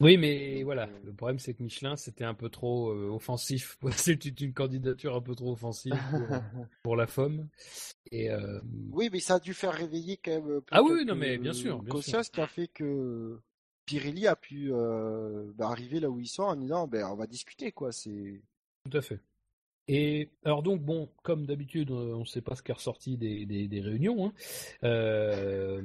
Oui, 0.00 0.18
mais 0.18 0.62
voilà, 0.62 0.88
euh, 0.88 1.00
le 1.04 1.12
problème 1.14 1.38
c'est 1.38 1.54
que 1.54 1.62
Michelin 1.62 1.96
c'était 1.96 2.24
un 2.24 2.34
peu 2.34 2.50
trop 2.50 2.90
euh, 2.90 3.08
offensif. 3.08 3.78
C'était 3.92 4.28
une 4.28 4.52
candidature 4.52 5.16
un 5.16 5.22
peu 5.22 5.34
trop 5.34 5.52
offensive 5.52 5.96
pour, 6.10 6.20
pour 6.82 6.96
la 6.96 7.06
FOM. 7.06 7.48
Et 8.10 8.30
euh, 8.30 8.60
Oui, 8.92 9.08
mais 9.10 9.20
ça 9.20 9.36
a 9.36 9.40
dû 9.40 9.54
faire 9.54 9.72
réveiller 9.72 10.18
quand 10.22 10.32
même. 10.32 10.60
Ah 10.70 10.82
oui, 10.82 11.04
non, 11.06 11.14
mais 11.14 11.38
bien 11.38 11.54
sûr, 11.54 11.82
bien 11.82 12.00
qui 12.00 12.40
a 12.40 12.46
fait 12.46 12.68
que 12.68 13.40
Pirelli 13.86 14.26
a 14.26 14.36
pu 14.36 14.72
euh, 14.72 15.52
bah, 15.54 15.68
arriver 15.68 16.00
là 16.00 16.10
où 16.10 16.18
ils 16.18 16.26
sont 16.26 16.42
en 16.42 16.56
disant, 16.56 16.88
ben, 16.88 17.06
on 17.06 17.14
va 17.14 17.26
discuter, 17.26 17.72
quoi. 17.72 17.92
C'est 17.92 18.42
Tout 18.90 18.98
à 18.98 19.00
fait. 19.00 19.20
Et 19.88 20.30
alors 20.44 20.62
donc 20.62 20.82
bon, 20.82 21.08
comme 21.22 21.46
d'habitude, 21.46 21.90
euh, 21.90 22.14
on 22.14 22.20
ne 22.20 22.24
sait 22.24 22.40
pas 22.40 22.56
ce 22.56 22.62
qui 22.62 22.72
est 22.72 22.74
ressorti 22.74 23.16
des, 23.16 23.80
réunions. 23.80 24.26
hein. 24.26 24.32
Euh, 24.82 25.80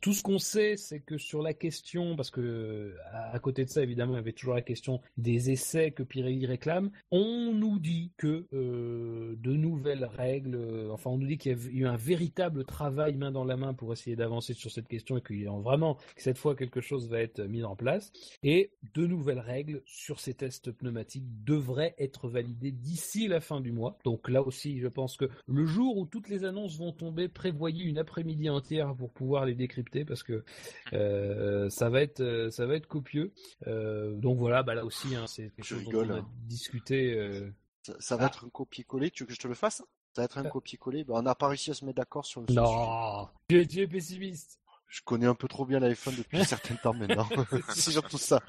tout 0.00 0.12
ce 0.12 0.22
qu'on 0.22 0.38
sait, 0.38 0.76
c'est 0.76 1.00
que 1.00 1.18
sur 1.18 1.42
la 1.42 1.52
question, 1.52 2.14
parce 2.14 2.30
que 2.30 2.94
à, 3.12 3.38
côté 3.40 3.64
de 3.64 3.70
ça, 3.70 3.82
évidemment, 3.82 4.12
il 4.14 4.16
y 4.16 4.18
avait 4.18 4.32
toujours 4.32 4.54
la 4.54 4.62
question 4.62 5.00
des 5.16 5.50
essais 5.50 5.90
que 5.90 6.02
Pirelli 6.02 6.46
réclame. 6.46 6.90
On 7.10 7.52
nous 7.52 7.78
dit 7.80 8.12
que 8.16 8.46
euh, 8.52 9.34
de 9.38 9.52
nouvelles 9.52 10.04
règles, 10.04 10.88
enfin, 10.90 11.10
on 11.10 11.18
nous 11.18 11.26
dit 11.26 11.38
qu'il 11.38 11.52
y 11.52 11.54
a 11.54 11.70
eu 11.70 11.86
un 11.86 11.96
véritable 11.96 12.64
travail 12.64 13.16
main 13.16 13.32
dans 13.32 13.44
la 13.44 13.56
main 13.56 13.74
pour 13.74 13.92
essayer 13.92 14.14
d'avancer 14.14 14.54
sur 14.54 14.70
cette 14.70 14.88
question 14.88 15.16
et 15.16 15.22
qu'il 15.22 15.42
y 15.42 15.48
a 15.48 15.52
vraiment 15.52 15.98
cette 16.16 16.38
fois 16.38 16.54
quelque 16.54 16.80
chose 16.80 17.08
va 17.08 17.20
être 17.20 17.42
mis 17.42 17.64
en 17.64 17.74
place. 17.74 18.12
Et 18.44 18.70
de 18.94 19.06
nouvelles 19.06 19.40
règles 19.40 19.82
sur 19.84 20.20
ces 20.20 20.34
tests 20.34 20.70
pneumatiques 20.70 21.44
devraient 21.44 21.94
être 21.98 22.28
validées 22.28 22.72
d'ici 22.72 23.28
la 23.32 23.40
fin 23.40 23.60
du 23.60 23.72
mois. 23.72 23.98
Donc 24.04 24.28
là 24.28 24.42
aussi, 24.42 24.78
je 24.80 24.88
pense 24.88 25.16
que 25.16 25.28
le 25.48 25.66
jour 25.66 25.96
où 25.98 26.06
toutes 26.06 26.28
les 26.28 26.44
annonces 26.44 26.78
vont 26.78 26.92
tomber, 26.92 27.28
prévoyez 27.28 27.84
une 27.84 27.98
après-midi 27.98 28.48
entière 28.50 28.94
pour 28.94 29.10
pouvoir 29.10 29.44
les 29.46 29.54
décrypter 29.54 30.04
parce 30.04 30.22
que 30.22 30.44
euh, 30.92 31.68
ça 31.70 31.88
va 31.90 32.02
être 32.02 32.20
euh, 32.20 32.50
ça 32.50 32.66
va 32.66 32.76
être 32.76 32.86
copieux. 32.86 33.32
Euh, 33.66 34.14
donc 34.16 34.38
voilà, 34.38 34.62
bah 34.62 34.74
là 34.74 34.84
aussi, 34.84 35.14
hein, 35.16 35.26
c'est 35.26 35.50
quelque 35.50 35.64
Je 35.64 35.74
chose 35.74 35.84
dont 35.84 35.90
rigole, 35.90 36.12
on 36.12 36.14
a 36.14 36.18
hein. 36.20 36.28
discuté. 36.46 37.14
euh, 37.14 37.50
ça, 37.82 37.94
ça 37.98 38.16
va 38.16 38.24
Ah. 38.24 38.26
être 38.28 38.44
un 38.44 38.48
copier-coller. 38.50 39.10
Tu 39.10 39.24
veux 39.24 39.28
que 39.28 39.34
je 39.34 39.40
te 39.40 39.48
le 39.48 39.54
fasse? 39.54 39.82
Ça 40.14 40.20
va 40.20 40.24
être 40.26 40.38
un 40.38 40.44
copier-coller? 40.44 41.04
Ben, 41.04 41.14
on 41.14 41.22
n'a 41.22 41.34
pas 41.34 41.48
réussi 41.48 41.70
à 41.70 41.74
se 41.74 41.84
mettre 41.84 41.96
d'accord 41.96 42.24
sur 42.26 42.42
le 42.42 42.46
sur 42.52 42.62
le 42.62 42.66
sujet. 42.68 42.78
Non, 42.78 43.28
tu 43.48 43.60
es, 43.60 43.66
tu 43.66 43.80
es 43.80 43.86
pessimiste. 43.88 44.60
Je 44.92 45.00
connais 45.06 45.24
un 45.24 45.34
peu 45.34 45.48
trop 45.48 45.64
bien 45.64 45.80
F1 45.80 46.18
depuis 46.18 46.36
un 46.38 46.44
certain 46.44 46.74
temps 46.74 46.92
maintenant. 46.92 47.26
c'est 47.70 47.92
surtout 47.92 48.18
ça. 48.18 48.42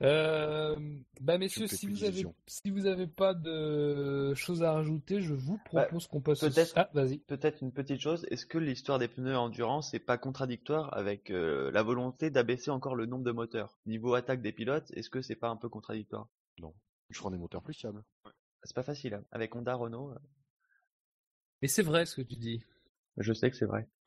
Euh, 0.00 0.74
bah 1.20 1.36
messieurs, 1.36 1.66
si 1.66 1.86
vous 1.86 2.02
avez 2.02 2.12
d'illusions. 2.12 2.34
si 2.46 2.70
vous 2.70 2.86
avez 2.86 3.06
pas 3.06 3.34
de 3.34 4.32
choses 4.34 4.62
à 4.62 4.72
rajouter, 4.72 5.20
je 5.20 5.34
vous 5.34 5.58
propose 5.58 6.06
qu'on 6.06 6.22
passe. 6.22 6.42
au- 6.42 6.48
peut-être- 6.48 6.72
Ah, 6.76 6.88
vas-y. 6.94 7.18
Peut-être 7.18 7.62
une 7.62 7.72
petite 7.72 8.00
chose, 8.00 8.26
est-ce 8.30 8.46
que 8.46 8.56
l'histoire 8.56 8.98
des 8.98 9.08
pneus 9.08 9.36
endurance 9.36 9.92
n'est 9.92 9.98
pas 9.98 10.16
contradictoire 10.16 10.96
avec 10.96 11.30
euh, 11.30 11.70
la 11.72 11.82
volonté 11.82 12.30
d'abaisser 12.30 12.70
encore 12.70 12.94
le 12.94 13.04
nombre 13.04 13.24
de 13.24 13.32
moteurs? 13.32 13.78
Niveau 13.84 14.14
attaque 14.14 14.40
des 14.40 14.52
pilotes, 14.52 14.90
est-ce 14.92 15.10
que 15.10 15.20
c'est 15.20 15.36
pas 15.36 15.50
un 15.50 15.56
peu 15.56 15.68
contradictoire? 15.68 16.28
Je 17.10 17.18
ferai 17.18 17.32
des 17.32 17.38
moteurs 17.38 17.62
plus 17.62 17.74
fiables. 17.74 18.02
C'est 18.62 18.74
pas 18.74 18.82
facile, 18.82 19.12
hein. 19.12 19.24
avec 19.30 19.54
Honda, 19.54 19.74
Renault, 19.74 20.10
euh, 20.12 20.18
Mais 21.60 21.68
c'est 21.68 21.82
vrai 21.82 22.06
ce 22.06 22.16
que 22.16 22.22
tu 22.22 22.36
dis. 22.36 22.62
Je 23.18 23.32
sais 23.32 23.50
que 23.50 23.56
c'est 23.56 23.66
vrai. 23.66 23.88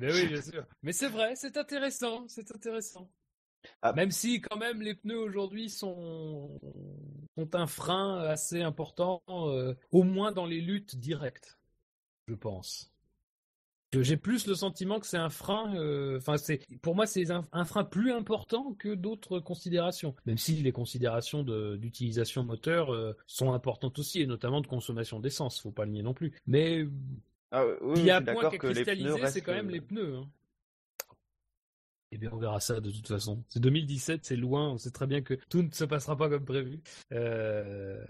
Ben 0.00 0.12
oui, 0.12 0.26
bien 0.28 0.42
sûr. 0.42 0.64
Mais 0.82 0.92
c'est 0.92 1.08
vrai, 1.08 1.34
c'est 1.36 1.56
intéressant, 1.56 2.26
c'est 2.28 2.50
intéressant. 2.54 3.10
Ah. 3.82 3.92
Même 3.92 4.10
si 4.10 4.40
quand 4.40 4.56
même 4.56 4.82
les 4.82 4.94
pneus 4.94 5.18
aujourd'hui 5.18 5.68
sont 5.70 6.60
sont 7.36 7.54
un 7.54 7.66
frein 7.66 8.18
assez 8.20 8.62
important, 8.62 9.22
euh, 9.28 9.74
au 9.90 10.04
moins 10.04 10.32
dans 10.32 10.46
les 10.46 10.60
luttes 10.60 10.96
directes, 10.96 11.58
je 12.28 12.34
pense. 12.34 12.92
J'ai 13.94 14.18
plus 14.18 14.46
le 14.46 14.54
sentiment 14.54 15.00
que 15.00 15.06
c'est 15.06 15.16
un 15.16 15.30
frein. 15.30 15.74
euh, 15.76 16.18
Enfin, 16.18 16.36
c'est 16.36 16.60
pour 16.82 16.94
moi 16.94 17.06
c'est 17.06 17.30
un, 17.30 17.48
un 17.52 17.64
frein 17.64 17.84
plus 17.84 18.12
important 18.12 18.74
que 18.74 18.94
d'autres 18.94 19.40
considérations. 19.40 20.14
Même 20.26 20.36
si 20.36 20.56
les 20.56 20.72
considérations 20.72 21.42
d'utilisation 21.42 22.44
moteur 22.44 22.92
euh, 22.92 23.16
sont 23.26 23.52
importantes 23.54 23.98
aussi, 23.98 24.20
et 24.20 24.26
notamment 24.26 24.60
de 24.60 24.66
consommation 24.66 25.20
d'essence. 25.20 25.60
Faut 25.62 25.70
pas 25.72 25.86
le 25.86 25.92
nier 25.92 26.02
non 26.02 26.12
plus. 26.12 26.34
Mais 26.46 26.84
Ah, 27.50 27.64
oui, 27.80 28.00
il 28.00 28.04
y 28.04 28.10
a 28.10 28.18
un 28.18 28.22
point 28.22 28.50
qui 28.50 28.58
pneus 28.58 28.72
cristallisé, 28.72 29.08
c'est 29.16 29.20
restent. 29.20 29.44
quand 29.44 29.52
même 29.52 29.70
les 29.70 29.80
pneus. 29.80 30.16
Hein. 30.16 30.28
Eh 32.10 32.18
bien, 32.18 32.30
on 32.32 32.38
verra 32.38 32.60
ça 32.60 32.80
de 32.80 32.90
toute 32.90 33.06
façon. 33.06 33.44
C'est 33.48 33.60
2017, 33.60 34.24
c'est 34.24 34.36
loin. 34.36 34.70
On 34.70 34.78
sait 34.78 34.90
très 34.90 35.06
bien 35.06 35.20
que 35.20 35.34
tout 35.50 35.62
ne 35.62 35.70
se 35.70 35.84
passera 35.84 36.16
pas 36.16 36.28
comme 36.28 36.44
prévu. 36.44 36.80
Euh, 37.12 38.02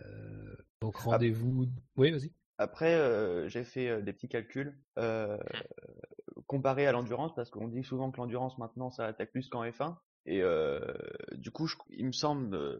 Donc 0.80 0.96
rendez-vous. 0.96 1.66
Oui, 1.96 2.10
vas-y. 2.12 2.32
Après, 2.58 2.94
euh, 2.94 3.48
j'ai 3.48 3.64
fait 3.64 3.88
euh, 3.88 4.00
des 4.00 4.12
petits 4.12 4.28
calculs 4.28 4.76
euh, 4.98 5.38
comparé 6.46 6.86
à 6.86 6.92
l'endurance, 6.92 7.34
parce 7.34 7.50
qu'on 7.50 7.68
dit 7.68 7.84
souvent 7.84 8.10
que 8.10 8.16
l'endurance 8.18 8.58
maintenant 8.58 8.90
ça 8.90 9.06
attaque 9.06 9.30
plus 9.30 9.48
qu'en 9.48 9.64
F1. 9.64 9.96
Et 10.30 10.42
euh, 10.42 10.78
du 11.36 11.50
coup, 11.50 11.66
je- 11.66 11.76
il 11.88 12.04
me 12.04 12.12
semble, 12.12 12.54
euh, 12.54 12.78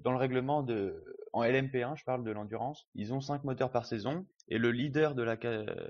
dans 0.00 0.10
le 0.10 0.18
règlement 0.18 0.64
de 0.64 1.04
en 1.32 1.44
LMP1, 1.44 1.94
je 1.94 2.02
parle 2.02 2.24
de 2.24 2.32
l'endurance, 2.32 2.88
ils 2.96 3.14
ont 3.14 3.20
5 3.20 3.44
moteurs 3.44 3.70
par 3.70 3.86
saison 3.86 4.26
et 4.48 4.58
le 4.58 4.72
leader 4.72 5.14
de 5.14 5.22
la 5.22 5.36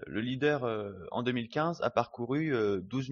le 0.06 0.20
leader 0.20 0.64
euh, 0.64 0.92
en 1.12 1.22
2015 1.22 1.80
a 1.80 1.88
parcouru 1.88 2.52
12 2.82 3.08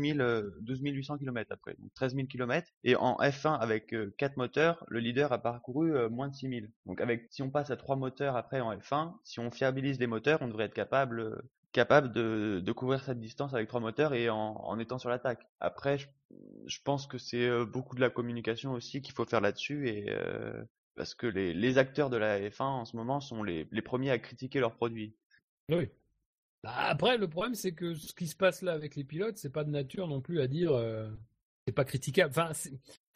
12 0.60 0.80
800 0.82 1.16
km 1.16 1.50
après, 1.50 1.74
donc 1.78 1.94
13 1.94 2.14
000 2.14 2.28
km 2.28 2.70
et 2.84 2.96
en 2.96 3.16
F1 3.16 3.54
avec 3.58 3.94
4 4.18 4.36
moteurs, 4.36 4.84
le 4.88 5.00
leader 5.00 5.32
a 5.32 5.38
parcouru 5.38 6.06
moins 6.10 6.28
de 6.28 6.34
6 6.34 6.48
000. 6.50 6.66
Donc 6.84 7.00
avec 7.00 7.28
si 7.30 7.40
on 7.42 7.50
passe 7.50 7.70
à 7.70 7.78
3 7.78 7.96
moteurs 7.96 8.36
après 8.36 8.60
en 8.60 8.72
F1, 8.76 9.14
si 9.24 9.40
on 9.40 9.50
fiabilise 9.50 9.98
les 9.98 10.06
moteurs, 10.06 10.42
on 10.42 10.48
devrait 10.48 10.64
être 10.64 10.74
capable 10.74 11.42
capable 11.72 12.12
de, 12.12 12.72
couvrir 12.72 13.02
cette 13.02 13.20
distance 13.20 13.54
avec 13.54 13.68
trois 13.68 13.80
moteurs 13.80 14.14
et 14.14 14.30
en, 14.30 14.78
étant 14.78 14.98
sur 14.98 15.10
l'attaque. 15.10 15.46
Après, 15.60 15.98
je, 15.98 16.78
pense 16.84 17.06
que 17.06 17.18
c'est 17.18 17.64
beaucoup 17.64 17.94
de 17.94 18.00
la 18.00 18.10
communication 18.10 18.72
aussi 18.72 19.02
qu'il 19.02 19.14
faut 19.14 19.24
faire 19.24 19.40
là-dessus 19.40 19.88
et 19.88 20.06
euh, 20.10 20.64
parce 20.96 21.14
que 21.14 21.26
les, 21.26 21.78
acteurs 21.78 22.10
de 22.10 22.16
la 22.16 22.40
F1 22.40 22.62
en 22.62 22.84
ce 22.84 22.96
moment 22.96 23.20
sont 23.20 23.42
les, 23.42 23.64
premiers 23.82 24.10
à 24.10 24.18
critiquer 24.18 24.60
leurs 24.60 24.74
produits. 24.74 25.14
Oui. 25.68 25.88
Bah, 26.64 26.74
après, 26.76 27.18
le 27.18 27.28
problème 27.28 27.54
c'est 27.54 27.72
que 27.72 27.94
ce 27.94 28.12
qui 28.14 28.26
se 28.26 28.36
passe 28.36 28.62
là 28.62 28.72
avec 28.72 28.96
les 28.96 29.04
pilotes, 29.04 29.38
c'est 29.38 29.52
pas 29.52 29.64
de 29.64 29.70
nature 29.70 30.08
non 30.08 30.20
plus 30.20 30.40
à 30.40 30.48
dire 30.48 30.72
euh, 30.72 31.08
c'est 31.66 31.72
pas 31.72 31.84
critiquable. 31.84 32.30
Enfin, 32.30 32.52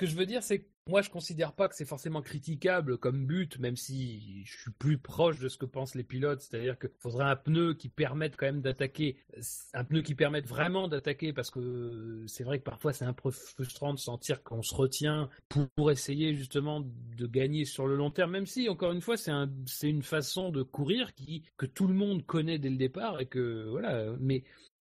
que 0.03 0.11
je 0.11 0.17
veux 0.17 0.27
dire, 0.27 0.43
c'est 0.43 0.59
que 0.59 0.67
moi, 0.89 1.01
je 1.01 1.11
considère 1.11 1.53
pas 1.53 1.69
que 1.69 1.77
c'est 1.77 1.85
forcément 1.85 2.23
critiquable 2.23 2.99
comme 2.99 3.25
but, 3.25 3.57
même 3.61 3.77
si 3.77 4.43
je 4.45 4.59
suis 4.63 4.71
plus 4.73 4.99
proche 4.99 5.39
de 5.39 5.49
ce 5.49 5.57
que 5.57 5.65
pensent 5.65 5.95
les 5.95 6.03
pilotes. 6.03 6.41
C'est-à-dire 6.41 6.77
qu'il 6.77 6.91
faudrait 6.99 7.31
un 7.31 7.37
pneu 7.37 7.75
qui 7.75 7.89
permette 7.89 8.35
quand 8.37 8.47
même 8.47 8.63
d'attaquer, 8.63 9.17
un 9.75 9.85
pneu 9.85 10.03
qui 10.03 10.17
permette 10.17 10.49
vraiment 10.49 10.89
d'attaquer, 10.89 11.33
parce 11.33 11.53
que 11.53 12.25
c'est 12.27 12.43
vrai 12.43 12.59
que 12.59 12.65
parfois 12.65 12.93
c'est 12.93 13.05
un 13.05 13.13
peu 13.13 13.31
frustrant 13.31 13.95
de 13.95 14.01
sentir 14.01 14.43
qu'on 14.43 14.63
se 14.63 14.75
retient 14.75 15.31
pour, 15.49 15.93
essayer 15.93 16.35
justement 16.35 16.81
de 16.81 17.27
gagner 17.29 17.65
sur 17.65 17.87
le 17.87 17.95
long 17.95 18.11
terme, 18.11 18.33
même 18.33 18.47
si, 18.47 18.69
encore 18.69 18.91
une 18.91 19.03
fois, 19.03 19.17
c'est 19.17 19.31
un, 19.31 19.49
une 19.85 20.03
façon 20.03 20.51
de 20.51 20.65
courir 20.65 21.15
qui, 21.15 21.45
que 21.59 21.67
tout 21.67 21.87
le 21.87 21.95
monde 21.95 22.27
connaît 22.27 22.59
dès 22.59 22.71
le 22.71 22.77
départ 22.77 23.21
et 23.21 23.27
que, 23.27 23.69
voilà, 23.69 24.17
mais 24.19 24.43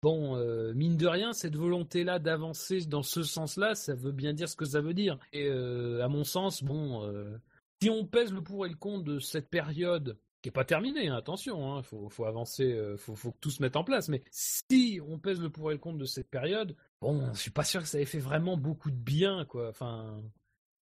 Bon, 0.02 0.36
euh, 0.36 0.72
mine 0.72 0.96
de 0.96 1.06
rien, 1.06 1.34
cette 1.34 1.56
volonté-là 1.56 2.18
d'avancer 2.18 2.86
dans 2.86 3.02
ce 3.02 3.22
sens-là, 3.22 3.74
ça 3.74 3.94
veut 3.94 4.12
bien 4.12 4.32
dire 4.32 4.48
ce 4.48 4.56
que 4.56 4.64
ça 4.64 4.80
veut 4.80 4.94
dire. 4.94 5.18
Et 5.32 5.46
euh, 5.46 6.02
à 6.02 6.08
mon 6.08 6.24
sens, 6.24 6.62
bon, 6.62 7.04
euh, 7.04 7.36
si 7.82 7.90
on 7.90 8.06
pèse 8.06 8.32
le 8.32 8.42
pour 8.42 8.64
et 8.64 8.70
le 8.70 8.76
contre 8.76 9.04
de 9.04 9.18
cette 9.18 9.50
période, 9.50 10.18
qui 10.40 10.48
est 10.48 10.52
pas 10.52 10.64
terminée, 10.64 11.08
hein, 11.08 11.16
attention, 11.16 11.74
hein, 11.74 11.82
faut, 11.82 12.08
faut, 12.08 12.24
avancer, 12.24 12.94
faut, 12.96 13.14
faut, 13.14 13.32
que 13.32 13.38
tout 13.40 13.50
se 13.50 13.60
mette 13.60 13.76
en 13.76 13.84
place, 13.84 14.08
mais 14.08 14.22
si 14.30 15.00
on 15.06 15.18
pèse 15.18 15.38
le 15.38 15.50
pour 15.50 15.70
et 15.70 15.74
le 15.74 15.80
contre 15.80 15.98
de 15.98 16.06
cette 16.06 16.30
période, 16.30 16.74
bon, 17.02 17.30
je 17.34 17.38
suis 17.40 17.50
pas 17.50 17.64
sûr 17.64 17.82
que 17.82 17.88
ça 17.88 18.00
ait 18.00 18.06
fait 18.06 18.18
vraiment 18.18 18.56
beaucoup 18.56 18.90
de 18.90 18.96
bien, 18.96 19.44
quoi. 19.44 19.68
Enfin, 19.68 20.22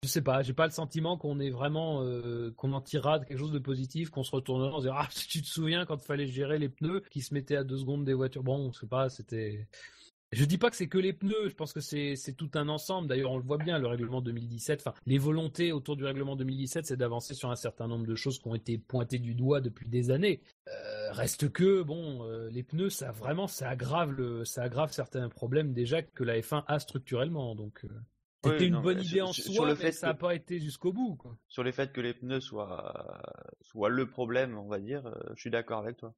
je 0.03 0.09
sais 0.09 0.23
pas, 0.23 0.43
j'ai 0.43 0.53
pas 0.53 0.67
le 0.67 0.73
sentiment 0.73 1.17
qu'on 1.17 1.41
est 1.41 1.51
vraiment 1.51 2.03
euh, 2.03 2.53
qu'on 2.57 2.73
en 2.73 2.81
tirera 2.81 3.21
quelque 3.21 3.39
chose 3.39 3.53
de 3.53 3.59
positif, 3.59 4.11
qu'on 4.11 4.23
se 4.23 4.31
retournera 4.31 4.77
en 4.77 4.79
disant 4.79 4.95
ah 4.97 5.09
tu 5.29 5.43
te 5.43 5.47
souviens 5.47 5.85
quand 5.87 5.97
il 5.97 6.07
fallait 6.07 6.27
gérer 6.27 6.59
les 6.59 6.69
pneus 6.69 7.03
qui 7.11 7.23
se 7.23 7.35
mettaient 7.35 7.57
à 7.57 7.65
deux 7.65 7.79
secondes 7.79 8.05
des 8.05 8.15
voitures. 8.15 8.43
Bon, 8.43 8.73
je 8.73 8.81
sais 8.81 8.87
pas, 8.87 9.09
c'était. 9.09 9.67
Je 10.33 10.45
dis 10.45 10.59
pas 10.59 10.71
que 10.71 10.77
c'est 10.77 10.89
que 10.89 10.99
les 10.99 11.13
pneus, 11.13 11.49
je 11.49 11.55
pense 11.55 11.73
que 11.73 11.81
c'est 11.81 12.17
tout 12.37 12.51
un 12.55 12.69
ensemble. 12.69 13.07
D'ailleurs, 13.07 13.31
on 13.31 13.39
le 13.39 13.45
voit 13.45 13.59
bien, 13.59 13.79
le 13.79 13.87
règlement 13.87 14.21
2017. 14.21 14.81
Enfin, 14.81 14.93
les 15.07 15.19
volontés 15.19 15.71
autour 15.71 15.97
du 15.97 16.05
règlement 16.05 16.35
2017, 16.35 16.85
c'est 16.85 16.97
d'avancer 16.97 17.33
sur 17.33 17.51
un 17.51 17.55
certain 17.55 17.87
nombre 17.87 18.07
de 18.07 18.15
choses 18.17 18.41
qui 18.41 18.49
ont 18.49 18.55
été 18.57 18.77
pointées 18.77 19.21
du 19.21 19.35
doigt 19.35 19.61
depuis 19.61 19.89
des 19.89 20.11
années. 20.11 20.43
Euh, 20.69 21.13
reste 21.13 21.49
que 21.51 21.83
bon, 21.83 22.25
euh, 22.25 22.51
les 22.51 22.65
pneus, 22.65 22.91
ça 22.91 23.13
vraiment, 23.13 23.47
ça 23.47 23.69
aggrave 23.69 24.13
le, 24.13 24.45
ça 24.45 24.65
aggrave 24.65 24.93
certains 24.93 25.29
problèmes 25.29 25.73
déjà 25.73 26.03
que 26.03 26.25
la 26.25 26.41
F1 26.41 26.65
a 26.67 26.81
structurellement. 26.81 27.55
Donc. 27.55 27.87
C'était 28.53 28.67
une 28.67 28.81
bonne 28.81 29.01
idée 29.03 29.21
en 29.21 29.33
soi, 29.33 29.53
sur 29.53 29.65
le 29.65 29.75
mais 29.75 29.93
ça 29.93 30.09
n'a 30.09 30.15
pas 30.15 30.35
été 30.35 30.59
jusqu'au 30.59 30.93
bout. 30.93 31.17
Quoi. 31.17 31.37
Sur 31.49 31.63
le 31.63 31.73
fait 31.73 31.93
que 31.93 32.01
les 32.01 32.15
pneus 32.15 32.41
soient, 32.41 33.23
soient 33.61 33.89
le 33.89 34.09
problème, 34.09 34.57
on 34.59 34.69
va 34.69 34.79
dire, 34.79 35.07
euh, 35.07 35.15
je 35.35 35.41
suis 35.41 35.51
d'accord 35.51 35.81
avec 35.81 35.97
toi. 35.97 36.15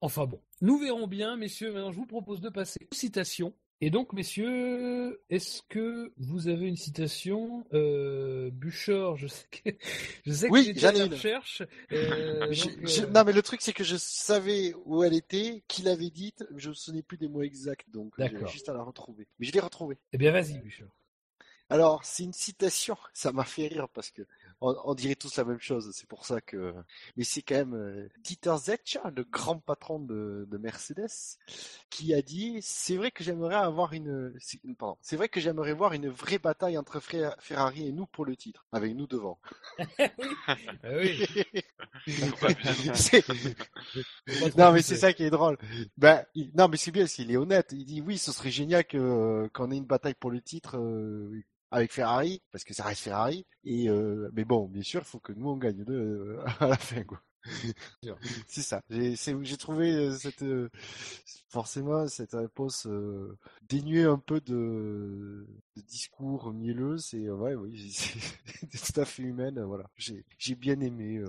Enfin 0.00 0.26
bon, 0.26 0.40
nous 0.62 0.78
verrons 0.78 1.06
bien, 1.06 1.36
messieurs. 1.36 1.72
Maintenant, 1.72 1.92
je 1.92 1.96
vous 1.96 2.06
propose 2.06 2.40
de 2.40 2.48
passer 2.48 2.88
aux 2.90 2.94
citations. 2.94 3.54
Et 3.82 3.88
donc, 3.88 4.12
messieurs, 4.12 5.22
est-ce 5.30 5.62
que 5.62 6.12
vous 6.18 6.48
avez 6.48 6.66
une 6.66 6.76
citation 6.76 7.64
euh, 7.72 8.50
Bouchard, 8.52 9.16
je 9.16 9.26
sais 9.26 9.46
que 9.50 9.70
je 10.26 10.32
sais 10.32 10.48
que 10.48 10.52
oui, 10.52 10.74
j'en 10.76 10.90
ai 10.90 11.04
recherche. 11.04 11.62
Euh, 11.92 12.52
euh, 12.52 13.06
non, 13.14 13.24
mais 13.24 13.32
le 13.32 13.40
truc 13.40 13.62
c'est 13.62 13.72
que 13.72 13.84
je 13.84 13.96
savais 13.96 14.74
où 14.84 15.02
elle 15.02 15.14
était, 15.14 15.62
qui 15.66 15.80
l'avait 15.80 16.10
dite, 16.10 16.44
je 16.56 16.66
ne 16.66 16.70
me 16.70 16.74
souvenais 16.74 17.02
plus 17.02 17.16
des 17.16 17.28
mots 17.28 17.42
exacts, 17.42 17.86
donc 17.90 18.12
j'ai 18.18 18.46
juste 18.48 18.68
à 18.68 18.74
la 18.74 18.82
retrouver. 18.82 19.26
Mais 19.38 19.46
je 19.46 19.52
l'ai 19.52 19.60
retrouvée. 19.60 19.96
Eh 20.12 20.18
bien, 20.18 20.30
vas-y, 20.30 20.58
Bouchard. 20.58 20.88
Alors, 21.70 22.04
c'est 22.04 22.24
une 22.24 22.32
citation, 22.34 22.98
ça 23.14 23.32
m'a 23.32 23.44
fait 23.44 23.68
rire 23.68 23.88
parce 23.88 24.10
que 24.10 24.22
on, 24.60 24.94
dirait 24.94 25.14
tous 25.14 25.36
la 25.36 25.44
même 25.44 25.60
chose, 25.60 25.90
c'est 25.94 26.08
pour 26.08 26.26
ça 26.26 26.40
que. 26.40 26.74
Mais 27.16 27.24
c'est 27.24 27.42
quand 27.42 27.54
même 27.54 27.74
euh, 27.74 28.08
Dieter 28.22 28.56
Zetsch, 28.58 28.98
le 29.16 29.24
grand 29.24 29.58
patron 29.58 29.98
de, 29.98 30.46
de 30.50 30.58
Mercedes, 30.58 31.38
qui 31.88 32.14
a 32.14 32.22
dit 32.22 32.58
c'est 32.60 32.96
vrai 32.96 33.10
que 33.10 33.24
j'aimerais 33.24 33.54
avoir 33.54 33.92
une. 33.92 34.34
Pardon, 34.78 34.98
c'est 35.00 35.16
vrai 35.16 35.28
que 35.28 35.40
j'aimerais 35.40 35.72
voir 35.72 35.94
une 35.94 36.08
vraie 36.08 36.38
bataille 36.38 36.76
entre 36.76 37.00
Ferrari 37.00 37.88
et 37.88 37.92
nous 37.92 38.06
pour 38.06 38.24
le 38.24 38.36
titre, 38.36 38.66
avec 38.72 38.94
nous 38.94 39.06
devant. 39.06 39.38
oui. 40.84 41.26
non 44.56 44.72
mais 44.72 44.82
c'est 44.82 44.96
ça 44.96 45.12
qui 45.12 45.24
est 45.24 45.30
drôle. 45.30 45.56
Ben, 45.96 46.24
non 46.54 46.68
mais 46.68 46.76
c'est 46.76 46.90
bien 46.90 47.06
s'il 47.06 47.30
est 47.30 47.36
honnête. 47.36 47.68
Il 47.72 47.84
dit 47.84 48.00
oui, 48.00 48.18
ce 48.18 48.32
serait 48.32 48.50
génial 48.50 48.84
que 48.84 49.48
qu'on 49.54 49.70
ait 49.70 49.76
une 49.76 49.86
bataille 49.86 50.14
pour 50.14 50.30
le 50.30 50.40
titre. 50.40 50.76
Euh, 50.76 51.44
avec 51.70 51.92
Ferrari, 51.92 52.42
parce 52.52 52.64
que 52.64 52.74
ça 52.74 52.84
reste 52.84 53.02
Ferrari. 53.02 53.46
Et 53.64 53.88
euh, 53.88 54.30
mais 54.32 54.44
bon, 54.44 54.68
bien 54.68 54.82
sûr, 54.82 55.00
il 55.02 55.06
faut 55.06 55.20
que 55.20 55.32
nous 55.32 55.48
on 55.48 55.56
gagne 55.56 55.84
deux 55.84 55.94
euh, 55.94 56.44
à 56.60 56.68
la 56.68 56.76
fin, 56.76 57.04
quoi. 57.04 57.20
c'est 58.48 58.60
ça. 58.62 58.82
J'ai 58.90 59.56
trouvé 59.56 59.92
euh, 59.94 60.16
cette 60.18 60.44
forcément 61.48 62.06
cette 62.06 62.32
réponse 62.32 62.86
dénuée 63.62 64.04
un 64.04 64.18
peu 64.18 64.40
de, 64.42 65.46
de 65.76 65.82
discours 65.82 66.52
mielleux. 66.52 66.98
C'est 66.98 67.30
ouais, 67.30 67.54
oui, 67.54 67.90
c'est 68.72 68.92
tout 68.92 69.00
à 69.00 69.04
fait 69.04 69.22
humaine. 69.22 69.60
Voilà, 69.62 69.84
j'ai 69.96 70.54
bien 70.54 70.80
aimé. 70.80 71.22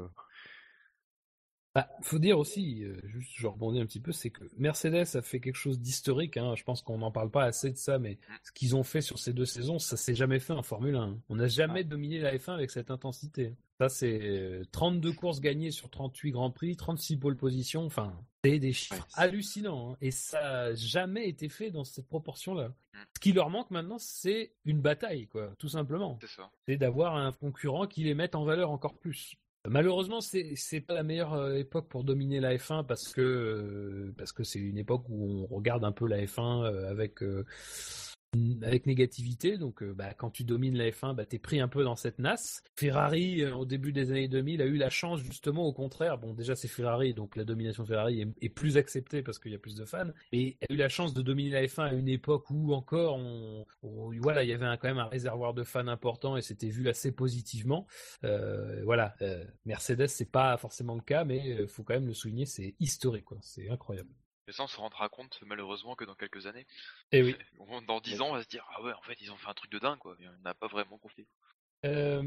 Bah, 1.73 1.87
faut 2.01 2.19
dire 2.19 2.37
aussi, 2.37 2.83
euh, 2.83 2.99
juste 3.05 3.31
je 3.33 3.47
rebondis 3.47 3.79
un 3.79 3.85
petit 3.85 4.01
peu, 4.01 4.11
c'est 4.11 4.29
que 4.29 4.43
Mercedes 4.57 5.15
a 5.15 5.21
fait 5.21 5.39
quelque 5.39 5.55
chose 5.55 5.79
d'historique. 5.79 6.35
Hein, 6.35 6.53
je 6.57 6.63
pense 6.63 6.81
qu'on 6.81 6.97
n'en 6.97 7.11
parle 7.11 7.31
pas 7.31 7.45
assez 7.45 7.71
de 7.71 7.77
ça, 7.77 7.97
mais 7.97 8.15
mm. 8.15 8.33
ce 8.43 8.51
qu'ils 8.51 8.75
ont 8.75 8.83
fait 8.83 8.99
sur 8.99 9.19
ces 9.19 9.31
deux 9.31 9.45
saisons, 9.45 9.79
ça 9.79 9.95
s'est 9.95 10.15
jamais 10.15 10.39
fait 10.39 10.51
en 10.51 10.63
Formule 10.63 10.95
1. 10.95 11.17
On 11.29 11.35
n'a 11.35 11.47
jamais 11.47 11.85
dominé 11.85 12.19
la 12.19 12.35
F1 12.35 12.53
avec 12.53 12.71
cette 12.71 12.91
intensité. 12.91 13.55
Ça, 13.79 13.87
c'est 13.87 14.63
32 14.73 15.09
euh, 15.09 15.13
courses 15.13 15.39
gagnées 15.39 15.71
sur 15.71 15.89
38 15.89 16.31
grands 16.31 16.51
prix, 16.51 16.75
36 16.75 17.17
pole 17.17 17.37
positions. 17.37 17.85
Enfin, 17.85 18.19
c'est 18.43 18.59
des 18.59 18.73
chiffres 18.73 19.07
hallucinants. 19.13 19.93
Hein, 19.93 19.97
et 20.01 20.11
ça 20.11 20.41
n'a 20.41 20.75
jamais 20.75 21.29
été 21.29 21.47
fait 21.47 21.71
dans 21.71 21.85
cette 21.85 22.07
proportion-là. 22.07 22.67
Mm. 22.67 22.97
Ce 23.15 23.19
qui 23.21 23.31
leur 23.31 23.49
manque 23.49 23.71
maintenant, 23.71 23.97
c'est 23.97 24.51
une 24.65 24.81
bataille, 24.81 25.27
quoi, 25.27 25.53
tout 25.57 25.69
simplement. 25.69 26.19
C'est 26.67 26.75
d'avoir 26.75 27.15
un 27.15 27.31
concurrent 27.31 27.87
qui 27.87 28.03
les 28.03 28.13
mette 28.13 28.35
en 28.35 28.43
valeur 28.43 28.71
encore 28.71 28.97
plus. 28.97 29.37
Malheureusement, 29.67 30.21
c'est 30.21 30.55
c'est 30.55 30.81
pas 30.81 30.95
la 30.95 31.03
meilleure 31.03 31.33
euh, 31.33 31.53
époque 31.53 31.87
pour 31.87 32.03
dominer 32.03 32.39
la 32.39 32.55
F1 32.55 32.83
parce 32.83 33.13
que 33.13 33.21
euh, 33.21 34.13
parce 34.17 34.31
que 34.31 34.43
c'est 34.43 34.59
une 34.59 34.79
époque 34.79 35.03
où 35.07 35.45
on 35.49 35.55
regarde 35.55 35.83
un 35.83 35.91
peu 35.91 36.07
la 36.07 36.17
F1 36.25 36.63
euh, 36.63 36.89
avec 36.89 37.19
avec 38.61 38.85
négativité. 38.85 39.57
Donc, 39.57 39.83
euh, 39.83 39.93
bah, 39.93 40.13
quand 40.13 40.29
tu 40.29 40.43
domines 40.43 40.77
la 40.77 40.89
F1, 40.89 41.13
bah, 41.13 41.25
t'es 41.25 41.39
pris 41.39 41.59
un 41.59 41.67
peu 41.67 41.83
dans 41.83 41.95
cette 41.95 42.19
nasse. 42.19 42.63
Ferrari, 42.75 43.41
euh, 43.41 43.55
au 43.55 43.65
début 43.65 43.91
des 43.91 44.11
années 44.11 44.27
2000, 44.27 44.61
a 44.61 44.65
eu 44.65 44.77
la 44.77 44.89
chance 44.89 45.21
justement, 45.21 45.65
au 45.65 45.73
contraire. 45.73 46.17
Bon, 46.17 46.33
déjà 46.33 46.55
c'est 46.55 46.67
Ferrari, 46.67 47.13
donc 47.13 47.35
la 47.35 47.43
domination 47.43 47.85
Ferrari 47.85 48.25
est, 48.41 48.49
plus 48.49 48.77
acceptée 48.77 49.21
parce 49.21 49.39
qu'il 49.39 49.51
y 49.51 49.55
a 49.55 49.59
plus 49.59 49.75
de 49.75 49.85
fans. 49.85 50.11
Mais 50.31 50.57
a 50.69 50.73
eu 50.73 50.75
la 50.77 50.89
chance 50.89 51.13
de 51.13 51.21
dominer 51.21 51.51
la 51.51 51.65
F1 51.65 51.83
à 51.83 51.93
une 51.93 52.07
époque 52.07 52.49
où 52.49 52.73
encore, 52.73 53.17
on, 53.17 53.65
voilà, 54.21 54.43
il 54.43 54.49
y 54.49 54.53
avait 54.53 54.65
quand 54.77 54.87
même 54.87 54.99
un 54.99 55.07
réservoir 55.07 55.53
de 55.53 55.63
fans 55.63 55.87
important 55.87 56.37
et 56.37 56.41
c'était 56.41 56.69
vu 56.69 56.87
assez 56.89 57.11
positivement. 57.11 57.87
Euh, 58.23 58.81
voilà, 58.83 59.15
Mercedes, 59.65 60.07
c'est 60.07 60.31
pas 60.31 60.57
forcément 60.57 60.95
le 60.95 61.01
cas, 61.01 61.23
mais 61.23 61.65
faut 61.67 61.83
quand 61.83 61.93
même 61.93 62.07
le 62.07 62.13
souligner, 62.13 62.45
c'est 62.45 62.75
historique. 62.79 63.25
C'est 63.41 63.69
incroyable. 63.69 64.09
Mais 64.51 64.55
ça, 64.55 64.63
on 64.63 64.67
se 64.67 64.75
rendra 64.75 65.07
compte 65.07 65.39
malheureusement 65.45 65.95
que 65.95 66.03
dans 66.03 66.13
quelques 66.13 66.45
années. 66.45 66.67
Et 67.13 67.19
eh 67.19 67.23
oui. 67.23 67.37
Dans 67.87 68.01
dix 68.01 68.19
ans, 68.19 68.31
on 68.31 68.33
va 68.33 68.43
se 68.43 68.49
dire 68.49 68.67
ah 68.75 68.81
ouais, 68.81 68.91
en 68.91 69.01
fait, 69.01 69.15
ils 69.21 69.31
ont 69.31 69.37
fait 69.37 69.47
un 69.47 69.53
truc 69.53 69.71
de 69.71 69.79
dingue 69.79 69.97
quoi. 69.97 70.17
On 70.19 70.41
n'a 70.41 70.53
pas 70.53 70.67
vraiment 70.67 70.97
compris. 70.97 71.25
Euh... 71.85 72.21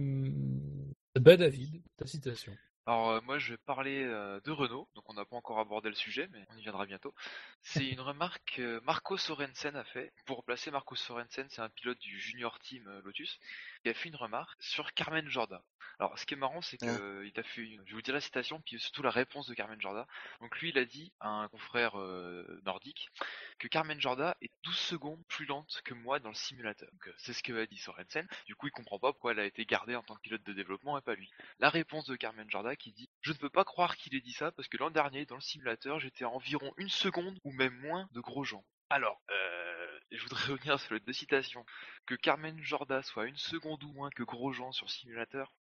Bah 1.16 1.36
David, 1.36 1.82
ta 1.98 2.06
citation. 2.06 2.56
Alors 2.86 3.10
euh, 3.10 3.20
moi 3.22 3.38
je 3.38 3.52
vais 3.52 3.58
parler 3.58 4.04
euh, 4.04 4.40
de 4.40 4.50
Renault, 4.50 4.88
donc 4.94 5.04
on 5.08 5.14
n'a 5.14 5.26
pas 5.26 5.36
encore 5.36 5.58
abordé 5.58 5.90
le 5.90 5.94
sujet, 5.94 6.28
mais 6.32 6.46
on 6.50 6.56
y 6.56 6.62
viendra 6.62 6.86
bientôt. 6.86 7.14
C'est 7.60 7.86
une 7.86 8.00
remarque 8.00 8.56
que 8.56 8.80
Marco 8.84 9.18
Sorensen 9.18 9.76
a 9.76 9.84
fait. 9.84 10.14
Pour 10.24 10.36
remplacer 10.38 10.70
Marco 10.70 10.94
Sorensen, 10.94 11.46
c'est 11.50 11.60
un 11.60 11.68
pilote 11.68 11.98
du 11.98 12.18
junior 12.18 12.58
team 12.58 12.86
euh, 12.88 13.02
Lotus, 13.02 13.38
qui 13.84 13.90
a 13.90 13.94
fait 13.94 14.08
une 14.08 14.16
remarque 14.16 14.56
sur 14.62 14.94
Carmen 14.94 15.28
Jorda. 15.28 15.62
Alors 15.98 16.18
ce 16.18 16.24
qui 16.24 16.32
est 16.32 16.38
marrant, 16.38 16.62
c'est 16.62 16.78
que 16.78 16.86
Ah. 16.86 16.98
euh, 17.00 17.28
il 17.30 17.38
a 17.38 17.42
fait 17.42 17.60
une... 17.60 17.82
Je 17.84 17.90
vais 17.90 17.96
vous 17.96 18.02
dire 18.02 18.14
la 18.14 18.20
citation, 18.22 18.60
puis 18.62 18.80
surtout 18.80 19.02
la 19.02 19.10
réponse 19.10 19.46
de 19.46 19.52
Carmen 19.52 19.78
Jorda. 19.78 20.06
Donc 20.40 20.58
lui, 20.58 20.70
il 20.70 20.78
a 20.78 20.86
dit 20.86 21.12
à 21.20 21.28
un 21.28 21.48
confrère 21.48 22.00
euh, 22.00 22.62
nordique 22.64 23.10
que 23.58 23.68
Carmen 23.68 24.00
Jorda 24.00 24.36
est 24.40 24.50
12 24.62 24.74
secondes 24.74 25.22
plus 25.28 25.44
lente 25.44 25.82
que 25.84 25.92
moi 25.92 26.18
dans 26.18 26.30
le 26.30 26.34
simulateur. 26.34 26.88
Donc, 26.92 27.08
euh, 27.08 27.14
c'est 27.18 27.34
ce 27.34 27.42
que 27.42 27.52
a 27.52 27.66
dit 27.66 27.76
Sorensen. 27.76 28.26
Du 28.46 28.56
coup, 28.56 28.68
il 28.68 28.72
comprend 28.72 28.98
pas 28.98 29.12
pourquoi 29.12 29.32
elle 29.32 29.40
a 29.40 29.44
été 29.44 29.66
gardée 29.66 29.94
en 29.96 30.02
tant 30.02 30.14
que 30.16 30.22
pilote 30.22 30.42
de 30.42 30.52
développement 30.54 30.96
et 30.96 31.02
pas 31.02 31.14
lui. 31.14 31.30
La 31.58 31.68
réponse 31.68 32.06
de 32.06 32.16
Carmen 32.16 32.50
Jorda 32.50 32.74
qui 32.76 32.90
dit 32.92 33.10
Je 33.20 33.32
ne 33.32 33.36
peux 33.36 33.50
pas 33.50 33.64
croire 33.64 33.96
qu'il 33.98 34.14
ait 34.16 34.20
dit 34.22 34.32
ça 34.32 34.50
parce 34.50 34.66
que 34.68 34.78
l'an 34.78 34.90
dernier, 34.90 35.26
dans 35.26 35.36
le 35.36 35.42
simulateur, 35.42 36.00
j'étais 36.00 36.24
à 36.24 36.30
environ 36.30 36.72
une 36.78 36.88
seconde 36.88 37.38
ou 37.44 37.52
même 37.52 37.78
moins 37.80 38.08
de 38.12 38.20
Grosjean. 38.20 38.64
Alors, 38.90 39.20
euh, 39.30 39.73
je 40.16 40.22
voudrais 40.22 40.46
revenir 40.52 40.80
sur 40.80 40.94
les 40.94 41.00
deux 41.00 41.12
citations. 41.12 41.64
Que 42.06 42.14
Carmen 42.14 42.60
Jorda 42.62 43.02
soit 43.02 43.26
une 43.26 43.36
seconde 43.36 43.82
ou 43.84 43.92
moins 43.92 44.10
que 44.10 44.22
Grosjean 44.22 44.72
sur 44.72 44.90
simulateur, 44.90 45.52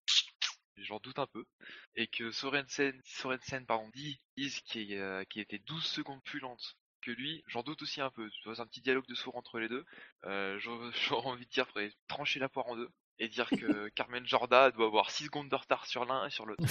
j'en 0.77 0.99
doute 0.99 1.19
un 1.19 1.27
peu. 1.27 1.45
Et 1.95 2.07
que 2.07 2.31
Sorensen, 2.31 2.99
Sorensen 3.05 3.65
pardon, 3.65 3.89
dit, 3.93 4.19
dise 4.37 4.61
qu'il 4.61 4.93
euh, 4.95 5.23
qu'il 5.25 5.41
était 5.41 5.59
12 5.59 5.83
secondes 5.83 6.23
plus 6.23 6.39
lente 6.39 6.77
que 7.01 7.11
lui, 7.11 7.43
j'en 7.47 7.63
doute 7.63 7.81
aussi 7.81 8.01
un 8.01 8.09
peu. 8.09 8.29
Tu 8.29 8.43
vois, 8.45 8.55
C'est 8.55 8.61
un 8.61 8.67
petit 8.67 8.81
dialogue 8.81 9.07
de 9.07 9.15
sourd 9.15 9.35
entre 9.35 9.59
les 9.59 9.67
deux. 9.67 9.85
Euh, 10.25 10.57
J'aurais 11.07 11.27
envie 11.27 11.45
de 11.45 11.51
dire, 11.51 11.67
faudrait 11.67 11.91
trancher 12.07 12.39
la 12.39 12.49
poire 12.49 12.67
en 12.67 12.75
deux 12.75 12.89
et 13.19 13.27
dire 13.27 13.49
que 13.49 13.89
Carmen 13.95 14.25
Jorda 14.25 14.71
doit 14.71 14.87
avoir 14.87 15.11
6 15.11 15.25
secondes 15.25 15.49
de 15.49 15.55
retard 15.55 15.85
sur 15.85 16.05
l'un 16.05 16.25
et 16.25 16.29
sur 16.29 16.45
l'autre. 16.45 16.63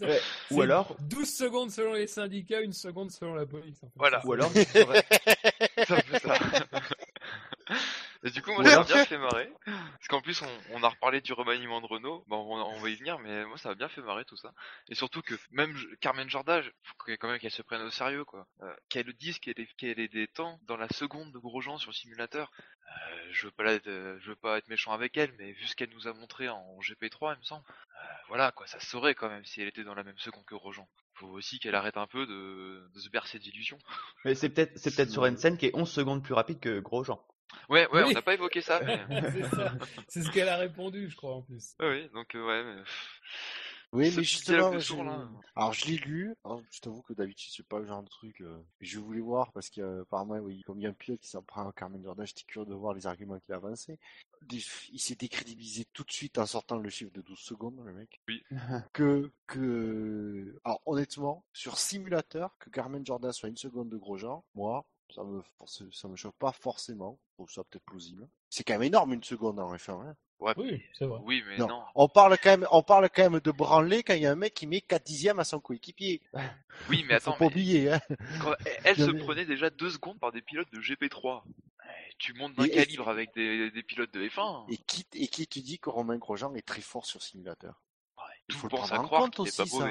Ouais. 0.00 0.20
Ou 0.50 0.62
alors, 0.62 0.96
12 1.00 1.28
secondes 1.28 1.70
selon 1.70 1.94
les 1.94 2.06
syndicats, 2.06 2.60
une 2.60 2.72
seconde 2.72 3.10
selon 3.10 3.34
la 3.34 3.46
police. 3.46 3.82
en 3.82 3.88
fait. 3.88 3.92
Voilà. 3.96 4.24
ou 4.24 4.32
alors, 4.32 4.50
precisava. 5.84 6.40
Et 8.26 8.30
du 8.30 8.42
coup, 8.42 8.52
moi, 8.52 8.64
ça 8.64 8.70
m'a 8.78 8.84
bien 8.84 9.04
fait 9.06 9.18
marrer. 9.18 9.52
Parce 9.64 10.08
qu'en 10.08 10.20
plus, 10.20 10.42
on, 10.42 10.48
on 10.72 10.82
a 10.82 10.88
reparlé 10.88 11.20
du 11.20 11.32
remaniement 11.32 11.80
de 11.80 11.86
Renault. 11.86 12.24
Bon, 12.26 12.38
on, 12.38 12.60
on 12.76 12.78
va 12.80 12.88
y 12.90 12.96
venir, 12.96 13.18
mais 13.20 13.44
moi, 13.46 13.56
ça 13.58 13.68
m'a 13.70 13.74
bien 13.74 13.88
fait 13.88 14.02
marrer 14.02 14.24
tout 14.24 14.36
ça. 14.36 14.52
Et 14.88 14.94
surtout 14.94 15.22
que 15.22 15.34
même 15.50 15.76
Carmen 16.00 16.28
Jorda, 16.28 16.62
faut 16.62 16.94
quand 17.18 17.28
même 17.28 17.38
qu'elle 17.38 17.50
se 17.50 17.62
prenne 17.62 17.82
au 17.82 17.90
sérieux, 17.90 18.24
quoi. 18.24 18.46
Euh, 18.62 18.74
qu'elle 18.88 19.12
dise 19.14 19.38
qu'elle 19.38 19.58
est, 19.60 19.72
qu'elle 19.76 20.00
est 20.00 20.08
des 20.08 20.26
temps 20.28 20.58
dans 20.64 20.76
la 20.76 20.88
seconde 20.88 21.32
de 21.32 21.38
Grosjean 21.38 21.78
sur 21.78 21.90
le 21.90 21.94
simulateur. 21.94 22.50
Euh, 22.88 23.28
je 23.32 23.46
veux 23.46 23.52
pas 23.52 23.62
la- 23.64 23.78
euh, 23.86 24.18
je 24.20 24.30
veux 24.30 24.36
pas 24.36 24.58
être 24.58 24.68
méchant 24.68 24.92
avec 24.92 25.16
elle, 25.16 25.32
mais 25.38 25.52
vu 25.52 25.66
ce 25.66 25.74
qu'elle 25.76 25.90
nous 25.90 26.06
a 26.08 26.12
montré 26.12 26.48
en 26.48 26.78
GP3, 26.80 27.34
il 27.34 27.38
me 27.38 27.44
semble. 27.44 27.64
euh, 27.68 28.04
voilà, 28.28 28.52
quoi, 28.52 28.66
ça 28.66 28.78
se 28.80 28.86
saurait 28.86 29.14
quand 29.14 29.28
même 29.28 29.44
si 29.44 29.60
elle 29.60 29.68
était 29.68 29.84
dans 29.84 29.94
la 29.94 30.04
même 30.04 30.18
seconde 30.18 30.44
que 30.46 30.54
Grosjean. 30.54 30.88
Faut 31.14 31.28
aussi 31.28 31.58
qu'elle 31.58 31.74
arrête 31.74 31.96
un 31.96 32.06
peu 32.06 32.26
de, 32.26 32.90
de 32.94 33.00
se 33.00 33.08
bercer 33.08 33.38
d'illusions. 33.38 33.78
mais 34.24 34.34
c'est 34.34 34.48
peut-être, 34.50 34.76
c'est 34.78 34.94
peut-être 34.94 35.10
Sorensen 35.10 35.56
qui 35.56 35.66
est 35.66 35.74
11 35.74 35.90
secondes 35.90 36.22
plus 36.22 36.34
rapide 36.34 36.60
que 36.60 36.78
Grosjean. 36.80 37.20
Ouais, 37.68 37.86
ouais, 37.92 38.02
Oui. 38.04 38.10
on 38.10 38.12
n'a 38.12 38.22
pas 38.22 38.34
évoqué 38.34 38.60
ça, 38.60 38.80
mais. 38.84 38.98
c'est 40.08 40.22
ce 40.22 40.30
qu'elle 40.30 40.48
a 40.48 40.56
répondu, 40.56 41.08
je 41.10 41.16
crois, 41.16 41.34
en 41.36 41.42
plus. 41.42 41.74
Ouais, 41.80 41.88
oui, 42.02 42.10
donc 42.14 42.34
euh, 42.34 42.46
ouais, 42.46 42.64
mais... 42.64 42.82
Oui, 43.92 44.10
Ce 44.10 44.16
mais 44.18 44.24
justement, 44.24 44.78
je... 44.78 44.94
là. 44.96 45.28
alors 45.54 45.72
je 45.72 45.86
l'ai 45.86 45.96
lu. 45.96 46.34
Alors, 46.44 46.60
je 46.72 46.80
t'avoue 46.80 47.02
que 47.02 47.12
d'habitude 47.12 47.52
c'est 47.56 47.66
pas 47.66 47.78
le 47.78 47.86
genre 47.86 48.02
de 48.02 48.08
truc. 48.08 48.40
euh, 48.40 48.58
Je 48.80 48.98
voulais 48.98 49.20
voir 49.20 49.52
parce 49.52 49.70
qu'apparemment, 49.70 50.34
oui, 50.38 50.60
comme 50.66 50.80
il 50.80 50.82
y 50.82 50.86
a 50.86 50.90
un 50.90 50.92
pilote 50.92 51.20
qui 51.20 51.28
s'en 51.28 51.40
prend 51.42 51.68
à 51.68 51.72
Carmen 51.72 52.02
Jordan, 52.02 52.26
j'étais 52.26 52.42
curieux 52.42 52.66
de 52.68 52.74
voir 52.74 52.94
les 52.94 53.06
arguments 53.06 53.38
qu'il 53.38 53.54
a 53.54 53.58
avancés. 53.58 53.98
Il 54.50 54.98
s'est 55.00 55.14
décrédibilisé 55.14 55.84
tout 55.92 56.02
de 56.02 56.10
suite 56.10 56.36
en 56.38 56.46
sortant 56.46 56.78
le 56.78 56.90
chiffre 56.90 57.12
de 57.12 57.22
12 57.22 57.38
secondes, 57.38 57.80
le 57.86 57.92
mec. 57.94 58.20
Que, 58.92 59.30
que, 59.46 60.58
alors 60.64 60.82
honnêtement, 60.84 61.44
sur 61.52 61.78
simulateur, 61.78 62.56
que 62.58 62.70
Carmen 62.70 63.06
Jordan 63.06 63.32
soit 63.32 63.48
une 63.48 63.56
seconde 63.56 63.88
de 63.88 63.96
Grosjean, 63.96 64.44
moi, 64.56 64.84
ça 65.14 65.22
me, 65.24 65.42
force- 65.58 65.82
ça 65.92 66.08
me 66.08 66.16
choque 66.16 66.36
pas 66.36 66.52
forcément. 66.52 67.18
Je 67.30 67.34
trouve 67.34 67.50
ça 67.50 67.64
peut-être 67.64 67.84
plausible. 67.84 68.28
C'est 68.50 68.64
quand 68.64 68.74
même 68.74 68.82
énorme 68.84 69.12
une 69.12 69.24
seconde 69.24 69.58
en 69.60 69.74
F1. 69.74 70.06
Hein. 70.06 70.16
Ouais, 70.38 70.52
Oui, 70.58 70.82
c'est 70.92 71.06
vrai. 71.06 71.18
oui, 71.24 71.42
mais 71.48 71.56
Non. 71.56 71.66
non. 71.68 71.82
On 71.94 72.08
parle 72.08 72.36
quand 72.38 72.50
même, 72.50 72.66
on 72.70 72.82
parle 72.82 73.08
quand 73.08 73.30
même 73.30 73.40
de 73.40 73.50
branler 73.50 74.02
quand 74.02 74.12
il 74.14 74.22
y 74.22 74.26
a 74.26 74.32
un 74.32 74.36
mec 74.36 74.52
qui 74.52 74.66
met 74.66 74.82
4 74.82 75.02
dixièmes 75.04 75.38
à 75.38 75.44
son 75.44 75.60
coéquipier. 75.60 76.20
Oui, 76.90 77.04
mais 77.08 77.18
Faut 77.18 77.30
attends, 77.30 77.38
pas 77.38 77.44
mais 77.46 77.50
oublier, 77.52 77.90
hein. 77.92 78.00
quand- 78.42 78.54
elle 78.84 78.96
se 78.96 79.10
mais- 79.10 79.18
prenait 79.24 79.46
déjà 79.46 79.70
deux 79.70 79.88
secondes 79.90 80.18
par 80.20 80.32
des 80.32 80.42
pilotes 80.42 80.70
de 80.72 80.80
GP3. 80.80 81.42
Eh, 81.82 82.14
Tu 82.18 82.34
montes 82.34 82.54
d'un 82.54 82.64
et- 82.64 82.70
calibre 82.70 83.08
avec 83.08 83.32
des, 83.34 83.70
des 83.70 83.82
pilotes 83.82 84.12
de 84.12 84.28
F1. 84.28 84.66
Et 84.70 84.76
qui, 84.76 85.06
et 85.14 85.26
qui 85.28 85.46
te 85.46 85.58
dit 85.58 85.78
que 85.78 85.88
Romain 85.88 86.18
Grosjean 86.18 86.54
est 86.54 86.66
très 86.66 86.82
fort 86.82 87.06
sur 87.06 87.22
simulateur? 87.22 87.82
Ouais, 88.18 88.24
il 88.48 88.52
tout 88.54 88.58
faut 88.58 88.66
le 88.66 88.70
pense 88.72 88.80
prendre 88.88 88.94
à 88.94 89.04
en 89.04 89.06
croire 89.06 89.22
compte 89.22 89.34
qu'il 89.36 89.44
n'est 89.44 89.60
aussi, 89.60 89.78
pas 89.78 89.90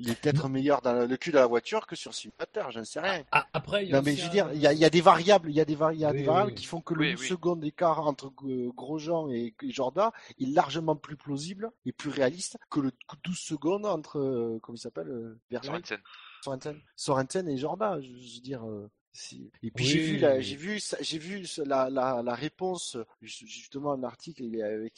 Il 0.00 0.10
est 0.10 0.14
peut-être 0.20 0.48
meilleur 0.48 0.80
dans 0.80 1.06
le 1.08 1.16
cul 1.16 1.30
de 1.32 1.36
la 1.36 1.46
voiture 1.46 1.86
que 1.86 1.96
sur 1.96 2.14
simulateur, 2.14 2.70
j'en 2.70 2.84
sais 2.84 3.00
rien. 3.00 3.24
Ah, 3.32 3.46
après, 3.52 3.84
il 3.84 3.90
y 3.90 3.92
a 3.92 3.96
Non 3.96 4.02
mais 4.04 4.14
je 4.14 4.22
veux 4.22 4.28
un- 4.28 4.30
dire, 4.30 4.50
il 4.54 4.60
y 4.60 4.66
a, 4.68 4.72
il 4.72 4.78
y 4.78 4.84
a 4.84 4.90
des 4.90 5.00
variables, 5.00 5.50
il 5.50 5.56
y 5.56 5.60
a 5.60 5.64
des, 5.64 5.74
vari- 5.74 5.96
il 5.96 6.00
y 6.00 6.04
a 6.04 6.10
Oui, 6.10 6.14
des 6.14 6.20
oui, 6.20 6.26
variables 6.26 6.50
oui. 6.52 6.54
qui 6.54 6.66
font 6.66 6.80
que 6.80 6.94
le 6.94 7.00
Oui, 7.00 7.10
une 7.12 7.18
oui. 7.18 7.26
seconde 7.26 7.60
d'écart 7.60 8.06
entre 8.06 8.30
Grosjean 8.30 9.28
et, 9.30 9.54
Jordan 9.70 10.10
est 10.40 10.46
largement 10.46 10.94
plus 10.96 11.16
plausible 11.16 11.70
et 11.84 11.92
plus 11.92 12.10
réaliste 12.10 12.58
que 12.70 12.80
le 12.80 12.92
12 13.24 13.36
secondes 13.38 13.86
entre, 13.86 14.18
euh, 14.20 14.58
comment 14.62 14.76
il 14.76 14.80
s'appelle, 14.80 15.08
euh, 15.08 15.38
Sorensen. 15.62 15.98
Sorensen, 16.44 16.80
Sorensen 16.94 17.48
et 17.48 17.56
Jordan, 17.56 18.00
je, 18.00 18.06
je 18.06 18.34
veux 18.36 18.40
dire. 18.40 18.64
euh, 18.68 18.88
si- 19.12 19.50
Et 19.64 19.72
puis 19.72 19.84
Oui. 19.84 19.90
j'ai 19.90 19.98
vu 19.98 20.16
la, 20.18 20.40
j'ai 20.40 20.54
vu, 20.54 20.80
j'ai 21.00 21.18
vu 21.18 21.44
la, 21.66 21.90
la, 21.90 22.22
la 22.22 22.34
réponse 22.36 22.96
ju- 23.20 23.46
justement 23.48 23.96
l'article 23.96 24.44
il 24.44 24.54
est 24.54 24.62
avec 24.62 24.94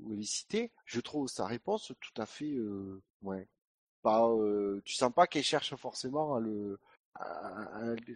où 0.00 0.12
elle 0.12 0.20
est 0.20 0.22
citée. 0.22 0.70
Je 0.84 1.00
trouve 1.00 1.26
sa 1.28 1.46
réponse 1.46 1.92
tout 2.00 2.22
à 2.22 2.26
fait, 2.26 2.52
euh, 2.54 3.02
ouais. 3.22 3.48
Pas, 4.02 4.28
euh, 4.28 4.80
tu 4.84 4.94
sens 4.94 5.12
pas 5.12 5.26
qu'elle 5.26 5.44
cherche 5.44 5.74
forcément 5.76 6.34
à 6.34 6.40
le, 6.40 6.78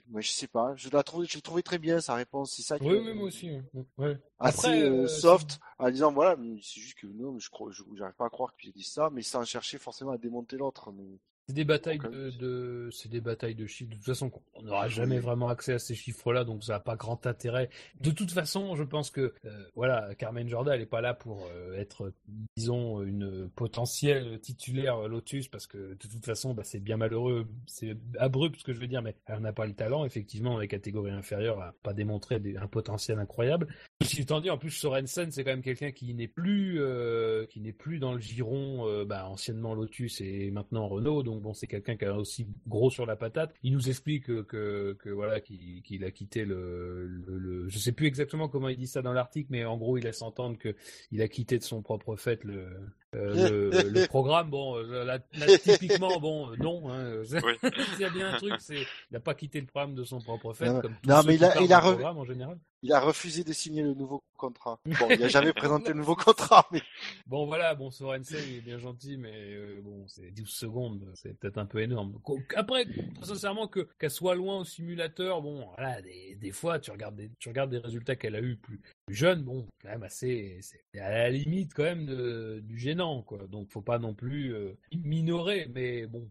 moi 0.08 0.20
je 0.20 0.30
sais 0.30 0.46
pas. 0.46 0.74
Je 0.76 0.88
la 0.90 1.02
trouve, 1.02 1.26
je 1.26 1.34
l'ai 1.34 1.42
trouvé 1.42 1.62
très 1.62 1.78
bien 1.78 2.00
sa 2.00 2.14
réponse. 2.14 2.54
C'est 2.56 2.62
ça. 2.62 2.78
qui 2.78 2.86
Oui, 2.86 2.98
oui, 2.98 3.14
moi 3.14 3.24
aussi. 3.26 3.50
ouais. 3.50 3.84
Ouais. 3.98 4.18
Assez 4.38 4.66
Après, 4.66 4.82
euh, 4.82 5.02
euh, 5.02 5.08
soft 5.08 5.60
en 5.78 5.90
disant 5.90 6.12
voilà, 6.12 6.36
c'est 6.62 6.80
juste 6.80 6.98
que 6.98 7.06
non, 7.06 7.38
je 7.38 7.48
j'arrive 7.94 8.14
pas 8.14 8.26
à 8.26 8.30
croire 8.30 8.54
qu'il 8.56 8.70
ait 8.70 8.72
dit 8.72 8.84
ça, 8.84 9.10
mais 9.12 9.22
sans 9.22 9.44
chercher 9.44 9.78
forcément 9.78 10.12
à 10.12 10.18
démonter 10.18 10.56
l'autre. 10.56 10.92
Mais 10.92 11.18
C'est 11.48 11.54
des 11.54 11.64
batailles 11.64 11.98
de, 11.98 12.30
de- 12.38 12.88
c'est 12.90 13.08
des 13.08 13.20
batailles 13.20 13.54
de 13.54 13.66
chiffres. 13.66 13.90
De 13.90 13.96
toute 13.96 14.04
façon, 14.04 14.32
on 14.54 14.62
n'aura 14.62 14.86
Oui. 14.86 14.90
jamais 14.92 15.20
vraiment 15.20 15.48
accès 15.48 15.74
à 15.74 15.78
ces 15.78 15.94
chiffres-là, 15.94 16.42
donc 16.44 16.64
ça 16.64 16.72
n'a 16.72 16.80
pas 16.80 16.96
grand 16.96 17.24
intérêt. 17.26 17.70
De 18.00 18.10
toute 18.10 18.32
façon, 18.32 18.74
je 18.74 18.82
pense 18.82 19.10
que 19.10 19.32
euh, 19.44 19.64
voilà, 19.76 20.14
Carmen 20.16 20.48
Jordan, 20.48 20.74
elle 20.74 20.80
est 20.80 20.86
pas 20.86 21.00
là 21.00 21.14
pour 21.14 21.46
euh, 21.52 21.74
être, 21.78 22.12
disons, 22.56 23.00
une 23.02 23.48
potentielle 23.54 24.40
titulaire 24.40 25.06
Lotus, 25.06 25.46
parce 25.46 25.68
que 25.68 25.90
de 25.94 26.08
toute 26.08 26.24
façon, 26.24 26.52
bah, 26.52 26.64
c'est 26.64 26.80
bien 26.80 26.96
malheureux, 26.96 27.46
c'est 27.66 27.96
abrupt 28.18 28.58
ce 28.58 28.64
que 28.64 28.72
je 28.72 28.80
veux 28.80 28.88
dire, 28.88 29.02
mais 29.02 29.14
elle 29.26 29.40
n'a 29.40 29.52
pas 29.52 29.66
le 29.66 29.74
talent, 29.74 30.04
effectivement, 30.04 30.54
dans 30.54 30.58
les 30.60 30.66
catégories 30.68 31.12
inférieures, 31.12 31.72
pas 31.84 31.92
démontrer 31.92 32.40
des- 32.40 32.56
un 32.56 32.66
potentiel 32.66 33.20
incroyable. 33.20 33.68
Ceci 34.02 34.22
étant 34.22 34.40
dit, 34.40 34.50
en 34.50 34.58
plus 34.58 34.70
Sorensen, 34.72 35.30
c'est 35.30 35.44
quand 35.44 35.50
même 35.52 35.62
quelqu'un 35.62 35.92
qui 35.92 36.12
n'est 36.14 36.26
plus, 36.28 36.80
euh, 36.80 37.46
qui 37.46 37.60
n'est 37.60 37.72
plus 37.72 38.00
dans 38.00 38.14
le 38.14 38.20
giron, 38.20 38.88
euh, 38.88 39.04
bah, 39.04 39.28
anciennement 39.28 39.74
Lotus 39.74 40.20
et 40.20 40.50
maintenant 40.50 40.88
Renault. 40.88 41.22
Donc 41.22 41.35
bon, 41.40 41.54
c'est 41.54 41.66
quelqu'un 41.66 41.96
qui 41.96 42.04
a 42.04 42.14
aussi 42.14 42.46
gros 42.66 42.90
sur 42.90 43.06
la 43.06 43.16
patate. 43.16 43.54
Il 43.62 43.72
nous 43.72 43.88
explique 43.88 44.24
que, 44.26 44.94
que, 44.98 45.08
voilà, 45.10 45.40
qu'il 45.40 45.82
qu'il 45.82 46.04
a 46.04 46.10
quitté 46.10 46.44
le, 46.44 47.06
le, 47.06 47.38
le- 47.38 47.68
je 47.68 47.78
sais 47.78 47.92
plus 47.92 48.06
exactement 48.06 48.48
comment 48.48 48.68
il 48.68 48.76
dit 48.76 48.86
ça 48.86 49.02
dans 49.02 49.12
l'article, 49.12 49.48
mais 49.50 49.64
en 49.64 49.76
gros, 49.76 49.96
il 49.98 50.04
laisse 50.04 50.22
entendre 50.22 50.58
que 50.58 50.74
il 51.10 51.22
a 51.22 51.28
quitté 51.28 51.58
de 51.58 51.62
son 51.64 51.82
propre 51.82 52.16
fait 52.16 52.42
le, 52.44 52.68
le, 53.12 53.70
le 53.88 54.06
programme. 54.06 54.50
Bon, 54.50 54.76
euh, 54.76 55.04
là, 55.04 55.18
là, 55.38 55.58
typiquement, 55.58 56.18
bon, 56.20 56.50
euh, 56.52 56.56
non. 56.56 56.90
Hein, 56.90 57.22
Oui. 57.30 57.52
S'il 57.92 58.00
y 58.00 58.04
a 58.04 58.10
bien 58.10 58.34
un 58.34 58.36
truc, 58.36 58.54
c'est 58.58 58.80
il 58.80 59.12
n'a 59.12 59.20
pas 59.20 59.34
quitté 59.34 59.60
le 59.60 59.66
programme 59.66 59.94
de 59.94 60.04
son 60.04 60.20
propre 60.20 60.52
fait, 60.52 60.66
Non, 60.66 60.80
comme 60.80 60.94
mais 61.26 61.34
il 61.36 61.44
a- 61.44 61.60
il 61.60 61.72
a 61.72 61.80
du 61.80 61.86
re- 61.86 61.92
programme 61.92 62.18
en 62.18 62.24
général. 62.24 62.58
il 62.82 62.92
a 62.92 63.00
refusé 63.00 63.42
de 63.44 63.52
signer 63.52 63.82
le 63.82 63.94
nouveau 63.94 64.22
contrat. 64.36 64.78
Bon, 64.84 65.08
il 65.10 65.22
a 65.24 65.28
jamais 65.28 65.52
présenté 65.54 65.88
le 65.92 65.98
nouveau 65.98 66.14
contrat, 66.16 66.66
mais 66.72 66.82
Bon 67.26 67.46
voilà, 67.46 67.74
bon 67.74 67.90
Sorensen 67.90 68.38
il 68.48 68.56
est 68.56 68.60
bien 68.60 68.78
gentil, 68.78 69.16
mais 69.16 69.32
euh, 69.54 69.80
bon 69.82 70.04
c'est 70.08 70.30
12 70.32 70.48
secondes, 70.50 71.10
c'est 71.14 71.38
peut-être 71.38 71.56
un 71.58 71.64
peu 71.66 71.80
énorme. 71.80 72.18
Après, 72.54 72.84
très 72.84 73.24
sincèrement 73.26 73.66
que 73.66 73.88
qu'elle 73.98 74.10
soit 74.10 74.34
loin 74.34 74.58
au 74.60 74.64
simulateur, 74.64 75.40
bon 75.40 75.66
voilà, 75.76 76.02
des, 76.02 76.36
des 76.36 76.52
fois 76.52 76.78
tu 76.78 76.90
regardes 76.90 77.16
des, 77.16 77.30
tu 77.38 77.48
regardes 77.48 77.70
des 77.70 77.78
résultats 77.78 78.14
qu'elle 78.16 78.36
a 78.36 78.40
eu 78.42 78.56
plus, 78.56 78.80
jeune, 79.08 79.42
bon 79.42 79.66
quand 79.82 79.88
même 79.88 80.02
assez, 80.02 80.58
c'est 80.62 81.00
à 81.00 81.10
la 81.10 81.30
limite 81.30 81.74
quand 81.74 81.84
même 81.84 82.60
du 82.60 82.78
gênant 82.78 83.22
quoi. 83.22 83.46
Donc 83.46 83.70
faut 83.70 83.82
pas 83.82 83.98
non 83.98 84.14
plus 84.14 84.54
euh, 84.54 84.76
minorer, 84.92 85.68
mais 85.74 86.06
bon. 86.06 86.28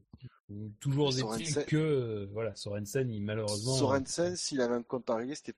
Toujours 0.80 1.10
est-il 1.18 1.66
que 1.66 1.76
euh, 1.76 2.28
voilà, 2.32 2.54
Sorensen, 2.56 3.10
il 3.10 3.22
malheureusement. 3.24 3.74
Sorensen, 3.74 4.36
s'il 4.36 4.62
avait 4.62 4.76
un 4.76 4.84
compte 4.84 5.10
à 5.10 5.16
régler, 5.16 5.34
c'était 5.34 5.54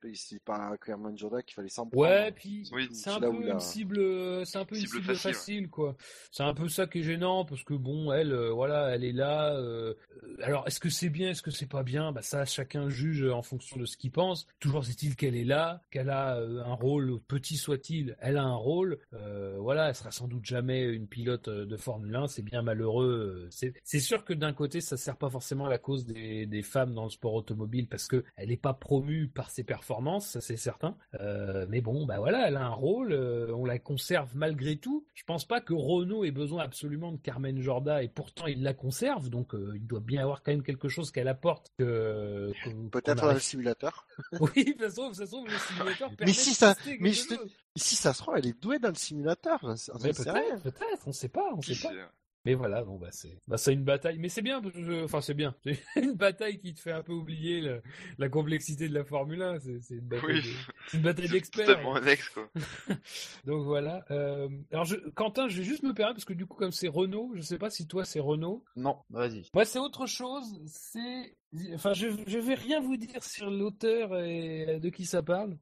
pas, 0.46 0.78
Clermont 0.78 1.16
Jordan 1.16 1.44
qu'il 1.44 1.56
fallait 1.56 1.68
s'en 1.68 1.88
prendre. 1.88 2.02
Ouais, 2.08 2.32
puis 2.32 2.70
Oui. 2.72 2.88
c'est 2.94 3.10
un 3.10 3.20
peu 3.20 3.50
une 3.52 3.60
cible, 3.60 4.00
euh, 4.00 4.46
c'est 4.46 4.58
un 4.60 4.66
peu 4.66 4.76
une 4.76 4.82
Cible 4.88 5.02
facile, 5.04 5.34
facile, 5.34 5.70
quoi. 5.70 5.98
C'est 6.32 6.44
un 6.44 6.54
peu 6.54 6.70
ça 6.70 6.88
qui 6.88 7.00
est 7.00 7.04
gênant 7.04 7.44
parce 7.44 7.64
que 7.64 7.74
bon, 7.74 8.12
elle, 8.14 8.32
euh, 8.32 8.52
voilà, 8.52 8.90
elle 8.96 9.04
est 9.04 9.12
là. 9.12 9.54
euh, 9.56 9.94
euh, 10.24 10.36
alors, 10.44 10.66
est-ce 10.68 10.80
que 10.80 10.90
c'est 10.90 11.10
bien, 11.10 11.32
est-ce 11.32 11.42
que 11.42 11.52
c'est 11.52 11.66
pas 11.68 11.84
bien? 11.84 12.12
Bah 12.14 12.22
ça, 12.22 12.46
chacun 12.46 12.90
juge 12.90 13.24
en 13.26 13.42
fonction 13.42 13.78
de 13.78 13.86
ce 13.86 13.98
qu'il 13.98 14.12
pense. 14.12 14.48
Toujours 14.60 14.84
est-il 14.88 15.16
qu'elle 15.18 15.36
est 15.36 15.44
là, 15.44 15.82
qu'elle 15.92 16.10
a 16.10 16.38
euh, 16.38 16.64
un 16.64 16.74
rôle 16.76 17.20
petit 17.28 17.58
soit-il, 17.58 18.16
elle 18.22 18.38
a 18.38 18.44
un 18.44 18.56
rôle. 18.56 19.00
euh, 19.14 19.58
voilà, 19.60 19.90
elle 19.90 19.96
sera 19.96 20.12
sans 20.12 20.28
doute 20.30 20.46
jamais 20.46 20.82
une 20.84 21.08
pilote 21.08 21.48
euh, 21.50 21.66
de 21.66 21.76
Formule 21.76 22.16
1. 22.16 22.28
C'est 22.28 22.42
bien 22.42 22.62
malheureux. 22.62 23.50
euh, 23.62 23.70
c'est 23.84 24.00
sûr 24.00 24.24
que 24.24 24.34
d'un 24.34 24.54
côté, 24.54 24.77
ça 24.82 24.98
sert 24.98 25.18
pas 25.18 25.30
forcément 25.30 25.66
à 25.66 25.70
la 25.70 25.78
cause 25.78 26.06
des, 26.06 26.46
des 26.46 26.62
femmes 26.64 26.94
dans 26.94 27.04
le 27.06 27.10
sport 27.10 27.34
automobile 27.34 27.88
parce 27.88 28.08
que 28.08 28.24
elle 28.36 28.50
n'est 28.50 28.58
pas 28.58 28.74
promue 28.74 29.28
par 29.28 29.50
ses 29.50 29.64
performances, 29.64 30.28
ça 30.28 30.42
c'est 30.42 30.58
certain. 30.58 30.98
Euh, 31.20 31.66
mais 31.70 31.82
bon, 31.82 32.06
bah 32.06 32.18
voilà, 32.20 32.48
elle 32.48 32.58
a 32.58 32.66
un 32.66 32.70
rôle, 32.74 33.12
euh, 33.14 33.52
on 33.56 33.66
la 33.66 33.80
conserve 33.80 34.32
malgré 34.36 34.78
tout. 34.78 35.06
Je 35.14 35.24
pense 35.24 35.46
pas 35.46 35.62
que 35.62 35.74
Renault 35.74 36.24
ait 36.24 36.32
besoin 36.32 36.64
absolument 36.64 37.12
de 37.12 37.18
Carmen 37.18 37.62
Jorda 37.62 38.04
et 38.04 38.10
pourtant 38.10 38.48
il 38.48 38.64
la 38.64 38.74
conserve, 38.74 39.30
donc 39.30 39.54
euh, 39.56 39.74
il 39.76 39.86
doit 39.88 40.00
bien 40.00 40.22
avoir 40.22 40.44
quand 40.44 40.52
même 40.52 40.64
quelque 40.64 40.88
chose 40.90 41.12
qu'elle 41.12 41.28
apporte. 41.28 41.72
Que, 41.78 42.52
que- 42.64 42.90
Peut-être 42.90 43.16
qu'on 43.16 43.22
dans 43.22 43.24
le 43.24 43.30
arrive- 43.32 43.42
simulateur. 43.42 44.08
Oui, 44.40 44.76
ça 44.80 44.90
se 44.90 44.96
trouve, 44.96 45.14
ça 45.14 45.26
se 45.26 45.32
trouve, 45.32 45.48
le 45.48 45.58
simulateur 45.58 46.10
permet 46.16 46.32
Mais 46.32 46.34
si 46.34 46.54
ça- 46.54 46.76
mais. 47.00 47.12
Si 47.76 47.96
ça 47.96 48.12
se 48.14 48.24
trouve, 48.24 48.36
elle 48.38 48.48
est 48.48 48.60
douée 48.60 48.80
dans 48.80 48.90
le 48.90 48.96
simulateur. 48.96 49.60
Peut-être, 49.60 50.64
peut-être, 50.64 51.08
on 51.08 51.12
sait 51.12 51.30
pas, 51.30 51.50
on 51.56 51.62
sait 51.62 51.74
pas. 51.88 51.94
Mais 52.48 52.54
voilà, 52.54 52.82
bon 52.82 52.96
bah 52.98 53.10
c'est, 53.12 53.42
bah 53.46 53.58
c'est 53.58 53.74
une 53.74 53.84
bataille, 53.84 54.20
mais 54.20 54.30
c'est 54.30 54.42
bien, 54.42 54.62
parce 54.62 54.74
que 54.74 54.82
je- 54.82 55.04
enfin 55.04 55.20
c'est 55.20 55.34
bien, 55.34 55.54
c'est 55.66 55.78
une 56.02 56.14
bataille 56.14 56.60
qui 56.60 56.74
te 56.74 56.80
fait 56.80 56.94
un 56.94 57.04
peu 57.04 57.12
oublier 57.12 57.60
le- 57.60 57.82
la 58.20 58.30
complexité 58.30 58.88
de 58.88 58.94
la 58.94 59.04
Formule 59.04 59.42
1. 59.42 59.60
C'est, 59.82 59.96
une 59.96 60.00
bataille, 60.08 60.42
Oui. 60.94 61.02
de- 61.02 61.28
d'experts. 61.28 61.78
Donc 63.46 63.66
voilà. 63.66 64.06
Euh, 64.12 64.48
alors 64.72 64.86
je, 64.86 64.96
Quentin, 65.10 65.50
je 65.50 65.58
vais 65.58 65.64
juste 65.66 65.84
me 65.84 65.94
permettre 65.94 66.16
parce 66.16 66.26
que 66.26 66.32
du 66.34 66.46
coup 66.46 66.56
comme 66.56 66.72
c'est 66.72 66.88
Renault, 66.88 67.32
je 67.36 67.42
sais 67.42 67.58
pas 67.58 67.70
si 67.70 67.86
toi 67.86 68.06
c'est 68.06 68.22
Renault. 68.22 68.64
Non, 68.78 69.00
vas-y. 69.10 69.50
Moi 69.54 69.66
c'est 69.66 69.80
autre 69.80 70.06
chose. 70.08 70.46
C'est, 70.68 71.36
enfin 71.74 71.92
je, 71.94 72.08
je 72.28 72.38
vais 72.38 72.56
rien 72.56 72.80
vous 72.80 72.96
dire 72.96 73.24
sur 73.26 73.50
l'auteur 73.52 74.18
et 74.22 74.80
de 74.80 74.90
qui 74.90 75.06
ça 75.06 75.22
parle. 75.22 75.58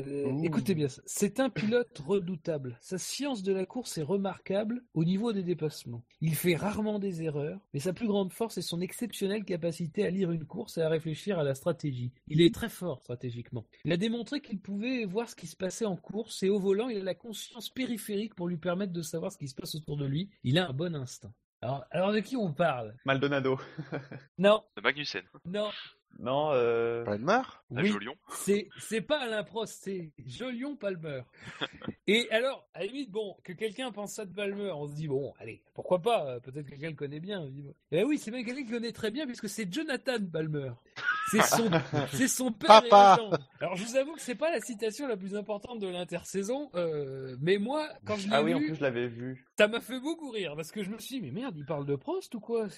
Euh, 0.00 0.42
écoutez 0.42 0.74
bien, 0.74 0.88
ça. 0.88 1.02
c'est 1.06 1.38
un 1.38 1.50
pilote 1.50 2.02
redoutable. 2.04 2.76
Sa 2.80 2.98
science 2.98 3.44
de 3.44 3.52
la 3.52 3.64
course 3.64 3.96
est 3.96 4.02
remarquable 4.02 4.82
au 4.92 5.04
niveau 5.04 5.32
des 5.32 5.44
dépassements. 5.44 6.02
Il 6.20 6.34
fait 6.34 6.56
rarement 6.56 6.98
des 6.98 7.22
erreurs, 7.22 7.60
mais 7.72 7.78
sa 7.78 7.92
plus 7.92 8.08
grande 8.08 8.32
force 8.32 8.58
est 8.58 8.62
son 8.62 8.80
exceptionnelle 8.80 9.44
capacité 9.44 10.04
à 10.04 10.10
lire 10.10 10.32
une 10.32 10.46
course 10.46 10.78
et 10.78 10.82
à 10.82 10.88
réfléchir 10.88 11.38
à 11.38 11.44
la 11.44 11.54
stratégie. 11.54 12.10
Il 12.26 12.40
est 12.40 12.52
très 12.52 12.68
fort 12.68 12.98
stratégiquement. 13.00 13.66
Il 13.84 13.92
a 13.92 13.96
démontré 13.96 14.40
qu'il 14.40 14.58
pouvait 14.58 15.04
voir 15.04 15.28
ce 15.28 15.36
qui 15.36 15.46
se 15.46 15.56
passait 15.56 15.84
en 15.86 15.96
course 15.96 16.42
et 16.42 16.48
au 16.50 16.58
volant, 16.58 16.88
il 16.88 16.98
a 16.98 17.04
la 17.04 17.14
conscience 17.14 17.70
périphérique 17.70 18.34
pour 18.34 18.48
lui 18.48 18.56
permettre 18.56 18.92
de 18.92 19.02
savoir 19.02 19.30
ce 19.30 19.38
qui 19.38 19.46
se 19.46 19.54
passe 19.54 19.76
autour 19.76 19.96
de 19.96 20.06
lui. 20.06 20.28
Il 20.42 20.58
a 20.58 20.68
un 20.68 20.72
bon 20.72 20.96
instinct. 20.96 21.32
Alors, 21.60 21.84
alors 21.92 22.12
de 22.12 22.18
qui 22.18 22.36
on 22.36 22.52
parle? 22.52 22.96
Maldonado. 23.06 23.58
Non, 24.38 24.62
De 24.76 24.82
Magnussen. 24.82 25.22
non, 25.46 25.70
Non, 26.20 26.50
euh... 26.52 27.04
Palmer? 27.04 27.40
Oui. 27.70 27.88
Jolion. 27.88 28.14
C'est 28.30 28.68
c'est 28.78 29.00
pas 29.00 29.18
Alain 29.20 29.42
Prost, 29.42 29.80
c'est 29.82 30.10
Jolion 30.26 30.76
Palmer. 30.76 31.22
Et 32.06 32.28
alors, 32.30 32.66
à 32.74 32.80
la 32.80 32.86
limite, 32.86 33.10
bon, 33.10 33.36
que 33.42 33.52
quelqu'un 33.52 33.90
pense 33.90 34.14
ça 34.14 34.24
de 34.24 34.32
Palmer, 34.32 34.70
on 34.72 34.86
se 34.86 34.94
dit 34.94 35.08
bon, 35.08 35.32
allez, 35.40 35.62
pourquoi 35.74 36.00
pas 36.00 36.26
euh, 36.26 36.40
Peut-être 36.40 36.68
quelqu'un 36.68 36.90
le 36.90 36.94
connaît 36.96 37.20
bien. 37.20 37.46
Eh 37.90 38.04
oui, 38.04 38.18
c'est 38.18 38.30
même 38.30 38.44
quelqu'un 38.44 38.62
qui 38.64 38.70
connaît 38.70 38.92
très 38.92 39.10
bien 39.10 39.26
puisque 39.26 39.48
c'est 39.48 39.72
Jonathan 39.72 40.18
Palmer. 40.32 40.70
C'est 41.30 41.42
son, 41.42 41.70
c'est 42.12 42.28
son 42.28 42.52
père 42.52 42.82
Papa. 42.88 43.18
et. 43.20 43.62
Alors, 43.64 43.76
je 43.76 43.84
vous 43.84 43.96
avoue 43.96 44.12
que 44.12 44.20
c'est 44.20 44.34
pas 44.34 44.50
la 44.50 44.60
citation 44.60 45.08
la 45.08 45.16
plus 45.16 45.34
importante 45.34 45.80
de 45.80 45.88
l'intersaison, 45.88 46.70
euh, 46.74 47.36
mais 47.40 47.56
moi, 47.58 47.88
quand 48.04 48.16
je 48.16 48.28
l'ai 48.28 48.34
Ah 48.34 48.42
oui, 48.42 48.54
en 48.54 48.58
vu, 48.58 48.66
plus 48.66 48.74
je 48.76 48.82
l'avais 48.82 49.06
vu. 49.08 49.46
ça 49.58 49.66
m'a 49.68 49.80
fait 49.80 49.98
beaucoup 50.00 50.30
rire 50.30 50.52
parce 50.54 50.70
que 50.70 50.84
je 50.84 50.90
me 50.90 50.98
suis 50.98 51.16
dit, 51.16 51.26
mais 51.26 51.32
merde, 51.40 51.54
il 51.56 51.64
parle 51.64 51.86
de 51.86 51.96
Prost 51.96 52.34
ou 52.34 52.40
quoi? 52.40 52.68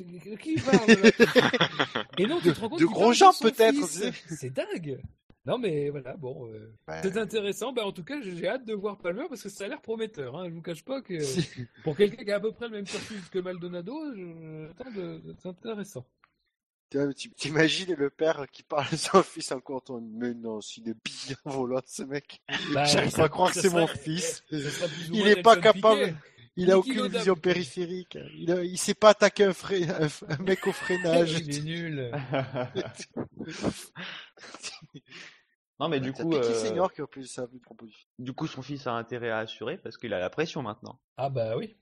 Qui 0.41 0.55
parle? 0.61 0.87
Là 0.87 2.05
Et 2.19 2.27
non, 2.27 2.39
tu 2.41 2.53
te 2.53 2.61
rends 2.61 2.69
compte 2.69 2.81
De 2.81 2.87
gros 2.87 3.13
gens, 3.13 3.26
peut-être. 3.33 3.87
C'est 4.29 4.51
dingue. 4.51 5.01
Non, 5.47 5.59
mais 5.59 5.91
voilà, 5.91 6.17
bon, 6.17 6.49
euh, 6.49 6.73
Ouais. 6.89 7.01
c'est 7.03 7.17
intéressant. 7.17 7.73
Bah, 7.73 7.87
en 7.87 7.93
tout 7.93 8.03
cas, 8.03 8.21
j'ai 8.21 8.49
hâte 8.49 8.65
de 8.65 8.75
voir 8.75 8.99
Palmer 8.99 9.27
parce 9.29 9.43
que 9.43 9.49
ça 9.49 9.65
a 9.65 9.69
l'air 9.69 9.81
prometteur. 9.81 10.37
Hein. 10.37 10.49
Je 10.49 10.55
vous 10.55 10.61
cache 10.63 10.85
pas 10.85 11.01
que 11.03 11.15
pour 11.85 11.97
quelqu'un 11.97 12.25
qui 12.25 12.33
a 12.33 12.37
à 12.37 12.41
peu 12.41 12.51
près 12.51 12.67
le 12.67 12.73
même 12.73 12.85
cursus 12.85 13.29
que 13.31 13.39
Maldonado, 13.39 13.95
je... 14.17 14.69
attends, 14.71 14.91
de... 14.91 15.23
c'est 15.41 15.49
intéressant. 15.49 16.05
T'imagines 17.37 17.95
le 17.95 18.11
père 18.11 18.47
qui 18.51 18.63
parle 18.63 18.87
à 18.93 18.97
son 18.97 19.23
fils 19.23 19.51
en 19.53 19.61
courant. 19.61 20.01
Mais 20.01 20.35
non, 20.35 20.61
s'il 20.61 20.89
est 20.89 20.95
bien 21.05 21.37
volant, 21.45 21.81
ce 21.87 22.03
mec. 22.03 22.41
Bah, 22.73 22.85
J'arrive 22.85 23.13
pas 23.13 23.25
à 23.25 23.29
croire 23.29 23.53
que 23.53 23.61
c'est 23.61 23.71
mon 23.73 23.87
fils. 23.87 24.45
Il 24.51 25.27
est 25.29 25.43
pas 25.43 25.57
capable. 25.57 26.01
Piquet. 26.07 26.15
Il 26.57 26.71
a 26.71 26.79
aucune 26.79 27.07
vision 27.09 27.35
périphérique. 27.37 28.19
Il, 28.35 28.51
a- 28.51 28.63
il 28.65 28.79
sait 28.79 28.95
pas 28.95 29.11
attaquer 29.11 29.45
un, 29.45 29.51
fre- 29.51 29.91
un 29.91 30.07
f- 30.07 30.25
un 30.29 30.43
mec 30.43 30.67
au 30.67 30.73
freinage. 30.73 31.33
Il 31.33 31.55
est 31.55 31.61
nul. 31.63 32.11
non, 35.81 35.89
mais 35.89 36.01
du 36.01 36.13
C'est 36.17 36.23
coup, 36.23 36.33
euh, 36.35 36.55
Senior 36.55 36.93
qui 36.93 37.03
a 37.03 37.07
plus 37.07 37.39
proposition. 37.63 38.09
du 38.19 38.33
coup, 38.33 38.47
son 38.47 38.63
fils 38.63 38.87
a 38.87 38.93
intérêt 38.93 39.31
à 39.31 39.39
assurer 39.39 39.77
parce 39.77 39.99
qu'il 39.99 40.15
a 40.15 40.19
la 40.19 40.31
pression 40.31 40.63
maintenant. 40.63 40.99
Ah 41.19 41.29
bah 41.29 41.57
oui. 41.57 41.77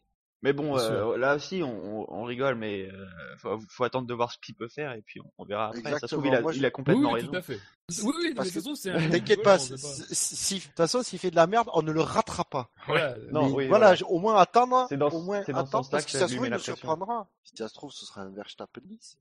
Mais 0.45 0.53
bon, 0.53 0.79
euh, 0.79 1.16
là 1.16 1.37
aussi, 1.37 1.62
on, 1.62 2.07
on- 2.12 2.23
rigole, 2.25 2.55
mais 2.55 2.87
euh, 2.89 3.07
faut, 3.39 3.59
faut 3.71 3.83
attendre 3.85 4.07
de 4.07 4.12
voir 4.15 4.31
ce 4.31 4.37
qu'il 4.39 4.55
peut 4.55 4.69
faire 4.69 4.93
et 4.93 5.01
puis 5.01 5.19
on, 5.21 5.33
on 5.39 5.45
verra 5.47 5.69
après. 5.69 5.91
Ça 5.99 6.01
se 6.01 6.07
trouve, 6.15 6.27
il 6.27 6.35
a, 6.35 6.43
moi, 6.43 6.53
je- 6.53 6.59
il 6.59 6.65
a 6.65 6.69
Oui, 6.69 6.73
complètement 6.73 7.12
oui, 7.12 7.21
raison. 7.21 7.33
tout 7.33 7.37
à 7.39 7.43
fait. 7.43 7.59
Oui, 8.03 8.12
oui, 8.19 8.25
mais 8.29 8.35
Parce 8.35 8.49
de 8.49 8.53
toute 8.53 8.62
que- 8.62 8.69
façon, 8.71 8.75
c'est 8.75 8.91
un. 8.91 8.97
T'inquiète 9.11 9.43
pas, 9.43 9.57
on 9.57 9.77
si- 10.12 10.55
de 10.59 10.61
toute 10.61 10.77
façon, 10.77 11.03
s'il 11.03 11.19
fait 11.19 11.31
de 11.31 11.37
la 11.37 11.47
merde, 11.47 11.69
on 11.73 11.81
ne 11.83 11.93
le 11.93 12.01
ratera 12.03 12.45
pas. 12.45 12.69
Voilà. 12.87 13.16
Non, 13.33 13.53
oui, 13.55 13.69
voilà, 13.69 13.95
au 14.07 14.19
moins 14.21 14.37
attendre, 14.37 14.87
C'est 14.91 14.99
dans 14.99 15.09
au 15.09 15.23
moins 15.23 15.43
c'est 15.47 15.53
dans 15.53 15.61
ce 15.65 15.69
attendre, 15.69 15.85
sens-là 15.87 15.99
parce 15.99 16.05
que 16.05 16.12
ça 16.19 16.29
se 16.29 16.35
trouve, 16.35 16.47
il 16.47 16.53
nous 16.53 16.59
surprendra. 16.59 17.27
Si 17.43 17.57
ça 17.57 17.69
se 17.69 17.75
trouve, 17.75 17.91
ce 17.91 18.05
sera 18.05 18.21
un 18.21 18.31
Verstappen 18.31 18.83
10. 18.85 19.16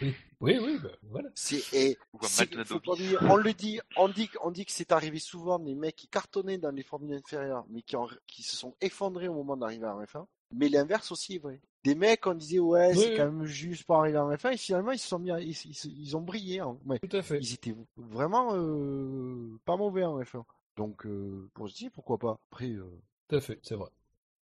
Oui, 0.00 0.14
oui, 0.40 0.58
oui, 0.62 0.78
bah, 0.82 0.90
voilà. 1.04 1.28
C'est, 1.34 1.62
et, 1.74 1.98
faut 2.64 2.80
pas 2.80 2.92
on 3.30 3.36
le 3.36 3.52
dit, 3.52 3.80
on 3.96 4.08
dit, 4.08 4.28
on 4.42 4.50
dit 4.50 4.64
que 4.66 4.72
c'est 4.72 4.92
arrivé 4.92 5.18
souvent 5.18 5.58
des 5.58 5.74
mecs 5.74 5.96
qui 5.96 6.08
cartonnaient 6.08 6.58
dans 6.58 6.70
les 6.70 6.82
formules 6.82 7.14
inférieures, 7.16 7.64
mais 7.70 7.82
qui, 7.82 7.96
ont- 7.96 8.08
qui 8.26 8.42
se 8.42 8.56
sont 8.56 8.74
effondrés 8.80 9.28
au 9.28 9.34
moment 9.34 9.56
d'arriver 9.56 9.86
en 9.86 10.02
F1. 10.02 10.26
Mais 10.52 10.68
l'inverse 10.68 11.10
aussi 11.12 11.36
est 11.36 11.38
vrai. 11.38 11.60
Des 11.82 11.94
mecs, 11.94 12.26
on 12.26 12.34
disait, 12.34 12.58
ouais, 12.60 12.92
Oui, 12.94 12.98
c'est 13.02 13.10
oui. 13.10 13.16
quand 13.16 13.24
même 13.30 13.44
juste 13.44 13.84
pour 13.84 13.96
arriver 13.96 14.18
en 14.18 14.30
F1, 14.30 14.52
et 14.52 14.56
finalement, 14.56 14.92
ils 14.92 14.98
se 14.98 15.08
sont 15.08 15.18
mis, 15.18 15.30
à- 15.30 15.40
ils, 15.40 15.50
ils- 15.50 15.98
ils 16.02 16.16
ont 16.16 16.20
brillé. 16.22 16.60
hein. 16.60 16.78
Ouais. 16.86 16.98
Tout 17.00 17.16
à 17.16 17.22
fait. 17.22 17.38
Ils 17.40 17.54
étaient 17.54 17.74
vraiment 17.96 18.50
euh, 18.54 19.58
pas 19.64 19.76
mauvais 19.76 20.04
en 20.04 20.20
F1. 20.22 20.44
Donc, 20.76 21.06
euh, 21.06 21.48
pour 21.54 21.68
se 21.68 21.74
dire, 21.76 21.90
pourquoi 21.92 22.18
pas. 22.18 22.38
Après, 22.50 22.70
euh, 22.70 22.84
Tout 23.28 23.36
à 23.36 23.40
fait, 23.40 23.58
c'est 23.62 23.74
vrai. 23.76 23.88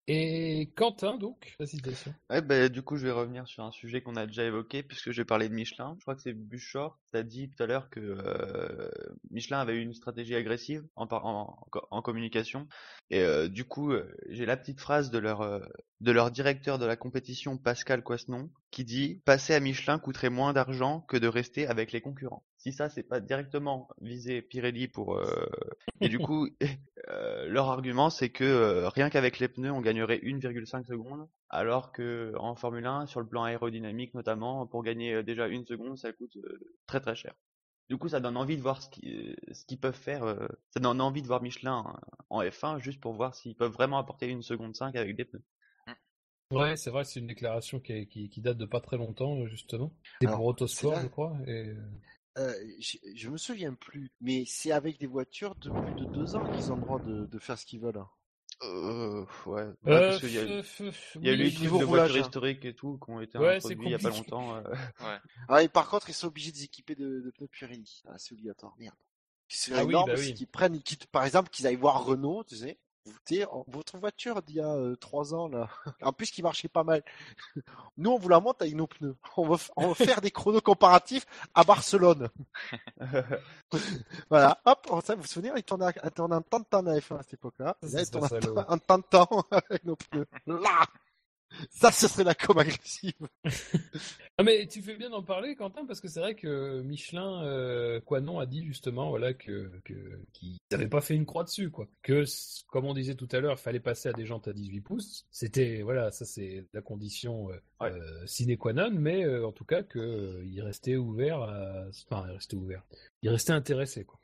Et 0.07 0.69
Quentin, 0.75 1.17
donc, 1.17 1.55
la 1.59 1.65
citation. 1.65 2.13
Ouais, 2.29 2.41
bah, 2.41 2.67
du 2.67 2.81
coup, 2.81 2.97
je 2.97 3.05
vais 3.05 3.11
revenir 3.11 3.47
sur 3.47 3.63
un 3.63 3.71
sujet 3.71 4.01
qu'on 4.01 4.17
a 4.17 4.25
déjà 4.25 4.43
évoqué, 4.43 4.83
puisque 4.83 5.11
j'ai 5.11 5.23
parlé 5.23 5.47
de 5.47 5.53
Michelin. 5.53 5.95
Je 5.97 6.01
crois 6.01 6.15
que 6.15 6.21
c'est 6.21 6.33
Buchor 6.33 6.99
qui 7.09 7.17
a 7.17 7.23
dit 7.23 7.49
tout 7.49 7.63
à 7.63 7.67
l'heure 7.67 7.89
que 7.89 8.01
euh, 8.01 8.91
Michelin 9.31 9.59
avait 9.59 9.75
eu 9.75 9.81
une 9.81 9.93
stratégie 9.93 10.35
agressive 10.35 10.85
en, 10.97 12.01
communication. 12.01 12.67
Et 13.11 13.21
euh, 13.21 13.47
du 13.47 13.63
coup, 13.63 13.91
euh, 13.93 14.13
j'ai 14.27 14.45
la 14.45 14.57
petite 14.57 14.81
phrase 14.81 15.09
de 15.09 15.19
leur, 15.19 15.61
de 16.01 16.11
leur 16.11 16.31
directeur 16.31 16.79
de 16.79 16.85
la 16.85 16.97
compétition, 16.97 17.57
Pascal 17.57 18.03
Coisnon, 18.03 18.49
qui 18.71 18.83
dit 18.83 19.21
«Passer 19.25 19.53
à 19.53 19.61
Michelin 19.61 19.99
coûterait 19.99 20.29
moins 20.29 20.51
d'argent 20.51 20.99
que 21.01 21.15
de 21.15 21.27
rester 21.27 21.65
avec 21.65 21.93
les 21.93 22.01
concurrents». 22.01 22.43
Si 22.63 22.71
ça, 22.71 22.87
c'est 22.87 23.03
pas 23.03 23.19
directement 23.19 23.89
visé 23.99 24.41
Pirelli 24.41 24.87
pour... 24.87 25.17
euh, 25.17 25.45
Et 25.99 26.07
du 26.07 26.17
coup, 26.29 26.47
euh, 27.09 27.45
leur 27.49 27.67
argument, 27.69 28.09
c'est 28.09 28.29
que 28.29 28.45
euh, 28.45 28.87
rien 28.87 29.09
qu'avec 29.09 29.39
les 29.39 29.49
pneus, 29.49 29.69
on 29.69 29.81
gagnerait 29.81 30.21
1,5 30.23 30.85
secondes, 30.85 31.27
alors 31.49 31.91
que 31.91 32.31
en 32.37 32.55
Formule 32.55 32.85
1, 32.85 33.05
sur 33.05 33.19
le 33.19 33.27
plan 33.27 33.43
aérodynamique 33.43 34.13
notamment, 34.13 34.65
pour 34.65 34.81
gagner 34.81 35.13
euh, 35.15 35.23
déjà 35.23 35.49
une 35.49 35.65
seconde, 35.65 35.97
ça 35.97 36.13
coûte 36.13 36.37
euh, 36.37 36.57
très 36.87 37.01
très 37.01 37.15
cher. 37.15 37.33
Du 37.89 37.97
coup, 37.97 38.07
ça 38.07 38.21
donne 38.21 38.37
envie 38.37 38.55
de 38.55 38.61
voir 38.61 38.81
ce 38.81 38.89
qu'ils 38.89 39.35
ce 39.51 39.65
qu'ils 39.65 39.77
peuvent 39.77 39.93
faire. 39.93 40.23
euh, 40.23 40.47
ça 40.69 40.79
donne 40.79 41.01
envie 41.01 41.21
de 41.21 41.27
voir 41.27 41.41
Michelin 41.41 41.83
en 42.29 42.39
F1 42.49 42.79
juste 42.79 43.01
pour 43.01 43.11
voir 43.11 43.35
s'ils 43.35 43.55
peuvent 43.57 43.73
vraiment 43.73 43.97
apporter 43.97 44.27
une 44.27 44.41
seconde 44.41 44.73
5 44.73 44.95
avec 44.95 45.17
des 45.17 45.25
pneus. 45.25 45.43
Ouais, 46.51 46.77
c'est 46.77 46.91
vrai, 46.91 47.03
c'est 47.03 47.19
une 47.19 47.27
déclaration 47.27 47.79
qui, 47.79 47.93
est- 47.93 48.05
qui, 48.05 48.29
qui 48.29 48.39
date 48.39 48.57
de 48.57 48.65
pas 48.65 48.79
très 48.79 48.97
longtemps, 48.97 49.45
justement. 49.47 49.91
C'est 50.21 50.27
pour 50.27 50.45
Autosport, 50.45 50.99
je 51.01 51.07
crois. 51.07 51.35
Et... 51.47 51.73
euh, 52.37 52.53
je, 52.79 52.97
je 53.15 53.29
me 53.29 53.37
souviens 53.37 53.73
plus, 53.73 54.11
mais 54.21 54.43
c'est 54.47 54.71
avec 54.71 54.99
des 54.99 55.07
voitures 55.07 55.55
de 55.55 55.69
plus 55.71 55.95
de 55.95 56.05
deux 56.05 56.35
ans 56.35 56.47
qu'ils 56.47 56.71
ont 56.71 56.75
le 56.75 56.81
droit 56.81 56.99
de, 56.99 57.25
de 57.25 57.39
faire 57.39 57.57
ce 57.59 57.65
qu'ils 57.65 57.79
veulent. 57.81 57.97
hein. 57.97 58.09
Euh, 58.63 59.25
ouais. 59.45 59.63
ouais, 59.63 59.73
Euh, 59.87 60.01
parce 60.01 60.19
qu'il 60.19 60.31
y 60.31 60.37
a, 60.39 60.43
il 60.45 61.27
y 61.27 61.29
a 61.29 61.33
eu 61.33 61.35
les 61.35 61.51
de 61.51 61.85
voitures 61.85 62.17
hein. 62.17 62.21
historiques 62.21 62.65
et 62.65 62.73
tout 62.75 62.97
qui 62.97 63.11
ont 63.11 63.19
été 63.21 63.37
Ouais, 63.37 63.55
introduits 63.55 63.87
il 63.87 63.91
y 63.91 63.95
a 63.95 63.99
pas 63.99 64.09
longtemps. 64.09 64.55
euh. 64.55 64.63
Ah, 65.47 65.63
et 65.63 65.69
par 65.69 65.89
contre, 65.89 66.09
ils 66.09 66.13
sont 66.13 66.27
obligés 66.27 66.51
de 66.51 66.57
s'équiper 66.57 66.95
de, 66.95 67.21
de 67.21 67.31
pneus 67.31 67.47
Pirelli. 67.47 68.01
Ah, 68.07 68.17
c'est 68.17 68.33
obligatoire. 68.33 68.75
Merde. 68.77 68.95
C'est 69.47 69.73
Ah 69.73 69.83
oui, 69.85 69.93
énorme, 69.93 70.07
bah 70.07 70.15
c'est 70.15 70.31
oui. 70.31 70.33
qu'ils 70.33 70.47
prennent, 70.47 70.81
par 71.11 71.25
exemple, 71.25 71.49
qu'ils 71.49 71.67
aillent 71.67 71.75
voir 71.75 72.05
Renault, 72.05 72.43
tu 72.43 72.55
sais. 72.55 72.79
Votre 73.67 73.97
voiture 73.97 74.41
d'il 74.41 74.57
y 74.57 74.61
a 74.61 74.67
euh, 74.73 74.95
trois 74.95 75.33
ans, 75.33 75.47
là, 75.47 75.67
en 76.01 76.13
plus 76.13 76.31
qui 76.31 76.41
marchait 76.43 76.67
pas 76.69 76.83
mal, 76.83 77.03
nous 77.97 78.11
on 78.11 78.17
vous 78.17 78.29
la 78.29 78.39
monte 78.39 78.61
avec 78.61 78.75
nos 78.75 78.87
pneus. 78.87 79.15
On 79.37 79.47
va, 79.47 79.55
f- 79.55 79.69
on 79.75 79.89
va 79.89 79.93
faire 79.95 80.21
des 80.21 80.31
chronos 80.31 80.61
comparatifs 80.61 81.25
à 81.53 81.63
Barcelone. 81.63 82.29
Voilà, 84.29 84.59
hop, 84.65 84.87
ça, 85.03 85.15
vous 85.15 85.21
vous 85.21 85.27
souvenez, 85.27 85.51
il 85.55 85.63
tournait, 85.63 85.85
à- 85.87 85.93
il 86.03 86.11
tournait 86.11 86.35
en 86.35 86.41
temps 86.41 86.59
de 86.59 86.65
temps 86.65 86.85
à 86.85 86.93
F1 86.97 87.17
à 87.19 87.23
cette 87.23 87.33
époque-là. 87.35 87.75
Là, 87.81 88.01
il 88.01 88.05
ce 88.05 88.11
tourne 88.11 88.27
serait 88.27 88.41
salaud. 88.41 88.59
en 88.67 88.77
temps 88.77 88.97
de 88.99 89.03
temps 89.03 89.45
avec 89.49 89.83
nos 89.83 89.95
pneus. 89.95 90.27
Là 90.45 90.85
Ça, 91.69 91.91
ce 91.91 92.07
serait 92.07 92.23
la 92.23 92.35
com 92.35 92.57
agressive. 92.57 93.13
Ah 94.39 94.41
mais 94.41 94.65
tu 94.65 94.81
fais 94.81 94.95
bien 94.95 95.11
d'en 95.11 95.21
parler, 95.21 95.55
Quentin, 95.55 95.85
parce 95.85 96.01
que 96.01 96.07
c'est 96.07 96.19
vrai 96.19 96.33
que 96.33 96.81
Michelin, 96.81 97.43
euh, 97.43 98.01
quoi 98.01 98.19
non, 98.19 98.39
a 98.39 98.47
dit 98.47 98.65
justement, 98.65 99.09
voilà, 99.09 99.35
que 99.35 99.69
que 99.85 99.93
qu'ils 100.33 100.57
n'avaient 100.71 100.87
pas 100.87 101.01
fait 101.01 101.13
une 101.13 101.27
croix 101.27 101.43
dessus, 101.43 101.69
quoi. 101.69 101.87
Que 102.01 102.23
comme 102.69 102.85
on 102.85 102.95
disait 102.95 103.13
tout 103.13 103.27
à 103.31 103.39
l'heure, 103.39 103.53
il 103.59 103.61
fallait 103.61 103.79
passer 103.79 104.09
à 104.09 104.13
des 104.13 104.25
jantes 104.25 104.47
à 104.47 104.53
18 104.53 104.81
pouces. 104.81 105.27
C'était 105.29 105.83
voilà, 105.83 106.09
ça 106.09 106.25
c'est 106.25 106.65
la 106.73 106.81
condition 106.81 107.51
euh, 107.51 107.61
Ouais. 107.79 107.91
euh, 107.91 108.25
sine 108.25 108.57
qua 108.57 108.73
non, 108.73 108.89
mais 108.91 109.23
euh, 109.23 109.45
en 109.45 109.51
tout 109.51 109.65
cas 109.65 109.83
que 109.83 109.99
euh, 109.99 110.43
il 110.45 110.59
restait 110.63 110.95
ouvert, 110.95 111.39
à... 111.43 111.85
enfin 112.09 112.25
il 112.27 112.33
restait 112.33 112.55
ouvert, 112.55 112.81
il 113.21 113.29
restait 113.29 113.53
intéressé, 113.53 114.03
quoi. 114.03 114.19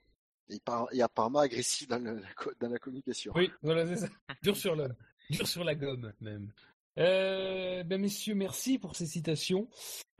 Et, 0.49 0.59
par- 0.59 0.87
et 0.91 1.03
apparemment 1.03 1.37
agressif 1.39 1.87
dans, 1.87 1.99
le- 1.99 2.23
dans 2.59 2.69
la 2.69 2.79
communication. 2.79 3.31
Oui, 3.35 3.51
voilà, 3.61 3.85
c'est 3.85 3.97
ça. 3.97 4.09
Dur 4.41 4.57
sur 4.57 4.75
l'homme. 4.75 4.95
Dur 5.29 5.47
sur 5.47 5.63
la 5.63 5.75
gomme, 5.75 6.11
même. 6.21 6.51
Euh, 6.99 7.83
ben 7.83 7.99
messieurs, 7.99 8.35
merci 8.35 8.77
pour 8.77 8.95
ces 8.95 9.05
citations. 9.05 9.67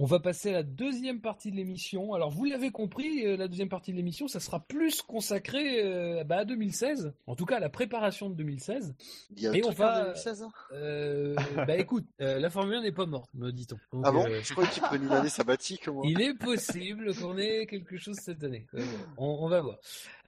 On 0.01 0.06
va 0.06 0.19
passer 0.22 0.49
à 0.51 0.53
la 0.53 0.64
deuxième 0.64 1.19
partie 1.19 1.51
de 1.51 1.57
l'émission. 1.57 2.14
Alors, 2.14 2.30
vous 2.30 2.45
l'avez 2.45 2.72
compris, 2.72 3.26
euh, 3.26 3.35
la 3.35 3.49
deuxième 3.49 3.68
partie 3.68 3.91
de 3.91 3.97
l'émission, 3.97 4.30
ça 4.30 4.39
sera 4.39 4.61
plus 4.61 5.01
consacré 5.01 5.84
euh, 5.84 6.23
bah, 6.23 6.38
à 6.38 6.45
2016, 6.45 7.11
en 7.27 7.35
tout 7.35 7.45
cas 7.45 7.57
à 7.57 7.60
la 7.60 7.68
préparation 7.68 8.30
de 8.30 8.35
2016. 8.35 8.95
Il 9.35 9.43
y 9.43 9.47
a 9.47 9.53
Et 9.57 9.65
on 9.65 9.72
va- 9.72 9.99
en 9.99 10.03
2016, 10.06 10.43
hein 10.43 10.51
Euh, 10.72 11.35
bah 11.68 11.76
écoute, 11.77 12.06
euh, 12.22 12.39
la 12.39 12.49
Formule 12.49 12.76
1 12.76 12.84
n'est 12.84 12.93
pas 12.93 13.06
morte, 13.06 13.30
me 13.34 13.51
dit-on. 13.51 13.76
Donc, 13.91 14.03
Ah 14.07 14.11
bon 14.14 14.26
euh, 14.26 14.39
Je 14.41 14.53
croyais 14.53 14.69
que 14.69 14.76
tu 14.76 14.80
prenais 14.81 15.06
une 15.06 15.11
année 15.11 15.27
sabbatique, 15.27 15.89
moi. 15.89 16.03
il 16.07 16.22
est 16.22 16.34
possible 16.34 17.14
qu'on 17.15 17.38
ait 17.38 17.65
quelque 17.65 17.97
chose 17.97 18.15
cette 18.22 18.41
année. 18.45 18.68
Euh, 18.76 18.85
on, 19.18 19.39
on 19.41 19.49
va 19.49 19.60
voir. 19.60 19.80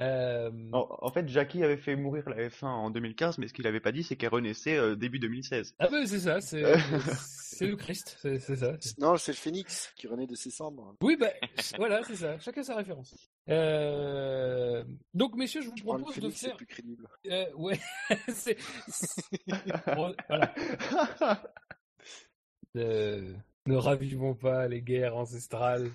Euh, 0.01 0.51
En, 0.73 0.85
en 1.01 1.11
fait, 1.11 1.29
Jackie 1.29 1.63
avait 1.63 1.77
fait 1.77 1.95
mourir 1.95 2.27
la 2.27 2.49
F1 2.49 2.65
en 2.65 2.89
2015, 2.89 3.37
mais 3.37 3.47
ce 3.47 3.53
qu'il 3.53 3.65
avait 3.67 3.79
pas 3.79 3.93
dit, 3.93 4.03
c'est 4.03 4.17
qu'elle 4.17 4.33
renaissait 4.33 4.75
euh, 4.75 4.95
début 4.97 5.19
2016. 5.19 5.75
Ah 5.79 5.87
ben 5.89 6.05
c'est 6.05 6.19
ça, 6.19 6.40
c'est 6.41 6.63
c'est 7.53 7.67
le 7.67 7.75
Christ, 7.75 8.17
c'est 8.21 8.39
ça. 8.55 8.73
Non, 8.97 9.17
c'est 9.17 9.31
le 9.33 9.37
Phoenix 9.37 9.91
qui 9.95 10.07
renaît 10.07 10.25
de 10.27 10.35
ses 10.35 10.49
cendres. 10.49 10.95
Oui, 11.01 11.15
bah, 11.15 11.31
voilà, 11.77 12.01
c'est 12.03 12.15
ça. 12.15 12.39
Chacun 12.39 12.63
sa 12.63 12.75
référence. 12.75 13.13
Euh, 13.49 14.83
Donc, 15.13 15.35
messieurs, 15.35 15.61
je 15.61 15.69
vous 15.69 15.77
Je 15.77 15.83
prends 15.83 15.93
le 15.95 16.01
propose 16.01 16.15
de 16.15 16.21
Phoenix, 16.21 16.39
c'est 16.39 16.47
faire. 16.47 16.57
plus 16.57 16.65
crédible. 16.65 17.07
Euh, 17.27 17.45
ouais, 17.55 17.79
c'est. 18.33 18.57
c'est- 18.87 19.23
Bon, 19.95 20.15
voilà. 20.27 20.53
Euh, 22.77 23.33
Ne 23.67 23.75
ravivons 23.75 24.33
pas 24.33 24.67
les 24.67 24.81
guerres 24.81 25.15
ancestrales 25.15 25.91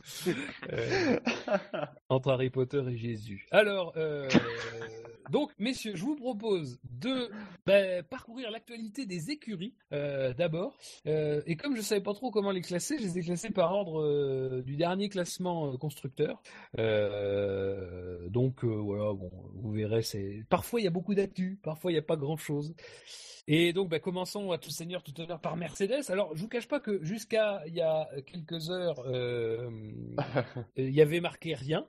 euh, 0.72 1.18
entre 2.08 2.30
Harry 2.30 2.48
Potter 2.48 2.80
et 2.88 2.96
Jésus. 2.96 3.44
Alors, 3.50 3.92
euh, 3.96 4.28
donc, 5.32 5.50
messieurs, 5.58 5.96
je 5.96 6.04
vous 6.04 6.14
propose 6.14 6.78
de 6.84 7.28
ben, 7.66 8.04
parcourir 8.04 8.52
l'actualité 8.52 9.04
des 9.04 9.32
écuries 9.32 9.74
euh, 9.92 10.32
d'abord. 10.32 10.78
Et 11.06 11.56
comme 11.56 11.74
je 11.74 11.80
savais 11.80 12.00
pas 12.00 12.14
trop 12.14 12.30
comment 12.30 12.52
les 12.52 12.60
classer, 12.60 12.98
je 12.98 13.02
les 13.02 13.18
ai 13.18 13.22
classés 13.22 13.50
par 13.50 13.72
ordre 13.72 14.60
du 14.60 14.76
dernier 14.76 15.08
classement 15.08 15.76
constructeur. 15.76 16.40
Donc 16.76 18.62
voilà, 18.62 19.12
bon, 19.12 19.32
vous 19.54 19.72
verrez, 19.72 20.02
parfois 20.48 20.80
il 20.80 20.84
y 20.84 20.88
a 20.88 20.92
beaucoup 20.92 21.16
d'actu, 21.16 21.58
parfois 21.64 21.90
il 21.90 21.94
n'y 21.94 22.00
a 22.00 22.02
pas 22.02 22.16
grand 22.16 22.36
chose. 22.36 22.76
Et 23.48 23.72
donc, 23.72 23.88
bah, 23.88 24.00
commençons 24.00 24.50
à 24.50 24.58
tout 24.58 24.70
seigneur, 24.70 25.02
tout 25.04 25.18
honneur 25.20 25.40
par 25.40 25.56
Mercedes. 25.56 26.10
Alors, 26.10 26.34
je 26.34 26.40
vous 26.40 26.48
cache 26.48 26.66
pas 26.66 26.80
que 26.80 27.02
jusqu'à 27.04 27.62
il 27.68 27.74
y 27.74 27.80
a 27.80 28.08
quelques 28.26 28.70
heures, 28.70 29.00
euh, 29.06 29.70
il 30.76 30.90
y 30.90 31.00
avait 31.00 31.20
marqué 31.20 31.54
rien. 31.54 31.86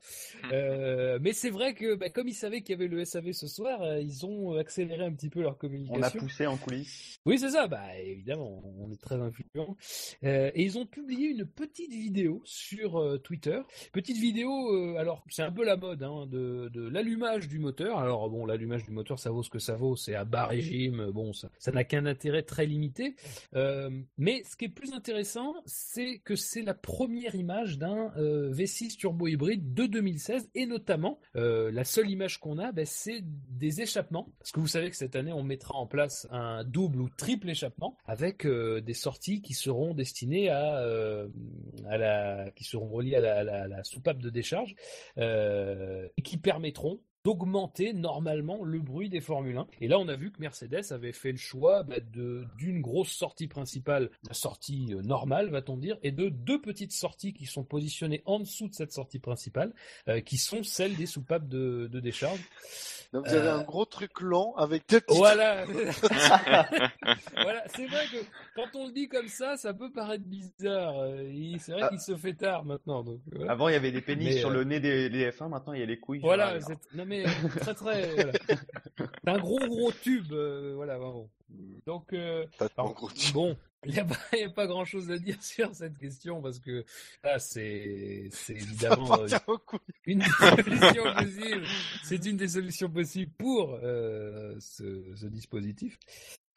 Euh, 0.52 1.18
mais 1.20 1.34
c'est 1.34 1.50
vrai 1.50 1.74
que, 1.74 1.96
bah, 1.96 2.10
comme 2.10 2.28
ils 2.28 2.36
savaient 2.36 2.62
qu'il 2.62 2.72
y 2.72 2.78
avait 2.78 2.88
le 2.88 3.04
SAV 3.04 3.32
ce 3.32 3.48
soir, 3.48 3.82
euh, 3.82 4.00
ils 4.00 4.24
ont 4.26 4.56
accéléré 4.56 5.04
un 5.04 5.12
petit 5.12 5.30
peu 5.30 5.42
leur 5.42 5.54
On 5.54 5.56
a 5.56 5.58
communication. 5.58 6.20
poussé 6.20 6.46
en 6.46 6.58
coulisses. 6.58 7.20
Oui, 7.26 7.40
c'est 7.40 7.50
ça. 7.50 7.68
Bah, 7.68 7.98
évidemment, 8.04 8.62
on 8.78 8.92
est 8.92 9.02
très 9.02 9.16
influent. 9.16 9.76
Et 10.22 10.64
ils 10.64 10.78
ont 10.78 10.86
publié 10.86 11.30
une 11.30 11.46
petite 11.46 11.92
vidéo 11.92 12.42
sur 12.46 13.20
Twitter. 13.24 13.60
Petite 13.94 14.18
vidéo, 14.18 14.96
alors 14.98 15.24
c'est 15.30 15.44
un 15.44 15.52
peu 15.52 15.64
la 15.64 15.76
mode 15.76 16.04
hein, 16.04 16.28
de, 16.28 16.70
de 16.72 16.88
l'allumage 16.88 17.48
du 17.48 17.58
moteur. 17.58 17.98
Alors 17.98 18.30
bon, 18.30 18.46
l'allumage 18.46 18.84
du 18.84 18.92
moteur, 18.92 19.18
ça 19.18 19.32
vaut 19.32 19.44
ce 19.44 19.50
que 19.50 19.60
ça 19.60 19.76
vaut. 19.76 19.96
C'est 19.96 20.16
à 20.16 20.24
bas 20.24 20.46
régime. 20.46 21.10
Bon, 21.12 21.34
ça 21.34 21.47
ça 21.60 21.72
n'a 21.72 21.84
qu'un 21.84 22.06
intérêt 22.06 22.44
très 22.44 22.66
limité. 22.66 23.16
Euh, 23.56 23.90
mais 24.18 24.44
ce 24.44 24.56
qui 24.56 24.66
est 24.66 24.70
plus 24.70 24.94
intéressant, 24.94 25.56
c'est 25.66 26.20
que 26.20 26.36
c'est 26.36 26.62
la 26.62 26.74
première 26.74 27.36
image 27.36 27.78
d'un 27.78 28.12
euh, 28.18 28.52
V6 28.54 28.98
turbo 28.98 29.28
hybride 29.28 29.74
de 29.74 29.86
2016 29.86 30.50
et 30.56 30.66
notamment 30.66 31.20
euh, 31.36 31.72
la 31.72 31.84
seule 31.84 32.10
image 32.10 32.40
qu'on 32.40 32.58
a, 32.58 32.72
ben, 32.72 32.86
c'est 32.86 33.22
des 33.24 33.82
échappements. 33.82 34.30
Parce 34.40 34.52
que 34.52 34.60
vous 34.60 34.68
savez 34.68 34.90
que 34.90 34.96
cette 34.96 35.16
année, 35.16 35.34
on 35.34 35.44
mettra 35.44 35.76
en 35.76 35.88
place 35.88 36.28
un 36.32 36.64
double 36.64 37.02
ou 37.02 37.10
triple 37.10 37.50
échappement 37.50 37.98
avec 38.06 38.46
des 38.48 38.94
sorties 38.94 39.42
qui 39.42 39.54
seront 39.54 39.94
destinées 39.94 40.50
à, 40.50 41.26
qui 42.56 42.64
seront 42.64 42.88
reliées 42.88 43.16
à 43.16 43.44
la, 43.44 43.84
soupape 43.84 44.20
de 44.20 44.30
décharge 44.30 44.76
et 45.18 46.22
qui 46.24 46.38
permettront 46.38 47.00
d'augmenter 47.28 47.92
normalement 47.92 48.64
le 48.64 48.80
bruit 48.80 49.10
des 49.10 49.20
Formule 49.20 49.58
1. 49.58 49.68
Et 49.82 49.90
là, 49.90 50.00
on 50.00 50.08
a 50.08 50.16
vu 50.16 50.32
que 50.32 50.40
Mercedes 50.40 50.92
avait 50.92 51.12
fait 51.12 51.32
le 51.34 51.38
choix 51.38 51.84
bah, 51.84 51.98
de 52.00 52.46
d'une 52.58 52.80
grosse 52.82 53.12
sortie 53.12 53.48
principale, 53.48 54.10
la 54.26 54.34
sortie 54.34 54.94
euh, 54.94 55.02
normale, 55.02 55.50
va-t-on 55.50 55.76
dire, 55.76 55.98
et 56.04 56.12
de 56.14 56.30
deux 56.30 56.62
petites 56.62 56.94
sorties 56.94 57.34
qui 57.34 57.46
sont 57.46 57.66
positionnées 57.66 58.22
en 58.26 58.40
dessous 58.40 58.70
de 58.70 58.74
cette 58.74 58.94
sortie 58.94 59.20
principale, 59.20 59.74
euh, 60.08 60.22
qui 60.22 60.38
sont 60.38 60.64
celles 60.64 60.96
des 60.96 61.06
soupapes 61.06 61.50
de, 61.50 61.90
de 61.92 62.00
décharge. 62.00 62.40
Donc 63.14 63.26
vous 63.28 63.34
avez 63.34 63.48
Euh, 63.48 63.58
un 63.60 63.64
gros 63.64 63.86
truc 63.86 64.20
long 64.22 64.54
avec 64.58 64.84
deux 64.90 65.00
petits 65.02 65.18
Voilà. 65.18 65.66
voilà, 65.66 67.64
c'est 67.76 67.88
vrai 67.88 68.06
que 68.12 68.18
quand 68.56 68.68
on 68.76 68.88
le 68.88 68.94
dit 68.94 69.08
comme 69.08 69.28
ça, 69.30 69.56
ça 69.58 69.74
peut 69.74 69.92
paraître 69.92 70.26
bizarre. 70.26 70.94
C'est 71.60 71.72
vrai 71.72 71.82
Ah. 71.84 71.90
qu'il 71.90 72.00
se 72.02 72.16
fait 72.18 72.34
tard 72.34 72.66
maintenant. 72.66 73.04
Donc, 73.04 73.20
voilà. 73.32 73.52
Avant, 73.52 73.70
il 73.70 73.74
y 73.74 73.76
avait 73.76 73.92
des 73.94 74.02
pénis 74.02 74.34
Mais, 74.36 74.40
sur 74.40 74.50
euh, 74.50 74.54
le 74.56 74.64
nez 74.66 74.80
des, 74.82 75.10
des 75.10 75.30
F1, 75.32 75.48
maintenant 75.50 75.74
il 75.74 75.80
y 75.80 75.84
a 75.84 75.86
les 75.86 75.98
couilles. 76.00 76.20
Voilà, 76.20 76.58
non 76.96 77.06
mais 77.06 77.17
très 77.60 77.74
très. 77.74 78.16
voilà. 78.16 78.32
C'est 79.24 79.30
un 79.30 79.38
gros 79.40 79.60
gros 79.68 79.92
tube, 79.92 80.32
euh, 80.32 80.74
voilà 80.76 80.98
vraiment. 80.98 81.30
Donc 81.86 82.14
euh, 82.14 82.46
alors, 82.78 83.10
bon, 83.34 83.58
il 83.86 83.94
n'y 83.94 84.00
a, 84.00 84.06
a 84.46 84.50
pas 84.50 84.68
grand 84.68 84.86
chose 84.86 85.10
à 85.12 85.18
dire 85.18 85.38
sur 85.42 85.74
cette 85.74 85.98
question 85.98 86.42
parce 86.42 86.60
que 86.60 86.84
là 87.24 87.40
c'est 87.40 88.28
c'est 88.32 88.56
évidemment 88.56 89.20
euh, 89.22 89.28
une 90.06 90.20
des 90.20 90.26
solutions 90.26 91.14
possibles. 91.14 91.66
C'est 92.04 92.26
une 92.26 92.38
des 92.38 92.48
solutions 92.48 92.90
possibles 92.90 93.32
pour 93.38 93.80
euh, 93.84 94.56
ce, 94.60 95.14
ce 95.16 95.26
dispositif. 95.28 95.98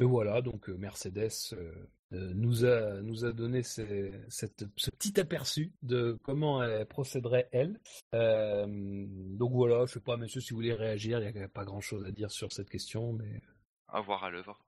Et 0.00 0.04
voilà, 0.04 0.40
donc 0.40 0.68
euh, 0.70 0.76
Mercedes 0.76 1.28
euh, 1.52 1.56
euh, 1.60 1.72
nous 2.12 2.64
a 2.64 3.00
nous 3.02 3.24
a 3.24 3.32
donné 3.32 3.62
ces- 3.62 4.12
cette, 4.28 4.64
ce 4.76 4.90
petit 4.90 5.18
aperçu 5.20 5.72
de 5.82 6.18
comment 6.22 6.62
elle 6.62 6.86
procéderait 6.86 7.48
elle. 7.52 7.78
Euh, 8.14 8.66
donc 8.68 9.52
voilà, 9.52 9.86
je 9.86 9.92
sais 9.94 10.00
pas, 10.00 10.16
messieurs, 10.16 10.40
si 10.40 10.50
vous 10.50 10.56
voulez 10.56 10.74
réagir, 10.74 11.22
il 11.22 11.32
n'y 11.34 11.42
a 11.42 11.48
pas 11.48 11.64
grand 11.64 11.80
chose 11.80 12.04
à 12.04 12.10
dire 12.10 12.30
sur 12.30 12.52
cette 12.52 12.68
question, 12.70 13.12
mais 13.12 13.40
À 13.88 14.00
voir 14.00 14.24
à 14.24 14.30
l'œuvre. 14.30 14.58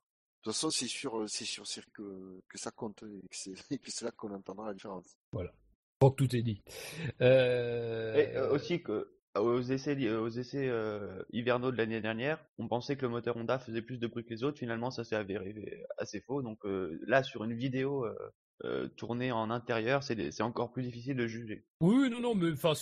De 0.44 0.44
toute 0.50 0.54
façon, 0.54 0.70
c'est 0.70 0.88
sûr, 0.88 1.24
c'est 1.28 1.44
sûr, 1.44 1.66
c'est 1.66 1.84
que, 1.92 2.40
que 2.48 2.58
ça 2.58 2.70
compte 2.72 3.02
et 3.04 3.28
que 3.28 3.36
c'est 3.36 3.52
et 3.70 3.78
que 3.78 3.90
c'est 3.90 4.04
là 4.04 4.10
qu'on 4.12 4.32
entendra 4.34 4.66
la 4.68 4.74
différence. 4.74 5.16
je 5.32 5.38
crois 6.00 6.10
que 6.10 6.16
tout 6.16 6.34
est 6.36 6.42
dit. 6.42 6.62
Euh, 7.20 8.14
Et 8.16 8.36
euh, 8.36 8.50
aussi 8.52 8.82
que 8.82 9.12
aux 9.36 9.60
essais, 9.62 10.10
aux 10.10 10.28
essais 10.28 10.68
euh, 10.68 11.22
hivernaux 11.32 11.72
de 11.72 11.76
l'année 11.76 12.00
dernière, 12.00 12.44
on 12.58 12.68
pensait 12.68 12.96
que 12.96 13.02
le 13.02 13.08
moteur 13.08 13.36
Honda 13.36 13.58
faisait 13.58 13.82
plus 13.82 13.98
de 13.98 14.06
bruit 14.06 14.24
que 14.24 14.30
les 14.30 14.44
autres. 14.44 14.58
Finalement, 14.58 14.90
ça 14.90 15.04
s'est 15.04 15.16
avéré 15.16 15.84
assez 15.98 16.20
faux. 16.20 16.42
Donc 16.42 16.64
euh, 16.66 16.98
là, 17.06 17.22
sur 17.22 17.44
une 17.44 17.54
vidéo 17.54 18.04
euh, 18.04 18.14
euh, 18.64 18.88
tournée 18.88 19.32
en 19.32 19.50
intérieur, 19.50 20.02
c'est 20.02 20.40
encore 20.42 20.72
plus 20.72 20.82
difficile 20.82 21.16
de 21.16 21.26
juger. 21.26 21.64
Oui, 21.80 22.08
non, 22.10 22.20
non, 22.20 22.34
mais 22.34 22.52
enfin, 22.52 22.74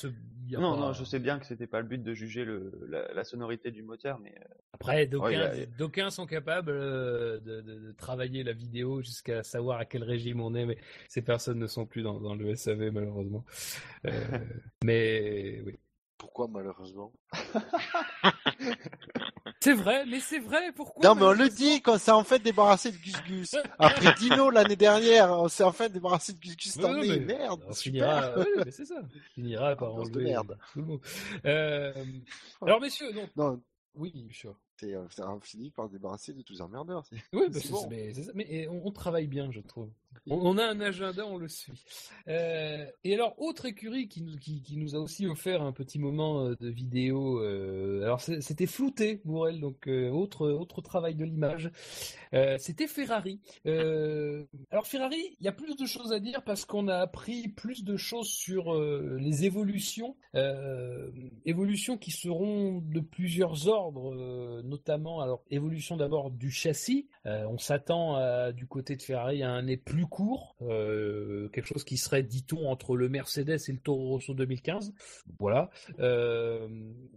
Non, 0.50 0.74
pas- 0.74 0.80
non, 0.80 0.92
je 0.92 1.04
sais 1.04 1.20
bien 1.20 1.38
que 1.38 1.46
c'était 1.46 1.66
pas 1.68 1.80
le 1.80 1.86
but 1.86 2.02
de 2.02 2.12
juger 2.12 2.44
le, 2.44 2.72
la, 2.88 3.12
la 3.14 3.24
sonorité 3.24 3.70
du 3.70 3.82
moteur, 3.82 4.18
mais 4.18 4.34
euh, 4.36 4.54
Après, 4.72 5.06
d'aucuns 5.06 5.26
Ouais, 5.26 6.06
a- 6.06 6.10
sont 6.10 6.26
capables 6.26 6.70
euh, 6.72 7.38
de, 7.40 7.60
de- 7.62 7.78
de 7.78 7.92
travailler 7.92 8.42
la 8.42 8.52
vidéo 8.52 9.00
jusqu'à 9.02 9.42
savoir 9.42 9.78
à 9.78 9.84
quel 9.84 10.02
régime 10.02 10.40
on 10.40 10.54
est, 10.54 10.66
mais 10.66 10.76
ces 11.08 11.22
personnes 11.22 11.58
ne 11.60 11.66
sont 11.66 11.86
plus 11.86 12.02
dans, 12.02 12.20
dans 12.20 12.34
le 12.34 12.54
SAV 12.56 12.90
malheureusement. 12.90 13.44
Euh, 14.06 14.10
mais 14.84 15.62
oui. 15.64 15.78
Pourquoi, 16.20 16.48
malheureusement 16.48 17.12
C'est 19.62 19.72
vrai, 19.74 20.04
mais 20.06 20.20
c'est 20.20 20.38
vrai, 20.38 20.70
pourquoi 20.72 21.02
Non, 21.06 21.14
mais 21.14 21.22
on 21.26 21.32
le 21.32 21.48
dit 21.48 21.80
quand 21.82 21.98
c'est 21.98 22.10
en 22.10 22.24
fait 22.24 22.38
débarrassé 22.40 22.92
de 22.92 22.96
Gus 22.98 23.22
Gus. 23.26 23.56
Après 23.78 24.12
Dino 24.14 24.50
l'année 24.50 24.76
dernière, 24.76 25.30
on 25.32 25.48
s'est 25.48 25.64
en 25.64 25.72
fait 25.72 25.90
débarrassé 25.90 26.32
de 26.34 26.38
Gus 26.38 26.56
Gus 26.56 26.72
cette 26.72 26.84
année. 26.84 27.08
mais 27.08 27.20
Merde, 27.20 27.62
On 27.68 27.72
super. 27.72 28.34
finira, 28.34 28.38
ouais, 28.38 28.64
mais 28.64 28.70
c'est 28.70 28.84
ça. 28.86 29.02
On 29.02 29.18
finira 29.34 29.76
par 29.76 29.94
enlever 29.94 30.24
merde. 30.24 30.58
tout 30.72 30.78
le 30.80 30.84
monde. 30.86 31.00
Euh, 31.46 31.92
alors 32.62 32.80
messieurs, 32.80 33.12
donc 33.12 33.28
Non, 33.36 33.60
oui, 33.94 34.12
monsieur. 34.26 34.50
C'est, 34.78 34.94
on 35.22 35.40
finit 35.40 35.70
par 35.70 35.88
se 35.88 35.92
débarrasser 35.92 36.32
de 36.32 36.40
tous 36.42 36.54
les 36.54 36.62
emmerdeurs. 36.62 37.04
Oui, 37.12 37.20
bah, 37.48 37.52
C'est 37.52 37.60
c'est- 37.60 37.68
bon. 37.70 37.86
mais, 37.90 38.14
c'est 38.14 38.22
ça. 38.24 38.32
Mais, 38.34 38.46
et 38.48 38.68
on, 38.68 38.86
on 38.86 38.90
travaille 38.92 39.26
bien, 39.26 39.50
je 39.52 39.60
trouve. 39.60 39.90
On, 40.26 40.58
a 40.58 40.64
un 40.64 40.80
agenda, 40.80 41.26
on 41.26 41.38
le 41.38 41.48
suit. 41.48 41.84
Euh, 42.28 42.84
et 43.04 43.14
alors, 43.14 43.34
autre 43.38 43.66
écurie 43.66 44.06
qui 44.08 44.22
nous, 44.76 44.94
a 44.94 44.98
aussi 44.98 45.26
offert 45.26 45.62
un 45.62 45.72
petit 45.72 45.98
moment 45.98 46.44
euh, 46.44 46.56
de 46.60 46.68
vidéo. 46.68 47.40
euh, 47.42 48.02
alors, 48.02 48.20
c'était 48.20 48.66
flouté 48.66 49.16
pour 49.16 49.48
elle, 49.48 49.60
donc 49.60 49.88
autre, 49.88 50.48
autre 50.48 50.82
travail 50.82 51.14
de 51.14 51.24
l'image. 51.24 51.70
C'était 52.58 52.86
Ferrari. 52.86 53.40
Alors 53.64 54.86
Ferrari, 54.86 55.36
il 55.40 55.44
y 55.44 55.48
a 55.48 55.52
plus 55.52 55.76
de 55.76 55.86
choses 55.86 56.12
à 56.12 56.20
dire 56.20 56.42
parce 56.44 56.64
qu'on 56.64 56.86
a 56.86 56.96
appris 56.96 57.48
plus 57.48 57.82
de 57.82 57.96
choses 57.96 58.28
sur 58.28 58.74
les 58.74 59.44
évolutions, 59.46 60.16
évolutions 61.44 61.98
qui 61.98 62.12
seront 62.12 62.78
de 62.78 63.00
plusieurs 63.00 63.66
ordres, 63.66 64.62
notamment 64.62 65.20
alors 65.20 65.42
évolution 65.50 65.96
d'abord 65.96 66.30
du 66.30 66.50
châssis. 66.52 67.08
On 67.24 67.58
s'attend 67.58 68.52
du 68.52 68.66
côté 68.66 68.94
de 68.94 69.02
Ferrari 69.02 69.42
à 69.42 69.50
un 69.50 69.62
nez 69.62 69.76
plus 69.76 69.99
court, 70.06 70.56
euh, 70.62 71.48
quelque 71.48 71.66
chose 71.66 71.84
qui 71.84 71.96
serait, 71.96 72.22
dit-on, 72.22 72.68
entre 72.68 72.96
le 72.96 73.08
Mercedes 73.08 73.58
et 73.68 73.72
le 73.72 73.78
Toro 73.78 74.08
Rosso 74.08 74.34
2015. 74.34 74.92
Voilà. 75.38 75.70
Euh, 75.98 76.68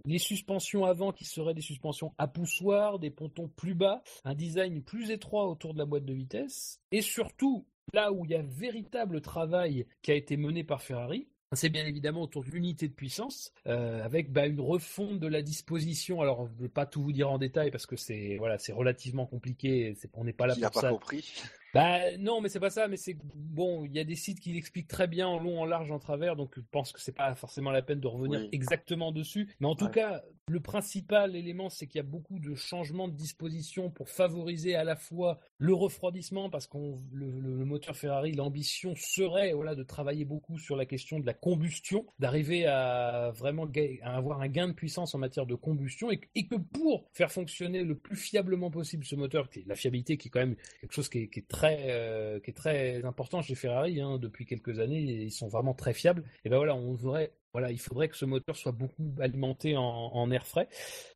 les 0.06 0.20
suspensions 0.20 0.86
avant 0.86 1.12
qui 1.12 1.26
seraient 1.26 1.54
des 1.54 1.62
suspensions 1.62 2.14
à 2.18 2.28
poussoir, 2.28 3.00
des 3.00 3.10
pontons 3.10 3.48
plus 3.48 3.76
bas, 3.76 4.04
un 4.24 4.36
design 4.36 4.82
plus 4.82 5.12
étroit 5.12 5.48
autour 5.48 5.74
de 5.74 5.80
la 5.80 5.86
boîte 5.86 6.06
de 6.06 6.14
vitesse, 6.14 6.80
et 6.92 7.02
surtout, 7.02 7.66
là 7.94 8.12
où 8.12 8.26
il 8.26 8.32
y 8.32 8.36
a 8.36 8.42
véritable 8.42 9.22
travail 9.22 9.86
qui 10.02 10.12
a 10.12 10.16
été 10.16 10.38
mené 10.38 10.64
par 10.64 10.82
Ferrari, 10.82 11.28
c'est 11.56 11.70
bien 11.70 11.86
évidemment 11.86 12.22
autour 12.22 12.44
de 12.44 12.50
l'unité 12.50 12.88
de 12.88 12.94
puissance, 12.94 13.54
euh, 13.68 14.04
avec 14.04 14.32
bah, 14.32 14.48
une 14.48 14.62
refonte 14.62 15.20
de 15.20 15.28
la 15.28 15.42
disposition. 15.42 16.22
Alors, 16.22 16.48
je 16.48 16.54
ne 16.54 16.62
vais 16.64 16.70
pas 16.70 16.86
tout 16.86 17.02
vous 17.02 17.12
dire 17.12 17.30
en 17.30 17.38
détail 17.38 17.72
parce 17.72 17.86
que 17.86 17.96
c'est 17.96 18.38
voilà, 18.38 18.58
c'est 18.58 18.74
relativement 18.74 19.26
compliqué. 19.26 19.96
on 20.14 20.24
n'est 20.24 20.34
pas 20.34 20.48
là 20.48 20.56
n'a 20.56 20.70
pour 20.70 20.82
pas 20.82 20.88
ça. 20.88 20.94
compris. 20.94 21.34
Bah 21.74 22.00
non, 22.20 22.40
mais 22.42 22.50
c'est 22.50 22.60
pas 22.60 22.70
ça. 22.70 22.88
Mais 22.88 22.98
c'est 22.98 23.18
bon. 23.34 23.84
Il 23.86 23.94
y 23.96 24.00
a 24.00 24.04
des 24.04 24.16
sites 24.16 24.40
qui 24.40 24.54
l'expliquent 24.54 24.88
très 24.88 25.08
bien 25.08 25.28
en 25.28 25.40
long, 25.40 25.60
en 25.60 25.66
large, 25.66 25.92
en 25.92 26.00
travers. 26.00 26.36
Donc 26.36 26.54
je 26.56 26.62
pense 26.72 26.92
que 26.92 27.02
c'est 27.02 27.12
pas 27.16 27.34
forcément 27.36 27.72
la 27.72 27.82
peine 27.82 28.00
de 28.00 28.08
revenir 28.08 28.42
Oui. 28.42 28.50
exactement 28.52 29.12
dessus. 29.12 29.56
Mais 29.60 29.68
en 29.68 29.76
tout 29.76 29.86
Ouais. 29.86 29.92
cas, 29.92 30.22
le 30.50 30.60
principal 30.60 31.36
élément, 31.36 31.70
c'est 31.70 31.88
qu'il 31.88 32.00
y 32.00 32.02
a 32.02 32.08
beaucoup 32.08 32.40
de 32.40 32.54
changements 32.54 33.08
de 33.08 33.16
disposition 33.16 33.90
pour 33.90 34.10
favoriser 34.10 34.76
à 34.76 34.84
la 34.84 34.96
fois 34.96 35.40
le 35.58 35.74
refroidissement, 35.74 36.50
parce 36.50 36.68
qu'on 36.68 37.00
le, 37.14 37.32
moteur 37.66 37.96
Ferrari, 37.96 38.34
l'ambition 38.34 38.94
serait 38.96 39.54
de 39.54 39.84
travailler 39.84 40.26
beaucoup 40.26 40.58
sur 40.60 40.76
la 40.76 40.86
question 40.86 41.20
de 41.20 41.26
la 41.26 41.34
combustion, 41.34 42.06
d'arriver 42.20 42.66
à 42.66 43.32
vraiment 43.36 43.68
avoir 44.04 44.42
un 44.42 44.50
gain 44.50 44.68
de 44.68 44.74
puissance 44.74 45.16
en 45.16 45.18
matière 45.18 45.46
de 45.46 45.56
combustion, 45.56 46.12
et, 46.12 46.18
que- 46.18 46.28
que 46.44 46.56
pour 46.56 47.06
faire 47.14 47.32
fonctionner 47.32 47.84
le 47.84 47.96
plus 47.96 48.18
fiablement 48.18 48.70
possible 48.70 49.06
ce 49.06 49.16
moteur, 49.16 49.50
la 49.66 49.76
fiabilité 49.76 50.18
qui 50.18 50.28
est 50.28 50.32
quand 50.32 50.40
même 50.42 50.58
quelque 50.82 50.94
chose 50.94 51.08
qui 51.10 51.20
est, 51.20 51.54
euh, 51.64 52.40
très 52.54 53.04
important 53.06 53.42
chez 53.42 53.56
Ferrari 53.56 54.02
hein, 54.02 54.18
depuis 54.20 54.46
quelques 54.46 54.80
années 54.80 55.02
ils 55.02 55.32
sont 55.32 55.48
vraiment 55.48 55.74
très 55.74 55.94
fiables 55.94 56.24
et 56.46 56.50
ben 56.50 56.58
voilà 56.58 56.76
on 56.76 56.94
voudrait 56.94 57.32
voilà 57.54 57.72
il 57.72 57.80
faudrait 57.80 58.10
que 58.10 58.18
ce 58.18 58.26
moteur 58.26 58.56
soit 58.56 58.72
beaucoup 58.72 59.14
alimenté 59.20 59.76
en, 59.78 60.32
air 60.32 60.46
frais. 60.46 60.68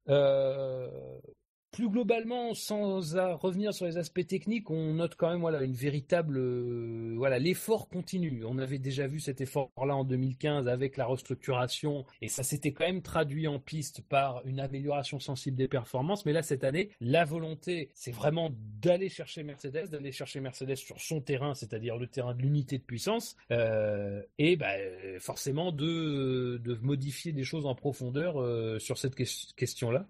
Euh, 0.07 0.87
plus 1.77 1.89
globalement, 1.89 2.55
sans 2.55 2.95
revenir 3.37 3.71
sur 3.71 3.85
les 3.85 3.97
aspects 3.97 4.25
techniques, 4.25 4.71
on 4.71 4.95
note 4.95 5.13
quand 5.15 5.29
même 5.29 5.45
une 5.63 5.73
véritable 5.75 6.37
euh, 6.39 7.13
voilà 7.17 7.37
l'effort 7.37 7.87
continue. 7.87 8.43
On 8.45 8.57
avait 8.57 8.79
déjà 8.79 9.05
vu 9.05 9.19
cet 9.19 9.41
effort-là 9.41 9.95
en 9.95 10.03
2015 10.03 10.67
avec 10.67 10.97
la 10.97 11.05
restructuration 11.05 12.03
et 12.23 12.29
ça 12.29 12.41
s'était 12.41 12.71
quand 12.73 12.87
même 12.87 13.03
traduit 13.03 13.47
en 13.47 13.59
piste 13.59 14.01
par 14.01 14.41
une 14.45 14.59
amélioration 14.59 15.19
sensible 15.19 15.55
des 15.55 15.67
performances. 15.67 16.25
Mais 16.25 16.33
là 16.33 16.41
cette 16.41 16.63
année, 16.63 16.89
la 16.99 17.25
volonté, 17.25 17.91
c'est 17.93 18.11
vraiment 18.11 18.49
d'aller 18.81 19.09
chercher 19.09 19.43
Mercedes, 19.43 19.89
d'aller 19.91 20.11
chercher 20.11 20.39
Mercedes 20.39 20.77
sur 20.77 20.99
son 20.99 21.21
terrain, 21.21 21.53
c'est-à-dire 21.53 21.95
le 21.97 22.07
terrain 22.07 22.33
de 22.33 22.41
l'unité 22.41 22.79
de 22.79 22.83
puissance, 22.83 23.35
euh, 23.51 24.23
et 24.39 24.55
bah, 24.55 24.73
forcément 25.19 25.71
de 25.71 26.79
modifier 26.81 27.33
des 27.33 27.43
choses 27.43 27.67
en 27.67 27.75
profondeur 27.75 28.41
euh, 28.41 28.79
sur 28.79 28.97
cette 28.97 29.13
ques- 29.13 29.53
question-là. 29.55 30.07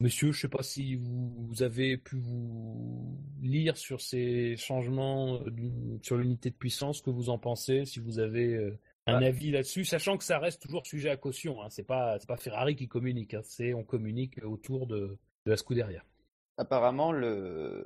Monsieur, 0.00 0.32
je 0.32 0.40
sais 0.40 0.48
pas 0.48 0.62
si 0.62 0.96
vous 0.96 1.62
avez 1.62 1.96
pu 1.96 2.16
vous 2.16 3.18
lire 3.40 3.76
sur 3.76 4.00
ces 4.00 4.56
changements 4.56 5.40
euh, 5.46 5.98
sur 6.02 6.16
l'unité 6.16 6.50
de 6.50 6.56
puissance, 6.56 6.98
ce 6.98 7.02
que 7.02 7.10
vous 7.10 7.30
en 7.30 7.38
pensez, 7.38 7.84
si 7.84 8.00
vous 8.00 8.18
avez 8.18 8.54
euh, 8.54 8.78
un 9.06 9.22
Ah. 9.22 9.26
avis 9.26 9.50
là-dessus, 9.52 9.84
sachant 9.84 10.16
que 10.18 10.24
ça 10.24 10.38
reste 10.38 10.60
toujours 10.62 10.84
sujet 10.86 11.10
à 11.10 11.16
caution. 11.16 11.62
Hein. 11.62 11.68
C'est 11.70 11.84
pas 11.86 12.18
c'est 12.18 12.26
pas 12.28 12.36
Ferrari 12.36 12.74
qui 12.76 12.88
communique, 12.88 13.34
hein. 13.34 13.40
c'est 13.44 13.72
on 13.72 13.84
communique 13.84 14.44
autour 14.44 14.86
de, 14.86 15.16
de 15.46 15.50
la 15.50 15.56
Scuderia. 15.56 16.04
Apparemment, 16.56 17.10
le... 17.10 17.84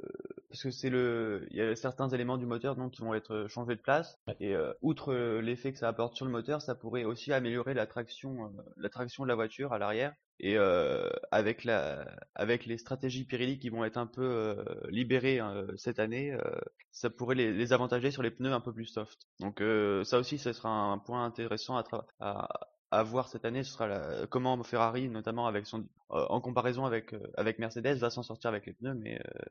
parce 0.50 0.62
que 0.62 0.70
c'est 0.70 0.90
le, 0.90 1.46
il 1.50 1.56
y 1.56 1.62
a 1.62 1.74
certains 1.74 2.08
éléments 2.10 2.36
du 2.36 2.44
moteur 2.44 2.76
donc 2.76 2.92
qui 2.92 3.00
vont 3.00 3.14
être 3.14 3.46
changés 3.48 3.76
de 3.76 3.80
place 3.80 4.18
et 4.40 4.54
euh, 4.54 4.72
outre 4.82 5.12
euh, 5.14 5.40
l'effet 5.40 5.72
que 5.72 5.78
ça 5.78 5.88
apporte 5.88 6.14
sur 6.14 6.26
le 6.26 6.32
moteur, 6.32 6.60
ça 6.60 6.74
pourrait 6.74 7.04
aussi 7.04 7.32
améliorer 7.32 7.72
la 7.72 7.86
traction, 7.86 8.44
euh, 8.44 8.62
la 8.76 8.90
traction 8.90 9.22
de 9.22 9.28
la 9.28 9.34
voiture 9.36 9.72
à 9.72 9.78
l'arrière 9.78 10.12
et 10.40 10.56
euh, 10.58 11.08
avec 11.30 11.64
la, 11.64 12.06
avec 12.34 12.66
les 12.66 12.76
stratégies 12.78 13.24
Pirelli 13.24 13.58
qui 13.58 13.70
vont 13.70 13.84
être 13.84 13.96
un 13.96 14.06
peu 14.06 14.22
euh, 14.22 14.62
libérées 14.90 15.40
euh, 15.40 15.66
cette 15.76 15.98
année, 15.98 16.32
euh, 16.32 16.60
ça 16.92 17.08
pourrait 17.10 17.34
les, 17.36 17.52
les 17.52 17.72
avantager 17.72 18.10
sur 18.10 18.22
les 18.22 18.30
pneus 18.30 18.52
un 18.52 18.60
peu 18.60 18.72
plus 18.72 18.84
soft. 18.86 19.18
Donc 19.40 19.60
euh, 19.62 20.04
ça 20.04 20.18
aussi, 20.18 20.38
ce 20.38 20.52
sera 20.52 20.68
un 20.70 20.98
point 20.98 21.24
intéressant 21.24 21.76
à, 21.76 21.82
tra- 21.82 22.04
à, 22.20 22.48
à 22.90 23.02
voir 23.02 23.28
cette 23.28 23.44
année. 23.44 23.64
Ce 23.64 23.72
sera 23.72 23.86
la- 23.86 24.26
comment 24.28 24.62
Ferrari, 24.62 25.08
notamment 25.08 25.46
avec 25.46 25.66
son, 25.66 25.88
euh, 26.12 26.26
en 26.28 26.40
comparaison 26.40 26.84
avec 26.86 27.12
euh, 27.14 27.20
avec 27.36 27.58
Mercedes, 27.58 27.98
va 27.98 28.10
s'en 28.10 28.22
sortir 28.22 28.48
avec 28.50 28.66
les 28.66 28.72
pneus. 28.74 28.94
Mais 28.94 29.20
euh, 29.20 29.42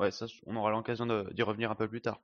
ouais, 0.00 0.10
ça, 0.10 0.26
on 0.46 0.56
aura 0.56 0.70
l'occasion 0.70 1.06
d'y 1.32 1.42
revenir 1.42 1.70
un 1.70 1.76
peu 1.76 1.88
plus 1.88 2.02
tard. 2.02 2.20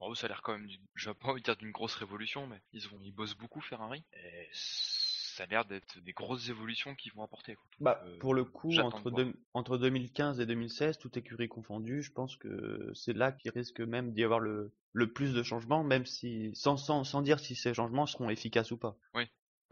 Bon, 0.00 0.14
ça 0.14 0.26
a 0.26 0.28
l'air 0.28 0.42
quand 0.42 0.52
même, 0.58 0.68
j'ai 0.96 1.14
pas 1.14 1.28
envie 1.28 1.40
de 1.40 1.44
dire 1.44 1.56
d'une 1.56 1.70
grosse 1.70 1.94
révolution, 1.94 2.46
mais 2.46 2.60
ils 2.72 2.88
ont, 2.88 3.00
ils 3.00 3.12
bossent 3.12 3.36
beaucoup 3.36 3.60
Ferrari. 3.60 4.04
Et 4.12 4.48
ça 4.52 5.44
a 5.44 5.46
l'air 5.46 5.64
d'être 5.64 5.98
des 6.00 6.12
grosses 6.12 6.48
évolutions 6.48 6.94
qu'ils 6.94 7.12
vont 7.12 7.22
apporter. 7.22 7.54
Quoi. 7.54 7.64
Bah, 7.80 8.02
euh, 8.06 8.16
pour 8.18 8.32
le 8.34 8.44
coup, 8.44 8.80
entre, 8.80 9.10
de 9.10 9.34
entre 9.54 9.76
2015 9.76 10.40
et 10.40 10.46
2016, 10.46 10.96
toute 10.98 11.16
écurie 11.18 11.48
confondue, 11.48 12.02
je 12.02 12.12
pense 12.12 12.36
que 12.36 12.90
c'est 12.94 13.12
là 13.12 13.30
qu'il 13.32 13.50
risque 13.50 13.80
même 13.80 14.12
d'y 14.12 14.24
avoir 14.24 14.40
le, 14.40 14.72
le 14.92 15.12
plus 15.12 15.34
de 15.34 15.42
changements, 15.42 15.84
même 15.84 16.06
si, 16.06 16.50
sans, 16.54 16.76
sans, 16.76 17.04
sans 17.04 17.22
dire 17.22 17.40
si 17.40 17.54
ces 17.54 17.74
changements 17.74 18.06
seront 18.06 18.30
efficaces 18.30 18.70
ou 18.70 18.78
pas. 18.78 18.96
Oui, 19.14 19.28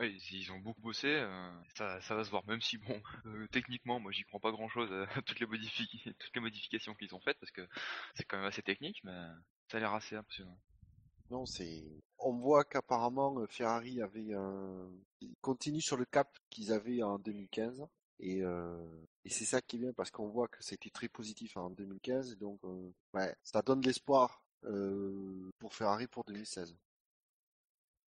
ils 0.06 0.50
ont 0.52 0.58
beaucoup 0.58 0.80
bossé, 0.80 1.08
euh, 1.08 1.50
ça, 1.76 2.00
ça 2.00 2.14
va 2.14 2.24
se 2.24 2.30
voir. 2.30 2.44
Même 2.46 2.60
si, 2.60 2.78
bon, 2.78 3.00
euh, 3.26 3.46
techniquement, 3.52 4.00
moi 4.00 4.12
j'y 4.12 4.24
crois 4.24 4.40
pas 4.40 4.52
grand 4.52 4.68
chose 4.68 4.92
à 4.92 5.22
toutes 5.22 5.40
les, 5.40 5.46
toutes 6.18 6.34
les 6.34 6.40
modifications 6.40 6.94
qu'ils 6.94 7.14
ont 7.14 7.20
faites 7.20 7.38
parce 7.38 7.52
que 7.52 7.66
c'est 8.14 8.24
quand 8.24 8.38
même 8.38 8.46
assez 8.46 8.62
technique, 8.62 9.00
mais 9.04 9.16
ça 9.68 9.78
a 9.78 9.80
l'air 9.80 9.94
assez 9.94 10.16
impressionnant. 10.16 10.58
Non, 11.30 11.46
c'est. 11.46 11.84
On 12.18 12.32
voit 12.32 12.64
qu'apparemment 12.64 13.38
euh, 13.38 13.46
Ferrari 13.46 14.02
avait 14.02 14.34
un. 14.34 14.90
Ils 15.20 15.36
continuent 15.40 15.80
sur 15.80 15.96
le 15.96 16.04
cap 16.04 16.36
qu'ils 16.50 16.72
avaient 16.72 17.02
en 17.02 17.18
2015. 17.18 17.86
Et, 18.18 18.42
euh, 18.42 18.84
et 19.24 19.30
c'est 19.30 19.44
ça 19.44 19.62
qui 19.62 19.76
est 19.76 19.78
bien 19.78 19.92
parce 19.94 20.10
qu'on 20.10 20.28
voit 20.28 20.48
que 20.48 20.62
c'était 20.62 20.90
très 20.90 21.08
positif 21.08 21.56
en 21.56 21.70
2015. 21.70 22.36
Donc, 22.38 22.58
euh, 22.64 22.92
ouais, 23.14 23.34
ça 23.42 23.62
donne 23.62 23.80
de 23.80 23.86
l'espoir 23.86 24.42
euh, 24.64 25.50
pour 25.58 25.74
Ferrari 25.74 26.06
pour 26.08 26.24
2016. 26.24 26.76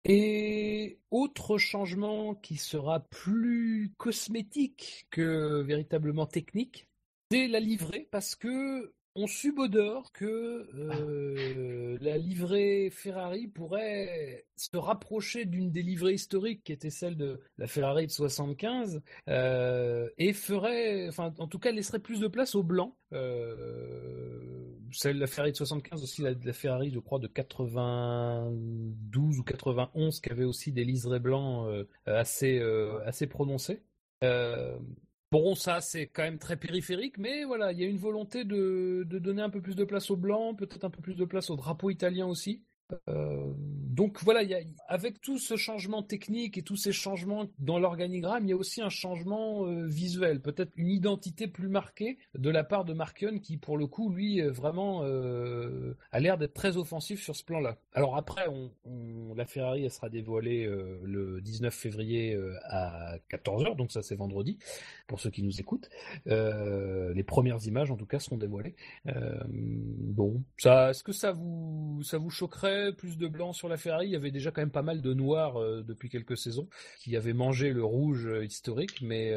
Et 0.09 1.01
autre 1.11 1.57
changement 1.57 2.33
qui 2.33 2.55
sera 2.55 3.01
plus 3.01 3.93
cosmétique 3.97 5.05
que 5.11 5.61
véritablement 5.61 6.25
technique, 6.25 6.87
c'est 7.29 7.49
la 7.49 7.59
livrée, 7.59 8.07
parce 8.09 8.33
que 8.35 8.93
on 9.17 9.25
subodore 9.25 10.11
que 10.13 10.69
euh, 10.75 11.97
la 12.01 12.19
livrée 12.19 12.91
Ferrari 12.91 13.47
pourrait 13.47 14.45
se 14.55 14.77
rapprocher 14.77 15.45
d'une 15.45 15.71
des 15.71 15.81
livrées 15.81 16.13
historiques 16.13 16.63
qui 16.63 16.71
était 16.71 16.91
celle 16.91 17.17
de 17.17 17.39
la 17.57 17.65
Ferrari 17.65 18.05
de 18.05 18.11
75 18.11 19.01
euh, 19.27 20.07
et 20.19 20.33
ferait, 20.33 21.07
enfin 21.09 21.33
en 21.39 21.47
tout 21.47 21.57
cas 21.57 21.71
laisserait 21.71 21.97
plus 21.99 22.19
de 22.19 22.27
place 22.27 22.53
au 22.53 22.61
blanc. 22.61 22.95
Euh, 23.11 24.75
celle 24.91 25.15
de 25.15 25.21
la 25.21 25.27
Ferrari 25.27 25.51
de 25.51 25.57
75 25.57 26.03
aussi, 26.03 26.21
la, 26.21 26.33
la 26.33 26.53
Ferrari 26.53 26.91
je 26.91 26.99
crois 26.99 27.17
de 27.17 27.27
92 27.27 29.39
ou 29.39 29.43
91 29.43 30.21
qui 30.21 30.31
avait 30.31 30.45
aussi 30.45 30.71
des 30.71 30.85
liserés 30.85 31.19
blancs 31.19 31.67
assez 32.05 32.61
assez 33.05 33.25
prononcés. 33.25 33.81
Bon, 35.31 35.55
ça, 35.55 35.79
c'est 35.81 36.07
quand 36.07 36.23
même 36.23 36.37
très 36.39 36.57
périphérique, 36.57 37.17
mais 37.17 37.43
voilà, 37.45 37.71
il 37.73 37.79
y 37.79 37.83
a 37.83 37.87
une 37.87 37.97
volonté 37.97 38.43
de, 38.45 39.03
de 39.05 39.19
donner 39.19 39.41
un 39.41 39.49
peu 39.49 39.61
plus 39.61 39.75
de 39.75 39.83
place 39.85 40.09
au 40.11 40.15
blanc, 40.17 40.53
peut-être 40.55 40.83
un 40.85 40.89
peu 40.89 41.01
plus 41.01 41.15
de 41.15 41.25
place 41.25 41.49
au 41.49 41.55
drapeau 41.57 41.89
italien 41.89 42.27
aussi. 42.27 42.63
Euh, 43.09 43.53
donc 43.57 44.23
voilà, 44.23 44.41
avec 44.87 45.19
tout 45.21 45.39
ce 45.39 45.55
changement 45.55 46.03
technique 46.03 46.57
et 46.57 46.61
tous 46.61 46.75
ces 46.75 46.91
changements 46.91 47.47
dans 47.59 47.79
l'organigramme, 47.79 48.45
il 48.45 48.49
y 48.49 48.53
a 48.53 48.55
aussi 48.55 48.81
un 48.81 48.89
changement 48.89 49.65
euh, 49.65 49.85
visuel, 49.85 50.39
peut-être 50.41 50.71
une 50.75 50.89
identité 50.89 51.47
plus 51.47 51.67
marquée 51.67 52.17
de 52.35 52.49
la 52.49 52.63
part 52.63 52.85
de 52.85 52.93
Markion 52.93 53.39
qui, 53.39 53.57
pour 53.57 53.77
le 53.77 53.87
coup, 53.87 54.09
lui, 54.09 54.41
vraiment 54.41 55.03
euh, 55.03 55.97
a 56.11 56.19
l'air 56.19 56.37
d'être 56.37 56.53
très 56.53 56.77
offensif 56.77 57.23
sur 57.23 57.35
ce 57.35 57.43
plan-là. 57.43 57.77
Alors 57.93 58.15
après, 58.17 58.45
la 59.35 59.45
Ferrari, 59.45 59.85
elle 59.85 59.91
sera 59.91 60.09
dévoilée 60.09 60.65
le 61.03 61.41
19 61.41 61.73
février 61.73 62.37
à 62.65 63.17
14h, 63.31 63.75
donc 63.75 63.91
ça 63.91 64.01
c'est 64.01 64.15
vendredi, 64.15 64.59
pour 65.07 65.19
ceux 65.19 65.31
qui 65.31 65.43
nous 65.43 65.59
écoutent. 65.59 65.89
Les 66.25 67.23
premières 67.23 67.65
images, 67.65 67.89
en 67.89 67.97
tout 67.97 68.05
cas, 68.05 68.19
seront 68.19 68.37
dévoilées. 68.37 68.75
bon, 69.05 70.43
est-ce 70.63 71.03
que 71.03 71.11
ça 71.11 71.31
vous, 71.31 72.01
ça 72.03 72.17
vous 72.17 72.29
choquerait 72.29 72.76
plus 72.97 73.17
de 73.17 73.27
blanc 73.27 73.53
sur 73.53 73.69
la 73.69 73.77
Ferrari. 73.77 74.07
Il 74.07 74.11
y 74.11 74.15
avait 74.15 74.31
déjà 74.31 74.51
quand 74.51 74.61
même 74.61 74.71
pas 74.71 74.81
mal 74.81 75.01
de 75.01 75.13
noir 75.13 75.59
depuis 75.83 76.09
quelques 76.09 76.37
saisons 76.37 76.67
qui 76.99 77.15
avaient 77.15 77.33
mangé 77.33 77.73
le 77.73 77.83
rouge 77.83 78.29
historique, 78.43 79.01
mais 79.01 79.33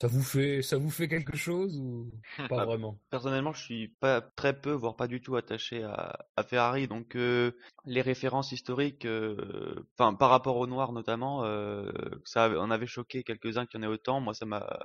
ça 0.00 0.06
vous 0.08 0.22
fait, 0.22 0.62
ça 0.62 0.76
vous 0.78 0.90
fait 0.90 1.08
quelque 1.08 1.36
chose 1.36 1.78
ou 1.78 2.10
pas 2.48 2.58
Bah, 2.58 2.64
vraiment? 2.64 2.98
Personnellement, 3.10 3.52
je 3.52 3.62
suis 3.62 3.88
pas 3.88 4.20
très 4.20 4.60
peu, 4.60 4.72
voire 4.72 4.96
pas 4.96 5.06
du 5.08 5.20
tout 5.20 5.36
attaché 5.36 5.82
à, 5.84 6.26
à 6.36 6.42
Ferrari, 6.44 6.88
donc 6.88 7.16
euh, 7.16 7.52
les 7.84 8.02
références 8.02 8.52
historiques, 8.52 9.04
euh, 9.06 9.86
enfin 9.98 10.14
par 10.14 10.30
rapport 10.30 10.56
au 10.56 10.66
noir 10.66 10.92
notamment, 10.92 11.44
euh, 11.44 11.90
ça 12.24 12.48
en 12.60 12.70
avait 12.70 12.86
choqué 12.86 13.22
quelques-uns 13.24 13.66
qu'il 13.66 13.80
y 13.80 13.84
en 13.84 13.88
ait 13.88 13.92
autant. 13.92 14.20
Moi, 14.20 14.34
ça 14.34 14.46
m'a 14.46 14.78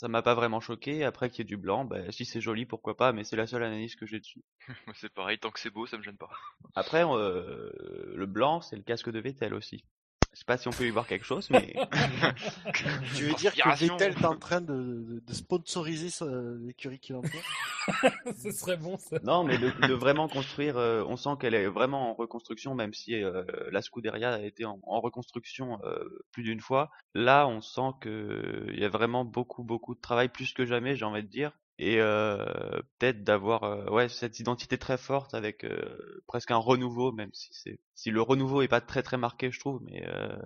ça 0.00 0.08
m'a 0.08 0.22
pas 0.22 0.34
vraiment 0.34 0.60
choqué. 0.60 1.04
Après 1.04 1.28
qu'il 1.28 1.40
y 1.40 1.42
ait 1.42 1.44
du 1.44 1.58
blanc, 1.58 1.84
bah, 1.84 2.10
si 2.10 2.24
c'est 2.24 2.40
joli, 2.40 2.64
pourquoi 2.64 2.96
pas, 2.96 3.12
mais 3.12 3.22
c'est 3.22 3.36
la 3.36 3.46
seule 3.46 3.64
analyse 3.64 3.96
que 3.96 4.06
j'ai 4.06 4.18
dessus. 4.18 4.42
C'est 4.94 5.12
pareil, 5.12 5.38
tant 5.38 5.50
que 5.50 5.60
c'est 5.60 5.68
beau, 5.68 5.86
ça 5.86 5.98
me 5.98 6.02
gêne 6.02 6.16
pas. 6.16 6.30
Après, 6.74 7.04
euh, 7.04 7.70
le 8.14 8.24
blanc, 8.26 8.62
c'est 8.62 8.76
le 8.76 8.82
casque 8.82 9.10
de 9.10 9.18
Vettel 9.20 9.52
aussi. 9.52 9.84
Je 10.32 10.38
sais 10.38 10.44
pas 10.44 10.56
si 10.56 10.68
on 10.68 10.70
peut 10.70 10.86
y 10.86 10.90
voir 10.90 11.06
quelque 11.08 11.24
chose, 11.24 11.48
mais 11.50 11.74
Tu 13.16 13.24
veux 13.24 13.34
dire 13.34 13.52
que. 13.52 13.68
Vettel 13.76 14.12
est 14.12 14.24
en 14.24 14.36
train 14.36 14.60
de, 14.60 14.74
de, 14.74 15.20
de 15.26 15.32
sponsoriser 15.34 16.08
sa- 16.08 16.26
l'écurie 16.60 16.98
qu'il 17.00 17.16
emploie 17.16 17.40
Ce 18.36 18.52
serait 18.52 18.76
bon 18.76 18.96
ça. 18.96 19.18
Non, 19.24 19.42
mais 19.42 19.58
de, 19.58 19.70
de 19.88 19.92
vraiment 19.94 20.28
construire, 20.28 20.76
euh, 20.76 21.02
on 21.08 21.16
sent 21.16 21.30
qu'elle 21.40 21.54
est 21.54 21.66
vraiment 21.66 22.10
en 22.10 22.14
reconstruction, 22.14 22.74
même 22.74 22.94
si 22.94 23.14
euh, 23.14 23.42
la 23.72 23.82
Scuderia 23.82 24.34
a 24.34 24.40
été 24.40 24.64
en, 24.64 24.78
en 24.84 25.00
reconstruction 25.00 25.80
euh, 25.84 26.04
plus 26.30 26.42
d'une 26.44 26.60
fois. 26.60 26.90
Là, 27.14 27.48
on 27.48 27.60
sent 27.60 27.90
que 28.00 28.66
il 28.72 28.78
y 28.78 28.84
a 28.84 28.88
vraiment 28.88 29.24
beaucoup, 29.24 29.64
beaucoup 29.64 29.94
de 29.96 30.00
travail, 30.00 30.28
plus 30.28 30.52
que 30.52 30.64
jamais, 30.64 30.94
j'ai 30.94 31.04
envie 31.04 31.22
de 31.22 31.28
dire. 31.28 31.52
Et 31.82 31.98
euh, 31.98 32.82
peut-être 32.98 33.24
d'avoir 33.24 33.64
euh, 33.64 33.86
ouais 33.90 34.10
cette 34.10 34.38
identité 34.38 34.76
très 34.76 34.98
forte 34.98 35.32
avec 35.32 35.64
euh, 35.64 36.22
presque 36.26 36.50
un 36.50 36.58
renouveau, 36.58 37.10
même 37.10 37.32
si 37.32 37.48
c'est 37.54 37.78
si 37.94 38.10
le 38.10 38.20
renouveau 38.20 38.60
est 38.60 38.68
pas 38.68 38.82
très 38.82 39.02
très 39.02 39.16
marqué, 39.16 39.50
je 39.50 39.58
trouve, 39.58 39.80
mais 39.82 40.06
euh, 40.06 40.36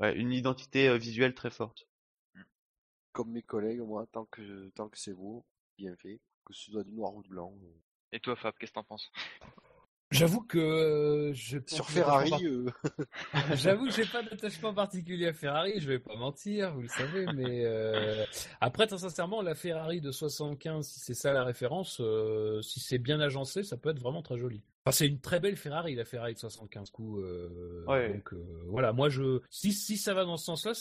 ouais, 0.00 0.16
une 0.16 0.32
identité 0.32 0.88
euh, 0.88 0.96
visuelle 0.96 1.32
très 1.32 1.50
forte. 1.50 1.86
Comme 3.12 3.30
mes 3.30 3.42
collègues, 3.42 3.82
moi, 3.82 4.04
tant 4.10 4.24
que, 4.24 4.70
tant 4.70 4.88
que 4.88 4.98
c'est 4.98 5.14
beau, 5.14 5.44
bien 5.78 5.94
fait, 5.94 6.18
que 6.44 6.52
ce 6.52 6.72
soit 6.72 6.82
du 6.82 6.92
noir 6.92 7.14
ou 7.14 7.22
du 7.22 7.28
blanc. 7.28 7.54
euh. 7.62 7.80
Et 8.10 8.18
toi, 8.18 8.34
Fab, 8.34 8.52
qu'est-ce 8.58 8.72
que 8.72 8.74
t'en 8.74 8.82
penses? 8.82 9.12
J'avoue 10.10 10.40
que 10.42 10.58
euh, 10.58 11.32
je 11.34 11.58
Sur 11.66 11.88
Ferrari, 11.88 12.32
euh, 12.44 12.66
J'avoue 13.54 13.86
que 13.86 13.92
j'ai 13.92 14.04
pas 14.06 14.22
d'attachement 14.22 14.74
particulier 14.74 15.28
à 15.28 15.32
Ferrari, 15.32 15.74
je 15.78 15.86
vais 15.86 16.00
pas 16.00 16.16
mentir, 16.16 16.74
vous 16.74 16.82
le 16.82 16.88
savez, 16.88 17.26
mais 17.34 17.64
euh, 17.64 18.24
après 18.60 18.86
très 18.88 18.98
sincèrement, 18.98 19.40
la 19.40 19.54
Ferrari 19.54 20.00
de 20.00 20.10
75, 20.10 20.84
si 20.86 20.98
c'est 21.00 21.14
ça 21.14 21.32
la 21.32 21.44
référence, 21.44 22.00
euh, 22.00 22.60
si 22.62 22.80
c'est 22.80 22.98
bien 22.98 23.20
agencé, 23.20 23.62
ça 23.62 23.76
peut 23.76 23.90
être 23.90 24.00
vraiment 24.00 24.22
très 24.22 24.36
joli. 24.36 24.62
Enfin, 24.84 24.96
c'est 24.96 25.06
une 25.06 25.20
très 25.20 25.38
belle 25.40 25.56
Ferrari, 25.56 25.94
la 25.94 26.04
Ferrari 26.04 26.34
de 26.34 26.38
75 26.38 26.90
coups. 26.90 27.22
Euh, 27.22 27.84
Ouais. 27.86 28.12
Donc 28.14 28.32
euh, 28.32 28.36
voilà, 28.66 28.92
moi 28.92 29.08
je, 29.10 29.40
si 29.50 29.72
si 29.72 29.96
ça 29.96 30.12
va 30.14 30.24
dans 30.24 30.36
ce 30.36 30.44
sens-là, 30.46 30.72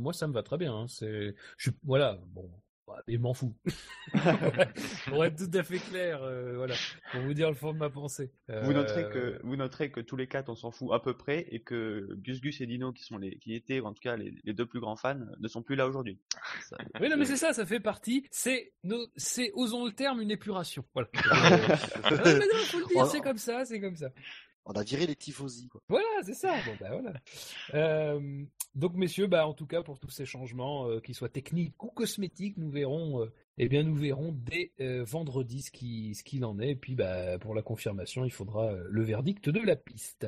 moi 0.00 0.12
ça 0.12 0.26
me 0.26 0.32
va 0.32 0.42
très 0.42 0.56
bien. 0.56 0.74
hein. 0.74 0.86
C'est, 0.88 1.34
je 1.58 1.70
suis, 1.70 1.78
voilà, 1.84 2.18
bon, 2.28 2.50
bah, 2.86 3.02
mais 3.08 3.16
m'en 3.18 3.34
fous. 3.34 3.54
Pour 5.06 5.24
être 5.24 5.36
tout 5.36 5.56
à 5.58 5.62
fait 5.62 5.78
clair, 5.78 6.22
euh, 6.22 6.54
voilà, 6.56 6.74
pour 7.12 7.20
vous 7.22 7.34
dire 7.34 7.48
le 7.48 7.54
fond 7.54 7.72
de 7.72 7.78
ma 7.78 7.90
pensée. 7.90 8.30
Vous 8.48 8.72
noterez 8.72 9.04
Euh, 9.04 9.08
que 9.38 9.40
vous 9.42 9.56
noterez 9.56 9.90
que 9.90 10.00
tous 10.00 10.16
les 10.16 10.26
quatre 10.26 10.48
on 10.48 10.54
s'en 10.54 10.70
fout 10.70 10.90
à 10.92 11.00
peu 11.00 11.16
près 11.16 11.46
et 11.50 11.60
que 11.60 12.08
Gus 12.16 12.40
Gus 12.40 12.60
et 12.60 12.66
Dino 12.66 12.92
qui 12.92 13.04
sont 13.04 13.18
les 13.18 13.36
qui 13.38 13.54
étaient 13.54 13.80
en 13.80 13.92
tout 13.92 14.00
cas 14.02 14.16
les, 14.16 14.34
les 14.44 14.52
deux 14.52 14.66
plus 14.66 14.80
grands 14.80 14.96
fans 14.96 15.18
ne 15.38 15.48
sont 15.48 15.62
plus 15.62 15.76
là 15.76 15.86
aujourd'hui. 15.86 16.18
Ça- 16.68 16.76
Oui, 17.00 17.08
non, 17.08 17.16
mais 17.16 17.24
c'est 17.24 17.36
ça, 17.36 17.52
ça 17.52 17.66
fait 17.66 17.80
partie. 17.80 18.26
C'est, 18.30 18.72
nos- 18.84 19.06
c'est, 19.16 19.50
osons 19.54 19.84
le 19.86 19.92
terme, 19.92 20.20
une 20.20 20.30
épuration. 20.30 20.84
Voilà. 20.94 21.08
Euh, 21.14 22.18
mais 22.24 22.38
non, 22.38 22.58
faut 22.66 22.78
le 22.80 22.86
dire, 22.86 23.06
c'est 23.06 23.20
comme 23.20 23.38
ça, 23.38 23.64
c'est 23.64 23.80
comme 23.80 23.96
ça. 23.96 24.10
On 24.66 24.72
a 24.72 24.82
viré 24.82 25.06
les 25.06 25.16
tifosi. 25.16 25.68
Voilà, 25.88 26.06
c'est 26.24 26.34
ça. 26.34 26.54
Voilà. 26.78 27.12
Euh, 27.74 28.44
donc, 28.74 28.94
messieurs, 28.94 29.26
bah, 29.26 29.46
en 29.46 29.54
tout 29.54 29.66
cas, 29.66 29.82
pour 29.82 29.98
tous 29.98 30.10
ces 30.10 30.24
changements, 30.24 30.88
euh, 30.88 31.00
qu'ils 31.00 31.14
soient 31.14 31.28
techniques 31.28 31.82
ou 31.82 31.88
cosmétiques, 31.88 32.56
nous 32.56 32.70
verrons, 32.70 33.22
euh, 33.22 33.32
eh 33.56 33.68
bien, 33.68 33.84
nous 33.84 33.94
verrons 33.94 34.32
dès 34.32 34.72
euh, 34.80 35.04
vendredi 35.04 35.62
ce 35.62 35.70
qui, 35.70 36.14
ce 36.14 36.24
qu'il 36.24 36.44
en 36.44 36.58
est. 36.58 36.70
Et 36.70 36.76
puis, 36.76 36.94
bah, 36.96 37.38
pour 37.38 37.54
la 37.54 37.62
confirmation, 37.62 38.24
il 38.24 38.32
faudra 38.32 38.72
euh, 38.72 38.84
le 38.90 39.02
verdict 39.02 39.48
de 39.48 39.60
la 39.60 39.76
piste. 39.76 40.26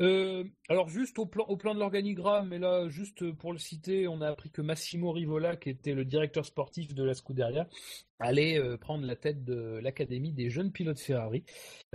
Euh, 0.00 0.44
alors, 0.68 0.88
juste 0.88 1.18
au 1.18 1.26
plan, 1.26 1.46
de 1.46 1.78
l'organigramme, 1.78 2.48
mais 2.48 2.58
là, 2.58 2.88
juste 2.88 3.30
pour 3.32 3.52
le 3.52 3.58
citer, 3.58 4.08
on 4.08 4.22
a 4.22 4.28
appris 4.28 4.50
que 4.50 4.62
Massimo 4.62 5.12
Rivola, 5.12 5.56
qui 5.56 5.68
était 5.68 5.94
le 5.94 6.04
directeur 6.04 6.46
sportif 6.46 6.94
de 6.94 7.04
la 7.04 7.14
Scuderia, 7.14 7.68
allait 8.18 8.60
prendre 8.78 9.04
la 9.04 9.16
tête 9.16 9.44
de 9.44 9.80
l'académie 9.82 10.32
des 10.32 10.48
jeunes 10.48 10.70
pilotes 10.70 11.00
Ferrari 11.00 11.42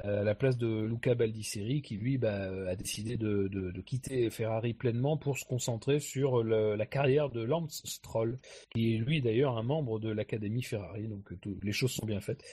à 0.04 0.24
la 0.24 0.36
place 0.36 0.58
de 0.58 0.84
Luca 0.84 1.16
Baldisseri 1.16 1.82
qui 1.82 1.96
lui 1.96 2.18
bah, 2.18 2.50
a 2.68 2.76
décidé 2.76 3.16
de, 3.16 3.72
quitter 3.86 4.30
Ferrari 4.30 4.74
pleinement 4.74 5.16
pour 5.16 5.38
se 5.38 5.46
concentrer 5.46 6.02
sur 6.02 6.44
la 6.44 6.86
carrière 6.86 7.30
de 7.30 7.42
Lance 7.42 7.82
Stroll 7.86 8.38
qui 8.72 8.94
est 8.94 8.98
lui 8.98 9.22
d'ailleurs 9.22 9.58
un 9.58 9.64
membre 9.64 10.00
de 10.00 10.10
l'académie 10.10 10.64
Ferrari 10.68 11.08
donc 11.08 11.32
euh, 11.32 11.58
les 11.64 11.72
choses 11.72 11.92
sont 11.92 12.06
bien 12.06 12.22
faites. 12.22 12.44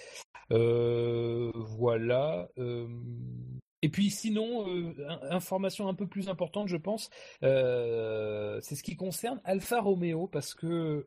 Euh, 0.50 1.50
voilà 1.54 2.48
euh, 2.58 2.86
et 3.82 3.88
puis 3.90 4.08
sinon, 4.10 4.66
in- 4.66 5.20
information 5.30 5.88
un 5.88 5.94
peu 5.94 6.06
plus 6.06 6.30
importante, 6.30 6.68
je 6.68 6.78
pense, 6.78 7.10
c'est 7.42 8.74
ce 8.74 8.82
qui 8.82 8.96
concerne 8.96 9.42
Alfa 9.44 9.80
Romeo, 9.80 10.26
parce 10.26 10.54
que 10.54 11.04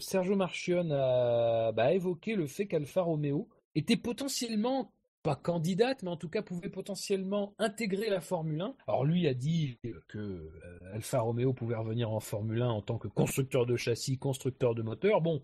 Sergio 0.00 0.36
Marchionne 0.36 0.92
a 0.92 1.72
bah, 1.72 1.94
évoqué 1.94 2.34
le 2.34 2.46
fait 2.46 2.66
qu'Alfa 2.66 3.00
Romeo 3.00 3.48
était 3.74 3.96
potentiellement 3.96 4.92
pas 5.24 5.36
candidate, 5.36 6.02
mais 6.02 6.10
en 6.10 6.18
tout 6.18 6.28
cas 6.28 6.42
pouvait 6.42 6.68
potentiellement 6.68 7.54
intégrer 7.58 8.10
la 8.10 8.20
Formule 8.20 8.60
1. 8.60 8.74
Alors 8.86 9.04
lui 9.06 9.26
a 9.26 9.32
dit 9.32 9.78
que 10.06 10.18
euh, 10.18 10.50
Alfa 10.92 11.20
Romeo 11.20 11.54
pouvait 11.54 11.76
revenir 11.76 12.12
en 12.12 12.20
Formule 12.20 12.60
1 12.60 12.68
en 12.68 12.82
tant 12.82 12.98
que 12.98 13.08
constructeur 13.08 13.64
de 13.64 13.74
châssis, 13.74 14.18
constructeur 14.18 14.74
de 14.74 14.82
moteur. 14.82 15.22
Bon, 15.22 15.40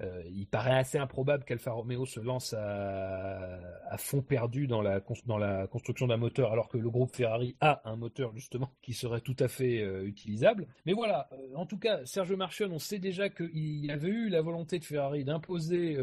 euh, 0.00 0.24
il 0.32 0.48
paraît 0.48 0.76
assez 0.76 0.98
improbable 0.98 1.44
qu'Alfa 1.44 1.70
Romeo 1.70 2.06
se 2.06 2.18
lance 2.18 2.54
à, 2.54 3.96
fond 3.98 4.20
perdu 4.20 4.66
dans 4.66 4.82
la, 4.82 5.00
construction 5.00 6.08
d'un 6.08 6.16
moteur, 6.16 6.50
alors 6.50 6.68
que 6.68 6.78
le 6.78 6.90
groupe 6.90 7.14
Ferrari 7.14 7.54
a 7.60 7.82
un 7.88 7.94
moteur 7.94 8.32
justement 8.34 8.72
qui 8.82 8.94
serait 8.94 9.20
tout 9.20 9.36
à 9.38 9.46
fait 9.46 9.80
euh, 9.80 10.04
utilisable. 10.06 10.66
Mais 10.86 10.92
voilà, 10.92 11.30
en 11.54 11.66
tout 11.66 11.78
cas, 11.78 12.04
Sergio 12.04 12.36
Marchionne, 12.36 12.72
on 12.72 12.80
sait 12.80 12.98
déjà 12.98 13.28
qu'il 13.28 13.88
avait 13.92 14.08
eu 14.08 14.28
la 14.28 14.42
volonté 14.42 14.80
de 14.80 14.84
Ferrari 14.84 15.24
d'imposer 15.24 15.96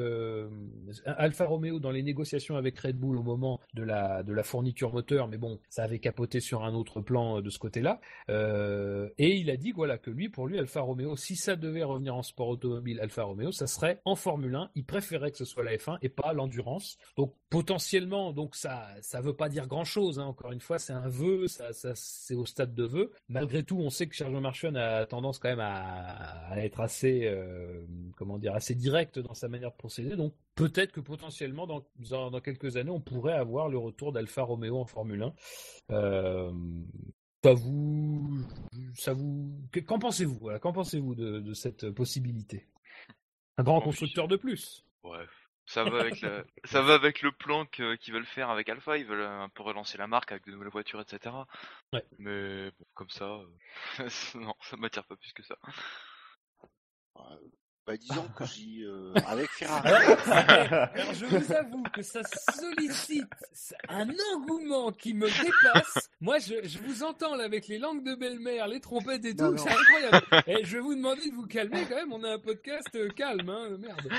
Alfa 1.06 1.46
Romeo 1.46 1.80
dans 1.80 1.92
les 1.92 2.04
négociations 2.04 2.56
avec 2.56 2.80
Red 2.80 2.98
Bull 2.98 3.17
au 3.18 3.24
moment 3.24 3.60
de 3.74 3.84
la, 3.84 4.24
de 4.24 4.34
la 4.34 4.44
fourniture 4.44 4.94
moteur, 4.94 5.28
mais 5.28 5.38
bon, 5.38 5.60
ça 5.70 5.84
avait 5.84 6.00
capoté 6.00 6.40
sur 6.40 6.64
un 6.64 6.74
autre 6.74 7.02
plan 7.02 7.38
euh, 7.38 7.42
de 7.42 7.50
ce 7.50 7.60
côté-là. 7.60 8.00
Euh, 8.30 9.10
et 9.18 9.36
il 9.38 9.50
a 9.50 9.58
dit 9.58 9.72
voilà 9.72 9.98
que 9.98 10.10
lui, 10.10 10.30
pour 10.30 10.48
lui, 10.48 10.58
Alfa 10.60 10.82
Romeo, 10.82 11.16
si 11.16 11.36
ça 11.36 11.56
devait 11.56 11.84
revenir 11.84 12.16
en 12.16 12.24
sport 12.24 12.48
automobile, 12.50 13.00
Alfa 13.00 13.24
Romeo, 13.24 13.52
ça 13.52 13.68
serait 13.68 14.02
en 14.06 14.16
Formule 14.16 14.56
1. 14.56 14.72
Il 14.76 14.86
préférait 14.86 15.32
que 15.32 15.38
ce 15.38 15.46
soit 15.46 15.64
la 15.64 15.76
F1 15.76 15.98
et 16.02 16.10
pas 16.10 16.34
l'endurance. 16.34 16.98
Donc 17.18 17.34
potentiellement, 17.50 18.34
donc 18.34 18.56
ça, 18.56 18.88
ça 19.02 19.22
veut 19.22 19.36
pas 19.36 19.50
dire 19.50 19.68
grand-chose. 19.68 20.20
hein. 20.20 20.26
Encore 20.26 20.52
une 20.52 20.60
fois, 20.62 20.80
c'est 20.80 20.94
un 20.94 21.08
vœu, 21.08 21.48
ça, 21.48 21.74
ça, 21.74 21.92
c'est 21.96 22.36
au 22.36 22.46
stade 22.46 22.74
de 22.74 22.84
vœu. 22.84 23.12
Malgré 23.30 23.64
tout, 23.64 23.78
on 23.80 23.90
sait 23.90 24.08
que 24.08 24.16
Sergio 24.16 24.40
Marchionne 24.40 24.78
a 24.78 25.06
tendance 25.06 25.40
quand 25.40 25.50
même 25.50 25.60
à, 25.60 26.50
à 26.50 26.58
être 26.60 26.80
assez, 26.82 27.26
euh, 27.26 27.86
comment 28.16 28.38
dire, 28.38 28.54
assez 28.56 28.76
direct 28.76 29.20
dans 29.20 29.34
sa 29.34 29.48
manière 29.48 29.72
de 29.72 29.78
procéder. 29.78 30.16
Donc 30.16 30.34
peut-être 30.58 30.92
que 30.92 31.00
potentiellement, 31.00 31.66
dans, 31.68 31.88
dans, 32.10 32.30
dans 32.32 32.42
quelques 32.42 32.76
années, 32.76 32.92
on 32.92 33.00
pourrait 33.00 33.34
avoir 33.38 33.70
le 33.70 33.78
retour 33.78 34.12
d'Alfa 34.12 34.42
Romeo 34.44 34.78
en 34.78 34.86
Formule 34.86 35.24
1. 35.24 35.34
Euh, 35.92 36.52
ça 37.44 37.54
vous, 37.54 38.40
ça 38.96 39.14
vous, 39.14 39.62
que- 39.72 39.80
qu'en 39.80 40.00
pensez-vous 40.00 40.38
Voilà, 40.40 40.60
qu'en 40.60 40.74
pensez-vous 40.74 41.16
de, 41.16 41.40
de 41.40 41.54
cette 41.54 41.92
possibilité? 41.92 42.68
Un 43.58 43.64
grand 43.64 43.76
Ambitieux. 43.78 43.92
constructeur 43.92 44.28
de 44.28 44.36
plus. 44.36 44.84
Bref. 45.04 45.30
Ça 45.70 45.84
va 45.84 46.00
avec 46.00 46.22
le, 46.22 46.46
ça 46.64 46.82
va 46.82 46.94
avec 46.94 47.22
le 47.22 47.32
plan 47.34 47.66
qu'ils 47.66 48.14
veulent 48.14 48.26
faire 48.26 48.50
avec 48.50 48.70
Alpha. 48.70 48.98
Ils 48.98 49.06
veulent 49.06 49.26
un 49.26 49.50
peu 49.50 49.64
relancer 49.64 49.98
la 49.98 50.08
marque 50.08 50.32
avec 50.32 50.46
de 50.46 50.52
nouvelles 50.52 50.70
voitures, 50.70 51.02
etc. 51.02 51.36
Ouais. 51.92 52.06
Mais 52.20 52.72
bon, 52.72 52.86
comme 52.94 53.10
ça, 53.10 53.26
euh, 54.00 54.08
non, 54.36 54.54
ça 54.62 54.78
m'attire 54.78 55.04
pas 55.06 55.18
plus 55.18 55.34
que 55.34 55.44
ça. 55.44 55.58
Bah, 57.88 57.96
disons 57.96 58.28
que 58.36 58.44
j'ai 58.44 58.84
euh, 58.84 59.14
avec 59.28 59.50
Ferrari. 59.50 59.90
Alors, 60.30 61.14
je 61.14 61.26
vous 61.26 61.54
avoue 61.54 61.84
que 61.84 62.02
ça 62.02 62.20
sollicite 62.54 63.32
un 63.88 64.10
engouement 64.34 64.92
qui 64.92 65.14
me 65.14 65.28
dépasse. 65.28 66.10
Moi, 66.20 66.38
je, 66.40 66.68
je 66.68 66.80
vous 66.80 67.04
entends 67.04 67.38
là 67.38 67.46
avec 67.46 67.70
les 67.70 67.78
langues 67.78 68.04
de 68.04 68.14
belle-mère, 68.14 68.68
les 68.68 68.82
trompettes 68.82 69.24
et 69.24 69.34
tout, 69.34 69.52
Non, 69.52 69.58
c'est 69.58 69.70
incroyable. 69.72 70.26
Et 70.48 70.66
je 70.66 70.76
vais 70.76 70.82
vous 70.82 70.96
demander 70.96 71.30
de 71.30 71.36
vous 71.36 71.48
calmer 71.48 71.86
quand 71.88 71.96
même. 71.96 72.12
On 72.12 72.26
a 72.26 72.34
un 72.34 72.40
podcast 72.40 72.90
euh, 72.96 73.08
calme, 73.08 73.50
hein, 73.50 73.78
merde. 73.80 74.12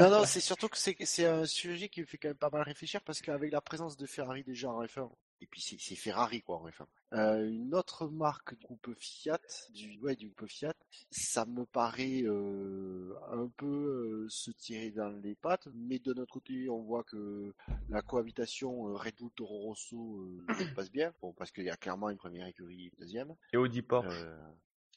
non, 0.00 0.10
non, 0.10 0.24
c'est 0.24 0.40
surtout 0.40 0.68
que 0.68 0.78
c'est 0.78 0.96
c'est 1.04 1.26
un 1.26 1.44
sujet 1.44 1.90
qui 1.90 2.00
me 2.00 2.06
fait 2.06 2.16
quand 2.16 2.28
même 2.28 2.36
pas 2.38 2.48
mal 2.50 2.62
réfléchir 2.62 3.02
parce 3.02 3.20
qu'avec 3.20 3.52
la 3.52 3.60
présence 3.60 3.98
de 3.98 4.06
Ferrari 4.06 4.42
déjà 4.42 4.70
en 4.70 4.82
F1, 4.82 5.10
et 5.40 5.46
puis 5.46 5.60
c'est 5.60 5.94
Ferrari 5.96 6.42
quoi 6.42 6.56
en 6.56 6.68
F1. 6.68 6.86
Euh, 7.12 7.48
une 7.48 7.74
autre 7.74 8.08
marque 8.08 8.56
du 8.58 8.64
groupe 8.66 8.94
Fiat, 8.98 9.38
du 9.72 9.98
ouais 10.00 10.16
du 10.16 10.28
groupe 10.28 10.48
Fiat, 10.48 10.74
ça 11.10 11.44
me 11.46 11.64
paraît 11.64 12.22
euh, 12.24 13.14
un 13.30 13.48
peu 13.56 13.66
euh, 13.66 14.26
se 14.28 14.50
tirer 14.50 14.90
dans 14.90 15.08
les 15.22 15.34
pattes, 15.34 15.68
mais 15.74 15.98
de 15.98 16.12
notre 16.14 16.32
côté 16.32 16.68
on 16.68 16.82
voit 16.82 17.04
que 17.04 17.54
la 17.88 18.02
cohabitation 18.02 18.88
euh, 18.88 18.96
Red 18.96 19.14
Bull 19.18 19.30
Toro 19.36 19.58
Rosso 19.60 19.96
euh, 20.48 20.54
passe 20.74 20.90
bien, 20.90 21.12
bon 21.20 21.32
parce 21.32 21.50
qu'il 21.52 21.64
y 21.64 21.70
a 21.70 21.76
clairement 21.76 22.10
une 22.10 22.18
première 22.18 22.46
écurie, 22.46 22.84
et 22.86 22.86
une 22.86 22.98
deuxième. 22.98 23.34
Et 23.52 23.56
Audi 23.56 23.82
Porsche, 23.82 24.22
Euh, 24.24 24.36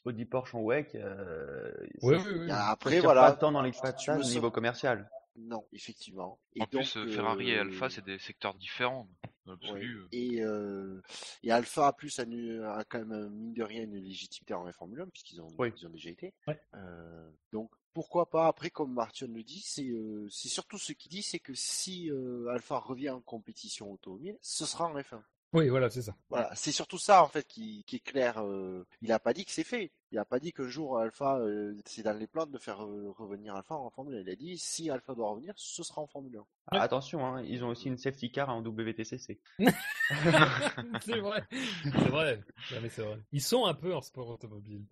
Audi 0.04 0.24
Porsche 0.24 0.54
en 0.54 0.62
WEC, 0.62 0.94
euh, 0.94 1.72
Oui, 2.02 2.16
oui, 2.16 2.32
oui. 2.40 2.50
après 2.50 3.00
voilà, 3.00 3.30
pas 3.30 3.36
tant 3.36 3.52
dans 3.52 3.62
me 3.62 3.70
au 4.18 4.24
niveau 4.24 4.50
commercial. 4.50 5.08
Non 5.36 5.66
effectivement. 5.72 6.38
Et 6.54 6.62
En 6.62 6.66
plus, 6.66 6.94
donc, 6.94 7.06
euh, 7.06 7.12
Ferrari 7.12 7.50
et 7.50 7.56
euh, 7.58 7.62
Alpha, 7.62 7.90
c'est 7.90 8.04
des 8.04 8.18
secteurs 8.18 8.54
différents. 8.54 9.08
Ouais. 9.46 9.84
euh. 9.84 10.08
Et, 10.12 10.42
euh, 10.42 11.00
et 11.42 11.50
Alpha 11.50 11.88
a 11.88 11.92
plus 11.92 12.18
a, 12.20 12.84
quand 12.88 13.04
même 13.04 13.30
mine 13.30 13.52
de 13.54 13.62
rien 13.62 13.82
une 13.82 13.96
légitimité 13.96 14.54
en 14.54 14.70
Formule 14.72 15.00
1 15.00 15.06
puisqu'ils 15.08 15.40
ont, 15.40 15.48
Oui. 15.58 15.72
ils 15.76 15.86
ont 15.86 15.90
déjà 15.90 16.10
été. 16.10 16.34
Ouais. 16.46 16.60
Euh, 16.74 17.30
donc 17.52 17.70
pourquoi 17.92 18.30
pas 18.30 18.46
après 18.46 18.70
comme 18.70 18.92
Martin 18.92 19.26
le 19.26 19.42
dit, 19.42 19.62
c'est 19.66 19.88
euh, 19.88 20.28
c'est 20.30 20.48
surtout 20.48 20.78
ce 20.78 20.92
qu'il 20.92 21.10
dit, 21.10 21.22
c'est 21.22 21.40
que 21.40 21.54
si 21.54 22.10
euh, 22.10 22.46
Alpha 22.48 22.78
revient 22.78 23.10
en 23.10 23.20
compétition 23.20 23.90
automobile, 23.90 24.38
ce 24.40 24.64
sera 24.64 24.86
en 24.86 24.94
F1. 24.96 25.20
Oui, 25.52 25.68
voilà, 25.68 25.90
c'est 25.90 26.02
ça. 26.02 26.14
Voilà, 26.28 26.54
c'est 26.54 26.70
surtout 26.70 26.98
ça 26.98 27.24
en 27.24 27.28
fait 27.28 27.44
qui, 27.48 27.82
qui 27.84 27.96
est 27.96 28.00
clair. 28.04 28.38
euh, 28.44 28.86
il 29.02 29.10
a 29.10 29.18
pas 29.18 29.32
dit 29.32 29.44
que 29.44 29.50
c'est 29.50 29.64
fait. 29.64 29.90
Il 30.12 30.18
a 30.18 30.24
pas 30.24 30.40
dit 30.40 30.52
qu'un 30.52 30.68
jour 30.68 30.98
Alpha 30.98 31.38
euh, 31.38 31.74
c'est 31.84 32.02
dans 32.02 32.18
les 32.18 32.26
plans 32.26 32.46
de 32.46 32.58
faire 32.58 32.84
euh, 32.84 33.12
revenir 33.16 33.54
Alpha 33.54 33.76
en 33.76 33.90
Formule 33.90 34.16
1. 34.16 34.20
Il 34.20 34.30
a 34.30 34.34
dit 34.34 34.58
si 34.58 34.90
Alpha 34.90 35.14
doit 35.14 35.30
revenir, 35.30 35.54
ce 35.56 35.82
sera 35.82 36.02
en 36.02 36.06
Formule 36.06 36.36
1. 36.36 36.44
Ah, 36.72 36.82
attention, 36.82 37.24
hein, 37.24 37.42
ils 37.42 37.62
ont 37.64 37.68
aussi 37.68 37.88
une 37.88 37.96
safety 37.96 38.32
car 38.32 38.48
en 38.48 38.60
WTCC. 38.60 39.40
c'est 39.58 41.20
vrai. 41.20 41.44
C'est 41.82 42.08
vrai. 42.08 42.40
Non, 42.72 42.80
mais 42.82 42.88
c'est 42.88 43.02
vrai. 43.02 43.18
Ils 43.32 43.42
sont 43.42 43.66
un 43.66 43.74
peu 43.74 43.94
en 43.94 44.00
sport 44.00 44.28
automobile. 44.28 44.84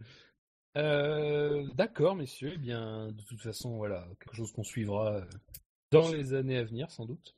Euh, 0.77 1.67
D'accord, 1.75 2.15
messieurs. 2.15 2.53
Eh 2.55 2.59
bien, 2.59 3.09
de 3.09 3.23
toute 3.23 3.41
façon, 3.41 3.77
voilà, 3.77 4.07
quelque 4.21 4.37
chose 4.37 4.53
qu'on 4.53 4.63
suivra 4.63 5.15
euh, 5.15 5.25
dans 5.91 6.09
les 6.11 6.35
années 6.35 6.59
à 6.59 6.65
venir, 6.65 6.91
sans 6.91 7.07
doute. 7.07 7.35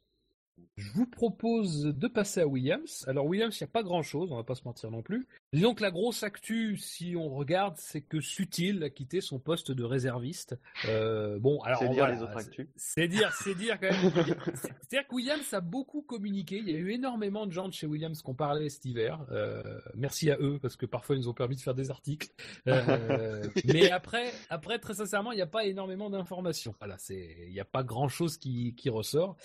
Je 0.76 0.90
vous 0.92 1.06
propose 1.06 1.84
de 1.84 2.08
passer 2.08 2.40
à 2.40 2.46
Williams. 2.46 3.04
Alors 3.08 3.26
Williams, 3.26 3.58
il 3.60 3.64
n'y 3.64 3.68
a 3.68 3.72
pas 3.72 3.82
grand-chose, 3.82 4.32
on 4.32 4.36
va 4.36 4.44
pas 4.44 4.54
se 4.54 4.62
mentir 4.64 4.90
non 4.90 5.02
plus. 5.02 5.26
Disons 5.52 5.74
que 5.74 5.82
la 5.82 5.90
grosse 5.90 6.22
actu, 6.22 6.76
si 6.76 7.14
on 7.16 7.28
regarde, 7.28 7.74
c'est 7.78 8.00
que 8.00 8.20
Sutil 8.20 8.82
a 8.82 8.90
quitté 8.90 9.20
son 9.20 9.38
poste 9.38 9.72
de 9.72 9.84
réserviste. 9.84 10.56
Euh, 10.86 11.38
bon, 11.38 11.60
alors 11.62 11.80
C'est 11.80 11.88
dire 11.88 11.98
voilà, 11.98 12.14
les 12.14 12.22
autres 12.22 12.36
actus. 12.36 12.66
c'est 12.76 13.08
dire, 13.08 13.32
c'est 13.34 13.54
dire 13.54 13.78
quand 13.80 13.90
même. 13.90 14.12
C'est- 14.54 14.68
C'est-à-dire 14.90 15.08
que 15.08 15.14
Williams 15.14 15.52
a 15.54 15.60
beaucoup 15.60 16.02
communiqué. 16.02 16.58
Il 16.58 16.70
y 16.70 16.74
a 16.74 16.78
eu 16.78 16.90
énormément 16.92 17.46
de 17.46 17.52
gens 17.52 17.68
de 17.68 17.72
chez 17.74 17.86
Williams 17.86 18.22
qui 18.22 18.30
ont 18.30 18.34
parlé 18.34 18.68
cet 18.70 18.84
hiver. 18.84 19.24
Euh, 19.32 19.62
merci 19.94 20.30
à 20.30 20.36
eux 20.40 20.58
parce 20.62 20.76
que 20.76 20.86
parfois 20.86 21.16
ils 21.16 21.20
nous 21.20 21.28
ont 21.28 21.34
permis 21.34 21.56
de 21.56 21.60
faire 21.60 21.74
des 21.74 21.90
articles. 21.90 22.30
Euh, 22.68 23.44
mais 23.66 23.90
après, 23.90 24.32
après 24.48 24.78
très 24.78 24.94
sincèrement, 24.94 25.32
il 25.32 25.36
n'y 25.36 25.42
a 25.42 25.46
pas 25.46 25.64
énormément 25.64 26.10
d'informations. 26.10 26.74
Voilà, 26.78 26.96
c'est, 26.98 27.36
il 27.46 27.52
n'y 27.52 27.60
a 27.60 27.64
pas 27.64 27.82
grand-chose 27.82 28.36
qui, 28.38 28.74
qui 28.74 28.88
ressort. 28.88 29.36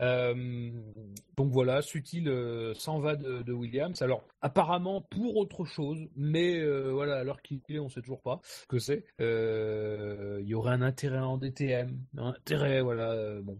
Euh, 0.00 0.70
donc 1.36 1.52
voilà, 1.52 1.82
Sutil 1.82 2.28
euh, 2.28 2.74
s'en 2.74 3.00
va 3.00 3.16
de, 3.16 3.42
de 3.42 3.52
Williams. 3.52 4.00
Alors 4.02 4.24
apparemment 4.40 5.00
pour 5.02 5.36
autre 5.36 5.64
chose, 5.64 6.08
mais 6.16 6.58
euh, 6.58 6.90
voilà, 6.92 7.16
alors 7.18 7.42
qu'il 7.42 7.60
est, 7.68 7.78
on 7.78 7.88
sait 7.88 8.00
toujours 8.00 8.22
pas 8.22 8.40
ce 8.44 8.66
que 8.66 8.78
c'est. 8.78 9.04
Euh, 9.20 10.38
Il 10.42 10.48
y 10.48 10.54
aurait 10.54 10.72
un 10.72 10.82
intérêt 10.82 11.18
en 11.18 11.36
DTM, 11.38 11.98
un 12.16 12.26
intérêt, 12.28 12.80
voilà. 12.82 13.10
euh, 13.12 13.42
bon, 13.42 13.58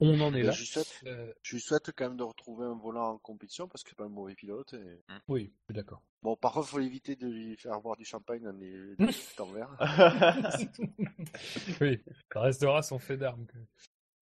on 0.00 0.20
en 0.20 0.34
est 0.34 0.42
là. 0.42 0.50
je 0.52 0.64
souhaite, 0.64 1.04
je 1.42 1.54
lui 1.54 1.60
souhaite 1.60 1.92
quand 1.94 2.08
même 2.08 2.16
de 2.16 2.24
retrouver 2.24 2.66
un 2.66 2.74
volant 2.74 3.10
en 3.10 3.18
compétition 3.18 3.68
parce 3.68 3.84
que 3.84 3.90
c'est 3.90 3.96
pas 3.96 4.04
un 4.04 4.08
mauvais 4.08 4.34
pilote. 4.34 4.74
et- 4.74 4.98
oui, 5.28 5.52
je 5.60 5.64
suis 5.66 5.74
d'accord. 5.80 6.02
Bon, 6.22 6.34
par 6.36 6.52
contre, 6.52 6.68
faut 6.68 6.80
éviter 6.80 7.14
de 7.16 7.26
lui 7.28 7.56
faire 7.56 7.80
boire 7.80 7.96
du 7.96 8.04
champagne 8.04 8.42
dans 8.42 8.52
les, 8.52 8.96
dans 8.96 9.06
les 9.06 9.12
temps 9.36 9.52
verts. 9.52 9.76
oui, 11.80 12.00
ça 12.32 12.40
restera 12.40 12.82
son 12.82 12.98
fait 12.98 13.16
d'armes. 13.16 13.46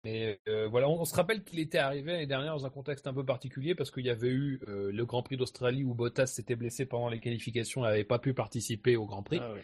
Mais 0.05 0.41
euh, 0.49 0.67
voilà, 0.69 0.89
on, 0.89 1.05
se 1.05 1.15
rappelle 1.15 1.45
qu'il 1.45 1.59
était 1.59 1.79
arrivé 1.79 2.13
l'année 2.13 2.27
dernière 2.27 2.55
dans 2.55 2.65
un 2.65 2.71
contexte 2.71 3.07
un 3.07 3.13
peu 3.13 3.25
particulier 3.25 3.75
parce 3.75 3.91
qu'il 3.91 4.07
y 4.07 4.11
avait 4.11 4.31
eu 4.31 4.61
euh, 4.67 4.91
le 4.91 5.05
Grand 5.05 5.23
Prix 5.23 5.37
d'Australie 5.37 5.85
où 5.85 5.95
Bottas 5.95 6.27
s'était 6.27 6.57
blessé 6.57 6.87
pendant 6.87 7.11
les 7.11 7.21
qualifications 7.21 7.85
et 7.85 7.89
n'avait 7.89 8.05
pas 8.05 8.19
pu 8.19 8.33
participer 8.33 8.97
au 8.97 9.05
Grand 9.05 9.23
Prix. 9.23 9.41
Ah. 9.43 9.55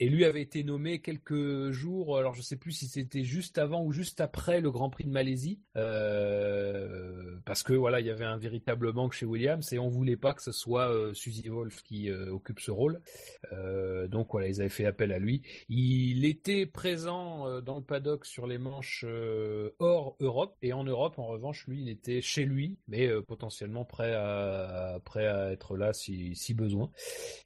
Et 0.00 0.08
lui 0.08 0.24
avait 0.24 0.42
été 0.42 0.64
nommé 0.64 1.00
quelques 1.00 1.70
jours, 1.70 2.18
alors 2.18 2.34
je 2.34 2.42
sais 2.42 2.56
plus 2.56 2.72
si 2.72 2.88
c'était 2.88 3.24
juste 3.24 3.58
avant 3.58 3.84
ou 3.84 3.92
juste 3.92 4.20
après 4.20 4.60
le 4.60 4.70
Grand 4.70 4.90
Prix 4.90 5.04
de 5.04 5.10
Malaisie, 5.10 5.60
euh, 5.76 7.36
parce 7.44 7.62
que 7.62 7.72
voilà, 7.72 8.00
il 8.00 8.06
y 8.06 8.10
avait 8.10 8.24
un 8.24 8.36
véritable 8.36 8.92
manque 8.92 9.12
chez 9.12 9.26
Williams 9.26 9.72
et 9.72 9.78
on 9.78 9.88
voulait 9.88 10.16
pas 10.16 10.34
que 10.34 10.42
ce 10.42 10.52
soit 10.52 10.90
euh, 10.90 11.12
Wolf 11.46 11.82
qui 11.82 12.10
euh, 12.10 12.32
occupe 12.32 12.60
ce 12.60 12.70
rôle. 12.70 13.00
Euh, 13.52 14.08
donc 14.08 14.28
voilà, 14.32 14.48
ils 14.48 14.60
avaient 14.60 14.70
fait 14.70 14.86
appel 14.86 15.12
à 15.12 15.18
lui. 15.18 15.42
Il 15.68 16.24
était 16.24 16.66
présent 16.66 17.60
dans 17.60 17.76
le 17.76 17.82
paddock 17.82 18.24
sur 18.24 18.46
les 18.46 18.58
manches 18.58 19.04
hors 19.78 20.16
Europe 20.20 20.56
et 20.62 20.72
en 20.72 20.84
Europe, 20.84 21.18
en 21.18 21.26
revanche, 21.26 21.66
lui, 21.66 21.82
il 21.82 21.88
était 21.88 22.20
chez 22.20 22.44
lui, 22.44 22.78
mais 22.88 23.10
potentiellement 23.22 23.84
prêt 23.84 24.14
à 24.14 24.98
être 25.52 25.76
là 25.76 25.92
si, 25.92 26.54
besoin. 26.54 26.90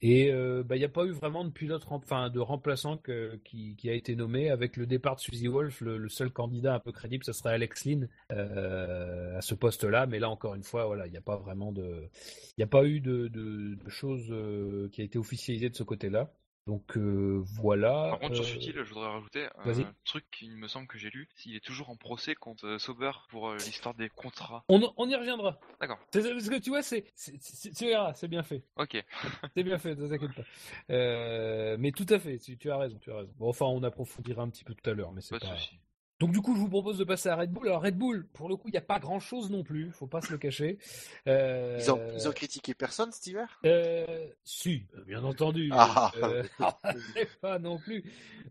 Et 0.02 0.30
bah, 0.64 0.76
il 0.76 0.78
n'y 0.78 0.84
a 0.84 0.90
pas 0.90 1.04
eu 1.04 1.12
vraiment 1.12 1.44
de 1.44 1.50
pilote, 1.50 1.84
enfin 1.88 2.30
de 2.30 2.37
remplaçant 2.40 3.00
qui, 3.44 3.76
a 3.88 3.92
été 3.92 4.16
nommé 4.16 4.50
avec 4.50 4.76
le 4.76 4.86
départ 4.86 5.16
de 5.16 5.20
Suzy 5.20 5.48
Wolf. 5.48 5.80
Le, 5.80 6.08
seul 6.08 6.30
candidat 6.30 6.74
un 6.74 6.80
peu 6.80 6.92
crédible, 6.92 7.24
ce 7.24 7.32
serait 7.32 7.52
Alex 7.52 7.84
Lynn 7.84 8.08
euh, 8.32 9.38
à 9.38 9.40
ce 9.40 9.54
poste-là. 9.54 10.06
Mais 10.06 10.18
là, 10.18 10.30
encore 10.30 10.54
une 10.54 10.62
fois, 10.62 10.86
voilà, 10.86 11.06
il 11.06 11.10
n'y 11.10 11.18
a 11.18 11.22
pas 11.22 11.36
vraiment 11.36 11.72
de, 11.72 12.08
il 12.56 12.58
n'y 12.58 12.64
a 12.64 12.68
pas 12.68 12.84
eu 12.84 13.00
de, 13.00 13.28
de, 13.28 13.74
de 13.74 13.88
choses 13.88 14.26
euh, 14.30 14.88
qui 14.90 15.00
a 15.00 15.04
été 15.04 15.18
officialisée 15.18 15.70
de 15.70 15.76
ce 15.76 15.82
côté-là. 15.82 16.32
Donc 16.68 16.98
euh, 16.98 17.42
voilà. 17.62 18.08
Par 18.10 18.18
contre, 18.18 18.34
sur 18.34 18.44
euh, 18.44 18.46
Sutil, 18.46 18.72
je 18.74 18.82
voudrais 18.92 19.08
rajouter 19.08 19.48
un 19.64 19.94
truc 20.04 20.26
qui 20.30 20.50
me 20.50 20.68
semble 20.68 20.86
que 20.86 20.98
j'ai 20.98 21.08
lu. 21.08 21.26
Il 21.46 21.56
est 21.56 21.64
toujours 21.64 21.88
en 21.88 21.96
procès 21.96 22.34
contre 22.34 22.66
euh, 22.66 22.78
Sauber 22.78 23.10
pour 23.30 23.54
l'histoire 23.54 23.94
des 23.94 24.10
contrats. 24.10 24.64
on, 24.68 24.92
on 24.98 25.08
y 25.08 25.14
reviendra. 25.16 25.58
D'accord. 25.80 25.98
Parce 26.12 26.26
que 26.26 26.58
tu 26.58 26.68
vois, 26.68 26.82
c'est, 26.82 27.06
tu 27.74 27.86
verras, 27.86 28.12
c'est 28.12 28.28
bien 28.28 28.42
fait. 28.42 28.64
Ok. 28.76 29.02
C'est 29.56 29.62
bien 29.64 29.78
fait, 29.78 29.94
ne 29.94 30.08
t'inquiète 30.08 30.34
pas. 30.34 30.42
Euh, 30.90 31.76
mais 31.80 31.90
tout 31.90 32.06
à 32.10 32.18
fait, 32.18 32.38
tu, 32.38 32.58
tu 32.58 32.70
as 32.70 32.76
raison, 32.76 32.98
tu 32.98 33.10
as 33.10 33.16
raison. 33.16 33.32
Bon, 33.38 33.48
enfin, 33.48 33.64
on 33.64 33.82
approfondira 33.82 34.42
un 34.42 34.50
petit 34.50 34.62
peu 34.62 34.74
tout 34.74 34.90
à 34.90 34.92
l'heure, 34.92 35.12
mais 35.12 35.22
c'est 35.22 35.38
Pas 35.38 35.46
pas. 35.46 35.56
Donc 36.18 36.32
du 36.32 36.40
coup, 36.40 36.54
je 36.56 36.60
vous 36.60 36.68
propose 36.68 36.98
de 36.98 37.04
passer 37.04 37.28
à 37.28 37.36
Red 37.36 37.52
Bull. 37.52 37.68
Alors 37.68 37.82
Red 37.82 37.96
Bull, 37.96 38.26
pour 38.32 38.48
le 38.48 38.56
coup, 38.56 38.68
il 38.68 38.72
n'y 38.72 38.78
a 38.78 38.82
pas 38.82 38.98
grand-chose 38.98 39.50
non 39.50 39.62
plus, 39.62 39.92
faut 39.92 40.08
pas 40.08 40.20
se 40.20 40.32
le 40.32 40.38
cacher. 40.38 40.78
Euh, 41.28 41.78
Ils, 41.80 41.90
ont, 41.92 42.00
ils 42.14 42.28
ont 42.28 42.32
critiqué 42.32 42.74
personne 42.74 43.12
cet 43.12 43.26
hiver? 43.28 43.60
Euh, 43.64 44.26
si, 44.42 44.82
bien 45.06 45.22
entendu. 45.22 45.70
Ah. 45.72 46.10
Euh, 46.22 46.42
c'est 47.14 47.28
pas 47.40 47.58
non 47.60 47.78
plus. 47.78 48.02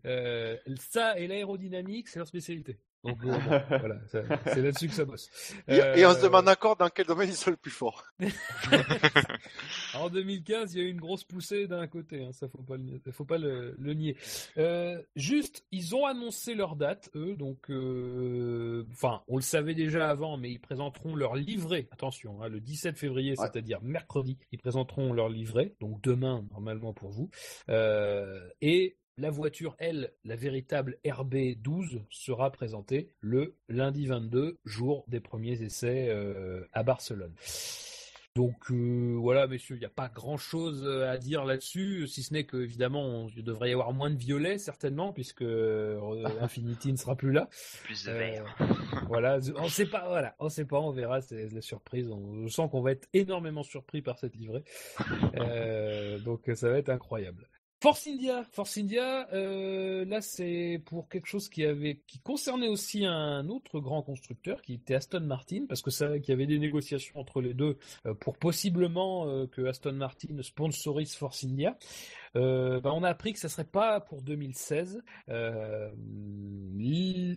Euh, 0.06 0.56
ça 0.78 1.18
et 1.18 1.26
l'aérodynamique, 1.26 2.08
c'est 2.08 2.18
leur 2.18 2.28
spécialité. 2.28 2.78
Voilà, 3.68 3.96
c'est 4.08 4.62
là-dessus 4.62 4.88
que 4.88 4.94
ça 4.94 5.04
bosse. 5.04 5.30
Et, 5.68 5.76
et 5.76 6.06
on 6.06 6.12
se 6.12 6.18
Euh, 6.18 6.22
demande 6.22 6.48
encore 6.48 6.76
dans 6.76 6.88
quel 6.88 7.06
domaine 7.06 7.28
ils 7.28 7.34
sont 7.34 7.50
le 7.50 7.56
plus 7.56 7.70
forts. 7.70 8.04
En 9.94 10.08
2015, 10.10 10.74
il 10.74 10.78
y 10.80 10.84
a 10.84 10.86
eu 10.86 10.90
une 10.90 11.00
grosse 11.00 11.24
poussée 11.24 11.66
d'un 11.66 11.86
côté, 11.86 12.22
hein, 12.24 12.32
ça 12.32 12.48
faut 12.48 12.62
pas 12.62 12.76
le, 12.76 13.00
faut 13.12 13.24
pas 13.24 13.38
le, 13.38 13.74
le 13.78 13.94
nier. 13.94 14.16
Euh, 14.58 15.00
juste, 15.16 15.64
ils 15.72 15.94
ont 15.94 16.04
annoncé 16.06 16.54
leur 16.54 16.76
date, 16.76 17.10
eux, 17.14 17.34
donc, 17.36 17.70
euh, 17.70 18.84
enfin, 18.92 19.22
on 19.28 19.36
le 19.36 19.42
savait 19.42 19.74
déjà 19.74 20.08
avant, 20.10 20.36
mais 20.36 20.50
ils 20.50 20.60
présenteront 20.60 21.14
leur 21.16 21.34
livret. 21.36 21.88
Attention, 21.90 22.42
hein, 22.42 22.48
le 22.48 22.60
17 22.60 22.96
février, 22.98 23.30
Ouais. 23.30 23.36
c'est-à-dire 23.36 23.80
mercredi, 23.82 24.38
ils 24.52 24.58
présenteront 24.58 25.12
leur 25.12 25.28
livret, 25.28 25.74
donc 25.80 26.00
demain 26.02 26.44
normalement 26.50 26.92
pour 26.92 27.10
vous. 27.10 27.30
Euh, 27.68 28.48
et 28.60 28.96
la 29.18 29.30
voiture, 29.30 29.74
elle, 29.78 30.12
la 30.24 30.36
véritable 30.36 30.98
RB12, 31.04 32.02
sera 32.08 32.50
présentée 32.50 33.10
le 33.20 33.56
lundi 33.68 34.06
22, 34.06 34.56
jour 34.64 35.04
des 35.08 35.20
premiers 35.20 35.60
essais 35.62 36.08
euh, 36.08 36.64
à 36.72 36.82
Barcelone. 36.82 37.34
Donc 38.38 38.70
euh, 38.70 39.16
voilà, 39.18 39.48
messieurs, 39.48 39.74
il 39.74 39.80
n'y 39.80 39.84
a 39.84 39.88
pas 39.90 40.08
grand-chose 40.08 40.84
euh, 40.86 41.10
à 41.10 41.18
dire 41.18 41.44
là-dessus, 41.44 42.06
si 42.06 42.22
ce 42.22 42.32
n'est 42.32 42.44
que 42.44 42.56
évidemment, 42.58 43.26
il 43.36 43.42
devrait 43.42 43.70
y 43.70 43.72
avoir 43.72 43.92
moins 43.92 44.10
de 44.10 44.16
violets 44.16 44.58
certainement, 44.58 45.12
puisque 45.12 45.42
euh, 45.42 46.24
Infinity 46.40 46.92
ne 46.92 46.96
sera 46.96 47.16
plus 47.16 47.32
là. 47.32 47.48
Plus 47.82 48.04
de 48.04 48.10
Euh, 48.10 48.18
verre. 48.18 48.56
voilà, 49.08 49.40
on 49.56 49.66
sait 49.68 49.86
pas, 49.86 50.06
voilà, 50.06 50.36
on 50.38 50.48
sait 50.48 50.66
pas, 50.66 50.78
on 50.78 50.92
verra, 50.92 51.20
c'est 51.20 51.52
la 51.52 51.60
surprise. 51.60 52.12
On, 52.12 52.46
je 52.46 52.52
sens 52.52 52.70
qu'on 52.70 52.80
va 52.80 52.92
être 52.92 53.08
énormément 53.12 53.64
surpris 53.64 54.02
par 54.02 54.20
cette 54.20 54.36
livrée, 54.36 54.62
donc 56.24 56.48
ça 56.54 56.70
va 56.70 56.78
être 56.78 56.90
incroyable. 56.90 57.48
Force 57.80 58.08
India, 58.08 58.44
Force 58.50 58.76
India, 58.76 59.28
euh, 59.32 60.04
là 60.04 60.20
c'est 60.20 60.82
pour 60.84 61.08
quelque 61.08 61.26
chose 61.26 61.48
qui 61.48 61.64
avait, 61.64 62.00
qui 62.08 62.18
concernait 62.18 62.66
aussi 62.66 63.06
un 63.06 63.48
autre 63.48 63.78
grand 63.78 64.02
constructeur, 64.02 64.62
qui 64.62 64.74
était 64.74 64.96
Aston 64.96 65.20
Martin, 65.20 65.64
parce 65.68 65.80
que 65.80 65.90
vrai 66.04 66.20
qu'il 66.20 66.30
y 66.30 66.34
avait 66.34 66.48
des 66.48 66.58
négociations 66.58 67.20
entre 67.20 67.40
les 67.40 67.54
deux 67.54 67.78
euh, 68.06 68.14
pour 68.14 68.36
possiblement 68.36 69.28
euh, 69.28 69.46
que 69.46 69.64
Aston 69.64 69.92
Martin 69.92 70.42
sponsorise 70.42 71.14
Force 71.14 71.44
India. 71.44 71.78
Euh, 72.36 72.80
bah, 72.80 72.92
on 72.94 73.02
a 73.02 73.08
appris 73.08 73.32
que 73.32 73.38
ça 73.38 73.48
serait 73.48 73.64
pas 73.64 74.00
pour 74.00 74.22
2016. 74.22 75.02
Euh, 75.28 75.90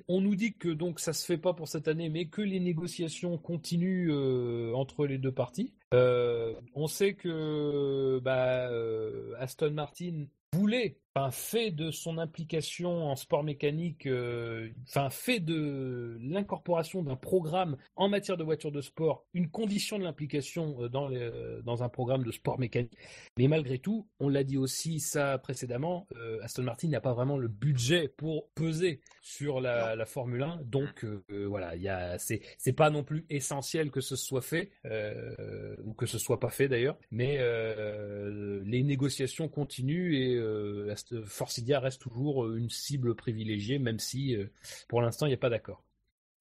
on 0.07 0.21
nous 0.21 0.35
dit 0.35 0.53
que 0.53 0.69
donc 0.69 0.99
ça 0.99 1.13
se 1.13 1.25
fait 1.25 1.37
pas 1.37 1.53
pour 1.53 1.67
cette 1.67 1.87
année, 1.87 2.09
mais 2.09 2.25
que 2.25 2.41
les 2.41 2.59
négociations 2.59 3.37
continuent 3.37 4.09
euh, 4.11 4.73
entre 4.75 5.05
les 5.05 5.17
deux 5.17 5.31
parties. 5.31 5.73
On 5.93 6.87
sait 6.87 7.13
que 7.13 8.19
bah, 8.19 8.69
Aston 9.39 9.71
Martin 9.71 10.25
voulait, 10.53 10.97
enfin 11.15 11.31
fait 11.31 11.71
de 11.71 11.91
son 11.91 12.17
implication 12.17 13.05
en 13.09 13.15
sport 13.15 13.43
mécanique, 13.43 14.05
euh, 14.05 14.69
enfin 14.87 15.09
fait 15.09 15.39
de 15.39 16.17
l'incorporation 16.21 17.03
d'un 17.03 17.15
programme 17.15 17.77
en 17.95 18.09
matière 18.09 18.35
de 18.37 18.43
voitures 18.43 18.71
de 18.71 18.81
sport 18.81 19.25
une 19.33 19.49
condition 19.49 19.97
de 19.97 20.03
l'implication 20.03 20.75
euh, 20.83 20.89
dans, 20.89 21.07
les- 21.07 21.61
dans 21.63 21.83
un 21.83 21.89
programme 21.89 22.23
de 22.23 22.31
sport 22.31 22.59
mécanique. 22.59 22.91
Mais 23.37 23.47
malgré 23.47 23.79
tout, 23.79 24.07
on 24.19 24.27
l'a 24.29 24.43
dit 24.43 24.57
aussi 24.57 24.99
ça 24.99 25.37
précédemment, 25.37 26.07
euh, 26.17 26.39
Aston 26.43 26.63
Martin 26.63 26.89
n'a 26.89 27.01
pas 27.01 27.13
vraiment 27.13 27.37
le 27.37 27.47
budget 27.47 28.09
pour 28.09 28.49
peser 28.53 28.99
sur 29.21 29.61
la, 29.61 29.95
la 29.95 30.05
Formule 30.05 30.43
1, 30.43 30.61
donc 30.65 31.05
euh, 31.05 31.23
euh, 31.31 31.45
voilà, 31.47 31.75
il 31.77 31.81
y 31.81 31.89
a, 31.89 32.17
c'est, 32.19 32.41
c'est 32.57 32.73
pas 32.73 32.89
non 32.89 33.03
plus 33.03 33.25
essentiel 33.29 33.89
que 33.91 34.01
ce 34.01 34.15
soit 34.17 34.41
fait 34.41 34.71
euh, 34.85 35.75
ou 35.85 35.93
que 35.93 36.05
ce 36.05 36.17
soit 36.17 36.39
pas 36.41 36.49
fait 36.49 36.67
d'ailleurs, 36.67 36.97
mais 37.09 37.37
euh, 37.39 38.61
les 38.65 38.83
négociations 38.83 39.47
continuent 39.47 40.15
et 40.15 40.40
euh, 40.41 40.93
India 41.57 41.79
reste 41.79 42.01
toujours 42.01 42.45
euh, 42.45 42.57
une 42.57 42.69
cible 42.69 43.15
privilégiée, 43.15 43.79
même 43.79 43.99
si 43.99 44.35
euh, 44.35 44.51
pour 44.89 45.01
l'instant 45.01 45.25
il 45.25 45.29
n'y 45.29 45.35
a 45.35 45.37
pas 45.37 45.49
d'accord. 45.49 45.83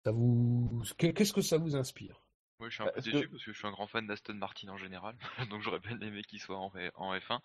Ça 0.05 0.13
vous, 0.13 0.83
que- 0.99 1.09
qu'est-ce 1.09 1.33
que 1.33 1.43
ça 1.43 1.59
vous 1.59 1.77
inspire? 1.77 2.21
Moi, 2.59 2.69
je 2.69 2.75
suis 2.75 2.83
un 2.83 2.87
Bah, 2.87 2.93
peu 2.95 3.01
déçu 3.01 3.27
que- 3.27 3.33
parce 3.33 3.45
que 3.45 3.53
je 3.53 3.59
suis 3.59 3.67
un 3.67 3.71
grand 3.71 3.87
fan 3.87 4.07
d'Aston 4.07 4.35
Martin 4.35 4.69
en 4.69 4.77
général, 4.77 5.17
donc 5.51 5.63
j'aurais 5.63 5.79
bien 5.79 5.99
aimé 6.01 6.23
qu'ils 6.23 6.41
soient 6.41 6.59
en, 6.59 6.69
F- 6.69 6.91
en 6.95 7.15
F1. 7.19 7.41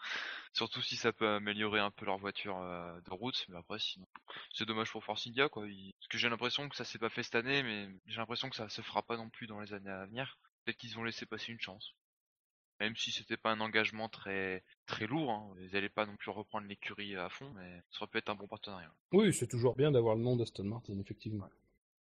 Surtout 0.54 0.82
si 0.82 0.98
ça 0.98 1.14
peut 1.14 1.28
améliorer 1.28 1.80
un 1.80 1.92
peu 1.92 2.06
leur 2.06 2.18
voiture 2.18 2.58
euh, 2.58 3.00
de 3.02 3.12
route, 3.12 3.46
mais 3.50 3.58
après, 3.58 3.80
sinon, 3.80 4.06
c'est 4.54 4.66
dommage 4.66 4.92
pour 4.92 5.04
Force 5.06 5.26
India, 5.28 5.48
quoi. 5.48 5.64
Parce 5.66 6.08
que 6.10 6.18
j'ai 6.18 6.30
l'impression 6.30 6.68
que 6.68 6.76
ça 6.76 6.84
s'est 6.84 7.00
pas 7.00 7.10
fait 7.10 7.24
cette 7.24 7.36
année, 7.36 7.64
mais 7.64 7.88
j'ai 8.08 8.18
l'impression 8.18 8.50
que 8.50 8.56
ça 8.58 8.68
se 8.68 8.82
fera 8.82 9.04
pas 9.04 9.16
non 9.16 9.30
plus 9.30 9.48
dans 9.48 9.60
les 9.62 9.74
années 9.74 9.90
à 9.90 10.06
venir. 10.06 10.38
Peut-être 10.66 10.78
qu'ils 10.78 10.98
ont 11.00 11.04
laissé 11.04 11.26
passer 11.26 11.52
une 11.54 11.62
chance. 11.62 11.94
Même 12.80 12.96
si 12.96 13.12
c'était 13.12 13.38
pas 13.38 13.52
un 13.52 13.62
engagement 13.62 14.10
très 14.10 14.64
très 14.86 15.08
lourd, 15.08 15.32
hein. 15.32 15.56
ils 15.62 15.76
allaient 15.78 15.88
pas 15.90 16.06
non 16.06 16.16
plus 16.18 16.30
reprendre 16.32 16.68
l'écurie 16.68 17.16
à 17.16 17.30
fond, 17.30 17.50
mais 17.56 17.82
ça 17.92 18.00
aurait 18.02 18.12
pu 18.12 18.18
être 18.18 18.30
un 18.30 18.36
bon 18.36 18.48
partenariat. 18.48 18.94
Oui, 19.14 19.34
c'est 19.34 19.48
toujours 19.48 19.76
bien 19.76 19.92
d'avoir 19.92 20.16
le 20.16 20.22
nom 20.22 20.36
d'Aston 20.36 20.66
Martin, 20.66 21.00
effectivement. 21.00 21.48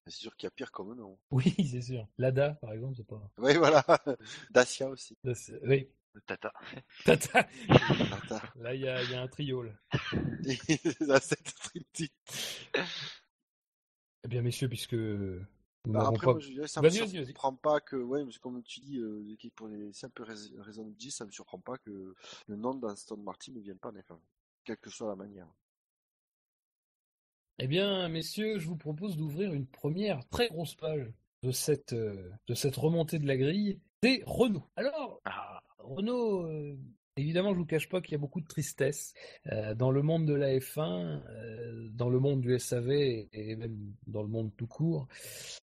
C'est 0.06 0.16
sûr 0.20 0.36
qu'il 0.36 0.46
y 0.46 0.48
a 0.48 0.50
pire 0.50 0.72
comme 0.72 0.94
nom. 0.96 1.16
Oui, 1.30 1.54
c'est 1.70 1.80
sûr. 1.80 2.06
Lada, 2.18 2.54
par 2.60 2.72
exemple, 2.72 2.94
c'est 2.96 3.06
pas. 3.06 3.22
Oui, 3.38 3.56
voilà. 3.56 3.84
Dacia 4.50 4.88
aussi. 4.88 5.16
Là, 5.22 5.34
c'est- 5.34 5.58
Oui. 5.62 5.88
Le 6.12 6.20
Tata. 6.20 6.52
Tata. 7.04 7.42
Tata. 7.68 8.42
Là, 8.56 8.74
il 8.74 8.82
y 8.82 8.88
a, 8.88 9.02
il 9.02 9.10
y 9.10 9.14
a 9.14 9.22
un 9.22 9.26
trio. 9.28 9.62
Là. 9.62 9.72
La 11.00 11.18
cette 11.20 11.52
Trinity. 11.56 12.08
Eh 14.24 14.28
bien, 14.28 14.42
messieurs, 14.42 14.68
puisque 14.68 14.94
Bah, 15.84 16.08
après, 16.08 16.26
pas. 16.26 16.32
moi, 16.32 16.40
je 16.40 16.50
dirais, 16.50 16.68
ça 16.68 16.80
me 16.82 16.88
Vas-y, 16.88 16.98
vas-y, 17.00 17.16
vas-y. 17.18 17.26
surprend 17.26 17.54
pas 17.54 17.80
que, 17.80 17.96
ouais, 17.96 18.22
comme 18.40 18.62
tu 18.62 18.80
dis, 18.80 18.98
euh, 18.98 19.22
l'équipe 19.26 19.54
pour 19.54 19.68
les 19.68 19.92
simples 19.92 20.22
rais- 20.22 20.60
raisons 20.60 20.86
de 20.86 20.94
10, 20.94 21.10
ça 21.10 21.24
me 21.26 21.30
surprend 21.30 21.58
pas 21.58 21.76
que 21.78 22.14
le 22.48 22.56
nom 22.56 22.74
d'Aston 22.74 23.16
Martin 23.18 23.52
ne 23.52 23.60
vienne 23.60 23.78
pas 23.78 23.90
en 23.90 23.94
F1. 23.96 24.18
Quelle 24.64 24.78
que 24.78 24.90
soit 24.90 25.08
la 25.08 25.16
manière. 25.16 25.48
Eh 27.58 27.66
bien, 27.68 28.08
messieurs, 28.08 28.58
je 28.58 28.66
vous 28.66 28.76
propose 28.76 29.16
d'ouvrir 29.16 29.52
une 29.52 29.66
première 29.66 30.26
très 30.28 30.48
grosse 30.48 30.74
page 30.74 31.12
de 31.42 31.52
cette, 31.52 31.92
euh, 31.92 32.30
de 32.48 32.54
cette 32.54 32.76
remontée 32.76 33.18
de 33.18 33.26
la 33.26 33.36
grille. 33.36 33.80
C'est 34.02 34.22
Renault. 34.26 34.64
Alors, 34.76 35.20
Ah, 35.24 35.62
Renault, 35.78 36.46
euh, 36.46 36.76
évidemment, 37.16 37.52
je 37.52 37.58
vous 37.58 37.66
cache 37.66 37.88
pas 37.88 38.00
qu'il 38.00 38.12
y 38.12 38.14
a 38.14 38.18
beaucoup 38.18 38.40
de 38.40 38.46
tristesse 38.46 39.14
euh, 39.52 39.74
dans 39.74 39.90
le 39.90 40.02
monde 40.02 40.26
de 40.26 40.34
la 40.34 40.56
F1, 40.56 41.22
euh, 41.28 41.88
dans 41.90 42.08
le 42.08 42.18
monde 42.18 42.40
du 42.40 42.58
SAV 42.58 42.90
et, 42.90 43.56
même 43.56 43.92
dans 44.06 44.22
le 44.22 44.28
monde 44.28 44.50
tout 44.56 44.66
court. 44.66 45.08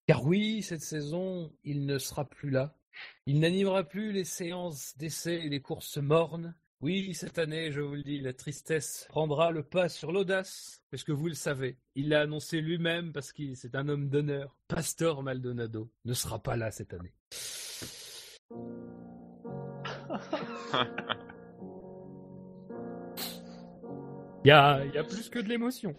Car 0.07 0.25
oui, 0.25 0.61
cette 0.61 0.81
saison, 0.81 1.51
il 1.63 1.85
ne 1.85 1.97
sera 1.97 2.29
plus 2.29 2.49
là. 2.49 2.75
Il 3.25 3.39
n'animera 3.39 3.83
plus 3.83 4.11
les 4.11 4.25
séances 4.25 4.97
d'essai 4.97 5.41
et 5.43 5.49
les 5.49 5.61
courses 5.61 5.97
mornes. 5.97 6.55
Oui, 6.81 7.13
cette 7.13 7.37
année, 7.37 7.71
je 7.71 7.79
vous 7.79 7.93
le 7.93 8.01
dis, 8.01 8.19
la 8.19 8.33
tristesse 8.33 9.05
prendra 9.07 9.51
le 9.51 9.61
pas 9.61 9.87
sur 9.87 10.11
l'audace, 10.11 10.81
parce 10.89 11.03
que 11.03 11.11
vous 11.11 11.27
le 11.27 11.35
savez. 11.35 11.77
Il 11.93 12.09
l'a 12.09 12.21
annoncé 12.21 12.59
lui-même 12.59 13.13
parce 13.13 13.31
qu'il 13.31 13.55
c'est 13.55 13.75
un 13.75 13.87
homme 13.87 14.09
d'honneur. 14.09 14.57
Pastor 14.67 15.21
Maldonado 15.21 15.91
ne 16.05 16.13
sera 16.13 16.41
pas 16.41 16.57
là 16.57 16.71
cette 16.71 16.95
année. 16.95 17.13
Il 24.43 24.47
y 24.47 24.51
a, 24.51 24.83
y 24.85 24.97
a 24.97 25.03
plus 25.03 25.29
que 25.29 25.39
de 25.39 25.47
l'émotion. 25.47 25.95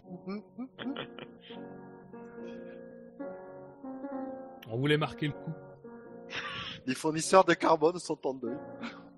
On 4.69 4.77
voulait 4.77 4.97
marquer 4.97 5.27
le 5.27 5.33
coup. 5.33 5.53
Les 6.85 6.95
fournisseurs 6.95 7.45
de 7.45 7.53
carbone 7.53 7.99
sont 7.99 8.19
en 8.27 8.33
deuil. 8.33 8.57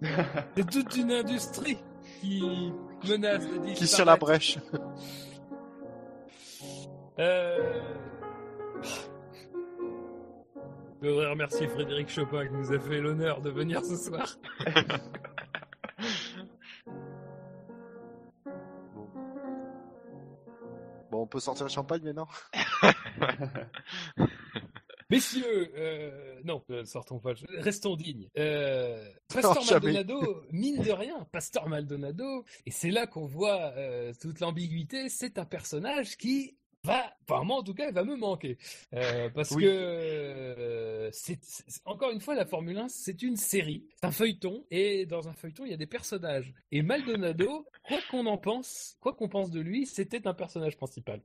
C'est 0.56 0.70
toute 0.70 0.96
une 0.96 1.12
industrie 1.12 1.80
qui 2.22 2.72
menace 3.08 3.44
de 3.48 3.58
disparaître. 3.58 3.78
Qui 3.78 3.88
sur 3.88 4.06
la 4.06 4.16
brèche. 4.18 4.60
Euh... 7.18 7.82
Je 11.02 11.10
voudrais 11.10 11.30
remercier 11.30 11.68
Frédéric 11.68 12.10
Chopin 12.10 12.48
qui 12.48 12.54
nous 12.54 12.74
a 12.74 12.80
fait 12.80 13.00
l'honneur 13.00 13.42
de 13.42 13.50
venir 13.50 13.84
ce 13.86 13.96
soir. 13.96 14.38
Bon, 21.16 21.22
on 21.22 21.28
peut 21.28 21.40
sortir 21.40 21.66
le 21.66 21.72
champagne 21.72 22.02
maintenant? 22.04 22.28
Messieurs, 25.10 25.72
euh, 25.78 26.42
non, 26.44 26.62
euh, 26.70 26.84
sortons 26.84 27.20
pas, 27.20 27.32
restons 27.60 27.96
dignes. 27.96 28.28
Euh, 28.38 29.08
Pastor 29.34 29.56
Non. 29.56 29.72
Maldonado, 29.72 30.44
mine 30.52 30.82
de 30.82 30.92
rien, 30.92 31.26
Pastor 31.32 31.70
Maldonado, 31.70 32.44
et 32.66 32.72
c'est 32.72 32.92
là 32.92 33.08
qu'on 33.08 33.28
voit 33.28 33.72
euh, 33.78 34.12
toute 34.20 34.42
l'ambiguïté, 34.42 35.08
c'est 35.08 35.38
un 35.38 35.46
personnage 35.46 36.18
qui 36.18 36.58
va, 36.86 37.16
enfin 37.28 37.44
moi 37.44 37.58
en 37.58 37.64
tout 37.64 37.74
cas, 37.74 37.88
il 37.88 37.94
va 37.94 38.04
me 38.04 38.16
manquer. 38.16 38.58
Euh, 38.94 39.30
parce 39.30 39.52
Oui. 39.52 39.64
que, 39.64 39.68
euh, 39.70 41.10
c'est, 41.12 41.40
c'est- 41.44 41.82
encore 41.86 42.12
une 42.12 42.22
fois, 42.22 42.36
la 42.36 42.46
Formule 42.46 42.78
1, 42.78 42.88
c'est 42.90 43.22
une 43.22 43.36
série, 43.38 43.86
c'est 43.96 44.06
un 44.06 44.12
feuilleton, 44.12 44.66
et 44.72 45.06
dans 45.06 45.28
un 45.28 45.34
feuilleton, 45.34 45.66
il 45.66 45.72
y 45.72 45.74
a 45.74 45.78
des 45.78 45.86
personnages. 45.88 46.54
Et 46.72 46.82
Maldonado, 46.82 47.68
quoi 47.84 48.00
qu'on 48.10 48.26
en 48.26 48.38
pense, 48.38 48.98
quoi 49.02 49.14
qu'on 49.14 49.30
pense 49.30 49.52
de 49.52 49.60
lui, 49.62 49.86
c'était 49.86 50.28
un 50.28 50.34
personnage 50.34 50.78
principal. 50.78 51.22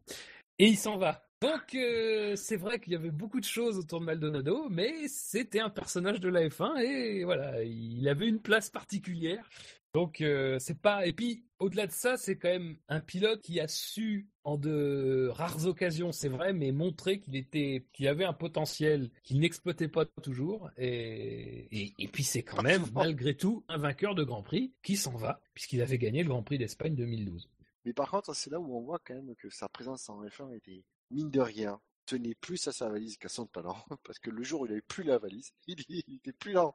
Et 0.59 0.67
il 0.67 0.77
s'en 0.77 0.99
va. 0.99 1.27
Donc 1.41 1.75
euh, 1.75 2.37
c'est 2.37 2.57
vrai 2.57 2.79
qu'il 2.81 2.93
y 2.93 2.97
avait 2.97 3.11
beaucoup 3.11 3.41
de 3.41 3.47
choses 3.47 3.79
autour 3.79 4.01
de 4.01 4.05
Maldonado, 4.05 4.69
mais 4.69 5.09
c'était 5.09 5.61
un 5.61 5.71
personnage 5.71 6.21
de 6.21 6.29
la 6.29 6.47
F1 6.47 6.77
et 6.83 7.25
voilà, 7.25 7.63
il 7.65 8.07
avait 8.11 8.29
une 8.29 8.41
place 8.41 8.69
particulière. 8.69 9.49
Donc 9.93 10.21
euh, 10.21 10.59
c'est 10.61 10.81
pas 10.81 11.07
et 11.07 11.13
puis 11.13 11.45
au-delà 11.59 11.87
de 11.87 11.93
ça, 11.93 12.17
c'est 12.17 12.37
quand 12.37 12.49
même 12.49 12.77
un 12.89 13.01
pilote 13.01 13.43
qui 13.43 13.61
a 13.61 13.69
su 13.69 14.29
en 14.45 14.57
de 14.57 15.29
rares 15.33 15.67
occasions, 15.67 16.13
c'est 16.13 16.29
vrai, 16.29 16.53
mais 16.53 16.73
montrer 16.73 17.21
qu'il 17.21 17.37
était 17.37 17.87
qu'il 17.93 18.09
avait 18.09 18.25
un 18.25 18.33
potentiel 18.33 19.11
qu'il 19.23 19.41
n'exploitait 19.41 19.89
pas 19.89 20.07
toujours 20.23 20.71
et, 20.77 21.67
et 21.71 21.95
et 21.99 22.09
puis 22.09 22.25
c'est 22.25 22.43
quand 22.43 22.63
même 22.63 22.85
malgré 22.95 23.37
tout 23.37 23.65
un 23.69 23.79
vainqueur 23.79 24.15
de 24.15 24.25
Grand 24.25 24.43
Prix 24.43 24.73
qui 24.83 24.97
s'en 24.97 25.17
va 25.17 25.41
puisqu'il 25.55 25.83
avait 25.83 25.99
gagné 25.99 26.23
le 26.23 26.29
Grand 26.29 26.43
Prix 26.43 26.59
d'Espagne 26.59 26.95
2012. 26.95 27.49
Mais 27.85 27.93
par 27.93 28.11
contre, 28.11 28.35
c'est 28.35 28.51
là 28.51 28.61
où 28.61 28.77
on 28.77 28.83
voit 28.83 29.01
quand 29.05 29.15
même 29.15 29.35
que 29.37 29.49
sa 29.51 29.69
présence 29.69 30.09
en 30.09 30.23
F1 30.25 30.55
était, 30.55 30.85
mine 31.11 31.31
de 31.31 31.41
rien, 31.41 31.81
tenait 32.07 32.35
plus 32.35 32.67
à 32.69 32.73
sa 32.73 32.89
valise 32.89 33.17
qu'à 33.17 33.29
son 33.29 33.47
talent. 33.47 33.77
Parce 34.05 34.19
que 34.19 34.31
le 34.31 34.43
jour 34.43 34.63
où 34.63 34.67
il 34.67 34.73
avait 34.73 34.83
plus 34.83 35.05
la 35.05 35.19
valise, 35.19 35.53
il, 35.67 35.83
il 35.89 36.17
était 36.17 36.33
plus 36.33 36.53
là 36.53 36.67
en, 36.67 36.75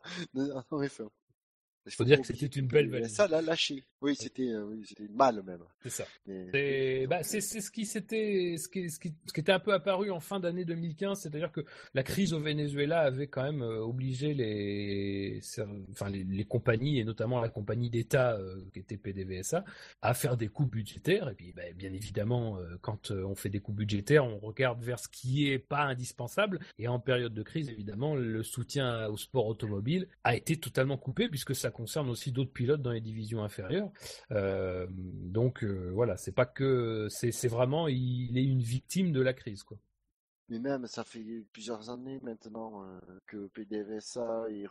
en 0.71 0.81
F1. 0.81 1.09
Il 1.85 1.91
Faut 1.91 2.03
dire 2.03 2.19
que 2.19 2.27
c'était 2.27 2.47
une 2.47 2.67
belle 2.67 2.89
valise. 2.89 3.13
Ça 3.13 3.27
l'a 3.27 3.41
lâché. 3.41 3.83
Oui, 4.05 4.15
c'était 4.15 4.49
euh, 4.49 4.65
oui, 4.65 4.83
c'était 4.87 5.07
mal 5.11 5.41
même. 5.41 5.63
C'est 5.81 5.89
ça. 5.89 6.05
Et 6.27 7.07
bah, 7.07 7.23
c'est 7.23 7.41
c'est 7.41 7.59
ce 7.59 7.71
qui 7.71 7.87
s'était, 7.87 8.55
ce 8.57 8.69
qui, 8.69 8.91
ce, 8.91 8.99
qui, 8.99 9.15
ce 9.25 9.33
qui 9.33 9.39
était 9.39 9.51
un 9.51 9.59
peu 9.59 9.73
apparu 9.73 10.11
en 10.11 10.19
fin 10.19 10.39
d'année 10.39 10.63
2015, 10.63 11.21
c'est-à-dire 11.21 11.51
que 11.51 11.61
la 11.95 12.03
crise 12.03 12.31
au 12.33 12.39
Venezuela 12.39 12.99
avait 12.99 13.25
quand 13.25 13.41
même 13.41 13.63
euh, 13.63 13.79
obligé 13.79 14.35
les, 14.35 15.39
enfin 15.89 16.09
les, 16.09 16.23
les 16.23 16.45
compagnies 16.45 16.99
et 16.99 17.03
notamment 17.03 17.41
la 17.41 17.49
compagnie 17.49 17.89
d'État 17.89 18.33
euh, 18.33 18.63
qui 18.73 18.79
était 18.79 18.97
PDVSA 18.97 19.63
à 20.01 20.13
faire 20.13 20.37
des 20.37 20.49
coupes 20.49 20.71
budgétaires. 20.71 21.29
Et 21.29 21.33
puis, 21.33 21.51
bah, 21.53 21.63
bien 21.75 21.91
évidemment, 21.93 22.59
euh, 22.59 22.77
quand 22.81 23.09
euh, 23.09 23.23
on 23.23 23.33
fait 23.33 23.49
des 23.49 23.59
coupes 23.59 23.77
budgétaires, 23.77 24.25
on 24.25 24.37
regarde 24.37 24.83
vers 24.83 24.99
ce 24.99 25.07
qui 25.07 25.49
est 25.49 25.59
pas 25.59 25.81
indispensable. 25.81 26.59
Et 26.77 26.87
en 26.87 26.99
période 26.99 27.33
de 27.33 27.43
crise, 27.43 27.69
évidemment, 27.69 28.15
le 28.15 28.43
soutien 28.43 29.07
au 29.07 29.17
sport 29.17 29.47
automobile 29.47 30.07
a 30.23 30.35
été 30.35 30.57
totalement 30.57 30.97
coupé 30.97 31.27
puisque 31.27 31.55
ça 31.55 31.71
concerne 31.71 32.09
aussi 32.09 32.31
d'autres 32.31 32.53
pilotes 32.53 32.81
dans 32.81 32.91
les 32.91 33.01
divisions 33.01 33.43
inférieures. 33.43 33.89
Donc 34.29 35.63
voilà, 35.63 36.17
c'est 36.17 36.31
pas 36.33 36.45
que 36.45 37.07
c'est 37.09 37.47
vraiment 37.47 37.87
il 37.87 38.37
est 38.37 38.43
une 38.43 38.61
victime 38.61 39.11
de 39.11 39.21
la 39.21 39.33
crise 39.33 39.63
quoi. 39.63 39.77
Mais 40.49 40.59
même, 40.59 40.85
ça 40.85 41.03
fait 41.03 41.43
plusieurs 41.53 41.89
années 41.89 42.19
maintenant 42.21 42.85
que 43.25 43.47
PDVSA 43.47 44.45
est, 44.51 44.67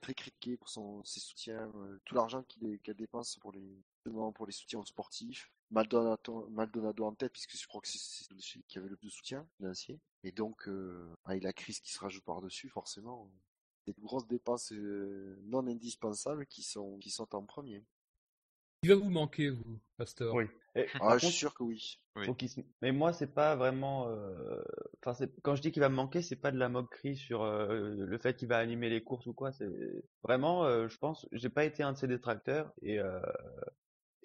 très 0.00 0.14
critiqué 0.14 0.56
pour 0.56 0.70
son, 0.70 1.04
ses 1.04 1.20
soutiens, 1.20 1.70
tout 2.06 2.14
l'argent 2.14 2.42
qu'il 2.44 2.78
dépense 2.96 3.36
pour 3.36 3.52
les, 3.52 3.82
pour 4.04 4.46
les 4.46 4.52
soutiens 4.52 4.82
sportifs. 4.84 5.50
Maldonado, 5.70 6.48
Maldonado 6.48 7.04
en 7.04 7.14
tête, 7.14 7.32
puisque 7.32 7.56
je 7.56 7.66
crois 7.66 7.80
que 7.80 7.88
c'est 7.88 7.98
celui 7.98 8.62
qui 8.68 8.78
avait 8.78 8.88
le 8.88 8.96
plus 8.96 9.08
de 9.08 9.12
soutien 9.12 9.46
financier. 9.56 10.00
Et 10.22 10.32
donc, 10.32 10.68
euh, 10.68 11.12
avec 11.24 11.42
la 11.42 11.52
crise 11.52 11.80
qui 11.80 11.92
se 11.92 11.98
rajoute 11.98 12.24
par-dessus, 12.24 12.68
forcément, 12.68 13.30
des 13.86 13.94
grosses 14.00 14.26
dépenses 14.26 14.72
non 15.42 15.66
indispensables 15.66 16.46
qui 16.46 16.62
sont, 16.62 16.98
qui 16.98 17.10
sont 17.10 17.34
en 17.34 17.42
premier. 17.42 17.84
Il 18.82 18.90
va 18.90 18.96
vous 18.96 19.10
manquer 19.10 19.50
vous, 19.50 19.78
Pasteur. 19.96 20.34
Oui. 20.34 20.44
Et, 20.74 20.86
Ah, 21.00 21.18
je 21.18 21.26
suis 21.26 21.34
sûr 21.34 21.54
que 21.54 21.62
oui. 21.64 21.98
Oui. 22.16 22.26
faut 22.26 22.34
qu'il 22.34 22.48
se- 22.48 22.60
Mais 22.82 22.92
moi, 22.92 23.12
c'est 23.12 23.32
pas 23.34 23.56
vraiment. 23.56 24.08
euh, 24.08 24.62
Enfin, 25.02 25.14
c'est- 25.14 25.32
quand 25.42 25.54
je 25.54 25.62
dis 25.62 25.70
qu'il 25.72 25.80
va 25.80 25.88
me 25.88 25.94
manquer, 25.94 26.22
c'est 26.22 26.36
pas 26.36 26.50
de 26.50 26.58
la 26.58 26.68
moquerie 26.68 27.16
sur 27.16 27.42
euh, 27.42 27.94
le 27.96 28.18
fait 28.18 28.36
qu'il 28.36 28.48
va 28.48 28.58
animer 28.58 28.88
les 28.90 29.02
courses 29.04 29.26
ou 29.26 29.32
quoi. 29.34 29.52
C'est 29.52 29.68
vraiment, 30.22 30.64
euh, 30.64 30.88
je 30.88 30.98
pense, 30.98 31.26
j'ai 31.32 31.48
pas 31.50 31.64
été 31.64 31.82
un 31.82 31.92
de 31.92 31.98
ses 31.98 32.08
détracteurs 32.08 32.72
et 32.82 32.98
euh, 33.00 33.20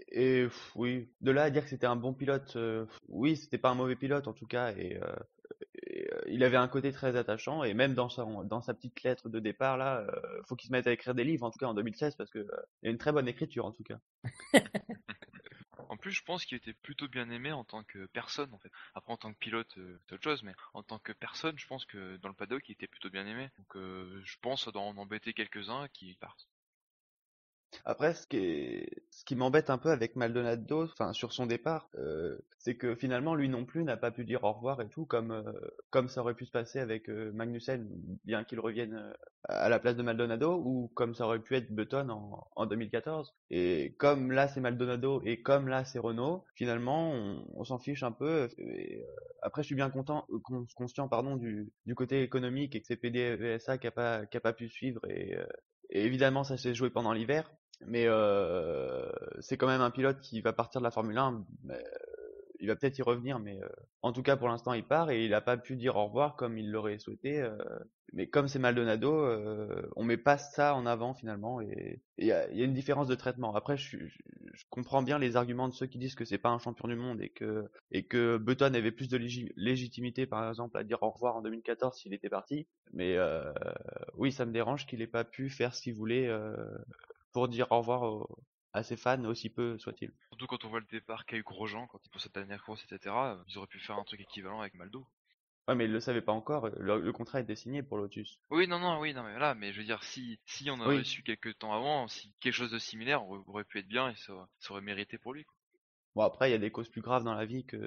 et 0.10 0.44
pff, 0.44 0.72
oui, 0.76 1.10
de 1.22 1.32
là 1.32 1.44
à 1.44 1.50
dire 1.50 1.64
que 1.64 1.70
c'était 1.70 1.86
un 1.88 1.96
bon 1.96 2.14
pilote, 2.14 2.54
euh, 2.56 2.86
oui, 3.08 3.36
c'était 3.38 3.58
pas 3.58 3.70
un 3.70 3.76
mauvais 3.76 3.96
pilote 3.96 4.28
en 4.28 4.34
tout 4.34 4.48
cas 4.48 4.74
et, 4.76 4.94
et, 4.94 5.00
il 6.28 6.44
avait 6.44 6.58
un 6.58 6.68
côté 6.68 6.92
très 6.92 7.16
attachant 7.16 7.64
et 7.64 7.74
même 7.74 7.94
dans 7.94 8.10
sa 8.10 8.74
petite 8.74 9.04
lettre 9.04 9.30
de 9.30 9.40
départ 9.40 9.78
là, 9.78 10.00
euh, 10.00 10.42
faut 10.48 10.56
qu'il 10.56 10.68
se 10.68 10.72
mette 10.72 10.88
à 10.88 10.92
écrire 10.92 11.16
des 11.16 11.24
livres 11.24 11.46
en 11.46 11.52
tout 11.52 11.60
cas 11.60 11.68
en 11.68 11.74
2016 11.74 12.16
parce 12.16 12.30
que 12.30 12.40
euh, 12.40 12.48
il 12.82 12.90
a 12.90 12.92
une 12.92 12.98
très 12.98 13.12
bonne 13.12 13.28
écriture 13.28 13.66
en 13.66 13.72
tout 13.72 13.84
cas. 13.84 14.00
En 15.92 15.98
plus, 15.98 16.14
je 16.14 16.24
pense 16.24 16.46
qu'il 16.46 16.58
était 16.58 16.72
plutôt 16.72 17.10
bien 17.10 17.30
aimé 17.30 17.52
en 17.52 17.66
tant 17.66 17.84
que 17.84 18.06
personne, 18.06 18.54
en 18.54 18.60
fait. 18.60 18.72
Après, 18.96 19.12
en 19.12 19.18
tant 19.18 19.34
que 19.34 19.38
pilote, 19.38 19.78
euh, 19.78 20.00
c'est 20.08 20.16
autre 20.16 20.24
chose, 20.24 20.42
mais 20.42 20.54
en 20.74 20.84
tant 20.84 21.00
que 21.00 21.12
personne, 21.12 21.60
je 21.60 21.68
pense 21.68 21.86
que 21.86 22.16
dans 22.18 22.30
le 22.30 22.34
paddock, 22.34 22.70
il 22.70 22.72
était 22.72 22.88
plutôt 22.88 23.10
bien 23.10 23.28
aimé. 23.28 23.50
Donc, 23.58 23.76
euh, 23.76 24.22
je 24.24 24.38
pense 24.42 24.68
en 24.68 24.96
embêter 24.96 25.34
quelques-uns 25.34 25.90
qui 25.90 26.16
partent. 26.16 26.48
Après, 27.86 28.14
ce 28.14 28.28
qui 28.28 29.36
m'embête 29.36 29.70
un 29.70 29.78
peu 29.78 29.90
avec 29.90 30.16
Maldonado, 30.16 30.84
enfin 30.84 31.14
sur 31.14 31.34
son 31.34 31.46
départ, 31.46 31.90
euh, 31.96 32.38
c'est 32.58 32.76
que 32.76 32.96
finalement 32.96 33.34
lui 33.36 33.50
non 33.50 33.66
plus 33.66 33.84
n'a 33.84 33.98
pas 33.98 34.12
pu 34.12 34.26
dire 34.26 34.44
au 34.44 34.52
revoir 34.52 34.82
et 34.82 34.90
tout, 34.90 35.06
comme 35.06 35.32
euh, 35.32 35.52
comme 35.90 36.10
ça 36.10 36.22
aurait 36.22 36.34
pu 36.36 36.46
se 36.46 36.52
passer 36.52 36.80
avec 36.80 37.10
euh, 37.10 37.32
Magnussen, 37.34 37.88
bien 38.26 38.44
qu'il 38.44 38.60
revienne 38.60 38.96
euh, 38.96 39.14
à 39.46 39.70
la 39.70 39.80
place 39.80 39.96
de 39.96 40.04
Maldonado, 40.04 40.62
ou 40.64 40.92
comme 40.96 41.16
ça 41.16 41.26
aurait 41.26 41.40
pu 41.40 41.56
être 41.56 41.72
Button 41.74 42.10
en, 42.10 42.48
en 42.56 42.66
2014. 42.66 43.34
Et 43.50 43.96
comme 43.98 44.32
là 44.32 44.48
c'est 44.48 44.62
Maldonado 44.62 45.22
et 45.26 45.42
comme 45.42 45.68
là 45.68 45.86
c'est 45.86 46.00
Renault, 46.00 46.46
finalement 46.56 47.12
on, 47.56 47.64
s'en 47.64 47.80
fiche 47.80 48.04
un 48.04 48.12
peu. 48.12 48.50
Après, 49.42 49.64
je 49.64 49.68
suis 49.68 49.76
bien 49.76 49.90
content, 49.90 50.26
con- 50.44 50.66
conscient 50.76 51.08
pardon 51.08 51.36
du, 51.36 51.72
du 51.86 51.96
côté 51.96 52.22
économique 52.22 52.76
et 52.76 52.82
que 52.82 52.88
c'est 52.88 52.96
PDVSA 52.98 53.78
qui 53.78 53.88
a 53.88 53.92
pas 53.92 54.26
qui 54.26 54.38
a 54.38 54.42
pas 54.42 54.54
pu 54.54 54.70
suivre 54.70 55.02
et 55.10 55.36
évidemment, 55.90 56.44
ça 56.44 56.58
s'est 56.58 56.74
joué 56.74 56.90
pendant 56.90 57.14
l'hiver, 57.14 57.52
mais 57.88 58.06
euh, 58.08 59.10
c'est 59.40 59.58
quand 59.58 59.68
même 59.68 59.82
un 59.82 59.92
pilote 59.92 60.20
qui 60.22 60.42
va 60.42 60.54
partir 60.54 60.82
de 60.82 60.86
la 60.86 60.92
Formule 60.92 61.18
1. 61.18 61.46
mais, 61.64 61.76
euh, 61.76 61.78
il 62.62 62.68
va 62.68 62.76
peut-être 62.76 62.98
y 63.00 63.02
revenir, 63.02 63.40
mais 63.40 63.60
euh, 63.62 63.68
en 64.04 64.14
tout 64.14 64.22
cas 64.22 64.38
pour 64.38 64.48
l'instant 64.48 64.74
il 64.74 64.84
part 64.86 65.10
et 65.10 65.26
il 65.26 65.32
n'a 65.32 65.42
pas 65.42 65.58
pu 65.58 65.76
dire 65.76 65.96
au 65.96 66.06
revoir 66.06 66.36
comme 66.36 66.58
il 66.58 66.70
l'aurait 66.72 67.00
souhaité. 67.00 67.42
euh, 67.42 67.58
mais 68.14 68.28
comme 68.28 68.48
c'est 68.48 68.60
Maldonado, 68.60 69.14
euh, 69.14 69.90
on 69.96 70.04
met 70.04 70.18
pas 70.18 70.38
ça 70.38 70.76
en 70.76 70.86
avant 70.86 71.14
finalement 71.14 71.62
et 71.62 72.02
il 72.18 72.28
y 72.28 72.32
a, 72.32 72.48
une 72.50 72.74
différence 72.74 73.08
de 73.08 73.16
traitement. 73.16 73.56
Après, 73.56 73.78
je, 73.78 73.98
je, 73.98 74.18
je 74.54 74.64
comprends 74.70 75.02
bien 75.02 75.18
les 75.18 75.38
arguments 75.38 75.70
de 75.70 75.74
ceux 75.74 75.88
qui 75.88 75.98
disent 75.98 76.16
que 76.16 76.26
c'est 76.26 76.38
pas 76.38 76.50
un 76.50 76.60
champion 76.60 76.88
du 76.90 76.96
monde 76.96 77.22
et 77.22 77.30
que 77.30 77.70
et 77.92 78.04
que 78.04 78.38
Button 78.38 78.74
avait 78.74 78.92
plus 78.92 79.08
de 79.10 79.18
légi- 79.18 79.52
légitimité 79.56 80.26
par 80.28 80.48
exemple 80.48 80.78
à 80.78 80.84
dire 80.84 81.02
au 81.02 81.10
revoir 81.10 81.38
en 81.38 81.42
2014 81.42 81.98
s'il 81.98 82.14
était 82.14 82.30
parti. 82.30 82.68
Mais 82.94 83.16
euh, 83.18 83.52
oui, 84.16 84.32
ça 84.32 84.46
me 84.46 84.52
dérange 84.52 84.86
qu'il 84.86 85.02
ait 85.02 85.08
pas 85.08 85.24
pu 85.24 85.50
faire 85.50 85.74
ce 85.74 85.82
qu'il 85.82 85.96
voulait 85.96 86.30
pour 87.32 87.48
dire 87.48 87.68
au 87.72 87.80
revoir 87.80 88.04
au- 88.04 88.44
à 88.74 88.84
ses 88.84 88.98
fans, 88.98 89.24
aussi 89.26 89.50
peu 89.50 89.78
soit-il. 89.78 90.12
Surtout 90.30 90.48
quand 90.48 90.66
on 90.66 90.70
voit 90.70 90.82
le 90.82 90.86
départ 90.88 91.26
qu'a 91.26 91.38
eu 91.38 91.44
Grosjean, 91.44 91.88
quand 91.88 92.02
il 92.04 92.10
pour 92.10 92.20
cette 92.20 92.34
dernière 92.34 92.62
course, 92.64 92.84
etc. 92.84 93.42
Ils 93.48 93.58
auraient 93.58 93.68
pu 93.68 93.80
faire 93.80 93.98
un 93.98 94.04
truc 94.04 94.20
équivalent 94.20 94.60
avec 94.60 94.74
Maldo. 94.74 95.08
Ouais, 95.68 95.74
mais 95.74 95.86
il 95.86 95.92
le 95.92 96.00
savait 96.00 96.22
pas 96.22 96.34
encore, 96.34 96.70
le, 96.70 97.00
le 97.02 97.14
contrat 97.14 97.40
était 97.42 97.56
signé 97.56 97.82
pour 97.82 97.98
Lotus. 97.98 98.40
Oui, 98.52 98.68
non, 98.68 98.78
non, 98.78 99.00
oui, 99.00 99.16
non, 99.16 99.24
mais 99.24 99.32
voilà, 99.32 99.56
mais 99.56 99.74
je 99.74 99.80
veux 99.80 99.84
dire, 99.86 100.04
si, 100.04 100.40
si 100.46 100.70
on 100.70 100.80
Oui. 100.84 100.92
aurait 100.92 101.04
su 101.04 101.24
quelques 101.24 101.58
temps 101.58 101.74
avant, 101.74 102.08
si 102.08 102.32
quelque 102.40 102.54
chose 102.54 102.70
de 102.70 102.78
similaire 102.78 103.26
aurait, 103.26 103.42
aurait 103.48 103.64
pu 103.64 103.80
être 103.80 103.88
bien 103.88 104.10
et 104.12 104.16
ça, 104.16 104.48
ça 104.60 104.72
aurait 104.74 104.82
mérité 104.82 105.18
pour 105.18 105.34
lui. 105.34 105.44
quoi. 105.44 105.56
Bon, 106.16 106.24
après, 106.24 106.50
il 106.50 106.52
y 106.52 106.56
a 106.56 106.58
des 106.58 106.72
causes 106.72 106.90
plus 106.90 107.02
graves 107.02 107.24
dans 107.24 107.34
la 107.34 107.46
vie 107.46 107.64
que, 107.64 107.78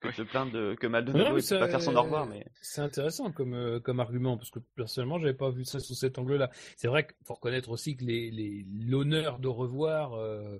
que 0.00 0.08
Oui. 0.08 0.14
se 0.14 0.22
plaindre 0.22 0.50
de, 0.52 0.74
que 0.74 0.86
Maldonado 0.86 1.36
ne 1.36 1.40
peut 1.40 1.58
pas 1.58 1.68
faire 1.68 1.82
son 1.82 1.94
au 1.94 2.02
revoir, 2.02 2.26
mais 2.26 2.46
C'est 2.62 2.80
intéressant 2.80 3.30
comme, 3.32 3.52
euh, 3.54 3.80
comme 3.80 4.00
argument, 4.00 4.38
parce 4.38 4.50
que 4.50 4.60
personnellement, 4.76 5.18
j'avais 5.18 5.34
pas 5.34 5.50
vu 5.50 5.64
ça 5.64 5.78
sous 5.78 5.94
cet 5.94 6.18
angle-là. 6.18 6.50
C'est 6.76 6.88
vrai 6.88 7.06
qu'il 7.06 7.16
faut 7.26 7.34
reconnaître 7.34 7.68
aussi 7.70 7.96
que 7.96 8.04
les, 8.04 8.30
les, 8.30 8.64
l'honneur 8.86 9.38
de 9.38 9.48
revoir, 9.48 10.14
euh, 10.14 10.58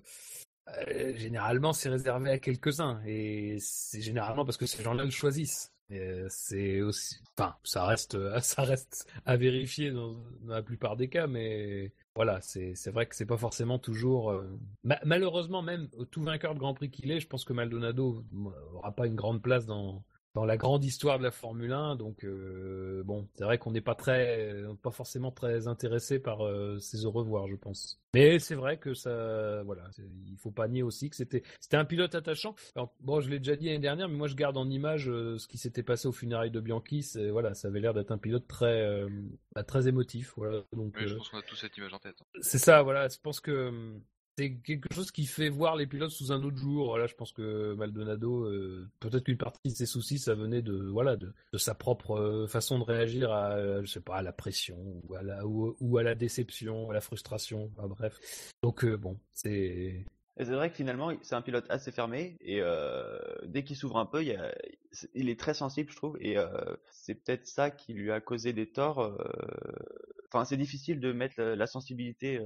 euh, 0.89 1.15
généralement, 1.17 1.73
c'est 1.73 1.89
réservé 1.89 2.31
à 2.31 2.39
quelques-uns. 2.39 3.01
Et 3.07 3.57
c'est 3.61 4.03
généralement 4.03 4.45
parce 4.45 4.59
que 4.59 4.67
ces 4.67 4.83
gens-là 4.83 5.05
le 5.05 5.11
choisissent. 5.11 5.73
C'est 6.29 6.83
aussi, 6.83 7.17
enfin, 7.39 7.55
ça 7.63 7.87
reste, 7.87 8.19
ça 8.41 8.63
reste 8.63 9.11
à 9.25 9.37
vérifier 9.37 9.91
dans, 9.91 10.15
dans 10.43 10.55
la 10.55 10.63
plupart 10.63 10.97
des 10.97 11.09
cas, 11.09 11.29
mais 11.29 11.93
voilà, 12.17 12.41
c'est, 12.41 12.75
vrai 12.91 13.07
que 13.07 13.15
c'est 13.15 13.27
pas 13.27 13.37
forcément 13.37 13.79
toujours. 13.79 14.31
euh, 14.33 14.59
ma- 14.83 14.99
malheureusement, 15.05 15.63
même 15.63 15.89
tout 16.11 16.23
vainqueur 16.23 16.55
de 16.55 16.59
Grand 16.59 16.75
Prix 16.75 16.91
qu'il 16.91 17.11
est, 17.13 17.21
je 17.21 17.29
pense 17.29 17.45
que 17.45 17.53
Maldonado 17.53 18.25
aura 18.75 18.93
pas 18.93 19.07
une 19.07 19.15
grande 19.15 19.43
place 19.43 19.67
dans, 19.67 20.03
dans 20.37 20.45
la 20.45 20.59
grande 20.59 20.85
histoire 20.85 21.19
de 21.19 21.25
la 21.25 21.31
Formule 21.31 21.73
1. 21.73 21.97
Donc 21.97 22.23
euh, 22.23 23.03
bon, 23.07 23.27
c'est 23.37 23.45
vrai 23.45 23.57
qu'on 23.57 23.71
n'est 23.71 23.81
pas 23.81 23.95
très, 23.95 24.53
euh, 24.53 24.75
pas 24.75 24.91
forcément 24.91 25.33
très 25.33 25.67
intéressé 25.67 26.19
par 26.19 26.45
euh, 26.45 26.79
ces 26.79 27.07
au 27.07 27.11
revoir, 27.11 27.49
je 27.49 27.57
pense. 27.57 27.99
Mais 28.13 28.39
c'est 28.39 28.55
vrai 28.55 28.77
que 28.77 28.93
ça, 28.93 29.63
voilà, 29.63 29.85
il 29.99 30.37
faut 30.37 30.51
pas 30.51 30.69
nier 30.69 30.83
aussi 30.83 31.09
que 31.09 31.17
c'était, 31.17 31.43
c'était 31.59 31.79
un 31.79 31.87
pilote 31.87 32.15
attachant. 32.15 32.55
Alors, 32.75 32.95
bon, 33.01 33.23
je 33.23 33.31
l'ai 33.31 33.39
déjà 33.39 33.57
dit 33.57 33.65
l'année 33.65 33.79
dernière, 33.79 34.11
mais 34.11 34.17
moi 34.17 34.29
je 34.29 34.35
garde 34.35 34.59
en 34.59 34.69
image 34.69 35.09
euh, 35.09 35.39
ce 35.39 35.49
qui 35.49 35.57
s'était 35.57 35.83
passé 35.83 36.07
au 36.07 36.13
funérailles 36.13 36.51
de 36.51 36.61
Bianchi. 36.61 37.03
C'est, 37.03 37.31
voilà, 37.31 37.55
ça 37.55 37.69
avait 37.69 37.81
l'air 37.81 37.95
d'être 37.95 38.11
un 38.11 38.19
pilote 38.19 38.47
très, 38.47 39.07
bah, 39.55 39.65
très 39.65 39.89
émotif. 39.89 40.35
Voilà, 40.37 40.65
donc 40.75 40.95
Oui, 40.99 41.09
je 41.09 41.15
pense 41.15 41.31
qu'on 41.31 41.39
a 41.39 41.43
tous 41.43 41.57
cette 41.57 41.79
image 41.79 41.95
en 41.95 41.99
tête. 41.99 42.19
c'est 42.43 42.59
ça, 42.59 42.83
voilà. 42.83 43.09
Je 43.09 43.17
pense 43.23 43.41
que 43.41 43.69
hum, 43.69 44.03
c'est 44.39 44.57
quelque 44.57 44.93
chose 44.93 45.11
qui 45.11 45.25
fait 45.25 45.49
voir 45.49 45.77
les 45.77 45.87
pilotes 45.87 46.11
sous 46.11 46.31
un 46.31 46.43
autre 46.43 46.59
jour. 46.59 46.89
Voilà, 46.89 47.07
je 47.07 47.15
pense 47.15 47.33
que 47.33 47.75
Maldonado, 47.75 48.45
euh, 48.45 48.89
peut-être 49.01 49.25
qu'une 49.25 49.39
partie 49.39 49.71
de 49.71 49.75
ses 49.75 49.87
soucis, 49.87 50.19
ça 50.19 50.35
venait 50.35 50.63
de 50.63 50.77
voilà 50.77 51.17
de, 51.17 51.33
sa 51.57 51.75
propre 51.75 52.19
euh, 52.19 52.47
façon 52.47 52.79
de 52.79 52.85
réagir 52.85 53.33
à, 53.33 53.53
euh, 53.53 53.83
je 53.83 53.91
sais 53.91 54.01
pas, 54.01 54.17
à 54.17 54.23
la 54.23 54.33
pression 54.33 54.77
ou 54.79 55.15
à 55.15 55.23
la 55.23 55.47
ou, 55.47 55.99
à 55.99 56.03
la 56.03 56.15
déception, 56.15 56.91
à 56.91 56.95
la 56.95 57.01
frustration. 57.01 57.71
Bref. 57.79 58.53
Donc 58.63 58.85
bon, 58.85 59.19
c'est 59.33 60.05
c'est 60.39 60.45
vrai 60.45 60.69
que 60.69 60.77
finalement, 60.77 61.13
c'est 61.23 61.35
un 61.35 61.41
pilote 61.41 61.65
assez 61.71 61.91
fermé 61.91 62.37
et 62.43 62.61
dès 63.45 63.65
qu'il 63.65 63.75
s'ouvre 63.75 63.97
un 63.97 64.05
peu, 64.05 64.23
il, 64.23 65.31
est 65.31 65.41
très 65.41 65.55
sensible, 65.55 65.91
je 65.91 65.97
trouve, 65.97 66.19
et 66.21 66.37
c'est 66.91 67.15
peut-être 67.15 67.47
ça 67.47 67.71
qui 67.71 67.95
lui 67.95 68.13
a 68.13 68.21
causé 68.21 68.53
des 68.53 68.71
torts. 68.71 69.19
Enfin, 70.29 70.45
c'est 70.45 70.59
difficile 70.59 71.01
de 71.01 71.11
mettre 71.13 71.41
la 71.41 71.67
sensibilité 71.67 72.39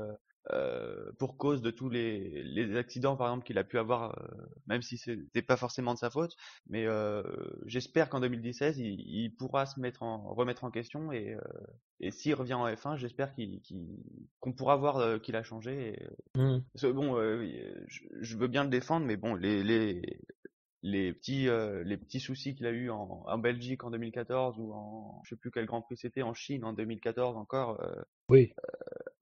euh, 0.53 1.13
pour 1.19 1.37
cause 1.37 1.61
de 1.61 1.71
tous 1.71 1.89
les, 1.89 2.43
les 2.43 2.77
accidents, 2.77 3.17
par 3.17 3.29
exemple, 3.29 3.45
qu'il 3.45 3.59
a 3.59 3.65
pu 3.65 3.79
avoir, 3.79 4.19
euh, 4.19 4.47
même 4.67 4.83
si 4.83 4.97
c'était 4.97 5.43
pas 5.43 5.57
forcément 5.57 5.95
de 5.95 5.99
sa 5.99 6.11
faute. 6.11 6.37
Mais 6.69 6.87
euh, 6.87 7.23
j'espère 7.67 8.09
qu'en 8.09 8.21
2016, 8.21 8.79
il, 8.79 9.01
il 9.01 9.35
pourra 9.37 9.67
se 9.67 9.79
mettre 9.79 10.03
en, 10.03 10.33
remettre 10.33 10.65
en 10.65 10.71
question 10.71 11.13
et, 11.13 11.37
et 12.01 12.11
s'il 12.11 12.35
revient 12.35 12.55
en 12.55 12.67
F1, 12.67 12.97
j'espère 12.97 13.35
qu'il, 13.35 13.61
qu'on 14.41 14.53
pourra 14.53 14.77
voir 14.77 15.21
qu'il 15.21 15.37
a 15.37 15.43
changé. 15.43 15.95
Et, 15.95 16.09
parce 16.73 16.87
que 16.87 16.93
bon, 16.93 17.17
je, 17.87 18.01
je 18.21 18.37
veux 18.37 18.49
bien 18.49 18.65
le 18.65 18.71
défendre, 18.71 19.07
mais 19.07 19.17
bon, 19.17 19.35
les 19.35 19.63
les 19.63 20.03
les 20.83 21.13
petits 21.13 21.49
euh, 21.49 21.83
les 21.85 21.97
petits 21.99 22.21
soucis 22.21 22.55
qu'il 22.55 22.67
a 22.67 22.71
eu 22.71 22.89
en, 22.91 23.23
en 23.27 23.39
Belgique 23.39 23.85
en 23.85 23.91
2014 23.91 24.59
ou 24.59 24.73
en 24.73 25.21
je 25.25 25.31
sais 25.31 25.37
plus 25.37 25.51
quel 25.51 25.67
Grand 25.67 25.83
Prix 25.83 25.97
c'était 25.99 26.23
en 26.23 26.33
Chine 26.35 26.65
en 26.65 26.73
2014 26.73 27.37
encore, 27.37 27.81
euh, 27.83 28.03
oui. 28.31 28.53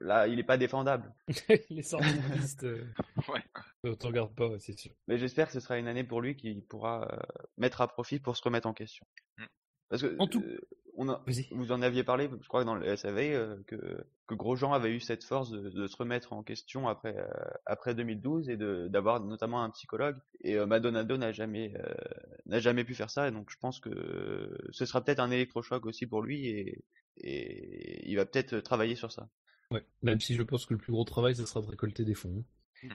là, 0.00 0.28
il 0.28 0.38
est 0.38 0.44
pas 0.44 0.56
défendable. 0.58 1.12
les 1.70 1.82
sorties 1.82 2.14
de 2.14 2.34
piste, 2.36 2.64
euh, 2.64 2.84
Ouais. 3.28 3.42
on 3.84 3.94
t'en 3.96 4.08
regarde 4.08 4.34
pas, 4.34 4.50
c'est 4.60 4.78
sûr. 4.78 4.92
Mais 5.08 5.18
j'espère 5.18 5.46
que 5.48 5.52
ce 5.52 5.60
sera 5.60 5.78
une 5.78 5.88
année 5.88 6.04
pour 6.04 6.20
lui 6.20 6.36
qu'il 6.36 6.62
pourra 6.62 7.08
euh, 7.12 7.18
mettre 7.56 7.80
à 7.80 7.88
profit 7.88 8.20
pour 8.20 8.36
se 8.36 8.42
remettre 8.44 8.68
en 8.68 8.74
question. 8.74 9.06
Mm. 9.38 9.44
Parce 9.88 10.02
que 10.02 10.16
En 10.18 10.26
tout- 10.28 10.42
euh, 10.42 10.60
on 10.98 11.08
a, 11.08 11.22
Vas-y. 11.26 11.46
vous 11.52 11.70
en 11.72 11.80
aviez 11.80 12.02
parlé, 12.02 12.28
je 12.42 12.48
crois, 12.48 12.64
dans 12.64 12.74
le 12.74 12.96
SAV, 12.96 13.18
euh, 13.18 13.56
que, 13.66 13.76
que 14.26 14.34
Grosjean 14.34 14.72
avait 14.72 14.90
eu 14.90 15.00
cette 15.00 15.24
force 15.24 15.50
de, 15.50 15.70
de 15.70 15.86
se 15.86 15.96
remettre 15.96 16.32
en 16.32 16.42
question 16.42 16.88
après, 16.88 17.16
euh, 17.16 17.26
après 17.66 17.94
2012 17.94 18.50
et 18.50 18.56
d'avoir 18.56 19.20
notamment 19.20 19.62
un 19.62 19.70
psychologue. 19.70 20.16
Et 20.42 20.56
euh, 20.56 20.66
Madonado 20.66 21.16
n'a 21.16 21.32
jamais, 21.32 21.72
euh, 21.76 21.94
n'a 22.46 22.58
jamais 22.58 22.84
pu 22.84 22.94
faire 22.94 23.10
ça. 23.10 23.28
Et 23.28 23.30
donc 23.30 23.48
je 23.50 23.56
pense 23.58 23.78
que 23.78 24.58
ce 24.70 24.84
sera 24.84 25.02
peut-être 25.02 25.20
un 25.20 25.30
électrochoc 25.30 25.86
aussi 25.86 26.06
pour 26.06 26.20
lui 26.20 26.48
et, 26.48 26.84
et 27.18 28.10
il 28.10 28.16
va 28.16 28.26
peut-être 28.26 28.58
travailler 28.58 28.96
sur 28.96 29.12
ça. 29.12 29.28
Ouais. 29.70 29.84
Même 30.02 30.20
si 30.20 30.34
je 30.34 30.42
pense 30.42 30.66
que 30.66 30.74
le 30.74 30.80
plus 30.80 30.92
gros 30.92 31.04
travail, 31.04 31.36
ce 31.36 31.46
sera 31.46 31.60
de 31.60 31.66
récolter 31.66 32.04
des 32.04 32.14
fonds. 32.14 32.44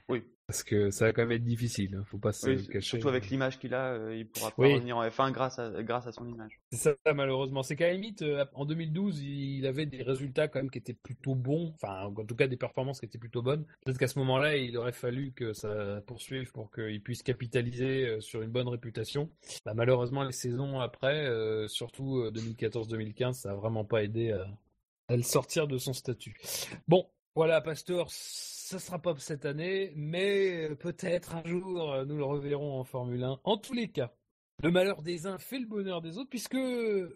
Oui. 0.10 0.24
Parce 0.48 0.64
que 0.64 0.92
ça 0.92 1.06
va 1.06 1.14
quand 1.14 1.22
même 1.22 1.32
être 1.32 1.44
difficile, 1.44 1.95
hein, 1.95 2.03
faut 2.06 2.18
pas 2.18 2.34
se 2.34 2.50
Oui, 2.50 2.68
cacher. 2.68 2.82
surtout 2.82 3.08
avec 3.08 3.30
l'image 3.30 3.60
qu'il 3.60 3.74
a, 3.74 3.94
euh, 3.94 4.16
il 4.16 4.28
pourra 4.28 4.52
pas 4.52 4.62
Oui. 4.64 4.74
revenir 4.74 4.98
en 4.98 5.03
F1 5.08 5.32
grâce 5.32 5.58
à, 5.58 5.82
grâce 5.84 6.06
à 6.06 6.12
son 6.12 6.28
image. 6.28 6.60
C'est 6.72 6.98
ça, 7.06 7.14
malheureusement. 7.14 7.64
C'est 7.64 7.76
qu'à 7.78 7.88
la 7.88 7.94
limite, 7.94 8.22
euh, 8.24 8.45
en 8.53 8.66
2012, 8.66 9.22
il 9.24 9.66
avait 9.66 9.86
des 9.86 10.03
résultats 10.03 10.48
quand 10.50 10.60
même 10.60 10.70
qui 10.70 10.80
étaient 10.80 10.94
plutôt 10.94 11.34
bons. 11.36 11.72
Enfin, 11.76 12.03
en 12.06 12.26
tout 12.26 12.36
cas, 12.36 12.48
des 12.48 12.58
performances 12.58 13.00
qui 13.00 13.06
étaient 13.06 13.18
plutôt 13.18 13.42
bonnes. 13.42 13.66
Peut-être 13.86 13.98
qu'à 13.98 14.08
ce 14.10 14.20
moment-là, 14.20 14.58
il 14.58 14.76
aurait 14.78 14.92
fallu 14.92 15.32
que 15.32 15.53
ça 15.53 16.02
poursuive 16.06 16.52
pour 16.52 16.72
qu'il 16.72 17.02
puisse 17.02 17.24
capitaliser 17.24 18.08
euh, 18.08 18.20
sur 18.22 18.42
une 18.42 18.52
bonne 18.52 18.68
réputation. 18.68 19.30
Bah, 19.66 19.74
malheureusement, 19.74 20.24
les 20.24 20.34
saisons 20.34 20.80
après, 20.82 21.26
euh, 21.26 21.68
surtout 21.70 22.18
euh, 22.18 22.32
2014-2015, 22.32 23.34
ça 23.34 23.52
a 23.52 23.56
vraiment 23.56 23.86
pas 23.86 24.03
aidé 24.03 24.32
à, 24.34 24.45
à 25.08 25.16
le 25.16 25.24
sortir 25.24 25.68
de 25.68 25.78
son 25.78 25.94
statut. 25.94 26.36
Bon, 26.88 27.08
voilà, 27.36 27.62
Pastor, 27.62 28.12
ça 28.12 28.78
sera 28.78 29.00
pas 29.00 29.16
cette 29.18 29.45
année, 29.45 29.92
mais 29.95 30.70
euh, 30.70 30.76
peut-être 30.76 31.36
un 31.36 31.44
jour, 31.45 31.92
euh, 31.92 32.06
nous 32.06 32.16
le 32.18 32.24
reverrons 32.24 32.80
en 32.80 32.84
Formule 32.84 33.24
1. 33.24 33.40
En 33.44 33.58
tous 33.58 33.74
les 33.74 33.88
cas, 33.88 34.14
le 34.62 34.70
malheur 34.70 35.02
des 35.02 35.26
uns 35.26 35.40
fait 35.40 35.58
le 35.58 35.66
bonheur 35.66 36.02
des 36.02 36.20
autres, 36.20 36.30
puisque 36.30 36.58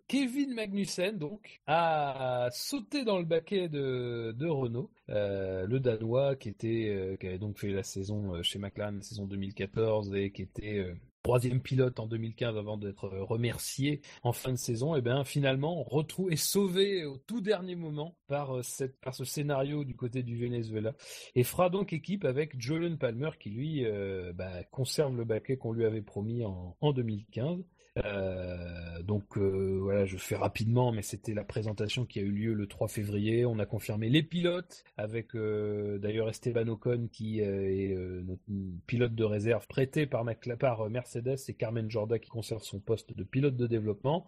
Kevin 0.08 0.56
Magnussen, 0.56 1.20
donc, 1.20 1.62
a 1.68 2.50
sauté 2.52 3.06
dans 3.06 3.20
le 3.20 3.26
baquet 3.26 3.70
de, 3.70 4.48
Renault, 4.48 4.90
euh, 5.10 5.68
le 5.68 5.80
Danois 5.80 6.36
qui 6.36 6.50
était, 6.50 7.18
qui 7.20 7.28
avait 7.28 7.38
donc 7.38 7.60
fait 7.60 7.70
la 7.70 7.84
saison 7.84 8.42
chez 8.42 8.58
McLaren, 8.58 8.98
la 8.98 9.04
saison 9.04 9.28
2014, 9.28 10.16
et 10.16 10.32
qui 10.32 10.42
était 10.42 10.84
troisième 11.28 11.60
pilote 11.60 12.00
en 12.00 12.08
2015 12.08 12.56
avant 12.56 12.78
d'être 12.78 13.14
euh, 13.14 13.22
remercié 13.22 14.00
en 14.24 14.32
fin 14.32 14.54
de 14.54 14.58
saison, 14.58 14.96
et 14.96 15.02
bien 15.02 15.26
finalement 15.26 15.84
retrouvé 15.84 16.36
et 16.36 16.38
sauvé 16.38 17.04
au 17.04 17.18
tout 17.18 17.42
dernier 17.42 17.76
moment 17.76 18.16
par, 18.28 18.56
euh, 18.56 18.62
par 19.02 19.14
ce 19.14 19.26
scénario 19.26 19.84
du 19.84 19.94
côté 19.94 20.24
du 20.24 20.38
Venezuela, 20.38 20.94
et 21.36 21.44
fera 21.44 21.70
donc 21.70 21.92
équipe 21.92 22.24
avec 22.24 22.58
Julian 22.58 22.96
Palmer 22.96 23.32
qui 23.42 23.50
lui 23.50 23.86
euh, 23.86 24.32
bah, 24.32 24.64
conserve 24.72 25.18
le 25.18 25.26
baquet 25.26 25.58
qu'on 25.58 25.74
lui 25.74 25.84
avait 25.84 26.02
promis 26.02 26.46
en, 26.46 26.78
en 26.80 26.94
2015. 26.94 27.62
Euh, 28.06 29.02
donc 29.04 29.38
euh, 29.38 29.80
voilà, 29.82 30.06
je 30.06 30.18
fais 30.18 30.36
rapidement, 30.36 30.92
mais 30.92 31.02
c'était 31.02 31.34
la 31.34 31.44
présentation 31.44 32.06
qui 32.06 32.20
a 32.20 32.22
eu 32.22 32.32
lieu 32.32 32.54
le 32.54 32.68
3 32.68 32.88
février. 32.88 33.46
On 33.46 33.60
a 33.60 33.66
confirmé 33.66 34.10
les 34.10 34.24
pilotes 34.24 34.84
avec 34.98 35.36
euh, 35.36 35.98
d'ailleurs 35.98 36.30
Esteban 36.30 36.68
Ocon 36.68 37.08
qui 37.12 37.40
est 37.40 37.96
notre 38.24 38.44
pilote 38.86 39.16
de 39.16 39.24
réserve 39.24 39.68
prêté 39.68 40.06
par, 40.06 40.26
par 40.60 40.90
Mercedes 40.90 41.38
et 41.48 41.54
Carmen 41.54 41.90
Jorda 41.90 42.20
qui 42.20 42.30
conserve 42.30 42.64
son 42.64 42.80
poste 42.80 43.16
de 43.16 43.24
pilote 43.24 43.56
de 43.56 43.68
développement. 43.68 44.26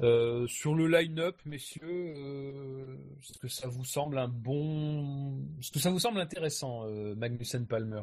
Sur 0.00 0.74
le 0.74 0.86
line-up, 0.88 1.36
messieurs, 1.46 2.14
est-ce 3.22 3.38
que 3.38 3.48
ça 3.48 3.68
vous 3.68 3.84
semble 3.84 4.18
un 4.18 4.28
bon, 4.28 5.46
est-ce 5.60 5.70
que 5.70 5.78
ça 5.78 5.90
vous 5.90 6.00
semble 6.00 6.20
intéressant, 6.20 6.86
Magnussen 7.16 7.66
Palmer 7.66 8.02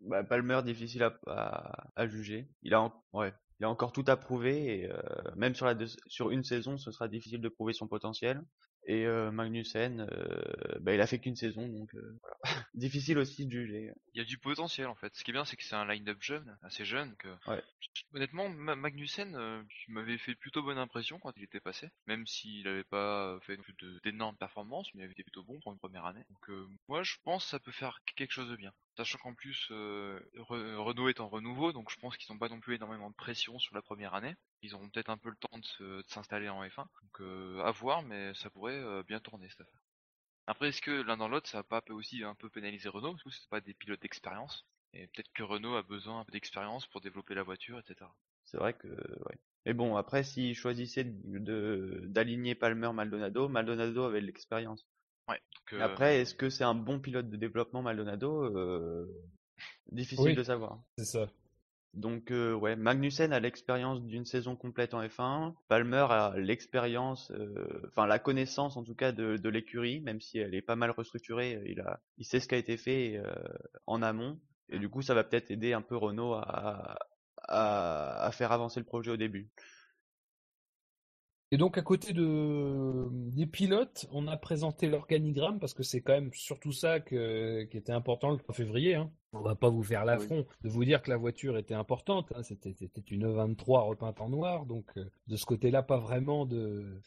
Bah, 0.00 0.22
Palmer, 0.22 0.60
difficile 0.64 1.02
à, 1.26 1.90
à, 1.96 2.06
juger. 2.06 2.46
Il 2.62 2.74
a, 2.74 2.92
ouais, 3.14 3.32
il 3.60 3.64
a 3.64 3.70
encore 3.70 3.92
tout 3.92 4.04
à 4.06 4.16
prouver 4.16 4.80
et 4.80 4.90
euh, 4.90 4.98
même 5.36 5.54
sur, 5.54 5.66
la 5.66 5.74
deux- 5.74 5.88
sur 6.06 6.30
une 6.30 6.44
saison, 6.44 6.78
ce 6.78 6.90
sera 6.92 7.08
difficile 7.08 7.40
de 7.40 7.48
prouver 7.48 7.72
son 7.72 7.88
potentiel. 7.88 8.42
Et 8.86 9.04
euh, 9.06 9.30
Magnussen, 9.30 10.06
euh, 10.12 10.78
bah, 10.80 10.94
il 10.94 11.00
a 11.00 11.06
fait 11.06 11.18
qu'une 11.18 11.36
saison, 11.36 11.66
donc 11.68 11.94
euh, 11.94 12.18
voilà. 12.22 12.36
difficile 12.74 13.18
aussi 13.18 13.46
de 13.46 13.50
juger. 13.50 13.90
Il 14.14 14.18
y 14.18 14.20
a 14.20 14.24
du 14.24 14.38
potentiel 14.38 14.86
en 14.86 14.94
fait. 14.94 15.14
Ce 15.14 15.24
qui 15.24 15.30
est 15.30 15.32
bien, 15.32 15.44
c'est 15.44 15.56
que 15.56 15.64
c'est 15.64 15.74
un 15.74 15.84
line-up 15.86 16.18
jeune, 16.20 16.56
assez 16.62 16.84
jeune. 16.84 17.14
Que... 17.16 17.28
Ouais. 17.48 17.62
Honnêtement, 18.14 18.48
Ma- 18.48 18.76
Magnussen, 18.76 19.36
m'avait 19.88 20.18
fait 20.18 20.34
plutôt 20.36 20.62
bonne 20.62 20.78
impression 20.78 21.18
quand 21.18 21.32
il 21.36 21.42
était 21.42 21.60
passé, 21.60 21.90
même 22.06 22.26
s'il 22.26 22.64
n'avait 22.64 22.84
pas 22.84 23.38
fait 23.42 23.58
d'énormes 24.04 24.36
performances, 24.36 24.88
mais 24.94 25.02
il 25.02 25.04
avait 25.04 25.12
été 25.12 25.24
plutôt 25.24 25.42
bon 25.42 25.58
pour 25.60 25.72
une 25.72 25.78
première 25.78 26.06
année. 26.06 26.24
Donc 26.30 26.68
moi, 26.88 27.02
je 27.02 27.16
pense 27.24 27.44
que 27.44 27.50
ça 27.50 27.58
peut 27.58 27.72
faire 27.72 28.00
quelque 28.16 28.32
chose 28.32 28.50
de 28.50 28.56
bien. 28.56 28.72
Sachant 28.98 29.18
qu'en 29.18 29.32
plus, 29.34 29.68
euh, 29.70 30.20
Re- 30.36 30.74
Renault 30.76 31.08
est 31.08 31.20
en 31.20 31.28
renouveau, 31.28 31.72
donc 31.72 31.90
je 31.90 31.96
pense 31.96 32.18
qu'ils 32.18 32.30
n'ont 32.32 32.38
pas 32.38 32.50
non 32.50 32.60
plus 32.60 32.74
énormément 32.74 33.08
de 33.08 33.14
pression 33.14 33.58
sur 33.58 33.74
la 33.74 33.80
première 33.80 34.14
année. 34.14 34.34
Ils 34.60 34.74
auront 34.74 34.90
peut-être 34.90 35.08
un 35.08 35.16
peu 35.16 35.30
le 35.30 35.36
temps 35.36 35.58
de 35.80 36.02
s'installer 36.08 36.50
en 36.50 36.62
F1. 36.62 36.86
Donc 37.02 37.20
euh, 37.22 37.62
à 37.62 37.70
voir, 37.70 38.02
mais 38.02 38.34
ça 38.34 38.50
pourrait 38.50 38.74
euh, 38.76 39.02
bien 39.04 39.20
tourner 39.20 39.48
cette 39.48 39.62
affaire. 39.62 39.80
Après, 40.48 40.68
est-ce 40.70 40.82
que 40.82 40.90
l'un 40.90 41.16
dans 41.16 41.28
l'autre, 41.28 41.48
ça 41.48 41.58
va 41.58 41.62
pas 41.62 41.82
aussi 41.90 42.24
un 42.24 42.34
peu 42.34 42.50
pénaliser 42.50 42.88
Renault? 42.88 43.12
Parce 43.12 43.22
que 43.24 43.30
c'est 43.30 43.48
pas 43.48 43.60
des 43.60 43.74
pilotes 43.74 44.02
d'expérience. 44.02 44.66
Et 44.92 45.06
peut-être 45.06 45.32
que 45.32 45.44
Renault 45.44 45.76
a 45.76 45.82
besoin 45.82 46.20
un 46.20 46.24
peu 46.24 46.32
d'expérience 46.32 46.86
pour 46.88 47.00
développer 47.00 47.34
la 47.34 47.44
voiture, 47.44 47.78
etc. 47.78 48.16
C'est 48.46 48.58
vrai 48.58 48.74
que, 48.74 48.88
ouais. 48.88 49.38
Mais 49.66 49.74
bon, 49.74 49.96
après, 49.96 50.24
s'il 50.24 50.54
choisissait 50.56 51.04
de- 51.04 51.38
de 51.38 52.02
d'aligner 52.06 52.54
Palmer 52.56 52.92
Maldonado, 52.92 53.48
Maldonado 53.48 54.02
avait 54.04 54.20
de 54.20 54.26
l'expérience. 54.26 54.86
Ouais. 55.28 55.36
Donc, 55.70 55.72
Mais 55.72 55.80
euh, 55.80 55.84
Après, 55.84 56.20
est-ce 56.20 56.34
que 56.34 56.50
c'est 56.50 56.64
un 56.64 56.74
bon 56.74 57.00
pilote 57.00 57.28
de 57.28 57.36
développement 57.36 57.82
Maldonado 57.82 58.44
Euh, 58.44 59.06
Difficile 59.90 60.24
Oui. 60.26 60.34
de 60.34 60.42
savoir. 60.42 60.80
C'est 60.98 61.04
ça. 61.04 61.26
Donc 61.94 62.30
euh, 62.30 62.52
ouais, 62.52 62.76
Magnussen 62.76 63.32
a 63.32 63.40
l'expérience 63.40 64.02
d'une 64.02 64.26
saison 64.26 64.54
complète 64.56 64.92
en 64.92 65.02
F1. 65.02 65.54
Palmer 65.68 66.06
a 66.10 66.34
l'expérience, 66.36 67.30
euh, 67.32 67.82
enfin 67.88 68.06
la 68.06 68.18
connaissance 68.18 68.76
en 68.76 68.84
tout 68.84 68.94
cas 68.94 69.10
de, 69.10 69.36
de 69.38 69.48
l'écurie, 69.48 70.00
même 70.00 70.20
si 70.20 70.38
elle 70.38 70.54
est 70.54 70.62
pas 70.62 70.76
mal 70.76 70.90
restructurée. 70.90 71.60
Il 71.66 71.80
a, 71.80 71.98
il 72.18 72.24
sait 72.26 72.40
ce 72.40 72.46
qui 72.46 72.54
a 72.54 72.58
été 72.58 72.76
fait 72.76 73.16
euh, 73.16 73.32
en 73.86 74.02
amont, 74.02 74.38
et 74.68 74.78
du 74.78 74.90
coup 74.90 75.00
ça 75.00 75.14
va 75.14 75.24
peut-être 75.24 75.50
aider 75.50 75.72
un 75.72 75.80
peu 75.82 75.96
Renault 75.96 76.34
à, 76.34 76.98
à, 77.48 78.22
à 78.26 78.30
faire 78.32 78.52
avancer 78.52 78.78
le 78.80 78.86
projet 78.86 79.10
au 79.10 79.16
début. 79.16 79.48
Et 81.50 81.56
donc 81.56 81.78
à 81.78 81.82
côté 81.82 82.12
de 82.12 83.08
des 83.10 83.46
pilotes, 83.46 84.06
on 84.12 84.26
a 84.28 84.36
présenté 84.36 84.86
l'organigramme 84.86 85.58
parce 85.58 85.72
que 85.72 85.82
c'est 85.82 86.02
quand 86.02 86.12
même 86.12 86.32
surtout 86.34 86.72
ça 86.72 87.00
qui 87.00 87.16
était 87.16 87.92
important 87.92 88.30
le 88.30 88.38
3 88.38 88.54
février. 88.54 88.94
Hein. 88.94 89.10
On 89.34 89.40
va 89.40 89.54
pas 89.54 89.68
vous 89.68 89.82
faire 89.82 90.06
l'affront 90.06 90.46
de 90.62 90.70
vous 90.70 90.86
dire 90.86 91.02
que 91.02 91.10
la 91.10 91.18
voiture 91.18 91.58
était 91.58 91.74
importante. 91.74 92.32
Hein. 92.34 92.42
C'était 92.42 92.74
une 93.10 93.30
23 93.30 93.82
repeinte 93.82 94.22
en 94.22 94.30
noir, 94.30 94.64
donc 94.64 94.86
euh, 94.96 95.04
de 95.26 95.36
ce 95.36 95.44
côté-là 95.44 95.82
pas 95.82 95.98
vraiment 95.98 96.46
de 96.46 97.02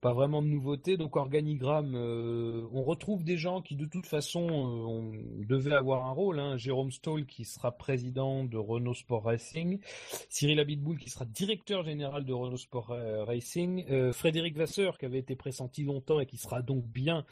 pas 0.00 0.12
vraiment 0.12 0.42
de 0.42 0.46
nouveauté. 0.46 0.96
Donc 0.96 1.16
organigramme, 1.16 1.96
euh, 1.96 2.68
on 2.70 2.84
retrouve 2.84 3.24
des 3.24 3.36
gens 3.36 3.62
qui 3.62 3.74
de 3.74 3.84
toute 3.84 4.06
façon 4.06 4.46
euh, 4.48 4.86
on 4.86 5.12
devait 5.44 5.74
avoir 5.74 6.06
un 6.06 6.12
rôle. 6.12 6.38
Hein. 6.38 6.56
Jérôme 6.56 6.92
Stoll 6.92 7.26
qui 7.26 7.44
sera 7.44 7.72
président 7.72 8.44
de 8.44 8.56
Renault 8.56 8.94
Sport 8.94 9.24
Racing, 9.24 9.80
Cyril 10.28 10.60
Abitboul 10.60 10.98
qui 10.98 11.10
sera 11.10 11.24
directeur 11.24 11.82
général 11.82 12.24
de 12.24 12.32
Renault 12.32 12.58
Sport 12.58 12.94
Racing, 13.26 13.84
euh, 13.90 14.12
Frédéric 14.12 14.56
Vasseur 14.56 14.98
qui 14.98 15.06
avait 15.06 15.18
été 15.18 15.34
pressenti 15.34 15.82
longtemps 15.82 16.20
et 16.20 16.26
qui 16.26 16.36
sera 16.36 16.62
donc 16.62 16.84
bien 16.86 17.24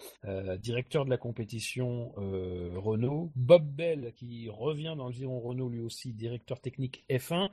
directeur 0.59 1.05
de 1.05 1.11
la 1.11 1.19
compétition 1.19 2.13
Renault, 2.17 3.31
Bob 3.37 3.65
Bell 3.65 4.13
qui 4.17 4.24
revient 4.51 4.95
dans 4.97 5.07
le 5.07 5.13
giron 5.13 5.41
Renault 5.41 5.69
lui 5.69 5.81
aussi 5.81 6.13
directeur 6.13 6.61
technique 6.61 7.05
F1, 7.11 7.51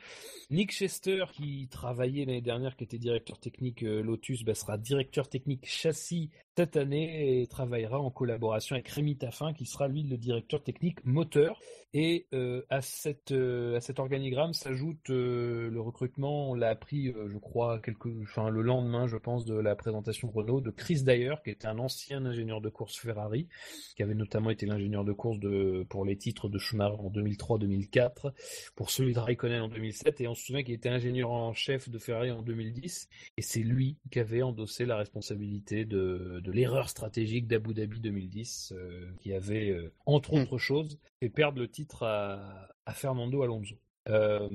Nick 0.50 0.72
Chester 0.72 1.26
qui 1.34 1.68
travaillait 1.70 2.26
l'année 2.26 2.42
dernière 2.42 2.76
qui 2.76 2.84
était 2.84 2.98
directeur 2.98 3.40
technique 3.40 3.84
euh, 3.84 4.02
Lotus 4.02 4.44
bah, 4.44 4.56
sera 4.56 4.78
directeur 4.78 5.30
technique 5.30 5.66
châssis 5.66 6.30
cette 6.58 6.76
année 6.76 7.48
travaillera 7.50 8.00
en 8.00 8.12
collaboration 8.12 8.76
avec 8.76 8.88
Rémi 8.90 9.18
Taffin 9.18 9.54
qui 9.54 9.66
sera 9.66 9.88
lui 9.88 10.04
le 10.04 10.18
directeur 10.18 10.62
technique 10.62 11.04
moteur. 11.06 11.60
Et 11.94 12.28
euh, 12.34 12.62
à 12.70 12.82
cette 12.82 13.34
euh, 13.34 13.76
à 13.76 13.82
cet 13.82 14.00
organigramme 14.00 14.54
s'ajoute 14.54 15.10
euh, 15.10 15.70
le 15.70 15.82
recrutement 15.82 16.52
on 16.52 16.54
l'a 16.54 16.70
appris 16.70 17.10
euh, 17.10 17.28
je 17.28 17.38
crois 17.38 17.80
quelques 17.80 18.08
enfin 18.22 18.50
le 18.50 18.62
lendemain 18.62 19.08
je 19.08 19.18
pense 19.18 19.44
de 19.44 19.56
la 19.56 19.76
présentation 19.76 20.30
Renault 20.30 20.62
de 20.62 20.70
Chris 20.70 21.04
Dyer 21.04 21.36
qui 21.44 21.50
était 21.50 21.68
un 21.68 21.80
ancien 21.80 22.26
ingénieur 22.26 22.62
de 22.62 22.70
course 22.70 22.98
Ferrari 22.98 23.50
qui 23.98 24.04
avait 24.04 24.16
notamment 24.16 24.52
été 24.52 24.66
l'ingénieur 24.66 25.04
de 25.04 25.12
course 25.12 25.40
de 25.40 25.86
pour 25.90 26.06
les 26.06 26.16
titres 26.16 26.48
de 26.48 26.58
Schumacher 26.58 26.96
en 26.98 27.10
2003-2004 27.10 28.32
pour 28.76 28.90
celui 28.90 29.14
de 29.14 29.20
Raikkonen 29.20 29.64
en 29.64 29.68
2007 29.68 30.22
et 30.22 30.30
on 30.30 30.34
se 30.34 30.46
souvient 30.46 30.64
qu'il 30.64 30.76
était 30.76 30.88
ingénieur 30.88 31.32
en 31.32 31.52
chef 31.52 31.90
de 31.90 31.98
Ferrari 32.00 32.32
en 32.32 32.42
2010 32.42 33.10
et 33.36 33.42
c'est 33.42 33.64
lui 33.64 33.98
qui 34.12 34.20
avait 34.20 34.44
endossé 34.44 34.86
la 34.86 34.96
responsabilité 34.96 35.84
de, 35.84 36.41
de 36.42 36.52
l'erreur 36.52 36.90
stratégique 36.90 37.48
d'Abu 37.48 37.74
Dhabi 37.74 38.00
2010 38.00 38.74
euh, 38.76 39.12
qui 39.20 39.34
avait 39.34 39.70
euh, 39.72 39.92
entre 40.06 40.36
Mm. 40.36 40.42
autres 40.42 40.58
choses 40.58 41.00
fait 41.20 41.30
perdre 41.30 41.60
le 41.60 41.68
titre 41.68 42.04
à, 42.04 42.68
à 42.86 42.94
Fernando 42.94 43.42
Alonso. 43.44 43.76
Euh, 44.10 44.50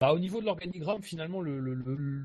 bah, 0.00 0.12
au 0.12 0.18
niveau 0.18 0.40
de 0.40 0.46
l'organigramme, 0.46 1.02
finalement, 1.02 1.40
le, 1.40 1.58
le, 1.60 1.74
le- 1.74 2.24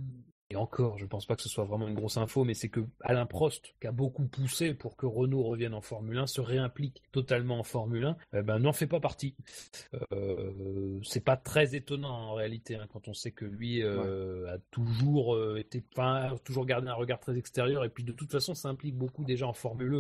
et 0.50 0.56
encore, 0.56 0.98
je 1.00 1.06
pense 1.06 1.26
pas 1.26 1.36
que 1.36 1.42
ce 1.42 1.50
soit 1.50 1.64
vraiment 1.64 1.88
une 1.88 1.96
grosse 1.96 2.18
info, 2.18 2.44
mais 2.44 2.54
c'est 2.54 2.70
que 2.70 2.82
Alain 3.02 3.26
Prost, 3.26 3.74
qui 3.80 3.88
a 3.88 3.92
beaucoup 3.92 4.26
poussé 4.26 4.74
pour 4.74 4.98
que 4.98 5.06
Renault 5.06 5.44
revienne 5.44 5.74
en 5.74 5.82
Formule 5.82 6.18
1, 6.18 6.28
se 6.28 6.42
réimplique 6.42 7.02
totalement 7.12 7.60
en 7.60 7.64
Formule 7.64 8.06
1, 8.06 8.18
eh 8.34 8.42
ben, 8.44 8.60
n'en 8.60 8.74
fait 8.74 8.86
pas 8.86 9.00
partie. 9.00 9.36
Euh, 10.12 11.00
c'est 11.04 11.24
pas 11.24 11.38
très 11.38 11.76
étonnant 11.76 12.12
en 12.12 12.34
réalité, 12.34 12.76
hein, 12.76 12.88
quand 12.92 13.08
on 13.08 13.14
sait 13.14 13.32
que 13.32 13.46
lui 13.46 13.82
euh, 13.82 14.54
a 14.54 14.58
toujours 14.70 15.34
euh, 15.34 15.58
été, 15.58 15.84
enfin, 15.94 16.36
toujours 16.44 16.66
gardé 16.66 16.88
un 16.88 16.94
regard 16.94 17.20
très 17.20 17.38
extérieur, 17.38 17.84
et 17.84 17.90
puis 17.90 18.04
de 18.04 18.12
toute 18.12 18.32
façon, 18.32 18.54
ça 18.54 18.70
implique 18.70 18.96
beaucoup 18.96 19.24
déjà 19.24 19.48
en 19.48 19.54
Formule 19.54 19.96
1 19.96 19.98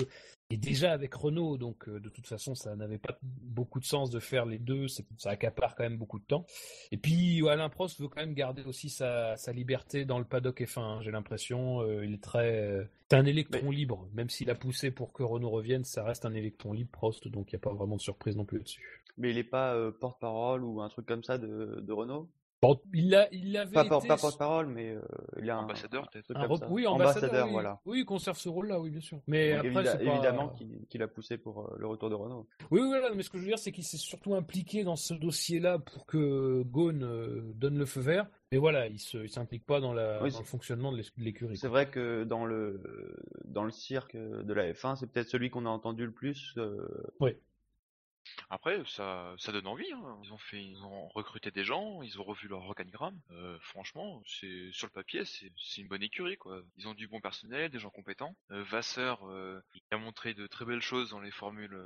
et 0.49 0.57
déjà 0.57 0.91
avec 0.91 1.13
Renault, 1.13 1.57
donc 1.57 1.87
euh, 1.87 1.99
de 1.99 2.09
toute 2.09 2.27
façon, 2.27 2.53
ça 2.53 2.75
n'avait 2.75 2.97
pas 2.97 3.17
beaucoup 3.21 3.79
de 3.79 3.85
sens 3.85 4.11
de 4.11 4.19
faire 4.19 4.45
les 4.45 4.59
deux, 4.59 4.87
ça 4.87 5.29
accapare 5.29 5.75
quand 5.75 5.83
même 5.83 5.97
beaucoup 5.97 6.19
de 6.19 6.25
temps. 6.25 6.45
Et 6.91 6.97
puis 6.97 7.47
Alain 7.47 7.69
Prost 7.69 7.99
veut 7.99 8.07
quand 8.07 8.21
même 8.21 8.33
garder 8.33 8.63
aussi 8.63 8.89
sa, 8.89 9.35
liberté 9.53 10.05
dans 10.05 10.19
le 10.19 10.25
paddock 10.25 10.61
F1, 10.61 10.79
hein, 10.79 11.01
j'ai 11.01 11.11
l'impression. 11.11 11.81
Euh, 11.81 12.05
il 12.05 12.13
est 12.13 12.23
très. 12.23 12.87
C'est 13.09 13.17
un 13.17 13.25
électron 13.25 13.71
libre, 13.71 14.07
même 14.13 14.29
s'il 14.29 14.49
a 14.49 14.55
poussé 14.55 14.91
pour 14.91 15.13
que 15.13 15.23
Renault 15.23 15.49
revienne, 15.51 15.83
ça 15.83 16.03
reste 16.03 16.25
un 16.25 16.33
électron 16.33 16.73
libre, 16.73 16.91
Prost, 16.91 17.27
donc 17.27 17.51
il 17.51 17.55
n'y 17.55 17.59
a 17.59 17.63
pas 17.63 17.73
vraiment 17.73 17.95
de 17.95 18.01
surprise 18.01 18.35
non 18.35 18.45
plus 18.45 18.59
là-dessus. 18.59 19.03
Mais 19.17 19.29
il 19.29 19.35
n'est 19.35 19.43
pas 19.43 19.75
euh, 19.75 19.91
porte-parole 19.91 20.63
ou 20.63 20.81
un 20.81 20.89
truc 20.89 21.05
comme 21.05 21.23
ça 21.23 21.37
de 21.37 21.91
Renault? 21.91 22.29
Il 22.93 23.15
a, 23.15 23.27
il 23.33 23.55
avait 23.57 23.73
pas, 23.73 23.85
été... 23.85 24.07
pas 24.07 24.17
porte-parole, 24.17 24.67
mais 24.67 24.91
euh, 24.91 25.01
il 25.41 25.49
a 25.49 25.57
un 25.57 25.63
ambassadeur 25.63 26.09
peut-être. 26.09 26.31
Oui, 26.69 26.87
ambassadeur, 26.87 27.47
voilà. 27.49 27.79
Oui, 27.85 27.99
il 27.99 28.05
conserve 28.05 28.37
ce 28.37 28.49
rôle-là, 28.49 28.79
oui, 28.79 28.89
bien 28.89 29.01
sûr. 29.01 29.19
Mais 29.27 29.53
après, 29.53 30.03
évidemment 30.03 30.55
qu'il 30.89 31.01
a 31.01 31.07
poussé 31.07 31.37
pour 31.37 31.61
euh, 31.61 31.75
le 31.77 31.87
retour 31.87 32.09
de 32.09 32.15
Renault. 32.15 32.47
Oui, 32.71 32.81
oui, 32.81 32.97
mais 33.15 33.23
ce 33.23 33.29
que 33.29 33.37
je 33.37 33.43
veux 33.43 33.49
dire, 33.49 33.59
c'est 33.59 33.71
qu'il 33.71 33.83
s'est 33.83 33.97
surtout 33.97 34.35
impliqué 34.35 34.83
dans 34.83 34.95
ce 34.95 35.13
dossier-là 35.13 35.79
pour 35.79 36.05
que 36.05 36.63
Ghosn 36.63 37.03
euh, 37.03 37.41
donne 37.55 37.77
le 37.77 37.85
feu 37.85 38.01
vert. 38.01 38.27
Mais 38.51 38.57
voilà, 38.59 38.87
il 38.87 38.99
ne 39.15 39.27
s'implique 39.27 39.65
pas 39.65 39.79
dans, 39.79 39.93
la, 39.93 40.19
dans 40.19 40.25
le 40.25 40.45
fonctionnement 40.45 40.91
de 40.91 41.01
l'écurie. 41.17 41.57
C'est 41.57 41.67
vrai 41.67 41.89
que 41.89 42.23
dans 42.23 42.45
le, 42.45 43.15
dans 43.45 43.63
le 43.63 43.71
cirque 43.71 44.15
de 44.15 44.53
la 44.53 44.71
F1, 44.71 44.95
c'est 44.95 45.11
peut-être 45.11 45.29
celui 45.29 45.49
qu'on 45.49 45.65
a 45.65 45.69
entendu 45.69 46.05
le 46.05 46.11
plus. 46.11 46.55
Oui. 47.19 47.35
Après, 48.49 48.83
ça, 48.85 49.33
ça 49.37 49.51
donne 49.51 49.67
envie. 49.67 49.91
Hein. 49.91 50.19
Ils 50.23 50.33
ont 50.33 50.37
fait, 50.37 50.63
ils 50.63 50.81
ont 50.83 51.07
recruté 51.09 51.51
des 51.51 51.63
gens, 51.63 52.01
ils 52.01 52.19
ont 52.19 52.23
revu 52.23 52.47
leur 52.47 52.63
organigramme. 52.63 53.19
Euh, 53.31 53.57
franchement, 53.61 54.21
c'est 54.25 54.71
sur 54.71 54.87
le 54.87 54.91
papier, 54.91 55.23
c'est, 55.25 55.51
une 55.77 55.87
bonne 55.87 56.03
écurie 56.03 56.37
quoi. 56.37 56.61
Ils 56.77 56.87
ont 56.87 56.93
du 56.93 57.07
bon 57.07 57.19
personnel, 57.19 57.69
des 57.69 57.79
gens 57.79 57.89
compétents. 57.89 58.35
Euh, 58.51 58.63
Vasseur, 58.63 59.27
euh, 59.27 59.61
il 59.73 59.81
a 59.91 59.97
montré 59.97 60.33
de 60.33 60.47
très 60.47 60.65
belles 60.65 60.81
choses 60.81 61.09
dans 61.09 61.19
les 61.19 61.31
formules 61.31 61.77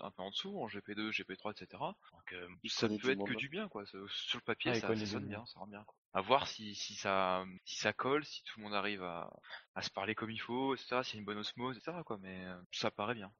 un 0.00 0.10
peu 0.10 0.22
en 0.22 0.30
dessous, 0.30 0.58
en 0.60 0.68
GP2, 0.68 1.10
GP3, 1.10 1.52
etc. 1.52 1.82
Donc 2.12 2.34
ça 2.66 2.88
peut 2.88 3.10
être 3.10 3.24
que 3.24 3.34
du 3.34 3.48
bien 3.48 3.68
quoi. 3.68 3.84
Sur 3.86 4.38
le 4.38 4.44
papier, 4.44 4.74
ça, 4.74 4.94
sonne 4.94 5.26
bien, 5.26 5.44
ça 5.46 5.60
rend 5.60 5.66
bien. 5.66 5.84
À 6.12 6.20
voir 6.20 6.48
si, 6.48 6.74
si 6.74 6.94
ça 6.94 7.44
si 7.64 7.78
ça 7.78 7.92
colle, 7.92 8.24
si 8.24 8.42
tout 8.44 8.58
le 8.58 8.64
monde 8.64 8.74
arrive 8.74 9.02
à, 9.02 9.30
à 9.74 9.82
se 9.82 9.90
parler 9.90 10.14
comme 10.14 10.30
il 10.30 10.40
faut, 10.40 10.74
etc. 10.74 11.00
S'il 11.02 11.14
y 11.14 11.18
a 11.18 11.20
une 11.20 11.26
bonne 11.26 11.38
osmose, 11.38 11.76
etc. 11.76 11.98
Quoi. 12.04 12.18
Mais 12.20 12.46
ça 12.72 12.90
paraît 12.90 13.14
bien. 13.14 13.32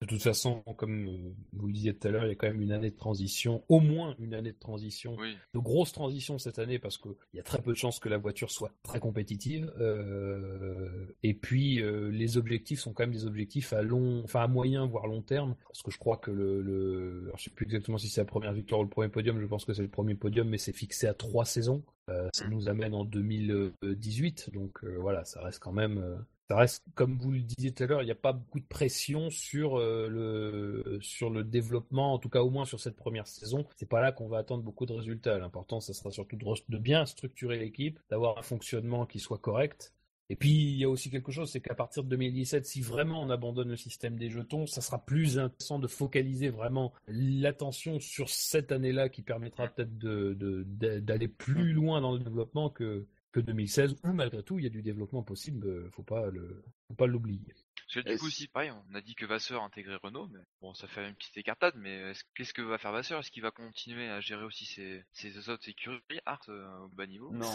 De 0.00 0.06
toute 0.06 0.22
façon, 0.22 0.62
comme 0.78 1.08
euh, 1.08 1.34
vous 1.52 1.66
le 1.66 1.74
disiez 1.74 1.94
tout 1.94 2.08
à 2.08 2.10
l'heure, 2.10 2.24
il 2.24 2.28
y 2.28 2.32
a 2.32 2.34
quand 2.34 2.46
même 2.46 2.62
une 2.62 2.72
année 2.72 2.90
de 2.90 2.96
transition, 2.96 3.62
au 3.68 3.80
moins 3.80 4.16
une 4.18 4.32
année 4.32 4.52
de 4.52 4.58
transition, 4.58 5.14
de 5.52 5.58
grosse 5.58 5.92
transition 5.92 6.38
cette 6.38 6.58
année 6.58 6.78
parce 6.78 6.96
qu'il 6.96 7.12
y 7.34 7.38
a 7.38 7.42
très 7.42 7.60
peu 7.60 7.72
de 7.72 7.76
chances 7.76 7.98
que 7.98 8.08
la 8.08 8.16
voiture 8.16 8.50
soit 8.50 8.72
très 8.82 8.98
compétitive. 8.98 9.70
Euh, 9.78 11.14
et 11.22 11.34
puis 11.34 11.82
euh, 11.82 12.08
les 12.10 12.38
objectifs 12.38 12.80
sont 12.80 12.94
quand 12.94 13.02
même 13.02 13.12
des 13.12 13.26
objectifs 13.26 13.74
à 13.74 13.82
long, 13.82 14.22
enfin 14.24 14.40
à 14.40 14.48
moyen 14.48 14.86
voire 14.86 15.06
long 15.06 15.20
terme, 15.20 15.54
parce 15.68 15.82
que 15.82 15.90
je 15.90 15.98
crois 15.98 16.16
que 16.16 16.30
le, 16.30 16.62
le... 16.62 17.24
Alors, 17.26 17.36
je 17.36 17.44
sais 17.44 17.50
plus 17.50 17.66
exactement 17.66 17.98
si 17.98 18.08
c'est 18.08 18.22
la 18.22 18.26
première 18.26 18.54
victoire 18.54 18.80
ou 18.80 18.84
le 18.84 18.90
premier 18.90 19.10
podium, 19.10 19.38
je 19.38 19.46
pense 19.46 19.66
que 19.66 19.74
c'est 19.74 19.82
le 19.82 19.88
premier 19.88 20.14
podium, 20.14 20.48
mais 20.48 20.58
c'est 20.58 20.72
fixé 20.72 21.08
à 21.08 21.14
trois 21.14 21.44
saisons. 21.44 21.82
ça 22.08 22.46
mm. 22.46 22.50
nous 22.50 22.70
amène 22.70 22.94
en 22.94 23.04
2018, 23.04 24.48
donc 24.54 24.82
voilà, 24.82 25.26
ça 25.26 25.42
reste 25.42 25.58
quand 25.58 25.72
même 25.72 26.24
reste, 26.56 26.84
comme 26.94 27.18
vous 27.18 27.30
le 27.30 27.40
disiez 27.40 27.72
tout 27.72 27.82
à 27.82 27.86
l'heure, 27.86 28.02
il 28.02 28.06
n'y 28.06 28.10
a 28.10 28.16
pas 28.16 28.32
beaucoup 28.32 28.60
de 28.60 28.66
pression 28.66 29.30
sur 29.30 29.78
euh, 29.78 30.08
le 30.08 30.98
sur 31.00 31.30
le 31.30 31.44
développement, 31.44 32.14
en 32.14 32.18
tout 32.18 32.28
cas 32.28 32.42
au 32.42 32.50
moins 32.50 32.64
sur 32.64 32.80
cette 32.80 32.96
première 32.96 33.26
saison. 33.26 33.66
C'est 33.76 33.88
pas 33.88 34.00
là 34.00 34.12
qu'on 34.12 34.28
va 34.28 34.38
attendre 34.38 34.62
beaucoup 34.62 34.86
de 34.86 34.92
résultats. 34.92 35.38
L'important, 35.38 35.80
ça 35.80 35.92
sera 35.92 36.10
surtout 36.10 36.36
de, 36.36 36.78
bien 36.78 37.06
structurer 37.06 37.58
l'équipe, 37.58 37.98
d'avoir 38.10 38.38
un 38.38 38.42
fonctionnement 38.42 39.06
qui 39.06 39.20
soit 39.20 39.38
correct. 39.38 39.92
Et 40.28 40.36
puis 40.36 40.50
il 40.50 40.76
y 40.76 40.84
a 40.84 40.88
aussi 40.88 41.10
quelque 41.10 41.32
chose, 41.32 41.50
c'est 41.50 41.60
qu'à 41.60 41.74
partir 41.74 42.04
de 42.04 42.08
2017, 42.10 42.64
si 42.64 42.80
vraiment 42.80 43.20
on 43.20 43.30
abandonne 43.30 43.68
le 43.68 43.76
système 43.76 44.16
des 44.16 44.30
jetons, 44.30 44.64
ça 44.66 44.80
sera 44.80 45.04
plus 45.04 45.40
intéressant 45.40 45.80
de 45.80 45.88
focaliser 45.88 46.50
vraiment 46.50 46.92
l'attention 47.08 47.98
sur 47.98 48.28
cette 48.28 48.70
année-là 48.70 49.08
qui 49.08 49.22
permettra 49.22 49.66
peut-être 49.66 49.98
d'aller 49.98 51.28
plus 51.28 51.72
loin 51.72 52.00
dans 52.00 52.12
le 52.12 52.20
développement 52.20 52.70
que 52.70 53.08
que 53.32 53.40
2016, 53.40 53.96
où 54.04 54.12
malgré 54.12 54.42
tout, 54.42 54.58
il 54.58 54.64
y 54.64 54.66
a 54.66 54.70
du 54.70 54.82
développement 54.82 55.22
possible, 55.22 55.66
euh, 55.66 55.90
faut 55.90 56.02
pas 56.02 56.26
le, 56.26 56.64
faut 56.88 56.94
pas 56.94 57.06
l'oublier. 57.06 57.54
Parce 57.92 58.04
que 58.04 58.12
du 58.12 58.18
coup 58.18 58.26
aussi, 58.26 58.46
pareil, 58.46 58.70
on 58.70 58.94
a 58.94 59.00
dit 59.00 59.16
que 59.16 59.26
Vasseur 59.26 59.64
intégrait 59.64 59.96
Renault, 59.96 60.28
mais 60.28 60.38
bon, 60.60 60.74
ça 60.74 60.86
fait 60.86 61.08
une 61.08 61.14
petite 61.16 61.36
écartade, 61.38 61.74
mais 61.76 62.12
qu'est-ce 62.36 62.54
que 62.54 62.62
va 62.62 62.78
faire 62.78 62.92
Vasseur? 62.92 63.18
Est-ce 63.18 63.32
qu'il 63.32 63.42
va 63.42 63.50
continuer 63.50 64.08
à 64.08 64.20
gérer 64.20 64.44
aussi 64.44 64.64
ses, 64.64 65.04
ses 65.12 65.48
autres 65.48 65.68
écuries 65.68 66.00
Art 66.24 66.40
euh, 66.48 66.84
au 66.84 66.88
bas 66.88 67.06
niveau? 67.06 67.32
Non. 67.32 67.50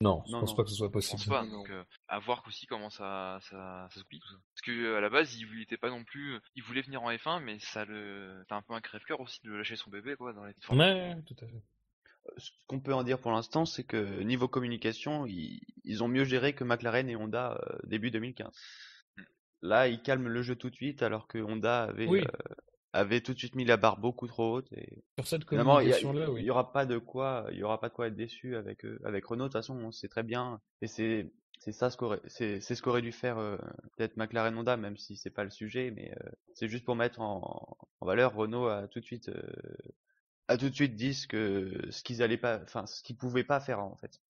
Non, 0.00 0.22
je 0.26 0.32
pense 0.32 0.54
pas 0.54 0.62
que 0.62 0.70
ce 0.70 0.76
soit 0.76 0.92
possible. 0.92 1.20
Je 1.20 1.28
pense 1.28 1.40
pas, 1.40 1.46
donc 1.46 1.68
euh, 1.70 1.84
à 2.08 2.20
voir 2.20 2.44
aussi 2.46 2.66
comment 2.66 2.88
ça, 2.88 3.38
ça, 3.42 3.88
ça 3.90 4.00
se 4.00 4.04
tout 4.04 4.28
ça. 4.28 4.36
Parce 4.54 4.62
que 4.62 4.94
à 4.94 5.00
la 5.00 5.10
base, 5.10 5.34
il, 5.34 5.60
était 5.60 5.76
pas 5.76 5.90
non 5.90 6.04
plus, 6.04 6.38
il 6.54 6.62
voulait 6.62 6.82
venir 6.82 7.02
en 7.02 7.10
F1, 7.10 7.42
mais 7.42 7.58
ça 7.58 7.84
le, 7.84 8.44
c'est 8.48 8.54
un 8.54 8.62
peu 8.62 8.74
un 8.74 8.80
crève-cœur 8.80 9.20
aussi 9.20 9.40
de 9.42 9.52
lâcher 9.52 9.76
son 9.76 9.90
bébé 9.90 10.14
quoi 10.16 10.32
dans 10.32 10.44
les. 10.44 10.54
Ouais, 10.70 11.16
tout 11.26 11.36
à 11.40 11.46
fait 11.46 11.62
ce 12.36 12.50
qu'on 12.66 12.80
peut 12.80 12.94
en 12.94 13.02
dire 13.02 13.18
pour 13.18 13.32
l'instant, 13.32 13.64
c'est 13.64 13.84
que 13.84 14.22
niveau 14.22 14.48
communication, 14.48 15.26
ils, 15.26 16.02
ont 16.02 16.08
mieux 16.08 16.24
géré 16.24 16.54
que 16.54 16.64
McLaren 16.64 17.08
et 17.08 17.16
Honda 17.16 17.58
euh, 17.66 17.78
début 17.84 18.10
2015. 18.10 18.48
Mm. 19.16 19.22
Là, 19.62 19.88
ils 19.88 20.02
calment 20.02 20.28
le 20.28 20.42
jeu 20.42 20.56
tout 20.56 20.70
de 20.70 20.74
suite, 20.74 21.02
alors 21.02 21.26
que 21.26 21.38
Honda 21.38 21.84
avait, 21.84 22.08
euh, 22.08 22.24
avait 22.92 23.20
tout 23.20 23.34
de 23.34 23.38
suite 23.38 23.54
mis 23.54 23.64
la 23.64 23.76
barre 23.76 23.98
beaucoup 23.98 24.26
trop 24.26 24.56
haute. 24.56 24.72
Et... 24.72 25.02
Sur 25.18 25.26
cette 25.26 25.44
communication-là, 25.44 26.28
il 26.36 26.44
y 26.44 26.50
aura 26.50 26.72
pas 26.72 26.86
de 26.86 26.98
quoi, 26.98 27.46
il 27.52 27.58
y 27.58 27.62
aura 27.62 27.80
pas 27.80 27.88
de 27.88 27.94
quoi 27.94 28.08
être 28.08 28.16
déçu 28.16 28.56
avec 28.56 28.84
avec 29.04 29.24
Renault. 29.24 29.44
De 29.44 29.48
toute 29.48 29.58
façon, 29.60 29.76
on 29.76 29.92
sait 29.92 30.08
très 30.08 30.22
bien, 30.22 30.60
et 30.82 30.86
c'est 30.86 31.30
c'est 31.58 31.72
ça 31.72 31.90
ce 31.90 31.98
qu'aurait 31.98 32.20
c'est 32.26 32.60
ce 32.60 32.80
qu'aurait 32.80 33.02
dû 33.02 33.12
faire 33.12 33.38
euh, 33.38 33.58
peut-être 33.96 34.16
McLaren 34.16 34.56
Honda, 34.56 34.76
même 34.76 34.96
si 34.96 35.16
c'est 35.16 35.30
pas 35.30 35.44
le 35.44 35.50
sujet, 35.50 35.90
mais 35.90 36.14
c'est 36.54 36.68
juste 36.68 36.84
pour 36.84 36.96
mettre 36.96 37.20
en, 37.20 37.76
en, 38.00 38.06
valeur 38.06 38.34
Renault 38.34 38.66
a 38.66 38.88
tout 38.88 39.00
de 39.00 39.04
suite 39.04 39.30
a 40.50 40.56
tout 40.56 40.68
de 40.68 40.74
suite 40.74 40.96
dit 40.96 41.14
ce 41.14 41.26
que 41.26 41.90
ce 41.90 42.02
qu'ils 42.02 42.22
allaient 42.22 42.36
pas, 42.36 42.60
enfin 42.62 42.86
ce 42.86 43.02
qu'ils 43.02 43.16
pouvaient 43.16 43.44
pas 43.44 43.60
faire 43.60 43.80
en 43.80 43.96
fait. 43.96 44.20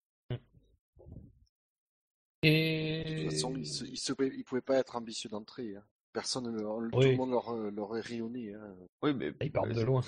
Et 2.43 3.05
de 3.05 3.23
toute 3.23 3.33
façon, 3.33 3.55
ils, 3.55 4.39
ne 4.39 4.43
pouvaient 4.43 4.61
pas 4.63 4.77
être 4.77 4.97
ambitieux 4.97 5.29
d'entrée. 5.29 5.77
Hein. 5.77 5.85
Personne, 6.13 6.45
tout 6.57 7.01
le 7.01 7.17
monde 7.17 7.31
leur, 7.31 7.55
leur 7.55 7.97
est 7.97 8.01
rayonné. 8.01 8.55
Hein. 8.55 8.75
Oui, 9.03 9.13
mais 9.15 9.33
ils 9.43 9.53
partent 9.53 9.73
de 9.73 9.83
loin. 9.83 10.03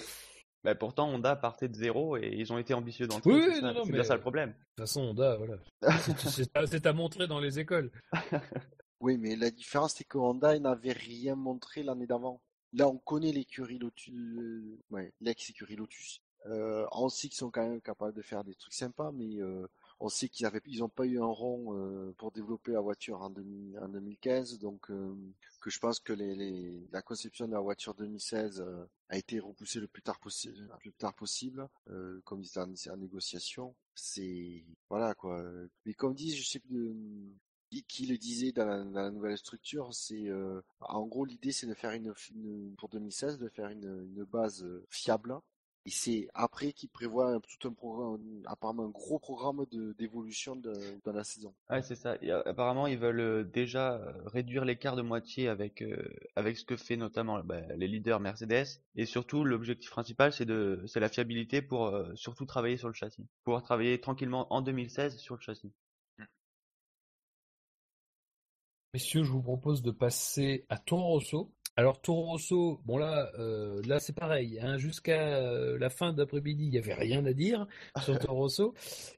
Bah, 0.64 0.74
pourtant, 0.74 1.08
Honda 1.08 1.36
partait 1.36 1.68
de 1.68 1.74
zéro 1.74 2.16
et 2.16 2.32
ils 2.34 2.52
ont 2.52 2.58
été 2.58 2.72
ambitieux 2.72 3.06
d'entrée. 3.06 3.32
Oui, 3.32 3.50
c'est 3.84 3.92
bien 3.92 4.04
ça 4.04 4.14
le 4.14 4.20
problème. 4.20 4.50
De 4.50 4.54
toute 4.54 4.78
façon, 4.78 5.00
Honda, 5.02 5.36
voilà. 5.36 5.56
c'est 6.66 6.86
à 6.86 6.92
montrer 6.92 7.26
dans 7.26 7.40
les 7.40 7.58
écoles. 7.58 7.90
oui, 9.00 9.18
mais 9.18 9.36
la 9.36 9.50
différence, 9.50 9.94
c'est 9.94 10.04
que 10.04 10.18
Honda 10.18 10.58
n'avait 10.58 10.92
rien 10.92 11.34
montré 11.34 11.82
l'année 11.82 12.06
d'avant. 12.06 12.40
Là, 12.72 12.88
on 12.88 12.98
connaît 12.98 13.32
l'écurie 13.32 13.78
Lotus, 13.78 14.14
ouais, 14.90 15.12
l'ex-écurie 15.20 15.76
Lotus. 15.76 16.20
Euh, 16.46 16.86
on 16.92 17.08
sait 17.08 17.28
qu'ils 17.28 17.36
sont 17.36 17.50
quand 17.50 17.68
même 17.68 17.80
capables 17.80 18.14
de 18.14 18.22
faire 18.22 18.44
des 18.44 18.54
trucs 18.54 18.74
sympas, 18.74 19.12
mais 19.12 19.40
euh, 19.40 19.66
on 20.02 20.08
sait 20.08 20.28
qu'ils 20.28 20.46
avaient, 20.46 20.60
ils 20.66 20.82
ont 20.82 20.88
pas 20.88 21.06
eu 21.06 21.20
un 21.20 21.26
rond 21.26 21.76
euh, 21.76 22.12
pour 22.18 22.32
développer 22.32 22.72
la 22.72 22.80
voiture 22.80 23.22
en, 23.22 23.30
2015, 23.30 24.58
donc 24.58 24.90
euh, 24.90 25.14
que 25.60 25.70
je 25.70 25.78
pense 25.78 26.00
que 26.00 26.12
la 26.12 27.02
conception 27.02 27.46
de 27.46 27.52
la 27.52 27.60
voiture 27.60 27.94
2016 27.94 28.60
euh, 28.60 28.84
a 29.08 29.16
été 29.16 29.38
repoussée 29.38 29.78
le 29.78 29.86
plus 29.86 30.02
tard 30.02 30.18
possible, 30.18 31.68
comme 32.24 32.42
ils 32.42 32.48
étaient 32.48 32.90
en, 32.90 32.96
négociation. 32.96 33.76
C'est 33.94 34.64
voilà 34.88 35.14
quoi. 35.14 35.40
Mais 35.86 35.94
comme 35.94 36.14
dit, 36.14 36.34
je 36.34 36.48
sais 36.48 36.58
plus 36.58 36.92
qui 37.80 38.06
le 38.06 38.18
disait 38.18 38.52
dans 38.52 38.66
la, 38.66 39.10
nouvelle 39.10 39.38
structure, 39.38 39.88
c'est 39.94 40.28
euh, 40.28 40.60
en 40.80 41.06
gros 41.06 41.24
l'idée 41.24 41.52
c'est 41.52 41.66
de 41.66 41.74
faire 41.74 41.92
une, 41.92 42.12
pour 42.76 42.90
2016 42.90 43.38
de 43.38 43.48
faire 43.48 43.68
une, 43.68 44.06
une 44.14 44.24
base 44.24 44.62
euh, 44.62 44.84
fiable 44.90 45.38
et 45.86 45.90
c'est 45.90 46.28
après 46.34 46.72
qu'ils 46.72 46.90
prévoient 46.90 47.40
tout 47.40 47.68
un 47.68 47.72
programme, 47.72 48.20
apparemment 48.46 48.84
un 48.84 48.90
gros 48.90 49.18
programme 49.18 49.64
d'évolution 49.98 50.54
dans 50.54 51.12
la 51.12 51.24
saison. 51.24 51.52
Ouais, 51.70 51.82
c'est 51.82 51.96
ça. 51.96 52.16
apparemment, 52.44 52.86
ils 52.86 52.98
veulent 52.98 53.18
euh, 53.18 53.42
déjà 53.42 54.00
réduire 54.26 54.64
l'écart 54.64 54.94
de 54.94 55.02
moitié 55.02 55.48
avec 55.48 55.82
avec 56.36 56.58
ce 56.58 56.64
que 56.64 56.76
fait 56.76 56.96
notamment 56.96 57.42
bah, 57.42 57.62
les 57.76 57.88
leaders 57.88 58.20
Mercedes. 58.20 58.80
Et 58.94 59.06
surtout, 59.06 59.44
l'objectif 59.44 59.90
principal, 59.90 60.32
c'est 60.32 60.44
de 60.44 60.84
c'est 60.86 61.00
la 61.00 61.08
fiabilité 61.08 61.62
pour 61.62 61.92
surtout 62.14 62.44
travailler 62.44 62.76
sur 62.76 62.88
le 62.88 62.94
châssis, 62.94 63.26
pouvoir 63.42 63.62
travailler 63.62 64.00
tranquillement 64.00 64.52
en 64.52 64.60
2016 64.60 65.16
sur 65.16 65.34
le 65.34 65.40
châssis. 65.40 65.72
Messieurs, 68.94 69.24
je 69.24 69.30
vous 69.32 69.40
propose 69.40 69.80
de 69.80 69.90
passer 69.90 70.66
à 70.68 70.76
Toro 70.76 71.14
Rosso. 71.14 71.50
Alors 71.76 72.02
Toro 72.02 72.32
Rosso, 72.32 72.82
bon 72.84 72.98
là, 72.98 73.32
euh, 73.38 73.80
là 73.86 74.00
c'est 74.00 74.12
pareil. 74.12 74.60
Hein, 74.60 74.76
Jusqu'à 74.76 75.38
euh, 75.38 75.78
la 75.78 75.88
fin 75.88 76.12
d'après-midi, 76.12 76.64
il 76.64 76.70
n'y 76.72 76.76
avait 76.76 76.92
rien 76.92 77.24
à 77.24 77.32
dire 77.32 77.66
sur 78.04 78.18
Toro. 78.18 78.50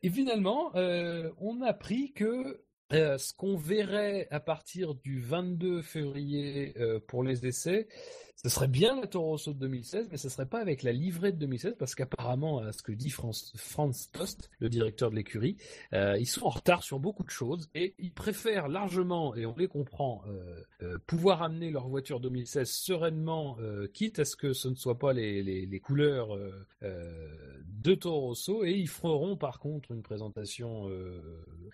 Et 0.04 0.10
finalement, 0.10 0.70
euh, 0.76 1.28
on 1.38 1.60
a 1.60 1.70
appris 1.70 2.12
que 2.12 2.62
ce 2.92 3.34
qu'on 3.34 3.56
verrait 3.56 4.28
à 4.30 4.38
partir 4.38 4.94
du 4.94 5.18
22 5.18 5.82
février 5.82 6.72
pour 7.08 7.24
les 7.24 7.44
essais, 7.44 7.88
ce 8.36 8.48
serait 8.48 8.68
bien 8.68 9.00
la 9.00 9.06
Toro 9.06 9.30
Rosso 9.30 9.52
de 9.52 9.58
2016, 9.58 10.08
mais 10.10 10.16
ce 10.18 10.28
serait 10.28 10.46
pas 10.46 10.60
avec 10.60 10.82
la 10.82 10.92
livrée 10.92 11.32
de 11.32 11.38
2016, 11.38 11.76
parce 11.78 11.94
qu'apparemment, 11.94 12.58
à 12.58 12.72
ce 12.72 12.82
que 12.82 12.92
dit 12.92 13.10
Franz, 13.10 13.52
Franz 13.56 14.10
Tost, 14.12 14.50
le 14.58 14.68
directeur 14.68 15.10
de 15.10 15.16
l'écurie, 15.16 15.56
euh, 15.92 16.18
ils 16.18 16.26
sont 16.26 16.44
en 16.44 16.50
retard 16.50 16.82
sur 16.82 16.98
beaucoup 16.98 17.24
de 17.24 17.30
choses 17.30 17.70
et 17.74 17.94
ils 17.98 18.12
préfèrent 18.12 18.68
largement, 18.68 19.34
et 19.34 19.46
on 19.46 19.54
les 19.56 19.68
comprend, 19.68 20.22
euh, 20.26 20.62
euh, 20.82 20.98
pouvoir 21.06 21.42
amener 21.42 21.70
leur 21.70 21.88
voiture 21.88 22.20
2016 22.20 22.70
sereinement, 22.70 23.56
quitte 23.92 24.18
à 24.18 24.24
ce 24.24 24.36
que 24.36 24.52
ce 24.52 24.68
ne 24.68 24.74
soit 24.74 24.98
pas 24.98 25.12
les, 25.12 25.80
couleurs 25.82 26.36
de 26.82 27.94
Toro 27.94 28.28
Rosso, 28.28 28.64
et 28.64 28.72
ils 28.72 28.88
feront 28.88 29.36
par 29.36 29.58
contre 29.58 29.92
une 29.92 30.02
présentation 30.02 30.90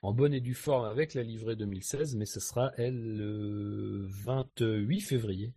en 0.02 0.12
bonne 0.12 0.34
et 0.34 0.40
due 0.40 0.54
forme 0.54 0.84
avec 0.84 1.14
la 1.14 1.22
livrée 1.22 1.56
2016, 1.56 2.16
mais 2.16 2.26
ce 2.26 2.40
sera 2.40 2.72
elle 2.76 3.16
le 3.16 4.06
28 4.06 5.00
février. 5.00 5.52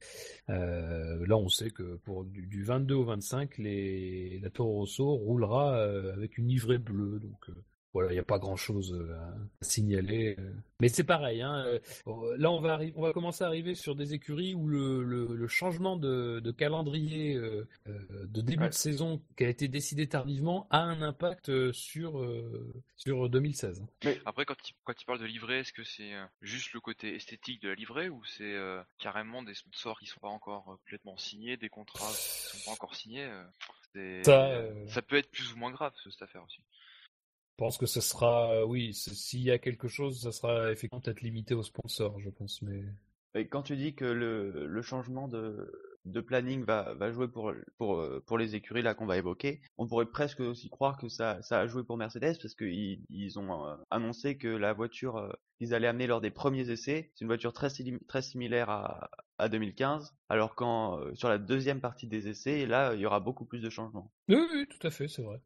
Là, 1.26 1.38
on 1.38 1.50
sait 1.50 1.70
que 1.70 1.96
pour 2.04 2.26
du, 2.26 2.46
du 2.46 2.64
22 2.64 2.96
au 2.96 3.04
25, 3.04 3.58
les, 3.58 4.40
la 4.40 4.50
Toro 4.50 4.80
Rosso 4.80 5.16
roulera 5.16 5.76
euh, 5.76 6.14
avec 6.14 6.38
une 6.38 6.48
livrée 6.48 6.78
bleue. 6.78 7.22
Euh, 7.50 7.54
voilà, 7.94 8.10
il 8.12 8.14
n'y 8.16 8.20
a 8.20 8.24
pas 8.24 8.40
grand-chose 8.40 8.94
euh, 8.94 9.14
à, 9.16 9.36
signaler. 9.64 10.36
euh. 10.40 10.54
Mais 10.80 10.90
c'est 10.90 11.04
pareil. 11.04 11.42
Hein, 11.42 11.64
euh, 11.66 11.80
là, 12.38 12.52
on 12.52 12.60
va, 12.60 12.80
on 12.96 13.02
va 13.04 13.14
commencer 13.14 13.44
à 13.44 13.48
arriver 13.48 13.76
sur 13.76 13.96
des 13.96 14.14
écuries 14.14 14.54
où 14.56 14.68
le, 14.68 15.04
le, 15.04 15.28
le 15.36 15.48
changement 15.48 15.96
de, 15.96 16.40
de 16.40 16.52
calendrier 16.52 17.36
euh, 17.36 17.68
de 17.88 18.42
début 18.42 18.64
Ouais. 18.64 18.70
de 18.70 18.74
saison 18.74 19.22
qui 19.38 19.44
a 19.46 19.50
été 19.50 19.68
décidé 19.68 20.08
tardivement 20.08 20.68
a 20.72 20.80
un 20.80 21.02
impact 21.02 21.72
sur, 21.72 22.20
euh, 22.20 22.74
sur 22.98 23.30
2016. 23.30 23.86
Après, 24.26 24.46
quand 24.46 24.56
il, 24.68 24.74
quand 24.84 25.00
il 25.02 25.06
parle 25.06 25.20
de 25.20 25.26
livret, 25.26 25.60
est-ce 25.60 25.74
que 25.74 25.84
c'est 25.84 26.12
juste 26.42 26.74
le 26.74 26.80
côté 26.82 27.16
esthétique 27.16 27.62
de 27.62 27.70
la 27.70 27.76
livrée 27.76 28.10
ou 28.10 28.24
c'est 28.26 28.44
euh, 28.56 28.82
carrément 29.00 29.44
des 29.44 29.54
sponsors 29.54 30.00
qui 30.00 30.08
sont 30.08 30.20
pas 30.20 30.28
encore 30.30 30.64
complètement 30.66 31.18
signés, 31.18 31.58
des 31.58 31.70
contrats 31.70 32.12
qui 32.12 32.58
sont 32.58 32.66
pas 32.66 32.72
encore 32.72 32.96
signés 32.96 33.30
Ça, 34.24 34.48
euh, 34.48 34.88
ça 34.88 35.02
peut 35.02 35.18
être 35.18 35.30
plus 35.32 35.54
ou 35.54 35.58
moins 35.58 35.72
grave 35.72 35.94
cette 36.04 36.22
affaire 36.22 36.44
aussi. 36.44 36.60
Je 37.54 37.64
pense 37.64 37.78
que 37.78 37.86
ce 37.86 38.02
sera, 38.02 38.66
oui, 38.66 38.94
c'est- 38.94 39.14
s'il 39.14 39.42
y 39.42 39.52
a 39.52 39.60
quelque 39.60 39.88
chose, 39.88 40.22
ça 40.22 40.32
sera 40.32 40.72
effectivement 40.72 41.02
peut-être 41.02 41.22
limité 41.22 41.54
aux 41.54 41.64
sponsors, 41.64 42.20
je 42.20 42.30
pense. 42.30 42.62
Mais 42.62 42.84
Et 43.36 43.48
quand 43.48 43.64
tu 43.64 43.76
dis 43.76 43.96
que 43.96 44.06
le, 44.06 44.68
le 44.68 44.82
changement 44.82 45.28
de, 45.28 45.72
de 46.06 46.22
planning 46.22 46.64
va, 46.66 46.94
va 46.96 47.12
jouer 47.12 47.28
pour, 47.28 47.52
pour, 47.78 47.96
euh, 48.00 48.24
pour 48.28 48.38
les 48.38 48.56
écuries 48.56 48.82
là 48.82 48.94
qu'on 48.96 49.06
va 49.06 49.18
évoquer, 49.18 49.62
on 49.78 49.88
pourrait 49.88 50.06
presque 50.08 50.40
aussi 50.40 50.70
croire 50.70 50.98
que 50.98 51.10
ça, 51.10 51.42
ça 51.42 51.60
a 51.60 51.68
joué 51.68 51.84
pour 51.84 51.98
Mercedes 51.98 52.38
parce 52.42 52.54
qu'ils 52.56 53.04
ils 53.10 53.40
ont 53.40 53.68
euh, 53.68 53.76
annoncé 53.90 54.38
que 54.38 54.48
la 54.48 54.74
voiture 54.74 55.18
euh, 55.18 55.32
qu'ils 55.58 55.74
allaient 55.74 55.88
amener 55.88 56.08
lors 56.08 56.22
des 56.22 56.32
premiers 56.32 56.70
essais, 56.70 57.12
c'est 57.16 57.22
une 57.22 57.28
voiture 57.28 57.54
très, 57.54 57.70
sim- 57.70 58.00
très 58.08 58.22
similaire 58.22 58.70
à, 58.70 59.10
à 59.40 59.50
2015, 59.50 60.14
alors 60.30 60.54
quand 60.56 61.00
euh, 61.00 61.14
sur 61.16 61.30
la 61.30 61.38
deuxième 61.40 61.82
partie 61.82 62.08
des 62.08 62.28
essais, 62.28 62.66
là, 62.68 62.94
il 62.94 63.00
y 63.02 63.06
aura 63.06 63.20
beaucoup 63.20 63.46
plus 63.46 63.62
de 63.62 63.70
changements. 63.70 64.12
oui, 64.28 64.36
oui, 64.54 64.68
tout 64.68 64.86
à 64.86 64.92
fait, 64.92 65.08
c'est 65.08 65.22
vrai. 65.22 65.40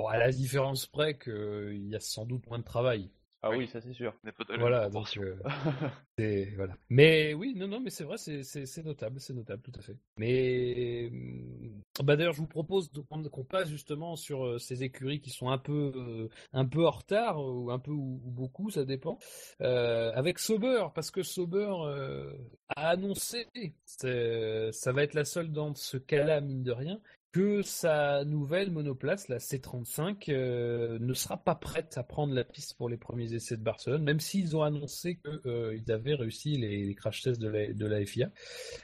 Bon, 0.00 0.06
à 0.06 0.16
la 0.16 0.30
différence 0.30 0.86
près 0.86 1.18
qu'il 1.18 1.86
y 1.88 1.94
a 1.94 2.00
sans 2.00 2.24
doute 2.24 2.46
moins 2.48 2.58
de 2.58 2.64
travail. 2.64 3.10
Ah 3.42 3.50
Oui. 3.50 3.58
oui, 3.58 3.68
ça 3.68 3.80
c'est 3.80 3.92
sûr. 3.94 4.14
Voilà, 4.58 4.90
donc 4.90 5.16
euh, 5.16 5.36
voilà. 6.56 6.76
Mais 6.90 7.32
oui, 7.32 7.54
non, 7.56 7.68
non, 7.68 7.80
mais 7.80 7.88
c'est 7.88 8.04
vrai, 8.04 8.18
c'est 8.18 8.84
notable, 8.84 9.20
c'est 9.20 9.32
notable, 9.32 9.62
tout 9.62 9.72
à 9.78 9.82
fait. 9.82 9.96
Mais 10.18 11.08
hum, 11.10 11.82
bah 12.04 12.16
d'ailleurs, 12.16 12.34
je 12.34 12.40
vous 12.40 12.46
propose 12.46 12.90
de- 12.92 13.00
qu'on 13.28 13.44
passe 13.44 13.68
justement 13.68 14.16
sur 14.16 14.44
euh, 14.44 14.58
ces 14.58 14.82
écuries 14.84 15.20
qui 15.20 15.30
sont 15.30 15.48
un 15.48 15.58
peu 15.58 15.92
euh, 15.94 16.28
un 16.52 16.66
peu 16.66 16.86
en 16.86 16.90
retard 16.90 17.38
ou 17.42 17.70
un 17.70 17.78
peu 17.78 17.90
ou, 17.92 18.20
ou 18.24 18.30
beaucoup, 18.30 18.70
ça 18.70 18.84
dépend. 18.84 19.18
Euh, 19.62 20.12
avec 20.14 20.38
Sauber, 20.38 20.86
parce 20.94 21.10
que 21.10 21.22
Sauber 21.22 21.72
euh, 21.84 22.32
a 22.76 22.90
annoncé, 22.90 23.46
ça 23.86 24.92
va 24.92 25.02
être 25.02 25.14
la 25.14 25.24
seule 25.24 25.50
dans 25.50 25.74
ce 25.74 25.96
cas-là, 25.96 26.40
mine 26.40 26.62
de 26.62 26.72
rien, 26.72 27.00
que 27.32 27.62
sa 27.62 28.24
nouvelle 28.24 28.70
monoplace, 28.70 29.28
la 29.28 29.38
C35, 29.38 30.30
euh, 30.30 30.98
ne 31.00 31.14
sera 31.14 31.36
pas 31.36 31.54
prête 31.54 31.96
à 31.96 32.02
prendre 32.02 32.34
la 32.34 32.44
piste 32.44 32.76
pour 32.76 32.88
les 32.88 32.96
premiers 32.96 33.32
essais 33.34 33.56
de 33.56 33.62
Barcelone, 33.62 34.02
même 34.02 34.20
s'ils 34.20 34.56
ont 34.56 34.62
annoncé 34.62 35.18
qu'ils 35.18 35.92
avaient 35.92 36.14
réussi 36.14 36.56
les, 36.56 36.94
crash 36.94 37.22
tests 37.22 37.40
de 37.40 37.86
la, 37.86 38.04
FIA. 38.04 38.30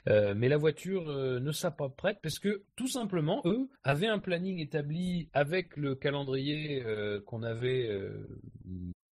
Euh, 0.07 0.33
mais 0.35 0.47
la 0.47 0.57
voiture 0.57 1.09
euh, 1.09 1.39
ne 1.39 1.51
sera 1.51 1.71
pas 1.71 1.89
prête 1.89 2.19
parce 2.21 2.39
que, 2.39 2.63
tout 2.75 2.87
simplement, 2.87 3.41
eux 3.45 3.69
avaient 3.83 4.07
un 4.07 4.19
planning 4.19 4.59
établi 4.59 5.29
avec 5.33 5.75
le 5.75 5.95
calendrier 5.95 6.83
euh, 6.85 7.19
qu'on 7.21 7.43
avait 7.43 7.87
euh, 7.89 8.27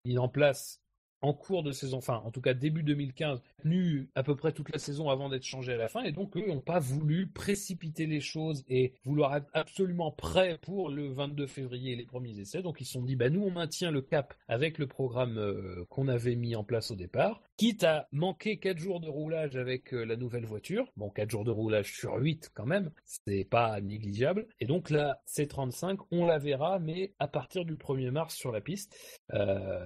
mis 0.06 0.18
en 0.18 0.28
place 0.28 0.83
en 1.24 1.34
cours 1.34 1.64
de 1.64 1.72
saison, 1.72 1.98
enfin 1.98 2.22
en 2.26 2.32
tout 2.32 2.42
cas 2.42 2.54
début 2.54 2.84
2015, 2.84 3.42
tenu 3.62 4.10
à 4.14 4.24
peu 4.24 4.36
près 4.36 4.52
toute 4.52 4.70
la 4.72 4.78
saison 4.78 5.10
avant 5.10 5.30
d'être 5.30 5.46
changé 5.46 5.74
à 5.74 5.78
la 5.78 5.88
fin, 5.88 6.04
et 6.04 6.12
donc 6.12 6.36
eux 6.36 6.46
n'ont 6.46 6.60
pas 6.60 6.80
voulu 6.80 7.28
précipiter 7.28 8.06
les 8.06 8.20
choses 8.20 8.66
et 8.68 8.94
vouloir 9.06 9.36
être 9.36 9.50
absolument 9.54 10.12
prêts 10.12 10.60
pour 10.62 10.90
le 10.90 11.08
22 11.08 11.48
février 11.48 11.96
les 11.96 12.06
premiers 12.06 12.38
essais. 12.38 12.62
Donc 12.62 12.82
ils 12.82 12.86
se 12.86 12.94
sont 12.94 13.04
dit, 13.04 13.16
bah 13.16 13.30
nous 13.30 13.42
on 13.42 13.52
maintient 13.52 13.90
le 13.90 14.02
cap 14.02 14.34
avec 14.50 14.78
le 14.78 14.86
programme 14.86 15.38
euh, 15.38 15.86
qu'on 15.90 16.10
avait 16.10 16.36
mis 16.36 16.58
en 16.58 16.66
place 16.66 16.92
au 16.92 16.96
départ, 16.96 17.42
quitte 17.56 17.86
à 17.86 18.10
manquer 18.12 18.58
4 18.58 18.78
jours 18.78 19.00
de 19.00 19.08
roulage 19.08 19.56
avec 19.56 19.94
euh, 19.94 20.04
la 20.04 20.18
nouvelle 20.18 20.46
voiture. 20.46 20.92
Bon, 20.98 21.10
4 21.10 21.30
jours 21.30 21.46
de 21.46 21.52
roulage 21.52 21.94
sur 21.94 22.16
8 22.16 22.52
quand 22.54 22.66
même, 22.66 22.92
c'est 23.06 23.46
pas 23.46 23.80
négligeable. 23.80 24.46
Et 24.60 24.66
donc 24.66 24.90
là, 24.90 25.22
C35, 25.26 26.00
on 26.12 26.26
la 26.26 26.38
verra, 26.38 26.80
mais 26.80 27.14
à 27.20 27.30
partir 27.30 27.64
du 27.64 27.76
1er 27.76 28.12
mars 28.12 28.36
sur 28.36 28.52
la 28.52 28.60
piste. 28.60 28.98
Euh, 29.34 29.86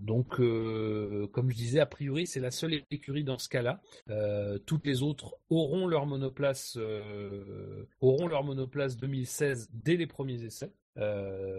donc, 0.00 0.40
euh, 0.40 1.26
comme 1.32 1.50
je 1.50 1.56
disais, 1.56 1.80
a 1.80 1.86
priori, 1.86 2.26
c'est 2.26 2.40
la 2.40 2.50
seule 2.50 2.82
écurie 2.90 3.24
dans 3.24 3.38
ce 3.38 3.48
cas-là. 3.48 3.80
Euh, 4.10 4.58
toutes 4.58 4.86
les 4.86 5.02
autres 5.02 5.36
auront 5.50 5.86
leur 5.86 6.06
monoplace, 6.06 6.76
euh, 6.76 7.86
auront 8.00 8.26
leur 8.26 8.44
monoplace 8.44 8.96
2016 8.96 9.70
dès 9.72 9.96
les 9.96 10.06
premiers 10.06 10.42
essais. 10.42 10.72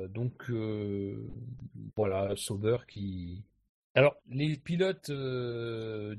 Donc, 0.09 0.51
voilà, 1.95 2.35
Sauber 2.35 2.77
qui. 2.87 3.43
Alors, 3.93 4.15
les 4.29 4.57
pilotes 4.57 5.11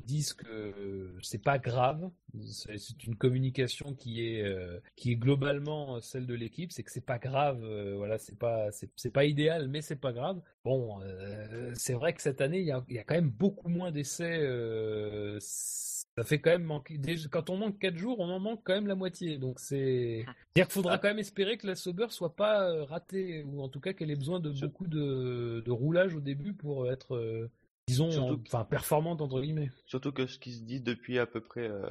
disent 0.05 0.35
que 0.35 1.15
c'est 1.23 1.43
pas 1.43 1.59
grave. 1.59 2.11
C'est 2.47 3.05
une 3.05 3.17
communication 3.17 3.95
qui 3.95 4.23
est 4.27 4.43
euh, 4.45 4.81
qui 4.97 5.13
est 5.13 5.17
globalement 5.17 6.01
celle 6.01 6.27
de 6.27 6.35
l'équipe. 6.35 6.73
C'est 6.73 6.83
que 6.83 6.91
c'est 6.93 7.05
pas 7.05 7.19
grave. 7.19 7.63
euh, 7.65 7.97
voilà, 7.97 8.19
c'est 8.19 8.39
pas 8.39 8.71
c'est 8.73 9.11
pas 9.13 9.25
idéal, 9.25 9.69
mais 9.69 9.81
c'est 9.83 9.97
pas 9.97 10.13
grave. 10.13 10.41
Bon, 10.65 11.01
euh, 11.03 11.73
c'est 11.75 11.95
vrai 11.95 12.13
que 12.13 12.21
cette 12.23 12.41
année, 12.41 12.59
il 12.61 12.67
y 12.67 12.71
a, 12.73 12.85
y 12.91 12.99
a 12.99 13.05
quand 13.05 13.15
même 13.15 13.31
beaucoup 13.31 13.69
moins 13.69 13.91
d'essais. 13.91 14.39
euh, 14.41 15.39
ça 15.41 16.25
fait 16.25 16.41
quand 16.41 16.51
même 16.51 16.65
manquer. 16.65 16.99
Quand 17.31 17.51
on 17.51 17.57
manque 17.57 17.79
4 17.79 17.97
jours, 17.97 18.19
on 18.21 18.29
en 18.29 18.41
manque 18.41 18.63
quand 18.65 18.75
même 18.75 18.87
la 18.87 18.95
moitié. 18.95 19.39
Donc 19.39 19.61
c'est. 19.61 20.31
C'est-à-dire 20.55 20.67
qu'il 20.67 20.73
faudra 20.75 20.99
quand 20.99 21.09
même 21.09 21.19
espérer 21.19 21.57
que 21.59 21.67
la 21.67 21.75
Sauber 21.77 22.07
soit 22.11 22.35
pas 22.37 22.69
euh, 22.71 22.85
ratée, 22.85 23.43
ou 23.45 23.63
en 23.63 23.69
tout 23.69 23.81
cas 23.81 23.93
qu'elle 23.93 24.11
ait 24.11 24.17
besoin 24.17 24.41
de 24.41 24.51
beaucoup 24.51 24.87
de, 24.89 25.63
de 25.65 25.71
roulage 25.71 26.15
au 26.15 26.21
début 26.21 26.53
pour 26.55 26.91
être, 26.91 27.15
euh, 27.15 27.51
disons, 27.89 28.11
Surtout 28.11 28.35
en- 28.35 28.39
que- 28.39 28.49
enfin 28.49 28.65
performante 28.65 29.21
entre 29.21 29.41
guillemets. 29.41 29.71
Surtout 29.87 30.13
que 30.13 30.27
ce 30.27 30.39
qui 30.39 30.53
se 30.53 30.63
dit 30.63 30.81
depuis 30.81 31.19
à 31.19 31.27
peu 31.27 31.41
près 31.41 31.67
euh, 31.69 31.91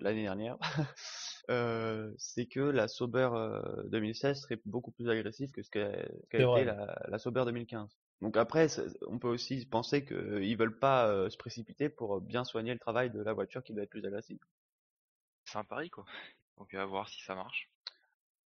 l'année 0.00 0.22
dernière, 0.24 0.58
euh, 1.50 2.12
c'est 2.18 2.46
que 2.46 2.60
la 2.60 2.88
Sauber 2.88 3.28
euh, 3.32 3.82
2016 3.88 4.40
serait 4.40 4.60
beaucoup 4.66 4.90
plus 4.90 5.08
agressive 5.08 5.50
que 5.52 5.62
ce 5.62 5.70
qu'a 5.70 6.42
vrai. 6.44 6.62
été 6.62 6.64
la, 6.64 7.00
la 7.08 7.18
Sauber 7.18 7.44
2015. 7.46 7.96
Donc 8.20 8.36
après, 8.36 8.66
on 9.06 9.18
peut 9.18 9.28
aussi 9.28 9.64
penser 9.66 10.04
qu'ils 10.04 10.56
veulent 10.56 10.78
pas 10.78 11.06
euh, 11.08 11.30
se 11.30 11.36
précipiter 11.38 11.88
pour 11.88 12.20
bien 12.20 12.44
soigner 12.44 12.72
le 12.72 12.80
travail 12.80 13.10
de 13.10 13.22
la 13.22 13.32
voiture 13.32 13.62
qui 13.62 13.72
doit 13.72 13.84
être 13.84 13.90
plus 13.90 14.04
agressive. 14.04 14.38
C'est 15.44 15.58
un 15.58 15.64
pari 15.64 15.90
quoi. 15.90 16.06
Donc 16.56 16.72
à 16.72 16.86
voir 16.86 17.06
si 17.10 17.20
ça 17.22 17.34
marche. 17.34 17.70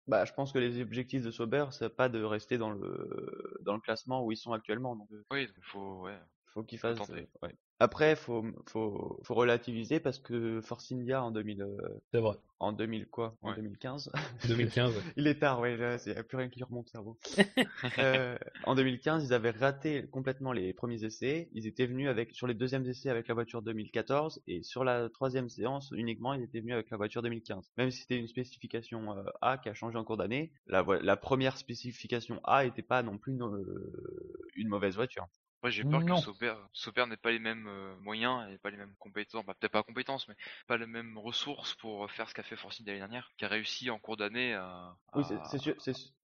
Bah, 0.07 0.23
je 0.25 0.33
pense 0.33 0.51
que 0.51 0.59
les 0.59 0.81
objectifs 0.81 1.23
de 1.23 1.31
Sauber, 1.31 1.65
c'est 1.71 1.89
pas 1.89 2.09
de 2.09 2.23
rester 2.23 2.57
dans 2.57 2.69
le 2.71 3.57
dans 3.61 3.73
le 3.73 3.79
classement 3.81 4.23
où 4.23 4.31
ils 4.31 4.37
sont 4.37 4.53
actuellement. 4.53 4.95
Donc, 4.95 5.11
euh, 5.11 5.23
Oui, 5.31 5.47
il 5.57 5.63
faut 5.63 6.01
ouais. 6.03 6.17
Faut 6.53 6.63
qu'ils 6.63 6.79
fassent. 6.79 6.97
tenter. 6.97 7.27
euh, 7.43 7.47
ouais. 7.47 7.55
Après, 7.79 8.15
faut 8.15 8.45
faut 8.67 9.19
faut 9.23 9.33
relativiser 9.33 9.99
parce 9.99 10.19
que 10.19 10.61
Force 10.61 10.91
India 10.91 11.21
en 11.23 11.31
2000 11.31 11.61
euh, 11.63 11.75
C'est 12.13 12.19
vrai. 12.21 12.35
en 12.59 12.71
2000 12.71 13.07
quoi, 13.07 13.35
en 13.41 13.49
Ouais. 13.49 13.55
2015. 13.57 14.11
2015. 14.47 14.95
ouais. 14.95 15.03
Il 15.17 15.27
est 15.27 15.39
tard, 15.39 15.59
ouais, 15.59 15.73
il 15.73 16.11
n'y 16.13 16.17
a 16.17 16.23
plus 16.23 16.37
rien 16.37 16.47
qui 16.49 16.63
remonte 16.63 16.87
au 16.87 16.89
cerveau. 16.91 17.17
Euh, 17.99 18.37
en 18.65 18.75
2015, 18.75 19.25
ils 19.25 19.33
avaient 19.33 19.49
raté 19.51 20.07
complètement 20.07 20.51
les 20.53 20.73
premiers 20.73 21.03
essais. 21.03 21.49
Ils 21.53 21.67
étaient 21.67 21.85
venus 21.85 22.07
avec, 22.07 22.33
sur 22.33 22.47
les 22.47 22.53
deuxièmes 22.53 22.85
essais 22.85 23.09
avec 23.09 23.27
la 23.27 23.33
voiture 23.33 23.61
2014 23.61 24.41
et 24.47 24.63
sur 24.63 24.83
la 24.83 25.09
troisième 25.09 25.49
séance 25.49 25.91
uniquement, 25.95 26.33
ils 26.33 26.43
étaient 26.43 26.59
venus 26.61 26.73
avec 26.75 26.89
la 26.89 26.97
voiture 26.97 27.21
2015. 27.21 27.71
Même 27.77 27.91
si 27.91 28.01
c'était 28.01 28.17
une 28.17 28.27
spécification 28.27 29.17
euh, 29.17 29.23
A 29.41 29.57
qui 29.57 29.67
a 29.69 29.73
changé 29.73 29.97
en 29.97 30.03
cours 30.05 30.17
d'année, 30.17 30.51
la, 30.67 31.17
première 31.17 31.57
spécification 31.57 32.39
A 32.45 32.63
n'était 32.63 32.81
pas 32.81 33.03
non 33.03 33.17
plus 33.17 33.33
une, 33.33 33.43
euh, 33.43 34.49
une 34.55 34.69
mauvaise 34.69 34.95
voiture. 34.95 35.27
Après, 35.63 35.71
j'ai 35.71 35.85
peur 35.85 36.01
Non. 36.01 36.17
que 36.17 36.21
Sauber, 36.21 36.53
Sauber 36.73 37.05
n'ait 37.07 37.15
pas 37.15 37.31
les 37.31 37.39
mêmes 37.39 37.67
euh, 37.69 37.95
moyens 38.01 38.51
et 38.51 38.57
pas 38.57 38.69
les 38.69 38.75
mêmes 38.75 38.93
compétences, 38.99 39.45
bah, 39.45 39.55
peut-être 39.57 39.71
pas 39.71 39.81
compétences, 39.81 40.27
mais 40.27 40.35
pas 40.67 40.75
les 40.75 40.85
mêmes 40.85 41.17
ressources 41.17 41.73
pour 41.75 42.11
faire 42.11 42.27
ce 42.27 42.33
qu'a 42.33 42.43
fait 42.43 42.57
Force 42.57 42.81
India 42.81 42.91
l'année 42.91 42.99
dernière, 42.99 43.31
qui 43.37 43.45
a 43.45 43.47
réussi 43.47 43.89
en 43.89 43.97
cours 43.97 44.17
d'année 44.17 44.53
à. 44.55 44.93
Oui, 45.15 45.23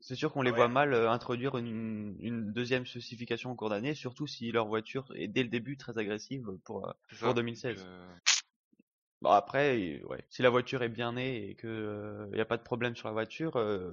c'est 0.01 0.15
sûr, 0.15 0.33
qu'on 0.33 0.41
les 0.41 0.51
Ouais. 0.51 0.57
voit 0.57 0.67
mal 0.67 0.93
euh, 0.93 1.09
introduire 1.09 1.55
une, 1.57 2.17
une 2.19 2.51
deuxième 2.51 2.85
spécification 2.85 3.51
en 3.51 3.55
cours 3.55 3.69
d'année, 3.69 3.95
surtout 3.95 4.27
si 4.27 4.51
leur 4.51 4.67
voiture 4.67 5.05
est 5.15 5.29
dès 5.29 5.43
le 5.43 5.49
début 5.49 5.77
très 5.77 5.97
agressive 5.97 6.45
pour, 6.65 6.85
euh, 6.89 6.91
pour 7.19 7.29
ça. 7.29 7.33
2016. 7.33 7.77
Donc, 7.77 7.87
euh, 7.87 8.15
Bon 9.21 9.31
après, 9.31 10.01
ouais, 10.05 10.23
si 10.29 10.41
la 10.41 10.49
voiture 10.49 10.81
est 10.81 10.87
bien 10.89 11.11
née 11.13 11.49
et 11.49 11.55
que 11.55 12.25
il 12.31 12.35
n'y 12.35 12.39
a 12.41 12.45
pas 12.45 12.55
de 12.55 12.63
problème 12.63 12.95
sur 12.95 13.09
la 13.09 13.11
voiture, 13.13 13.57
euh, 13.57 13.91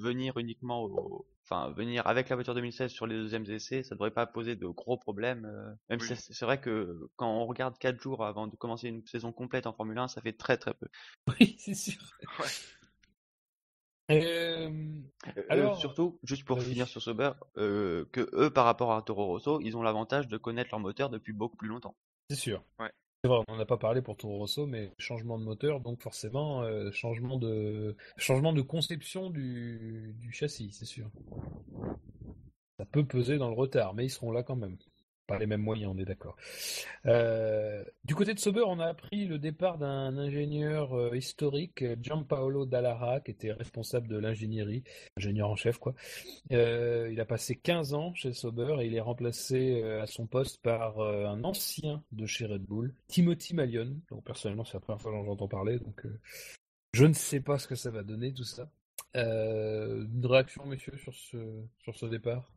venir 0.00 0.38
uniquement, 0.38 0.84
au- 0.84 1.26
enfin 1.44 1.70
venir 1.72 2.06
avec 2.06 2.30
la 2.30 2.36
voiture 2.36 2.54
2016 2.54 2.90
sur 2.90 3.06
les 3.06 3.16
deuxièmes 3.16 3.44
essais, 3.50 3.82
ça 3.82 3.94
devrait 3.94 4.10
pas 4.12 4.24
poser 4.26 4.56
de 4.56 4.66
gros 4.66 4.96
problèmes. 4.96 5.44
euh, 5.44 5.74
même 5.90 6.00
Oui. 6.00 6.06
si 6.16 6.32
c'est 6.32 6.44
vrai 6.46 6.58
que 6.58 6.98
quand 7.16 7.28
on 7.30 7.44
regarde 7.46 7.76
4 7.76 8.00
jours 8.00 8.24
avant 8.24 8.46
de 8.46 8.56
commencer 8.56 8.88
une 8.88 9.04
saison 9.06 9.30
complète 9.30 9.66
en 9.66 9.74
Formule 9.74 9.98
1, 9.98 10.08
ça 10.08 10.22
fait 10.22 10.32
très 10.32 10.56
très 10.56 10.72
peu. 10.72 10.86
Oui, 11.40 11.56
c'est 11.58 11.74
sûr. 11.74 12.00
Ouais. 12.38 12.46
Euh, 14.10 14.70
Euh, 15.36 15.74
surtout, 15.76 16.18
juste 16.22 16.44
pour 16.44 16.62
finir 16.62 16.86
sur 16.86 17.02
Sauber, 17.02 17.32
euh, 17.58 18.04
que 18.12 18.28
eux 18.34 18.50
par 18.50 18.64
rapport 18.64 18.92
à 18.92 19.02
Toro 19.02 19.26
Rosso, 19.26 19.60
ils 19.60 19.76
ont 19.76 19.82
l'avantage 19.82 20.28
de 20.28 20.36
connaître 20.36 20.70
leur 20.72 20.80
moteur 20.80 21.10
depuis 21.10 21.32
beaucoup 21.32 21.56
plus 21.56 21.68
longtemps. 21.68 21.96
c'est 22.30 22.36
sûr. 22.36 22.64
Ouais. 22.78 22.92
C'est 23.26 23.30
vrai, 23.30 23.42
on 23.48 23.54
n'en 23.54 23.60
a 23.60 23.66
pas 23.66 23.76
parlé 23.76 24.02
pour 24.02 24.16
Toro 24.16 24.38
Rosso, 24.38 24.66
mais 24.66 24.92
changement 24.98 25.36
de 25.36 25.42
moteur, 25.42 25.80
donc 25.80 26.00
forcément 26.00 26.62
euh, 26.62 26.92
changement 26.92 27.36
de 27.40 28.60
conception 28.62 29.30
du 29.30 30.14
châssis, 30.30 30.70
c'est 30.70 30.84
sûr. 30.84 31.10
Ça 32.78 32.84
peut 32.84 33.04
peser 33.04 33.36
dans 33.36 33.48
le 33.48 33.56
retard, 33.56 33.94
mais 33.94 34.04
ils 34.04 34.10
seront 34.10 34.30
là 34.30 34.44
quand 34.44 34.54
même. 34.54 34.76
Pas 35.26 35.38
les 35.38 35.46
mêmes 35.46 35.62
moyens, 35.62 35.92
on 35.92 35.98
est 35.98 36.04
d'accord. 36.04 36.36
Euh, 37.06 37.82
du 38.04 38.14
côté 38.14 38.32
de 38.32 38.38
Sauber, 38.38 38.62
on 38.64 38.78
a 38.78 38.86
appris 38.86 39.26
le 39.26 39.38
départ 39.38 39.76
d'un 39.76 40.16
ingénieur 40.18 40.94
euh, 40.94 41.16
historique, 41.16 41.84
Gianpaolo 42.00 42.64
Dallara, 42.64 43.20
qui 43.20 43.32
était 43.32 43.50
responsable 43.50 44.06
de 44.06 44.18
l'ingénierie, 44.18 44.84
ingénieur 45.16 45.50
en 45.50 45.56
chef, 45.56 45.78
quoi. 45.78 45.94
Euh, 46.52 47.08
il 47.10 47.20
a 47.20 47.24
passé 47.24 47.56
15 47.56 47.94
ans 47.94 48.14
chez 48.14 48.32
Sauber 48.32 48.76
et 48.80 48.86
il 48.86 48.94
est 48.94 49.00
remplacé 49.00 49.82
à 49.82 50.06
son 50.06 50.26
poste 50.26 50.62
par 50.62 51.00
un 51.00 51.42
ancien 51.42 52.04
de 52.12 52.26
chez 52.26 52.46
Red 52.46 52.62
Bull, 52.62 52.94
Timothy 53.08 53.54
Malion. 53.54 53.96
Donc 54.10 54.24
personnellement, 54.24 54.64
c'est 54.64 54.74
la 54.74 54.80
première 54.80 55.00
fois 55.00 55.10
que 55.10 55.18
j'en 55.18 55.32
entends 55.32 55.48
parler, 55.48 55.78
donc 55.78 56.06
je 56.92 57.04
ne 57.04 57.14
sais 57.14 57.40
pas 57.40 57.58
ce 57.58 57.66
que 57.66 57.74
ça 57.74 57.90
va 57.90 58.02
donner 58.04 58.32
tout 58.32 58.44
ça. 58.44 58.70
Une 59.14 60.24
réaction, 60.26 60.66
messieurs, 60.66 60.96
sur 60.98 61.14
ce 61.14 61.36
sur 61.82 61.96
ce 61.96 62.06
départ? 62.06 62.55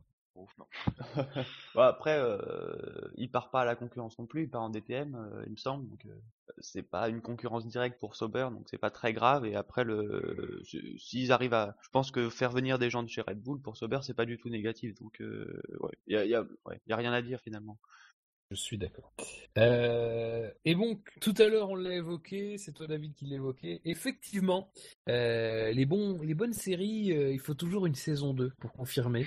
après, 1.76 2.18
euh, 2.18 3.10
il 3.16 3.30
part 3.30 3.50
pas 3.50 3.62
à 3.62 3.64
la 3.64 3.76
concurrence 3.76 4.18
non 4.18 4.26
plus, 4.26 4.44
il 4.44 4.50
part 4.50 4.62
en 4.62 4.70
DTM, 4.70 5.14
euh, 5.14 5.42
il 5.46 5.52
me 5.52 5.56
semble. 5.56 5.88
Donc, 5.88 6.04
euh, 6.06 6.14
c'est 6.58 6.82
pas 6.82 7.08
une 7.08 7.20
concurrence 7.22 7.66
directe 7.66 7.98
pour 8.00 8.16
Sauber, 8.16 8.48
donc 8.52 8.68
c'est 8.68 8.78
pas 8.78 8.90
très 8.90 9.12
grave. 9.12 9.44
Et 9.46 9.54
après, 9.56 9.84
le, 9.84 10.60
si- 10.64 10.98
s'ils 10.98 11.32
arrivent 11.32 11.54
à, 11.54 11.76
je 11.82 11.88
pense 11.90 12.10
que 12.10 12.28
faire 12.30 12.50
venir 12.50 12.78
des 12.78 12.90
gens 12.90 13.02
de 13.02 13.08
chez 13.08 13.20
Red 13.22 13.40
Bull 13.40 13.60
pour 13.60 13.76
Sauber, 13.76 14.00
c'est 14.02 14.14
pas 14.14 14.26
du 14.26 14.38
tout 14.38 14.48
négatif. 14.50 14.94
Donc, 15.00 15.20
ouais, 15.80 15.92
il 16.06 16.20
y 16.26 16.28
y 16.28 16.34
a 16.34 16.96
rien 16.96 17.12
à 17.12 17.22
dire 17.22 17.40
finalement. 17.40 17.78
Je 18.50 18.56
suis 18.56 18.78
d'accord. 18.78 19.12
Euh, 19.58 20.50
et 20.64 20.74
donc, 20.74 21.08
tout 21.20 21.34
à 21.38 21.46
l'heure, 21.46 21.70
on 21.70 21.76
l'a 21.76 21.94
évoqué, 21.94 22.58
c'est 22.58 22.72
toi 22.72 22.88
David 22.88 23.14
qui 23.14 23.26
l'évoquait. 23.26 23.80
Effectivement, 23.84 24.72
euh, 25.08 25.70
les, 25.70 25.86
bonnes 25.86 26.52
séries, 26.52 27.12
euh, 27.12 27.32
il 27.32 27.38
faut 27.38 27.54
toujours 27.54 27.86
une 27.86 27.94
saison 27.94 28.34
2 28.34 28.50
pour 28.58 28.72
confirmer. 28.72 29.24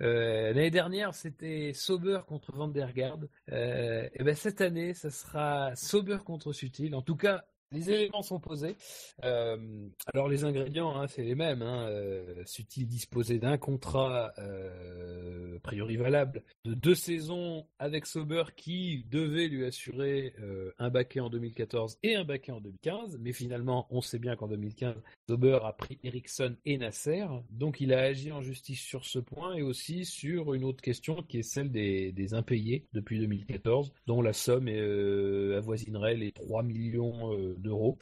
L'année 0.00 0.72
dernière, 0.72 1.14
c'était 1.14 1.72
Sauber 1.74 2.20
contre 2.26 2.50
Van 2.52 2.66
der 2.66 2.92
Garde. 2.92 3.28
Euh, 3.52 4.08
et 4.14 4.24
ben 4.24 4.34
cette 4.34 4.60
année, 4.60 4.94
ça 4.94 5.10
sera 5.10 5.74
Sauber 5.76 6.18
contre 6.24 6.52
Sutil. 6.52 6.94
En 6.96 7.02
tout 7.02 7.16
cas, 7.16 7.44
les 7.72 7.90
éléments 7.90 8.22
sont 8.22 8.38
posés. 8.38 8.76
Euh, 9.24 9.88
alors 10.14 10.28
les 10.28 10.44
ingrédients, 10.44 10.96
hein, 10.96 11.08
c'est 11.08 11.24
les 11.24 11.34
mêmes. 11.34 11.62
Hein. 11.62 11.88
Euh, 11.88 12.42
Sutil 12.44 12.86
disposait 12.86 13.38
d'un 13.38 13.58
contrat 13.58 14.32
euh, 14.38 15.56
a 15.56 15.60
priori 15.60 15.96
valable 15.96 16.42
de 16.64 16.74
deux 16.74 16.94
saisons 16.94 17.66
avec 17.78 18.06
Sauber 18.06 18.44
qui 18.56 19.04
devait 19.10 19.48
lui 19.48 19.64
assurer 19.64 20.34
euh, 20.40 20.72
un 20.78 20.90
baquet 20.90 21.20
en 21.20 21.28
2014 21.28 21.98
et 22.02 22.14
un 22.14 22.24
baquet 22.24 22.52
en 22.52 22.60
2015. 22.60 23.18
Mais 23.20 23.32
finalement, 23.32 23.88
on 23.90 24.00
sait 24.00 24.18
bien 24.20 24.36
qu'en 24.36 24.46
2015, 24.46 24.94
Sauber 25.28 25.58
a 25.64 25.72
pris 25.72 25.98
Ericsson 26.04 26.56
et 26.64 26.78
Nasser. 26.78 27.26
Donc 27.50 27.80
il 27.80 27.92
a 27.92 28.00
agi 28.00 28.30
en 28.30 28.42
justice 28.42 28.80
sur 28.80 29.04
ce 29.04 29.18
point 29.18 29.54
et 29.54 29.62
aussi 29.62 30.04
sur 30.04 30.54
une 30.54 30.64
autre 30.64 30.82
question 30.82 31.22
qui 31.22 31.38
est 31.38 31.42
celle 31.42 31.72
des, 31.72 32.12
des 32.12 32.34
impayés 32.34 32.86
depuis 32.92 33.18
2014, 33.18 33.92
dont 34.06 34.22
la 34.22 34.32
somme 34.32 34.68
avoisinerait 34.68 36.14
les 36.14 36.30
3 36.30 36.62
millions 36.62 37.55
d'euros. 37.58 37.98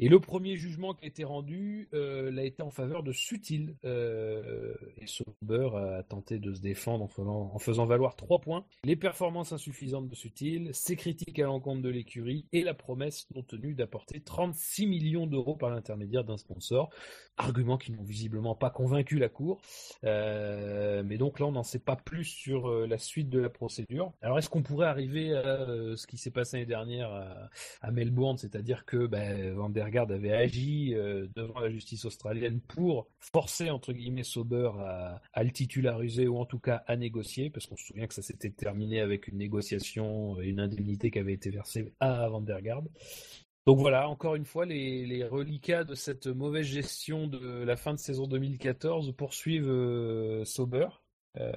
Et 0.00 0.08
le 0.08 0.18
premier 0.18 0.56
jugement 0.56 0.94
qui 0.94 1.04
a 1.04 1.08
été 1.08 1.24
rendu 1.24 1.88
euh, 1.94 2.30
l'a 2.30 2.44
été 2.44 2.62
en 2.62 2.70
faveur 2.70 3.02
de 3.02 3.12
Sutil. 3.12 3.76
Euh, 3.84 4.74
et 4.98 5.06
Sauber 5.06 5.70
a 5.76 6.02
tenté 6.02 6.38
de 6.38 6.52
se 6.52 6.60
défendre 6.60 7.04
en 7.04 7.58
faisant, 7.58 7.86
valoir 7.86 8.16
trois 8.16 8.40
points. 8.40 8.64
Les 8.84 8.96
performances 8.96 9.52
insuffisantes 9.52 10.08
de 10.08 10.14
Sutil, 10.14 10.70
ses 10.72 10.96
critiques 10.96 11.38
à 11.38 11.44
l'encontre 11.44 11.82
de 11.82 11.88
l'écurie 11.88 12.46
et 12.52 12.62
la 12.62 12.74
promesse 12.74 13.26
non 13.34 13.42
tenue 13.42 13.74
d'apporter 13.74 14.20
36 14.20 14.86
millions 14.86 15.26
d'euros 15.26 15.56
par 15.56 15.70
l'intermédiaire 15.70 16.24
d'un 16.24 16.36
sponsor. 16.36 16.90
Arguments 17.36 17.78
qui 17.78 17.92
n'ont 17.92 18.04
visiblement 18.04 18.54
pas 18.54 18.70
convaincu 18.70 19.18
la 19.18 19.28
Cour. 19.28 19.60
Euh, 20.04 21.02
mais 21.04 21.18
donc 21.18 21.40
là, 21.40 21.46
on 21.46 21.52
n'en 21.52 21.62
sait 21.62 21.78
pas 21.78 21.96
plus 21.96 22.24
sur 22.24 22.68
euh, 22.68 22.86
la 22.86 22.98
suite 22.98 23.28
de 23.28 23.40
la 23.40 23.48
procédure. 23.48 24.12
Alors 24.22 24.38
est-ce 24.38 24.48
qu'on 24.48 24.62
pourrait 24.62 24.86
arriver 24.86 25.34
à 25.34 25.66
ce 25.96 26.06
qui 26.06 26.16
s'est 26.16 26.30
passé 26.30 26.58
l'année 26.58 26.66
dernière 26.66 27.10
à, 27.80 27.90
Melbourne, 27.90 28.38
c'est-à-dire 28.38 28.84
que 28.84 29.06
ben, 29.06 29.54
Garde 29.90 30.12
avait 30.12 30.32
agi 30.32 30.94
euh, 30.94 31.26
devant 31.34 31.60
la 31.60 31.70
justice 31.70 32.04
australienne 32.04 32.60
pour 32.60 33.08
forcer 33.18 33.70
entre 33.70 33.92
guillemets 33.92 34.24
Sauber 34.24 34.70
à, 34.78 35.44
le 35.44 35.50
titulariser 35.50 36.28
ou 36.28 36.38
en 36.38 36.46
tout 36.46 36.58
cas 36.58 36.82
à 36.86 36.96
négocier, 36.96 37.50
parce 37.50 37.66
qu'on 37.66 37.76
se 37.76 37.86
souvient 37.86 38.06
que 38.06 38.14
ça 38.14 38.22
s'était 38.22 38.50
terminé 38.50 39.00
avec 39.00 39.28
une 39.28 39.38
négociation 39.38 40.40
et 40.40 40.46
une 40.46 40.60
indemnité 40.60 41.10
qui 41.10 41.18
avait 41.18 41.32
été 41.32 41.50
versée 41.50 41.92
à 42.00 42.28
Van 42.28 42.40
der 42.40 42.62
Garde. 42.62 42.88
Donc 43.66 43.78
voilà, 43.78 44.08
encore 44.08 44.34
une 44.34 44.44
fois, 44.44 44.66
les, 44.66 45.06
les 45.06 45.24
reliquats 45.24 45.84
de 45.84 45.94
cette 45.94 46.26
mauvaise 46.26 46.66
gestion 46.66 47.26
de 47.26 47.64
la 47.64 47.76
fin 47.76 47.94
de 47.94 47.98
saison 47.98 48.26
2014 48.26 49.14
poursuivent 49.16 49.70
euh, 49.70 50.44
Sauber. 50.44 50.88
Euh, 51.38 51.52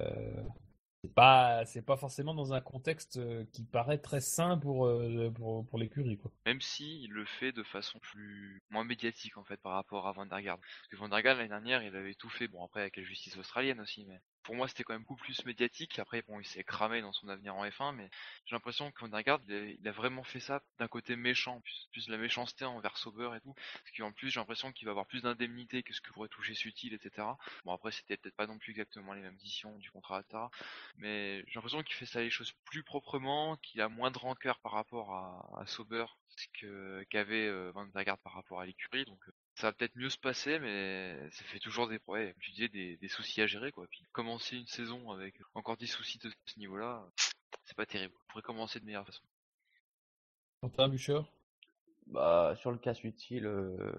c'est 1.02 1.14
pas, 1.14 1.64
c'est 1.64 1.82
pas 1.82 1.96
forcément 1.96 2.34
dans 2.34 2.52
un 2.52 2.60
contexte 2.60 3.18
euh, 3.18 3.44
qui 3.52 3.62
paraît 3.64 3.98
très 3.98 4.20
sain 4.20 4.58
pour, 4.58 4.86
euh, 4.86 5.30
pour, 5.30 5.78
l'écurie, 5.78 6.18
quoi. 6.18 6.32
Même 6.44 6.60
si 6.60 7.02
il 7.02 7.10
le 7.12 7.24
fait 7.24 7.52
de 7.52 7.62
façon 7.62 7.98
plus 8.00 8.62
moins 8.70 8.84
médiatique 8.84 9.36
en 9.38 9.44
fait 9.44 9.58
par 9.58 9.72
rapport 9.72 10.08
à 10.08 10.12
Van. 10.12 10.26
Parce 10.28 10.42
que 10.90 10.96
Van 10.96 11.08
l'année 11.08 11.48
dernière, 11.48 11.82
il 11.82 11.94
avait 11.94 12.14
tout 12.14 12.28
fait. 12.28 12.48
Bon 12.48 12.64
après 12.64 12.80
avec 12.80 12.96
la 12.96 13.04
justice 13.04 13.36
australienne 13.36 13.80
aussi, 13.80 14.04
mais 14.06 14.20
pour 14.42 14.54
moi 14.54 14.68
c'était 14.68 14.84
quand 14.84 14.92
même 14.92 15.02
beaucoup 15.02 15.16
plus 15.16 15.44
médiatique. 15.44 15.98
Après 15.98 16.22
bon, 16.22 16.40
il 16.40 16.46
s'est 16.46 16.64
cramé 16.64 17.00
dans 17.00 17.12
son 17.12 17.28
avenir 17.28 17.54
en 17.56 17.64
F1, 17.66 17.94
mais 17.94 18.10
j'ai 18.46 18.54
l'impression 18.54 18.90
que 18.92 19.00
Van 19.00 19.08
der 19.08 19.22
Garde, 19.22 19.44
il 19.48 19.88
a, 19.88 19.92
vraiment 19.92 20.24
fait 20.24 20.40
ça 20.40 20.62
d'un 20.78 20.88
côté 20.88 21.16
méchant, 21.16 21.60
plus, 21.60 21.88
plus 21.92 22.08
la 22.08 22.18
méchanceté 22.18 22.64
envers 22.64 22.96
Sauber 22.98 23.30
et 23.36 23.40
tout. 23.40 23.54
Parce 23.54 23.96
qu'en 23.96 24.12
plus 24.12 24.30
j'ai 24.30 24.40
l'impression 24.40 24.72
qu'il 24.72 24.86
va 24.86 24.90
avoir 24.90 25.06
plus 25.06 25.22
d'indemnités 25.22 25.82
que 25.82 25.92
ce 25.92 26.00
que 26.00 26.12
pourrait 26.12 26.28
toucher 26.28 26.54
Sutil, 26.54 26.94
etc. 26.94 27.26
Bon 27.64 27.72
après 27.72 27.92
c'était 27.92 28.16
peut-être 28.16 28.36
pas 28.36 28.46
non 28.46 28.58
plus 28.58 28.72
exactement 28.72 29.12
les 29.14 29.22
mêmes 29.22 29.38
conditions 29.38 29.78
du 29.78 29.90
contrat, 29.90 30.20
etc. 30.20 30.44
Mais 30.96 31.44
j'ai 31.46 31.54
l'impression 31.54 31.82
qu'il 31.82 31.94
fait 31.94 32.06
ça 32.06 32.20
les 32.20 32.30
choses 32.30 32.52
plus 32.64 32.82
proprement, 32.82 33.56
qu'il 33.58 33.80
a 33.80 33.88
moins 33.88 34.10
de 34.10 34.18
rancœur 34.18 34.58
par 34.60 34.72
rapport 34.72 35.12
à, 35.12 35.60
à 35.60 35.66
Sauber 35.66 36.06
qu'avait 37.10 37.46
euh, 37.46 37.72
der 37.94 38.04
Garde 38.04 38.20
par 38.20 38.34
rapport 38.34 38.60
à 38.60 38.66
l'écurie. 38.66 39.04
Donc 39.04 39.20
euh, 39.28 39.32
ça 39.58 39.66
va 39.66 39.72
peut-être 39.72 39.96
mieux 39.96 40.08
se 40.08 40.18
passer, 40.18 40.60
mais 40.60 41.18
ça 41.32 41.44
fait 41.44 41.58
toujours 41.58 41.88
des 41.88 41.98
ouais, 42.06 42.32
comme 42.32 42.42
tu 42.42 42.52
disais 42.52 42.68
des, 42.68 42.96
des 42.96 43.08
soucis 43.08 43.42
à 43.42 43.46
gérer 43.48 43.72
quoi. 43.72 43.86
Puis 43.90 44.04
commencer 44.12 44.56
une 44.56 44.68
saison 44.68 45.10
avec 45.10 45.34
encore 45.54 45.76
des 45.76 45.86
soucis 45.88 46.18
de 46.18 46.30
ce 46.46 46.58
niveau-là, 46.60 47.04
c'est 47.64 47.76
pas 47.76 47.84
terrible. 47.84 48.14
On 48.22 48.32
pourrait 48.32 48.42
commencer 48.42 48.78
de 48.78 48.84
meilleure 48.84 49.04
façon. 49.04 49.24
Quentin 50.60 50.88
Bûcher 50.88 51.20
Bah, 52.06 52.54
sur 52.56 52.70
le 52.70 52.78
cas 52.78 52.94
Sutil, 52.94 53.46
euh, 53.46 53.92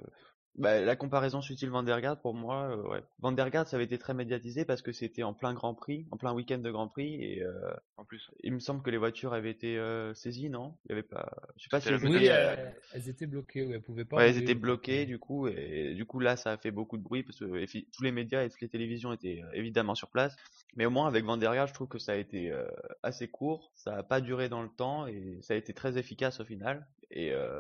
bah, 0.56 0.82
la 0.82 0.96
comparaison 0.96 1.42
Sutil-Van 1.42 1.84
der 1.84 2.02
Garde, 2.02 2.22
pour 2.22 2.34
moi, 2.34 2.70
euh, 2.72 2.90
ouais. 2.90 3.04
Van 3.20 3.32
der 3.32 3.50
Garde, 3.50 3.68
ça 3.68 3.78
avait 3.78 3.86
été 3.86 3.98
très 3.98 4.14
médiatisé 4.14 4.66
parce 4.66 4.82
que 4.82 4.92
c'était 4.92 5.24
en 5.24 5.34
plein 5.34 5.54
Grand 5.54 5.74
Prix, 5.74 6.06
en 6.12 6.18
plein 6.18 6.34
week-end 6.34 6.58
de 6.58 6.72
Grand 6.72 6.88
Prix, 6.88 7.16
et 7.24 7.44
euh, 7.44 7.72
En 7.98 8.04
plus, 8.04 8.30
il 8.44 8.54
me 8.54 8.60
semble 8.60 8.82
que 8.82 8.90
les 8.90 8.98
voitures 8.98 9.34
avaient 9.34 9.52
été 9.52 9.78
euh, 9.78 10.14
saisies, 10.14 10.50
non? 10.50 10.76
Il 10.86 10.90
y 10.90 10.92
avait 10.94 11.04
pas, 11.04 11.30
je 11.58 11.64
sais 11.64 11.70
pas 11.70 11.80
si 11.80 11.90
elles 11.90 11.96
étaient, 11.96 12.08
Oui, 12.08 12.30
euh, 12.30 12.56
elles 12.94 13.10
étaient 13.10 13.28
bloquées, 13.28 13.66
ouais, 13.66 13.76
elles 13.76 13.82
pouvaient 13.82 14.06
pas. 14.06 14.18
Ouais, 14.18 14.30
elles 14.30 14.38
étaient 14.38 14.56
bloquées 14.56 15.06
du 15.06 15.20
coup, 15.20 15.48
et 15.48 15.94
du 15.94 16.06
coup 16.06 16.20
là 16.20 16.36
ça 16.36 16.52
a 16.52 16.58
fait 16.58 16.72
beaucoup 16.72 16.98
de 16.98 17.04
bruit 17.04 17.24
parce 17.24 17.40
que 17.40 17.46
tous 17.92 18.04
les 18.04 18.12
médias 18.12 18.44
et 18.44 18.50
toutes 18.50 18.62
les 18.62 18.70
télévisions 18.70 19.14
étaient 19.14 19.42
euh, 19.44 19.52
évidemment 19.54 19.96
sur 19.96 20.10
place. 20.10 20.36
Mais 20.76 20.86
au 20.86 20.90
moins 20.90 21.08
avec 21.08 21.24
Van 21.24 21.38
der 21.38 21.54
Garde, 21.54 21.70
je 21.70 21.74
trouve 21.74 21.88
que 21.88 22.00
ça 22.00 22.14
a 22.14 22.16
été 22.16 22.52
euh, 22.52 22.68
assez 23.04 23.28
court, 23.28 23.72
ça 23.76 23.96
a 23.96 24.04
pas 24.04 24.22
duré 24.22 24.50
dans 24.50 24.62
le 24.62 24.70
temps 24.70 25.08
et 25.08 25.40
ça 25.42 25.54
a 25.54 25.58
été 25.58 25.74
très 25.74 25.98
efficace 25.98 26.40
au 26.40 26.46
final. 26.46 26.86
Et 27.12 27.32
euh, 27.34 27.60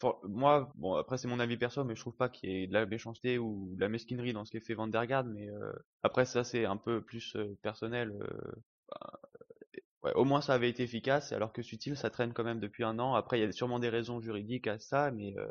for- 0.00 0.20
moi, 0.24 0.72
bon 0.76 0.94
après 0.94 1.18
c'est 1.18 1.28
mon 1.28 1.40
avis 1.40 1.56
perso, 1.58 1.84
mais 1.84 1.94
je 1.96 2.00
trouve 2.00 2.16
pas 2.16 2.28
qu'il 2.30 2.50
y 2.50 2.62
ait 2.64 2.66
de 2.66 2.72
la 2.72 2.86
méchanceté 2.86 3.38
ou 3.38 3.74
de 3.76 3.80
la 3.80 3.88
mesquinerie 3.88 4.32
dans 4.32 4.44
ce 4.44 4.50
qu'est 4.52 4.60
fait 4.60 4.74
Van 4.74 4.88
der 4.88 5.06
Garde. 5.06 5.28
Mais 5.28 5.48
euh, 5.50 5.72
après 6.02 6.24
ça 6.24 6.44
c'est 6.44 6.64
un 6.64 6.76
peu 6.78 7.02
plus 7.02 7.36
euh, 7.36 7.56
personnel. 7.62 8.12
euh, 8.12 8.52
bah, 8.88 9.20
ouais, 10.02 10.12
au 10.14 10.24
moins 10.24 10.40
ça 10.42 10.54
avait 10.54 10.68
été 10.70 10.82
efficace, 10.82 11.32
alors 11.32 11.52
que 11.52 11.62
Sutil, 11.62 11.96
ça 11.96 12.10
traîne 12.10 12.32
quand 12.34 12.44
même 12.44 12.60
depuis 12.60 12.84
un 12.84 12.98
an. 12.98 13.14
Après, 13.14 13.38
il 13.38 13.42
y 13.42 13.46
a 13.48 13.52
sûrement 13.52 13.78
des 13.78 13.88
raisons 13.88 14.20
juridiques 14.20 14.66
à 14.66 14.78
ça, 14.78 15.10
mais 15.10 15.34
euh, 15.38 15.46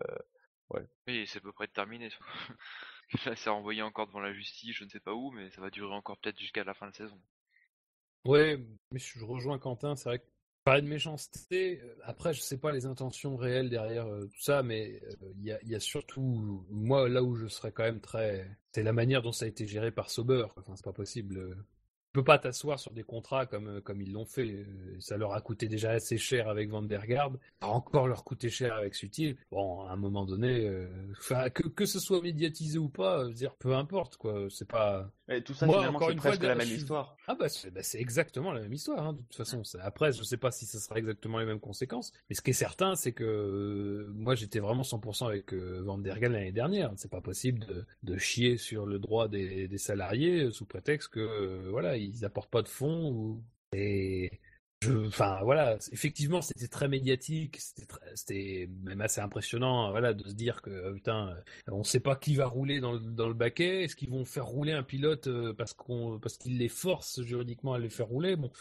Oui, 1.07 1.27
c'est 1.27 1.39
à 1.39 1.41
peu 1.41 1.51
près 1.51 1.67
terminé. 1.67 2.09
Là, 3.25 3.35
c'est 3.35 3.49
renvoyé 3.49 3.81
encore 3.81 4.07
devant 4.07 4.21
la 4.21 4.33
justice, 4.33 4.75
je 4.77 4.85
ne 4.85 4.89
sais 4.89 4.99
pas 5.01 5.13
où, 5.13 5.31
mais 5.31 5.49
ça 5.51 5.61
va 5.61 5.69
durer 5.69 5.93
encore 5.93 6.17
peut-être 6.19 6.39
jusqu'à 6.39 6.63
la 6.63 6.73
fin 6.73 6.89
de 6.89 6.95
saison. 6.95 7.21
Ouais, 8.25 8.57
mais 8.91 8.99
je 8.99 9.23
rejoins 9.25 9.59
Quentin, 9.59 9.95
c'est 9.97 10.07
vrai 10.09 10.19
que 10.19 10.25
parler 10.69 10.81
de 10.83 10.87
méchanceté, 10.87 11.81
euh, 11.83 11.95
après 12.03 12.33
je 12.33 12.41
sais 12.41 12.57
pas 12.57 12.71
les 12.71 12.85
intentions 12.85 13.35
réelles 13.35 13.69
derrière 13.69 14.05
euh, 14.07 14.25
tout 14.25 14.41
ça, 14.41 14.61
mais 14.63 15.01
euh, 15.03 15.31
il 15.39 15.45
y, 15.45 15.51
a, 15.51 15.59
y 15.63 15.75
a 15.75 15.79
surtout, 15.79 16.65
moi 16.69 17.09
là 17.09 17.23
où 17.23 17.35
je 17.35 17.47
serais 17.47 17.71
quand 17.71 17.83
même 17.83 18.01
très... 18.01 18.47
C'est 18.71 18.83
la 18.83 18.93
manière 18.93 19.21
dont 19.21 19.31
ça 19.31 19.45
a 19.45 19.47
été 19.47 19.65
géré 19.65 19.91
par 19.91 20.09
Sauber, 20.09 20.45
enfin 20.57 20.73
c'est 20.75 20.85
pas 20.85 20.93
possible. 20.93 21.37
euh. 21.37 21.55
Tu 22.11 22.13
peux 22.13 22.23
pas 22.23 22.39
t'asseoir 22.39 22.79
sur 22.79 22.91
des 22.91 23.03
contrats 23.03 23.45
comme, 23.45 23.67
euh, 23.67 23.81
comme 23.81 24.01
ils 24.01 24.11
l'ont 24.11 24.25
fait. 24.25 24.47
euh, 24.47 24.65
Ça 24.99 25.15
leur 25.17 25.33
a 25.33 25.41
coûté 25.41 25.67
déjà 25.67 25.91
assez 25.91 26.17
cher 26.17 26.49
avec 26.49 26.69
Van 26.69 26.81
der 26.81 27.05
Garde, 27.05 27.37
encore 27.61 28.07
leur 28.07 28.23
coûter 28.23 28.49
cher 28.49 28.73
avec 28.73 28.95
Sutil. 28.95 29.37
Bon, 29.51 29.81
à 29.85 29.91
un 29.93 29.95
moment 29.95 30.25
donné, 30.25 30.67
euh, 30.67 30.87
que, 31.53 31.67
que 31.67 31.85
ce 31.85 31.99
soit 31.99 32.21
médiatisé 32.21 32.79
ou 32.79 32.89
pas, 32.89 33.19
euh, 33.25 33.31
dire, 33.31 33.55
peu 33.55 33.75
importe, 33.75 34.17
quoi. 34.17 34.47
C'est 34.49 34.67
pas... 34.67 35.11
et 35.29 35.43
tout 35.43 35.53
ça, 35.53 35.65
Moi, 35.65 35.77
finalement, 35.77 35.97
encore 35.97 36.07
c'est 36.09 36.13
une 36.13 36.19
fois, 36.19 36.31
presque 36.31 36.43
la 36.43 36.55
même 36.55 36.67
suis- 36.67 36.77
histoire. 36.77 37.15
Ah 37.27 37.35
bah 37.35 37.49
c'est 37.49 37.71
bah, 37.71 37.83
c'est 37.83 37.99
exactement 37.99 38.51
la 38.51 38.61
même 38.61 38.73
histoire, 38.73 39.05
hein, 39.07 39.13
de 39.13 39.19
toute 39.19 39.35
façon. 39.35 39.61
Après, 39.81 40.11
je 40.11 40.23
sais 40.23 40.37
pas 40.37 40.51
si 40.51 40.65
ça 40.65 40.79
sera 40.79 40.97
exactement 40.97 41.37
les 41.39 41.45
mêmes 41.45 41.59
conséquences, 41.59 42.11
mais 42.29 42.35
ce 42.35 42.41
qui 42.41 42.49
est 42.51 42.53
certain, 42.53 42.95
c'est 42.95 43.11
que 43.11 43.23
euh, 43.23 44.11
moi 44.15 44.35
j'étais 44.35 44.59
vraiment 44.59 44.83
100% 44.83 45.27
avec 45.27 45.53
euh, 45.53 45.81
Van 45.83 45.97
der 45.97 46.19
Gaal 46.19 46.31
l'année 46.33 46.51
dernière. 46.51 46.91
C'est 46.97 47.11
pas 47.11 47.21
possible 47.21 47.59
de, 47.65 47.85
de 48.03 48.17
chier 48.17 48.57
sur 48.57 48.85
le 48.85 48.99
droit 48.99 49.27
des, 49.27 49.67
des 49.67 49.77
salariés 49.77 50.45
euh, 50.45 50.51
sous 50.51 50.65
prétexte 50.65 51.09
que 51.09 51.19
euh, 51.19 51.67
voilà 51.69 51.97
ils 51.97 52.25
apportent 52.25 52.49
pas 52.51 52.61
de 52.61 52.67
fonds 52.67 53.09
ou 53.11 53.43
et 53.73 54.39
enfin 55.07 55.39
voilà, 55.43 55.77
effectivement 55.91 56.41
c'était 56.41 56.67
très 56.69 56.87
médiatique, 56.87 57.59
c'était 58.15 58.69
même 58.83 59.01
assez 59.01 59.19
impressionnant, 59.19 59.91
voilà, 59.91 60.13
de 60.13 60.23
se 60.27 60.33
dire 60.33 60.61
que 60.61 60.69
euh, 60.69 60.93
putain, 60.93 61.29
euh, 61.29 61.41
on 61.67 61.83
sait 61.83 61.99
pas 61.99 62.15
qui 62.15 62.35
va 62.35 62.45
rouler 62.47 62.79
dans 62.79 62.93
le, 62.93 62.99
dans 62.99 63.27
le 63.27 63.33
baquet, 63.33 63.83
est-ce 63.83 63.95
qu'ils 63.95 64.09
vont 64.09 64.23
faire 64.23 64.45
rouler 64.45 64.71
un 64.71 64.83
pilote 64.83 65.27
euh, 65.27 65.53
parce 65.53 65.73
qu'on 65.73 66.17
parce 66.19 66.37
qu'ils 66.37 66.57
les 66.57 66.69
forcent 66.69 67.21
juridiquement 67.23 67.73
à 67.73 67.79
les 67.79 67.89
faire 67.89 68.07
rouler, 68.07 68.35
bon, 68.37 68.51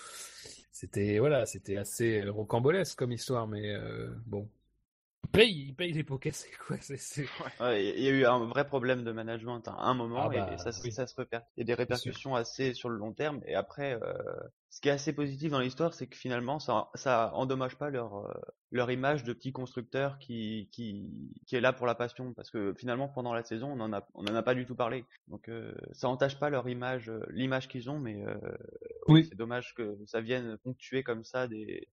c'était 0.72 1.18
voilà, 1.20 1.46
c'était 1.46 1.76
assez 1.76 2.24
rocambolesque 2.24 2.98
comme 2.98 3.12
histoire, 3.12 3.46
mais 3.46 3.72
euh, 3.74 4.08
bon, 4.26 4.48
ils 5.24 5.30
payent, 5.30 5.64
ils 5.68 5.74
payent 5.74 5.92
les 5.92 6.04
pots 6.04 6.18
cassés 6.18 6.50
quoi, 6.66 6.78
Ouais, 7.60 7.94
il 7.94 8.02
y 8.02 8.08
a 8.08 8.10
eu 8.10 8.24
un 8.24 8.44
vrai 8.44 8.66
problème 8.66 9.04
de 9.04 9.12
management 9.12 9.62
à 9.68 9.72
un 9.82 9.94
moment 9.94 10.30
Ah 10.30 10.34
et 10.34 10.38
bah, 10.40 10.58
ça, 10.58 10.72
se- 10.72 10.82
oui. 10.82 10.90
ça 10.90 11.06
se 11.06 11.14
réper- 11.14 11.42
Il 11.56 11.60
y 11.60 11.62
a 11.62 11.64
des 11.64 11.74
répercussions 11.74 12.34
assez 12.34 12.74
sur 12.74 12.88
le 12.88 12.96
long 12.96 13.12
terme. 13.12 13.40
Et 13.46 13.54
après, 13.54 13.94
euh, 14.02 14.14
ce 14.70 14.80
qui 14.80 14.88
est 14.88 14.92
assez 14.92 15.14
positif 15.14 15.50
dans 15.50 15.60
l'histoire, 15.60 15.94
c'est 15.94 16.06
que 16.08 16.16
finalement, 16.16 16.58
ça, 16.58 16.90
ça 16.94 17.32
endommage 17.34 17.76
pas 17.78 17.88
leur, 17.90 18.16
euh, 18.18 18.32
leur 18.70 18.90
image 18.90 19.24
de 19.24 19.32
petit 19.32 19.50
constructeur 19.52 20.18
qui, 20.18 20.68
qui, 20.72 21.32
qui 21.46 21.56
est 21.56 21.60
là 21.60 21.72
pour 21.72 21.86
la 21.86 21.94
passion. 21.94 22.34
Parce 22.34 22.50
que 22.50 22.74
finalement, 22.78 23.08
pendant 23.08 23.32
la 23.32 23.42
saison, 23.44 23.72
on 23.72 23.80
en 23.80 23.92
a, 23.94 24.06
on 24.14 24.26
en 24.26 24.34
a 24.34 24.42
pas 24.42 24.54
du 24.54 24.66
tout 24.66 24.76
parlé. 24.76 25.06
Donc, 25.26 25.48
euh, 25.48 25.74
ça 25.92 26.08
entache 26.08 26.38
pas 26.38 26.50
leur 26.50 26.68
image, 26.68 27.08
euh, 27.08 27.20
l'image 27.30 27.68
qu'ils 27.68 27.88
ont, 27.90 27.98
mais 27.98 28.22
euh, 28.26 28.36
Oui. 29.08 29.30
c'est 29.30 29.36
dommage 29.36 29.74
que 29.74 29.98
ça 30.06 30.20
vienne 30.20 30.58
ponctuer 30.58 31.02
comme 31.02 31.24
ça 31.24 31.48
des, 31.48 31.88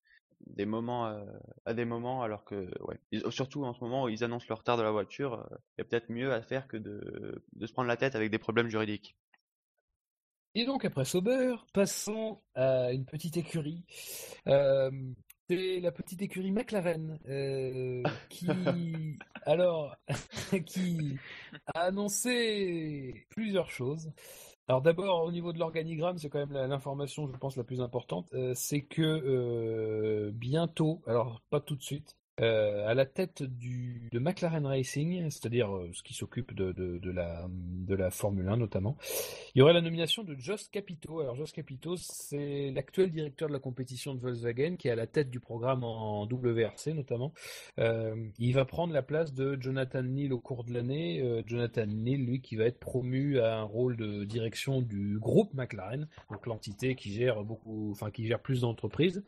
des 0.47 0.67
moments 0.67 1.07
euh, 1.09 1.25
à 1.65 1.75
des 1.75 1.85
moments 1.85 2.23
alors 2.23 2.45
que 2.45 2.71
ouais 2.85 3.01
Ils- 3.13 3.31
surtout 3.33 3.65
en 3.65 3.73
ce 3.75 3.81
moment 3.81 4.05
où 4.05 4.09
ils 4.09 4.25
annoncent 4.25 4.47
le 4.49 4.55
retard 4.55 4.77
de 4.77 4.83
la 4.83 4.91
voiture 4.91 5.35
euh, 5.35 5.57
il 5.79 5.81
y 5.81 5.83
a 5.83 5.85
peut-être 5.85 6.11
mieux 6.11 6.33
à 6.33 6.43
faire 6.43 6.69
que 6.69 6.77
de, 6.77 7.45
de 7.53 7.67
se 7.67 7.73
prendre 7.73 7.89
la 7.89 7.97
tête 7.97 8.15
avec 8.17 8.31
des 8.31 8.39
problèmes 8.39 8.69
juridiques 8.69 9.17
Et 10.57 10.65
donc 10.67 10.85
après 10.85 11.05
Sauber, 11.05 11.57
passons 11.73 12.41
à 12.55 12.93
une 12.93 13.05
petite 13.05 13.37
écurie. 13.37 13.85
Euh, 14.47 14.91
c'est 15.51 15.81
la 15.81 15.91
petite 15.91 16.23
écurie 16.23 16.53
McLaren 16.53 17.19
euh, 17.29 18.03
qui, 18.31 18.47
alors, 19.47 19.97
qui 20.65 21.19
a 21.75 21.81
annoncé 21.81 23.27
plusieurs 23.31 23.69
choses. 23.69 24.13
Alors 24.69 24.81
d'abord 24.81 25.25
au 25.25 25.33
niveau 25.33 25.53
de 25.53 25.59
l'organigramme, 25.59 26.19
c'est 26.19 26.31
quand 26.31 26.47
même 26.47 26.69
l'information, 26.69 27.27
je 27.27 27.37
pense, 27.37 27.57
la 27.57 27.65
plus 27.65 27.81
importante, 27.81 28.29
euh, 28.33 28.53
c'est 28.55 28.83
que 28.83 30.31
bientôt, 30.31 31.03
alors 31.09 31.43
pas 31.51 31.61
tout 31.61 31.75
de 31.75 31.83
suite, 31.83 32.17
euh, 32.41 32.89
à 32.89 32.95
la 32.95 33.07
tête 33.07 33.45
de 33.45 34.19
McLaren 34.19 34.67
Racing, 34.67 35.31
c'est-à-dire 35.31 35.73
euh, 35.73 35.91
ce 35.93 36.03
qui 36.03 36.15
s'occupe 36.15 36.53
de, 36.53 37.11
la, 37.13 38.11
Formule 38.11 38.49
1 38.49 38.57
notamment, 38.57 38.97
il 39.55 39.61
y 39.61 39.63
aurait 39.63 39.73
la 39.73 39.81
nomination 39.81 40.25
de 40.25 40.35
Jost 40.37 40.73
Capito. 40.73 41.21
Alors 41.21 41.37
Jost 41.37 41.55
Capito, 41.55 41.97
c'est 41.97 42.73
l'actuel 42.73 43.13
directeur 43.13 43.47
de 43.47 43.53
la 43.53 43.61
compétition 43.61 44.17
de 44.17 44.21
Volkswagen 44.21 44.75
qui 44.77 44.89
est 44.89 44.91
à 44.91 44.97
la 44.97 45.07
tête 45.07 45.31
du 45.31 45.39
programme 45.39 45.85
en 45.85 46.27
WRC 46.27 46.89
notamment. 46.89 47.33
Euh, 47.79 48.17
il 48.41 48.53
va 48.53 48.65
prendre 48.65 48.93
la 48.93 49.03
place 49.03 49.33
de 49.33 49.57
Jonathan 49.61 50.03
Neal 50.03 50.33
au 50.33 50.41
cours 50.41 50.65
de 50.65 50.75
l'année. 50.75 51.43
Jonathan 51.47 51.87
Neal, 51.87 52.21
lui, 52.21 52.41
qui 52.41 52.57
va 52.57 52.65
être 52.65 52.81
promu 52.81 53.39
à 53.39 53.59
un 53.59 53.63
rôle 53.63 53.97
de 53.97 54.25
direction 54.25 54.83
du 54.83 55.21
groupe 55.21 55.55
McLaren, 55.55 56.09
donc 56.33 56.47
l'entité 56.47 56.97
qui 56.97 57.13
gère 57.13 57.45
beaucoup, 57.45 57.93
enfin 57.93 58.11
qui 58.11 58.27
gère 58.27 58.41
plus 58.41 58.63
d'entreprises. 58.63 59.23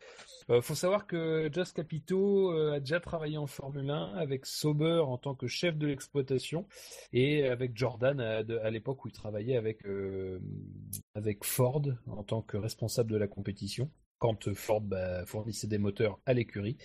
Euh, 0.49 0.61
faut 0.61 0.75
savoir 0.75 1.07
que 1.07 1.49
Jost 1.53 1.73
Capito 1.73 2.51
a 2.51 2.79
déjà 2.81 2.96
travaillé 2.99 3.37
en 3.37 3.47
Formule 3.47 3.89
1 3.89 4.13
avec 4.15 4.45
Sauber 4.45 5.01
en 5.05 5.17
tant 5.17 5.35
que 5.35 5.47
chef 5.47 5.77
de 5.77 5.87
l'exploitation 5.87 6.65
et 7.13 7.47
avec 7.47 7.77
Jordan 7.77 8.19
à, 8.19 8.69
l'époque 8.69 9.05
où 9.05 9.07
il 9.07 9.13
travaillait 9.13 9.61
euh, 9.85 10.39
avec 11.13 11.43
Ford 11.43 11.83
en 12.07 12.23
tant 12.23 12.41
que 12.41 12.57
responsable 12.57 13.11
de 13.11 13.17
la 13.17 13.27
compétition 13.27 13.89
quand 14.19 14.53
Ford 14.53 14.81
bah, 14.81 15.25
fournissait 15.25 15.67
des 15.67 15.77
moteurs 15.77 16.19
à 16.25 16.33
l'écurie. 16.33 16.77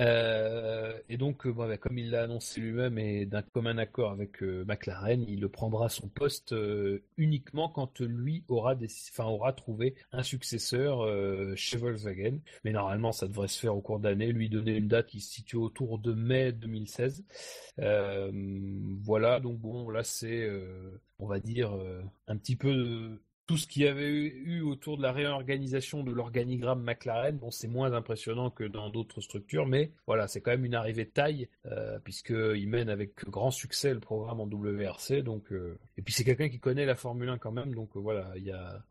Euh, 0.00 0.92
et 1.08 1.16
donc, 1.16 1.46
euh, 1.46 1.52
bah, 1.52 1.76
comme 1.78 1.98
il 1.98 2.10
l'a 2.10 2.24
annoncé 2.24 2.60
lui-même 2.60 2.98
et 2.98 3.26
d'un 3.26 3.42
commun 3.42 3.78
accord 3.78 4.10
avec 4.10 4.42
euh, 4.42 4.64
McLaren, 4.66 5.24
il 5.28 5.48
prendra 5.48 5.88
son 5.88 6.08
poste 6.08 6.54
uniquement 7.16 7.68
quand 7.68 8.00
lui 8.00 8.44
aura, 8.48 8.74
des, 8.74 8.88
aura 9.18 9.52
trouvé 9.52 9.94
un 10.12 10.22
successeur 10.22 11.06
chez 11.56 11.78
Volkswagen. 11.78 12.38
Mais 12.64 12.72
normalement, 12.72 13.12
ça 13.12 13.26
devrait 13.26 13.48
se 13.48 13.58
faire 13.58 13.74
au 13.74 13.80
cours 13.80 14.00
d'année, 14.00 14.32
lui 14.32 14.48
donner 14.48 14.76
une 14.76 14.88
date 14.88 15.06
qui 15.06 15.20
se 15.20 15.32
situe 15.32 15.56
autour 15.56 15.98
de 15.98 16.12
mai 16.12 16.52
2016. 16.52 17.24
Euh, 17.80 18.30
voilà, 19.02 19.40
donc 19.40 19.58
bon, 19.58 19.88
là 19.90 20.02
c'est, 20.04 20.48
on 21.18 21.26
va 21.26 21.40
dire, 21.40 21.72
un 22.26 22.36
petit 22.36 22.56
peu 22.56 23.18
tout 23.48 23.56
ce 23.56 23.66
qu'il 23.66 23.82
y 23.82 23.88
avait 23.88 24.10
eu, 24.10 24.60
autour 24.60 24.98
de 24.98 25.02
la 25.02 25.10
réorganisation 25.10 26.04
de 26.04 26.12
l'organigramme 26.12 26.82
McLaren. 26.82 27.38
Bon, 27.38 27.50
c'est 27.50 27.66
moins 27.66 27.94
impressionnant 27.94 28.50
que 28.50 28.62
dans 28.62 28.90
d'autres 28.90 29.22
structures, 29.22 29.66
mais 29.66 29.90
voilà, 30.06 30.28
c'est 30.28 30.42
quand 30.42 30.50
même 30.50 30.66
une 30.66 30.74
arrivée 30.74 31.06
de 31.06 31.10
taille, 31.10 31.48
euh, 31.64 31.98
puisqu'il 31.98 32.68
mène 32.68 32.90
avec 32.90 33.24
grand 33.24 33.50
succès 33.50 33.94
le 33.94 34.00
programme 34.00 34.40
en 34.40 34.46
WRC. 34.46 35.22
Donc, 35.22 35.50
euh, 35.50 35.78
et 35.96 36.02
puis 36.02 36.12
c'est 36.12 36.24
quelqu'un 36.24 36.50
qui 36.50 36.60
connaît 36.60 36.84
la 36.84 36.94
Formule 36.94 37.30
1 37.30 37.38
quand 37.38 37.50
même, 37.50 37.74
donc 37.74 37.96
euh, 37.96 38.00
voilà, 38.00 38.30
il 38.36 38.44
y 38.44 38.52
a 38.52 38.84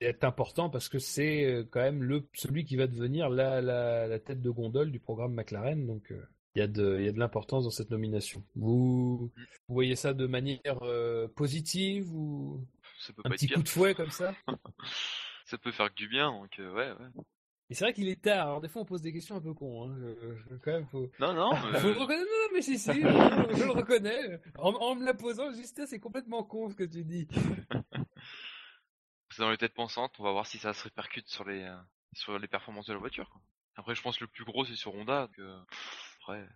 est 0.00 0.22
important 0.22 0.68
parce 0.68 0.88
que 0.88 0.98
c'est 0.98 1.44
euh, 1.46 1.64
quand 1.68 1.80
même 1.80 2.02
le 2.02 2.28
celui 2.34 2.64
qui 2.64 2.76
va 2.76 2.86
devenir 2.86 3.30
la, 3.30 3.60
la, 3.62 4.06
la 4.06 4.18
tête 4.18 4.42
de 4.42 4.50
gondole 4.50 4.92
du 4.92 5.00
programme 5.00 5.32
McLaren. 5.32 5.86
Donc 5.86 6.12
il 6.54 6.58
y 6.58 6.62
a 6.62 6.68
de, 6.68 6.98
il 7.00 7.06
y 7.06 7.08
a 7.08 7.12
de 7.12 7.18
l'importance 7.18 7.64
dans 7.64 7.70
cette 7.70 7.90
nomination. 7.90 8.44
Vous, 8.54 9.32
vous 9.68 9.74
voyez 9.74 9.96
ça 9.96 10.12
de 10.12 10.26
manière 10.26 10.80
positive 11.34 12.12
ou? 12.12 12.64
Ça 13.06 13.12
peut 13.12 13.22
un 13.24 13.28
pas 13.28 13.34
petit 13.36 13.46
être 13.46 13.54
coup 13.54 13.62
de 13.62 13.68
fouet 13.68 13.94
comme 13.94 14.10
ça 14.10 14.34
Ça 15.46 15.58
peut 15.58 15.72
faire 15.72 15.90
que 15.90 15.94
du 15.94 16.08
bien, 16.08 16.30
donc 16.30 16.58
euh, 16.58 16.72
ouais, 16.72 16.92
ouais. 16.92 17.22
Et 17.70 17.74
c'est 17.74 17.84
vrai 17.84 17.92
qu'il 17.92 18.08
est 18.08 18.22
tard. 18.22 18.46
Alors 18.48 18.60
des 18.60 18.68
fois 18.68 18.82
on 18.82 18.86
pose 18.86 19.02
des 19.02 19.12
questions 19.12 19.36
un 19.36 19.40
peu 19.40 19.52
cons. 19.54 19.88
Hein. 19.90 19.96
Je, 19.98 20.36
je- 20.36 20.54
quand 20.56 20.72
même 20.72 20.86
faut. 20.86 21.10
Non, 21.18 21.32
non, 21.34 21.54
Faut 21.80 21.88
le 21.88 21.98
reconnaître, 21.98 22.30
non, 22.30 22.48
non, 22.48 22.54
mais 22.54 22.62
si, 22.62 22.78
si, 22.78 22.92
je, 22.92 23.00
je 23.00 23.64
le 23.64 23.70
reconnais. 23.70 24.40
En, 24.58 24.72
en 24.74 24.94
me 24.94 25.04
la 25.04 25.14
posant, 25.14 25.52
juste 25.52 25.84
c'est 25.86 26.00
complètement 26.00 26.44
con 26.44 26.68
ce 26.70 26.74
que 26.74 26.84
tu 26.84 27.04
dis. 27.04 27.28
c'est 29.30 29.42
dans 29.42 29.50
les 29.50 29.58
têtes 29.58 29.74
pensantes, 29.74 30.14
on 30.18 30.24
va 30.24 30.32
voir 30.32 30.46
si 30.46 30.58
ça 30.58 30.72
se 30.72 30.84
répercute 30.84 31.28
sur 31.28 31.44
les, 31.44 31.62
euh, 31.62 31.76
sur 32.14 32.38
les 32.38 32.48
performances 32.48 32.86
de 32.86 32.92
la 32.92 32.98
voiture. 32.98 33.28
Quoi. 33.30 33.40
Après, 33.76 33.94
je 33.94 34.02
pense 34.02 34.18
que 34.18 34.24
le 34.24 34.30
plus 34.30 34.44
gros, 34.44 34.64
c'est 34.64 34.76
sur 34.76 34.94
Honda. 34.94 35.26
Donc, 35.26 35.38
euh, 35.40 35.60
après, 36.20 36.46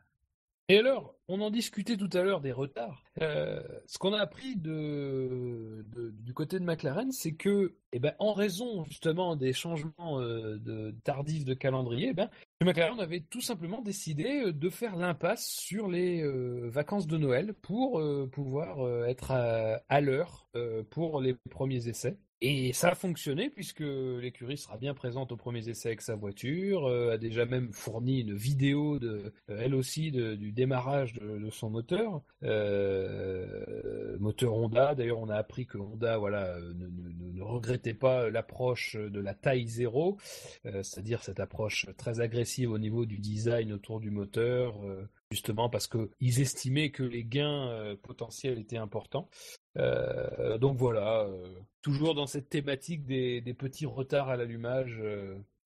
Et 0.70 0.78
alors, 0.78 1.14
on 1.28 1.40
en 1.40 1.50
discutait 1.50 1.96
tout 1.96 2.10
à 2.12 2.22
l'heure 2.22 2.42
des 2.42 2.52
retards. 2.52 3.02
Euh, 3.22 3.62
ce 3.86 3.96
qu'on 3.96 4.12
a 4.12 4.20
appris 4.20 4.54
de, 4.54 5.82
du 6.12 6.34
côté 6.34 6.58
de 6.58 6.64
McLaren, 6.64 7.10
c'est 7.10 7.32
que, 7.32 7.74
eh 7.92 7.98
ben, 7.98 8.14
en 8.18 8.34
raison 8.34 8.84
justement 8.84 9.34
des 9.34 9.54
changements 9.54 10.20
euh, 10.20 10.92
tardifs 11.04 11.46
de 11.46 11.54
calendrier, 11.54 12.08
eh 12.10 12.12
ben, 12.12 12.28
McLaren 12.60 13.00
avait 13.00 13.20
tout 13.20 13.40
simplement 13.40 13.80
décidé 13.80 14.42
euh, 14.44 14.52
de 14.52 14.68
faire 14.68 14.96
l'impasse 14.96 15.46
sur 15.48 15.88
les 15.88 16.22
vacances 16.68 17.06
de 17.06 17.16
Noël 17.16 17.54
pour 17.54 18.02
pouvoir 18.30 19.06
être 19.06 19.30
à, 19.30 20.00
l'heure 20.02 20.50
pour 20.90 21.22
les 21.22 21.34
premiers 21.50 21.88
essais. 21.88 22.18
Et 22.40 22.72
ça 22.72 22.90
a 22.90 22.94
fonctionné 22.94 23.50
puisque 23.50 23.80
l'écurie 23.80 24.56
sera 24.56 24.76
bien 24.76 24.94
présente 24.94 25.32
aux 25.32 25.36
premiers 25.36 25.68
essais 25.68 25.88
avec 25.88 26.02
sa 26.02 26.14
voiture, 26.14 26.86
euh, 26.86 27.14
a 27.14 27.18
déjà 27.18 27.46
même 27.46 27.72
fourni 27.72 28.20
une 28.20 28.34
vidéo 28.34 29.00
de, 29.00 29.32
euh, 29.50 29.58
elle 29.60 29.74
aussi, 29.74 30.12
du 30.12 30.52
démarrage 30.52 31.14
de, 31.14 31.50
son 31.50 31.68
moteur, 31.68 32.22
euh, 32.44 34.16
moteur 34.20 34.54
Honda. 34.54 34.94
D'ailleurs, 34.94 35.18
on 35.18 35.28
a 35.28 35.34
appris 35.34 35.66
que 35.66 35.78
Honda, 35.78 36.16
voilà, 36.18 36.56
ne, 36.60 37.42
regrettait 37.42 37.94
pas 37.94 38.30
l'approche 38.30 38.94
de 38.96 39.20
la 39.20 39.34
taille 39.34 39.66
zéro, 39.66 40.18
c'est-à-dire 40.64 41.22
cette 41.22 41.40
approche 41.40 41.86
très 41.96 42.20
agressive 42.20 42.70
au 42.70 42.78
niveau 42.78 43.06
du 43.06 43.18
design 43.18 43.72
autour 43.72 44.00
du 44.00 44.10
moteur. 44.10 44.84
Justement 45.30 45.68
parce 45.68 45.86
que 45.86 46.10
ils 46.20 46.40
estimaient 46.40 46.90
que 46.90 47.02
les 47.02 47.22
gains 47.22 47.68
euh, 47.68 47.96
potentiels 47.96 48.58
étaient 48.58 48.78
importants. 48.78 49.28
Euh, 49.76 50.56
donc 50.56 50.78
voilà, 50.78 51.24
euh, 51.24 51.46
toujours 51.82 52.14
dans 52.14 52.26
cette 52.26 52.48
thématique 52.48 53.04
des, 53.04 53.42
des 53.42 53.52
petits 53.52 53.84
retards 53.84 54.30
à 54.30 54.36
l'allumage 54.36 55.02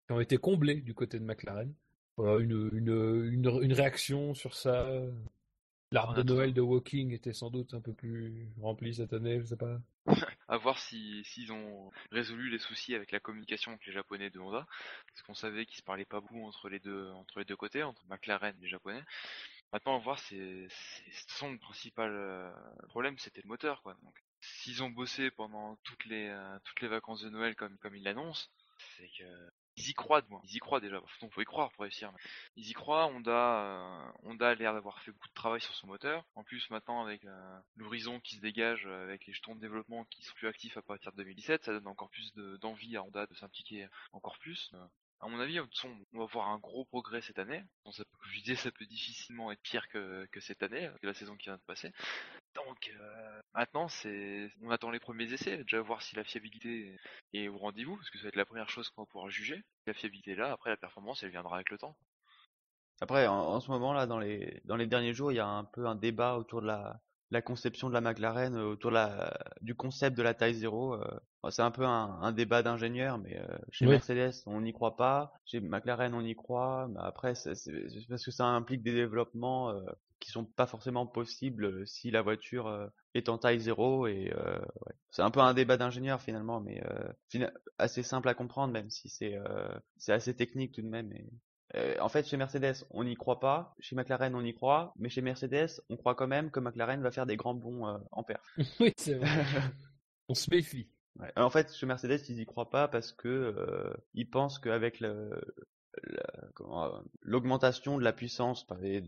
qui 0.06 0.12
ont 0.12 0.20
été 0.20 0.36
comblés 0.36 0.80
du 0.80 0.94
côté 0.94 1.20
de 1.20 1.24
McLaren. 1.24 1.72
Voilà, 2.16 2.42
une, 2.42 2.70
une, 2.72 3.30
une, 3.32 3.60
une 3.62 3.72
réaction 3.72 4.34
sur 4.34 4.54
ça. 4.54 4.88
L'arbre 5.92 6.14
de 6.14 6.22
Noël 6.22 6.54
de 6.54 6.60
Walking 6.60 7.12
était 7.12 7.32
sans 7.32 7.50
doute 7.50 7.74
un 7.74 7.80
peu 7.80 7.92
plus 7.92 8.48
rempli 8.60 8.94
cette 8.94 9.12
année, 9.12 9.40
je 9.40 9.44
sais 9.44 9.56
pas. 9.56 9.78
à 10.52 10.58
voir 10.58 10.78
si 10.78 11.24
s'ils 11.24 11.50
ont 11.50 11.90
résolu 12.10 12.50
les 12.50 12.58
soucis 12.58 12.94
avec 12.94 13.10
la 13.10 13.20
communication 13.20 13.72
avec 13.72 13.86
les 13.86 13.92
japonais 13.92 14.28
de 14.28 14.38
Honda 14.38 14.66
parce 15.08 15.22
qu'on 15.22 15.34
savait 15.34 15.64
qu'ils 15.64 15.78
se 15.78 15.82
parlaient 15.82 16.04
pas 16.04 16.20
beaucoup 16.20 16.44
entre 16.46 16.68
les 16.68 16.78
deux 16.78 17.10
entre 17.12 17.38
les 17.38 17.46
deux 17.46 17.56
côtés 17.56 17.82
entre 17.82 18.04
McLaren 18.08 18.54
et 18.58 18.60
les 18.60 18.68
japonais. 18.68 19.02
Maintenant 19.72 19.96
à 19.96 19.98
voir 20.00 20.18
c'est 20.18 20.68
son 21.28 21.56
principal 21.56 22.10
euh, 22.12 22.52
problème 22.88 23.16
c'était 23.18 23.40
le 23.40 23.48
moteur 23.48 23.80
quoi. 23.82 23.94
Donc 24.02 24.14
s'ils 24.42 24.82
ont 24.82 24.90
bossé 24.90 25.30
pendant 25.30 25.76
toutes 25.84 26.04
les 26.04 26.28
euh, 26.28 26.58
toutes 26.64 26.82
les 26.82 26.88
vacances 26.88 27.22
de 27.22 27.30
Noël 27.30 27.56
comme 27.56 27.78
comme 27.78 27.96
ils 27.96 28.02
l'annoncent 28.02 28.50
c'est 28.98 29.08
que 29.08 29.24
ils 29.76 29.90
y 29.90 29.94
croient, 29.94 30.22
moi. 30.28 30.40
Ils 30.44 30.56
y 30.56 30.58
croient 30.58 30.80
déjà. 30.80 31.00
Il 31.22 31.30
faut 31.30 31.40
y 31.40 31.44
croire 31.44 31.70
pour 31.72 31.82
réussir. 31.82 32.12
Ils 32.56 32.68
y 32.68 32.72
croient. 32.72 33.06
Honda, 33.06 33.62
euh, 33.64 34.12
Honda 34.24 34.50
a 34.50 34.54
l'air 34.54 34.74
d'avoir 34.74 35.00
fait 35.00 35.12
beaucoup 35.12 35.28
de 35.28 35.34
travail 35.34 35.60
sur 35.60 35.74
son 35.74 35.86
moteur. 35.86 36.24
En 36.34 36.44
plus, 36.44 36.68
maintenant, 36.70 37.02
avec 37.02 37.24
euh, 37.24 37.58
l'horizon 37.76 38.20
qui 38.20 38.36
se 38.36 38.40
dégage, 38.40 38.86
euh, 38.86 39.04
avec 39.04 39.26
les 39.26 39.32
jetons 39.32 39.54
de 39.54 39.60
développement 39.60 40.04
qui 40.04 40.22
sont 40.22 40.34
plus 40.34 40.48
actifs 40.48 40.76
à 40.76 40.82
partir 40.82 41.12
de 41.12 41.16
2017, 41.18 41.64
ça 41.64 41.72
donne 41.72 41.86
encore 41.86 42.10
plus 42.10 42.34
d'envie 42.60 42.96
à 42.96 43.02
Honda 43.02 43.26
de 43.26 43.34
s'impliquer 43.34 43.88
encore 44.12 44.38
plus. 44.38 44.72
À 45.20 45.28
mon 45.28 45.38
avis, 45.40 45.60
on 45.60 46.18
va 46.18 46.26
voir 46.26 46.48
un 46.48 46.58
gros 46.58 46.84
progrès 46.84 47.22
cette 47.22 47.38
année. 47.38 47.62
Je 47.86 48.40
disais, 48.40 48.56
ça 48.56 48.70
peut 48.72 48.86
difficilement 48.86 49.52
être 49.52 49.62
pire 49.62 49.88
que, 49.88 50.26
que 50.26 50.40
cette 50.40 50.62
année, 50.62 50.90
que 51.00 51.06
la 51.06 51.14
saison 51.14 51.36
qui 51.36 51.44
vient 51.44 51.56
de 51.56 51.62
passer. 51.62 51.92
Donc 52.54 52.90
euh, 53.00 53.40
maintenant, 53.54 53.88
c'est, 53.88 54.50
on 54.62 54.70
attend 54.70 54.90
les 54.90 55.00
premiers 55.00 55.32
essais, 55.32 55.58
déjà 55.58 55.80
voir 55.80 56.02
si 56.02 56.14
la 56.16 56.24
fiabilité 56.24 56.96
est 57.32 57.48
au 57.48 57.56
rendez-vous, 57.56 57.96
parce 57.96 58.10
que 58.10 58.18
ça 58.18 58.24
va 58.24 58.28
être 58.28 58.36
la 58.36 58.44
première 58.44 58.68
chose 58.68 58.90
qu'on 58.90 59.02
va 59.02 59.06
pouvoir 59.06 59.30
juger. 59.30 59.62
La 59.86 59.94
fiabilité 59.94 60.32
est 60.32 60.36
là, 60.36 60.52
après 60.52 60.70
la 60.70 60.76
performance, 60.76 61.22
elle 61.22 61.30
viendra 61.30 61.54
avec 61.56 61.70
le 61.70 61.78
temps. 61.78 61.96
Après, 63.00 63.26
en, 63.26 63.34
en 63.34 63.60
ce 63.60 63.70
moment 63.70 63.92
là, 63.92 64.06
dans 64.06 64.18
les 64.18 64.60
dans 64.64 64.76
les 64.76 64.86
derniers 64.86 65.14
jours, 65.14 65.32
il 65.32 65.36
y 65.36 65.40
a 65.40 65.46
un 65.46 65.64
peu 65.64 65.86
un 65.86 65.96
débat 65.96 66.36
autour 66.36 66.60
de 66.62 66.66
la 66.66 67.00
la 67.30 67.40
conception 67.40 67.88
de 67.88 67.94
la 67.94 68.02
McLaren 68.02 68.54
euh, 68.54 68.64
autour 68.72 68.90
de 68.90 68.96
la, 68.96 69.32
du 69.62 69.74
concept 69.74 70.14
de 70.18 70.22
la 70.22 70.34
taille 70.34 70.52
zéro. 70.52 70.94
Euh, 70.94 71.18
c'est 71.50 71.62
un 71.62 71.70
peu 71.70 71.86
un, 71.86 72.18
un 72.20 72.30
débat 72.30 72.62
d'ingénieur, 72.62 73.16
mais 73.16 73.38
euh, 73.38 73.58
chez 73.70 73.86
Oui. 73.86 73.92
Mercedes 73.92 74.42
on 74.44 74.60
n'y 74.60 74.74
croit 74.74 74.96
pas, 74.96 75.32
chez 75.46 75.60
McLaren 75.60 76.12
on 76.12 76.20
y 76.20 76.34
croit. 76.34 76.88
Mais 76.90 77.00
après, 77.00 77.34
c'est 77.34 77.54
parce 78.10 78.24
que 78.24 78.30
ça 78.30 78.44
implique 78.44 78.82
des 78.82 78.92
développements 78.92 79.70
euh, 79.70 79.80
qui 80.22 80.30
sont 80.30 80.44
pas 80.44 80.66
forcément 80.66 81.06
possibles 81.06 81.86
si 81.86 82.10
la 82.10 82.22
voiture 82.22 82.90
est 83.14 83.28
en 83.28 83.38
taille 83.38 83.60
zéro. 83.60 84.06
Et 84.06 84.32
euh, 84.34 84.58
ouais. 84.58 84.94
c'est 85.10 85.22
un 85.22 85.30
peu 85.30 85.40
un 85.40 85.54
débat 85.54 85.76
d'ingénieur 85.76 86.22
finalement, 86.22 86.60
mais 86.60 86.82
euh, 86.86 87.12
fina- 87.28 87.52
assez 87.78 88.02
simple 88.02 88.28
à 88.28 88.34
comprendre, 88.34 88.72
même 88.72 88.88
si 88.88 89.08
c'est 89.08 89.36
euh, 89.36 89.68
c'est 89.96 90.12
assez 90.12 90.34
technique 90.34 90.72
tout 90.72 90.82
de 90.82 90.88
même. 90.88 91.12
Et... 91.12 91.26
En 92.00 92.10
fait, 92.10 92.26
chez 92.28 92.36
Mercedes, 92.36 92.84
on 92.90 93.02
n'y 93.04 93.14
croit 93.14 93.40
pas. 93.40 93.74
Chez 93.80 93.96
McLaren, 93.96 94.34
on 94.34 94.44
y 94.44 94.52
croit. 94.52 94.92
Mais 94.98 95.08
chez 95.08 95.22
Mercedes, 95.22 95.80
on 95.88 95.96
croit 95.96 96.14
quand 96.14 96.28
même 96.28 96.50
que 96.50 96.60
McLaren 96.60 97.02
va 97.02 97.10
faire 97.10 97.24
des 97.24 97.36
grands 97.36 97.54
bons 97.54 97.98
en 98.10 98.22
perf. 98.22 98.44
oui, 98.80 98.92
c'est 98.96 99.14
vrai. 99.14 99.26
On 100.28 100.34
se 100.34 100.50
méfie. 100.50 100.88
Ouais. 101.18 101.32
En 101.36 101.50
fait, 101.50 101.74
chez 101.74 101.86
Mercedes, 101.86 102.20
ils 102.28 102.40
y 102.40 102.46
croient 102.46 102.70
pas 102.70 102.88
parce 102.88 103.12
que 103.12 103.28
euh, 103.28 103.92
ils 104.14 104.28
pensent 104.28 104.58
qu'avec 104.58 105.00
le, 105.00 105.30
l'augmentation 107.22 107.98
de 107.98 108.04
la 108.04 108.12
puissance 108.12 108.66
et, 108.82 109.00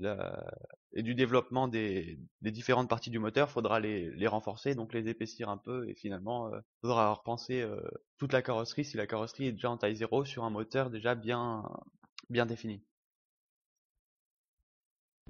du 1.03 1.15
développement 1.15 1.69
des, 1.69 2.19
différentes 2.43 2.89
parties 2.89 3.11
du 3.11 3.19
moteur, 3.19 3.51
faudra 3.51 3.81
les, 3.81 4.27
renforcer, 4.27 4.75
donc 4.75 4.93
les 4.93 5.09
épaissir 5.09 5.49
un 5.49 5.57
peu, 5.57 5.89
et 5.89 5.95
finalement, 5.95 6.53
euh, 6.53 6.61
faudra 6.81 7.13
repenser 7.13 7.63
euh, 7.63 7.81
toute 8.19 8.33
la 8.33 8.43
carrosserie 8.43 8.85
si 8.85 8.97
la 8.97 9.07
carrosserie 9.07 9.47
est 9.47 9.53
déjà 9.53 9.71
en 9.71 9.77
taille 9.77 9.97
zéro 9.97 10.25
sur 10.25 10.45
un 10.45 10.51
moteur 10.51 10.91
déjà 10.91 11.15
bien 11.15 11.65
défini. 12.31 12.83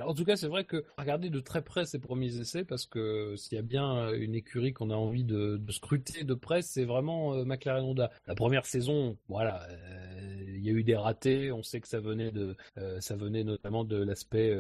En 0.01 0.13
tout 0.13 0.25
cas, 0.25 0.35
c'est 0.35 0.49
vrai 0.49 0.65
que 0.65 0.85
regarder 0.99 1.31
de 1.31 1.39
très 1.39 1.63
près 1.63 1.87
ces 1.87 2.01
premiers 2.01 2.41
essais, 2.41 2.65
parce 2.65 2.85
que 2.85 3.37
s'il 3.37 3.55
y 3.55 3.59
a 3.61 3.63
bien 3.63 3.97
euh, 3.97 4.19
une 4.19 4.35
écurie 4.35 4.73
qu'on 4.73 4.91
a 4.91 4.97
envie 4.97 5.23
de, 5.23 5.61
scruter 5.71 6.25
de 6.25 6.35
près, 6.35 6.63
c'est 6.63 6.85
vraiment 6.85 7.35
euh, 7.35 7.45
McLaren 7.45 7.85
Honda. 7.85 8.11
La 8.27 8.35
première 8.35 8.67
saison, 8.67 9.17
voilà, 9.29 9.63
euh, 9.71 10.55
il 10.57 10.65
y 10.65 10.69
a 10.69 10.73
eu 10.73 10.83
des 10.83 10.97
ratés. 10.97 11.53
On 11.53 11.63
sait 11.63 11.81
que 11.81 11.87
ça 11.87 12.01
venait 12.01 12.33
de, 12.33 12.57
ça 12.99 13.15
venait 13.15 13.45
notamment 13.45 13.85
de 13.85 13.97
l'aspect 13.97 14.57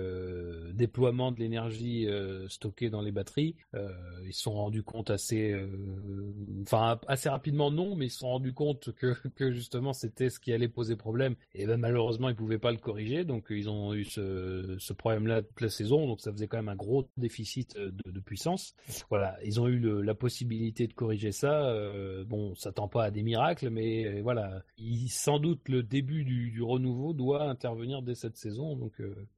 déploiement 0.74 1.32
de 1.32 1.40
l'énergie 1.40 2.06
stockée 2.48 2.90
dans 2.90 3.00
les 3.00 3.10
batteries. 3.10 3.56
Ils 4.26 4.34
se 4.34 4.42
sont 4.42 4.52
rendus 4.52 4.82
compte 4.82 5.08
assez, 5.08 5.58
enfin 6.62 7.00
assez 7.08 7.30
rapidement 7.30 7.70
non, 7.70 7.96
mais 7.96 8.06
ils 8.06 8.10
se 8.10 8.18
sont 8.18 8.28
rendus 8.28 8.52
compte 8.52 8.90
que, 8.92 9.52
justement 9.52 9.94
c'était 9.94 10.28
ce 10.28 10.38
qui 10.38 10.52
allait 10.52 10.68
poser 10.68 10.94
problème. 10.94 11.36
Et 11.54 11.64
ben 11.64 11.78
malheureusement 11.78 12.28
ils 12.28 12.36
pouvaient 12.36 12.58
pas 12.58 12.72
le 12.72 12.78
corriger, 12.78 13.24
donc 13.24 13.46
ils 13.48 13.70
ont 13.70 13.94
eu 13.94 14.04
ce 14.04 14.92
problème 14.92 15.24
là 15.27 15.43
toute 15.43 15.61
la 15.61 15.69
saison, 15.69 16.07
donc 16.07 16.20
ça 16.20 16.33
faisait 16.33 16.47
quand 16.47 16.57
même 16.59 16.69
un 16.69 16.77
gros 16.77 17.09
déficit 17.17 17.77
euh, 17.77 17.91
de, 18.05 18.11
de 18.11 18.20
puissance. 18.20 18.75
Voilà, 19.11 19.36
ils 19.44 19.61
ont 19.61 19.69
eu 19.69 19.78
le, 19.78 20.03
la 20.03 20.15
possibilité 20.15 20.86
de 20.86 20.93
corriger 20.93 21.33
ça. 21.33 21.69
Euh, 21.69 22.25
bon, 22.25 22.51
on 22.51 22.55
s'attend 22.55 22.89
pas 22.89 23.05
à 23.05 23.11
des 23.11 23.23
miracles, 23.23 23.70
mais 23.70 24.07
euh, 24.07 24.23
voilà, 24.23 24.62
il, 24.77 25.09
sans 25.09 25.39
doute 25.39 25.69
le 25.69 25.83
début 25.83 26.25
du, 26.25 26.51
du 26.51 26.62
renouveau 26.62 27.12
doit 27.12 27.44
intervenir 27.44 28.03
dès 28.03 28.15
cette 28.15 28.36
saison, 28.36 28.77
donc 28.77 29.01
euh, 29.01 29.28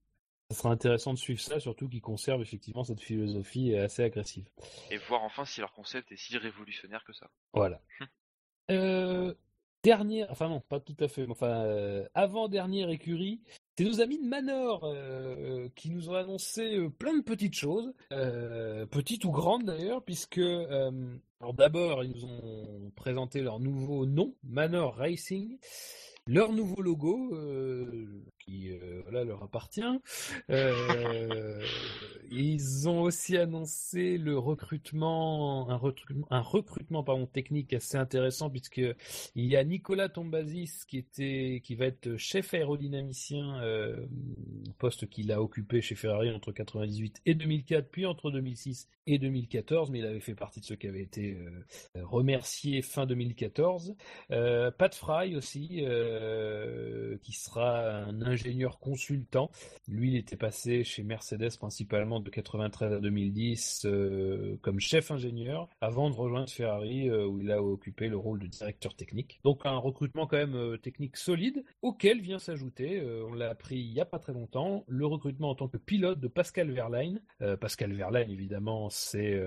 ça 0.50 0.58
sera 0.58 0.70
intéressant 0.70 1.12
de 1.12 1.18
suivre 1.18 1.40
ça, 1.40 1.58
surtout 1.58 1.88
qu'ils 1.88 2.00
conservent 2.00 2.42
effectivement 2.42 2.84
cette 2.84 3.00
philosophie 3.00 3.74
assez 3.74 4.04
agressive. 4.04 4.48
Et 4.90 4.96
voir 4.96 5.24
enfin 5.24 5.44
si 5.44 5.60
leur 5.60 5.72
concept 5.72 6.12
est 6.12 6.16
si 6.16 6.38
révolutionnaire 6.38 7.04
que 7.04 7.12
ça. 7.12 7.30
Voilà. 7.52 7.80
Euh, 8.70 9.34
dernière, 9.82 10.30
enfin 10.30 10.48
non, 10.48 10.60
pas 10.60 10.80
tout 10.80 10.96
à 11.00 11.08
fait, 11.08 11.26
enfin 11.28 11.64
euh, 11.64 12.06
avant 12.14 12.48
dernière 12.48 12.90
écurie, 12.90 13.40
c'est 13.76 13.84
nos 13.84 14.00
amis 14.00 14.18
de 14.18 14.26
Manor 14.26 14.84
euh, 14.84 15.68
qui 15.74 15.90
nous 15.90 16.08
ont 16.08 16.14
annoncé 16.14 16.76
euh, 16.76 16.88
plein 16.88 17.14
de 17.14 17.22
petites 17.22 17.54
choses, 17.54 17.92
euh, 18.12 18.86
petites 18.86 19.24
ou 19.26 19.30
grandes 19.30 19.64
d'ailleurs, 19.64 20.02
puisque 20.02 20.38
euh, 20.38 20.90
d'abord 21.54 22.02
ils 22.02 22.12
nous 22.12 22.24
ont 22.24 22.90
présenté 22.96 23.42
leur 23.42 23.60
nouveau 23.60 24.06
nom, 24.06 24.34
Manor 24.44 24.94
Racing. 24.96 25.58
Leur 26.26 26.52
nouveau 26.52 26.80
logo, 26.80 27.34
euh, 27.34 28.24
qui 28.46 28.70
euh, 28.70 29.24
leur 29.24 29.42
appartient. 29.42 29.82
Euh, 30.50 31.60
ils 32.30 32.88
ont 32.88 33.02
aussi 33.02 33.36
annoncé 33.36 34.18
le 34.18 34.38
recrutement, 34.38 35.68
un 35.68 35.76
recrutement, 35.76 36.26
un 36.30 36.40
recrutement 36.40 37.02
pardon, 37.02 37.26
technique 37.26 37.72
assez 37.72 37.96
intéressant 37.96 38.48
puisque 38.48 38.82
il 39.34 39.44
y 39.44 39.56
a 39.56 39.64
Nicolas 39.64 40.08
Tombazis 40.08 40.84
qui 40.86 40.98
était, 40.98 41.60
qui 41.64 41.74
va 41.74 41.86
être 41.86 42.16
chef 42.16 42.54
aérodynamicien, 42.54 43.60
euh, 43.62 44.06
poste 44.78 45.08
qu'il 45.08 45.32
a 45.32 45.42
occupé 45.42 45.80
chez 45.80 45.94
Ferrari 45.96 46.30
entre 46.30 46.52
98 46.52 47.22
et 47.26 47.34
2004, 47.34 47.88
puis 47.90 48.06
entre 48.06 48.30
2006 48.30 48.88
et 49.08 49.18
2014, 49.18 49.90
mais 49.90 50.00
il 50.00 50.06
avait 50.06 50.20
fait 50.20 50.34
partie 50.34 50.60
de 50.60 50.64
ceux 50.64 50.76
qui 50.76 50.88
avaient 50.88 51.02
été 51.02 51.38
remerciés 51.94 52.82
fin 52.82 53.06
2014. 53.06 53.94
Euh, 54.32 54.70
Pat 54.72 54.92
Fry 54.94 55.36
aussi, 55.36 55.84
qui 57.22 57.32
sera 57.32 58.04
un 58.04 58.20
ingénieur 58.22 58.35
consultant. 58.78 59.50
Lui, 59.88 60.12
il 60.12 60.16
était 60.16 60.36
passé 60.36 60.84
chez 60.84 61.02
Mercedes 61.02 61.56
principalement 61.58 62.20
de 62.20 62.30
93 62.30 62.92
à 62.92 63.00
2010 63.00 63.82
euh, 63.84 64.56
comme 64.62 64.80
chef 64.80 65.10
ingénieur, 65.10 65.68
avant 65.80 66.10
de 66.10 66.14
rejoindre 66.14 66.48
Ferrari, 66.48 67.08
euh, 67.08 67.26
où 67.26 67.40
il 67.40 67.50
a 67.50 67.62
occupé 67.62 68.08
le 68.08 68.16
rôle 68.16 68.38
de 68.38 68.46
directeur 68.46 68.94
technique. 68.94 69.40
Donc 69.44 69.64
un 69.64 69.76
recrutement 69.76 70.26
quand 70.26 70.36
même 70.36 70.54
euh, 70.54 70.76
technique 70.76 71.16
solide, 71.16 71.64
auquel 71.82 72.20
vient 72.20 72.38
s'ajouter, 72.38 73.02
on 73.28 73.32
l'a 73.32 73.50
appris 73.50 73.76
il 73.76 73.92
y 73.92 74.00
a 74.00 74.04
pas 74.04 74.18
très 74.18 74.32
longtemps, 74.32 74.84
le 74.88 75.06
recrutement 75.06 75.50
en 75.50 75.54
tant 75.54 75.68
que 75.68 75.76
pilote 75.76 76.20
de 76.20 76.28
Pascal 76.28 76.70
Verlaine. 76.70 77.20
Pascal 77.60 77.92
Verlaine, 77.92 78.30
évidemment, 78.30 78.88
c'est 78.90 79.40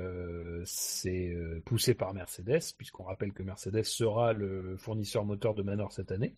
poussé 1.66 1.94
par 1.94 2.14
Mercedes, 2.14 2.74
puisqu'on 2.78 3.04
rappelle 3.04 3.34
que 3.34 3.44
Mercedes 3.44 3.84
sera 3.84 4.34
le 4.34 4.78
fournisseur 4.78 5.26
moteur 5.26 5.54
de 5.54 5.64
Manor 5.64 5.92
cette 5.92 6.12
année. 6.12 6.36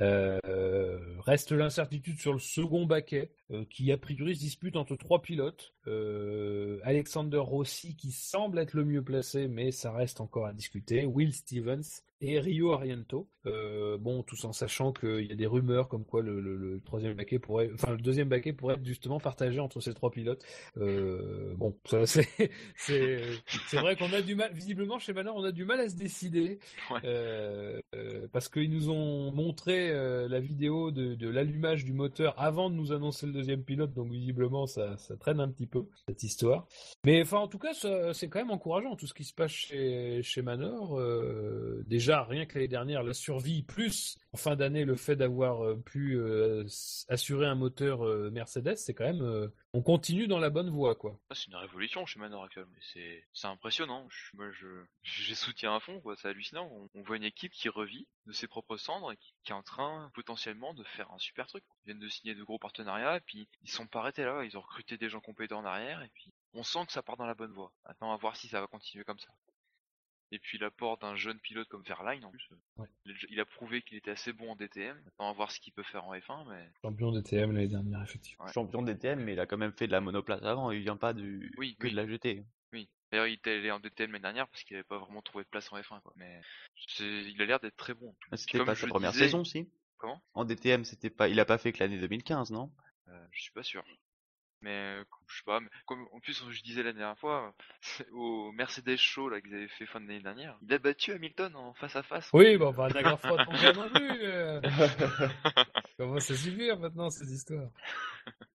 Euh, 0.00 0.98
reste 1.20 1.52
l'incertitude 1.52 2.18
sur 2.18 2.32
le 2.32 2.38
second 2.38 2.86
baquet, 2.86 3.30
euh, 3.50 3.64
qui 3.68 3.90
a 3.92 3.98
priori 3.98 4.34
se 4.34 4.40
dispute 4.40 4.76
entre 4.76 4.96
trois 4.96 5.22
pilotes. 5.22 5.74
Euh, 5.86 6.78
Alexander 6.84 7.38
Rossi 7.38 7.96
qui 7.96 8.12
semble 8.12 8.58
être 8.58 8.74
le 8.74 8.84
mieux 8.84 9.02
placé, 9.02 9.48
mais 9.48 9.70
ça 9.72 9.92
reste 9.92 10.20
encore 10.20 10.46
à 10.46 10.52
discuter. 10.52 11.04
Will 11.04 11.32
Stevens 11.32 12.02
et 12.20 12.40
Rio 12.40 12.72
Ariento. 12.72 13.28
Euh, 13.46 13.96
bon, 13.96 14.22
tout 14.22 14.36
en 14.44 14.52
sachant 14.52 14.92
qu'il 14.92 15.24
y 15.24 15.32
a 15.32 15.34
des 15.34 15.46
rumeurs 15.46 15.88
comme 15.88 16.04
quoi 16.04 16.20
le, 16.22 16.40
le, 16.40 16.56
le, 16.56 16.80
troisième 16.82 17.14
baquet 17.14 17.38
pourrait, 17.38 17.70
enfin 17.72 17.92
le 17.92 17.98
deuxième 17.98 18.28
baquet 18.28 18.52
pourrait 18.52 18.74
être 18.74 18.84
justement 18.84 19.20
partagé 19.20 19.58
entre 19.60 19.80
ces 19.80 19.94
trois 19.94 20.10
pilotes. 20.10 20.44
Euh, 20.76 21.54
bon, 21.56 21.78
ça 21.86 22.04
c'est 22.06 22.28
c'est 22.76 23.22
c'est 23.68 23.78
vrai 23.78 23.96
qu'on 23.96 24.12
a 24.12 24.20
du 24.20 24.34
mal, 24.34 24.52
visiblement 24.52 24.98
chez 24.98 25.12
Manor, 25.12 25.36
on 25.36 25.44
a 25.44 25.52
du 25.52 25.64
mal 25.64 25.80
à 25.80 25.88
se 25.88 25.96
décider 25.96 26.58
Ouais. 26.90 27.00
euh, 27.04 27.80
parce 28.32 28.48
qu'ils 28.48 28.70
nous 28.70 28.90
ont 28.90 29.32
montré 29.32 29.92
la 30.28 30.40
vidéo 30.40 30.90
de, 30.90 31.14
de 31.14 31.28
l'allumage 31.28 31.84
du 31.84 31.92
moteur 31.92 32.34
avant 32.38 32.68
de 32.70 32.74
nous 32.74 32.92
annoncer 32.92 33.26
le 33.26 33.32
deuxième 33.32 33.62
pilote, 33.62 33.94
donc 33.94 34.10
visiblement 34.10 34.66
ça 34.66 34.96
ça 34.98 35.16
traîne 35.16 35.40
un 35.40 35.48
petit 35.48 35.66
peu 35.66 35.86
cette 36.06 36.22
histoire. 36.22 36.66
Mais 37.04 37.22
enfin, 37.22 37.38
en 37.38 37.48
tout 37.48 37.58
cas, 37.58 37.72
c'est 38.12 38.28
quand 38.28 38.40
même 38.40 38.50
encourageant 38.50 38.96
tout 38.96 39.06
ce 39.06 39.14
qui 39.14 39.24
se 39.24 39.32
passe 39.34 39.50
chez, 39.52 40.22
chez 40.22 40.42
Manor. 40.42 40.98
Euh, 40.98 41.82
rien 42.08 42.46
que 42.46 42.54
l'année 42.54 42.68
dernière, 42.68 43.02
la 43.02 43.14
survie, 43.14 43.62
plus 43.62 44.18
en 44.32 44.36
fin 44.36 44.56
d'année, 44.56 44.84
le 44.84 44.96
fait 44.96 45.16
d'avoir 45.16 45.64
euh, 45.64 45.76
pu 45.76 46.16
euh, 46.16 46.64
assurer 47.08 47.46
un 47.46 47.54
moteur 47.54 48.04
euh, 48.06 48.30
Mercedes, 48.30 48.76
c'est 48.76 48.94
quand 48.94 49.04
même. 49.04 49.50
on 49.72 49.82
continue 49.82 50.26
dans 50.26 50.38
la 50.38 50.50
bonne 50.50 50.70
voie, 50.70 50.94
quoi. 50.94 51.18
Ah, 51.30 51.34
c'est 51.34 51.46
une 51.46 51.56
révolution 51.56 52.04
chez 52.06 52.18
Manor 52.18 52.44
actuellement, 52.44 52.70
mais 52.74 53.22
c'est 53.34 53.46
impressionnant. 53.46 54.06
Je, 54.10 54.36
moi, 54.36 54.50
je 54.50 54.66
j'ai 55.02 55.34
soutien 55.34 55.74
à 55.74 55.80
fond. 55.80 56.02
C'est 56.16 56.28
hallucinant. 56.28 56.70
On, 56.94 57.02
voit 57.02 57.16
une 57.16 57.24
équipe 57.24 57.52
qui 57.52 57.68
revit 57.68 58.06
de 58.26 58.32
ses 58.32 58.46
propres 58.46 58.76
cendres 58.76 59.12
et 59.12 59.16
qui, 59.16 59.34
qui 59.44 59.52
est 59.52 59.54
en 59.54 59.62
train 59.62 60.10
potentiellement 60.14 60.74
de 60.74 60.84
faire 60.84 61.10
un 61.12 61.18
super 61.18 61.46
truc. 61.46 61.64
Ils 61.84 61.92
viennent 61.92 62.00
de 62.00 62.08
signer 62.08 62.34
de 62.34 62.42
gros 62.44 62.58
partenariats, 62.58 63.16
et 63.16 63.20
puis 63.20 63.48
ils 63.62 63.70
sont 63.70 63.86
pas 63.86 64.00
arrêtés 64.00 64.24
là. 64.24 64.44
Ils 64.44 64.56
ont 64.58 64.62
recruté 64.62 64.96
des 64.98 65.08
gens 65.08 65.20
compétents 65.20 65.60
en 65.60 65.64
arrière, 65.64 66.02
et 66.02 66.10
puis 66.14 66.32
on 66.54 66.62
sent 66.62 66.86
que 66.86 66.92
ça 66.92 67.02
part 67.02 67.16
dans 67.16 67.26
la 67.26 67.34
bonne 67.34 67.52
voie. 67.52 67.72
Maintenant, 67.86 68.12
à 68.12 68.16
voir 68.16 68.36
si 68.36 68.48
ça 68.48 68.60
va 68.60 68.66
continuer 68.66 69.04
comme 69.04 69.18
ça. 69.18 69.30
Et 70.30 70.38
puis 70.38 70.58
l'apport 70.58 70.98
d'un 70.98 71.16
jeune 71.16 71.38
pilote 71.38 71.68
comme 71.68 71.82
Verline, 71.82 72.24
en 72.24 72.30
plus, 72.30 72.48
euh, 72.52 72.82
Ouais. 72.82 72.88
il, 73.30 73.40
a 73.40 73.46
prouvé 73.46 73.80
qu'il 73.82 73.96
était 73.96 74.10
assez 74.10 74.32
bon 74.32 74.50
en 74.52 74.56
DTM. 74.56 75.00
Maintenant, 75.04 75.30
à 75.30 75.32
voir 75.32 75.50
ce 75.50 75.58
qu'il 75.58 75.72
peut 75.72 75.82
faire 75.82 76.04
en 76.04 76.14
F1, 76.14 76.46
mais 76.50 76.70
Champion 76.82 77.12
DTM 77.12 77.52
l'année 77.52 77.68
dernière, 77.68 78.02
effectivement. 78.02 78.44
Ouais. 78.44 78.52
Champion 78.52 78.82
DTM, 78.82 79.20
mais 79.24 79.32
il 79.32 79.40
a 79.40 79.46
quand 79.46 79.56
même 79.56 79.72
fait 79.72 79.86
de 79.86 79.92
la 79.92 80.00
monoplace 80.02 80.42
avant, 80.42 80.70
il 80.70 80.80
vient 80.82 80.96
pas 80.98 81.14
du 81.14 81.52
Oui, 81.56 81.76
que 81.76 81.86
oui. 81.86 81.92
de 81.92 81.96
la 81.96 82.06
GT. 82.06 82.44
Oui. 82.74 82.90
D'ailleurs, 83.10 83.26
il 83.26 83.34
était 83.34 83.52
allé 83.52 83.70
en 83.70 83.80
DTM 83.80 84.12
l'année 84.12 84.22
dernière 84.22 84.48
parce 84.48 84.62
qu'il 84.64 84.76
avait 84.76 84.84
pas 84.84 84.98
vraiment 84.98 85.22
trouvé 85.22 85.44
de 85.44 85.48
place 85.48 85.72
en 85.72 85.78
F1, 85.78 86.02
quoi. 86.02 86.12
Mais 86.16 86.40
il 87.00 87.40
a 87.40 87.46
l'air 87.46 87.60
d'être 87.60 87.76
très 87.76 87.94
bon. 87.94 88.14
Ah, 88.30 88.36
C'était 88.36 88.62
pas 88.64 88.74
sa 88.74 88.86
première 88.86 89.12
disais- 89.12 89.24
saison, 89.24 89.44
si? 89.44 89.70
Comment? 89.96 90.22
En 90.34 90.44
DTM, 90.44 90.84
c'était 90.84 91.10
pas, 91.10 91.28
il 91.28 91.40
a 91.40 91.46
pas 91.46 91.56
fait 91.58 91.72
que 91.72 91.78
l'année 91.82 91.98
2015, 91.98 92.50
non? 92.52 92.70
Euh, 93.08 93.26
je 93.32 93.40
suis 93.42 93.52
pas 93.52 93.62
sûr. 93.62 93.82
Mais 94.60 94.98
je 95.28 95.36
sais 95.36 95.44
pas. 95.44 95.60
Mais 95.60 95.68
comme 95.86 96.06
en 96.12 96.20
plus 96.20 96.42
je 96.50 96.62
disais 96.62 96.82
la 96.82 96.92
dernière 96.92 97.18
fois 97.18 97.54
au 98.12 98.50
Mercedes 98.52 98.96
Show 98.96 99.28
là 99.28 99.40
qu'ils 99.40 99.54
avaient 99.54 99.68
fait 99.68 99.86
fin 99.86 100.00
de 100.00 100.06
l'année 100.08 100.22
dernière, 100.22 100.58
il 100.62 100.72
a 100.72 100.78
battu 100.78 101.12
Hamilton 101.12 101.54
en 101.56 101.74
face 101.74 101.96
à 101.96 102.02
face. 102.02 102.28
Oui, 102.32 102.56
bon, 102.56 102.68
enfin, 102.68 102.88
n'aggrave 102.88 103.20
pas 103.20 103.44
ton 103.44 103.52
gars 103.52 103.72
non 103.72 103.88
plus. 103.88 104.22
euh. 104.22 104.60
Comment 105.96 106.20
ça 106.20 106.34
suffire 106.34 106.78
maintenant, 106.78 107.10
ces 107.10 107.32
histoires 107.32 107.70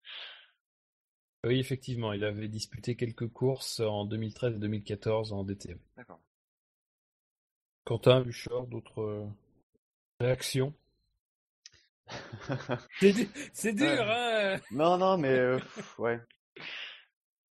Oui, 1.46 1.60
effectivement, 1.60 2.14
il 2.14 2.24
avait 2.24 2.48
disputé 2.48 2.96
quelques 2.96 3.28
courses 3.28 3.82
en 3.82 4.06
2013 4.06 4.56
et 4.56 4.60
2014 4.60 5.34
en 5.34 5.44
DTM. 5.44 5.78
D'accord. 5.98 6.22
Quentin, 7.84 8.22
Bouchard, 8.22 8.66
d'autres 8.68 9.02
euh, 9.02 9.28
réactions? 10.22 10.74
C'est 13.00 13.14
du- 13.14 13.30
c'est 13.54 13.74
dur, 13.74 14.02
hein 14.10 14.58
Non, 14.72 14.98
non, 14.98 15.18
mais 15.18 15.30
euh, 15.38 15.60
ouais. 15.98 16.20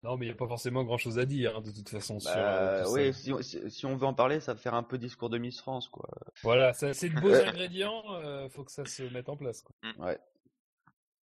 Non, 0.02 0.16
mais 0.16 0.26
il 0.26 0.28
n'y 0.30 0.34
a 0.34 0.36
pas 0.36 0.48
forcément 0.48 0.82
grand-chose 0.82 1.18
à 1.18 1.24
dire, 1.24 1.56
hein, 1.56 1.60
de 1.60 1.70
toute 1.70 1.88
façon, 1.88 2.18
sur 2.18 2.32
Bah, 2.34 2.40
euh, 2.40 2.82
tout 2.82 2.88
ça. 2.88 2.92
oui, 2.92 3.14
si, 3.14 3.32
on- 3.32 3.40
si- 3.42 3.70
si 3.70 3.86
on 3.86 3.96
veut 3.96 4.06
en 4.06 4.14
parler, 4.14 4.40
ça 4.40 4.52
va 4.54 4.58
faire 4.60 4.74
un 4.74 4.82
peu 4.82 4.98
discours 4.98 5.30
de 5.30 5.38
Miss 5.38 5.60
France, 5.60 5.88
quoi. 5.88 6.08
Voilà, 6.42 6.72
c'est 6.74 7.08
de 7.08 7.20
beaux 7.20 7.32
ingrédients, 7.34 8.02
euh, 8.14 8.48
faut 8.48 8.64
que 8.64 8.72
ça 8.72 8.84
se 8.84 9.04
mette 9.04 9.28
en 9.28 9.36
place. 9.36 9.62
quoi. 9.62 9.74
Ouais. 9.98 10.18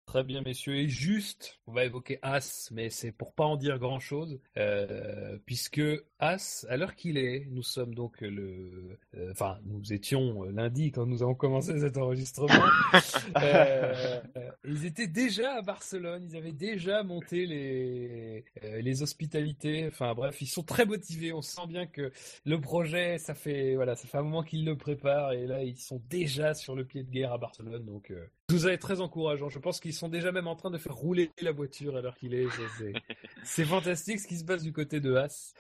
Très 0.09 0.25
bien, 0.25 0.41
messieurs. 0.41 0.75
Et 0.75 0.89
juste, 0.89 1.61
on 1.67 1.73
va 1.73 1.85
évoquer 1.85 2.19
As, 2.23 2.71
mais 2.73 2.89
c'est 2.89 3.13
pour 3.13 3.35
pas 3.35 3.45
en 3.45 3.59
dire 3.59 3.79
grand-chose, 3.79 4.41
euh, 4.57 5.37
puisque 5.45 5.83
As, 6.19 6.65
à 6.71 6.79
l'heure 6.79 6.95
qu'il 6.95 7.19
est, 7.19 7.47
nous 7.51 7.63
sommes 7.63 7.95
donc 7.95 8.23
le, 8.23 8.99
euh, 9.15 9.31
enfin, 9.33 9.59
nous 9.67 9.93
étions 9.93 10.47
euh, 10.47 10.51
lundi 10.51 10.93
quand 10.93 11.05
nous 11.05 11.23
avons 11.23 11.35
commencé 11.35 11.79
cet 11.79 11.99
enregistrement. 11.99 12.55
Euh, 13.43 14.21
ils 14.65 14.87
étaient 14.87 15.07
déjà 15.07 15.57
à 15.57 15.63
Barcelone, 15.63 16.27
ils 16.31 16.37
avaient 16.37 16.53
déjà 16.53 17.03
monté 17.03 17.47
les 17.47 18.45
les 18.81 19.03
hospitalités. 19.03 19.87
Enfin 19.87 20.15
bref, 20.15 20.41
ils 20.41 20.47
sont 20.47 20.63
très 20.63 20.87
motivés. 20.87 21.33
On 21.33 21.43
sent 21.43 21.67
bien 21.69 21.87
que 21.87 22.11
le 22.45 22.61
projet, 22.61 23.19
ça 23.19 23.35
fait 23.35 23.75
voilà, 23.75 23.95
ça 23.97 24.09
fait 24.09 24.19
un 24.19 24.23
moment 24.23 24.43
qu'ils 24.43 24.65
le 24.65 24.77
préparent 24.77 25.33
et 25.33 25.47
là 25.47 25.63
ils 25.63 25.77
sont 25.77 26.03
déjà 26.09 26.55
sur 26.55 26.75
le 26.75 26.85
pied 26.85 27.03
de 27.05 27.11
guerre 27.11 27.33
à 27.33 27.39
Barcelone. 27.39 27.85
Donc 27.85 28.13
tout 28.49 28.59
ça 28.61 28.73
est 28.73 28.79
très 28.79 29.01
encourageant. 29.01 29.51
Je 29.51 29.59
pense 29.59 29.79
qu'ils 29.79 29.93
sont 29.95 30.09
déjà 30.09 30.33
même 30.33 30.47
en 30.47 30.57
train 30.57 30.71
de 30.71 30.79
faire 30.79 30.95
rouler 30.95 31.31
la 31.41 31.53
voiture 31.53 31.97
à 31.97 32.01
l'heure 32.01 32.17
qu'il 32.17 32.35
est. 32.35 32.47
C'est 33.45 33.67
fantastique 33.67 34.21
ce 34.21 34.27
qui 34.27 34.39
se 34.39 34.45
passe 34.45 34.63
du 34.63 34.73
côté 34.73 35.01
de 35.01 35.15
Haas. 35.15 35.53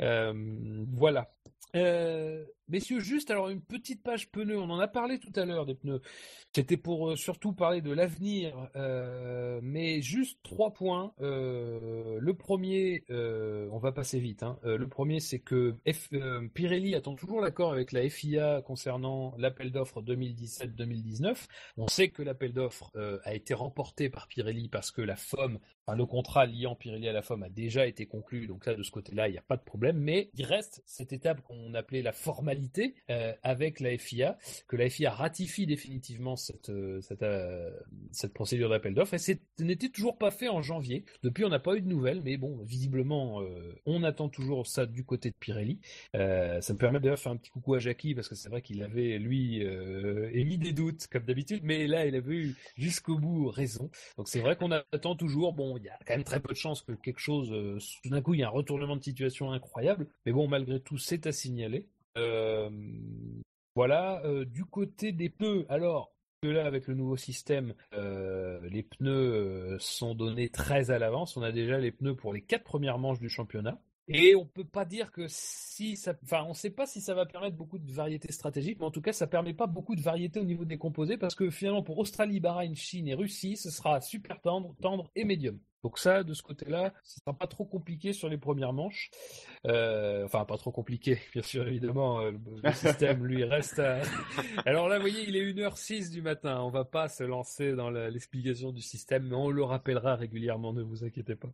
Euh, 0.00 0.84
voilà. 0.92 1.32
Euh, 1.76 2.44
messieurs, 2.68 3.00
juste 3.00 3.30
alors 3.30 3.48
une 3.48 3.60
petite 3.60 4.02
page 4.02 4.30
pneus. 4.30 4.58
On 4.58 4.70
en 4.70 4.78
a 4.78 4.88
parlé 4.88 5.18
tout 5.18 5.32
à 5.36 5.44
l'heure 5.44 5.66
des 5.66 5.74
pneus. 5.74 6.00
C'était 6.54 6.76
pour 6.76 7.10
euh, 7.10 7.16
surtout 7.16 7.52
parler 7.52 7.80
de 7.80 7.90
l'avenir, 7.90 8.70
euh, 8.76 9.58
mais 9.62 10.00
juste 10.02 10.38
trois 10.44 10.72
points. 10.72 11.12
Euh, 11.20 12.18
le 12.20 12.34
premier, 12.34 13.04
on 13.10 13.78
va 13.78 13.92
passer 13.92 14.18
vite. 14.20 14.42
hein. 14.42 14.58
Le 14.62 14.86
premier, 14.88 15.20
c'est 15.20 15.40
que 15.40 15.74
Pirelli 16.54 16.94
attend 16.94 17.14
toujours 17.14 17.40
l'accord 17.40 17.72
avec 17.72 17.92
la 17.92 18.08
FIA 18.08 18.62
concernant 18.62 19.34
l'appel 19.38 19.72
d'offres 19.72 20.02
2017-2019. 20.02 21.46
On 21.76 21.88
sait 21.88 22.08
que 22.08 22.22
l'appel 22.22 22.52
d'offres 22.52 22.90
a 23.24 23.34
été 23.34 23.54
remporté 23.54 24.08
par 24.08 24.28
Pirelli 24.28 24.68
parce 24.68 24.90
que 24.90 25.02
la 25.02 25.16
FOM, 25.16 25.58
le 25.92 26.06
contrat 26.06 26.46
liant 26.46 26.74
Pirelli 26.76 27.08
à 27.08 27.12
la 27.12 27.22
FOM 27.22 27.42
a 27.42 27.48
déjà 27.48 27.86
été 27.86 28.06
conclu. 28.06 28.46
Donc 28.46 28.66
là, 28.66 28.74
de 28.74 28.82
ce 28.82 28.90
côté-là, 28.90 29.28
il 29.28 29.32
n'y 29.32 29.38
a 29.38 29.42
pas 29.42 29.56
de 29.56 29.62
problème. 29.64 29.98
Mais 29.98 30.30
il 30.34 30.44
reste 30.44 30.82
cette 30.86 31.12
étape 31.12 31.40
qu'on 31.42 31.74
appelait 31.74 32.02
la 32.02 32.12
euh, 33.10 33.32
avec 33.42 33.80
la 33.80 33.96
FIA 33.96 34.38
que 34.68 34.76
la 34.76 34.88
FIA 34.88 35.10
ratifie 35.10 35.66
définitivement 35.66 36.36
cette, 36.36 36.70
euh, 36.70 37.00
cette, 37.00 37.22
euh, 37.22 37.70
cette 38.12 38.32
procédure 38.32 38.68
d'appel 38.68 38.94
d'offres. 38.94 39.14
Et 39.14 39.18
ce 39.18 39.32
n'était 39.60 39.88
toujours 39.88 40.18
pas 40.18 40.30
fait 40.30 40.48
en 40.48 40.62
janvier. 40.62 41.04
Depuis, 41.22 41.44
on 41.44 41.48
n'a 41.48 41.58
pas 41.58 41.76
eu 41.76 41.80
de 41.80 41.88
nouvelles, 41.88 42.22
mais 42.22 42.36
bon, 42.36 42.62
visiblement, 42.64 43.42
on 43.86 44.02
attend 44.02 44.28
toujours 44.28 44.66
ça 44.66 44.86
du 44.86 45.04
côté 45.04 45.30
de 45.30 45.34
Pirelli. 45.38 45.80
Ça 46.12 46.72
me 46.72 46.76
permet 46.76 47.00
d'ailleurs 47.00 47.16
de 47.16 47.20
faire 47.20 47.32
un 47.32 47.36
petit 47.36 47.50
coucou 47.50 47.74
à 47.74 47.78
Jackie, 47.78 48.14
parce 48.14 48.28
que 48.28 48.34
c'est 48.34 48.48
vrai 48.48 48.62
qu'il 48.62 48.82
avait, 48.82 49.18
lui, 49.18 49.62
émis 50.32 50.58
des 50.58 50.72
doutes, 50.72 51.06
comme 51.08 51.24
d'habitude, 51.24 51.60
mais 51.64 51.86
là, 51.86 52.06
il 52.06 52.14
avait 52.14 52.34
eu 52.34 52.56
jusqu'au 52.76 53.18
bout 53.18 53.48
raison. 53.48 53.90
Donc 54.16 54.28
c'est 54.28 54.40
vrai 54.40 54.56
qu'on 54.56 54.70
attend 54.70 55.16
toujours. 55.16 55.52
Bon, 55.52 55.76
il 55.76 55.84
y 55.84 55.88
a 55.88 55.98
quand 56.06 56.14
même 56.14 56.24
très 56.24 56.40
peu 56.40 56.52
de 56.52 56.58
chances 56.58 56.82
que 56.82 56.92
quelque 56.92 57.20
chose, 57.20 57.50
tout 58.02 58.08
d'un 58.10 58.22
coup, 58.22 58.34
il 58.34 58.40
y 58.40 58.42
a 58.42 58.48
un 58.48 58.50
retournement 58.50 58.96
de 58.96 59.02
situation 59.02 59.52
incroyable. 59.52 60.06
Mais 60.26 60.32
bon, 60.32 60.48
malgré 60.48 60.80
tout, 60.80 60.98
c'est 60.98 61.26
à 61.26 61.32
signaler. 61.32 61.88
Voilà, 63.74 64.22
du 64.46 64.64
côté 64.64 65.12
des 65.12 65.28
pneus, 65.30 65.66
alors 65.68 66.12
que 66.42 66.48
là, 66.48 66.66
avec 66.66 66.86
le 66.86 66.94
nouveau 66.94 67.16
système, 67.16 67.74
les 67.92 68.82
pneus 68.82 69.76
sont 69.80 70.14
donnés 70.14 70.48
très 70.48 70.90
à 70.90 70.98
l'avance. 70.98 71.36
On 71.36 71.42
a 71.42 71.52
déjà 71.52 71.78
les 71.78 71.90
pneus 71.90 72.16
pour 72.16 72.32
les 72.32 72.42
quatre 72.42 72.64
premières 72.64 72.98
manches 72.98 73.20
du 73.20 73.28
championnat. 73.28 73.80
Et 74.06 74.34
on 74.34 74.44
peut 74.44 74.66
pas 74.66 74.84
dire 74.84 75.10
que 75.10 75.24
si 75.28 75.96
ça, 75.96 76.14
enfin, 76.24 76.44
on 76.46 76.52
sait 76.52 76.68
pas 76.68 76.84
si 76.84 77.00
ça 77.00 77.14
va 77.14 77.24
permettre 77.24 77.56
beaucoup 77.56 77.78
de 77.78 77.90
variété 77.90 78.30
stratégique, 78.32 78.78
mais 78.78 78.84
en 78.84 78.90
tout 78.90 79.00
cas, 79.00 79.14
ça 79.14 79.26
permet 79.26 79.54
pas 79.54 79.66
beaucoup 79.66 79.96
de 79.96 80.02
variété 80.02 80.38
au 80.38 80.44
niveau 80.44 80.66
des 80.66 80.76
composés 80.76 81.16
parce 81.16 81.34
que 81.34 81.48
finalement, 81.48 81.82
pour 81.82 81.96
Australie, 81.98 82.38
Bahreïn, 82.38 82.74
Chine 82.74 83.08
et 83.08 83.14
Russie, 83.14 83.56
ce 83.56 83.70
sera 83.70 84.02
super 84.02 84.42
tendre, 84.42 84.76
tendre 84.82 85.10
et 85.16 85.24
médium. 85.24 85.58
Donc 85.84 85.98
ça, 85.98 86.24
de 86.24 86.34
ce 86.34 86.42
côté-là, 86.42 86.92
ce 87.04 87.20
sera 87.20 87.32
pas 87.36 87.46
trop 87.46 87.64
compliqué 87.64 88.12
sur 88.12 88.28
les 88.28 88.38
premières 88.38 88.72
manches. 88.72 89.10
Euh, 89.66 90.24
enfin, 90.24 90.44
pas 90.44 90.56
trop 90.56 90.72
compliqué, 90.72 91.18
bien 91.32 91.42
sûr, 91.42 91.68
évidemment. 91.68 92.20
euh, 92.20 92.32
Le, 92.62 92.72
système, 92.72 93.24
lui, 93.24 93.44
reste 93.44 93.78
à... 93.78 94.00
Alors 94.66 94.88
là, 94.88 94.96
vous 94.96 95.02
voyez, 95.02 95.28
il 95.28 95.36
est 95.36 95.52
1h06 95.52 96.10
du 96.10 96.22
matin. 96.22 96.60
On 96.62 96.70
va 96.70 96.84
pas 96.84 97.08
se 97.08 97.22
lancer 97.22 97.74
dans 97.74 97.90
l'explication 97.90 98.72
du 98.72 98.80
système, 98.80 99.28
mais 99.28 99.36
on 99.36 99.50
le 99.50 99.62
rappellera 99.62 100.16
régulièrement, 100.16 100.72
ne 100.72 100.82
vous 100.82 101.04
inquiétez 101.04 101.36
pas. 101.36 101.48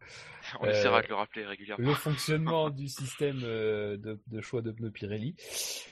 On 0.61 0.65
Euh, 0.67 0.71
essaiera 0.71 1.03
de 1.03 1.09
le 1.09 1.15
rappeler 1.17 1.45
régulièrement. 1.45 1.85
Le 1.87 1.95
fonctionnement 1.95 2.71
du 2.71 2.89
système 2.89 3.41
euh, 3.43 3.97
de, 3.97 4.19
de 4.29 4.41
choix 4.41 4.63
de 4.63 4.71
pneus 4.71 4.91
Pirelli. 4.93 5.35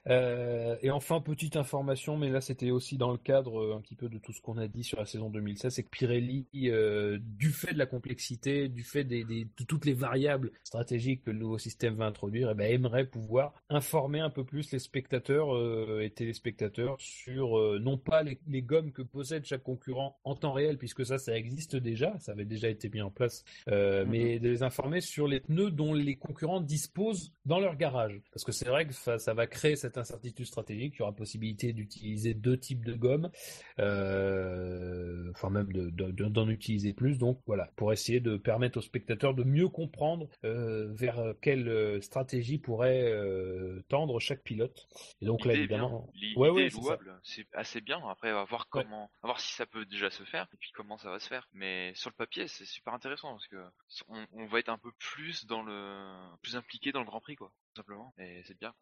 Euh, 0.07 0.77
et 0.83 0.91
enfin, 0.93 1.21
petite 1.21 1.57
information, 1.57 2.17
mais 2.17 2.31
là 2.31 2.41
c'était 2.41 2.71
aussi 2.71 2.99
dans 2.99 3.11
le 3.11 3.19
cadre 3.19 3.61
euh, 3.61 3.77
un 3.77 3.81
petit 3.81 3.97
peu 3.97 4.09
de 4.09 4.19
tout 4.19 4.33
ce 4.33 4.41
qu'on 4.41 4.59
a 4.59 4.69
dit 4.69 4.85
sur 4.85 4.99
la 4.99 5.07
saison 5.07 5.29
2016, 5.29 5.75
c'est 5.75 5.83
que 5.83 5.89
Pirelli, 5.91 6.47
euh, 6.67 7.19
du 7.21 7.51
fait 7.51 7.73
de 7.73 7.79
la 7.79 7.87
complexité 7.87 8.28
complexité 8.29 8.69
du 8.69 8.83
fait 8.83 9.05
des, 9.05 9.25
des- 9.25 9.45
de 9.45 9.65
toutes 9.67 9.85
les 9.87 9.95
variables 9.95 10.51
stratégiques 10.65 11.23
que 11.25 11.31
le 11.31 11.39
nouveau 11.39 11.59
système 11.59 11.95
va 11.95 12.07
introduire, 12.07 12.51
eh 12.51 12.55
ben, 12.55 12.71
aimerait 12.71 13.07
pouvoir 13.07 13.55
informer 13.71 14.21
un 14.21 14.31
peu 14.31 14.45
plus 14.45 14.71
les 14.73 14.79
spectateurs 14.79 15.55
euh, 15.55 16.01
et 16.03 16.11
téléspectateurs 16.11 16.97
sur 16.99 17.59
euh, 17.59 17.79
non 17.81 17.97
pas 17.97 18.23
les, 18.23 18.39
les 18.49 18.63
gommes 18.63 18.93
que 18.93 19.03
possède 19.03 19.45
chaque 19.45 19.63
concurrent 19.63 20.19
en 20.25 20.35
temps 20.35 20.53
réel, 20.53 20.77
puisque 20.79 21.05
ça, 21.07 21.19
ça 21.19 21.37
existe 21.37 21.77
déjà, 21.77 22.19
ça 22.19 22.33
avait 22.33 22.45
déjà 22.45 22.69
été 22.69 22.89
mis 22.91 23.01
en 23.01 23.11
place, 23.11 23.45
euh, 23.69 24.05
Mhm. 24.05 24.11
mais 24.11 24.39
de 24.39 24.49
les 24.49 24.63
informer 24.63 25.01
sur 25.01 25.27
les 25.27 25.41
pneus 25.41 25.71
dont 25.71 25.95
les 25.95 26.17
concurrents 26.17 26.61
disposent 26.61 27.33
dans 27.47 27.59
leur 27.61 27.77
garage. 27.77 28.21
Parce 28.33 28.45
que 28.45 28.53
c'est 28.53 28.69
vrai 28.69 28.87
que 28.87 28.93
ça, 28.95 29.19
ça 29.19 29.33
va 29.35 29.47
créer 29.47 29.77
cette 29.77 29.97
incertitude 29.99 30.47
stratégique, 30.47 30.95
il 30.97 30.99
y 31.01 31.03
aura 31.03 31.13
possibilité 31.15 31.73
d'utiliser 31.73 32.35
deux 32.35 32.59
types 32.59 32.85
de 32.85 32.95
gommes, 32.95 33.31
euh, 33.79 35.31
enfin 35.31 35.51
même 35.51 35.73
de- 35.73 35.91
de- 35.91 36.11
de- 36.11 36.27
d'en 36.29 36.49
utiliser 36.49 36.93
plus, 36.93 37.19
donc 37.19 37.41
voilà, 37.47 37.71
pour 37.77 37.93
essayer 37.93 38.18
de 38.21 38.37
permettre 38.37 38.79
aux 38.79 38.83
spectateurs 38.83 39.35
de 39.35 39.45
mieux 39.45 39.69
comprendre 39.69 40.29
euh, 40.45 40.93
vers 40.93 41.35
quelle 41.41 41.69
euh, 41.69 42.01
stratégie 42.01 42.59
pourrait 42.59 43.11
euh, 43.11 43.83
tendre 43.89 44.19
chaque 44.21 44.43
pilote. 44.43 44.89
Et 45.21 45.27
donc 45.27 45.45
là, 45.45 45.55
évidemment... 45.55 46.09
L'idée 46.15 46.39
Ouais, 46.39 46.51
ouais, 46.51 46.67
est 46.67 46.75
louable, 46.75 47.19
c'est 47.23 47.47
assez 47.53 47.81
bien. 47.81 48.01
Après, 48.09 48.31
on 48.33 48.37
va 48.37 48.45
voir 48.45 48.69
comment, 48.69 49.11
voir 49.23 49.41
si 49.41 49.55
ça 49.55 49.67
peut 49.67 49.85
déjà 49.87 50.11
se 50.11 50.23
faire 50.25 50.49
et 50.53 50.57
puis 50.57 50.71
comment 50.75 50.99
ça 50.99 51.11
va 51.11 51.19
se 51.19 51.29
faire. 51.29 51.49
Mais 51.53 51.93
sur 51.95 52.11
le 52.11 52.15
papier, 52.15 52.49
c'est 52.49 52.65
super 52.65 52.95
intéressant 52.95 53.31
parce 53.31 53.49
que 53.49 53.63
on, 54.09 54.25
on 54.33 54.47
va 54.47 54.61
être 54.61 54.69
un 54.69 54.79
peu 54.79 54.93
plus 54.99 55.47
dans 55.47 55.63
le, 55.63 56.37
plus 56.43 56.57
impliqué 56.57 56.93
dans 56.93 57.01
le 57.01 57.07
Grand 57.07 57.21
Prix, 57.21 57.37
quoi, 57.37 57.53
tout 57.75 57.81
simplement. 57.81 58.15
Et 58.19 58.43
c'est 58.45 58.59
bien. 58.59 58.75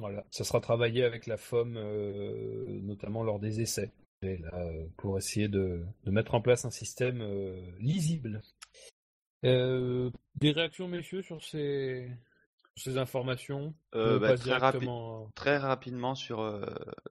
Voilà, 0.00 0.24
ça 0.30 0.44
sera 0.44 0.60
travaillé 0.60 1.04
avec 1.04 1.26
la 1.26 1.36
FOM, 1.36 1.76
euh, 1.76 2.64
notamment 2.80 3.22
lors 3.22 3.38
des 3.38 3.60
essais, 3.60 3.92
là, 4.22 4.50
euh, 4.54 4.86
pour 4.96 5.16
essayer 5.18 5.48
de, 5.48 5.84
de 6.04 6.10
mettre 6.10 6.34
en 6.34 6.40
place 6.40 6.64
un 6.64 6.70
système 6.70 7.20
euh, 7.22 7.58
lisible. 7.78 8.42
Euh, 9.44 10.10
des 10.34 10.52
réactions, 10.52 10.88
messieurs, 10.88 11.22
sur 11.22 11.42
ces, 11.42 12.10
informations? 12.96 13.74
Euh, 13.94 14.16
On 14.16 14.20
bah, 14.20 14.36
très, 14.36 14.52
rapi- 14.58 14.70
directement- 14.70 15.30
très 15.34 15.56
rapidement 15.56 16.14
sur, 16.14 16.40
euh, 16.40 16.64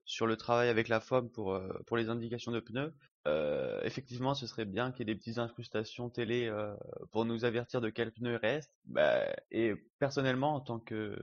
sur 0.06 0.28
le 0.28 0.38
travail 0.38 0.70
avec 0.70 0.88
la 0.88 1.00
FOM 1.00 1.30
pour, 1.30 1.54
euh, 1.54 1.68
pour 1.88 1.98
les 1.98 2.10
indications 2.10 2.52
de 2.52 2.60
pneus. 2.60 2.94
Effectivement, 3.84 4.34
ce 4.34 4.48
serait 4.48 4.66
bien 4.66 4.92
qu'il 4.92 5.08
y 5.08 5.12
ait 5.12 5.14
des 5.14 5.20
petites 5.20 5.38
incrustations 5.38 6.10
télé 6.10 6.52
pour 7.12 7.26
nous 7.26 7.46
avertir 7.46 7.80
de 7.80 7.92
quel 7.92 8.12
pneu 8.12 8.38
reste. 8.38 8.72
Bah, 8.86 9.24
et 9.52 9.76
personnellement, 10.00 10.56
en 10.56 10.62
tant 10.62 10.80
que, 10.80 11.16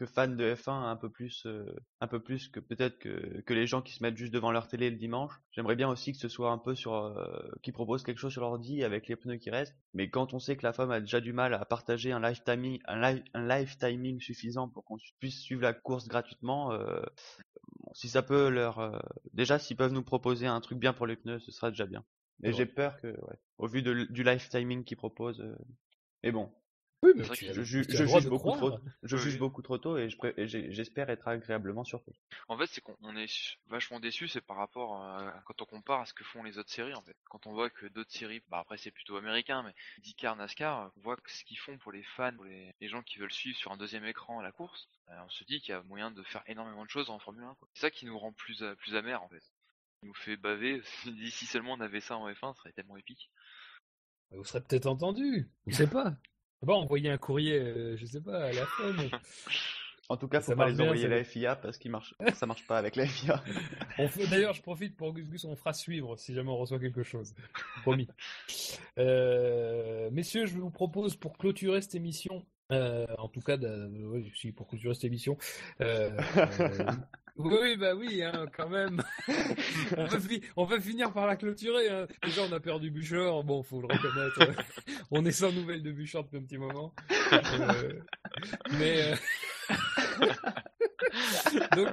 que 0.00 0.06
fan 0.06 0.34
de 0.34 0.54
F1 0.54 0.72
un 0.72 0.96
peu 0.96 1.10
plus, 1.10 1.44
euh, 1.44 1.66
un 2.00 2.06
peu 2.06 2.20
plus 2.20 2.48
que 2.48 2.58
peut-être 2.58 2.98
que, 2.98 3.42
que 3.42 3.52
les 3.52 3.66
gens 3.66 3.82
qui 3.82 3.92
se 3.92 4.02
mettent 4.02 4.16
juste 4.16 4.32
devant 4.32 4.50
leur 4.50 4.66
télé 4.66 4.88
le 4.88 4.96
dimanche, 4.96 5.34
j'aimerais 5.52 5.76
bien 5.76 5.90
aussi 5.90 6.12
que 6.12 6.18
ce 6.18 6.28
soit 6.28 6.50
un 6.50 6.56
peu 6.56 6.74
sur, 6.74 6.94
euh, 6.94 7.50
qu'ils 7.62 7.74
proposent 7.74 8.02
quelque 8.02 8.16
chose 8.16 8.32
sur 8.32 8.40
l'ordi 8.40 8.82
avec 8.82 9.08
les 9.08 9.16
pneus 9.16 9.36
qui 9.36 9.50
restent. 9.50 9.76
Mais 9.92 10.08
quand 10.08 10.32
on 10.32 10.38
sait 10.38 10.56
que 10.56 10.62
la 10.62 10.72
FOM 10.72 10.90
a 10.90 11.00
déjà 11.00 11.20
du 11.20 11.34
mal 11.34 11.52
à 11.52 11.66
partager 11.66 12.12
un 12.12 12.20
live 12.20 12.42
timing, 12.42 12.80
un 12.86 12.98
live, 12.98 13.22
un 13.34 13.46
live 13.46 13.76
timing 13.76 14.18
suffisant 14.20 14.70
pour 14.70 14.86
qu'on 14.86 14.96
puisse 15.18 15.38
suivre 15.38 15.60
la 15.60 15.74
course 15.74 16.08
gratuitement, 16.08 16.72
euh, 16.72 17.02
bon, 17.80 17.92
si 17.92 18.08
ça 18.08 18.22
peut 18.22 18.48
leur, 18.48 18.78
euh, 18.78 18.98
déjà 19.34 19.58
s'ils 19.58 19.76
peuvent 19.76 19.92
nous 19.92 20.02
proposer 20.02 20.46
un 20.46 20.62
truc 20.62 20.78
bien 20.78 20.94
pour 20.94 21.06
les 21.06 21.16
pneus, 21.16 21.40
ce 21.40 21.52
sera 21.52 21.68
déjà 21.70 21.84
bien. 21.84 22.06
Mais 22.38 22.54
j'ai 22.54 22.64
peur 22.64 22.98
que, 23.02 23.08
ouais, 23.08 23.36
au 23.58 23.66
vu 23.66 23.82
de, 23.82 24.04
du 24.08 24.24
live 24.24 24.48
timing 24.48 24.82
qu'ils 24.82 24.96
proposent, 24.96 25.44
mais 26.22 26.32
bon, 26.32 26.50
Oui, 27.02 27.12
mais 27.16 27.22
C'est 27.22 27.28
vrai 27.28 27.36
tu 27.38 27.44
que 27.46 27.50
as- 27.50 27.54
je, 27.54 27.62
je 27.82 28.04
juge 28.06 28.28
beaucoup 28.28 28.50
trop, 28.50 28.70
je 29.02 29.16
Oui, 29.16 29.22
juge 29.22 29.32
oui. 29.34 29.38
beaucoup 29.38 29.62
trop 29.62 29.78
tôt 29.78 29.96
et 29.96 30.10
je 30.10 30.16
j'espère 30.70 31.08
être 31.08 31.28
agréablement 31.28 31.82
surpris. 31.84 32.14
En 32.48 32.58
fait, 32.58 32.66
c'est 32.66 32.80
qu'on 32.82 32.96
on 33.02 33.16
est 33.16 33.56
vachement 33.68 34.00
déçu, 34.00 34.28
c'est 34.28 34.42
par 34.42 34.58
rapport 34.58 34.96
à, 34.96 35.42
quand 35.46 35.62
on 35.62 35.64
compare 35.64 36.00
à 36.02 36.04
ce 36.06 36.12
que 36.12 36.24
font 36.24 36.42
les 36.42 36.58
autres 36.58 36.70
séries 36.70 36.94
en 36.94 37.02
fait. 37.02 37.16
Quand 37.30 37.46
on 37.46 37.52
voit 37.52 37.70
que 37.70 37.86
d'autres 37.86 38.12
séries, 38.12 38.42
bah 38.50 38.58
après 38.58 38.76
c'est 38.76 38.90
plutôt 38.90 39.16
américain, 39.16 39.62
mais 39.62 39.74
IndyCar, 39.98 40.36
NASCAR, 40.36 40.92
on 40.96 41.00
voit 41.00 41.16
que 41.16 41.30
ce 41.30 41.42
qu'ils 41.44 41.58
font 41.58 41.78
pour 41.78 41.92
les 41.92 42.02
fans, 42.02 42.34
pour 42.34 42.44
les, 42.44 42.74
les 42.80 42.88
gens 42.88 43.02
qui 43.02 43.18
veulent 43.18 43.32
suivre 43.32 43.56
sur 43.56 43.72
un 43.72 43.78
deuxième 43.78 44.04
écran 44.04 44.40
la 44.42 44.52
course, 44.52 44.88
euh, 45.08 45.14
on 45.24 45.30
se 45.30 45.44
dit 45.44 45.60
qu'il 45.60 45.72
y 45.72 45.74
a 45.74 45.82
moyen 45.84 46.10
de 46.10 46.22
faire 46.22 46.42
énormément 46.46 46.84
de 46.84 46.90
choses 46.90 47.08
en 47.08 47.18
Formule 47.18 47.44
1. 47.44 47.54
quoi. 47.54 47.68
C'est 47.74 47.80
ça 47.80 47.90
qui 47.90 48.04
nous 48.04 48.18
rend 48.18 48.32
plus 48.32 48.62
euh, 48.62 48.74
plus 48.74 48.94
amer 48.94 49.22
en 49.22 49.28
fait. 49.28 49.42
Qui 50.00 50.06
nous 50.06 50.14
fait 50.14 50.36
baver. 50.36 50.82
si 51.30 51.46
seulement 51.46 51.72
on 51.72 51.80
avait 51.80 52.00
ça 52.00 52.16
en 52.18 52.28
F1, 52.30 52.52
ce 52.52 52.58
serait 52.60 52.72
tellement 52.72 52.98
épique. 52.98 53.30
Vous 54.32 54.44
serez 54.44 54.60
peut-être 54.60 54.86
entendu, 54.86 55.48
je 55.68 55.76
sais 55.76 55.86
pas. 55.86 56.16
Bon, 56.62 56.74
envoyer 56.74 57.10
un 57.10 57.18
courrier, 57.18 57.58
euh, 57.58 57.96
je 57.96 58.04
sais 58.06 58.20
pas, 58.20 58.44
à 58.44 58.52
la 58.52 58.66
FOM. 58.66 58.96
En 60.10 60.16
tout 60.16 60.26
cas, 60.26 60.40
Ça 60.40 60.46
faut 60.46 60.58
pas 60.58 60.64
marche 60.64 60.72
les 60.72 60.80
envoyer 60.82 61.02
ça 61.02 61.06
à 61.06 61.10
la. 61.18 61.22
FIA 61.22 61.54
parce 61.54 61.78
qu'ils 61.78 61.92
marchent, 61.92 62.16
ça 62.34 62.44
marche 62.44 62.66
pas 62.66 62.78
avec 62.78 62.96
la 62.96 63.06
FIA. 63.06 63.40
D'ailleurs, 64.28 64.54
je 64.54 64.60
profite 64.60 64.96
pour 64.96 65.12
Gus 65.12 65.30
Gus, 65.30 65.44
on 65.44 65.54
fera 65.54 65.72
suivre 65.72 66.16
si 66.16 66.34
jamais 66.34 66.50
on 66.50 66.56
reçoit 66.56 66.80
quelque 66.80 67.04
chose. 67.04 67.32
Promis. 67.82 68.08
Euh, 68.98 70.10
messieurs, 70.10 70.46
je 70.46 70.58
vous 70.58 70.68
propose 70.68 71.14
pour 71.14 71.38
clôturer 71.38 71.80
cette 71.80 71.94
émission, 71.94 72.44
euh, 72.70 73.06
en 73.18 73.28
tout 73.28 73.40
cas, 73.40 73.56
de- 73.56 73.90
oui, 74.06 74.30
si, 74.34 74.52
pour 74.52 74.66
clôturer 74.68 74.94
cette 74.94 75.04
émission, 75.04 75.36
euh, 75.80 76.10
euh, 76.60 76.84
oui, 77.36 77.76
bah 77.76 77.94
oui, 77.94 78.22
hein, 78.22 78.46
quand 78.56 78.68
même. 78.68 79.02
on, 79.96 80.04
va 80.04 80.20
fi- 80.20 80.42
on 80.56 80.64
va 80.64 80.80
finir 80.80 81.12
par 81.12 81.26
la 81.26 81.36
clôturer. 81.36 81.88
Hein. 81.88 82.06
Déjà, 82.22 82.42
on 82.42 82.52
a 82.52 82.60
perdu 82.60 82.90
Bouchard, 82.90 83.42
bon, 83.44 83.62
faut 83.62 83.80
le 83.80 83.86
reconnaître. 83.86 84.62
on 85.10 85.24
est 85.24 85.32
sans 85.32 85.52
nouvelles 85.52 85.82
de 85.82 85.92
Bouchard 85.92 86.24
depuis 86.24 86.38
un 86.38 86.42
petit 86.42 86.58
moment. 86.58 86.94
Euh, 87.32 87.92
mais. 88.78 89.14
donc 91.76 91.88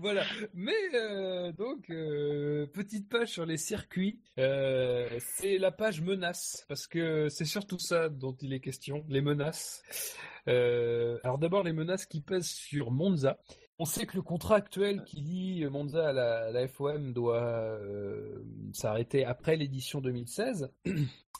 voilà. 0.00 0.24
Mais 0.54 0.72
euh, 0.94 1.52
donc 1.52 1.90
euh, 1.90 2.66
petite 2.66 3.08
page 3.08 3.28
sur 3.28 3.46
les 3.46 3.56
circuits, 3.56 4.20
euh, 4.38 5.08
c'est 5.20 5.58
la 5.58 5.70
page 5.70 6.00
menaces 6.00 6.64
parce 6.68 6.86
que 6.86 7.28
c'est 7.28 7.44
surtout 7.44 7.78
ça 7.78 8.08
dont 8.08 8.36
il 8.40 8.52
est 8.52 8.60
question, 8.60 9.04
les 9.08 9.20
menaces. 9.20 9.82
Alors 10.46 11.38
d'abord 11.38 11.62
les 11.62 11.72
menaces 11.72 12.06
qui 12.06 12.20
pèsent 12.20 12.48
sur 12.48 12.90
Monza. 12.90 13.38
On 13.78 13.86
sait 13.86 14.04
que 14.04 14.16
le 14.16 14.22
contrat 14.22 14.56
actuel 14.56 15.04
qui 15.04 15.20
lie 15.20 15.64
Monza 15.70 16.08
à 16.08 16.12
la, 16.52 16.68
FOM 16.68 17.14
doit 17.14 17.78
s'arrêter 18.72 19.24
après 19.24 19.56
l'édition 19.56 20.00
2016. 20.00 20.70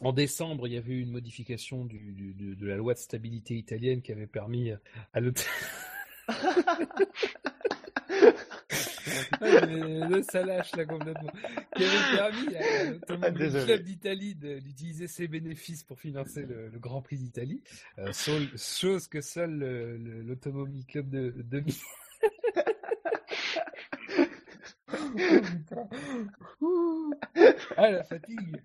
En 0.03 0.15
décembre, 0.15 0.67
il 0.67 0.73
y 0.73 0.79
avait 0.79 0.95
eu 0.95 1.03
une 1.03 1.11
modification 1.11 1.85
de, 1.85 2.67
la 2.67 2.77
loi 2.77 2.95
de 2.95 2.99
stabilité 2.99 3.57
italienne 3.57 4.01
qui 4.01 4.13
avait 4.13 4.27
permis 4.27 4.71
à 5.13 5.21
l'autre. 5.21 5.43
Ouais, 9.41 9.67
mais 9.67 9.99
là, 10.09 10.23
ça 10.23 10.45
lâche 10.45 10.75
là 10.77 10.85
complètement. 10.85 11.31
Qui 11.77 11.85
avait 11.85 12.17
permis 12.17 12.57
à 12.57 12.85
l'Automobile 12.91 13.39
Désolé. 13.39 13.65
Club 13.65 13.83
d'Italie 13.83 14.35
d'utiliser 14.35 15.07
ses 15.07 15.29
bénéfices 15.29 15.83
pour 15.85 15.99
financer 15.99 16.43
le, 16.43 16.69
le 16.69 16.79
Grand 16.79 17.03
Prix 17.03 17.17
d'Italie, 17.19 17.63
Euh, 17.99 18.13
chose 18.57 19.09
que 19.09 19.21
seul 19.21 19.51
le- 19.59 19.97
le- 19.97 20.23
l'Automobile 20.23 20.85
Club 20.87 21.09
de, 21.09 21.35
de 21.37 21.61
Milan. 21.61 21.79
Putain. 25.17 25.89
Ouh. 26.61 27.15
Ah 27.77 27.91
la 27.91 28.05
fatigue. 28.05 28.63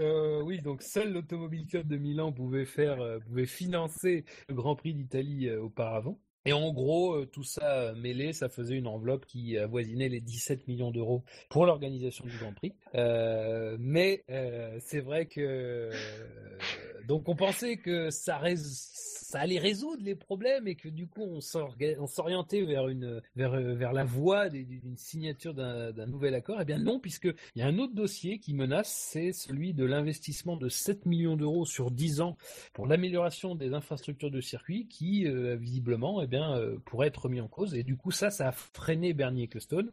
Euh, 0.00 0.42
oui, 0.42 0.60
donc 0.60 0.82
seul 0.82 1.12
l'Automobile 1.12 1.66
Club 1.66 1.86
de 1.86 1.96
Milan 1.96 2.32
pouvait 2.32 2.64
faire, 2.64 3.00
euh, 3.00 3.18
pouvait 3.20 3.46
financer 3.46 4.24
le 4.48 4.54
Grand 4.54 4.74
Prix 4.74 4.94
d'Italie 4.94 5.48
euh, 5.48 5.60
auparavant. 5.62 6.18
Et 6.44 6.52
en 6.52 6.72
gros, 6.72 7.14
euh, 7.14 7.26
tout 7.26 7.44
ça 7.44 7.78
euh, 7.78 7.94
mêlé, 7.94 8.32
ça 8.32 8.48
faisait 8.48 8.74
une 8.74 8.88
enveloppe 8.88 9.26
qui 9.26 9.56
avoisinait 9.56 10.08
les 10.08 10.20
17 10.20 10.66
millions 10.66 10.90
d'euros 10.90 11.22
pour 11.48 11.66
l'organisation 11.66 12.24
du 12.24 12.36
Grand 12.36 12.52
Prix. 12.52 12.72
Euh, 12.94 13.76
mais 13.78 14.24
c'est 14.80 15.00
vrai 15.00 15.26
que 15.26 15.90
donc 17.06 17.28
on 17.28 17.36
pensait 17.36 17.76
que 17.76 18.10
ça, 18.10 18.40
allait 19.34 19.58
résoudre 19.58 20.02
les 20.02 20.14
problèmes 20.14 20.68
et 20.68 20.74
que 20.74 20.88
du 20.88 21.06
coup 21.06 21.22
on 21.22 21.40
s'orientait 21.40 22.64
vers 22.64 23.92
la 23.92 24.04
voie 24.04 24.48
d'une 24.48 24.96
signature 24.96 25.54
d'un 25.54 26.06
nouvel 26.06 26.34
accord. 26.34 26.58
Eh 26.60 26.64
bien 26.64 26.78
non, 26.78 26.98
puisque 26.98 27.28
il 27.54 27.60
y 27.60 27.62
a 27.62 27.66
un 27.66 27.78
autre 27.78 27.94
dossier 27.94 28.38
qui 28.38 28.54
menace, 28.54 28.92
c'est 28.92 29.32
celui 29.32 29.74
de 29.74 29.84
l'investissement 29.84 30.56
de 30.56 30.68
7 30.68 31.06
millions 31.06 31.36
d'euros 31.36 31.64
sur 31.64 31.90
10 31.90 32.20
ans 32.20 32.36
pour 32.72 32.86
l'amélioration 32.86 33.54
des 33.54 33.74
infrastructures 33.74 34.30
de 34.30 34.40
circuit 34.40 34.86
qui 34.88 35.26
visiblement 35.56 36.22
eh 36.22 36.26
euh, 36.34 36.76
pourrait 36.84 37.08
être 37.08 37.28
mis 37.28 37.40
en 37.40 37.48
cause. 37.48 37.74
Et 37.74 37.82
du 37.82 37.96
coup 37.96 38.10
ça 38.10 38.30
ça 38.30 38.48
a 38.48 38.52
freiné 38.52 39.12
Bernie 39.12 39.44
Ecclestone 39.44 39.90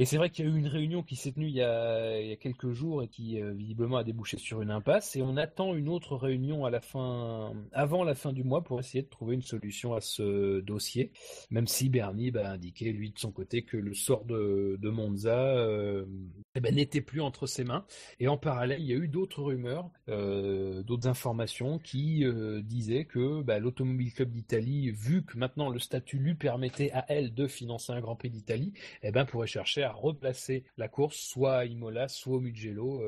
et 0.00 0.04
c'est 0.04 0.16
vrai 0.16 0.30
qu'il 0.30 0.44
y 0.44 0.48
a 0.48 0.52
eu 0.52 0.56
une 0.56 0.68
réunion 0.68 1.02
qui 1.02 1.16
s'est 1.16 1.32
tenue 1.32 1.48
il 1.48 1.56
y 1.56 1.62
a, 1.62 2.36
quelques 2.36 2.70
jours 2.70 3.02
et 3.02 3.08
qui 3.08 3.42
euh, 3.42 3.52
visiblement 3.52 3.96
a 3.96 4.04
débouché 4.04 4.38
sur 4.38 4.62
une 4.62 4.70
impasse. 4.70 5.16
Et 5.16 5.22
on 5.22 5.36
attend 5.36 5.74
une 5.74 5.88
autre 5.88 6.14
réunion 6.14 6.64
à 6.64 6.70
la 6.70 6.80
fin 6.80 7.52
avant 7.72 8.04
la 8.04 8.14
fin 8.14 8.32
du 8.32 8.44
mois 8.44 8.62
pour 8.62 8.78
essayer 8.78 9.02
de 9.02 9.08
trouver 9.08 9.34
une 9.34 9.42
solution 9.42 9.94
à 9.94 10.00
ce 10.00 10.60
dossier. 10.60 11.10
Même 11.50 11.66
si 11.66 11.88
Bernie 11.88 12.30
bah, 12.30 12.48
a 12.48 12.52
indiqué 12.52 12.92
lui 12.92 13.10
de 13.10 13.18
son 13.18 13.32
côté 13.32 13.62
que 13.62 13.76
le 13.76 13.92
sort 13.92 14.24
de, 14.24 14.78
de 14.80 14.88
Monza 14.88 15.36
euh, 15.36 16.06
eh 16.54 16.60
ben, 16.60 16.72
n'était 16.76 17.00
plus 17.00 17.20
entre 17.20 17.46
ses 17.46 17.64
mains. 17.64 17.84
Et 18.20 18.28
en 18.28 18.38
parallèle, 18.38 18.80
il 18.80 18.86
y 18.86 18.92
a 18.92 18.96
eu 18.96 19.08
d'autres 19.08 19.42
rumeurs, 19.42 19.90
euh, 20.08 20.84
d'autres 20.84 21.08
informations 21.08 21.80
qui 21.80 22.24
disaient 22.62 23.04
que 23.04 23.42
bah, 23.42 23.58
l'Automobile 23.58 24.12
Club 24.12 24.30
d'Italie, 24.30 24.92
vu 24.92 25.24
que 25.24 25.36
maintenant 25.36 25.70
le 25.70 25.80
statut 25.80 26.18
lui 26.18 26.36
permettait 26.36 26.92
à 26.92 27.04
elle 27.08 27.34
de 27.34 27.48
financer 27.48 27.92
un 27.92 28.00
Grand 28.00 28.14
Prix 28.14 28.30
d'Italie, 28.30 28.74
eh 29.02 29.10
ben 29.10 29.24
pourrait 29.24 29.48
chercher 29.48 29.82
à 29.82 29.87
replacer 29.92 30.64
la 30.76 30.88
course 30.88 31.16
soit 31.16 31.56
à 31.58 31.64
Imola, 31.64 32.08
soit 32.08 32.36
au 32.36 32.40
Mugello, 32.40 33.02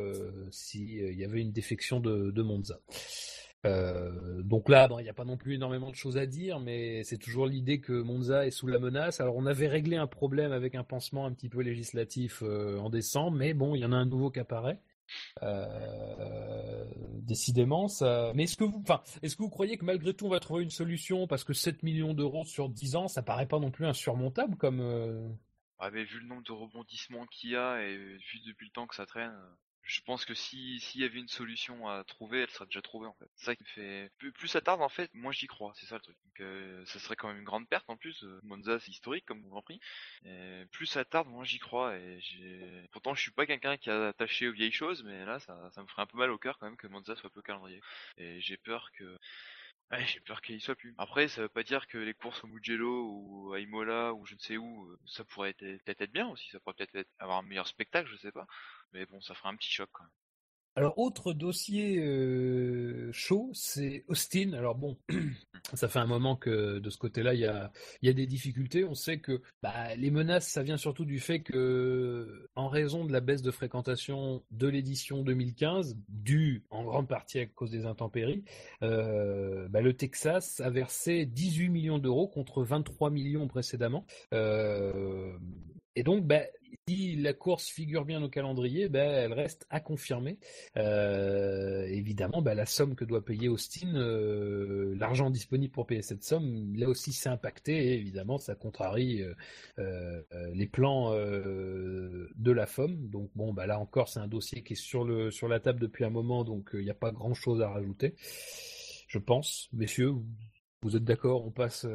s'il 0.51 1.15
y 1.15 1.25
avait 1.25 1.41
une 1.41 1.53
défection 1.53 2.01
de, 2.01 2.43
Monza. 2.43 2.81
Euh, 3.67 4.43
donc 4.43 4.69
là, 4.69 4.89
il 4.99 5.03
n'y 5.03 5.09
a 5.11 5.15
pas 5.15 5.25
non 5.25 5.37
plus 5.37 5.55
énormément 5.55 5.91
de 5.91 5.95
choses 5.95 6.17
à 6.17 6.27
dire, 6.27 6.61
mais 6.61 7.05
c'est 7.05 7.19
toujours 7.19 7.47
l'idée 7.47 7.81
que 7.81 7.93
Monza 7.93 8.47
est 8.47 8.51
sous 8.51 8.67
la 8.67 8.79
menace. 8.79 9.21
Alors 9.21 9.37
on 9.37 9.47
avait 9.47 9.69
réglé 9.69 9.97
un 9.97 10.07
problème 10.07 10.53
avec 10.53 10.75
un 10.75 10.85
pansement 10.85 11.27
un 11.27 11.33
petit 11.33 11.49
peu 11.49 11.61
législatif 11.61 12.43
euh, 12.43 12.79
en 12.79 12.89
décembre, 12.89 13.37
mais 13.37 13.53
bon, 13.55 13.75
il 13.75 13.81
y 13.81 13.85
en 13.85 13.93
a 13.93 13.97
un 13.97 14.07
nouveau 14.07 14.31
qui 14.31 14.41
apparaît. 14.41 14.81
Euh, 15.43 16.85
décidément, 17.23 17.89
ça. 17.89 18.33
Mais 18.35 18.45
est-ce 18.45 18.57
que 18.57 18.65
est-ce 19.23 19.37
que 19.37 19.43
vous 19.43 19.51
croyez 19.51 19.77
que 19.77 19.85
malgré 19.85 20.15
tout 20.15 20.27
on 20.27 20.31
va 20.31 20.41
trouver 20.41 20.63
une 20.63 20.71
solution 20.71 21.27
parce 21.27 21.43
que 21.43 21.53
7 21.53 21.83
millions 21.83 22.15
d'euros 22.15 22.45
sur 22.45 22.69
10 22.69 22.97
ans, 22.97 23.09
ça 23.09 23.23
paraît 23.23 23.49
pas 23.49 23.59
non 23.59 23.71
plus 23.71 23.87
insurmontable 23.87 24.57
comme. 24.57 25.37
Mais 25.93 26.05
vu 26.05 26.21
le 26.21 26.27
nombre 26.27 26.43
de 26.43 26.53
rebondissements 26.53 27.27
qu'il 27.27 27.51
y 27.51 27.57
a 27.57 27.83
et 27.83 27.97
vu 27.97 28.41
depuis 28.47 28.67
le 28.67 28.73
temps 28.73 28.87
que 28.87 28.95
ça 28.95 29.07
traîne, 29.07 29.35
je 29.83 30.01
pense 30.03 30.25
que 30.25 30.35
si 30.35 30.79
s'il 30.81 31.01
y 31.01 31.05
avait 31.05 31.19
une 31.19 31.29
solution 31.29 31.89
à 31.89 32.05
trouver, 32.05 32.43
elle 32.43 32.51
serait 32.51 32.67
déjà 32.67 32.83
trouvée 32.83 33.07
en 33.07 33.15
fait. 33.15 33.29
Ça 33.35 33.57
qui 33.57 33.63
me 33.65 33.69
fait 33.69 34.11
plus, 34.19 34.49
ça 34.49 34.61
tarde 34.61 34.83
en 34.83 34.89
fait, 34.89 35.11
moi 35.15 35.33
j'y 35.33 35.47
crois, 35.47 35.73
c'est 35.75 35.87
ça 35.87 35.97
le 35.97 36.03
truc. 36.03 36.17
Euh, 36.41 36.85
ça 36.87 36.99
serait 37.01 37.17
quand 37.17 37.29
même 37.29 37.39
une 37.39 37.45
grande 37.45 37.69
perte 37.69 37.89
en 37.89 37.97
plus. 37.97 38.23
Euh, 38.25 38.41
Monza 38.45 38.79
c'est 38.79 38.91
historique 38.91 39.27
comme 39.27 39.43
Grand 39.49 39.63
Prix. 39.63 39.81
Et 40.25 40.65
plus 40.71 40.87
ça 40.87 41.05
tarde, 41.05 41.29
moi 41.29 41.45
j'y 41.45 41.59
crois 41.59 41.97
et 41.97 42.21
pourtant 42.93 43.15
je 43.15 43.23
suis 43.23 43.33
pas 43.33 43.47
quelqu'un 43.47 43.77
qui 43.77 43.91
a 43.91 44.09
attaché 44.09 44.49
aux 44.49 44.53
vieilles 44.53 44.73
choses, 44.73 45.03
mais 45.03 45.25
là 45.25 45.41
ça, 45.41 45.71
ça 45.73 45.83
me 45.83 45.89
ferait 45.89 46.03
un 46.03 46.07
peu 46.07 46.19
mal 46.19 46.31
au 46.31 46.39
cœur 46.39 46.59
quand 46.59 46.67
même 46.67 46.77
que 46.77 46.87
Monza 46.87 47.17
soit 47.17 47.31
peu 47.31 47.43
calendrier. 47.43 47.81
Et 48.17 48.41
j'ai 48.41 48.57
peur 48.59 48.91
que 48.93 49.19
Ouais, 49.93 50.05
j'ai 50.07 50.19
peur 50.21 50.41
qu'il 50.43 50.57
y 50.57 50.61
soit 50.61 50.75
plus. 50.75 50.95
Après, 50.99 51.29
ça 51.29 51.43
veut 51.43 51.49
pas 51.49 51.63
dire 51.63 51.87
que 51.87 51.99
les 51.99 52.15
courses 52.15 52.43
au 52.45 52.47
Mugello 52.49 53.09
ou 53.13 53.53
à 53.53 53.61
Imola 53.61 54.15
ou 54.15 54.25
je 54.27 54.35
ne 54.35 54.41
sais 54.41 54.57
où, 54.57 54.85
euh, 54.91 54.99
ça 55.07 55.25
pourrait 55.25 55.53
peut-être 55.55 56.01
être 56.01 56.13
bien 56.13 56.29
aussi. 56.29 56.49
Ça 56.51 56.59
pourrait 56.61 56.75
peut-être 56.75 57.09
avoir 57.19 57.39
un 57.39 57.43
meilleur 57.43 57.67
spectacle, 57.69 58.09
je 58.11 58.17
sais 58.17 58.33
pas. 58.33 58.47
Mais 58.93 59.07
bon, 59.07 59.21
ça 59.21 59.35
ferait 59.35 59.49
un 59.51 59.57
petit 59.57 59.71
choc 59.71 59.91
quand 59.93 60.05
même. 60.05 60.13
Alors, 60.81 60.99
autre 60.99 61.35
dossier 61.35 61.99
euh, 61.99 63.13
chaud, 63.13 63.51
c'est 63.53 64.03
Austin. 64.09 64.55
Alors 64.55 64.77
bon, 64.77 64.97
ça 65.75 65.89
fait 65.89 65.99
un 65.99 66.07
moment 66.07 66.37
que 66.37 66.79
de 66.79 66.89
ce 66.89 66.97
côté-là, 66.97 67.35
il 67.35 67.41
y 67.41 67.45
a, 67.45 67.71
des 68.15 68.27
difficultés. 68.27 68.87
On 68.87 68.95
sait 68.95 69.19
que 69.19 69.43
bah, 69.63 69.95
les 69.97 70.11
menaces, 70.11 70.49
ça 70.49 70.63
vient 70.63 70.79
surtout 70.79 71.05
du 71.05 71.21
fait 71.21 71.41
que, 71.41 72.49
en 72.55 72.69
raison 72.69 73.05
de 73.05 73.13
la 73.13 73.21
baisse 73.21 73.43
de 73.43 73.51
fréquentation 73.51 74.43
de 74.53 74.69
l'édition 74.69 75.23
2015, 75.23 75.99
due 76.09 76.65
en 76.71 76.83
grande 76.85 77.09
partie 77.09 77.41
à 77.41 77.45
cause 77.45 77.71
des 77.71 77.85
intempéries, 77.85 78.43
euh, 78.83 79.69
bah, 79.69 79.83
le 79.83 79.93
Texas 79.93 80.61
a 80.61 80.71
versé 80.71 81.27
18 81.27 81.69
millions 81.69 81.99
d'euros 81.99 82.27
contre 82.27 82.63
23 82.63 83.11
millions 83.11 83.49
précédemment. 83.49 84.07
Euh, 84.33 85.37
et 85.95 86.05
donc, 86.05 86.25
bah, 86.25 86.41
si 86.89 87.17
la 87.17 87.33
course 87.33 87.69
figure 87.69 88.05
bien 88.05 88.23
au 88.23 88.29
calendrier, 88.29 88.89
ben, 88.89 89.09
elle 89.09 89.33
reste 89.33 89.67
à 89.71 89.81
confirmer. 89.81 90.39
Euh, 90.77 91.85
évidemment, 91.87 92.43
ben, 92.43 92.55
la 92.55 92.67
somme 92.67 92.95
que 92.95 93.05
doit 93.05 93.25
payer 93.25 93.49
Austin, 93.49 93.95
euh, 93.95 94.95
l'argent 94.97 95.31
disponible 95.31 95.73
pour 95.73 95.87
payer 95.87 96.03
cette 96.03 96.25
somme, 96.25 96.75
là 96.77 96.89
aussi 96.89 97.13
c'est 97.13 97.29
impacté 97.29 97.73
et 97.73 97.95
évidemment 97.95 98.39
ça 98.39 98.55
contrarie 98.55 99.23
euh, 99.79 100.23
les 100.53 100.67
plans 100.67 101.13
de 101.13 102.51
la 102.53 102.67
FOM. 102.67 103.09
Donc 103.09 103.31
bon, 103.35 103.53
ben, 103.53 103.67
là 103.67 103.79
encore 103.79 104.09
c'est 104.09 104.21
un 104.21 104.29
dossier 104.29 104.63
qui 104.63 104.75
est 104.75 104.77
sur, 104.77 105.05
le, 105.05 105.31
sur 105.31 105.49
la 105.49 105.61
table 105.61 105.81
depuis 105.81 106.05
un 106.05 106.11
moment, 106.11 106.45
donc 106.45 106.71
il 106.75 106.81
n'y 106.81 106.91
a 106.91 106.95
pas 106.95 107.13
grand 107.13 107.35
chose 107.35 107.61
à 107.63 107.69
rajouter. 107.69 108.15
Je 109.09 109.19
pense, 109.19 109.69
messieurs, 109.73 110.15
vous 110.83 110.97
êtes 110.97 111.05
d'accord, 111.05 111.45
on 111.45 111.51
passe 111.51 111.87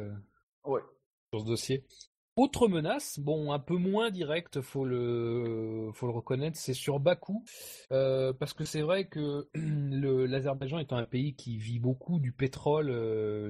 ouais. 0.64 0.80
sur 1.32 1.40
ce 1.40 1.46
dossier? 1.46 1.84
Autre 2.36 2.68
menace, 2.68 3.18
bon, 3.18 3.50
un 3.50 3.58
peu 3.58 3.76
moins 3.76 4.10
directe, 4.10 4.60
faut 4.60 4.84
le, 4.84 5.90
faut 5.94 6.06
le 6.06 6.12
reconnaître, 6.12 6.58
c'est 6.58 6.74
sur 6.74 7.00
Bakou, 7.00 7.42
euh, 7.92 8.34
parce 8.34 8.52
que 8.52 8.66
c'est 8.66 8.82
vrai 8.82 9.06
que 9.06 9.48
l'Azerbaïdjan 9.54 10.78
étant 10.78 10.98
un 10.98 11.06
pays 11.06 11.34
qui 11.34 11.56
vit 11.56 11.78
beaucoup 11.78 12.18
du 12.18 12.32
pétrole, 12.32 12.90
euh, 12.90 13.48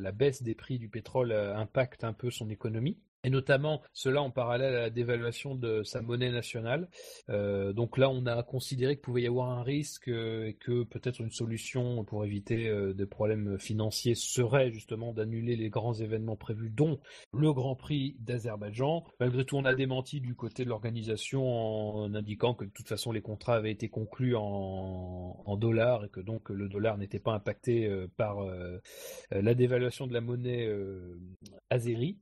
la, 0.00 0.12
baisse 0.12 0.42
des 0.42 0.54
prix 0.54 0.78
du 0.78 0.88
pétrole 0.88 1.30
euh, 1.30 1.54
impacte 1.54 2.04
un 2.04 2.14
peu 2.14 2.30
son 2.30 2.48
économie 2.48 2.96
et 3.24 3.30
notamment 3.30 3.82
cela 3.92 4.22
en 4.22 4.30
parallèle 4.30 4.74
à 4.74 4.80
la 4.80 4.90
dévaluation 4.90 5.54
de 5.54 5.82
sa 5.84 6.02
monnaie 6.02 6.30
nationale. 6.30 6.88
Euh, 7.30 7.72
donc 7.72 7.98
là, 7.98 8.10
on 8.10 8.26
a 8.26 8.42
considéré 8.42 8.96
qu'il 8.96 9.02
pouvait 9.02 9.22
y 9.22 9.26
avoir 9.26 9.50
un 9.50 9.62
risque 9.62 10.08
euh, 10.08 10.46
et 10.46 10.54
que 10.54 10.82
peut-être 10.84 11.20
une 11.20 11.30
solution 11.30 12.04
pour 12.04 12.24
éviter 12.24 12.68
euh, 12.68 12.92
des 12.92 13.06
problèmes 13.06 13.58
financiers 13.58 14.14
serait 14.14 14.72
justement 14.72 15.12
d'annuler 15.12 15.56
les 15.56 15.70
grands 15.70 15.94
événements 15.94 16.36
prévus, 16.36 16.70
dont 16.70 16.98
le 17.32 17.52
Grand 17.52 17.76
Prix 17.76 18.16
d'Azerbaïdjan. 18.18 19.04
Malgré 19.20 19.44
tout, 19.44 19.56
on 19.56 19.64
a 19.64 19.74
démenti 19.74 20.20
du 20.20 20.34
côté 20.34 20.64
de 20.64 20.68
l'organisation 20.68 21.46
en 21.46 22.14
indiquant 22.14 22.54
que 22.54 22.64
de 22.64 22.70
toute 22.70 22.88
façon 22.88 23.12
les 23.12 23.22
contrats 23.22 23.54
avaient 23.54 23.70
été 23.70 23.88
conclus 23.88 24.34
en, 24.36 25.56
dollars 25.56 26.06
et 26.06 26.08
que 26.08 26.20
donc 26.20 26.48
le 26.48 26.68
dollar 26.68 26.98
n'était 26.98 27.20
pas 27.20 27.32
impacté 27.32 27.88
par 28.16 28.38
la 29.30 29.54
dévaluation 29.54 30.06
de 30.06 30.12
la 30.12 30.20
monnaie 30.20 30.68
azérie. 31.70 32.18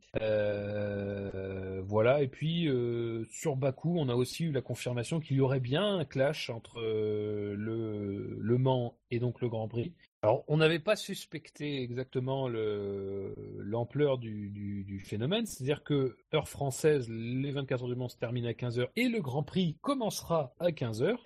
Voilà, 1.91 2.23
et 2.23 2.29
puis 2.29 2.69
euh, 2.69 3.25
sur 3.31 3.57
Bakou, 3.57 3.97
on 3.99 4.09
a 4.09 4.15
aussi 4.15 4.45
eu 4.45 4.53
la 4.53 4.63
confirmation 4.63 5.19
qu'il 5.19 5.37
y 5.37 5.41
aurait 5.41 5.61
bien 5.61 5.99
un 5.99 6.05
clash 6.05 6.49
entre 6.49 6.81
euh, 6.81 7.55
le, 7.57 8.59
Mans 8.59 8.95
et 9.11 9.19
donc 9.19 9.41
le 9.41 9.49
Grand 9.49 9.67
Prix. 9.69 9.93
Alors, 10.23 10.45
on 10.47 10.59
n'avait 10.59 10.79
pas 10.79 10.97
suspecté 10.97 11.83
exactement 11.83 12.47
l'ampleur 12.49 14.19
du, 14.19 14.51
du, 14.51 15.01
phénomène, 15.01 15.47
c'est-à-dire 15.47 15.83
que 15.83 16.17
heure 16.35 16.49
française, 16.49 17.09
les 17.09 17.51
24 17.51 17.83
heures 17.83 17.89
du 17.89 17.97
Mans 17.97 18.09
se 18.09 18.19
terminent 18.19 18.49
à 18.49 18.53
15h 18.53 18.89
et 18.97 19.09
le 19.09 19.21
Grand 19.21 19.43
Prix 19.43 19.79
commencera 19.81 20.55
à 20.61 20.71
15h. 20.71 21.17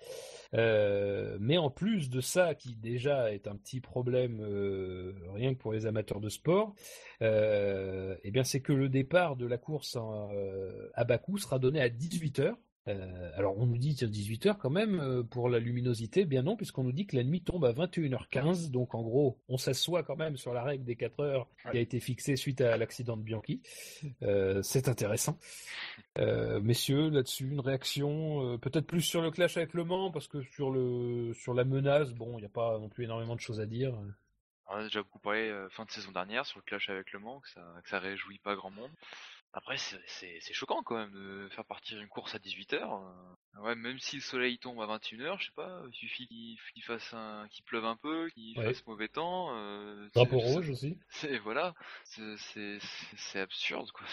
Euh, 0.55 1.37
mais 1.39 1.57
en 1.57 1.69
plus 1.69 2.09
de 2.09 2.21
ça, 2.21 2.55
qui 2.55 2.75
déjà 2.75 3.33
est 3.33 3.47
un 3.47 3.55
petit 3.55 3.81
problème 3.81 4.39
euh, 4.41 5.13
rien 5.33 5.53
que 5.53 5.59
pour 5.59 5.73
les 5.73 5.85
amateurs 5.85 6.21
de 6.21 6.29
sport, 6.29 6.73
euh, 7.21 8.15
eh 8.23 8.31
bien 8.31 8.43
c'est 8.43 8.61
que 8.61 8.73
le 8.73 8.89
départ 8.89 9.35
de 9.35 9.45
la 9.45 9.57
course 9.57 9.97
à 10.93 11.03
Bakou 11.03 11.37
sera 11.37 11.59
donné 11.59 11.81
à 11.81 11.89
18h 11.89 12.55
euh, 12.87 13.31
alors 13.35 13.57
on 13.57 13.65
nous 13.65 13.79
dit 13.79 13.95
18 13.95 14.45
h 14.45 14.57
quand 14.57 14.69
même 14.69 14.99
euh, 14.99 15.23
pour 15.23 15.49
la 15.49 15.57
luminosité, 15.57 16.25
bien 16.25 16.43
non, 16.43 16.55
puisqu'on 16.55 16.83
nous 16.83 16.91
dit 16.91 17.07
que 17.07 17.15
la 17.15 17.23
nuit 17.23 17.41
tombe 17.41 17.65
à 17.65 17.73
21h15, 17.73 18.69
donc 18.69 18.93
en 18.93 19.01
gros 19.01 19.39
on 19.47 19.57
s'assoit 19.57 20.03
quand 20.03 20.15
même 20.15 20.37
sur 20.37 20.53
la 20.53 20.63
règle 20.63 20.83
des 20.83 20.95
4 20.95 21.19
heures 21.21 21.47
qui 21.71 21.77
a 21.77 21.79
été 21.79 21.99
fixée 21.99 22.35
suite 22.35 22.61
à 22.61 22.77
l'accident 22.77 23.17
de 23.17 23.23
Bianchi. 23.23 23.61
Euh, 24.21 24.61
c'est 24.61 24.87
intéressant. 24.87 25.39
messieurs, 26.17 27.09
là-dessus, 27.09 27.49
une 27.49 27.59
réaction, 27.59 28.57
peut-être 28.59 28.85
plus 28.85 29.01
sur 29.01 29.21
le 29.21 29.31
clash 29.31 29.57
avec 29.57 29.73
Le 29.73 29.83
Mans, 29.83 30.11
parce 30.11 30.27
que 30.27 30.41
sur, 30.43 30.69
le, 30.69 31.33
sur 31.33 31.53
la 31.53 31.63
menace, 31.63 32.13
bon, 32.13 32.37
il 32.37 32.41
n'y 32.41 32.45
a 32.45 32.49
pas 32.49 32.77
non 32.77 32.89
plus 32.89 33.05
énormément 33.05 33.35
de 33.35 33.41
choses 33.41 33.59
à 33.59 33.65
dire. 33.65 33.97
On 34.67 34.75
a 34.75 34.83
déjà 34.83 35.01
beaucoup 35.01 35.19
parlé 35.19 35.51
fin 35.71 35.85
de 35.85 35.91
saison 35.91 36.11
dernière 36.11 36.45
sur 36.45 36.59
le 36.59 36.63
clash 36.63 36.89
avec 36.89 37.11
Le 37.11 37.19
Mans, 37.19 37.39
que 37.39 37.49
ça, 37.49 37.61
que 37.83 37.89
ça 37.89 37.99
réjouit 37.99 38.39
pas 38.39 38.55
grand 38.55 38.71
monde. 38.71 38.91
Après, 39.57 39.77
c'est 39.77 40.53
choquant 40.53 40.83
quand 40.83 40.97
même 40.97 41.13
de 41.13 41.47
faire 41.49 41.63
partir 41.63 41.97
une 42.01 42.09
course 42.09 42.35
à 42.35 42.39
18h. 42.39 42.75
Euh. 42.75 43.61
Ouais, 43.61 43.73
même 43.73 43.97
si 43.99 44.17
le 44.17 44.21
soleil 44.21 44.59
tombe 44.59 44.81
à 44.81 44.85
21h, 44.85 45.39
je 45.39 45.45
sais 45.45 45.51
pas, 45.55 45.81
il 45.87 45.95
suffit 45.95 46.27
qu'il 46.27 46.83
fasse 46.83 47.13
un, 47.13 47.47
qu'il 47.49 47.63
pleuve 47.63 47.85
un 47.85 47.95
peu, 47.95 48.29
qu'il 48.31 48.53
fasse 48.61 48.85
mauvais 48.85 49.07
temps. 49.07 49.57
Euh, 49.57 50.09
Drapeau 50.13 50.39
rouge 50.39 50.69
aussi. 50.71 50.99
C'est 51.07 51.37
voilà, 51.39 51.73
c'est 52.03 53.39
absurde 53.39 53.89
quoi. 53.91 54.05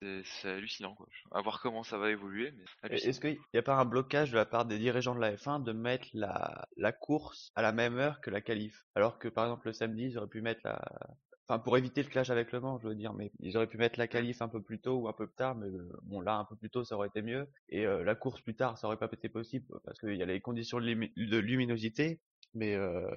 C'est 0.00 0.48
hallucinant 0.48 0.96
quoi. 0.96 1.06
À 1.30 1.40
voir 1.40 1.60
comment 1.60 1.84
ça 1.84 1.96
va 1.96 2.10
évoluer. 2.10 2.52
Est-ce 2.90 3.20
qu'il 3.20 3.38
n'y 3.54 3.60
a 3.60 3.62
pas 3.62 3.76
un 3.76 3.84
blocage 3.84 4.32
de 4.32 4.36
la 4.36 4.46
part 4.46 4.64
des 4.64 4.78
dirigeants 4.78 5.14
de 5.14 5.20
la 5.20 5.36
F1 5.36 5.62
de 5.62 5.72
mettre 5.72 6.08
la, 6.12 6.66
la 6.76 6.90
course 6.90 7.52
à 7.54 7.62
la 7.62 7.70
même 7.70 7.96
heure 7.96 8.20
que 8.20 8.30
la 8.30 8.40
qualif? 8.40 8.84
Alors 8.96 9.20
que 9.20 9.28
par 9.28 9.44
exemple 9.44 9.68
le 9.68 9.72
samedi, 9.72 10.06
ils 10.06 10.18
auraient 10.18 10.26
pu 10.26 10.42
mettre 10.42 10.62
la, 10.64 10.80
Enfin, 11.48 11.60
pour 11.60 11.78
éviter 11.78 12.02
le 12.02 12.08
clash 12.10 12.28
avec 12.28 12.52
Le 12.52 12.60
Mans, 12.60 12.78
je 12.78 12.88
veux 12.88 12.94
dire, 12.94 13.14
mais 13.14 13.32
ils 13.40 13.56
auraient 13.56 13.66
pu 13.66 13.78
mettre 13.78 13.98
la 13.98 14.06
qualif 14.06 14.42
un 14.42 14.48
peu 14.48 14.60
plus 14.60 14.80
tôt 14.80 14.96
ou 14.96 15.08
un 15.08 15.14
peu 15.14 15.26
plus 15.26 15.36
tard, 15.36 15.54
mais 15.54 15.68
euh, 15.68 15.88
bon, 16.02 16.20
là, 16.20 16.36
un 16.36 16.44
peu 16.44 16.56
plus 16.56 16.68
tôt, 16.68 16.84
ça 16.84 16.94
aurait 16.94 17.08
été 17.08 17.22
mieux. 17.22 17.48
Et 17.70 17.86
euh, 17.86 18.04
la 18.04 18.14
course 18.14 18.42
plus 18.42 18.54
tard, 18.54 18.76
ça 18.76 18.86
aurait 18.86 18.98
pas 18.98 19.08
été 19.10 19.30
possible, 19.30 19.64
parce 19.84 19.98
qu'il 19.98 20.14
y 20.14 20.22
a 20.22 20.26
les 20.26 20.42
conditions 20.42 20.78
de, 20.78 21.38
luminosité, 21.38 22.20
mais 22.52 22.74
euh, 22.74 23.08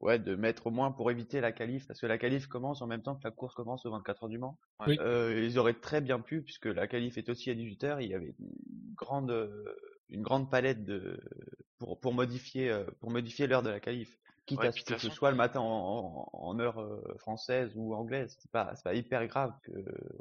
ouais, 0.00 0.18
de 0.18 0.34
mettre 0.36 0.68
au 0.68 0.70
moins 0.70 0.90
pour 0.90 1.10
éviter 1.10 1.42
la 1.42 1.52
qualif, 1.52 1.86
parce 1.86 2.00
que 2.00 2.06
la 2.06 2.16
qualif 2.16 2.46
commence 2.46 2.80
en 2.80 2.86
même 2.86 3.02
temps 3.02 3.14
que 3.14 3.24
la 3.24 3.30
course 3.30 3.54
commence 3.54 3.84
au 3.84 3.90
24 3.90 4.22
heures 4.22 4.30
du 4.30 4.38
Mans. 4.38 4.58
ils 4.86 5.58
auraient 5.58 5.78
très 5.78 6.00
bien 6.00 6.18
pu, 6.18 6.40
puisque 6.40 6.66
la 6.66 6.86
qualif 6.86 7.18
est 7.18 7.28
aussi 7.28 7.50
à 7.50 7.54
18 7.54 7.84
heures, 7.84 8.00
il 8.00 8.08
y 8.08 8.14
avait 8.14 8.34
une 8.38 8.94
grande, 8.94 9.48
une 10.08 10.22
grande 10.22 10.50
palette 10.50 10.84
de 10.84 11.20
pour, 11.78 11.98
pour 12.00 12.14
modifier, 12.14 12.84
pour 13.00 13.10
modifier 13.10 13.46
l'heure 13.46 13.62
de 13.62 13.70
la 13.70 13.80
qualif 13.80 14.18
quitte 14.46 14.60
à 14.60 14.72
ce 14.72 14.82
que 14.82 14.98
ce 14.98 15.10
soit 15.10 15.30
le 15.30 15.36
matin 15.36 15.60
en, 15.60 16.58
heure 16.60 16.80
euh, 16.80 17.02
française 17.18 17.72
ou 17.74 17.94
anglaise. 17.94 18.36
C'est 18.40 18.50
pas, 18.50 18.74
pas 18.82 18.94
hyper 18.94 19.26
grave 19.26 19.52
que, 19.62 19.72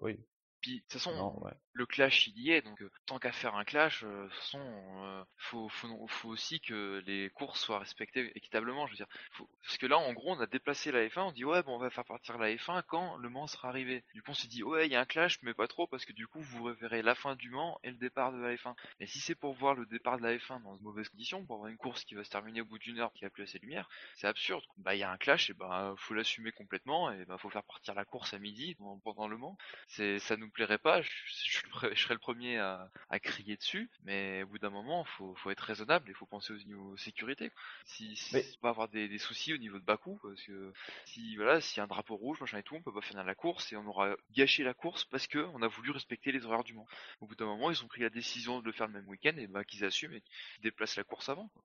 oui. 0.02 0.20
Puis, 0.62 0.78
de 0.78 0.82
toute 0.90 1.02
façon, 1.02 1.42
le 1.76 1.86
clash 1.86 2.28
il 2.28 2.40
y 2.40 2.52
est, 2.52 2.62
donc 2.62 2.82
euh, 2.82 2.90
tant 3.06 3.20
qu'à 3.20 3.32
faire 3.34 3.56
un 3.56 3.66
clash, 3.66 4.04
euh, 4.04 4.28
toute 4.30 4.34
façon, 4.36 4.62
euh, 5.04 5.24
faut, 5.38 5.68
faut, 5.70 6.08
faut 6.08 6.30
aussi 6.30 6.62
que 6.62 7.04
les 7.06 7.30
courses 7.32 7.62
soient 7.62 7.80
respectées 7.80 8.32
équitablement. 8.36 8.88
Je 8.88 8.94
veux 8.94 8.98
dire, 8.98 9.08
parce 9.62 9.78
que 9.78 9.86
là, 9.86 9.98
en 9.98 10.14
gros, 10.14 10.34
on 10.36 10.40
a 10.40 10.48
déplacé 10.48 10.92
la 10.94 11.06
F1, 11.08 11.24
on 11.28 11.32
dit 11.34 11.44
ouais, 11.46 11.64
bon, 11.64 11.76
on 11.76 11.80
va 11.80 11.90
faire 11.90 12.06
partir 12.06 12.38
la 12.38 12.50
F1 12.56 12.82
quand 12.88 13.18
le 13.18 13.30
Mans 13.30 13.48
sera 13.48 13.68
arrivé. 13.70 14.06
Du 14.14 14.22
coup, 14.24 14.32
on 14.32 14.34
s'est 14.34 14.48
dit 14.48 14.64
ouais, 14.64 14.88
il 14.88 14.92
y 14.94 14.96
a 14.96 15.02
un 15.02 15.06
clash, 15.06 15.40
mais 15.44 15.54
pas 15.54 15.68
trop, 15.68 15.86
parce 15.88 16.06
que 16.06 16.14
du 16.14 16.28
coup, 16.28 16.40
vous 16.42 16.64
verrez 16.80 17.02
la 17.02 17.14
fin 17.16 17.36
du 17.36 17.50
Mans 17.52 17.78
et 17.84 17.92
le 17.92 17.98
départ 17.98 18.32
de 18.32 18.38
la 18.40 18.56
F1. 18.56 18.76
Et 19.02 19.08
si 19.08 19.20
c'est 19.20 19.36
pour 19.36 19.54
voir 19.54 19.76
le 19.76 19.86
départ 19.86 20.18
de 20.18 20.24
la 20.24 20.34
F1 20.38 20.62
dans 20.64 20.78
de 20.78 20.82
mauvaises 20.82 21.10
conditions, 21.10 21.46
pour 21.46 21.56
avoir 21.58 21.70
une 21.70 21.78
course 21.78 22.06
qui 22.06 22.16
va 22.16 22.24
se 22.24 22.30
terminer 22.30 22.62
au 22.62 22.66
bout 22.66 22.80
d'une 22.80 23.00
heure, 23.00 23.12
qui 23.14 23.26
a 23.26 23.30
plus 23.30 23.44
assez 23.44 23.60
de 23.60 23.64
lumière, 23.64 23.90
c'est 24.16 24.28
absurde. 24.28 24.64
Bah, 24.78 24.96
il 24.96 25.00
y 25.00 25.04
a 25.04 25.12
un 25.12 25.18
clash, 25.18 25.50
et 25.50 25.54
bah, 25.54 25.94
faut 25.98 26.14
l'assumer 26.14 26.52
complètement, 26.54 27.12
et 27.12 27.26
bah, 27.26 27.38
faut 27.38 27.50
faire 27.50 27.64
partir 27.64 27.94
la 27.96 28.06
course 28.06 28.34
à 28.34 28.40
midi 28.40 28.76
pendant- 29.04 29.26
le 29.28 29.38
Mans 29.38 29.58
c'est 29.88 30.20
ça 30.20 30.38
nous 30.38 30.50
plairait 30.52 30.78
pas 30.78 31.02
je 31.94 32.02
serais 32.02 32.14
le 32.14 32.20
premier 32.20 32.58
à, 32.58 32.90
à 33.10 33.20
crier 33.20 33.58
dessus 33.58 33.90
mais 34.04 34.44
au 34.44 34.48
bout 34.48 34.60
d'un 34.60 34.70
moment 34.70 35.04
faut, 35.06 35.36
faut 35.36 35.52
être 35.52 35.62
raisonnable 35.62 36.10
et 36.10 36.14
faut 36.14 36.26
penser 36.26 36.54
au 36.54 36.58
niveau 36.58 36.96
sécurité 36.98 37.52
si, 37.86 38.16
si 38.16 38.58
pas 38.62 38.70
avoir 38.70 38.88
des, 38.90 39.08
des 39.08 39.18
soucis 39.18 39.54
au 39.54 39.58
niveau 39.58 39.80
de 39.80 39.86
Bakou 39.86 40.20
parce 40.24 40.42
que 40.44 40.74
si 41.06 41.36
voilà 41.36 41.62
s'il 41.62 41.78
y 41.78 41.82
a 41.82 41.84
un 41.84 41.88
drapeau 41.88 42.16
rouge 42.16 42.40
machin 42.42 42.58
et 42.60 42.64
tout 42.64 42.76
on 42.76 42.82
peut 42.82 42.94
pas 42.94 43.02
finir 43.02 43.24
la 43.24 43.36
course 43.36 43.72
et 43.74 43.78
on 43.78 43.86
aura 43.88 44.16
gâché 44.32 44.64
la 44.64 44.74
course 44.74 45.06
parce 45.06 45.28
que 45.28 45.40
on 45.54 45.62
a 45.62 45.68
voulu 45.68 45.92
respecter 45.92 46.32
les 46.32 46.46
horaires 46.46 46.64
du 46.64 46.74
Mans 46.74 46.88
au 47.22 47.28
bout 47.28 47.36
d'un 47.36 47.46
moment 47.46 47.72
ils 47.72 47.84
ont 47.84 47.88
pris 47.88 48.02
la 48.02 48.10
décision 48.10 48.60
de 48.62 48.66
le 48.66 48.72
faire 48.72 48.88
le 48.88 48.94
même 48.94 49.08
week-end 49.08 49.36
et 49.38 49.48
bah 49.48 49.64
qu'ils 49.64 49.84
assument 49.86 50.14
et 50.14 50.22
qu'ils 50.22 50.64
déplacent 50.64 50.98
la 50.98 51.04
course 51.04 51.30
avant 51.30 51.48
quoi. 51.50 51.64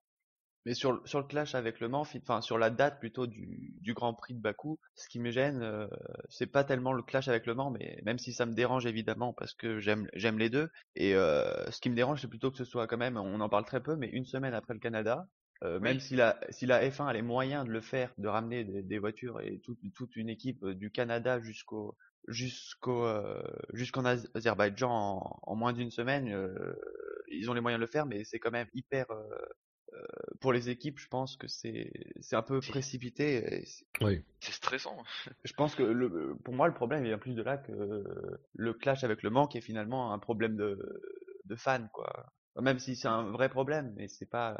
Mais 0.65 0.73
sur, 0.75 0.91
le- 0.93 1.01
sur 1.05 1.19
le 1.19 1.25
clash 1.25 1.55
avec 1.55 1.79
Le 1.79 1.87
Mans, 1.89 2.03
fi- 2.03 2.19
enfin 2.21 2.41
sur 2.41 2.57
la 2.57 2.69
date 2.69 2.99
plutôt 2.99 3.27
du, 3.27 3.73
du 3.81 3.93
Grand 3.93 4.13
Prix 4.13 4.33
de 4.35 4.39
Bakou, 4.41 4.79
ce 4.95 5.07
qui 5.09 5.19
me 5.19 5.31
gêne, 5.31 5.61
euh, 5.63 5.87
c'est 6.29 6.47
pas 6.47 6.63
tellement 6.63 6.93
le 6.93 7.01
clash 7.03 7.27
avec 7.27 7.45
Le 7.47 7.55
Mans, 7.55 7.71
mais 7.71 7.99
même 8.05 8.19
si 8.19 8.33
ça 8.33 8.45
me 8.45 8.53
dérange 8.53 8.85
évidemment 8.85 9.33
parce 9.33 9.53
que 9.53 9.79
j'aime 9.79 10.07
j'aime 10.13 10.37
les 10.37 10.49
deux. 10.49 10.69
Et 10.95 11.15
euh, 11.15 11.69
ce 11.71 11.79
qui 11.81 11.89
me 11.89 11.95
dérange, 11.95 12.21
c'est 12.21 12.27
plutôt 12.27 12.51
que 12.51 12.57
ce 12.57 12.65
soit 12.65 12.87
quand 12.87 12.97
même, 12.97 13.17
on 13.17 13.39
en 13.41 13.49
parle 13.49 13.65
très 13.65 13.81
peu, 13.81 13.95
mais 13.95 14.07
une 14.09 14.25
semaine 14.25 14.53
après 14.53 14.73
le 14.73 14.79
Canada, 14.79 15.27
euh, 15.63 15.79
même 15.79 15.99
si 15.99 16.15
la 16.15 16.39
si 16.49 16.65
la 16.65 16.89
F1 16.91 17.07
a 17.07 17.13
les 17.13 17.21
moyens 17.21 17.65
de 17.65 17.71
le 17.71 17.81
faire, 17.81 18.13
de 18.17 18.27
ramener 18.27 18.63
des, 18.63 18.83
des 18.83 18.99
voitures 18.99 19.41
et 19.41 19.59
toute 19.63 19.79
toute 19.95 20.15
une 20.15 20.29
équipe 20.29 20.63
euh, 20.63 20.75
du 20.75 20.91
Canada 20.91 21.39
jusqu'au 21.41 21.97
jusqu'au 22.27 23.03
euh, 23.05 23.41
jusqu'en 23.73 24.05
Az- 24.05 24.29
Azerbaïdjan 24.35 24.89
en, 24.91 25.39
en 25.41 25.55
moins 25.55 25.73
d'une 25.73 25.91
semaine, 25.91 26.29
euh, 26.31 26.73
ils 27.29 27.49
ont 27.49 27.53
les 27.53 27.61
moyens 27.61 27.79
de 27.79 27.85
le 27.85 27.91
faire, 27.91 28.05
mais 28.05 28.23
c'est 28.23 28.39
quand 28.39 28.51
même 28.51 28.67
hyper 28.73 29.09
euh, 29.11 29.27
pour 30.39 30.53
les 30.53 30.69
équipes, 30.69 30.99
je 30.99 31.07
pense 31.07 31.35
que 31.37 31.47
c'est 31.47 31.91
c'est 32.21 32.35
un 32.35 32.41
peu 32.41 32.59
précipité. 32.59 33.63
c'est- 33.65 33.85
Oui. 34.01 34.21
c'est 34.39 34.53
stressant 34.53 34.97
Je 35.43 35.53
pense 35.53 35.75
que 35.75 35.83
le, 35.83 36.35
pour 36.43 36.53
moi, 36.53 36.67
le 36.67 36.73
problème 36.73 37.03
vient 37.03 37.17
plus 37.17 37.35
de 37.35 37.43
là 37.43 37.57
que 37.57 38.03
le 38.53 38.73
clash 38.73 39.03
avec 39.03 39.21
le 39.23 39.29
Mans 39.29 39.47
qui 39.47 39.57
est 39.59 39.61
finalement 39.61 40.13
un 40.13 40.19
problème 40.19 40.55
de, 40.55 40.79
de 41.45 41.55
fans, 41.55 41.87
quoi. 41.93 42.33
Même 42.59 42.79
si 42.79 42.95
c'est 42.95 43.07
un 43.07 43.23
vrai 43.31 43.49
problème, 43.49 43.93
mais 43.95 44.07
c'est 44.07 44.25
pas. 44.29 44.57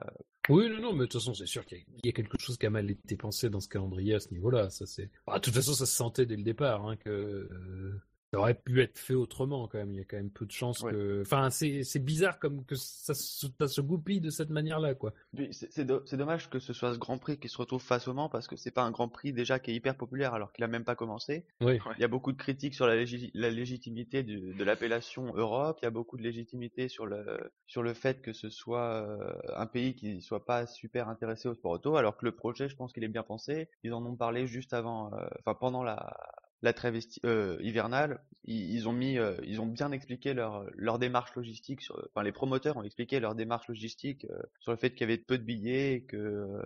Oui, 0.49 0.69
non, 0.69 0.79
non, 0.81 0.93
mais 0.93 0.99
de 1.01 1.05
toute 1.05 1.21
façon, 1.21 1.33
c'est 1.33 1.45
sûr 1.45 1.65
qu'il 1.65 1.77
y, 1.79 1.81
a- 1.81 1.83
il 2.03 2.05
y 2.05 2.09
a 2.09 2.13
quelque 2.13 2.37
chose 2.39 2.57
qui 2.57 2.65
a 2.65 2.69
mal 2.69 2.89
été 2.89 3.15
pensé 3.17 3.49
dans 3.49 3.59
ce 3.59 3.67
calendrier 3.67 4.15
à 4.15 4.19
ce 4.19 4.29
niveau-là. 4.31 4.69
Ça, 4.69 4.85
c'est. 4.85 5.09
Ah, 5.27 5.35
de 5.35 5.41
toute 5.41 5.53
façon, 5.53 5.73
ça 5.73 5.85
se 5.85 5.93
sentait 5.95 6.25
dès 6.25 6.37
le 6.37 6.43
départ 6.43 6.85
hein, 6.87 6.95
que 6.95 7.09
euh, 7.09 8.01
ça 8.31 8.39
aurait 8.39 8.53
pu 8.53 8.81
être 8.81 8.97
fait 8.97 9.13
autrement 9.13 9.67
quand 9.67 9.77
même. 9.77 9.91
Il 9.93 9.97
y 9.97 10.01
a 10.01 10.05
quand 10.05 10.17
même 10.17 10.29
peu 10.29 10.45
de 10.45 10.51
chances 10.51 10.81
Ouais. 10.81 10.91
que. 10.91 11.21
Enfin, 11.21 11.49
c'est 11.49 11.99
bizarre 11.99 12.39
comme 12.39 12.63
que 12.65 12.75
ça 12.75 13.13
se, 13.13 13.47
ça 13.59 13.67
se 13.67 13.81
goupille 13.81 14.21
de 14.21 14.29
cette 14.29 14.49
manière-là, 14.49 14.95
quoi. 14.95 15.13
C'est 15.51 15.71
c'est 15.71 15.85
do- 15.85 16.01
c'est 16.05 16.17
dommage 16.17 16.49
que 16.49 16.59
ce 16.59 16.71
soit 16.73 16.93
ce 16.93 16.97
Grand 16.99 17.17
Prix 17.17 17.37
qui 17.39 17.49
se 17.49 17.57
retrouve 17.57 17.81
face 17.81 18.07
au 18.07 18.13
Mans 18.13 18.29
parce 18.29 18.47
que 18.47 18.55
c'est 18.55 18.71
pas 18.71 18.83
un 18.83 18.91
Grand 18.91 19.09
Prix 19.09 19.33
déjà 19.33 19.59
qui 19.59 19.71
est 19.71 19.75
hyper 19.75 19.95
populaire 19.97 20.33
alors 20.33 20.53
qu'il 20.53 20.63
a 20.63 20.67
même 20.67 20.83
pas 20.85 20.95
commencé. 20.95 21.45
Oui. 21.61 21.73
Ouais. 21.73 21.79
Il 21.97 22.01
y 22.01 22.05
a 22.05 22.07
beaucoup 22.07 22.31
de 22.31 22.37
critiques 22.37 22.73
sur 22.73 22.87
la, 22.87 22.95
légi- 22.95 23.31
la 23.33 23.49
légitimité 23.49 24.23
du- 24.23 24.53
de 24.53 24.63
l'appellation 24.63 25.33
Europe. 25.35 25.79
Il 25.81 25.85
y 25.85 25.87
a 25.87 25.91
beaucoup 25.91 26.17
de 26.17 26.23
légitimité 26.23 26.87
sur 26.87 27.05
le 27.05 27.51
sur 27.67 27.83
le 27.83 27.93
fait 27.93 28.21
que 28.21 28.33
ce 28.33 28.49
soit 28.49 29.03
euh, 29.05 29.33
un 29.55 29.65
pays 29.65 29.93
qui 29.95 30.21
soit 30.21 30.45
pas 30.45 30.65
super 30.67 31.09
intéressé 31.09 31.47
au 31.49 31.53
sport 31.53 31.71
auto, 31.71 31.95
alors 31.97 32.17
que 32.17 32.25
le 32.25 32.31
projet, 32.33 32.69
je 32.69 32.75
pense 32.75 32.93
qu'il 32.93 33.03
est 33.03 33.07
bien 33.09 33.23
pensé. 33.23 33.69
Ils 33.83 33.93
en 33.93 34.05
ont 34.05 34.15
parlé 34.15 34.47
juste 34.47 34.73
avant, 34.73 35.13
euh, 35.13 35.25
enfin 35.39 35.53
pendant 35.55 35.83
la 35.83 36.15
la 36.61 36.73
trêve 36.73 36.99
euh, 37.25 37.57
hivernale. 37.61 38.23
Ils, 38.43 38.73
ils 38.73 38.87
ont 38.89 38.93
mis, 38.93 39.17
euh, 39.19 39.35
ils 39.43 39.61
ont 39.61 39.67
bien 39.67 39.91
expliqué 39.91 40.33
leur 40.33 40.65
leur 40.73 40.99
démarche 40.99 41.35
logistique. 41.35 41.81
Sur, 41.81 42.07
enfin, 42.09 42.23
les 42.23 42.31
promoteurs 42.31 42.77
ont 42.77 42.83
expliqué 42.83 43.19
leur 43.19 43.35
démarche 43.35 43.67
logistique 43.67 44.25
euh, 44.31 44.41
sur 44.59 44.71
le 44.71 44.77
fait 44.77 44.91
qu'il 44.91 45.01
y 45.01 45.03
avait 45.11 45.17
peu 45.17 45.37
de 45.37 45.43
billets, 45.43 45.93
et 45.95 46.03
que 46.05 46.17
euh, 46.17 46.61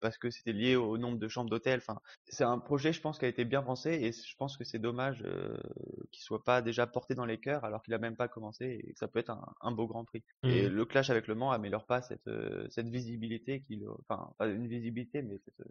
parce 0.00 0.18
que 0.18 0.30
c'était 0.30 0.52
lié 0.52 0.76
au 0.76 0.98
nombre 0.98 1.18
de 1.18 1.28
chambres 1.28 1.50
d'hôtel. 1.50 1.78
Enfin, 1.78 2.00
c'est 2.28 2.44
un 2.44 2.58
projet, 2.58 2.92
je 2.92 3.00
pense, 3.00 3.18
qui 3.18 3.24
a 3.24 3.28
été 3.28 3.44
bien 3.44 3.62
pensé 3.62 3.90
et 3.92 4.12
je 4.12 4.36
pense 4.36 4.56
que 4.56 4.64
c'est 4.64 4.78
dommage 4.78 5.22
euh, 5.24 5.56
qu'il 6.10 6.22
soit 6.22 6.42
pas 6.44 6.62
déjà 6.62 6.86
porté 6.86 7.14
dans 7.14 7.24
les 7.26 7.38
cœurs 7.38 7.64
alors 7.64 7.82
qu'il 7.82 7.94
a 7.94 7.98
même 7.98 8.16
pas 8.16 8.28
commencé 8.28 8.80
et 8.84 8.92
que 8.92 8.98
ça 8.98 9.08
peut 9.08 9.18
être 9.18 9.30
un, 9.30 9.54
un 9.60 9.72
beau 9.72 9.86
Grand 9.86 10.04
Prix. 10.04 10.22
Et 10.46 10.68
Mhm. 10.68 10.68
le 10.68 10.84
clash 10.84 11.10
avec 11.10 11.26
Le 11.28 11.34
Mans 11.34 11.50
améliore 11.52 11.86
pas 11.86 12.02
cette 12.02 12.26
euh, 12.28 12.66
cette 12.70 12.88
visibilité 12.88 13.62
qu'il, 13.62 13.86
enfin, 14.08 14.32
pas 14.38 14.46
une 14.48 14.66
visibilité, 14.68 15.22
mais 15.22 15.38
cette, 15.44 15.66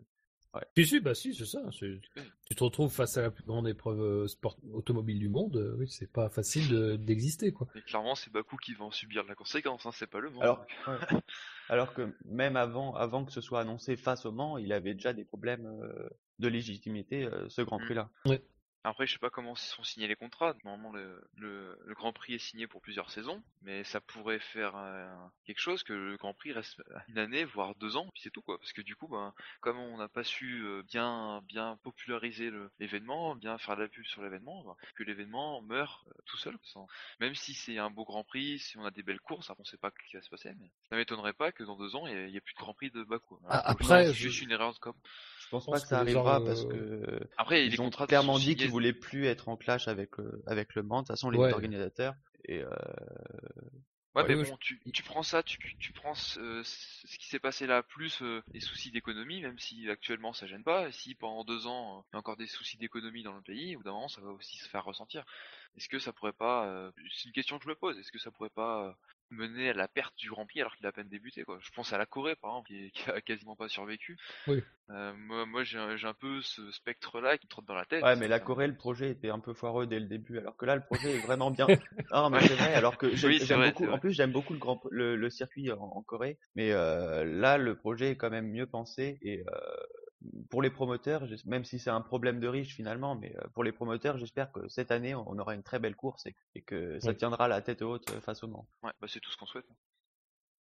euh, 0.55 0.59
Si, 0.77 0.85
si, 0.85 0.99
bah 0.99 1.15
si, 1.15 1.33
c'est 1.33 1.45
ça. 1.45 1.61
Tu 1.71 2.55
te 2.55 2.63
retrouves 2.63 2.91
face 2.91 3.17
à 3.17 3.21
la 3.21 3.31
plus 3.31 3.43
grande 3.43 3.67
épreuve 3.67 3.99
euh, 4.01 4.27
sport 4.27 4.57
automobile 4.73 5.19
du 5.19 5.29
monde. 5.29 5.55
euh, 5.57 5.75
Oui, 5.77 5.87
c'est 5.89 6.11
pas 6.11 6.29
facile 6.29 6.69
de- 6.69 6.95
d'exister, 6.95 7.51
quoi. 7.51 7.67
et 7.75 7.81
clairement 7.81 8.15
c'est 8.15 8.31
Bakou 8.31 8.57
qui 8.57 8.73
va 8.73 8.85
en 8.85 8.91
subir 8.91 9.23
la 9.27 9.35
conséquence 9.35 9.85
hein, 9.85 9.91
c'est 9.93 10.07
pas 10.07 10.19
le 10.19 10.29
Mans 10.29 10.41
Alors, 10.41 10.65
ouais. 10.87 10.97
alors 11.69 11.93
que 11.93 12.13
même 12.25 12.55
avant, 12.55 12.93
avant 12.95 13.25
que 13.25 13.31
ce 13.31 13.41
soit 13.41 13.61
annoncé 13.61 13.95
face 13.95 14.25
au 14.25 14.31
Mans, 14.31 14.57
il 14.57 14.71
avait 14.73 14.93
déjà 14.93 15.13
des 15.13 15.25
problèmes 15.25 15.65
euh, 15.65 16.09
de 16.39 16.47
légitimité, 16.47 17.23
euh, 17.25 17.47
ce 17.49 17.61
Grand 17.61 17.79
Mm. 17.79 17.85
Prix-là. 17.85 18.09
Après, 18.85 19.07
je 19.07 19.13
sais 19.13 19.19
pas 19.19 19.29
comment 19.29 19.55
sont 19.55 19.83
signés 19.83 20.07
les 20.09 20.15
contrats. 20.15 20.53
Normalement, 20.65 20.91
le, 20.91 21.21
le, 21.37 21.77
le 21.85 21.93
Grand 21.95 22.11
Prix 22.11 22.33
est 22.33 22.37
signé 22.39 22.67
pour 22.67 22.81
plusieurs 22.81 23.09
saisons, 23.11 23.41
mais 23.61 23.83
ça 23.85 24.01
pourrait 24.01 24.39
faire 24.39 24.75
euh, 24.75 25.15
quelque 25.45 25.59
chose 25.61 25.83
que 25.83 25.93
le 25.93 26.17
Grand 26.17 26.33
Prix 26.33 26.51
reste 26.51 26.81
une 27.07 27.17
année, 27.17 27.45
voire 27.45 27.75
deux 27.75 27.95
ans, 27.95 28.09
puis 28.13 28.21
c'est 28.23 28.29
tout 28.31 28.41
quoi. 28.41 28.57
Parce 28.59 28.73
que 28.73 28.81
du 28.81 28.95
coup, 28.97 29.07
ben, 29.07 29.33
comme 29.61 29.77
on 29.79 29.97
n'a 29.97 30.09
pas 30.09 30.25
su 30.25 30.63
euh, 30.65 30.83
bien 30.83 31.41
bien 31.47 31.77
populariser 31.83 32.51
l'événement, 32.79 33.35
bien 33.37 33.57
faire 33.57 33.77
de 33.77 33.83
la 33.83 33.87
pub 33.87 34.03
sur 34.05 34.21
l'événement, 34.21 34.63
ben, 34.65 34.75
que 34.95 35.03
l'événement 35.03 35.61
meurt 35.61 36.05
euh, 36.07 36.11
tout 36.25 36.37
seul. 36.37 36.57
sans- 36.63 36.87
Même 37.21 37.35
si 37.35 37.53
c'est 37.53 37.77
un 37.77 37.89
beau 37.89 38.03
Grand 38.03 38.25
Prix, 38.25 38.59
si 38.59 38.77
on 38.77 38.83
a 38.85 38.91
des 38.91 39.03
belles 39.03 39.21
courses, 39.21 39.49
on 39.57 39.63
sait 39.63 39.77
pas 39.77 39.91
ce 40.03 40.09
qui 40.09 40.15
va 40.17 40.21
se 40.21 40.29
passer, 40.29 40.51
mais 40.59 40.69
ça 40.89 40.97
m'étonnerait 40.97 41.33
pas 41.33 41.53
que 41.53 41.63
dans 41.63 41.77
deux 41.77 41.95
ans, 41.95 42.05
il 42.07 42.29
y 42.29 42.35
ait- 42.37 42.41
plus 42.41 42.53
de 42.53 42.59
Grand 42.59 42.73
Prix 42.73 42.91
de 42.91 43.03
Bakou. 43.03 43.39
Ah, 43.47 43.59
Alors, 43.59 43.69
après, 43.69 43.85
c'est 44.07 44.13
je- 44.13 44.23
juste 44.23 44.41
une 44.41 44.51
erreur 44.51 44.73
de 44.73 44.79
com. 44.79 44.93
Je 45.59 45.65
pense 45.65 45.65
Je 45.65 45.71
pas 45.71 45.71
pense 45.71 45.81
que 45.83 45.87
ça 45.89 45.99
arrivera 45.99 46.39
gens, 46.39 46.45
parce 46.45 46.65
euh, 46.65 47.17
que 47.17 47.27
Après, 47.37 47.63
les 47.63 47.69
ils 47.73 47.81
ont 47.81 47.85
contrats 47.85 48.07
clairement 48.07 48.39
dit 48.39 48.55
qu'ils 48.55 48.69
voulaient 48.69 48.93
plus 48.93 49.25
être 49.27 49.49
en 49.49 49.57
clash 49.57 49.87
avec 49.87 50.17
le, 50.17 50.41
avec 50.47 50.75
le 50.75 50.83
Mans. 50.83 50.97
De 50.97 51.01
toute 51.01 51.07
façon, 51.09 51.29
les 51.29 51.39
Ouais. 51.39 51.53
organisateurs. 51.53 52.15
Et 52.45 52.61
euh, 52.61 52.69
Ouais, 54.15 54.21
Ouais, 54.21 54.35
mais 54.35 54.43
bon, 54.43 54.57
tu, 54.57 54.79
tu 54.93 55.01
prends 55.01 55.23
ça, 55.23 55.41
tu, 55.41 55.57
tu 55.79 55.91
prends 55.91 56.13
ce, 56.13 56.61
ce 56.63 57.17
qui 57.17 57.27
s'est 57.27 57.39
passé 57.39 57.65
là, 57.65 57.81
plus 57.81 58.21
euh, 58.21 58.43
les 58.53 58.59
soucis 58.59 58.91
d'économie, 58.91 59.41
même 59.41 59.57
si 59.57 59.89
actuellement 59.89 60.33
ça 60.33 60.45
gêne 60.45 60.63
pas, 60.63 60.87
et 60.87 60.91
si 60.91 61.15
pendant 61.15 61.43
deux 61.43 61.65
ans 61.65 61.97
euh, 61.97 62.01
il 62.11 62.13
y 62.13 62.15
a 62.17 62.19
encore 62.19 62.37
des 62.37 62.45
soucis 62.45 62.77
d'économie 62.77 63.23
dans 63.23 63.33
le 63.33 63.41
pays, 63.41 63.75
au 63.75 63.79
bout 63.79 63.85
d'un 63.85 63.93
moment 63.93 64.07
ça 64.07 64.21
va 64.21 64.29
aussi 64.29 64.57
se 64.57 64.69
faire 64.69 64.85
ressentir. 64.85 65.25
Est-ce 65.77 65.89
que 65.89 65.97
ça 65.97 66.13
pourrait 66.13 66.31
pas, 66.31 66.67
euh, 66.67 66.91
c'est 67.11 67.25
une 67.27 67.33
question 67.33 67.57
que 67.57 67.63
je 67.63 67.69
me 67.69 67.75
pose, 67.75 67.97
est-ce 67.97 68.11
que 68.11 68.19
ça 68.19 68.29
pourrait 68.29 68.51
pas 68.51 68.95
euh, 69.39 69.47
mener 69.47 69.69
à 69.69 69.73
la 69.73 69.87
perte 69.87 70.15
du 70.17 70.29
Grand 70.29 70.45
Prix 70.45 70.61
alors 70.61 70.75
qu'il 70.75 70.85
a 70.85 70.89
à 70.89 70.91
peine 70.91 71.09
débuté 71.09 71.43
quoi 71.43 71.57
Je 71.61 71.71
pense 71.71 71.93
à 71.93 71.97
la 71.97 72.05
Corée 72.05 72.35
par 72.35 72.51
exemple, 72.51 72.67
qui, 72.67 72.91
qui 72.93 73.09
a 73.09 73.21
quasiment 73.21 73.55
pas 73.55 73.67
survécu. 73.67 74.17
Oui. 74.47 74.63
Euh, 74.89 75.13
moi, 75.15 75.45
moi 75.45 75.63
j'ai 75.63 75.77
un, 75.79 76.13
peu 76.13 76.41
ce 76.41 76.69
spectre-là 76.71 77.37
qui 77.37 77.47
me 77.47 77.49
trotte 77.49 77.65
dans 77.65 77.75
la 77.75 77.85
tête. 77.85 78.03
ouais, 78.03 78.15
mais 78.17 78.27
la 78.27 78.39
Ça- 78.39 78.45
Corée, 78.45 78.67
le 78.67 78.75
projet 78.75 79.11
était 79.11 79.29
un 79.29 79.39
peu 79.39 79.53
foireux 79.53 79.87
dès 79.87 79.99
le 79.99 80.07
début, 80.07 80.37
alors 80.37 80.57
que 80.57 80.65
là, 80.65 80.75
le 80.75 80.83
projet 80.83 81.15
est 81.15 81.19
vraiment 81.19 81.51
bien. 81.51 81.67
Non, 82.11 82.29
mais 82.29 82.41
c'est 82.41 82.55
vrai. 82.55 82.73
Alors 82.75 82.97
que 82.97 83.09
j'aime 83.15 83.61
Oui, 83.61 83.71
beaucoup. 83.71 83.89
En 83.89 83.97
plus, 83.97 84.11
j'aime 84.11 84.31
beaucoup 84.31 84.53
le 84.53 84.59
grand, 84.59 84.81
le, 84.91 85.15
le 85.15 85.29
circuit 85.29 85.71
en, 85.71 85.81
en 85.81 86.01
Corée, 86.03 86.37
mais 86.55 86.71
euh, 86.71 87.23
là, 87.23 87.57
le 87.57 87.75
projet 87.75 88.11
est 88.11 88.17
quand 88.17 88.29
même 88.29 88.51
mieux 88.51 88.67
pensé 88.67 89.17
et 89.21 89.43
euh, 89.47 89.59
pour 90.49 90.61
les 90.61 90.69
promoteurs, 90.69 91.25
même 91.45 91.63
si 91.65 91.79
c'est 91.79 91.89
un 91.89 92.01
problème 92.01 92.39
de 92.39 92.47
riche 92.47 92.75
finalement, 92.75 93.15
mais 93.15 93.35
euh, 93.37 93.47
pour 93.53 93.63
les 93.63 93.71
promoteurs, 93.71 94.17
j'espère 94.17 94.51
que 94.51 94.67
cette 94.69 94.91
année, 94.91 95.15
on 95.15 95.37
aura 95.37 95.53
une 95.55 95.63
très 95.63 95.79
belle 95.79 95.95
course 95.95 96.25
et, 96.25 96.35
et 96.55 96.61
que 96.61 96.99
ça 96.99 97.11
Oui. 97.11 97.17
tiendra 97.17 97.47
la 97.47 97.61
tête 97.61 97.81
haute 97.81 98.09
euh, 98.11 98.21
face 98.21 98.43
au 98.43 98.47
Mans. 98.47 98.67
Ouais, 98.83 98.91
bah 99.01 99.07
c'est 99.09 99.19
tout 99.19 99.31
ce 99.31 99.37
qu'on 99.37 99.45
souhaite. 99.45 99.65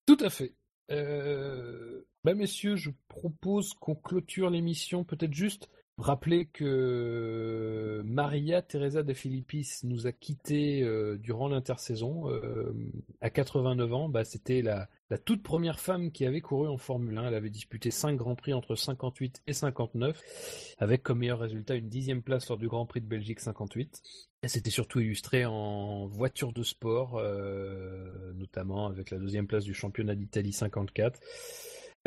Tout 0.07 0.19
à 0.21 0.31
fait. 0.31 0.55
Euh, 0.91 2.05
bah 2.25 2.35
messieurs, 2.35 2.77
je 2.77 2.91
propose 3.09 3.73
qu'on 3.75 3.95
clôture 3.95 4.51
l'émission 4.51 5.05
peut-être 5.05 5.33
juste 5.33 5.69
rappeler 5.99 6.47
que 6.47 8.03
Maria 8.05 8.63
Teresa 8.63 9.03
de 9.03 9.13
Filippis 9.13 9.81
nous 9.85 10.07
a 10.07 10.13
quittés 10.13 10.83
euh, 10.83 11.19
durant 11.19 11.49
l'intersaison 11.49 12.31
euh, 12.31 12.73
à 13.21 13.31
89 13.31 13.95
ans. 13.95 14.09
Bah, 14.09 14.25
C'était 14.25 14.63
la, 14.63 14.89
toute 15.25 15.43
première 15.43 15.79
femme 15.79 16.11
qui 16.11 16.25
avait 16.25 16.41
couru 16.41 16.69
en 16.69 16.79
Formule 16.79 17.19
1. 17.19 17.29
Elle 17.29 17.35
avait 17.35 17.51
disputé 17.51 17.91
5 17.91 18.17
Grands 18.17 18.35
Prix 18.35 18.55
entre 18.55 18.75
58 18.75 19.43
et 19.47 19.53
59, 19.53 20.75
avec 20.79 21.03
comme 21.03 21.19
meilleur 21.19 21.39
résultat 21.39 21.75
une 21.75 21.89
dixième 21.89 22.23
place 22.23 22.49
lors 22.49 22.59
du 22.59 22.69
Grand 22.69 22.87
Prix 22.87 23.01
de 23.01 23.07
Belgique 23.07 23.41
58. 23.41 24.03
Elle 24.41 24.51
s'était 24.51 24.71
surtout 24.71 25.01
illustrée 25.01 25.45
en 25.45 26.07
voiture 26.07 26.53
de 26.53 26.63
sport, 26.63 27.17
euh, 27.19 28.33
notamment 28.35 28.87
avec 28.87 29.11
la 29.11 29.19
deuxième 29.19 29.47
place 29.47 29.65
du 29.65 29.75
championnat 29.75 30.15
d'Italie 30.15 30.53
54. 30.53 31.21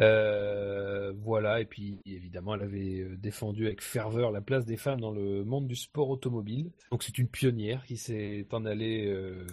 Euh, 0.02 1.14
voilà, 1.22 1.62
et 1.62 1.66
puis 1.66 2.02
évidemment, 2.06 2.56
elle 2.56 2.64
avait 2.64 3.00
euh, 3.00 3.18
défendu 3.18 3.66
avec 3.66 3.82
ferveur 3.82 4.32
la 4.32 4.42
place 4.42 4.66
des 4.66 4.78
femmes 4.78 5.00
dans 5.00 5.12
le 5.12 5.44
monde 5.46 5.68
du 5.68 5.76
sport 5.76 6.10
automobile. 6.10 6.72
Donc 6.92 7.04
c'est 7.04 7.18
une 7.18 7.30
pionnière 7.30 7.86
qui 7.86 7.98
s'est 7.98 8.46
en 8.52 8.66
allée 8.66 9.08
euh, 9.08 9.46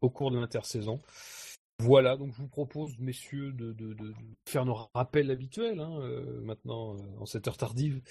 au 0.00 0.10
cours 0.10 0.30
de 0.30 0.38
l'intersaison. 0.38 1.00
Voilà, 1.78 2.18
donc 2.18 2.32
je 2.34 2.42
vous 2.42 2.48
propose, 2.48 2.98
messieurs, 2.98 3.52
de, 3.52 3.74
faire 4.46 4.66
nos 4.66 4.74
rappels 4.92 5.30
habituels, 5.30 5.80
hein, 5.80 5.98
maintenant, 6.42 6.98
en 7.18 7.24
cette 7.24 7.48
heure 7.48 7.56
tardive. 7.56 8.02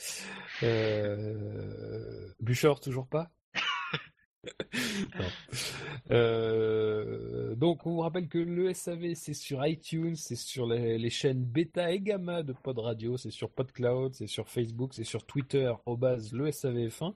Bouchard, 2.40 2.80
toujours 2.80 3.08
pas? 3.08 3.30
Euh, 6.12 7.54
donc, 7.56 7.86
on 7.86 7.92
vous 7.92 8.00
rappelle 8.00 8.28
que 8.28 8.40
le 8.40 8.74
SAV, 8.74 9.14
c'est 9.14 9.36
sur 9.36 9.66
iTunes, 9.66 10.16
c'est 10.16 10.36
sur 10.36 10.66
les, 10.66 11.10
chaînes 11.12 11.44
Beta 11.44 11.92
et 11.92 12.00
Gamma 12.00 12.42
de 12.42 12.54
Pod 12.54 12.80
Radio, 12.80 13.16
c'est 13.18 13.30
sur 13.30 13.52
PodCloud, 13.52 14.16
c'est 14.16 14.26
sur 14.26 14.50
Facebook, 14.50 14.94
c'est 14.96 15.04
sur 15.04 15.24
Twitter, 15.26 15.72
au 15.86 15.98
base 15.98 16.34
le 16.34 16.50
SAVF1, 16.50 17.14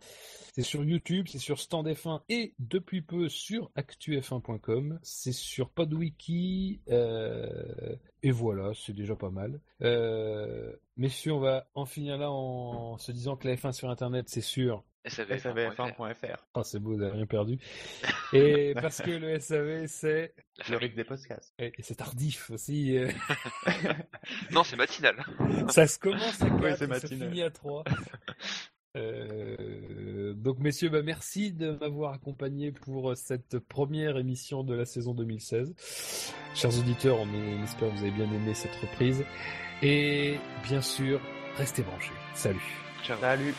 c'est 0.53 0.61
sur 0.61 0.83
YouTube, 0.83 1.27
c'est 1.27 1.39
sur 1.39 1.59
Stand 1.59 1.87
F1 1.87 2.21
et 2.29 2.53
depuis 2.59 3.01
peu 3.01 3.29
sur 3.29 3.71
ActuF1.com, 3.75 4.99
c'est 5.01 5.33
sur 5.33 5.69
PodWiki, 5.71 6.81
euh, 6.89 7.95
et 8.21 8.31
voilà, 8.31 8.73
c'est 8.75 8.93
déjà 8.93 9.15
pas 9.15 9.31
mal. 9.31 9.59
Euh, 9.81 10.71
messieurs, 10.97 11.33
on 11.33 11.39
va 11.39 11.67
en 11.73 11.85
finir 11.85 12.17
là 12.17 12.31
en 12.31 12.97
se 12.97 13.11
disant 13.11 13.37
que 13.37 13.47
la 13.47 13.55
F1 13.55 13.71
sur 13.71 13.89
Internet, 13.89 14.29
c'est 14.29 14.41
sûr 14.41 14.83
SAVF1.fr. 15.05 15.75
SAVF1.fr. 15.75 16.37
ah, 16.53 16.63
c'est 16.63 16.79
beau, 16.79 16.95
vous 16.95 17.01
avez 17.01 17.11
rien 17.11 17.25
perdu. 17.25 17.59
Et 18.33 18.73
parce 18.75 19.01
que 19.01 19.11
le 19.11 19.39
SAV, 19.39 19.87
c'est. 19.87 20.33
La 20.69 20.77
rythme 20.77 20.95
des 20.95 21.03
podcasts. 21.03 21.53
Et 21.59 21.73
c'est 21.79 21.95
tardif 21.95 22.49
aussi. 22.51 22.97
Non, 24.51 24.63
c'est 24.63 24.77
matinal. 24.77 25.15
Ça 25.69 25.85
se 25.87 25.99
commence 25.99 26.41
à 26.41 26.49
4 26.49 26.61
Ouais, 26.61 26.71
et 26.71 26.75
c'est 26.75 26.87
ça 26.87 27.07
finit 27.07 27.41
à 27.41 27.49
3. 27.49 27.83
Euh, 28.95 30.33
donc 30.33 30.59
messieurs, 30.59 30.89
bah, 30.89 31.01
merci 31.01 31.51
de 31.51 31.71
m'avoir 31.71 32.13
accompagné 32.13 32.71
pour 32.71 33.17
cette 33.17 33.59
première 33.59 34.17
émission 34.17 34.63
de 34.63 34.75
la 34.75 34.85
saison 34.85 35.13
2016. 35.13 35.73
Chers 36.53 36.79
auditeurs, 36.79 37.19
on, 37.19 37.27
on 37.27 37.63
espère 37.63 37.89
que 37.89 37.95
vous 37.95 38.03
avez 38.03 38.11
bien 38.11 38.31
aimé 38.31 38.53
cette 38.53 38.75
reprise. 38.75 39.25
Et 39.81 40.37
bien 40.63 40.81
sûr, 40.81 41.19
restez 41.57 41.81
branchés. 41.81 42.13
Salut. 42.33 42.79
Ciao. 43.03 43.19
Salut 43.19 43.53